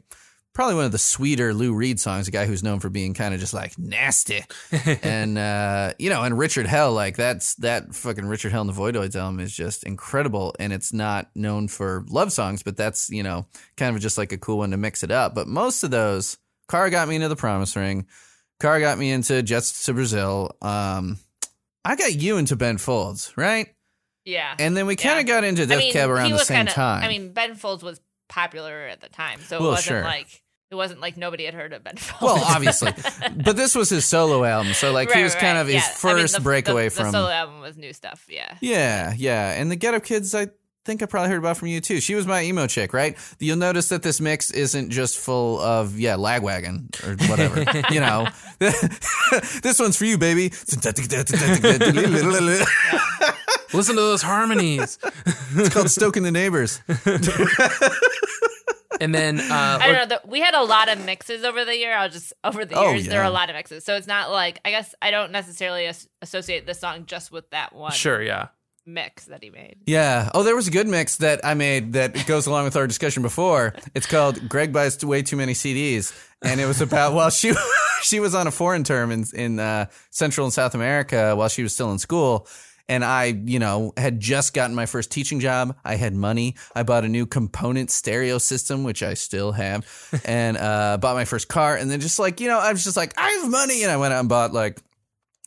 probably 0.54 0.76
one 0.76 0.86
of 0.86 0.92
the 0.92 0.98
sweeter 0.98 1.54
Lou 1.54 1.74
Reed 1.74 2.00
songs. 2.00 2.28
A 2.28 2.32
guy 2.32 2.46
who's 2.46 2.64
known 2.64 2.80
for 2.80 2.90
being 2.90 3.14
kind 3.14 3.34
of 3.34 3.40
just 3.40 3.54
like 3.54 3.78
nasty, 3.78 4.44
and 5.04 5.38
uh, 5.38 5.94
you 6.00 6.10
know, 6.10 6.24
and 6.24 6.38
Richard 6.38 6.66
Hell, 6.68 6.94
like 6.94 7.16
that's 7.18 7.56
that 7.56 7.94
fucking 7.96 8.26
Richard 8.26 8.52
Hell 8.52 8.62
and 8.62 8.70
the 8.70 8.74
Voidoids 8.74 9.16
album 9.16 9.40
is 9.40 9.54
just 9.56 9.84
incredible, 9.84 10.54
and 10.60 10.74
it's 10.74 10.94
not 10.94 11.30
known 11.36 11.68
for 11.68 12.06
love 12.10 12.32
songs, 12.32 12.64
but 12.64 12.76
that's 12.78 13.10
you 13.10 13.24
know 13.24 13.46
kind 13.78 13.96
of 13.96 14.02
just 14.02 14.18
like 14.18 14.32
a 14.32 14.38
cool 14.38 14.58
one 14.60 14.72
to 14.72 14.78
mix 14.78 15.04
it 15.04 15.12
up. 15.12 15.34
But 15.36 15.48
most 15.48 15.84
of 15.84 15.92
those, 15.92 16.38
Car 16.68 16.90
got 16.90 17.08
me 17.08 17.16
into 17.16 17.28
the 17.30 17.36
Promise 17.36 17.76
Ring. 17.76 18.08
Car 18.60 18.80
got 18.80 18.98
me 19.00 19.12
into 19.12 19.42
Jets 19.42 19.86
to 19.86 19.94
Brazil. 19.94 20.56
Um, 20.62 21.18
I 21.84 21.96
got 21.96 22.14
you 22.14 22.38
into 22.38 22.56
Ben 22.56 22.78
Folds, 22.78 23.34
right? 23.36 23.74
Yeah. 24.24 24.54
And 24.60 24.78
then 24.78 24.86
we 24.86 24.96
kind 24.96 25.20
of 25.20 25.28
Yeah. 25.28 25.34
got 25.36 25.44
into 25.44 25.64
I 25.64 25.66
Death 25.66 25.80
mean, 25.80 25.94
Cab 25.94 26.10
around 26.12 26.30
the 26.30 26.38
same 26.46 26.58
kinda- 26.58 26.72
time. 26.74 27.04
I 27.04 27.08
mean, 27.08 27.34
Ben 27.34 27.56
Folds 27.56 27.82
was 27.82 28.00
popular 28.32 28.88
at 28.88 29.02
the 29.02 29.10
time, 29.10 29.40
so 29.42 29.58
it 29.58 29.62
Well, 29.62 29.70
wasn't 29.72 29.86
sure. 29.88 30.02
like 30.04 30.42
it 30.72 30.76
wasn't 30.76 31.02
like 31.02 31.18
nobody 31.18 31.44
had 31.44 31.54
heard 31.54 31.74
of 31.74 31.84
Ben 31.84 31.98
Folds. 31.98 32.22
well, 32.22 32.42
obviously, 32.56 32.94
but 33.36 33.58
this 33.58 33.76
was 33.76 33.90
his 33.90 34.06
solo 34.06 34.44
album, 34.46 34.74
so 34.74 34.92
like 34.94 35.10
he 35.12 35.16
Right, 35.16 35.24
was 35.24 35.36
kind 35.36 35.56
right, 35.58 35.62
of 35.62 35.68
his 35.68 35.76
yeah. 35.76 35.82
I 35.82 36.14
mean, 36.14 36.22
first 36.24 36.36
the- 36.36 36.42
breakaway 36.42 36.86
the, 36.86 36.92
from. 36.92 37.06
the 37.08 37.12
solo 37.12 37.30
album 37.30 37.60
was 37.60 37.78
new 37.78 37.92
stuff. 37.94 38.26
Yeah. 38.30 38.56
Yeah, 38.62 39.14
yeah, 39.18 39.52
and 39.60 39.70
the 39.70 39.76
Get 39.76 39.94
Up 39.94 40.04
Kids, 40.06 40.34
I 40.34 40.48
think 40.86 41.04
I 41.04 41.06
probably 41.08 41.30
heard 41.30 41.38
about 41.40 41.58
from 41.58 41.68
you 41.68 41.80
too. 41.82 42.00
She 42.00 42.16
was 42.16 42.26
my 42.26 42.42
emo 42.44 42.66
chick, 42.68 42.94
right? 42.94 43.16
You'll 43.40 43.58
notice 43.58 43.90
that 43.90 44.02
this 44.02 44.20
mix 44.22 44.50
isn't 44.50 44.90
just 44.92 45.18
full 45.20 45.60
of 45.60 46.00
yeah 46.00 46.16
lagwagon 46.16 46.88
or 47.06 47.18
whatever. 47.30 47.66
you 47.94 48.00
know, 48.00 48.28
this 49.62 49.78
one's 49.78 49.98
for 49.98 50.06
you, 50.06 50.18
baby. 50.18 50.50
Listen 53.74 53.96
to 53.96 54.02
those 54.02 54.22
harmonies. 54.22 54.98
It's 55.56 55.70
called 55.70 55.90
Stoking 55.90 56.24
the 56.24 56.32
Neighbors. 56.32 56.82
And 59.02 59.14
then 59.14 59.40
uh, 59.40 59.44
I 59.82 59.88
don't 59.88 59.96
know. 60.10 60.18
The, 60.22 60.28
we 60.30 60.40
had 60.40 60.54
a 60.54 60.64
lot 60.64 60.88
of 60.90 61.04
mixes 61.06 61.44
over 61.44 61.66
the 61.66 61.76
year. 61.76 61.94
I'll 61.94 62.08
just 62.10 62.32
over 62.44 62.64
the 62.64 62.76
Oh, 62.76 62.92
years 62.92 63.08
there 63.08 63.22
are 63.22 63.26
a 63.26 63.32
lot 63.32 63.50
of 63.50 63.56
mixes, 63.56 63.84
so 63.84 63.96
it's 63.96 64.08
not 64.08 64.32
like 64.32 64.60
I 64.64 64.72
guess 64.72 64.96
I 65.02 65.12
don't 65.12 65.32
necessarily 65.32 65.88
as- 65.88 66.08
associate 66.22 66.66
this 66.66 66.80
song 66.80 67.06
just 67.08 67.32
with 67.32 67.50
that 67.50 67.74
one 67.76 67.92
sure, 67.92 68.22
yeah. 68.22 68.48
mix 68.86 69.26
that 69.26 69.44
he 69.44 69.50
made. 69.50 69.78
Yeah. 69.86 70.30
Oh, 70.34 70.44
there 70.44 70.56
was 70.56 70.68
a 70.68 70.72
good 70.72 70.88
mix 70.88 71.18
that 71.18 71.44
I 71.44 71.54
made 71.56 71.94
that 71.94 72.26
goes 72.28 72.46
along 72.48 72.64
with 72.66 72.76
our 72.76 72.88
discussion 72.88 73.24
before. 73.24 73.74
It's 73.96 74.06
called 74.08 74.48
"Greg 74.48 74.72
buys 74.72 75.04
way 75.04 75.22
too 75.24 75.36
many 75.36 75.54
CDs," 75.54 76.14
and 76.42 76.62
it 76.62 76.66
was 76.66 76.80
about 76.82 77.14
well, 77.14 77.30
she 77.30 77.54
she 78.04 78.20
was 78.20 78.36
on 78.36 78.48
a 78.48 78.52
foreign 78.52 78.84
term 78.84 79.12
in 79.12 79.26
in 79.34 79.60
uh, 79.60 79.88
Central 80.12 80.46
and 80.46 80.54
South 80.54 80.76
America 80.76 81.36
while 81.36 81.50
she 81.50 81.64
was 81.64 81.74
still 81.74 81.92
in 81.92 81.98
school. 82.00 82.48
And 82.88 83.04
I, 83.06 83.26
you 83.26 83.60
know, 83.60 83.94
had 83.98 84.20
just 84.20 84.54
gotten 84.54 84.76
my 84.76 84.86
first 84.86 85.12
teaching 85.12 85.40
job. 85.40 85.78
I 85.84 85.96
had 85.96 86.14
money. 86.14 86.56
I 86.76 86.84
bought 86.84 87.06
a 87.06 87.10
new 87.10 87.26
component 87.26 87.90
stereo 87.92 88.38
system, 88.38 88.84
which 88.84 89.04
I 89.04 89.14
still 89.14 89.52
have, 89.54 89.86
and 90.26 90.58
uh, 90.58 90.98
bought 90.98 91.16
my 91.16 91.26
first 91.26 91.48
car. 91.48 91.76
And 91.76 91.90
then 91.90 92.00
just 92.00 92.20
like, 92.20 92.42
you 92.42 92.48
know, 92.48 92.60
I 92.60 92.72
was 92.72 92.84
just 92.84 92.98
like, 92.98 93.14
I 93.18 93.30
have 93.42 93.50
money, 93.50 93.84
and 93.84 93.92
I 93.92 93.98
went 93.98 94.14
out 94.14 94.20
and 94.20 94.30
bought 94.30 94.54
like 94.54 94.80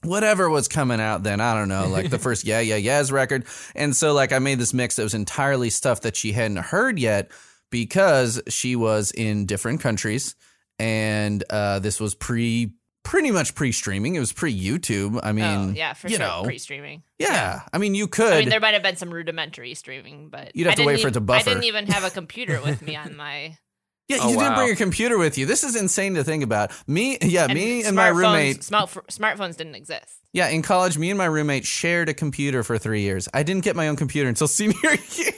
whatever 0.05 0.49
was 0.49 0.69
coming 0.69 1.01
out 1.01 1.23
then. 1.23 1.41
I 1.41 1.55
don't 1.55 1.69
know, 1.69 1.89
like 1.89 2.11
the 2.11 2.19
first 2.21 2.45
Yeah 2.45 2.61
Yeah 2.61 2.77
Yeahs 2.77 3.11
record. 3.11 3.47
And 3.75 3.95
so 3.95 4.13
like 4.13 4.33
I 4.33 4.39
made 4.39 4.59
this 4.59 4.75
mix 4.75 4.97
that 4.97 5.03
was 5.03 5.15
entirely 5.15 5.71
stuff 5.71 6.03
that 6.03 6.17
she 6.17 6.33
hadn't 6.33 6.59
heard 6.59 6.99
yet 6.99 7.31
because 7.71 8.41
she 8.49 8.77
was 8.77 9.11
in 9.11 9.47
different 9.47 9.81
countries 9.81 10.37
and 10.79 11.43
uh, 11.51 11.79
this 11.79 12.01
was 12.01 12.15
pre 12.15 12.73
pretty 13.05 13.31
much 13.31 13.55
pre-streaming. 13.55 14.17
It 14.17 14.19
was 14.21 14.33
pre-YouTube. 14.33 15.21
I 15.23 15.31
mean, 15.33 15.45
oh 15.45 15.73
yeah, 15.73 15.93
for 15.93 16.09
you 16.09 16.17
sure, 16.17 16.27
know, 16.27 16.43
pre-streaming. 16.45 17.05
yeah. 17.19 17.61
I 17.73 17.79
mean, 17.79 17.95
you 17.95 18.09
could 18.09 18.33
I 18.33 18.41
mean, 18.41 18.49
there 18.49 18.59
might 18.61 18.75
have 18.75 18.83
been 18.83 18.97
some 18.97 19.11
rudimentary 19.15 19.75
streaming, 19.75 20.29
but 20.31 20.57
You'd 20.57 20.65
have 20.67 20.73
I 20.73 20.75
to 20.75 20.77
didn't 20.83 20.87
wait 20.89 21.01
for 21.01 21.09
it 21.09 21.15
to 21.15 21.21
e- 21.21 21.23
buffer. 21.23 21.51
I 21.51 21.53
didn't 21.53 21.65
even 21.65 21.87
have 21.87 22.03
a 22.05 22.11
computer 22.21 22.61
with 22.61 22.83
me 22.83 22.97
on 22.97 23.15
my. 23.17 23.57
Yeah, 24.07 24.19
Oh, 24.21 24.29
you 24.33 24.37
didn't 24.39 24.57
bring 24.57 24.67
your 24.67 24.77
computer 24.77 25.17
with 25.17 25.39
you. 25.39 25.47
This 25.47 25.65
is 25.65 25.75
insane 25.77 26.13
to 26.17 26.25
think 26.25 26.45
about. 26.45 26.73
Me, 26.87 27.17
yeah, 27.23 27.47
me 27.47 27.85
and 27.85 27.97
my 27.97 28.11
smartphones- 28.11 28.17
roommate. 28.17 28.63
Smart, 28.65 28.91
smartphones 29.09 29.57
didn't 29.57 29.77
exist. 29.77 30.19
Yeah, 30.35 30.49
in 30.49 30.61
college, 30.61 30.99
me 30.99 31.09
and 31.09 31.17
my 31.17 31.25
roommate 31.25 31.65
shared 31.65 32.11
a 32.11 32.15
computer 32.15 32.63
for 32.63 32.77
three 32.77 33.01
years. 33.01 33.31
I 33.33 33.43
didn't 33.45 33.65
get 33.65 33.77
my 33.77 33.89
own 33.89 33.97
computer 33.97 34.29
until 34.29 34.47
senior 34.59 34.75
year, 35.17 35.33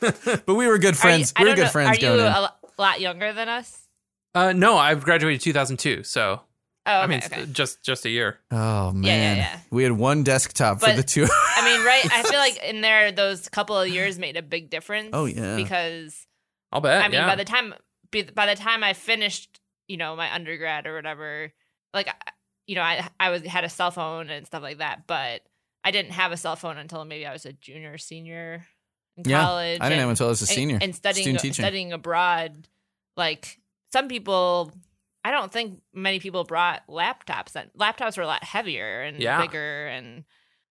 but 0.00 0.54
we 0.54 0.68
were 0.68 0.78
good 0.78 0.96
friends. 0.96 1.32
You, 1.36 1.44
we 1.44 1.50
were 1.50 1.56
good 1.56 1.64
know, 1.64 1.70
friends 1.70 1.98
Are 1.98 2.00
you 2.00 2.12
in. 2.14 2.20
a 2.20 2.52
lot 2.78 3.00
younger 3.00 3.32
than 3.32 3.48
us? 3.48 3.76
Uh, 4.32 4.52
no, 4.52 4.76
I 4.76 4.94
graduated 4.94 5.40
2002, 5.40 6.04
so 6.04 6.42
Oh, 6.86 7.02
okay, 7.02 7.02
I 7.02 7.06
mean, 7.08 7.20
okay. 7.24 7.46
just 7.52 7.82
just 7.82 8.04
a 8.04 8.08
year. 8.10 8.38
Oh 8.50 8.92
man, 8.92 9.02
Yeah, 9.04 9.16
yeah, 9.16 9.34
yeah. 9.36 9.60
we 9.70 9.82
had 9.82 9.92
one 9.92 10.22
desktop 10.22 10.80
for 10.80 10.92
the 10.92 11.02
two. 11.02 11.26
I 11.56 11.64
mean, 11.64 11.84
right? 11.84 12.04
I 12.12 12.22
feel 12.22 12.38
like 12.38 12.62
in 12.62 12.80
there, 12.80 13.10
those 13.12 13.48
couple 13.48 13.76
of 13.78 13.88
years 13.88 14.18
made 14.18 14.36
a 14.36 14.42
big 14.42 14.70
difference. 14.70 15.10
Oh, 15.12 15.24
yeah. 15.24 15.56
because 15.56 16.26
I'll 16.70 16.80
bet. 16.80 17.02
I 17.02 17.08
mean, 17.08 17.14
yeah. 17.14 17.26
by 17.26 17.34
the 17.36 17.44
time 17.44 17.74
by 18.34 18.46
the 18.46 18.54
time 18.54 18.84
I 18.84 18.92
finished, 18.92 19.60
you 19.88 19.96
know, 19.96 20.14
my 20.16 20.32
undergrad 20.32 20.86
or 20.86 20.94
whatever, 20.94 21.52
like, 21.92 22.08
you 22.66 22.76
know, 22.76 22.82
I 22.82 23.08
I 23.18 23.30
was 23.30 23.42
had 23.42 23.64
a 23.64 23.68
cell 23.68 23.90
phone 23.90 24.30
and 24.30 24.46
stuff 24.46 24.62
like 24.62 24.78
that, 24.78 25.06
but 25.06 25.42
I 25.84 25.90
didn't 25.90 26.12
have 26.12 26.30
a 26.32 26.36
cell 26.36 26.56
phone 26.56 26.78
until 26.78 27.04
maybe 27.04 27.26
I 27.26 27.32
was 27.32 27.46
a 27.46 27.52
junior, 27.52 27.92
or 27.94 27.98
senior 27.98 28.64
in 29.16 29.28
Yeah, 29.28 29.42
college. 29.42 29.80
I 29.80 29.84
didn't 29.88 29.92
and- 29.92 30.00
have 30.02 30.10
until 30.10 30.26
I 30.26 30.30
was 30.30 30.42
a 30.42 30.46
senior. 30.46 30.78
and 30.80 30.94
studying 30.94 31.36
studying 31.52 31.92
abroad. 31.92 32.68
Like 33.16 33.58
some 33.92 34.08
people, 34.08 34.72
I 35.26 35.30
don't 35.32 35.50
think 35.52 35.80
many 35.92 36.20
people 36.20 36.44
brought 36.44 36.86
laptops. 36.88 37.52
Then 37.52 37.68
laptops 37.76 38.16
were 38.16 38.22
a 38.22 38.26
lot 38.26 38.44
heavier 38.44 39.02
and 39.02 39.18
Yeah. 39.20 39.40
bigger 39.42 39.86
and. 39.88 40.22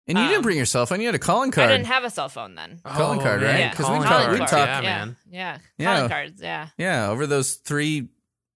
and 0.07 0.19
you 0.19 0.25
didn't 0.25 0.37
um, 0.37 0.43
bring 0.43 0.57
your 0.57 0.67
cell 0.67 0.87
phone; 0.87 1.01
you 1.01 1.07
had 1.07 1.15
a 1.15 1.19
calling 1.19 1.51
card. 1.51 1.71
I 1.71 1.73
didn't 1.77 1.87
have 1.89 2.05
a 2.05 2.11
cell 2.11 2.29
phone 2.29 2.55
then. 2.55 2.79
calling 2.85 3.19
Oh, 3.19 3.23
card, 3.23 3.41
man, 3.41 3.51
right? 3.51 3.59
Yeah, 3.61 3.71
'Cause 3.71 3.79
we 3.81 3.85
calling 3.87 4.03
talked- 4.03 4.25
card. 4.27 4.33
we 4.33 4.39
talked- 4.39 4.53
Yeah, 4.53 4.81
yeah, 4.81 5.05
man. 5.05 5.17
Yeah, 5.31 5.59
Yeah. 5.79 5.95
calling 5.97 6.11
cards. 6.11 6.41
Yeah. 6.43 6.69
yeah, 6.79 7.09
over 7.09 7.27
those 7.27 7.55
three. 7.55 8.09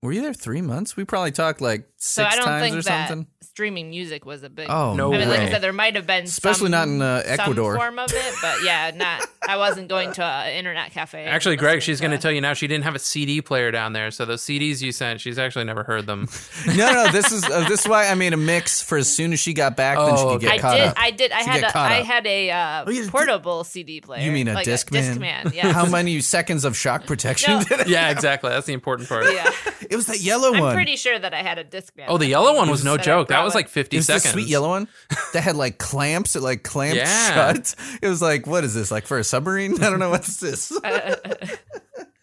Were 0.03 0.13
you 0.13 0.23
there 0.23 0.33
three 0.35 0.63
months? 0.63 0.97
We 0.97 1.05
probably 1.05 1.33
talked 1.33 1.61
like 1.61 1.89
So 2.01 2.23
I 2.23 2.37
don't 2.37 2.45
times 2.45 2.63
think 2.63 2.77
or 2.77 2.83
that 2.83 3.09
something. 3.09 3.27
streaming 3.41 3.91
music 3.91 4.25
was 4.25 4.45
a 4.45 4.49
big. 4.49 4.71
Oh 4.71 4.95
No 4.95 5.13
I 5.13 5.19
mean, 5.19 5.29
like 5.29 5.41
I 5.41 5.51
said, 5.51 5.61
there 5.63 5.73
might 5.73 5.97
have 5.97 6.07
been, 6.07 6.25
Especially 6.25 6.71
some- 6.71 6.71
not 6.71 6.87
in, 6.87 7.03
uh, 7.03 7.23
Ecuador. 7.27 7.73
some 7.73 7.81
form 7.81 7.99
of 7.99 8.13
it, 8.15 8.35
but 8.41 8.63
yeah, 8.63 8.93
not. 8.95 9.27
I 9.49 9.57
wasn't 9.57 9.89
going 9.89 10.13
to 10.13 10.23
an 10.23 10.53
internet 10.53 10.93
cafe. 10.93 11.25
Actually, 11.27 11.57
Greg, 11.57 11.83
she's 11.83 12.01
going 12.01 12.13
to 12.13 12.17
to- 12.17 12.23
tell 12.23 12.31
you 12.31 12.41
now 12.41 12.55
she 12.55 12.69
didn't 12.69 12.85
have 12.85 12.95
a 12.95 13.01
CD 13.01 13.43
player 13.43 13.73
down 13.73 13.95
there, 13.95 14.13
so 14.13 14.25
those 14.25 14.43
CDs 14.43 14.81
you 14.81 14.93
sent, 14.93 15.21
she's 15.21 15.41
actually 15.41 15.65
never 15.65 15.83
heard 15.83 16.07
them. 16.07 16.29
no, 16.69 16.93
no, 16.93 17.09
this 17.11 17.33
is 17.33 17.43
uh, 17.45 17.69
this 17.69 17.81
is 17.81 17.89
why 17.89 18.07
I 18.07 18.15
made 18.15 18.33
a 18.33 18.37
mix 18.37 18.81
for 18.81 18.97
as 18.97 19.13
soon 19.13 19.33
as 19.33 19.41
she 19.41 19.53
got 19.53 19.77
back, 19.77 19.99
then 19.99 20.17
she 20.17 20.23
Oh, 20.23 20.33
could 20.35 20.43
get 20.43 20.53
I 20.53 20.59
caught 20.59 20.77
did. 20.77 20.87
up. 20.87 20.95
I 20.97 21.11
did. 21.11 21.33
I 21.33 21.43
To 21.43 21.51
had. 21.51 21.61
get 21.63 21.71
A, 21.71 21.73
caught 21.73 21.91
I 21.91 22.03
had 22.03 22.27
a 22.29 22.51
uh, 22.53 22.85
Oh, 22.87 22.91
you 22.93 23.03
did- 23.03 23.11
portable 23.11 23.65
CD 23.65 24.01
player. 24.01 24.23
You 24.25 24.31
mean 24.31 24.47
a 24.47 24.55
like 24.55 24.65
disc 24.67 24.89
a 24.91 24.93
disc 24.93 25.19
man? 25.19 25.51
Yeah. 25.53 25.73
How 25.73 25.85
many 25.87 26.21
seconds 26.21 26.65
of 26.65 26.77
shock 26.77 27.07
protection 27.07 27.55
No. 27.59 27.65
did 27.65 27.81
it? 27.81 27.89
yeah, 27.89 28.11
exactly. 28.11 28.51
That's 28.51 28.67
the 28.67 28.73
important 28.75 29.09
part. 29.09 29.25
Yeah. 29.33 29.51
It 29.91 29.97
was 29.97 30.07
that 30.07 30.21
yellow 30.21 30.53
I'm 30.55 30.61
one. 30.61 30.75
pretty 30.75 30.95
sure 30.97 31.19
that 31.19 31.35
I 31.35 31.43
had 31.43 31.59
a 31.59 31.65
disc 31.65 31.88
man. 31.97 32.07
Oh, 32.09 32.19
the 32.19 32.27
yellow 32.27 32.55
one 32.57 32.71
was 32.71 32.85
no 32.85 32.97
joke. 32.97 33.29
That 33.29 33.45
was 33.45 33.55
like 33.55 33.69
50 33.69 33.97
It 33.97 34.01
was 34.01 34.07
the 34.07 34.19
sweet 34.21 34.47
yellow 34.49 34.69
one 34.69 34.89
that 35.33 35.43
had 35.43 35.57
like 35.57 35.79
clamps. 35.79 36.37
It 36.37 36.43
like 36.43 36.63
clamped 36.63 36.97
Yeah. 36.97 37.35
shut. 37.53 37.75
It 38.03 38.09
was 38.09 38.23
like, 38.23 38.47
what 38.47 38.65
is 38.65 38.75
this? 38.75 38.91
Like 38.91 39.07
for 39.07 39.19
a 39.19 39.25
submarine? 39.25 39.75
I 39.83 39.91
don't 39.91 39.99
know 39.99 40.11
what's 40.11 40.41
this. 40.41 40.73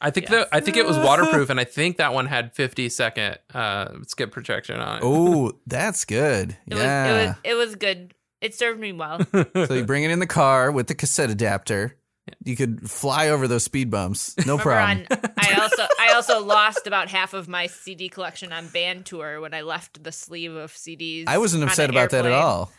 I 0.01 0.11
think 0.11 0.27
the 0.29 0.47
I 0.51 0.59
think 0.59 0.77
it 0.77 0.85
was 0.85 0.97
waterproof, 0.97 1.49
and 1.51 1.59
I 1.59 1.63
think 1.63 1.97
that 1.97 2.13
one 2.13 2.25
had 2.27 2.53
50 2.53 2.89
second 2.89 3.37
uh, 3.53 3.89
skip 4.07 4.31
projection 4.31 4.79
on 4.79 4.97
it. 4.97 5.01
oh, 5.03 5.53
that's 5.67 6.05
good. 6.05 6.51
It 6.67 6.77
yeah. 6.77 7.11
was. 7.11 7.21
It 7.21 7.27
was. 7.27 7.35
It 7.43 7.53
was 7.55 7.75
good. 7.75 8.13
It 8.41 8.53
served 8.53 8.79
me 8.79 8.91
well. 8.91 9.19
so 9.33 9.73
you 9.73 9.85
bring 9.85 10.03
it 10.03 10.11
in 10.11 10.19
the 10.19 10.27
car 10.27 10.71
with 10.71 10.87
the 10.87 10.93
cassette 10.95 11.29
adapter. 11.31 11.95
You 12.43 12.55
could 12.55 12.89
fly 12.89 13.29
over 13.29 13.47
those 13.47 13.63
speed 13.63 13.89
bumps. 13.89 14.35
No 14.45 14.57
problem. 14.57 15.05
On, 15.11 15.31
I 15.37 15.59
also 15.61 15.83
I 15.99 16.13
also 16.13 16.43
lost 16.45 16.87
about 16.87 17.09
half 17.09 17.33
of 17.33 17.47
my 17.47 17.67
CD 17.67 18.09
collection 18.09 18.51
on 18.51 18.67
band 18.67 19.05
tour 19.05 19.41
when 19.41 19.53
I 19.53 19.61
left 19.61 20.03
the 20.03 20.11
sleeve 20.11 20.53
of 20.53 20.71
CDs. 20.71 21.25
I 21.27 21.37
wasn't 21.37 21.63
upset 21.63 21.89
an 21.89 21.95
about 21.95 22.11
that 22.11 22.25
at 22.25 22.31
airplane. 22.31 22.43
all. 22.43 22.71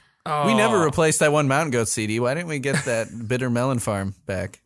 We 0.46 0.54
never 0.54 0.78
oh. 0.78 0.84
replaced 0.84 1.20
that 1.20 1.30
one 1.30 1.46
Mountain 1.46 1.70
Goat 1.70 1.88
CD. 1.88 2.18
Why 2.18 2.34
didn't 2.34 2.48
we 2.48 2.58
get 2.58 2.84
that 2.86 3.06
Bitter 3.28 3.48
Melon 3.48 3.78
Farm 3.78 4.14
back? 4.26 4.60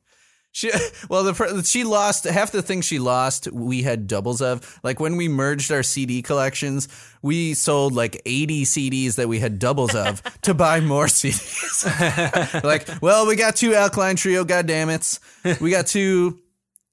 She, 0.53 0.71
well, 1.09 1.23
the 1.25 1.63
she 1.65 1.85
lost 1.85 2.25
half 2.25 2.51
the 2.51 2.63
things 2.63 2.85
she 2.85 2.99
lost. 2.99 3.51
We 3.53 3.83
had 3.83 4.07
doubles 4.07 4.41
of. 4.43 4.81
Like 4.83 4.99
when 5.01 5.17
we 5.17 5.29
merged 5.29 5.71
our 5.71 5.83
CD 5.83 6.23
collections, 6.23 6.89
we 7.23 7.55
sold 7.55 7.95
like 7.95 8.21
eighty 8.27 8.65
CDs 8.65 9.15
that 9.17 9.29
we 9.29 9.39
had 9.39 9.59
doubles 9.59 9.95
of 9.95 10.23
to 10.43 10.55
buy 10.55 10.81
more 10.81 11.07
CDs. 11.07 12.63
like, 12.65 12.89
well, 13.01 13.27
we 13.27 13.37
got 13.37 13.57
two 13.57 13.75
Alkaline 13.75 14.17
Trio. 14.17 14.45
God 14.45 14.67
damn 14.67 14.91
it, 14.91 15.19
we 15.61 15.71
got 15.71 15.87
two. 15.87 16.41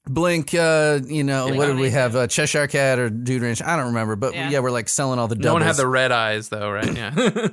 Blink, 0.10 0.54
uh, 0.56 1.02
you 1.06 1.26
know, 1.26 1.50
what 1.54 1.66
did 1.66 1.76
we 1.76 1.90
have? 1.90 2.16
Uh, 2.16 2.28
Cheshire 2.28 2.68
Cat 2.68 2.98
or 2.98 3.10
Dude 3.10 3.42
Ranch? 3.42 3.62
I 3.62 3.76
don't 3.76 3.88
remember, 3.88 4.16
but 4.16 4.34
yeah, 4.34 4.50
Yeah. 4.50 4.60
we're 4.60 4.72
like 4.72 4.88
selling 4.88 5.20
all 5.20 5.28
the 5.28 5.36
doubles. 5.36 5.48
No 5.48 5.54
one 5.56 5.62
had 5.64 5.76
the 5.76 5.86
red 5.86 6.14
eyes 6.14 6.48
though, 6.48 6.72
right? 6.72 6.96
Yeah. 6.96 7.48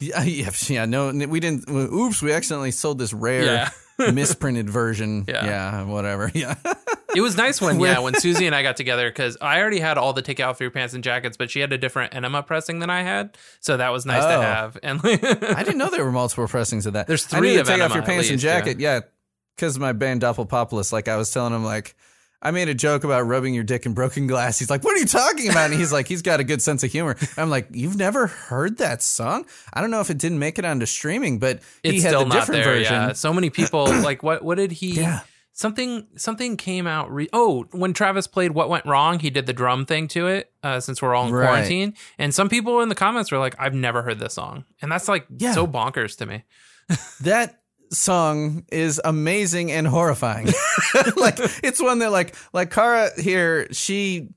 Yeah, 0.00 0.22
yeah, 0.24 0.50
yeah, 0.68 0.84
no, 0.86 1.12
we 1.12 1.38
didn't. 1.38 1.68
Oops, 1.70 2.20
we 2.20 2.32
accidentally 2.32 2.72
sold 2.72 2.98
this 2.98 3.12
rare 3.12 3.44
Yeah. 3.44 3.70
misprinted 4.12 4.70
version. 4.70 5.24
Yeah. 5.28 5.44
Yeah, 5.44 5.84
whatever. 5.84 6.30
Yeah, 6.38 6.54
It 7.16 7.20
was 7.20 7.36
nice 7.36 7.60
when 7.60 7.80
yeah 7.80 7.98
when 8.00 8.14
Susie 8.20 8.46
and 8.46 8.54
I 8.54 8.62
got 8.62 8.76
together 8.76 9.08
because 9.10 9.36
I 9.40 9.60
already 9.60 9.80
had 9.80 9.98
all 9.98 10.12
the 10.12 10.22
take 10.22 10.40
out 10.40 10.56
for 10.58 10.64
your 10.64 10.70
pants 10.70 10.94
and 10.94 11.02
jackets, 11.02 11.36
but 11.36 11.50
she 11.50 11.58
had 11.60 11.72
a 11.72 11.78
different 11.78 12.14
enema 12.14 12.42
pressing 12.42 12.78
than 12.78 12.90
I 12.90 13.02
had, 13.02 13.36
so 13.60 13.76
that 13.76 13.90
was 13.90 14.06
nice 14.06 14.22
Oh. 14.24 14.28
to 14.40 14.42
have. 14.42 14.78
And 14.82 15.00
I 15.02 15.62
didn't 15.64 15.78
know 15.78 15.90
there 15.90 16.04
were 16.04 16.12
multiple 16.12 16.46
pressings 16.46 16.86
of 16.86 16.92
that. 16.92 17.06
There's 17.06 17.26
I 17.32 17.38
three 17.38 17.54
to 17.54 17.60
of 17.62 17.66
take 17.66 17.80
off 17.82 17.94
your 17.94 18.02
pants 18.02 18.28
and 18.28 18.34
least, 18.36 18.44
yeah. 18.44 18.58
jacket. 18.60 18.78
Yeah, 18.80 19.00
because 19.56 19.78
my 19.78 19.92
band 19.92 20.20
Doppelpopulis, 20.22 20.92
like 20.92 21.08
I 21.08 21.16
was 21.16 21.30
telling 21.30 21.52
him, 21.54 21.64
like 21.64 21.96
I 22.40 22.52
made 22.52 22.68
a 22.68 22.74
joke 22.74 23.02
about 23.04 23.22
rubbing 23.26 23.52
your 23.52 23.64
dick 23.64 23.84
in 23.84 23.94
broken 23.94 24.26
glass. 24.28 24.58
He's 24.58 24.70
like, 24.70 24.84
"What 24.84 24.94
are 24.96 25.00
you 25.00 25.06
talking 25.06 25.48
about?" 25.50 25.70
And 25.70 25.78
he's 25.80 25.92
like, 25.92 26.06
"He's 26.06 26.22
got 26.22 26.38
a 26.38 26.44
good 26.44 26.62
sense 26.62 26.84
of 26.84 26.92
humor." 26.92 27.16
I'm 27.36 27.50
like, 27.50 27.68
"You've 27.72 27.96
never 27.96 28.28
heard 28.28 28.78
that 28.78 29.02
song? 29.02 29.44
I 29.72 29.80
don't 29.80 29.90
know 29.90 30.00
if 30.00 30.08
it 30.10 30.18
didn't 30.18 30.38
make 30.38 30.58
it 30.58 30.64
onto 30.64 30.86
streaming, 30.86 31.38
but 31.40 31.60
he 31.82 31.96
It's 31.96 32.02
had 32.04 32.10
still 32.10 32.26
not 32.26 32.34
different 32.34 32.64
there. 32.64 32.74
version." 32.74 32.92
Yeah, 32.94 33.12
so 33.14 33.32
many 33.32 33.50
people 33.50 33.86
like 34.02 34.22
what? 34.22 34.44
What 34.44 34.56
did 34.56 34.70
he? 34.72 34.92
Yeah. 34.92 35.20
Something 35.52 36.06
something 36.16 36.56
came 36.56 36.86
out. 36.86 37.12
Re- 37.12 37.28
oh, 37.32 37.64
when 37.72 37.92
Travis 37.92 38.28
played 38.28 38.52
"What 38.52 38.68
Went 38.68 38.86
Wrong," 38.86 39.18
he 39.18 39.30
did 39.30 39.46
the 39.46 39.52
drum 39.52 39.84
thing 39.86 40.06
to 40.08 40.28
it. 40.28 40.52
Uh, 40.62 40.78
since 40.78 41.02
we're 41.02 41.16
all 41.16 41.26
in 41.26 41.32
Right. 41.32 41.48
quarantine, 41.48 41.94
and 42.16 42.32
some 42.32 42.48
people 42.48 42.80
in 42.80 42.88
the 42.88 42.94
comments 42.94 43.32
were 43.32 43.38
like, 43.38 43.56
"I've 43.58 43.74
never 43.74 44.02
heard 44.02 44.20
this 44.20 44.34
song," 44.34 44.64
and 44.80 44.92
that's 44.92 45.08
like 45.08 45.26
Yeah. 45.36 45.54
so 45.54 45.66
bonkers 45.66 46.16
to 46.18 46.26
me. 46.26 46.44
that 47.22 47.57
song 47.90 48.64
is 48.72 49.00
amazing 49.04 49.72
and 49.72 49.86
horrifying. 49.86 50.46
like 51.16 51.36
it's 51.62 51.80
one 51.82 51.98
that 52.00 52.12
like 52.12 52.34
like 52.52 52.70
Kara 52.70 53.10
here, 53.20 53.66
she 53.72 54.28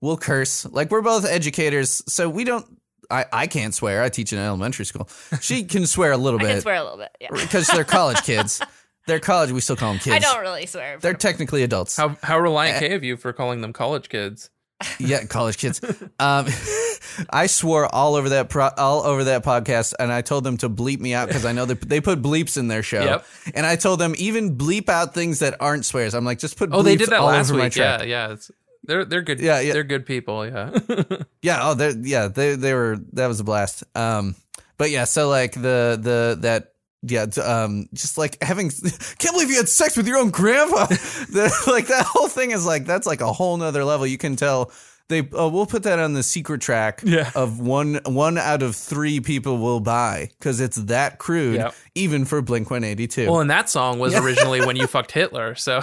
will 0.00 0.16
curse. 0.16 0.64
Like 0.66 0.90
we're 0.90 1.02
both 1.02 1.24
educators, 1.26 2.02
so 2.06 2.28
we 2.28 2.44
don't 2.44 2.66
I, 3.10 3.24
I 3.32 3.46
can't 3.46 3.74
swear. 3.74 4.02
I 4.02 4.08
teach 4.08 4.32
in 4.32 4.38
elementary 4.38 4.84
school. 4.84 5.08
She 5.40 5.64
can 5.64 5.86
swear 5.86 6.12
a 6.12 6.16
little 6.16 6.40
I 6.40 6.44
can 6.44 6.54
bit 6.56 6.62
swear 6.62 6.76
a 6.76 6.82
little 6.82 6.98
bit. 6.98 7.10
Yeah. 7.20 7.28
because 7.32 7.66
they're 7.68 7.84
college 7.84 8.22
kids. 8.22 8.60
They're 9.06 9.20
college. 9.20 9.52
We 9.52 9.60
still 9.60 9.76
call 9.76 9.92
them 9.92 10.00
kids. 10.00 10.16
I 10.16 10.18
don't 10.18 10.40
really 10.40 10.66
swear. 10.66 10.98
They're 10.98 11.14
technically 11.14 11.62
adults. 11.62 11.96
How 11.96 12.16
how 12.22 12.38
reliant 12.40 12.82
Eh. 12.82 12.88
K 12.88 12.94
of 12.94 13.04
you 13.04 13.16
for 13.16 13.32
calling 13.32 13.60
them 13.60 13.72
college 13.72 14.08
kids? 14.08 14.50
Yeah, 14.98 15.24
college 15.24 15.58
kids. 15.58 15.80
Um, 16.18 16.46
I 17.30 17.46
swore 17.46 17.86
all 17.92 18.14
over 18.14 18.30
that 18.30 18.48
pro- 18.50 18.70
all 18.76 19.02
over 19.02 19.24
that 19.24 19.44
podcast, 19.44 19.94
and 19.98 20.12
I 20.12 20.20
told 20.22 20.44
them 20.44 20.56
to 20.58 20.68
bleep 20.68 21.00
me 21.00 21.14
out 21.14 21.28
because 21.28 21.44
I 21.44 21.52
know 21.52 21.64
they 21.64 21.74
they 21.74 22.00
put 22.00 22.20
bleeps 22.20 22.56
in 22.58 22.68
their 22.68 22.82
show. 22.82 23.02
Yep. 23.02 23.26
And 23.54 23.64
I 23.64 23.76
told 23.76 24.00
them 24.00 24.14
even 24.18 24.56
bleep 24.56 24.88
out 24.88 25.14
things 25.14 25.38
that 25.38 25.56
aren't 25.60 25.84
swears. 25.86 26.14
I'm 26.14 26.24
like, 26.24 26.38
just 26.38 26.56
put. 26.58 26.70
Oh, 26.72 26.82
they 26.82 26.96
did 26.96 27.08
that 27.10 27.22
last 27.22 27.52
week. 27.52 27.74
Yeah, 27.76 28.02
yeah. 28.02 28.32
It's, 28.32 28.50
they're 28.84 29.04
they're 29.04 29.22
good. 29.22 29.40
Yeah, 29.40 29.60
yeah. 29.60 29.72
They're 29.72 29.84
good 29.84 30.06
people. 30.06 30.46
Yeah. 30.46 30.76
Yeah. 31.42 31.60
Oh, 31.62 31.74
they're 31.74 31.96
yeah. 31.96 32.28
They 32.28 32.56
they 32.56 32.74
were 32.74 32.98
that 33.12 33.28
was 33.28 33.40
a 33.40 33.44
blast. 33.44 33.84
Um, 33.94 34.34
but 34.78 34.90
yeah. 34.90 35.04
So 35.04 35.28
like 35.28 35.52
the 35.52 35.98
the 36.00 36.38
that. 36.40 36.72
Yeah, 37.10 37.26
um, 37.44 37.88
just 37.94 38.18
like 38.18 38.42
having, 38.42 38.70
can't 39.18 39.34
believe 39.34 39.50
you 39.50 39.56
had 39.56 39.68
sex 39.68 39.96
with 39.96 40.06
your 40.06 40.18
own 40.18 40.30
grandpa. 40.30 40.86
the, 40.86 41.52
like 41.66 41.86
that 41.88 42.04
whole 42.06 42.28
thing 42.28 42.50
is 42.50 42.64
like 42.66 42.84
that's 42.86 43.06
like 43.06 43.20
a 43.20 43.32
whole 43.32 43.56
nother 43.56 43.84
level. 43.84 44.06
You 44.06 44.18
can 44.18 44.36
tell 44.36 44.70
they. 45.08 45.28
Oh, 45.32 45.48
we'll 45.48 45.66
put 45.66 45.84
that 45.84 45.98
on 46.00 46.14
the 46.14 46.22
secret 46.22 46.60
track 46.60 47.00
Yeah. 47.04 47.30
of 47.34 47.60
one 47.60 48.00
one 48.06 48.38
out 48.38 48.62
of 48.62 48.74
three 48.74 49.20
people 49.20 49.58
will 49.58 49.80
buy 49.80 50.30
because 50.38 50.60
it's 50.60 50.76
that 50.76 51.18
crude, 51.18 51.56
Yep. 51.56 51.74
even 51.94 52.24
for 52.24 52.42
Blink 52.42 52.70
One 52.70 52.82
Eighty 52.84 53.06
Two. 53.06 53.30
well, 53.30 53.40
and 53.40 53.50
that 53.50 53.70
song 53.70 53.98
was 53.98 54.14
originally 54.14 54.64
when 54.66 54.74
you 54.76 54.86
fucked 54.88 55.12
Hitler. 55.12 55.54
So 55.54 55.80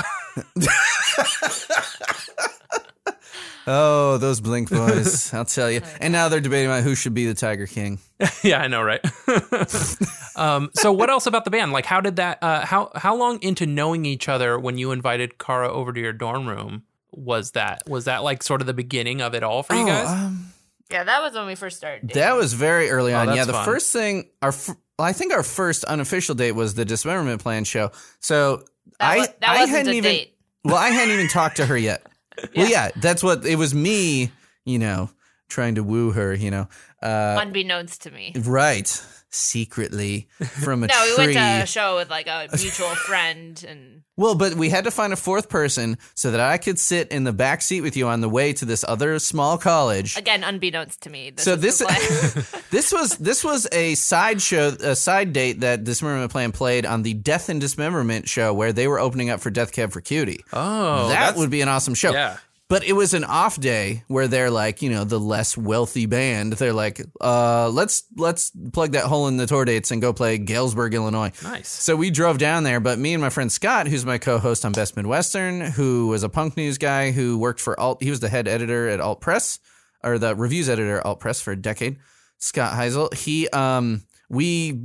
Oh, 3.66 4.17
those 4.17 4.42
Blink 4.42 4.69
boys! 4.72 5.33
I'll 5.33 5.45
tell 5.45 5.72
you. 5.72 5.82
And 6.01 6.11
now 6.11 6.30
they're 6.30 6.42
debating 6.42 6.67
about 6.69 6.83
who 6.83 6.95
should 6.95 7.14
be 7.14 7.25
the 7.25 7.33
Tiger 7.33 7.66
King. 7.67 8.00
yeah, 8.43 8.59
I 8.59 8.67
know, 8.67 8.82
right? 8.82 9.00
um, 10.35 10.69
so 10.75 10.92
what 10.92 11.09
else 11.09 11.25
about 11.25 11.45
the 11.45 11.51
band? 11.51 11.72
Like, 11.72 11.85
how 11.85 12.01
did 12.01 12.17
that? 12.17 12.40
Uh, 12.42 12.66
how 12.66 12.92
how 12.95 13.16
long 13.16 13.40
into 13.42 13.66
knowing 13.66 14.06
each 14.06 14.27
other 14.30 14.59
when 14.59 14.77
you 14.77 14.92
invited 14.92 15.38
Kara 15.38 15.72
over 15.72 15.93
to 15.93 16.00
your 16.00 16.14
dorm 16.14 16.48
room? 16.48 16.83
Was 17.11 17.51
that 17.51 17.83
was 17.88 18.06
that 18.06 18.24
like 18.24 18.42
sort 18.43 18.61
of 18.61 18.67
the 18.67 18.74
beginning 18.74 19.22
of 19.22 19.35
it 19.35 19.43
all 19.43 19.64
for 19.64 19.75
you 19.75 19.83
Oh, 19.83 19.88
guys? 19.88 20.08
um, 20.09 20.51
Yeah, 20.90 21.03
that 21.03 21.22
was 21.22 21.33
when 21.33 21.45
we 21.45 21.56
first 21.56 21.77
started. 21.77 22.08
dating. 22.08 22.22
That 22.22 22.35
was 22.35 22.53
very 22.53 22.90
early 22.90 23.14
Oh, 23.14 23.19
on. 23.19 23.25
that's 23.27 23.38
yeah, 23.38 23.45
the 23.45 23.53
fun. 23.53 23.66
first 23.66 23.93
thing 23.93 24.30
our 24.42 24.50
f- 24.50 24.69
well, 24.98 25.08
I 25.08 25.14
think 25.14 25.32
our 25.32 25.43
first 25.43 25.83
unofficial 25.85 26.33
date 26.35 26.53
was 26.53 26.74
the 26.74 26.85
dismemberment 26.85 27.42
plan 27.42 27.64
show. 27.66 27.92
So 28.19 28.58
That, 28.58 29.11
I 29.11 29.17
wa- 29.17 29.25
that 29.25 29.50
I 29.50 29.59
wasn't 29.59 29.69
hadn't 29.77 29.93
a 29.93 29.98
even 29.98 30.11
date. 30.11 30.38
well 30.64 30.75
I 30.75 30.90
hadn't 30.90 31.14
even 31.14 31.27
talked 31.27 31.58
to 31.58 31.66
her 31.67 31.77
yet. 31.77 32.06
Well, 32.55 32.69
yeah, 32.69 32.89
that's 32.95 33.23
what 33.23 33.45
it 33.45 33.55
was. 33.55 33.73
Me, 33.73 34.31
you 34.65 34.79
know, 34.79 35.09
trying 35.49 35.75
to 35.75 35.83
woo 35.83 36.11
her. 36.11 36.33
You 36.33 36.51
know, 36.51 36.67
uh, 37.01 37.39
Unbeknownst 37.41 38.01
to 38.03 38.11
me. 38.11 38.33
right, 38.43 39.05
secretly 39.33 40.27
from 40.63 40.83
a 40.83 40.87
No, 40.93 40.93
we 41.03 41.15
tree. 41.15 41.25
went 41.35 41.37
to 41.59 41.63
a 41.63 41.67
show 41.67 41.95
with 41.97 42.09
like 42.09 42.27
a 42.27 42.47
mutual 42.53 42.89
friend, 42.95 43.63
and 43.67 44.03
Well, 44.17 44.35
but 44.35 44.53
we 44.53 44.69
had 44.69 44.83
to 44.85 44.91
find 44.91 45.11
a 45.13 45.15
fourth 45.15 45.49
person 45.49 45.97
so 46.15 46.31
that 46.31 46.39
I 46.39 46.57
could 46.57 46.77
sit 46.79 47.09
in 47.09 47.23
the 47.23 47.33
back 47.33 47.61
seat 47.61 47.81
with 47.81 47.97
you 47.97 48.07
on 48.07 48.21
the 48.21 48.29
way 48.29 48.53
to 48.53 48.65
this 48.65 48.85
other 48.87 49.19
small 49.19 49.57
college. 49.57 50.17
again, 50.17 50.43
unbeknownst 50.43 51.01
to 51.03 51.09
me. 51.09 51.31
This 51.31 51.45
so 51.45 51.55
this 51.55 51.79
this 52.71 52.91
was 52.93 53.17
this 53.17 53.43
was 53.43 53.67
a 53.71 53.95
side 53.95 54.41
show, 54.41 54.67
a 54.79 54.95
side 54.95 55.33
date 55.33 55.61
that 55.61 55.83
Dismemberment 55.83 56.31
Plan 56.31 56.51
played 56.51 56.85
on 56.85 57.03
the 57.03 57.13
Death 57.13 57.49
and 57.49 57.59
Dismemberment 57.59 58.27
show, 58.29 58.53
where 58.53 58.73
they 58.73 58.87
were 58.87 58.99
opening 58.99 59.29
up 59.29 59.39
for 59.41 59.49
Death 59.49 59.71
Cab 59.71 59.91
for 59.91 60.01
Cutie. 60.01 60.43
oh, 60.53 61.07
that 61.09 61.19
that's- 61.19 61.37
would 61.37 61.49
be 61.49 61.61
an 61.61 61.69
awesome 61.69 61.93
show. 61.95 62.11
Yeah. 62.11 62.37
But 62.73 62.85
it 62.85 62.93
was 62.93 63.13
an 63.13 63.23
off 63.23 63.59
day 63.59 64.03
where 64.07 64.27
they're 64.27 64.49
like, 64.49 64.81
you 64.81 64.89
know, 64.89 65.03
the 65.03 65.19
less 65.19 65.55
wealthy 65.55 66.07
band. 66.07 66.53
They're 66.53 66.73
like, 66.73 66.99
uh, 67.21 67.69
let's 67.69 68.05
let's 68.17 68.51
plug 68.71 68.93
that 68.93 69.03
hole 69.03 69.27
in 69.27 69.37
the 69.37 69.45
tour 69.45 69.63
dates 69.63 69.91
and 69.91 70.01
go 70.01 70.11
play 70.11 70.39
Galesburg, 70.39 70.95
Illinois. 70.95 71.31
Nice. 71.43 71.67
So 71.67 71.95
we 71.95 72.09
drove 72.09 72.39
down 72.39 72.63
there, 72.63 72.79
but 72.79 72.97
me 72.97 73.13
and 73.13 73.21
my 73.21 73.29
friend 73.29 73.51
Scott, 73.51 73.87
who's 73.87 74.07
my 74.07 74.17
co-host 74.17 74.65
on 74.65 74.71
Best 74.71 74.97
Midwestern, 74.97 75.61
who 75.61 76.07
was 76.07 76.23
a 76.23 76.29
punk 76.29 76.57
news 76.57 76.79
guy 76.79 77.11
who 77.11 77.37
worked 77.37 77.61
for 77.61 77.79
Alt, 77.79 78.01
he 78.01 78.09
was 78.09 78.21
the 78.21 78.29
head 78.29 78.47
editor 78.47 78.89
at 78.89 78.99
Alt 78.99 79.21
Press 79.21 79.59
or 80.03 80.17
the 80.17 80.35
reviews 80.35 80.67
editor 80.67 80.97
at 80.97 81.05
Alt 81.05 81.19
Press 81.19 81.41
for 81.41 81.51
a 81.51 81.55
decade. 81.55 81.99
Scott 82.39 82.73
Heisel, 82.73 83.13
he 83.13 83.47
um 83.49 84.01
we 84.29 84.81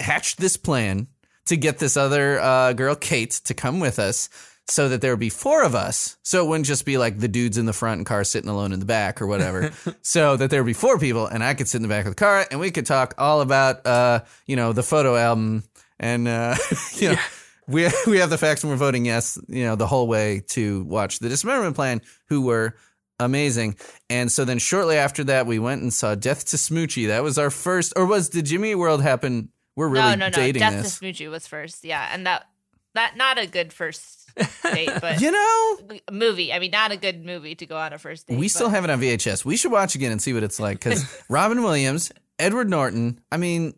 hatched 0.00 0.38
this 0.40 0.56
plan 0.56 1.06
to 1.46 1.56
get 1.56 1.78
this 1.78 1.96
other 1.96 2.40
uh, 2.40 2.72
girl 2.72 2.96
Kate 2.96 3.30
to 3.44 3.54
come 3.54 3.78
with 3.78 4.00
us 4.00 4.28
so 4.70 4.90
that 4.90 5.00
there 5.00 5.12
would 5.12 5.20
be 5.20 5.30
four 5.30 5.62
of 5.62 5.74
us. 5.74 6.16
So 6.22 6.44
it 6.44 6.48
wouldn't 6.48 6.66
just 6.66 6.84
be 6.84 6.98
like 6.98 7.18
the 7.18 7.28
dudes 7.28 7.56
in 7.56 7.64
the 7.66 7.72
front 7.72 7.98
and 7.98 8.06
car 8.06 8.22
sitting 8.22 8.50
alone 8.50 8.72
in 8.72 8.80
the 8.80 8.86
back 8.86 9.20
or 9.22 9.26
whatever. 9.26 9.72
so 10.02 10.36
that 10.36 10.50
there 10.50 10.62
would 10.62 10.68
be 10.68 10.74
four 10.74 10.98
people 10.98 11.26
and 11.26 11.42
I 11.42 11.54
could 11.54 11.68
sit 11.68 11.78
in 11.78 11.82
the 11.82 11.88
back 11.88 12.04
of 12.04 12.12
the 12.12 12.16
car 12.16 12.46
and 12.50 12.60
we 12.60 12.70
could 12.70 12.86
talk 12.86 13.14
all 13.18 13.40
about 13.40 13.86
uh, 13.86 14.20
you 14.46 14.56
know, 14.56 14.72
the 14.72 14.82
photo 14.82 15.16
album 15.16 15.64
and 15.98 16.28
uh 16.28 16.54
you 16.94 17.08
know 17.10 17.18
we 17.66 17.88
we 18.06 18.18
have 18.18 18.30
the 18.30 18.38
facts 18.38 18.62
and 18.62 18.70
we're 18.70 18.76
voting 18.76 19.04
yes, 19.04 19.38
you 19.48 19.64
know, 19.64 19.74
the 19.74 19.86
whole 19.86 20.06
way 20.06 20.42
to 20.48 20.84
watch 20.84 21.18
the 21.18 21.28
dismemberment 21.28 21.74
plan 21.74 22.02
who 22.28 22.42
were 22.42 22.76
amazing. 23.18 23.76
And 24.08 24.30
so 24.30 24.44
then 24.44 24.58
shortly 24.58 24.96
after 24.96 25.24
that 25.24 25.46
we 25.46 25.58
went 25.58 25.82
and 25.82 25.92
saw 25.92 26.14
Death 26.14 26.44
to 26.46 26.56
Smoochy. 26.56 27.08
That 27.08 27.22
was 27.22 27.38
our 27.38 27.50
first 27.50 27.94
or 27.96 28.06
was 28.06 28.28
did 28.28 28.44
Jimmy 28.44 28.74
World 28.74 29.02
happen? 29.02 29.48
We're 29.76 29.88
really 29.88 30.10
no, 30.10 30.14
no, 30.14 30.26
no. 30.26 30.30
dating 30.30 30.60
Death 30.60 30.82
this. 30.82 30.98
to 30.98 31.04
Smoochy 31.04 31.30
was 31.30 31.46
first. 31.46 31.84
Yeah, 31.84 32.08
and 32.12 32.26
that 32.26 32.46
that 32.94 33.16
not 33.16 33.38
a 33.38 33.46
good 33.46 33.72
first 33.72 34.17
date, 34.62 34.90
but 35.00 35.20
You 35.20 35.30
know, 35.32 35.78
a 36.08 36.12
movie. 36.12 36.52
I 36.52 36.58
mean, 36.58 36.70
not 36.70 36.92
a 36.92 36.96
good 36.96 37.24
movie 37.24 37.54
to 37.56 37.66
go 37.66 37.76
on 37.76 37.92
a 37.92 37.98
first 37.98 38.26
date. 38.26 38.38
we 38.38 38.48
still 38.48 38.68
have 38.68 38.84
it 38.84 38.90
on 38.90 39.00
VHS. 39.00 39.44
We 39.44 39.56
should 39.56 39.72
watch 39.72 39.94
again 39.94 40.12
and 40.12 40.20
see 40.22 40.32
what 40.32 40.42
it's 40.42 40.58
like 40.60 40.78
because 40.78 41.04
Robin 41.28 41.62
Williams, 41.62 42.12
Edward 42.38 42.68
Norton. 42.70 43.20
I 43.32 43.36
mean, 43.36 43.74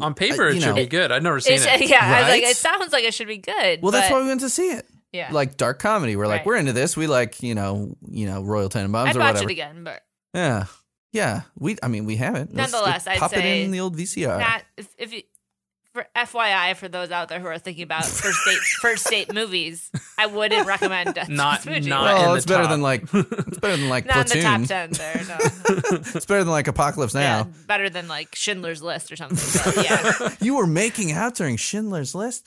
On 0.00 0.14
paper, 0.14 0.44
Uh, 0.46 0.50
it 0.50 0.54
you 0.56 0.60
should 0.60 0.74
be 0.74 0.86
good. 0.86 1.10
I've 1.12 1.22
never 1.22 1.40
seen 1.40 1.54
It's- 1.54 1.80
it. 1.80 1.88
yeah, 1.88 1.98
I 2.02 2.20
was 2.22 2.28
like, 2.30 2.42
it 2.42 2.56
sounds 2.56 2.92
like 2.92 3.04
it 3.04 3.14
should 3.14 3.28
be 3.28 3.38
good. 3.38 3.80
well, 3.82 3.92
that's 3.92 4.10
why 4.10 4.20
we 4.20 4.28
went 4.28 4.40
to 4.40 4.50
see 4.50 4.70
it. 4.70 4.86
Yeah, 5.12 5.30
Like 5.32 5.56
dark 5.56 5.78
comedy. 5.78 6.16
We're 6.16 6.26
like, 6.26 6.40
Right. 6.40 6.46
we're 6.46 6.56
into 6.56 6.74
this. 6.74 6.94
We 6.94 7.06
like, 7.06 7.42
you 7.42 7.54
know, 7.54 7.96
you 8.10 8.26
know, 8.26 8.42
Royal 8.42 8.68
Tenenbaums 8.68 9.06
I'd 9.08 9.16
or 9.16 9.20
watch 9.20 9.34
whatever. 9.36 9.48
it 9.48 9.52
again, 9.52 9.82
but 9.84 10.02
Yeah, 10.34 10.66
yeah. 11.14 11.42
We, 11.58 11.78
I 11.82 11.88
mean, 11.88 12.04
we 12.04 12.16
have 12.16 12.34
it. 12.34 12.50
Let's- 12.52 12.72
Nonetheless, 12.72 13.06
let's 13.06 13.08
I'd 13.08 13.18
pop 13.18 13.32
it 13.34 13.42
in 13.42 13.70
the 13.70 13.80
old 13.80 13.96
VCR. 13.96 14.38
not 14.38 14.62
if, 14.76 14.88
if 14.98 15.12
you, 15.14 15.22
for 15.94 16.06
FYI 16.16 16.76
for 16.76 16.86
those 16.88 17.10
out 17.10 17.28
there 17.28 17.40
who 17.40 17.46
are 17.46 17.58
thinking 17.58 17.82
about 17.82 18.04
first 18.04 18.38
date 18.46 18.58
first 18.80 19.08
date 19.08 19.32
movies, 19.34 19.90
I 20.18 20.26
wouldn't 20.26 20.66
recommend 20.66 21.14
Death 21.14 21.28
Not- 21.28 21.60
Smoochy. 21.62 21.86
not- 21.88 22.10
in 22.10 22.16
well, 22.22 22.30
the 22.32 22.36
it's 22.36 22.46
better 22.46 22.64
top. 22.64 22.70
than 22.70 22.82
like 22.82 23.02
it's 23.12 23.58
better 23.58 23.76
than 23.76 23.88
like 23.88 24.06
Not 24.06 24.30
in 24.30 24.38
the 24.38 24.42
top 24.44 24.62
ten 24.64 24.90
there. 24.90 25.24
No. 25.28 25.36
it's 26.14 26.26
better 26.26 26.44
than 26.44 26.50
like 26.52 26.68
Apocalypse 26.68 27.14
yeah, 27.14 27.20
Now. 27.42 27.48
better 27.66 27.88
than 27.90 28.06
like 28.08 28.34
Schindler's 28.34 28.82
List 28.82 29.10
or 29.10 29.16
something. 29.16 29.62
But 29.74 29.84
yeah, 29.84 30.34
you 30.40 30.56
were 30.56 30.66
making 30.66 31.12
out 31.12 31.34
during 31.34 31.56
Schindler's 31.56 32.14
List. 32.14 32.46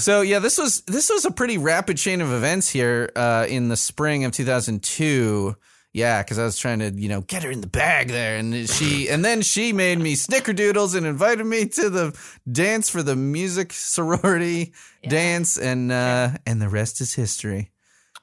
so 0.00 0.20
yeah, 0.22 0.38
this 0.40 0.58
was 0.58 0.80
this 0.82 1.08
was 1.10 1.24
a 1.24 1.30
pretty 1.30 1.58
rapid 1.58 1.96
chain 1.96 2.20
of 2.20 2.32
events 2.32 2.68
here 2.68 3.10
uh, 3.16 3.46
in 3.48 3.68
the 3.68 3.76
spring 3.76 4.24
of 4.24 4.32
2002. 4.32 5.56
Yeah, 5.92 6.22
because 6.22 6.38
I 6.38 6.44
was 6.44 6.56
trying 6.56 6.78
to 6.78 6.90
you 6.90 7.08
know 7.08 7.22
get 7.22 7.42
her 7.42 7.50
in 7.50 7.60
the 7.60 7.66
bag 7.66 8.08
there, 8.08 8.36
and 8.36 8.68
she 8.68 9.08
and 9.08 9.24
then 9.24 9.42
she 9.42 9.72
made 9.72 9.98
me 9.98 10.14
snickerdoodles 10.14 10.94
and 10.96 11.04
invited 11.04 11.44
me 11.44 11.66
to 11.66 11.90
the 11.90 12.16
dance 12.50 12.88
for 12.88 13.02
the 13.02 13.16
music 13.16 13.72
sorority 13.72 14.72
dance, 15.08 15.58
and 15.58 15.90
uh, 15.90 16.30
and 16.46 16.62
the 16.62 16.68
rest 16.68 17.00
is 17.00 17.14
history. 17.14 17.70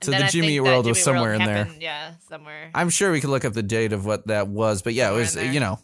So 0.02 0.12
the 0.12 0.18
Jimmy 0.30 0.30
think 0.30 0.44
Eat 0.52 0.58
that 0.60 0.64
World 0.64 0.86
was 0.86 0.98
Jimmy 0.98 1.04
somewhere 1.04 1.34
in 1.34 1.44
there. 1.44 1.68
Yeah, 1.80 2.12
somewhere. 2.30 2.70
I'm 2.76 2.90
sure 2.90 3.12
we 3.12 3.20
could 3.20 3.32
look 3.32 3.44
up 3.46 3.54
the 3.54 3.64
date 3.64 3.94
of 3.94 4.06
what 4.06 4.28
that 4.28 4.48
was, 4.48 4.82
but 4.84 4.94
yeah, 4.94 5.12
it 5.12 5.16
was 5.16 5.36
you 5.36 5.60
know, 5.60 5.80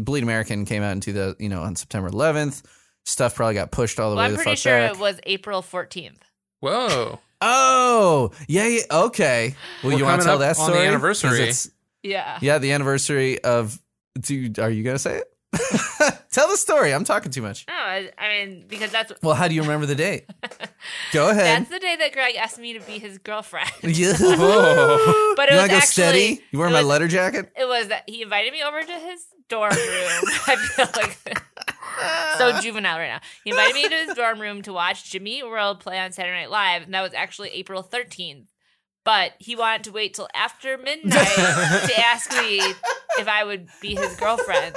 Bleed 0.00 0.22
American 0.22 0.64
came 0.64 0.82
out 0.82 0.92
into 0.92 1.12
the 1.12 1.36
you 1.38 1.48
know 1.50 1.62
on 1.62 1.76
September 1.76 2.08
11th. 2.10 2.62
Stuff 3.04 3.34
probably 3.34 3.54
got 3.54 3.70
pushed 3.70 4.00
all 4.00 4.10
the 4.10 4.16
Well, 4.16 4.24
way 4.24 4.30
I'm 4.30 4.32
the 4.32 4.36
pretty 4.38 4.50
fuck 4.52 4.58
sure 4.58 4.72
back. 4.78 4.92
it 4.94 4.98
was 4.98 5.20
April 5.24 5.62
14th. 5.62 6.16
Whoa. 6.60 7.18
Oh, 7.40 8.30
yeah, 8.48 8.66
yeah 8.66 8.80
okay. 8.90 9.54
Well, 9.82 9.92
We're 9.92 9.98
you 9.98 10.04
want 10.04 10.20
to 10.20 10.26
tell 10.26 10.34
up 10.34 10.56
that 10.56 10.58
on 10.58 10.70
the 10.72 10.78
anniversary. 10.78 11.40
it's- 11.42 11.70
Yeah. 12.02 12.38
Yeah, 12.40 12.58
the 12.58 12.72
anniversary 12.72 13.42
of. 13.42 13.78
Dude, 14.18 14.58
are 14.58 14.70
you 14.70 14.82
gonna 14.82 14.98
say 14.98 15.18
it? 15.18 15.26
tell 16.30 16.48
the 16.48 16.56
story. 16.56 16.92
I'm 16.92 17.04
talking 17.04 17.30
too 17.30 17.42
much. 17.42 17.64
No, 17.68 17.74
I, 17.74 18.10
I 18.18 18.28
mean 18.28 18.64
because 18.68 18.90
that's 18.90 19.12
Well, 19.22 19.34
how 19.34 19.48
do 19.48 19.54
you 19.54 19.62
remember 19.62 19.86
the 19.86 19.94
date? 19.94 20.24
Go 21.12 21.30
ahead. 21.30 21.60
That's 21.62 21.70
the 21.70 21.78
day 21.78 21.96
that 21.96 22.12
Greg 22.12 22.34
asked 22.36 22.58
me 22.58 22.72
to 22.78 22.80
be 22.80 22.98
his 22.98 23.18
girlfriend. 23.18 23.70
Yeah. 23.82 24.12
Oh. 24.18 25.34
But 25.36 25.48
it 25.48 25.52
you 25.54 25.60
was 25.60 25.68
go 25.68 25.76
actually 25.76 25.86
steady? 25.92 26.40
You 26.50 26.58
wearing 26.58 26.72
my 26.72 26.80
was- 26.80 26.88
letter 26.88 27.08
jacket? 27.08 27.52
It 27.56 27.66
was 27.66 27.88
that 27.88 28.04
he 28.08 28.22
invited 28.22 28.52
me 28.52 28.62
over 28.62 28.80
to 28.82 28.92
his 28.92 29.24
dorm 29.48 29.72
room. 29.72 30.22
I 30.46 30.56
feel 30.56 30.86
like 30.96 31.18
so 32.38 32.60
juvenile 32.62 32.98
right 32.98 33.08
now. 33.08 33.20
He 33.44 33.50
invited 33.50 33.74
me 33.74 33.88
to 33.88 33.94
his 33.94 34.14
dorm 34.14 34.40
room 34.40 34.62
to 34.62 34.72
watch 34.72 35.10
Jimmy 35.10 35.42
World 35.42 35.80
play 35.80 35.98
on 35.98 36.12
Saturday 36.12 36.40
Night 36.40 36.50
Live, 36.50 36.82
and 36.82 36.94
that 36.94 37.02
was 37.02 37.14
actually 37.14 37.50
April 37.50 37.82
13th. 37.82 38.46
But 39.04 39.32
he 39.38 39.56
wanted 39.56 39.84
to 39.84 39.92
wait 39.92 40.14
till 40.14 40.28
after 40.34 40.76
midnight 40.76 41.26
to 41.34 41.92
ask 41.98 42.30
me 42.32 42.58
if 43.18 43.26
I 43.28 43.44
would 43.44 43.68
be 43.80 43.94
his 43.94 44.14
girlfriend 44.16 44.76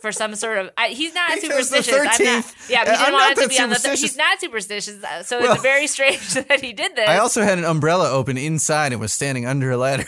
for 0.00 0.12
some 0.12 0.36
sort 0.36 0.58
of. 0.58 0.70
I, 0.78 0.90
he's 0.90 1.12
not 1.12 1.30
Because 1.34 1.68
superstitious. 1.68 1.92
I'm 2.20 2.24
not, 2.24 2.54
yeah, 2.70 2.84
he 2.84 2.96
didn't 2.96 3.12
want 3.12 3.36
it 3.38 3.42
to 3.42 3.48
be 3.48 3.58
on 3.60 3.70
the. 3.70 3.76
Th- 3.76 3.98
he's 3.98 4.16
not 4.16 4.40
superstitious, 4.40 5.02
uh, 5.02 5.24
so 5.24 5.40
Well- 5.40 5.54
it's 5.54 5.62
very 5.62 5.88
strange 5.88 6.34
that 6.34 6.60
he 6.60 6.72
did 6.72 6.94
this. 6.94 7.08
I 7.08 7.18
also 7.18 7.42
had 7.42 7.58
an 7.58 7.64
umbrella 7.64 8.10
open 8.12 8.38
inside 8.38 8.92
and 8.92 9.00
was 9.00 9.12
standing 9.12 9.44
under 9.44 9.72
a 9.72 9.76
ladder 9.76 10.04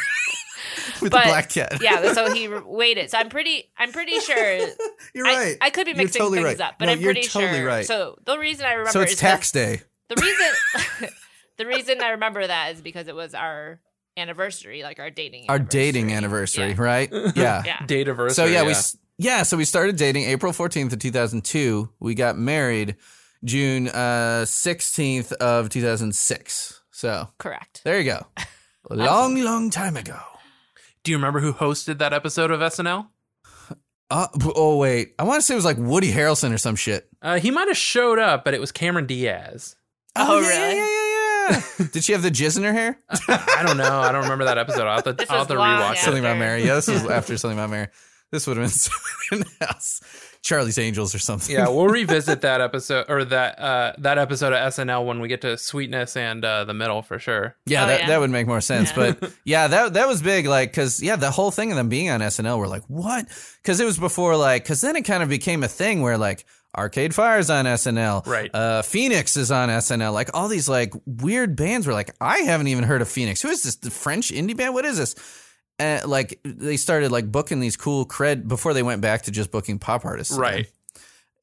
with 1.03 1.13
but 1.13 1.25
a 1.25 1.29
black 1.29 1.49
cat. 1.51 1.79
yeah, 1.81 2.13
so 2.13 2.33
he 2.33 2.49
waited. 2.65 3.11
So 3.11 3.19
I'm 3.19 3.29
pretty. 3.29 3.71
I'm 3.77 3.93
pretty 3.93 4.19
sure. 4.21 4.37
You're 5.15 5.27
I- 5.27 5.35
right. 5.35 5.57
I, 5.61 5.71
could 5.71 5.87
be 5.87 5.95
mixing 5.95 6.21
totally 6.21 6.43
things 6.43 6.59
right. 6.59 6.69
up, 6.69 6.75
but 6.79 6.87
No, 6.87 6.93
I'm 6.93 7.01
you're 7.01 7.13
pretty 7.13 7.29
totally 7.29 7.59
sure. 7.61 7.67
right. 7.67 7.87
So 7.87 8.19
the 8.25 8.39
reason 8.39 8.67
I 8.67 8.71
remember 8.73 8.91
So 8.93 9.01
it's 9.01 9.13
is 9.13 9.19
tax 9.19 9.49
'cause- 9.49 9.53
day. 9.53 9.83
The 10.09 10.17
reason. 10.21 11.11
the 11.59 11.67
reason 11.67 12.01
I 12.03 12.09
remember 12.11 12.47
that 12.47 12.75
is 12.75 12.81
because 12.81 13.07
it 13.09 13.15
was 13.15 13.35
our 13.35 13.81
anniversary, 14.17 14.83
like 14.83 14.99
our 14.99 15.11
dating. 15.11 15.47
Our 15.49 15.57
anniversary. 15.57 15.81
dating 15.81 16.13
anniversary, 16.13 16.69
Yeah. 16.71 16.75
right? 16.83 17.09
Yeah. 17.13 17.63
Yeah. 17.65 17.87
Date 17.87 18.09
anniversary. 18.09 18.35
So 18.35 18.45
yeah, 18.47 18.65
we 18.65 18.75
yeah, 19.19 19.43
so 19.45 19.57
we 19.57 19.65
started 19.65 19.97
dating 19.97 20.25
April 20.25 20.53
14th 20.53 20.93
of 20.95 20.99
2002. 20.99 21.89
We 22.01 22.15
got 22.15 22.37
married 22.39 22.97
June 23.45 23.89
uh 23.89 24.45
16th 24.47 25.33
of 25.35 25.69
2006. 25.69 26.81
So, 26.91 27.29
Correct. 27.39 27.83
there 27.85 27.99
you 27.99 28.05
go. 28.05 28.27
A 28.91 28.95
long 28.97 29.41
long 29.43 29.71
time 29.71 29.97
ago. 29.97 30.19
Do 31.05 31.11
you 31.11 31.17
remember 31.17 31.41
who 31.41 31.53
hosted 31.53 31.99
that 31.99 32.13
episode 32.13 32.51
of 32.51 32.61
SNL? 32.61 33.09
Uh, 34.11 34.27
oh 34.57 34.77
wait, 34.77 35.15
I 35.19 35.23
want 35.23 35.39
to 35.39 35.43
say 35.43 35.55
it 35.55 35.57
was 35.57 35.65
like 35.65 35.77
Woody 35.79 36.13
Harrelson 36.13 36.53
or 36.53 36.59
some 36.59 36.75
shit. 36.75 37.09
Uh, 37.23 37.39
he 37.39 37.51
might 37.53 37.69
have 37.69 37.77
showed 37.77 38.19
up, 38.19 38.45
but 38.45 38.55
it 38.55 38.61
was 38.61 38.73
Cameron 38.73 39.07
Diaz. 39.07 39.77
Oh, 40.17 40.41
yeah, 40.41 40.49
really? 40.49 40.77
Yeah, 40.77 40.87
yeah, 41.51 41.63
yeah. 41.79 41.87
Did 41.93 42.05
she 42.05 42.13
have 42.13 42.23
the 42.23 42.31
jizz 42.31 42.57
in 42.57 42.65
her 42.65 42.73
hair? 42.73 42.99
I 43.29 43.63
don't 43.65 43.77
know. 43.77 44.01
I 44.01 44.11
don't 44.11 44.23
remember 44.25 44.45
that 44.47 44.59
episode. 44.59 44.87
I'll 44.89 44.97
have 45.03 45.17
to, 45.17 45.27
I'll 45.31 45.39
have 45.39 45.49
to 45.49 45.55
rewatch 45.55 45.91
after. 45.91 46.03
Something 46.03 46.25
about 46.25 46.39
Mary. 46.39 46.65
Yeah, 46.65 46.75
this 46.75 46.89
was 46.89 47.07
after 47.11 47.37
something 47.39 47.59
about 47.59 47.71
Mary. 47.71 47.87
This 48.33 48.47
would 48.47 48.57
have 48.57 48.65
been 48.65 48.71
something 48.71 49.53
else. 49.61 50.01
Charlie's 50.43 50.79
Angels 50.79 51.15
or 51.15 51.19
something. 51.19 51.55
Yeah, 51.55 51.69
we'll 51.69 51.87
revisit 51.89 52.41
that 52.41 52.61
episode 52.61 53.07
or 53.09 53.25
that 53.27 53.59
uh, 53.59 53.93
that 53.99 54.17
episode 54.19 54.53
of 54.53 54.73
SNL 54.73 55.05
when 55.07 55.21
we 55.21 55.29
get 55.29 55.43
to 55.43 55.59
Sweetness 55.59 56.17
and 56.17 56.45
uh, 56.45 56.65
the 56.65 56.75
middle 56.75 57.03
for 57.03 57.19
sure. 57.19 57.57
Yeah, 57.67 57.85
Oh, 57.85 57.87
that, 57.89 58.01
yeah. 58.01 58.07
that 58.09 58.21
would 58.21 58.31
make 58.31 58.47
more 58.47 58.61
sense. 58.61 58.91
Yeah. 58.97 59.13
But 59.21 59.33
yeah, 59.45 59.67
that 59.69 59.95
that 59.95 60.09
was 60.09 60.23
big. 60.23 60.47
Like, 60.47 60.73
cause 60.73 61.03
yeah, 61.03 61.17
the 61.17 61.31
whole 61.31 61.51
thing 61.51 61.71
of 61.71 61.77
them 61.77 61.89
being 61.89 62.09
on 62.11 62.21
SNL, 62.21 62.59
we're 62.59 62.67
like, 62.69 62.85
what? 62.89 63.27
Cause 63.65 63.81
it 63.81 63.85
was 63.85 63.99
before, 63.99 64.37
like, 64.37 64.65
cause 64.65 64.81
then 64.81 64.97
it 64.97 65.03
kind 65.03 65.23
of 65.23 65.29
became 65.29 65.63
a 65.63 65.69
thing 65.69 66.01
where 66.01 66.17
like 66.17 66.45
Arcade 66.77 67.15
Fire's 67.15 67.51
on 67.51 67.65
SNL, 67.65 68.25
Right. 68.27 68.49
Uh, 68.55 68.81
Phoenix 68.83 69.37
is 69.37 69.51
on 69.51 69.69
SNL. 69.69 70.13
Like 70.13 70.31
all 70.35 70.49
these 70.49 70.69
like 70.69 70.95
weird 71.05 71.57
bands 71.57 71.87
were 71.87 71.93
like, 71.93 72.15
I 72.21 72.39
haven't 72.39 72.69
even 72.69 72.85
heard 72.85 73.03
of 73.03 73.09
Phoenix. 73.09 73.43
Who 73.43 73.49
is 73.49 73.63
this? 73.65 73.77
The 73.77 73.91
French 73.91 74.31
indie 74.31 74.57
band? 74.57 74.73
What 74.73 74.85
is 74.85 74.97
this? 74.97 75.15
Uh, 75.81 76.01
like 76.07 76.39
they 76.45 76.77
started 76.77 77.11
like 77.11 77.33
booking 77.33 77.59
these 77.61 77.77
cool 77.77 78.05
cred 78.05 78.47
before 78.47 78.75
they 78.75 78.83
went 78.83 79.01
back 79.01 79.23
to 79.23 79.31
just 79.31 79.51
booking 79.51 79.79
pop 79.79 80.05
artists, 80.05 80.33
again. 80.35 80.43
Right. 80.43 80.71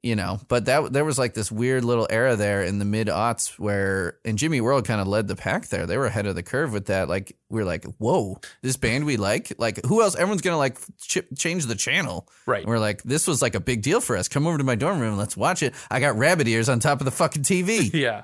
you 0.03 0.15
know 0.15 0.39
but 0.47 0.65
that 0.65 0.93
there 0.93 1.03
was 1.03 1.17
like 1.17 1.33
this 1.33 1.51
weird 1.51 1.83
little 1.83 2.05
era 2.09 2.35
there 2.35 2.61
in 2.61 2.77
the 2.77 2.85
mid 2.85 3.07
aughts 3.07 3.57
where 3.57 4.19
and 4.23 4.37
jimmy 4.37 4.61
world 4.61 4.85
kind 4.85 5.01
of 5.01 5.07
led 5.07 5.27
the 5.27 5.35
pack 5.35 5.67
there. 5.69 5.87
They 5.87 5.97
were 5.97 6.05
ahead 6.05 6.27
of 6.27 6.35
the 6.35 6.43
curve 6.43 6.71
with 6.71 6.85
that 6.85 7.09
like 7.09 7.35
we 7.49 7.61
are 7.61 7.65
like 7.65 7.83
whoa 7.97 8.39
this 8.61 8.77
band 8.77 9.05
we 9.05 9.17
like? 9.17 9.53
Like 9.57 9.83
who 9.85 10.01
else? 10.03 10.15
Everyone's 10.15 10.41
gonna 10.41 10.57
like 10.57 10.77
ch- 11.01 11.25
change 11.35 11.65
the 11.65 11.75
channel. 11.75 12.29
Right. 12.45 12.61
And 12.61 12.69
we're 12.69 12.79
like 12.79 13.01
this 13.03 13.25
was 13.27 13.41
like 13.41 13.55
a 13.55 13.59
big 13.59 13.81
deal 13.81 14.01
for 14.01 14.15
us. 14.15 14.27
Come 14.27 14.45
over 14.45 14.59
to 14.59 14.63
my 14.63 14.75
dorm 14.75 14.99
room. 14.99 15.17
Let's 15.17 15.35
watch 15.35 15.63
it. 15.63 15.73
I 15.89 15.99
got 15.99 16.15
rabbit 16.15 16.47
ears 16.47 16.69
on 16.69 16.79
top 16.79 17.01
of 17.01 17.05
the 17.05 17.11
fucking 17.11 17.41
tv 17.43 17.91
Yeah. 17.93 18.23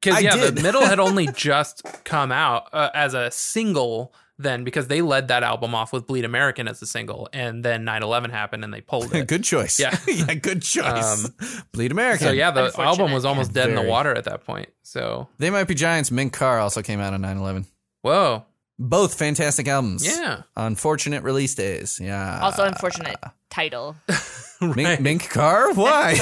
Because 0.00 0.22
yeah, 0.22 0.36
did. 0.36 0.56
the 0.56 0.62
middle 0.62 0.84
had 0.84 1.00
only 1.08 1.28
just 1.28 1.82
come 2.04 2.30
out 2.30 2.68
uh, 2.74 2.90
as 2.92 3.14
a 3.14 3.30
single 3.30 4.12
then 4.38 4.64
because 4.64 4.88
they 4.88 5.00
led 5.00 5.28
that 5.28 5.42
album 5.42 5.74
off 5.74 5.92
with 5.92 6.06
Bleed 6.06 6.24
American 6.24 6.66
as 6.68 6.82
a 6.82 6.86
single, 6.86 7.28
and 7.32 7.64
then 7.64 7.84
9/11 7.84 8.30
happened 8.30 8.64
and 8.64 8.72
they 8.74 8.80
pulled 8.80 9.14
it. 9.14 9.26
good 9.28 9.44
choice 9.44 9.78
Yeah. 9.78 9.96
yeah 10.08 10.34
good 10.34 10.62
choice 10.62 11.24
Um, 11.24 11.62
bleed 11.72 11.92
american 11.92 12.26
so 12.28 12.32
yeah, 12.32 12.50
the 12.50 12.72
album 12.80 13.12
was 13.12 13.24
yeah. 13.24 13.30
almost 13.30 13.52
dead 13.52 13.68
in 13.70 13.76
the 13.76 13.82
water 13.82 14.12
at 14.14 14.24
that 14.24 14.44
point. 14.44 14.68
So 14.82 15.28
they 15.38 15.50
might 15.50 15.64
be 15.68 15.74
giants 15.74 16.10
mink 16.10 16.32
car 16.32 16.58
also 16.58 16.82
came 16.82 17.00
out 17.00 17.12
on 17.14 17.22
9-11 17.22 17.66
whoa, 18.02 18.44
both 18.78 19.14
fantastic 19.14 19.68
albums 19.68 20.04
yeah, 20.06 20.42
unfortunate 20.56 21.22
release 21.22 21.54
days 21.54 21.98
yeah 22.02 22.40
Also, 22.42 22.64
unfortunate 22.64 23.16
title. 23.50 23.94
Mink, 24.60 24.76
Right. 24.88 25.00
mink 25.00 25.28
car? 25.28 25.74
Why? 25.74 26.12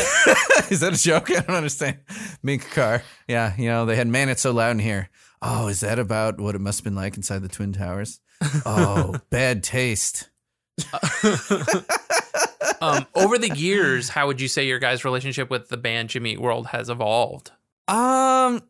Is 0.70 0.80
that 0.80 0.94
a 0.94 0.98
joke? 0.98 1.30
I 1.30 1.40
don't 1.40 1.50
understand. 1.54 1.98
Mink 2.42 2.68
car. 2.70 3.02
Yeah, 3.28 3.54
you 3.56 3.68
know, 3.68 3.84
they 3.86 3.94
had 3.94 4.08
Man 4.08 4.28
It's 4.30 4.42
So 4.42 4.50
Loud 4.52 4.72
in 4.72 4.78
here. 4.80 5.10
Oh, 5.42 5.66
is 5.66 5.80
that 5.80 5.98
about 5.98 6.40
what 6.40 6.54
it 6.54 6.60
must 6.60 6.80
have 6.80 6.84
been 6.84 6.94
like 6.94 7.16
inside 7.16 7.42
the 7.42 7.48
Twin 7.48 7.72
Towers? 7.72 8.20
Oh, 8.64 9.16
bad 9.30 9.64
taste. 9.64 10.30
um, 12.80 13.06
over 13.14 13.38
the 13.38 13.52
years, 13.54 14.08
how 14.08 14.28
would 14.28 14.40
you 14.40 14.48
say 14.48 14.66
your 14.66 14.78
guys' 14.78 15.04
relationship 15.04 15.50
with 15.50 15.68
the 15.68 15.76
band 15.76 16.08
Jimmy 16.10 16.32
Eat 16.32 16.40
World 16.40 16.68
has 16.68 16.88
evolved? 16.88 17.50
Um 17.88 18.62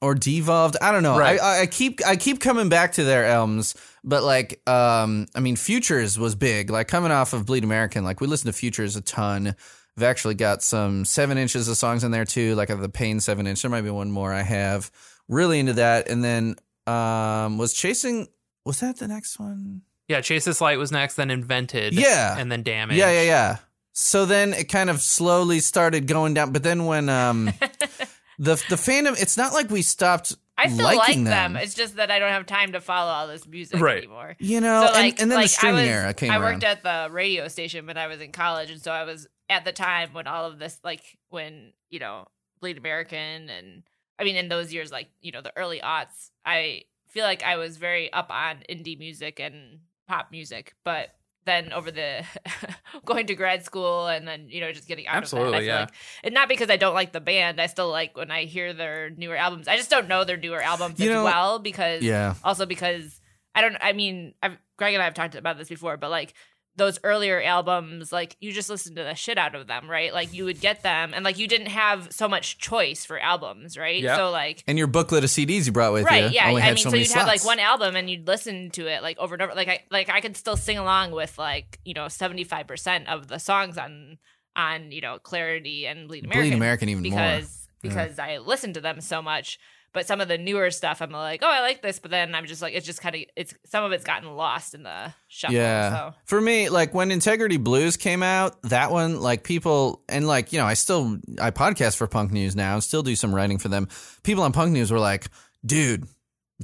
or 0.00 0.14
devolved. 0.14 0.76
I 0.80 0.92
don't 0.92 1.02
know. 1.02 1.18
Right. 1.18 1.40
I, 1.40 1.62
I 1.62 1.66
keep 1.66 2.00
I 2.06 2.16
keep 2.16 2.40
coming 2.40 2.68
back 2.68 2.92
to 2.92 3.04
their 3.04 3.24
albums, 3.24 3.74
but 4.04 4.22
like 4.22 4.60
um 4.68 5.26
I 5.34 5.40
mean 5.40 5.56
Futures 5.56 6.18
was 6.18 6.34
big. 6.34 6.70
Like 6.70 6.88
coming 6.88 7.10
off 7.10 7.32
of 7.32 7.46
Bleed 7.46 7.64
American, 7.64 8.04
like 8.04 8.20
we 8.20 8.26
listened 8.26 8.52
to 8.52 8.58
Futures 8.58 8.96
a 8.96 9.00
ton. 9.00 9.56
I've 9.96 10.02
actually 10.02 10.34
got 10.34 10.62
some 10.62 11.04
seven 11.04 11.38
inches 11.38 11.68
of 11.68 11.76
songs 11.76 12.04
in 12.04 12.10
there 12.10 12.24
too, 12.24 12.54
like 12.54 12.70
of 12.70 12.80
the 12.80 12.88
Pain 12.88 13.18
seven 13.20 13.46
inch. 13.46 13.62
There 13.62 13.70
might 13.70 13.82
be 13.82 13.90
one 13.90 14.10
more 14.10 14.32
I 14.32 14.42
have. 14.42 14.90
Really 15.28 15.58
into 15.58 15.74
that. 15.74 16.08
And 16.08 16.22
then 16.24 16.56
um 16.86 17.58
was 17.58 17.72
chasing 17.72 18.28
was 18.64 18.80
that 18.80 18.98
the 18.98 19.08
next 19.08 19.38
one? 19.38 19.82
Yeah, 20.08 20.20
Chase 20.20 20.44
This 20.44 20.60
Light 20.60 20.78
was 20.78 20.92
next, 20.92 21.14
then 21.14 21.30
Invented, 21.30 21.94
Yeah. 21.94 22.36
and 22.38 22.52
then 22.52 22.62
Damage. 22.62 22.96
Yeah, 22.98 23.10
yeah, 23.10 23.22
yeah. 23.22 23.56
So 23.92 24.26
then 24.26 24.52
it 24.52 24.68
kind 24.68 24.90
of 24.90 25.00
slowly 25.00 25.60
started 25.60 26.06
going 26.06 26.34
down, 26.34 26.52
but 26.52 26.62
then 26.62 26.84
when 26.84 27.08
um 27.08 27.46
the 28.38 28.54
the 28.68 28.76
fandom 28.76 29.20
it's 29.20 29.36
not 29.36 29.52
like 29.52 29.70
we 29.70 29.82
stopped 29.82 30.36
I 30.56 30.68
still 30.68 30.84
liking 30.84 31.24
like 31.24 31.32
them. 31.32 31.52
them. 31.54 31.62
It's 31.62 31.74
just 31.74 31.96
that 31.96 32.10
I 32.12 32.18
don't 32.20 32.30
have 32.30 32.46
time 32.46 32.72
to 32.72 32.80
follow 32.80 33.10
all 33.10 33.26
this 33.26 33.44
music 33.46 33.80
Right. 33.80 33.98
anymore. 33.98 34.36
You 34.38 34.60
know, 34.60 34.86
So, 34.86 34.92
like, 34.92 35.14
and, 35.14 35.22
and 35.22 35.30
then 35.32 35.38
like, 35.38 35.46
the 35.46 35.48
streaming 35.48 35.78
I 35.78 35.82
was, 35.82 35.88
era 35.90 36.14
came 36.14 36.30
I 36.30 36.36
around. 36.36 36.42
worked 36.52 36.64
at 36.64 36.82
the 36.84 37.08
radio 37.12 37.48
station 37.48 37.86
when 37.86 37.98
I 37.98 38.06
was 38.06 38.20
in 38.20 38.30
college, 38.30 38.70
and 38.70 38.80
so 38.80 38.92
I 38.92 39.02
was 39.02 39.26
at 39.50 39.64
the 39.64 39.72
time 39.72 40.10
when 40.12 40.28
all 40.28 40.46
of 40.46 40.60
this, 40.60 40.78
like 40.84 41.02
when 41.30 41.72
you 41.90 41.98
know, 41.98 42.26
Bleed 42.60 42.78
American, 42.78 43.48
and 43.50 43.82
I 44.18 44.24
mean, 44.24 44.36
in 44.36 44.48
those 44.48 44.72
years, 44.72 44.92
like 44.92 45.08
you 45.20 45.32
know, 45.32 45.42
the 45.42 45.52
early 45.56 45.80
aughts, 45.80 46.30
I 46.44 46.82
feel 47.08 47.24
like 47.24 47.42
I 47.42 47.56
was 47.56 47.76
very 47.76 48.12
up 48.12 48.30
on 48.30 48.58
indie 48.70 48.98
music 48.98 49.40
and 49.40 49.80
pop 50.08 50.30
music, 50.30 50.74
but 50.84 51.10
then 51.46 51.72
over 51.74 51.90
the 51.90 52.24
going 53.04 53.26
to 53.26 53.34
grad 53.34 53.64
school 53.64 54.06
and 54.06 54.26
then 54.26 54.46
you 54.48 54.60
know 54.60 54.72
just 54.72 54.88
getting 54.88 55.06
out 55.06 55.22
of 55.22 55.30
that, 55.30 55.36
I 55.36 55.40
Absolutely, 55.40 55.58
feel 55.58 55.66
yeah. 55.66 55.80
like, 55.80 55.90
and 56.24 56.34
not 56.34 56.48
because 56.48 56.70
I 56.70 56.76
don't 56.76 56.94
like 56.94 57.12
the 57.12 57.20
band, 57.20 57.60
I 57.60 57.66
still 57.66 57.90
like 57.90 58.16
when 58.16 58.30
I 58.30 58.44
hear 58.44 58.72
their 58.72 59.10
newer 59.10 59.36
albums. 59.36 59.68
I 59.68 59.76
just 59.76 59.90
don't 59.90 60.08
know 60.08 60.24
their 60.24 60.36
newer 60.38 60.62
albums 60.62 60.98
You 61.00 61.10
as 61.10 61.14
know- 61.14 61.24
well 61.24 61.58
because 61.58 62.02
yeah. 62.02 62.34
also 62.42 62.66
because 62.66 63.20
I 63.54 63.60
don't. 63.60 63.76
I 63.80 63.92
mean, 63.92 64.34
I've, 64.42 64.56
Greg 64.76 64.94
and 64.94 65.02
I 65.02 65.04
have 65.04 65.14
talked 65.14 65.34
about 65.36 65.58
this 65.58 65.68
before, 65.68 65.96
but 65.96 66.10
like 66.10 66.34
those 66.76 66.98
earlier 67.04 67.40
albums, 67.40 68.12
like 68.12 68.36
you 68.40 68.52
just 68.52 68.68
listened 68.68 68.96
to 68.96 69.04
the 69.04 69.14
shit 69.14 69.38
out 69.38 69.54
of 69.54 69.66
them, 69.66 69.88
right? 69.88 70.12
Like 70.12 70.32
you 70.32 70.44
would 70.44 70.60
get 70.60 70.82
them, 70.82 71.12
and 71.14 71.24
like 71.24 71.38
you 71.38 71.46
didn't 71.46 71.68
have 71.68 72.12
so 72.12 72.28
much 72.28 72.58
choice 72.58 73.04
for 73.04 73.18
albums, 73.18 73.78
right? 73.78 74.02
Yep. 74.02 74.16
So 74.16 74.30
like. 74.30 74.64
And 74.66 74.76
your 74.76 74.86
booklet 74.86 75.24
of 75.24 75.30
CDs 75.30 75.66
you 75.66 75.72
brought 75.72 75.92
with 75.92 76.04
Right, 76.04 76.24
you 76.24 76.30
yeah. 76.30 76.48
only 76.48 76.62
I 76.62 76.66
had 76.66 76.74
mean, 76.74 76.84
so 76.84 76.90
so, 76.90 76.96
you'd 76.96 77.10
have 77.12 77.26
like 77.26 77.44
one 77.44 77.58
album 77.60 77.96
and 77.96 78.10
you'd 78.10 78.26
listen 78.26 78.70
to 78.72 78.86
it 78.86 79.02
like 79.02 79.18
over 79.18 79.34
and 79.34 79.42
over. 79.42 79.54
Like 79.54 79.68
I, 79.68 79.84
like 79.90 80.10
I 80.10 80.20
could 80.20 80.36
still 80.36 80.56
sing 80.56 80.78
along 80.78 81.12
with 81.12 81.38
like 81.38 81.78
you 81.84 81.94
know 81.94 82.08
seventy 82.08 82.44
five 82.44 82.66
percent 82.66 83.08
of 83.08 83.28
the 83.28 83.38
songs 83.38 83.78
on 83.78 84.18
on 84.56 84.90
you 84.90 85.00
know 85.00 85.18
Clarity 85.18 85.86
and 85.86 86.08
Bleed 86.08 86.24
American. 86.24 86.50
Bleed 86.50 86.56
American 86.56 86.88
even 86.88 87.02
more. 87.02 87.10
because 87.10 87.68
because 87.82 88.18
I 88.18 88.38
listened 88.38 88.74
to 88.74 88.80
them 88.80 89.00
so 89.00 89.22
much. 89.22 89.58
But 89.94 90.06
some 90.06 90.20
of 90.20 90.28
the 90.28 90.36
newer 90.36 90.70
stuff, 90.72 91.00
I'm 91.00 91.12
like, 91.12 91.40
oh, 91.42 91.48
I 91.48 91.60
like 91.60 91.80
this, 91.80 92.00
but 92.00 92.10
then 92.10 92.34
I'm 92.34 92.46
just 92.46 92.60
like, 92.60 92.74
it's 92.74 92.84
just 92.84 93.00
kind 93.00 93.14
of, 93.14 93.22
it's 93.36 93.54
some 93.64 93.84
of 93.84 93.92
it's 93.92 94.04
gotten 94.04 94.34
lost 94.34 94.74
in 94.74 94.82
the 94.82 95.14
shuffle. 95.28 95.54
Yeah. 95.54 95.90
So. 95.90 96.14
For 96.26 96.40
me, 96.40 96.68
like 96.68 96.92
when 96.92 97.12
Integrity 97.12 97.56
Blues 97.56 97.96
came 97.96 98.22
out, 98.22 98.60
that 98.62 98.90
one, 98.90 99.20
like 99.20 99.44
people, 99.44 100.02
and 100.08 100.26
like, 100.26 100.52
you 100.52 100.58
know, 100.58 100.66
I 100.66 100.74
still, 100.74 101.18
I 101.40 101.52
podcast 101.52 101.96
for 101.96 102.08
Punk 102.08 102.32
News 102.32 102.56
now 102.56 102.74
and 102.74 102.82
still 102.82 103.04
do 103.04 103.14
some 103.14 103.32
writing 103.32 103.58
for 103.58 103.68
them. 103.68 103.88
People 104.24 104.42
on 104.42 104.52
Punk 104.52 104.72
News 104.72 104.90
were 104.90 104.98
like, 104.98 105.28
dude, 105.64 106.08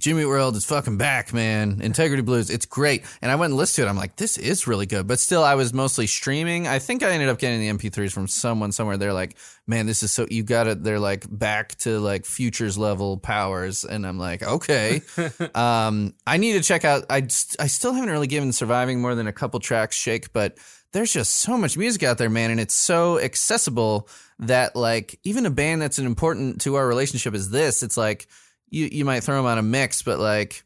Jimmy 0.00 0.24
World 0.24 0.56
is 0.56 0.64
fucking 0.64 0.96
back, 0.96 1.34
man. 1.34 1.80
Integrity 1.82 2.22
Blues, 2.22 2.48
it's 2.48 2.64
great. 2.64 3.04
And 3.20 3.30
I 3.30 3.34
went 3.34 3.50
and 3.50 3.58
listened 3.58 3.84
to 3.84 3.86
it. 3.86 3.90
I'm 3.90 3.98
like, 3.98 4.16
this 4.16 4.38
is 4.38 4.66
really 4.66 4.86
good. 4.86 5.06
But 5.06 5.18
still, 5.18 5.44
I 5.44 5.56
was 5.56 5.74
mostly 5.74 6.06
streaming. 6.06 6.66
I 6.66 6.78
think 6.78 7.02
I 7.02 7.10
ended 7.10 7.28
up 7.28 7.38
getting 7.38 7.60
the 7.60 7.68
MP3s 7.68 8.10
from 8.10 8.26
someone 8.26 8.72
somewhere. 8.72 8.96
They're 8.96 9.12
like, 9.12 9.36
man, 9.66 9.84
this 9.84 10.02
is 10.02 10.10
so, 10.10 10.26
you 10.30 10.42
got 10.42 10.66
it. 10.68 10.82
They're 10.82 10.98
like 10.98 11.26
back 11.30 11.74
to 11.80 12.00
like 12.00 12.24
futures 12.24 12.78
level 12.78 13.18
powers. 13.18 13.84
And 13.84 14.06
I'm 14.06 14.18
like, 14.18 14.42
okay. 14.42 15.02
um, 15.54 16.14
I 16.26 16.38
need 16.38 16.54
to 16.54 16.62
check 16.62 16.86
out, 16.86 17.04
I, 17.10 17.18
I 17.18 17.66
still 17.66 17.92
haven't 17.92 18.10
really 18.10 18.26
given 18.26 18.52
Surviving 18.52 19.02
more 19.02 19.14
than 19.14 19.26
a 19.26 19.34
couple 19.34 19.60
tracks 19.60 19.96
shake, 19.96 20.32
but 20.32 20.56
there's 20.92 21.12
just 21.12 21.34
so 21.34 21.58
much 21.58 21.76
music 21.76 22.02
out 22.02 22.16
there, 22.16 22.30
man. 22.30 22.50
And 22.50 22.58
it's 22.58 22.74
so 22.74 23.20
accessible 23.20 24.08
that 24.38 24.74
like 24.74 25.20
even 25.24 25.44
a 25.44 25.50
band 25.50 25.82
that's 25.82 25.98
an 25.98 26.06
important 26.06 26.62
to 26.62 26.76
our 26.76 26.86
relationship 26.86 27.34
is 27.34 27.50
this, 27.50 27.82
it's 27.82 27.98
like, 27.98 28.26
you 28.70 28.88
you 28.90 29.04
might 29.04 29.20
throw 29.24 29.36
them 29.36 29.46
on 29.46 29.58
a 29.58 29.62
mix, 29.62 30.02
but 30.02 30.18
like, 30.18 30.62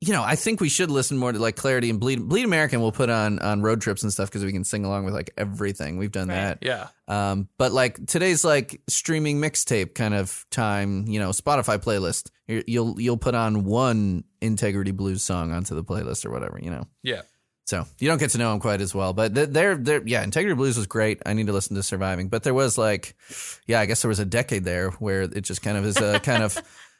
you 0.00 0.12
know, 0.12 0.22
I 0.22 0.36
think 0.36 0.60
we 0.60 0.68
should 0.68 0.90
listen 0.90 1.16
more 1.16 1.32
to 1.32 1.38
like 1.38 1.56
Clarity 1.56 1.88
and 1.90 1.98
Bleed 1.98 2.20
Bleed 2.28 2.44
American. 2.44 2.80
We'll 2.80 2.92
put 2.92 3.10
on 3.10 3.38
on 3.38 3.62
road 3.62 3.80
trips 3.80 4.02
and 4.02 4.12
stuff 4.12 4.28
because 4.28 4.44
we 4.44 4.52
can 4.52 4.64
sing 4.64 4.84
along 4.84 5.04
with 5.06 5.14
like 5.14 5.30
everything. 5.36 5.96
We've 5.96 6.12
done 6.12 6.28
that. 6.28 6.58
Yeah. 6.60 6.88
Um, 7.08 7.48
but 7.58 7.72
like 7.72 8.04
today's 8.06 8.44
like 8.44 8.80
streaming 8.88 9.40
mixtape 9.40 9.94
kind 9.94 10.14
of 10.14 10.44
time. 10.50 11.06
You 11.08 11.20
know, 11.20 11.30
Spotify 11.30 11.78
playlist. 11.82 12.30
You're- 12.46 12.64
You'll 12.66 13.00
you'll 13.00 13.16
put 13.16 13.34
on 13.34 13.64
one 13.64 14.24
Integrity 14.42 14.90
Blues 14.90 15.22
song 15.22 15.52
onto 15.52 15.74
the 15.74 15.82
playlist 15.82 16.26
or 16.26 16.30
whatever. 16.30 16.58
You 16.62 16.70
know. 16.70 16.86
Yeah. 17.02 17.22
So 17.66 17.86
you 17.98 18.08
don't 18.10 18.18
get 18.18 18.28
to 18.32 18.38
know 18.38 18.50
them 18.50 18.60
quite 18.60 18.82
as 18.82 18.94
well, 18.94 19.14
but 19.14 19.34
th- 19.34 19.48
they're 19.48 19.74
they're 19.78 20.02
yeah. 20.06 20.22
Integrity 20.22 20.54
Blues 20.54 20.76
was 20.76 20.86
great. 20.86 21.22
I 21.24 21.32
need 21.32 21.46
to 21.46 21.54
listen 21.54 21.74
to 21.76 21.82
Surviving, 21.82 22.28
but 22.28 22.42
there 22.42 22.52
was 22.52 22.76
like, 22.76 23.16
yeah, 23.66 23.80
I 23.80 23.86
guess 23.86 24.02
there 24.02 24.10
was 24.10 24.18
a 24.18 24.26
decade 24.26 24.64
there 24.64 24.90
where 24.90 25.22
it 25.22 25.40
just 25.40 25.62
kind 25.62 25.78
of 25.78 25.86
is 25.86 25.96
a 25.96 26.20
kind 26.20 26.42
of 26.42 26.58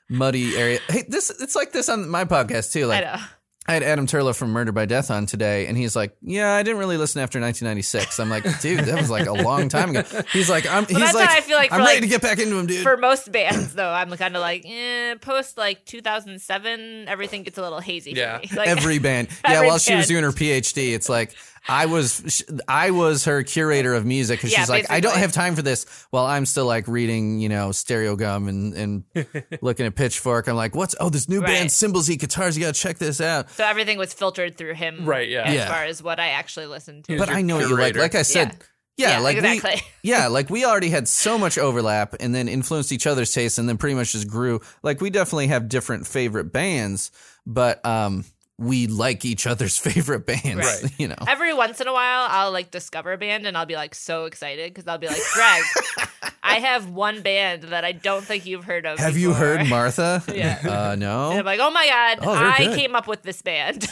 muddy 0.09 0.57
area. 0.57 0.81
Hey, 0.89 1.05
this 1.09 1.31
it's 1.41 1.57
like 1.57 1.73
this 1.73 1.89
on 1.89 2.09
my 2.09 2.25
podcast 2.25 2.73
too. 2.73 2.87
Like 2.87 3.05
I 3.05 3.17
know. 3.17 3.23
I 3.67 3.73
had 3.73 3.83
Adam 3.83 4.07
Turla 4.07 4.37
from 4.37 4.51
Murder 4.51 4.73
by 4.73 4.85
Death 4.85 5.11
on 5.11 5.25
today, 5.25 5.67
and 5.69 5.79
he's 5.79 5.97
like, 5.97 6.15
"Yeah, 6.21 6.53
I 6.53 6.63
didn't 6.63 6.79
really 6.79 6.99
listen 6.99 7.23
after 7.23 7.41
1996." 7.41 8.21
I'm 8.21 8.29
like, 8.29 8.43
"Dude, 8.61 8.81
that 8.81 9.01
was 9.01 9.09
like 9.09 9.27
a 9.27 9.33
long 9.33 9.71
time 9.71 9.97
ago." 9.97 10.03
He's 10.35 10.51
like, 10.51 10.71
"I'm." 10.71 10.85
he's 10.85 10.99
that's 10.99 11.15
like, 11.15 11.31
how 11.31 11.35
I 11.39 11.41
feel 11.41 11.57
like 11.57 11.73
I'm 11.73 11.81
for, 11.81 11.87
ready 11.87 12.01
like, 12.01 12.03
to 12.03 12.09
get 12.09 12.21
back 12.21 12.39
into 12.39 12.59
him, 12.59 12.67
dude." 12.67 12.83
For 12.83 12.99
most 12.99 13.33
bands, 13.33 13.73
though, 13.73 13.89
I'm 13.91 14.11
kind 14.19 14.37
of 14.37 14.43
like, 14.43 14.67
eh, 14.67 15.15
post 15.15 15.57
like 15.57 15.87
2007, 15.87 17.09
everything 17.09 17.43
gets 17.43 17.57
a 17.57 17.63
little 17.63 17.81
hazy 17.81 18.13
Yeah. 18.13 18.37
for 18.41 18.55
me. 18.55 18.59
Like, 18.59 18.69
every 18.69 18.99
band. 18.99 19.29
Yeah, 19.45 19.55
Every 19.55 19.69
while 19.69 19.79
she 19.79 19.95
was 19.95 20.09
doing 20.09 20.25
her 20.25 20.33
PhD, 20.33 20.95
it's 20.95 21.09
like 21.09 21.35
I 21.69 21.87
was 21.87 22.43
I 22.69 22.91
was 22.91 23.25
her 23.25 23.43
curator 23.43 23.95
of 23.95 24.05
music 24.05 24.39
because 24.39 24.53
Yeah, 24.53 24.61
she's 24.61 24.69
like, 24.69 24.91
I 24.91 25.01
don't 25.01 25.17
have 25.17 25.33
time 25.33 25.57
for 25.57 25.63
this. 25.63 25.87
While 26.11 26.27
I'm 26.27 26.45
still 26.47 26.67
like 26.67 26.87
reading, 26.89 27.41
you 27.41 27.49
know, 27.49 27.69
Stereogum 27.71 28.49
and 28.49 28.75
and 28.75 29.05
looking 29.63 29.87
at 29.87 29.95
Pitchfork. 29.95 30.47
I'm 30.49 30.57
like, 30.57 30.75
what's 30.75 30.95
oh 31.01 31.09
this 31.11 31.29
new 31.29 31.41
Right. 31.41 31.47
band 31.49 31.73
Cymbals 31.73 32.11
Eat 32.11 32.21
Guitars? 32.21 32.57
You 32.57 32.63
gotta 32.65 32.79
check 32.79 32.99
this 32.99 33.21
out. 33.21 33.51
So 33.51 33.65
everything 33.65 33.97
was 33.99 34.13
filtered 34.13 34.57
through 34.57 34.75
him, 34.75 35.05
Right, 35.07 35.29
yeah. 35.29 35.43
As 35.45 35.55
Yeah. 35.55 35.69
far 35.69 35.85
as 35.85 36.03
what 36.03 36.21
I 36.21 36.29
actually 36.29 36.67
listened 36.67 37.05
to. 37.05 37.19
But 37.19 37.31
I 37.31 37.43
know 37.43 37.57
what 37.57 37.69
you 37.69 37.77
like. 37.77 37.97
Like 37.97 38.15
I 38.15 38.23
said. 38.23 38.57
Yeah, 38.97 39.11
Yeah, 39.11 39.19
like 39.21 39.37
exactly. 39.39 39.73
we, 39.75 39.83
yeah, 40.11 40.29
like 40.29 40.51
we 40.51 40.65
already 40.65 40.91
had 40.91 41.09
so 41.09 41.37
much 41.45 41.59
overlap, 41.59 42.15
and 42.21 42.33
then 42.35 42.47
influenced 42.47 42.93
each 42.93 43.07
other's 43.09 43.33
tastes, 43.33 43.59
and 43.59 43.69
then 43.69 43.77
pretty 43.77 43.95
much 43.97 44.13
just 44.13 44.29
grew. 44.29 44.61
Like 44.85 45.01
we 45.01 45.11
definitely 45.11 45.49
have 45.49 45.69
different 45.69 46.07
favorite 46.07 46.53
bands, 46.53 47.11
but 47.45 47.85
um, 47.85 48.25
we 48.59 48.87
like 48.87 49.25
each 49.25 49.47
other's 49.47 49.77
favorite 49.89 50.27
bands. 50.27 50.57
Right. 50.83 50.93
You 50.99 51.09
know, 51.09 51.17
Every 51.27 51.53
once 51.53 51.81
in 51.81 51.89
a 51.89 51.93
while, 51.93 52.27
I'll 52.31 52.53
like 52.53 52.71
discover 52.71 53.13
a 53.13 53.19
band 53.19 53.47
and 53.47 53.57
I'll 53.59 53.67
be 53.67 53.75
like 53.75 53.95
so 53.95 54.27
excited 54.27 54.73
because 54.73 54.87
I'll 54.87 54.97
be 54.99 55.09
like, 55.09 55.21
Greg, 55.35 55.63
I 56.43 56.55
have 56.61 56.89
one 56.89 57.21
band 57.23 57.65
that 57.65 57.85
I 57.85 57.93
don't 57.93 58.25
think 58.25 58.47
you've 58.47 58.65
heard 58.65 58.87
of. 58.87 58.99
have 59.01 59.17
you 59.17 59.33
heard 59.33 59.67
Martha? 59.69 60.23
Yeah. 60.33 60.61
Uh, 60.63 60.95
no. 60.95 61.31
And 61.31 61.41
I'm 61.41 61.45
like, 61.45 61.59
oh 61.61 61.71
my 61.71 61.87
god, 61.87 62.19
Oh, 62.23 62.33
I 62.33 62.59
good. 62.67 62.77
came 62.79 62.95
up 62.95 63.09
with 63.09 63.23
this 63.23 63.43
band. 63.43 63.87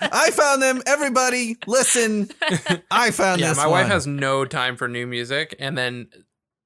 I 0.00 0.30
found 0.30 0.62
them. 0.62 0.82
Everybody, 0.86 1.56
listen. 1.66 2.28
I 2.90 3.10
found 3.10 3.40
Yeah, 3.40 3.48
this. 3.50 3.58
my 3.58 3.66
wife 3.66 3.88
has 3.88 4.06
no 4.06 4.44
time 4.46 4.76
for 4.76 4.88
new 4.88 5.06
music, 5.06 5.54
and 5.58 5.76
then 5.76 6.08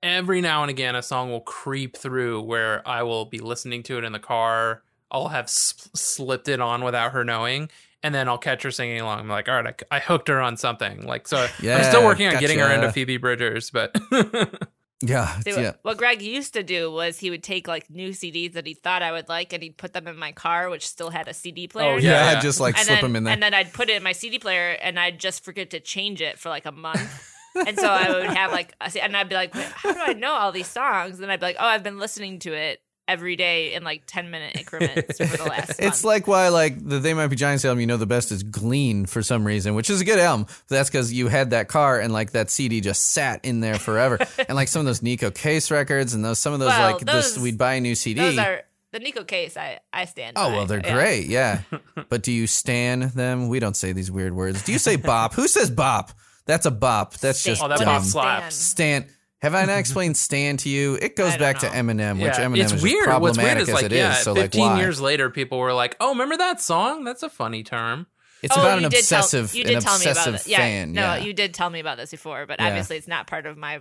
every 0.03 0.41
now 0.41 0.63
and 0.63 0.71
again, 0.71 0.95
a 0.95 1.03
song 1.03 1.31
will 1.31 1.41
creep 1.41 1.97
through 1.97 2.43
where 2.43 2.87
I 2.89 3.03
will 3.03 3.25
be 3.25 3.39
listening 3.41 3.83
to 3.85 3.99
it 3.99 4.05
in 4.05 4.13
the 4.13 4.19
car. 4.21 4.83
I'll 5.11 5.29
have 5.29 5.45
s- 5.45 5.89
slipped 5.95 6.49
it 6.49 6.61
on 6.61 6.85
without 6.85 7.13
her 7.13 7.25
knowing, 7.25 7.71
and 8.03 8.15
then 8.15 8.29
I'll 8.29 8.39
catch 8.39 8.63
her 8.63 8.71
singing 8.71 9.01
along. 9.01 9.21
I'm 9.21 9.29
like, 9.29 9.49
all 9.49 9.63
right, 9.63 9.85
I, 9.91 9.97
I 9.97 10.01
hooked 10.01 10.29
her 10.29 10.41
on 10.41 10.57
something. 10.57 11.07
Like, 11.07 11.29
so 11.29 11.47
I'm 11.63 11.85
still 11.85 12.05
working 12.05 12.27
on 12.27 12.39
getting 12.39 12.59
her 12.59 12.73
into 12.73 12.93
Phoebe 12.93 13.17
Bridgers, 13.17 13.71
but 13.71 13.97
Yeah, 15.03 15.41
See, 15.41 15.51
yeah. 15.53 15.57
what, 15.57 15.79
what 15.83 15.97
Greg 15.97 16.21
used 16.21 16.53
to 16.55 16.63
do 16.63 16.91
was 16.91 17.19
he 17.19 17.31
would 17.31 17.43
take 17.43 17.67
like 17.67 17.89
new 17.89 18.11
CDs 18.11 18.53
that 18.53 18.67
he 18.67 18.75
thought 18.75 19.03
I 19.03 19.13
would 19.13 19.31
like 19.31 19.53
and 19.55 19.63
he'd 19.63 19.79
put 19.79 19.95
them 19.95 20.07
in 20.07 20.17
my 20.17 20.33
car, 20.33 20.69
which 20.69 20.87
still 20.87 21.09
had 21.09 21.27
a 21.27 21.33
CD 21.33 21.67
oh, 21.71 21.73
player. 21.73 21.93
Oh. 21.95 21.97
Yeah, 21.97 22.33
yeah. 22.33 22.39
I 22.39 22.41
just 22.41 22.61
like 22.61 22.77
and 22.77 22.85
slip 22.85 23.01
then, 23.01 23.05
them 23.05 23.17
in 23.17 23.25
there. 23.25 23.33
And 23.33 23.43
then 23.43 23.55
I'd 23.55 23.73
put 23.73 23.89
it 23.89 23.97
in 23.97 24.03
my 24.03 24.13
CD 24.13 24.39
player 24.39 24.77
and 24.83 25.01
I'd 25.01 25.19
just 25.19 25.43
forget 25.43 25.71
to 25.71 25.81
change 25.81 26.21
it 26.21 26.39
for 26.39 26.51
like 26.51 26.67
a 26.67 26.73
month. 26.73 27.33
and 27.67 27.79
so 27.79 27.89
I 27.89 28.11
would 28.11 28.27
have 28.27 28.53
like, 28.53 28.75
I 28.79 28.91
see- 28.91 29.01
and 29.01 29.17
I'd 29.17 29.31
be 29.31 29.35
like, 29.37 29.55
how 29.55 29.93
do 29.93 30.01
I 30.01 30.13
know 30.13 30.33
all 30.33 30.53
these 30.53 30.69
songs? 30.69 31.19
And 31.21 31.33
I'd 31.33 31.41
be 31.41 31.47
like, 31.47 31.57
oh, 31.59 31.67
I've 31.67 31.83
been 31.83 31.99
listening 31.99 32.39
to 32.41 32.53
it 32.53 32.83
every 33.09 33.35
day 33.35 33.75
in 33.75 33.83
like 33.83 34.03
10 34.07 34.31
minute 34.31 34.57
increments 34.57 35.19
for 35.19 35.37
the 35.37 35.45
last 35.45 35.71
It's 35.71 35.81
month. 35.83 36.05
like 36.05 36.27
why 36.29 36.49
like 36.49 36.77
the 36.87 36.99
They 37.01 37.13
Might 37.15 37.27
Be 37.27 37.35
Giants 37.37 37.65
album 37.65 37.81
you 37.81 37.87
know 37.87 37.97
the 37.97 38.07
best 38.07 38.31
is 38.31 38.43
Glean 38.45 39.07
for 39.07 39.23
some 39.23 39.45
reason, 39.45 39.75
which 39.75 39.91
is 39.91 40.01
a 40.01 40.05
good 40.05 40.19
album. 40.19 40.47
But 40.69 40.77
that's 40.77 40.89
because 40.91 41.13
you 41.13 41.29
had 41.29 41.51
that 41.51 41.69
car 41.69 41.99
and 41.99 42.13
like 42.13 42.33
that 42.33 42.51
CD 42.51 42.81
just 42.81 43.07
sat 43.07 43.45
in 43.45 43.61
there 43.61 43.75
forever. 43.77 44.19
and 44.49 44.55
like 44.55 44.69
some 44.69 44.81
of 44.81 44.87
those 44.87 45.01
Neko 45.01 45.35
Case 45.35 45.71
records 45.71 46.15
and 46.15 46.25
those 46.25 46.39
some 46.39 46.53
of 46.53 46.61
those 46.61 46.69
Well, 46.69 46.93
like 46.93 47.05
this 47.05 47.37
we'd 47.39 47.59
buy 47.59 47.75
a 47.75 47.81
new 47.81 47.95
CD. 47.95 48.21
Those 48.21 48.39
are 48.39 48.63
the 48.93 49.01
Neko 49.01 49.27
case 49.27 49.57
I, 49.57 49.79
I 49.93 50.05
stand 50.05 50.37
Oh 50.37 50.49
by. 50.51 50.57
well, 50.57 50.67
they're 50.67 50.81
Yeah. 50.85 50.93
great, 50.95 51.27
yeah. 51.27 51.61
but 52.09 52.23
do 52.23 52.33
you 52.33 52.47
stan 52.47 53.11
them? 53.11 53.49
We 53.49 53.59
don't 53.61 53.77
say 53.77 53.93
these 53.93 54.11
weird 54.11 54.35
words. 54.35 54.63
Do 54.65 54.73
you 54.73 54.79
say 54.79 54.97
bop? 54.97 55.35
Who 55.35 55.47
says 55.49 55.71
bop? 55.71 56.11
That's 56.47 56.67
a 56.67 56.71
bop. 56.73 57.15
That's 57.15 57.39
Stan. 57.39 57.53
just 57.53 57.63
oh, 57.63 57.69
that 57.69 57.79
What 57.79 57.85
pop 57.87 58.03
is 58.03 58.11
slaps. 58.11 58.55
Stan. 58.57 59.07
Have 59.43 59.55
I 59.55 59.65
not 59.65 59.79
explained 59.79 60.17
Stan 60.17 60.57
to 60.59 60.69
you? 60.69 60.95
It 61.01 61.17
goes 61.17 61.29
I 61.33 61.37
don't 61.37 61.41
back 61.41 61.59
to 61.61 61.67
know. 61.67 61.73
Eminem, 61.93 62.15
which 62.15 62.37
Yeah, 62.39 62.45
Eminem 62.47 62.63
it's 62.63 62.73
is 62.73 62.83
weird. 62.83 63.07
just 63.07 63.21
What's 63.21 63.37
problematic 63.39 63.57
weird 63.57 63.63
is 63.63 63.69
as 63.69 63.75
like, 63.75 63.85
it 63.85 63.93
is. 63.93 63.99
yeah, 63.99 64.13
so 64.15 64.33
like, 64.33 64.43
15 64.43 64.61
why? 64.61 64.79
years 64.81 65.01
later, 65.01 65.31
people 65.31 65.59
were 65.59 65.73
like, 65.73 65.97
"Oh, 66.01 66.11
remember 66.11 66.37
that 66.37 66.61
song? 66.61 67.05
That's 67.05 67.23
a 67.23 67.31
funny 67.31 67.63
term." 67.63 68.07
It's 68.43 68.57
Oh, 68.57 68.61
about 68.61 68.79
an 68.79 68.85
you 68.85 68.91
did 68.91 69.05
tell- 69.07 69.19
obsessive, 69.21 69.55
you 69.55 69.63
an 69.65 69.83
tell 69.83 69.99
me 69.99 70.07
obsessive 70.07 70.35
about 70.35 70.47
it. 70.47 70.47
Yeah, 70.47 70.59
fan. 70.59 70.93
no, 70.93 71.03
yeah. 71.03 71.17
you 71.19 71.33
did 71.35 71.53
tell 71.53 71.69
me 71.69 71.79
about 71.81 71.99
this 71.99 72.11
before, 72.11 72.47
but 72.47 72.59
Yeah. 72.59 72.69
obviously 72.69 72.97
it's 72.97 73.07
not 73.09 73.27
part 73.27 73.45
of 73.47 73.57
my 73.59 73.81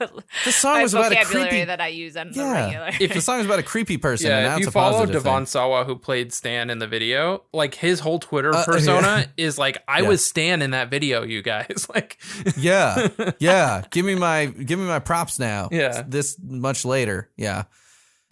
The 0.44 0.52
song 0.52 0.82
was 0.82 0.94
about 0.94 1.12
a 1.12 1.24
creepy. 1.24 1.64
that 1.64 1.80
I 1.80 1.88
use 1.88 2.16
on 2.16 2.30
the 2.32 2.40
Yeah. 2.40 2.64
regular. 2.66 2.90
If 3.00 3.14
the 3.14 3.20
song 3.20 3.38
was 3.38 3.46
about 3.46 3.58
a 3.58 3.62
creepy 3.62 3.96
person, 4.08 4.30
and 4.30 4.42
Yeah, 4.44 4.48
now 4.48 4.54
if 4.56 4.60
you 4.62 4.68
a 4.68 4.70
follow 4.70 5.06
Devon 5.06 5.40
thing. 5.42 5.46
Sawa, 5.46 5.84
who 5.84 5.96
played 5.96 6.32
Stan 6.32 6.70
in 6.70 6.78
the 6.78 6.86
video, 6.86 7.42
like 7.52 7.74
his 7.74 8.00
whole 8.00 8.18
Twitter 8.18 8.54
Uh, 8.54 8.64
persona 8.64 9.26
is 9.36 9.58
like, 9.58 9.78
"I 9.86 10.00
Yeah. 10.00 10.08
was 10.08 10.24
Stan 10.26 10.62
in 10.62 10.70
that 10.72 10.90
video, 10.90 11.22
you 11.22 11.42
guys." 11.42 11.86
Like, 11.94 12.18
Yeah, 12.56 13.08
yeah. 13.38 13.82
Give 13.90 14.04
me 14.06 14.14
my 14.14 14.46
give 14.46 14.78
me 14.78 14.86
my 14.86 14.98
props 15.00 15.38
now. 15.38 15.68
Yeah. 15.72 16.02
this 16.06 16.36
much 16.42 16.84
later. 16.84 17.28
Yeah, 17.36 17.64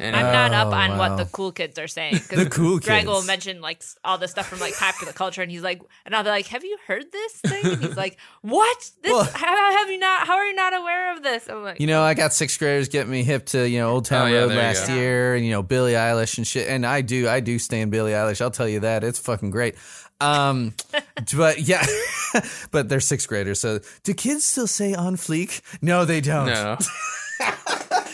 and 0.01 0.15
I'm 0.15 0.33
not 0.33 0.53
up 0.53 0.69
Oh, 0.69 0.77
on 0.77 0.91
wow. 0.91 0.99
what 0.99 1.17
the 1.17 1.25
cool 1.33 1.51
kids 1.53 1.79
are 1.79 1.89
saying. 1.89 2.13
'cause 2.29 2.39
The 2.45 2.49
cool 2.51 2.79
Greg 2.79 3.07
will 3.07 3.17
kids. 3.17 3.27
mention 3.27 3.61
like 3.61 3.83
all 4.05 4.19
this 4.19 4.31
stuff 4.31 4.47
from 4.49 4.61
like 4.61 4.75
popular 4.77 5.13
culture, 5.13 5.43
and 5.43 5.51
he's 5.51 5.63
like, 5.63 5.81
and 6.07 6.15
I'll 6.15 6.23
be 6.25 6.31
like, 6.31 6.47
"Have 6.47 6.65
you 6.65 6.79
heard 6.87 7.11
this 7.11 7.33
thing?" 7.33 7.65
And 7.67 7.83
he's 7.85 7.97
like, 7.97 8.17
"What? 8.43 8.91
This? 9.03 9.13
Well- 9.13 9.25
how, 9.25 9.47
how 9.57 9.73
have 9.79 9.91
you 9.91 9.99
not? 9.99 10.27
How 10.27 10.35
are 10.37 10.47
you 10.47 10.55
not 10.55 10.75
aware 10.75 11.13
of 11.13 11.23
this?" 11.23 11.49
I'm 11.49 11.63
like, 11.63 11.81
you 11.81 11.87
know, 11.87 12.03
I 12.03 12.15
got 12.15 12.33
sixth 12.33 12.59
graders 12.59 12.89
getting 12.89 13.11
me 13.11 13.23
hip 13.25 13.47
to 13.47 13.69
you 13.69 13.79
know 13.79 13.91
Old 13.91 14.05
Town 14.05 14.29
Oh, 14.29 14.31
yeah, 14.33 14.39
Road 14.41 14.49
there 14.51 14.57
last 14.59 14.89
year, 14.89 15.35
and 15.35 15.45
you 15.45 15.51
know 15.53 15.63
Billie 15.63 15.93
Eilish 15.95 16.39
and 16.39 16.47
shit. 16.47 16.69
And 16.69 16.87
I 16.87 17.01
do, 17.01 17.29
I 17.29 17.41
do 17.41 17.59
stand 17.59 17.91
Billie 17.91 18.13
Eilish. 18.13 18.41
I'll 18.41 18.51
tell 18.51 18.69
you 18.69 18.81
that 18.81 19.05
it's 19.05 19.19
fucking 19.19 19.51
great. 19.51 19.75
Um, 20.21 20.75
but 21.37 21.61
yeah, 21.61 21.85
but 22.71 22.89
they're 22.89 23.01
sixth 23.01 23.29
graders. 23.29 23.61
So 23.61 23.81
do 24.05 24.15
kids 24.15 24.45
still 24.45 24.67
say 24.67 24.95
on 24.95 25.17
fleek? 25.17 25.61
No, 25.83 26.05
they 26.05 26.21
don't. 26.21 26.47
no. 26.47 26.77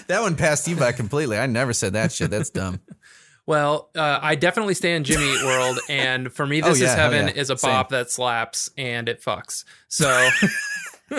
That 0.08 0.20
one 0.22 0.36
passed 0.36 0.66
you 0.68 0.76
by 0.76 0.92
completely. 0.92 1.38
I 1.38 1.46
never 1.46 1.72
said 1.72 1.94
that 1.94 2.12
shit. 2.12 2.30
That's 2.30 2.50
dumb. 2.50 2.80
Well, 3.46 3.90
uh, 3.94 4.20
I 4.22 4.36
definitely 4.36 4.72
stay 4.72 4.96
in 4.96 5.04
Jimmy 5.04 5.24
Eat 5.30 5.44
World, 5.44 5.78
and 5.90 6.32
for 6.32 6.46
me, 6.46 6.62
Oh, 6.64 6.68
this 6.70 6.80
yeah, 6.80 6.86
is 6.86 6.94
heaven 6.94 7.26
yeah. 7.28 7.34
is 7.34 7.50
a 7.50 7.58
Same. 7.58 7.72
bop 7.72 7.90
that 7.90 8.10
slaps 8.10 8.70
and 8.78 9.06
it 9.06 9.20
fucks. 9.22 9.64
So 9.88 10.08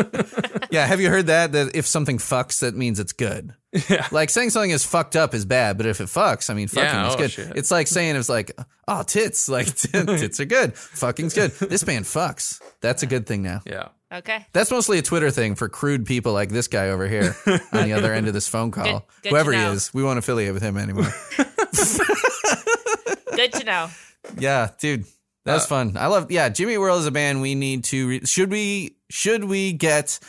Yeah, 0.71 0.87
have 0.87 0.99
you 0.99 1.09
heard 1.09 1.27
that? 1.27 1.51
That 1.51 1.75
if 1.75 1.85
something 1.85 2.17
fucks, 2.17 2.61
that 2.61 2.75
means 2.75 2.99
it's 2.99 3.13
good. 3.13 3.53
Yeah. 3.89 4.07
Like 4.11 4.31
saying 4.31 4.49
something 4.49 4.71
is 4.71 4.83
fucked 4.83 5.15
up 5.15 5.35
is 5.35 5.45
bad, 5.45 5.77
but 5.77 5.85
if 5.85 6.01
it 6.01 6.05
fucks, 6.05 6.49
I 6.49 6.55
mean, 6.55 6.67
fucking 6.67 6.83
Yeah, 6.89 7.07
is 7.09 7.13
oh, 7.13 7.17
good. 7.17 7.31
shit. 7.31 7.55
It's 7.55 7.69
like 7.69 7.87
saying 7.87 8.15
it's 8.15 8.27
like, 8.29 8.51
oh, 8.87 9.03
tits, 9.03 9.47
like 9.47 9.67
tits 9.75 10.39
are 10.39 10.45
good. 10.45 10.73
Fucking's 10.73 11.35
good. 11.35 11.51
This 11.51 11.83
band 11.83 12.05
fucks. 12.05 12.59
That's 12.81 13.03
a 13.03 13.05
good 13.05 13.27
thing 13.27 13.43
now. 13.43 13.61
yeah, 13.67 13.89
okay, 14.11 14.45
That's 14.53 14.71
mostly 14.71 14.97
a 14.97 15.01
Twitter 15.01 15.31
thing 15.31 15.55
for 15.55 15.69
crude 15.69 16.05
people 16.05 16.33
like 16.33 16.49
this 16.49 16.67
guy 16.67 16.89
over 16.89 17.07
here 17.07 17.35
on 17.45 17.83
the 17.83 17.93
other 17.93 18.13
end 18.13 18.27
of 18.27 18.33
this 18.33 18.47
phone 18.47 18.71
call. 18.71 18.83
Good- 18.83 19.01
good 19.23 19.29
Whoever 19.29 19.51
to 19.51 19.57
he 19.57 19.63
is, 19.65 19.93
we 19.93 20.03
won't 20.03 20.19
affiliate 20.19 20.53
with 20.53 20.63
him 20.63 20.77
anymore. 20.77 21.13
good 23.35 23.53
to 23.53 23.63
know. 23.63 23.89
yeah, 24.37 24.69
dude. 24.79 25.05
That 25.45 25.53
was 25.53 25.63
uh, 25.63 25.67
fun. 25.67 25.97
I 25.97 26.07
love. 26.07 26.31
Yeah, 26.31 26.49
Jimmy 26.49 26.77
World 26.77 27.01
is 27.01 27.05
a 27.05 27.11
band 27.11 27.41
we 27.41 27.53
need 27.55 27.83
to. 27.85 28.07
Re- 28.07 28.25
should 28.25 28.49
we? 28.49 28.95
Should 29.11 29.43
we 29.43 29.73
get 29.73 30.19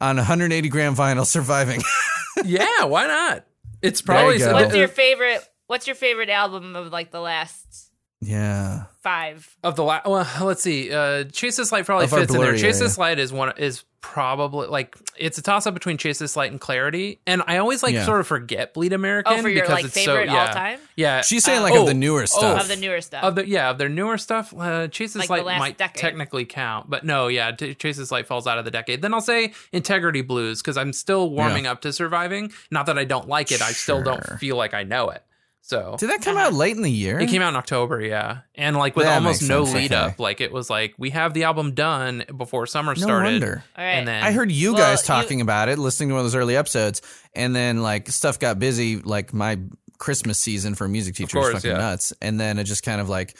on 0.00 0.16
180 0.16 0.68
gram 0.68 0.96
vinyl? 0.96 1.24
Surviving. 1.24 1.80
yeah. 2.44 2.84
Why 2.84 3.06
not? 3.06 3.46
It's 3.82 4.02
probably 4.02 4.34
you 4.34 4.40
go. 4.40 4.52
What's 4.54 4.74
your 4.74 4.88
favorite 4.88 5.48
what's 5.66 5.86
your 5.86 5.96
favorite 5.96 6.28
album 6.30 6.74
of 6.76 6.90
like 6.92 7.10
the 7.10 7.20
last 7.20 7.90
Yeah. 8.20 8.84
Five? 9.04 9.56
Of 9.62 9.76
the 9.76 9.84
la- 9.84 10.00
well, 10.04 10.26
let's 10.40 10.62
see. 10.62 10.92
Uh, 10.92 11.24
Chase 11.24 11.56
This 11.56 11.70
Light 11.70 11.86
probably 11.86 12.06
Of 12.06 12.10
fits 12.10 12.22
in 12.34 12.40
there. 12.40 12.46
blurry 12.48 12.58
Chase 12.58 12.76
area. 12.76 12.88
This 12.88 12.98
Light 12.98 13.18
is 13.20 13.32
one 13.32 13.52
is 13.56 13.84
probably 14.00 14.66
like 14.68 14.94
it's 15.16 15.38
a 15.38 15.42
toss 15.42 15.66
up 15.66 15.72
between 15.72 15.96
Chase 15.96 16.18
This 16.18 16.36
Light 16.36 16.50
and 16.50 16.60
Clarity, 16.60 17.20
and 17.26 17.42
I 17.46 17.56
always 17.58 17.82
like 17.82 17.94
Yeah. 17.94 18.04
sort 18.04 18.20
of 18.20 18.26
forget 18.26 18.74
Bleed 18.74 18.92
American 18.92 19.32
Oh, 19.32 19.42
for 19.42 19.48
your, 19.48 19.62
because 19.62 19.74
like, 19.76 19.84
it's 19.86 19.94
favorite 19.94 20.28
so 20.28 20.34
yeah 20.34 20.46
all-time? 20.48 20.78
yeah. 20.96 21.20
She's 21.22 21.42
saying 21.44 21.60
Uh, 21.60 21.62
like 21.62 21.74
of 21.74 21.80
oh, 21.82 21.86
the 21.86 21.94
newer 21.94 22.22
oh, 22.22 22.26
stuff. 22.26 22.62
Of 22.62 22.68
the 22.68 22.76
newer 22.76 23.00
stuff. 23.00 23.24
Of 23.24 23.34
the 23.36 23.48
yeah, 23.48 23.70
of 23.70 23.78
their 23.78 23.88
newer 23.88 24.18
stuff, 24.18 24.52
uh, 24.58 24.88
Chase 24.88 25.14
This 25.14 25.30
Like 25.30 25.44
Light 25.44 25.58
might 25.58 25.78
decade. 25.78 26.00
technically 26.00 26.44
count, 26.44 26.90
but 26.90 27.04
no, 27.04 27.28
yeah, 27.28 27.52
T- 27.52 27.74
Chase 27.74 27.96
This 27.96 28.10
Light 28.12 28.26
falls 28.26 28.46
out 28.46 28.58
of 28.58 28.64
the 28.66 28.70
decade. 28.70 29.00
Then 29.00 29.14
I'll 29.14 29.20
say 29.22 29.52
Integrity 29.72 30.20
Blues 30.22 30.60
because 30.60 30.76
I'm 30.76 30.92
still 30.92 31.30
warming 31.30 31.66
up 31.66 31.80
to 31.82 31.92
Surviving. 31.92 32.52
Not 32.70 32.86
that 32.86 32.98
I 32.98 33.04
don't 33.04 33.28
like 33.28 33.52
it, 33.52 33.62
I 33.62 33.72
still 33.72 33.96
Sure. 34.04 34.04
don't 34.04 34.38
feel 34.40 34.56
like 34.56 34.74
I 34.74 34.82
know 34.82 35.08
it. 35.10 35.22
So 35.66 35.96
Did 35.98 36.10
that 36.10 36.20
come 36.20 36.36
Uh-huh. 36.36 36.48
out 36.48 36.52
late 36.52 36.76
in 36.76 36.82
the 36.82 36.90
year? 36.90 37.18
it 37.18 37.30
came 37.30 37.40
out 37.40 37.48
in 37.48 37.56
October, 37.56 37.98
yeah, 37.98 38.40
and 38.54 38.76
like 38.76 38.96
with 38.96 39.06
That 39.06 39.14
almost 39.14 39.40
makes 39.40 39.48
no 39.48 39.64
sense, 39.64 39.74
lead 39.74 39.92
okay. 39.92 40.00
up. 40.12 40.18
Like 40.20 40.42
it 40.42 40.52
was 40.52 40.68
like 40.68 40.94
we 40.98 41.08
have 41.10 41.32
the 41.32 41.44
album 41.44 41.72
done 41.72 42.22
before 42.36 42.66
summer 42.66 42.94
No 42.94 43.00
started, 43.00 43.30
wonder. 43.32 43.64
All 43.76 43.82
right. 43.82 43.92
and 43.92 44.06
then 44.06 44.22
I 44.22 44.32
heard 44.32 44.52
you 44.52 44.74
Well, 44.74 44.82
guys 44.82 45.00
you- 45.00 45.06
talking 45.06 45.40
about 45.40 45.70
it, 45.70 45.78
listening 45.78 46.10
to 46.10 46.16
one 46.16 46.20
of 46.20 46.26
those 46.26 46.34
early 46.34 46.54
episodes, 46.54 47.00
and 47.34 47.56
then 47.56 47.82
like 47.82 48.10
stuff 48.10 48.38
got 48.38 48.58
busy. 48.58 48.98
Like 48.98 49.32
my 49.32 49.58
Christmas 49.96 50.38
season 50.38 50.74
for 50.74 50.86
music 50.86 51.14
teacher 51.14 51.38
course, 51.38 51.54
fucking 51.54 51.70
yeah. 51.70 51.78
nuts, 51.78 52.12
and 52.20 52.38
then 52.38 52.58
it 52.58 52.64
just 52.64 52.82
kind 52.82 53.00
of 53.00 53.08
like 53.08 53.34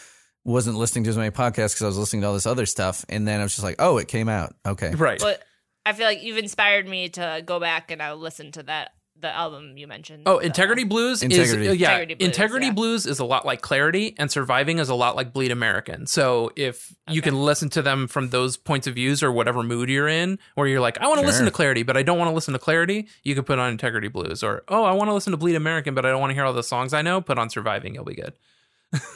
wasn't 0.44 0.78
listening 0.78 1.04
to 1.04 1.10
as 1.10 1.18
many 1.18 1.30
podcasts 1.30 1.72
because 1.74 1.82
I 1.82 1.86
was 1.88 1.98
listening 1.98 2.22
to 2.22 2.28
all 2.28 2.34
this 2.34 2.46
other 2.46 2.64
stuff, 2.64 3.04
and 3.10 3.28
then 3.28 3.40
I 3.40 3.42
was 3.42 3.52
just 3.52 3.64
like, 3.64 3.76
oh, 3.78 3.98
it 3.98 4.08
came 4.08 4.30
out. 4.30 4.54
Okay, 4.64 4.94
right. 4.94 5.20
But 5.20 5.42
I 5.84 5.92
feel 5.92 6.06
like 6.06 6.22
you've 6.22 6.38
inspired 6.38 6.88
me 6.88 7.10
to 7.10 7.42
go 7.44 7.60
back 7.60 7.90
and 7.90 8.02
I'll 8.02 8.16
listen 8.16 8.50
to 8.52 8.62
that 8.62 8.92
the 9.24 9.34
album 9.34 9.76
you 9.76 9.86
mentioned. 9.86 10.24
Oh, 10.26 10.38
the- 10.38 10.46
Integrity 10.46 10.84
Blues 10.84 11.22
Integrity. 11.22 11.66
is 11.66 11.68
uh, 11.70 11.72
yeah. 11.72 11.98
Integrity 11.98 12.24
Integrity 12.24 12.70
Blues, 12.70 13.04
Blues, 13.04 13.06
is 13.06 13.18
a 13.18 13.24
lot 13.24 13.44
like 13.44 13.62
Clarity, 13.62 14.14
and 14.18 14.30
Surviving 14.30 14.78
is 14.78 14.88
a 14.88 14.94
lot 14.94 15.16
like 15.16 15.32
Bleed 15.32 15.50
American. 15.50 16.06
So 16.06 16.52
if 16.56 16.94
you 17.08 17.22
can 17.22 17.34
listen 17.34 17.70
to 17.70 17.82
them 17.82 18.06
from 18.06 18.30
those 18.30 18.56
points 18.56 18.86
of 18.86 18.94
views 18.94 19.22
or 19.22 19.32
whatever 19.32 19.62
mood 19.62 19.88
you're 19.88 20.08
in, 20.08 20.38
where 20.54 20.68
you're 20.68 20.80
like, 20.80 20.98
I 20.98 21.08
want 21.08 21.20
to 21.20 21.26
listen 21.26 21.46
to 21.46 21.50
Clarity, 21.50 21.82
but 21.82 21.96
I 21.96 22.02
don't 22.02 22.18
want 22.18 22.28
to 22.28 22.34
listen 22.34 22.52
to 22.52 22.58
Clarity, 22.58 23.08
you 23.22 23.34
can 23.34 23.44
put 23.44 23.58
on 23.58 23.72
Integrity 23.72 24.08
Blues. 24.08 24.42
Or 24.42 24.62
oh, 24.68 24.84
I 24.84 24.92
want 24.92 25.08
to 25.08 25.14
listen 25.14 25.30
to 25.32 25.36
Bleed 25.36 25.56
American, 25.56 25.94
but 25.94 26.04
I 26.04 26.10
don't 26.10 26.20
want 26.20 26.30
to 26.30 26.34
hear 26.34 26.44
all 26.44 26.52
the 26.52 26.62
songs 26.62 26.92
I 26.92 27.02
know. 27.02 27.20
Put 27.20 27.38
on 27.38 27.50
Surviving, 27.50 27.94
you'll 27.94 28.04
be 28.04 28.14
good. 28.14 28.34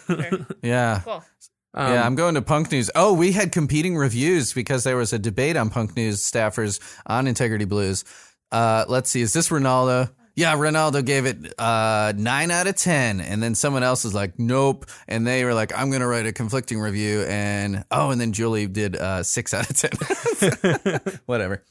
Sure. 0.06 0.46
yeah. 0.62 1.02
Cool. 1.04 1.22
Um, 1.74 1.92
yeah, 1.92 2.04
I'm 2.04 2.14
going 2.14 2.34
to 2.34 2.42
Punk 2.42 2.72
News. 2.72 2.90
Oh, 2.94 3.12
we 3.12 3.32
had 3.32 3.52
competing 3.52 3.96
reviews 3.96 4.52
because 4.52 4.84
there 4.84 4.96
was 4.96 5.12
a 5.12 5.18
debate 5.18 5.56
on 5.56 5.68
Punk 5.68 5.94
News 5.96 6.20
staffers 6.20 6.80
on 7.06 7.26
Integrity 7.26 7.66
Blues. 7.66 8.04
Uh, 8.52 8.84
let's 8.88 9.10
see, 9.10 9.20
is 9.20 9.32
this 9.32 9.48
Ronaldo? 9.48 10.10
Yeah, 10.34 10.54
Ronaldo 10.54 11.04
gave 11.04 11.26
it 11.26 11.52
uh, 11.58 12.12
nine 12.16 12.52
out 12.52 12.68
of 12.68 12.76
ten, 12.76 13.20
and 13.20 13.42
then 13.42 13.56
someone 13.56 13.82
else 13.82 14.04
is 14.04 14.14
like, 14.14 14.38
"Nope," 14.38 14.86
and 15.08 15.26
they 15.26 15.44
were 15.44 15.52
like, 15.52 15.76
"I'm 15.76 15.90
going 15.90 16.00
to 16.00 16.06
write 16.06 16.26
a 16.26 16.32
conflicting 16.32 16.78
review," 16.78 17.22
and 17.22 17.84
oh, 17.90 18.10
and 18.10 18.20
then 18.20 18.32
Julie 18.32 18.68
did 18.68 18.94
uh, 18.96 19.24
six 19.24 19.52
out 19.52 19.68
of 19.68 19.76
ten. 19.76 21.00
Whatever. 21.26 21.64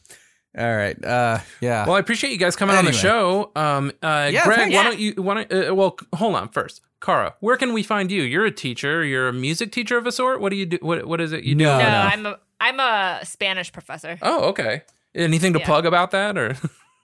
All 0.57 0.75
right. 0.75 1.01
Uh, 1.05 1.39
yeah. 1.61 1.85
Well, 1.85 1.95
I 1.95 1.99
appreciate 1.99 2.31
you 2.31 2.37
guys 2.37 2.55
coming 2.55 2.75
on 2.75 2.83
the 2.83 2.91
show. 2.91 3.51
Um, 3.55 3.91
uh, 4.01 4.29
Yeah, 4.33 4.43
Greg, 4.43 4.57
thanks. 4.57 4.75
why 4.75 4.83
don't 4.83 4.99
you? 4.99 5.13
Why 5.15 5.43
don't, 5.45 5.69
uh, 5.69 5.73
well, 5.75 5.97
hold 6.15 6.35
on 6.35 6.49
first, 6.49 6.81
Kara. 6.99 7.35
Where 7.39 7.55
can 7.57 7.73
we 7.73 7.83
find 7.83 8.11
you? 8.11 8.23
You're 8.23 8.45
a 8.45 8.51
teacher. 8.51 9.03
You're 9.03 9.29
a 9.29 9.33
music 9.33 9.71
teacher 9.71 9.97
of 9.97 10.05
a 10.07 10.11
sort. 10.11 10.41
What 10.41 10.49
do 10.49 10.55
you 10.55 10.65
do? 10.65 10.77
What 10.81 11.05
What 11.05 11.21
is 11.21 11.31
it 11.31 11.43
you 11.43 11.55
do? 11.55 11.63
No. 11.63 11.77
No, 11.77 11.85
no. 11.85 11.99
I'm 12.01 12.25
a 12.25 12.39
I'm 12.59 12.79
a 12.79 13.19
Spanish 13.23 13.71
professor. 13.71 14.17
Oh, 14.21 14.49
okay. 14.49 14.81
Anything 15.17 15.53
to 15.53 15.59
Yeah. 15.59 15.65
plug 15.65 15.85
about 15.85 16.11
that, 16.11 16.37
or 16.37 16.55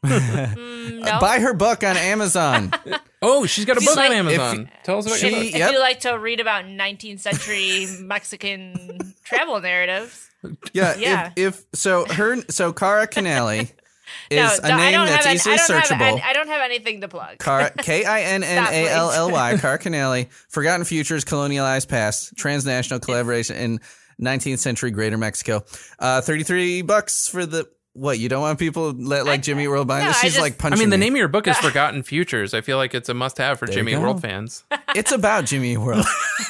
Mm, 0.06 1.00
no. 1.00 1.12
Uh, 1.12 1.20
Buy 1.22 1.40
her 1.40 1.54
book 1.54 1.84
on 1.84 1.96
Amazon. 1.96 2.74
oh, 3.22 3.46
she's 3.46 3.64
got 3.66 3.78
a 3.78 3.80
book 3.80 3.96
you 3.96 4.02
on 4.02 4.10
like- 4.10 4.12
Amazon. 4.12 4.70
Tell 4.84 4.98
us 4.98 5.06
about 5.06 5.18
She- 5.20 5.30
your 5.30 5.40
book. 5.40 5.48
if 5.48 5.56
Yep. 5.56 5.72
you 5.72 5.80
like 5.80 6.00
to 6.02 6.20
read 6.20 6.40
about 6.42 6.66
19th 6.66 7.22
century 7.22 7.88
Mexican 8.02 9.14
travel 9.24 9.60
narratives, 9.62 10.30
Yeah, 10.74 10.96
Yeah. 10.98 11.32
If, 11.38 11.60
if 11.60 11.64
so, 11.80 12.04
her 12.06 12.42
so 12.50 12.74
Cara 12.74 13.08
Kinnally 13.08 13.62
is 14.30 14.40
no, 14.40 14.46
a 14.46 14.62
don't- 14.68 14.72
I 14.72 14.78
name 14.78 14.92
don't 14.94 15.06
that's 15.08 15.26
have 15.26 15.26
any, 15.28 15.36
easily 15.36 15.56
I 15.56 15.58
searchable. 15.82 15.98
Have, 15.98 16.16
I, 16.16 16.30
I 16.30 16.34
don't 16.34 16.48
have 16.50 16.62
anything 16.64 17.00
to 17.02 17.08
plug. 17.08 17.38
Car 17.38 17.70
K 17.78 18.04
I 18.04 18.22
N 18.24 18.44
N 18.44 18.68
A 18.70 18.90
L 18.90 19.10
L 19.12 19.32
Y 19.32 19.58
Car 19.58 19.78
Kinnally, 19.80 20.30
Forgotten 20.50 20.84
Futures, 20.86 21.24
Colonialized 21.24 21.88
Past, 21.88 22.36
Transnational 22.36 23.00
Collaboration 23.00 23.56
in 23.56 23.80
19th 24.22 24.60
Century 24.60 24.92
Greater 24.92 25.18
Mexico. 25.18 25.64
Uh, 25.98 26.20
33 26.20 26.82
bucks 26.82 27.30
for 27.30 27.46
the 27.46 27.70
what? 27.94 28.20
You 28.20 28.28
don't 28.30 28.42
want 28.42 28.60
people 28.60 28.92
let 28.92 29.26
like 29.26 29.40
I- 29.40 29.42
Jimmy 29.42 29.68
World 29.68 29.88
buy 29.88 30.02
no, 30.02 30.08
this? 30.08 30.18
I 30.18 30.22
She's 30.22 30.34
just- 30.34 30.42
like 30.42 30.58
punching. 30.58 30.78
I 30.78 30.80
mean, 30.80 30.90
the 30.90 30.98
me. 30.98 31.06
name 31.06 31.14
of 31.14 31.18
your 31.20 31.28
book 31.28 31.48
is 31.48 31.58
Forgotten 31.60 32.04
Futures. 32.04 32.54
I 32.54 32.62
feel 32.62 32.78
like 32.78 32.94
it's 32.94 33.10
a 33.10 33.14
must-have 33.14 33.60
for 33.60 33.66
There 33.68 33.76
Jimmy 33.76 33.96
World 33.98 34.22
fans. 34.22 34.64
It's 34.96 35.12
about 35.12 35.46
Jimmy 35.46 35.76
World 35.76 36.06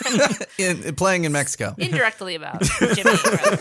in, 0.59 0.95
playing 0.95 1.23
in 1.23 1.31
Mexico. 1.31 1.73
Indirectly 1.77 2.35
about 2.35 2.61
Jimmy. 2.61 3.11
World. 3.23 3.59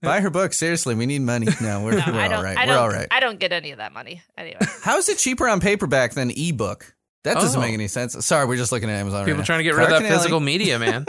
Buy 0.00 0.20
her 0.20 0.30
book. 0.30 0.52
Seriously, 0.52 0.94
we 0.94 1.06
need 1.06 1.22
money. 1.22 1.48
No, 1.60 1.82
we're, 1.82 1.96
No, 1.96 2.04
we're 2.06 2.20
I 2.20 2.24
all 2.24 2.30
don't. 2.30 2.44
right. 2.44 2.56
I 2.56 2.66
We're 2.66 2.76
all 2.78 2.88
right. 2.88 3.08
I 3.10 3.18
don't 3.18 3.40
get 3.40 3.50
any 3.52 3.72
of 3.72 3.78
that 3.78 3.92
money 3.92 4.22
anyway. 4.36 4.60
How 4.82 4.96
is 4.98 5.08
it 5.08 5.18
cheaper 5.18 5.48
on 5.48 5.58
paperback 5.58 6.12
than 6.12 6.30
ebook? 6.30 6.94
That 7.24 7.34
doesn't 7.34 7.58
Oh. 7.58 7.62
make 7.64 7.74
any 7.74 7.88
sense. 7.88 8.14
Sorry, 8.24 8.46
we're 8.46 8.56
just 8.56 8.70
looking 8.70 8.88
at 8.90 8.94
Amazon. 8.96 9.24
People 9.24 9.32
right 9.34 9.38
now. 9.40 9.44
trying 9.44 9.58
to 9.58 9.64
get 9.64 9.74
rid 9.74 9.84
of 9.84 9.90
that 9.90 10.02
Kinnally. 10.02 10.14
physical 10.16 10.38
media, 10.38 10.78
man. 10.78 11.04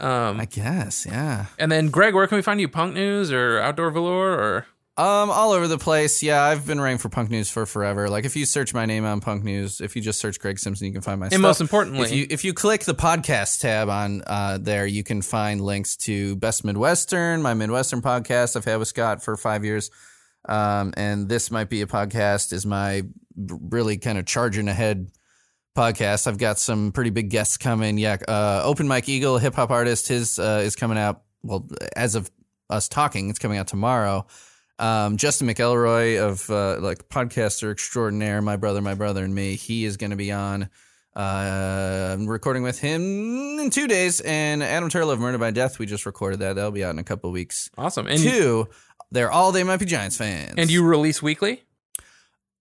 Um, 0.00 0.38
I 0.38 0.44
guess, 0.44 1.06
yeah. 1.06 1.46
and 1.58 1.72
then 1.72 1.88
Greg, 1.88 2.12
where 2.14 2.26
can 2.26 2.36
we 2.36 2.42
find 2.42 2.60
you? 2.60 2.68
Punk 2.68 2.92
News 2.92 3.32
or 3.32 3.58
Outdoor 3.60 3.90
Velour 3.90 4.32
or 4.38 4.66
Um, 4.98 5.28
all 5.30 5.52
over 5.52 5.68
the 5.68 5.76
place. 5.76 6.22
Yeah, 6.22 6.42
I've 6.42 6.66
been 6.66 6.80
writing 6.80 6.96
for 6.96 7.10
Punk 7.10 7.28
News 7.28 7.50
for 7.50 7.66
forever. 7.66 8.08
Like, 8.08 8.24
if 8.24 8.34
you 8.34 8.46
search 8.46 8.72
my 8.72 8.86
name 8.86 9.04
on 9.04 9.20
Punk 9.20 9.44
News, 9.44 9.82
if 9.82 9.94
you 9.94 10.00
just 10.00 10.18
search 10.18 10.40
Greg 10.40 10.58
Simpson, 10.58 10.86
you 10.86 10.92
can 10.92 11.02
find 11.02 11.20
my 11.20 11.26
and 11.26 11.34
stuff. 11.34 11.42
most 11.42 11.60
importantly, 11.60 12.06
if 12.06 12.12
you 12.12 12.26
if 12.30 12.44
you 12.44 12.54
click 12.54 12.84
the 12.84 12.94
podcast 12.94 13.60
tab 13.60 13.90
on 13.90 14.22
uh, 14.26 14.56
there, 14.58 14.86
you 14.86 15.04
can 15.04 15.20
find 15.20 15.60
links 15.60 15.96
to 15.98 16.34
Best 16.36 16.64
Midwestern, 16.64 17.42
my 17.42 17.52
Midwestern 17.52 18.00
podcast 18.00 18.56
I've 18.56 18.64
had 18.64 18.76
with 18.76 18.88
Scott 18.88 19.22
for 19.22 19.36
five 19.36 19.66
years. 19.66 19.90
Um, 20.48 20.94
and 20.96 21.28
this 21.28 21.50
might 21.50 21.68
be 21.68 21.82
a 21.82 21.86
podcast 21.86 22.54
is 22.54 22.64
my 22.64 23.02
really 23.36 23.98
kind 23.98 24.16
of 24.16 24.24
charging 24.24 24.68
ahead 24.68 25.10
podcast. 25.76 26.26
I've 26.26 26.38
got 26.38 26.58
some 26.58 26.92
pretty 26.92 27.10
big 27.10 27.28
guests 27.28 27.58
coming. 27.58 27.98
Yeah, 27.98 28.16
uh, 28.26 28.62
Open 28.64 28.88
Mike 28.88 29.10
Eagle, 29.10 29.36
hip 29.36 29.56
hop 29.56 29.70
artist, 29.70 30.08
his 30.08 30.38
uh, 30.38 30.62
is 30.64 30.74
coming 30.74 30.96
out. 30.96 31.22
Well, 31.42 31.68
as 31.94 32.14
of 32.14 32.30
us 32.70 32.88
talking, 32.88 33.28
it's 33.28 33.38
coming 33.38 33.58
out 33.58 33.68
tomorrow. 33.68 34.26
Um, 34.78 35.16
Justin 35.16 35.48
McElroy 35.48 36.20
of 36.20 36.48
uh, 36.50 36.78
like 36.80 37.08
podcaster 37.08 37.70
extraordinaire, 37.70 38.42
my 38.42 38.56
brother, 38.56 38.82
my 38.82 38.94
brother, 38.94 39.24
and 39.24 39.34
me. 39.34 39.54
He 39.56 39.84
is 39.84 39.96
going 39.96 40.10
to 40.10 40.16
be 40.16 40.32
on. 40.32 40.68
Uh, 41.14 42.10
I'm 42.12 42.26
recording 42.26 42.62
with 42.62 42.78
him 42.78 43.00
in 43.58 43.70
two 43.70 43.88
days, 43.88 44.20
and 44.20 44.62
Adam 44.62 44.90
Turla 44.90 45.14
of 45.14 45.20
Murder 45.20 45.38
by 45.38 45.50
Death. 45.50 45.78
We 45.78 45.86
just 45.86 46.04
recorded 46.04 46.40
that. 46.40 46.56
That'll 46.56 46.70
be 46.72 46.84
out 46.84 46.90
in 46.90 46.98
a 46.98 47.04
couple 47.04 47.30
weeks. 47.32 47.70
awesome. 47.78 48.06
And 48.06 48.18
Two, 48.20 48.68
they're 49.10 49.30
all 49.30 49.50
they 49.52 49.64
might 49.64 49.78
be 49.78 49.86
Giants 49.86 50.16
fans. 50.18 50.54
and 50.58 50.70
you 50.70 50.84
release 50.84 51.22
weekly. 51.22 51.62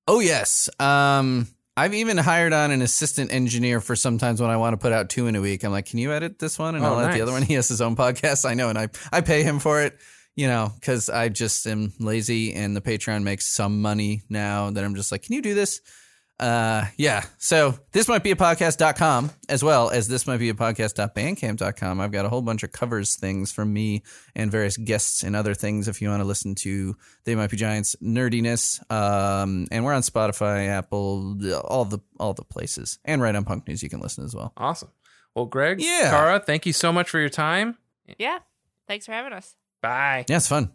Oh 0.07 0.21
yes. 0.21 0.69
Um, 0.79 1.47
I've 1.75 1.93
even 1.93 2.17
hired 2.17 2.53
on 2.53 2.71
an 2.71 2.81
assistant 2.81 3.33
engineer 3.33 3.81
for 3.81 3.97
sometimes 3.97 4.39
when 4.39 4.49
I 4.49 4.55
want 4.55 4.71
to 4.73 4.77
put 4.77 4.93
out 4.93 5.09
two 5.09 5.27
in 5.27 5.35
a 5.35 5.41
week. 5.41 5.65
I'm 5.65 5.73
like, 5.73 5.87
can 5.87 5.99
you 5.99 6.13
edit 6.13 6.39
this 6.39 6.57
one? 6.57 6.75
And 6.75 6.85
Oh, 6.85 6.93
I'll 6.93 6.99
edit 7.01 7.15
the 7.15 7.21
other 7.21 7.33
one. 7.33 7.41
He 7.45 7.55
has 7.55 7.67
his 7.67 7.81
own 7.81 7.97
podcast. 7.97 8.45
I 8.49 8.53
know, 8.53 8.69
and 8.69 8.77
I 8.77 8.87
I 9.11 9.19
pay 9.19 9.43
him 9.43 9.59
for 9.59 9.81
it. 9.81 9.97
You 10.35 10.47
know, 10.47 10.71
because 10.75 11.09
I 11.09 11.29
just 11.29 11.65
am 11.65 11.93
lazy, 11.99 12.53
and 12.53 12.75
the 12.75 12.81
Patreon 12.81 13.23
makes 13.23 13.47
some 13.47 13.81
money 13.81 14.23
now. 14.29 14.69
That 14.69 14.83
I'm 14.83 14.95
just 14.95 15.11
like, 15.11 15.23
can 15.23 15.33
you 15.33 15.41
do 15.41 15.53
this? 15.53 15.81
Uh, 16.37 16.83
yeah. 16.97 17.23
So 17.37 17.79
this 17.93 18.09
might 18.09 18.21
be 18.21 18.31
a 18.31 18.35
podcast.com 18.35 19.31
as 19.47 19.63
well 19.63 19.89
as 19.89 20.09
this 20.09 20.27
might 20.27 20.39
be 20.39 20.49
a 20.49 20.53
podcast.bandcamp.com. 20.53 22.01
I've 22.01 22.11
got 22.11 22.25
a 22.25 22.29
whole 22.29 22.41
bunch 22.41 22.63
of 22.63 22.73
covers 22.73 23.15
things 23.15 23.53
from 23.53 23.71
me 23.71 24.03
and 24.35 24.51
various 24.51 24.75
guests 24.75 25.23
and 25.23 25.35
other 25.35 25.53
things 25.53 25.87
if 25.87 26.01
you 26.01 26.09
want 26.09 26.21
to 26.21 26.27
listen 26.27 26.53
to 26.55 26.95
They 27.23 27.35
Might 27.35 27.51
Be 27.51 27.55
Giants 27.57 27.95
nerdiness. 28.03 28.79
Um, 28.91 29.67
and 29.71 29.85
we're 29.85 29.93
on 29.93 30.01
Spotify, 30.01 30.67
Apple, 30.67 31.37
all 31.63 31.85
the 31.85 31.99
all 32.19 32.33
the 32.33 32.43
places. 32.43 32.99
And 33.05 33.21
right 33.21 33.33
on 33.35 33.45
Punk 33.45 33.67
News 33.67 33.81
you 33.81 33.87
can 33.89 34.01
listen 34.01 34.25
as 34.25 34.35
well. 34.35 34.51
Awesome. 34.57 34.89
Well, 35.35 35.45
Greg, 35.45 35.79
Yeah. 35.81 36.09
Cara, 36.09 36.39
thank 36.39 36.65
you 36.65 36.73
so 36.73 36.91
much 36.91 37.09
for 37.09 37.19
your 37.19 37.29
time. 37.29 37.77
Yeah. 38.19 38.39
Thanks 38.87 39.05
for 39.05 39.13
having 39.13 39.31
us. 39.31 39.55
Bye. 39.85 40.25
Yeah, 40.27 40.37
it's 40.37 40.47
fun. 40.47 40.71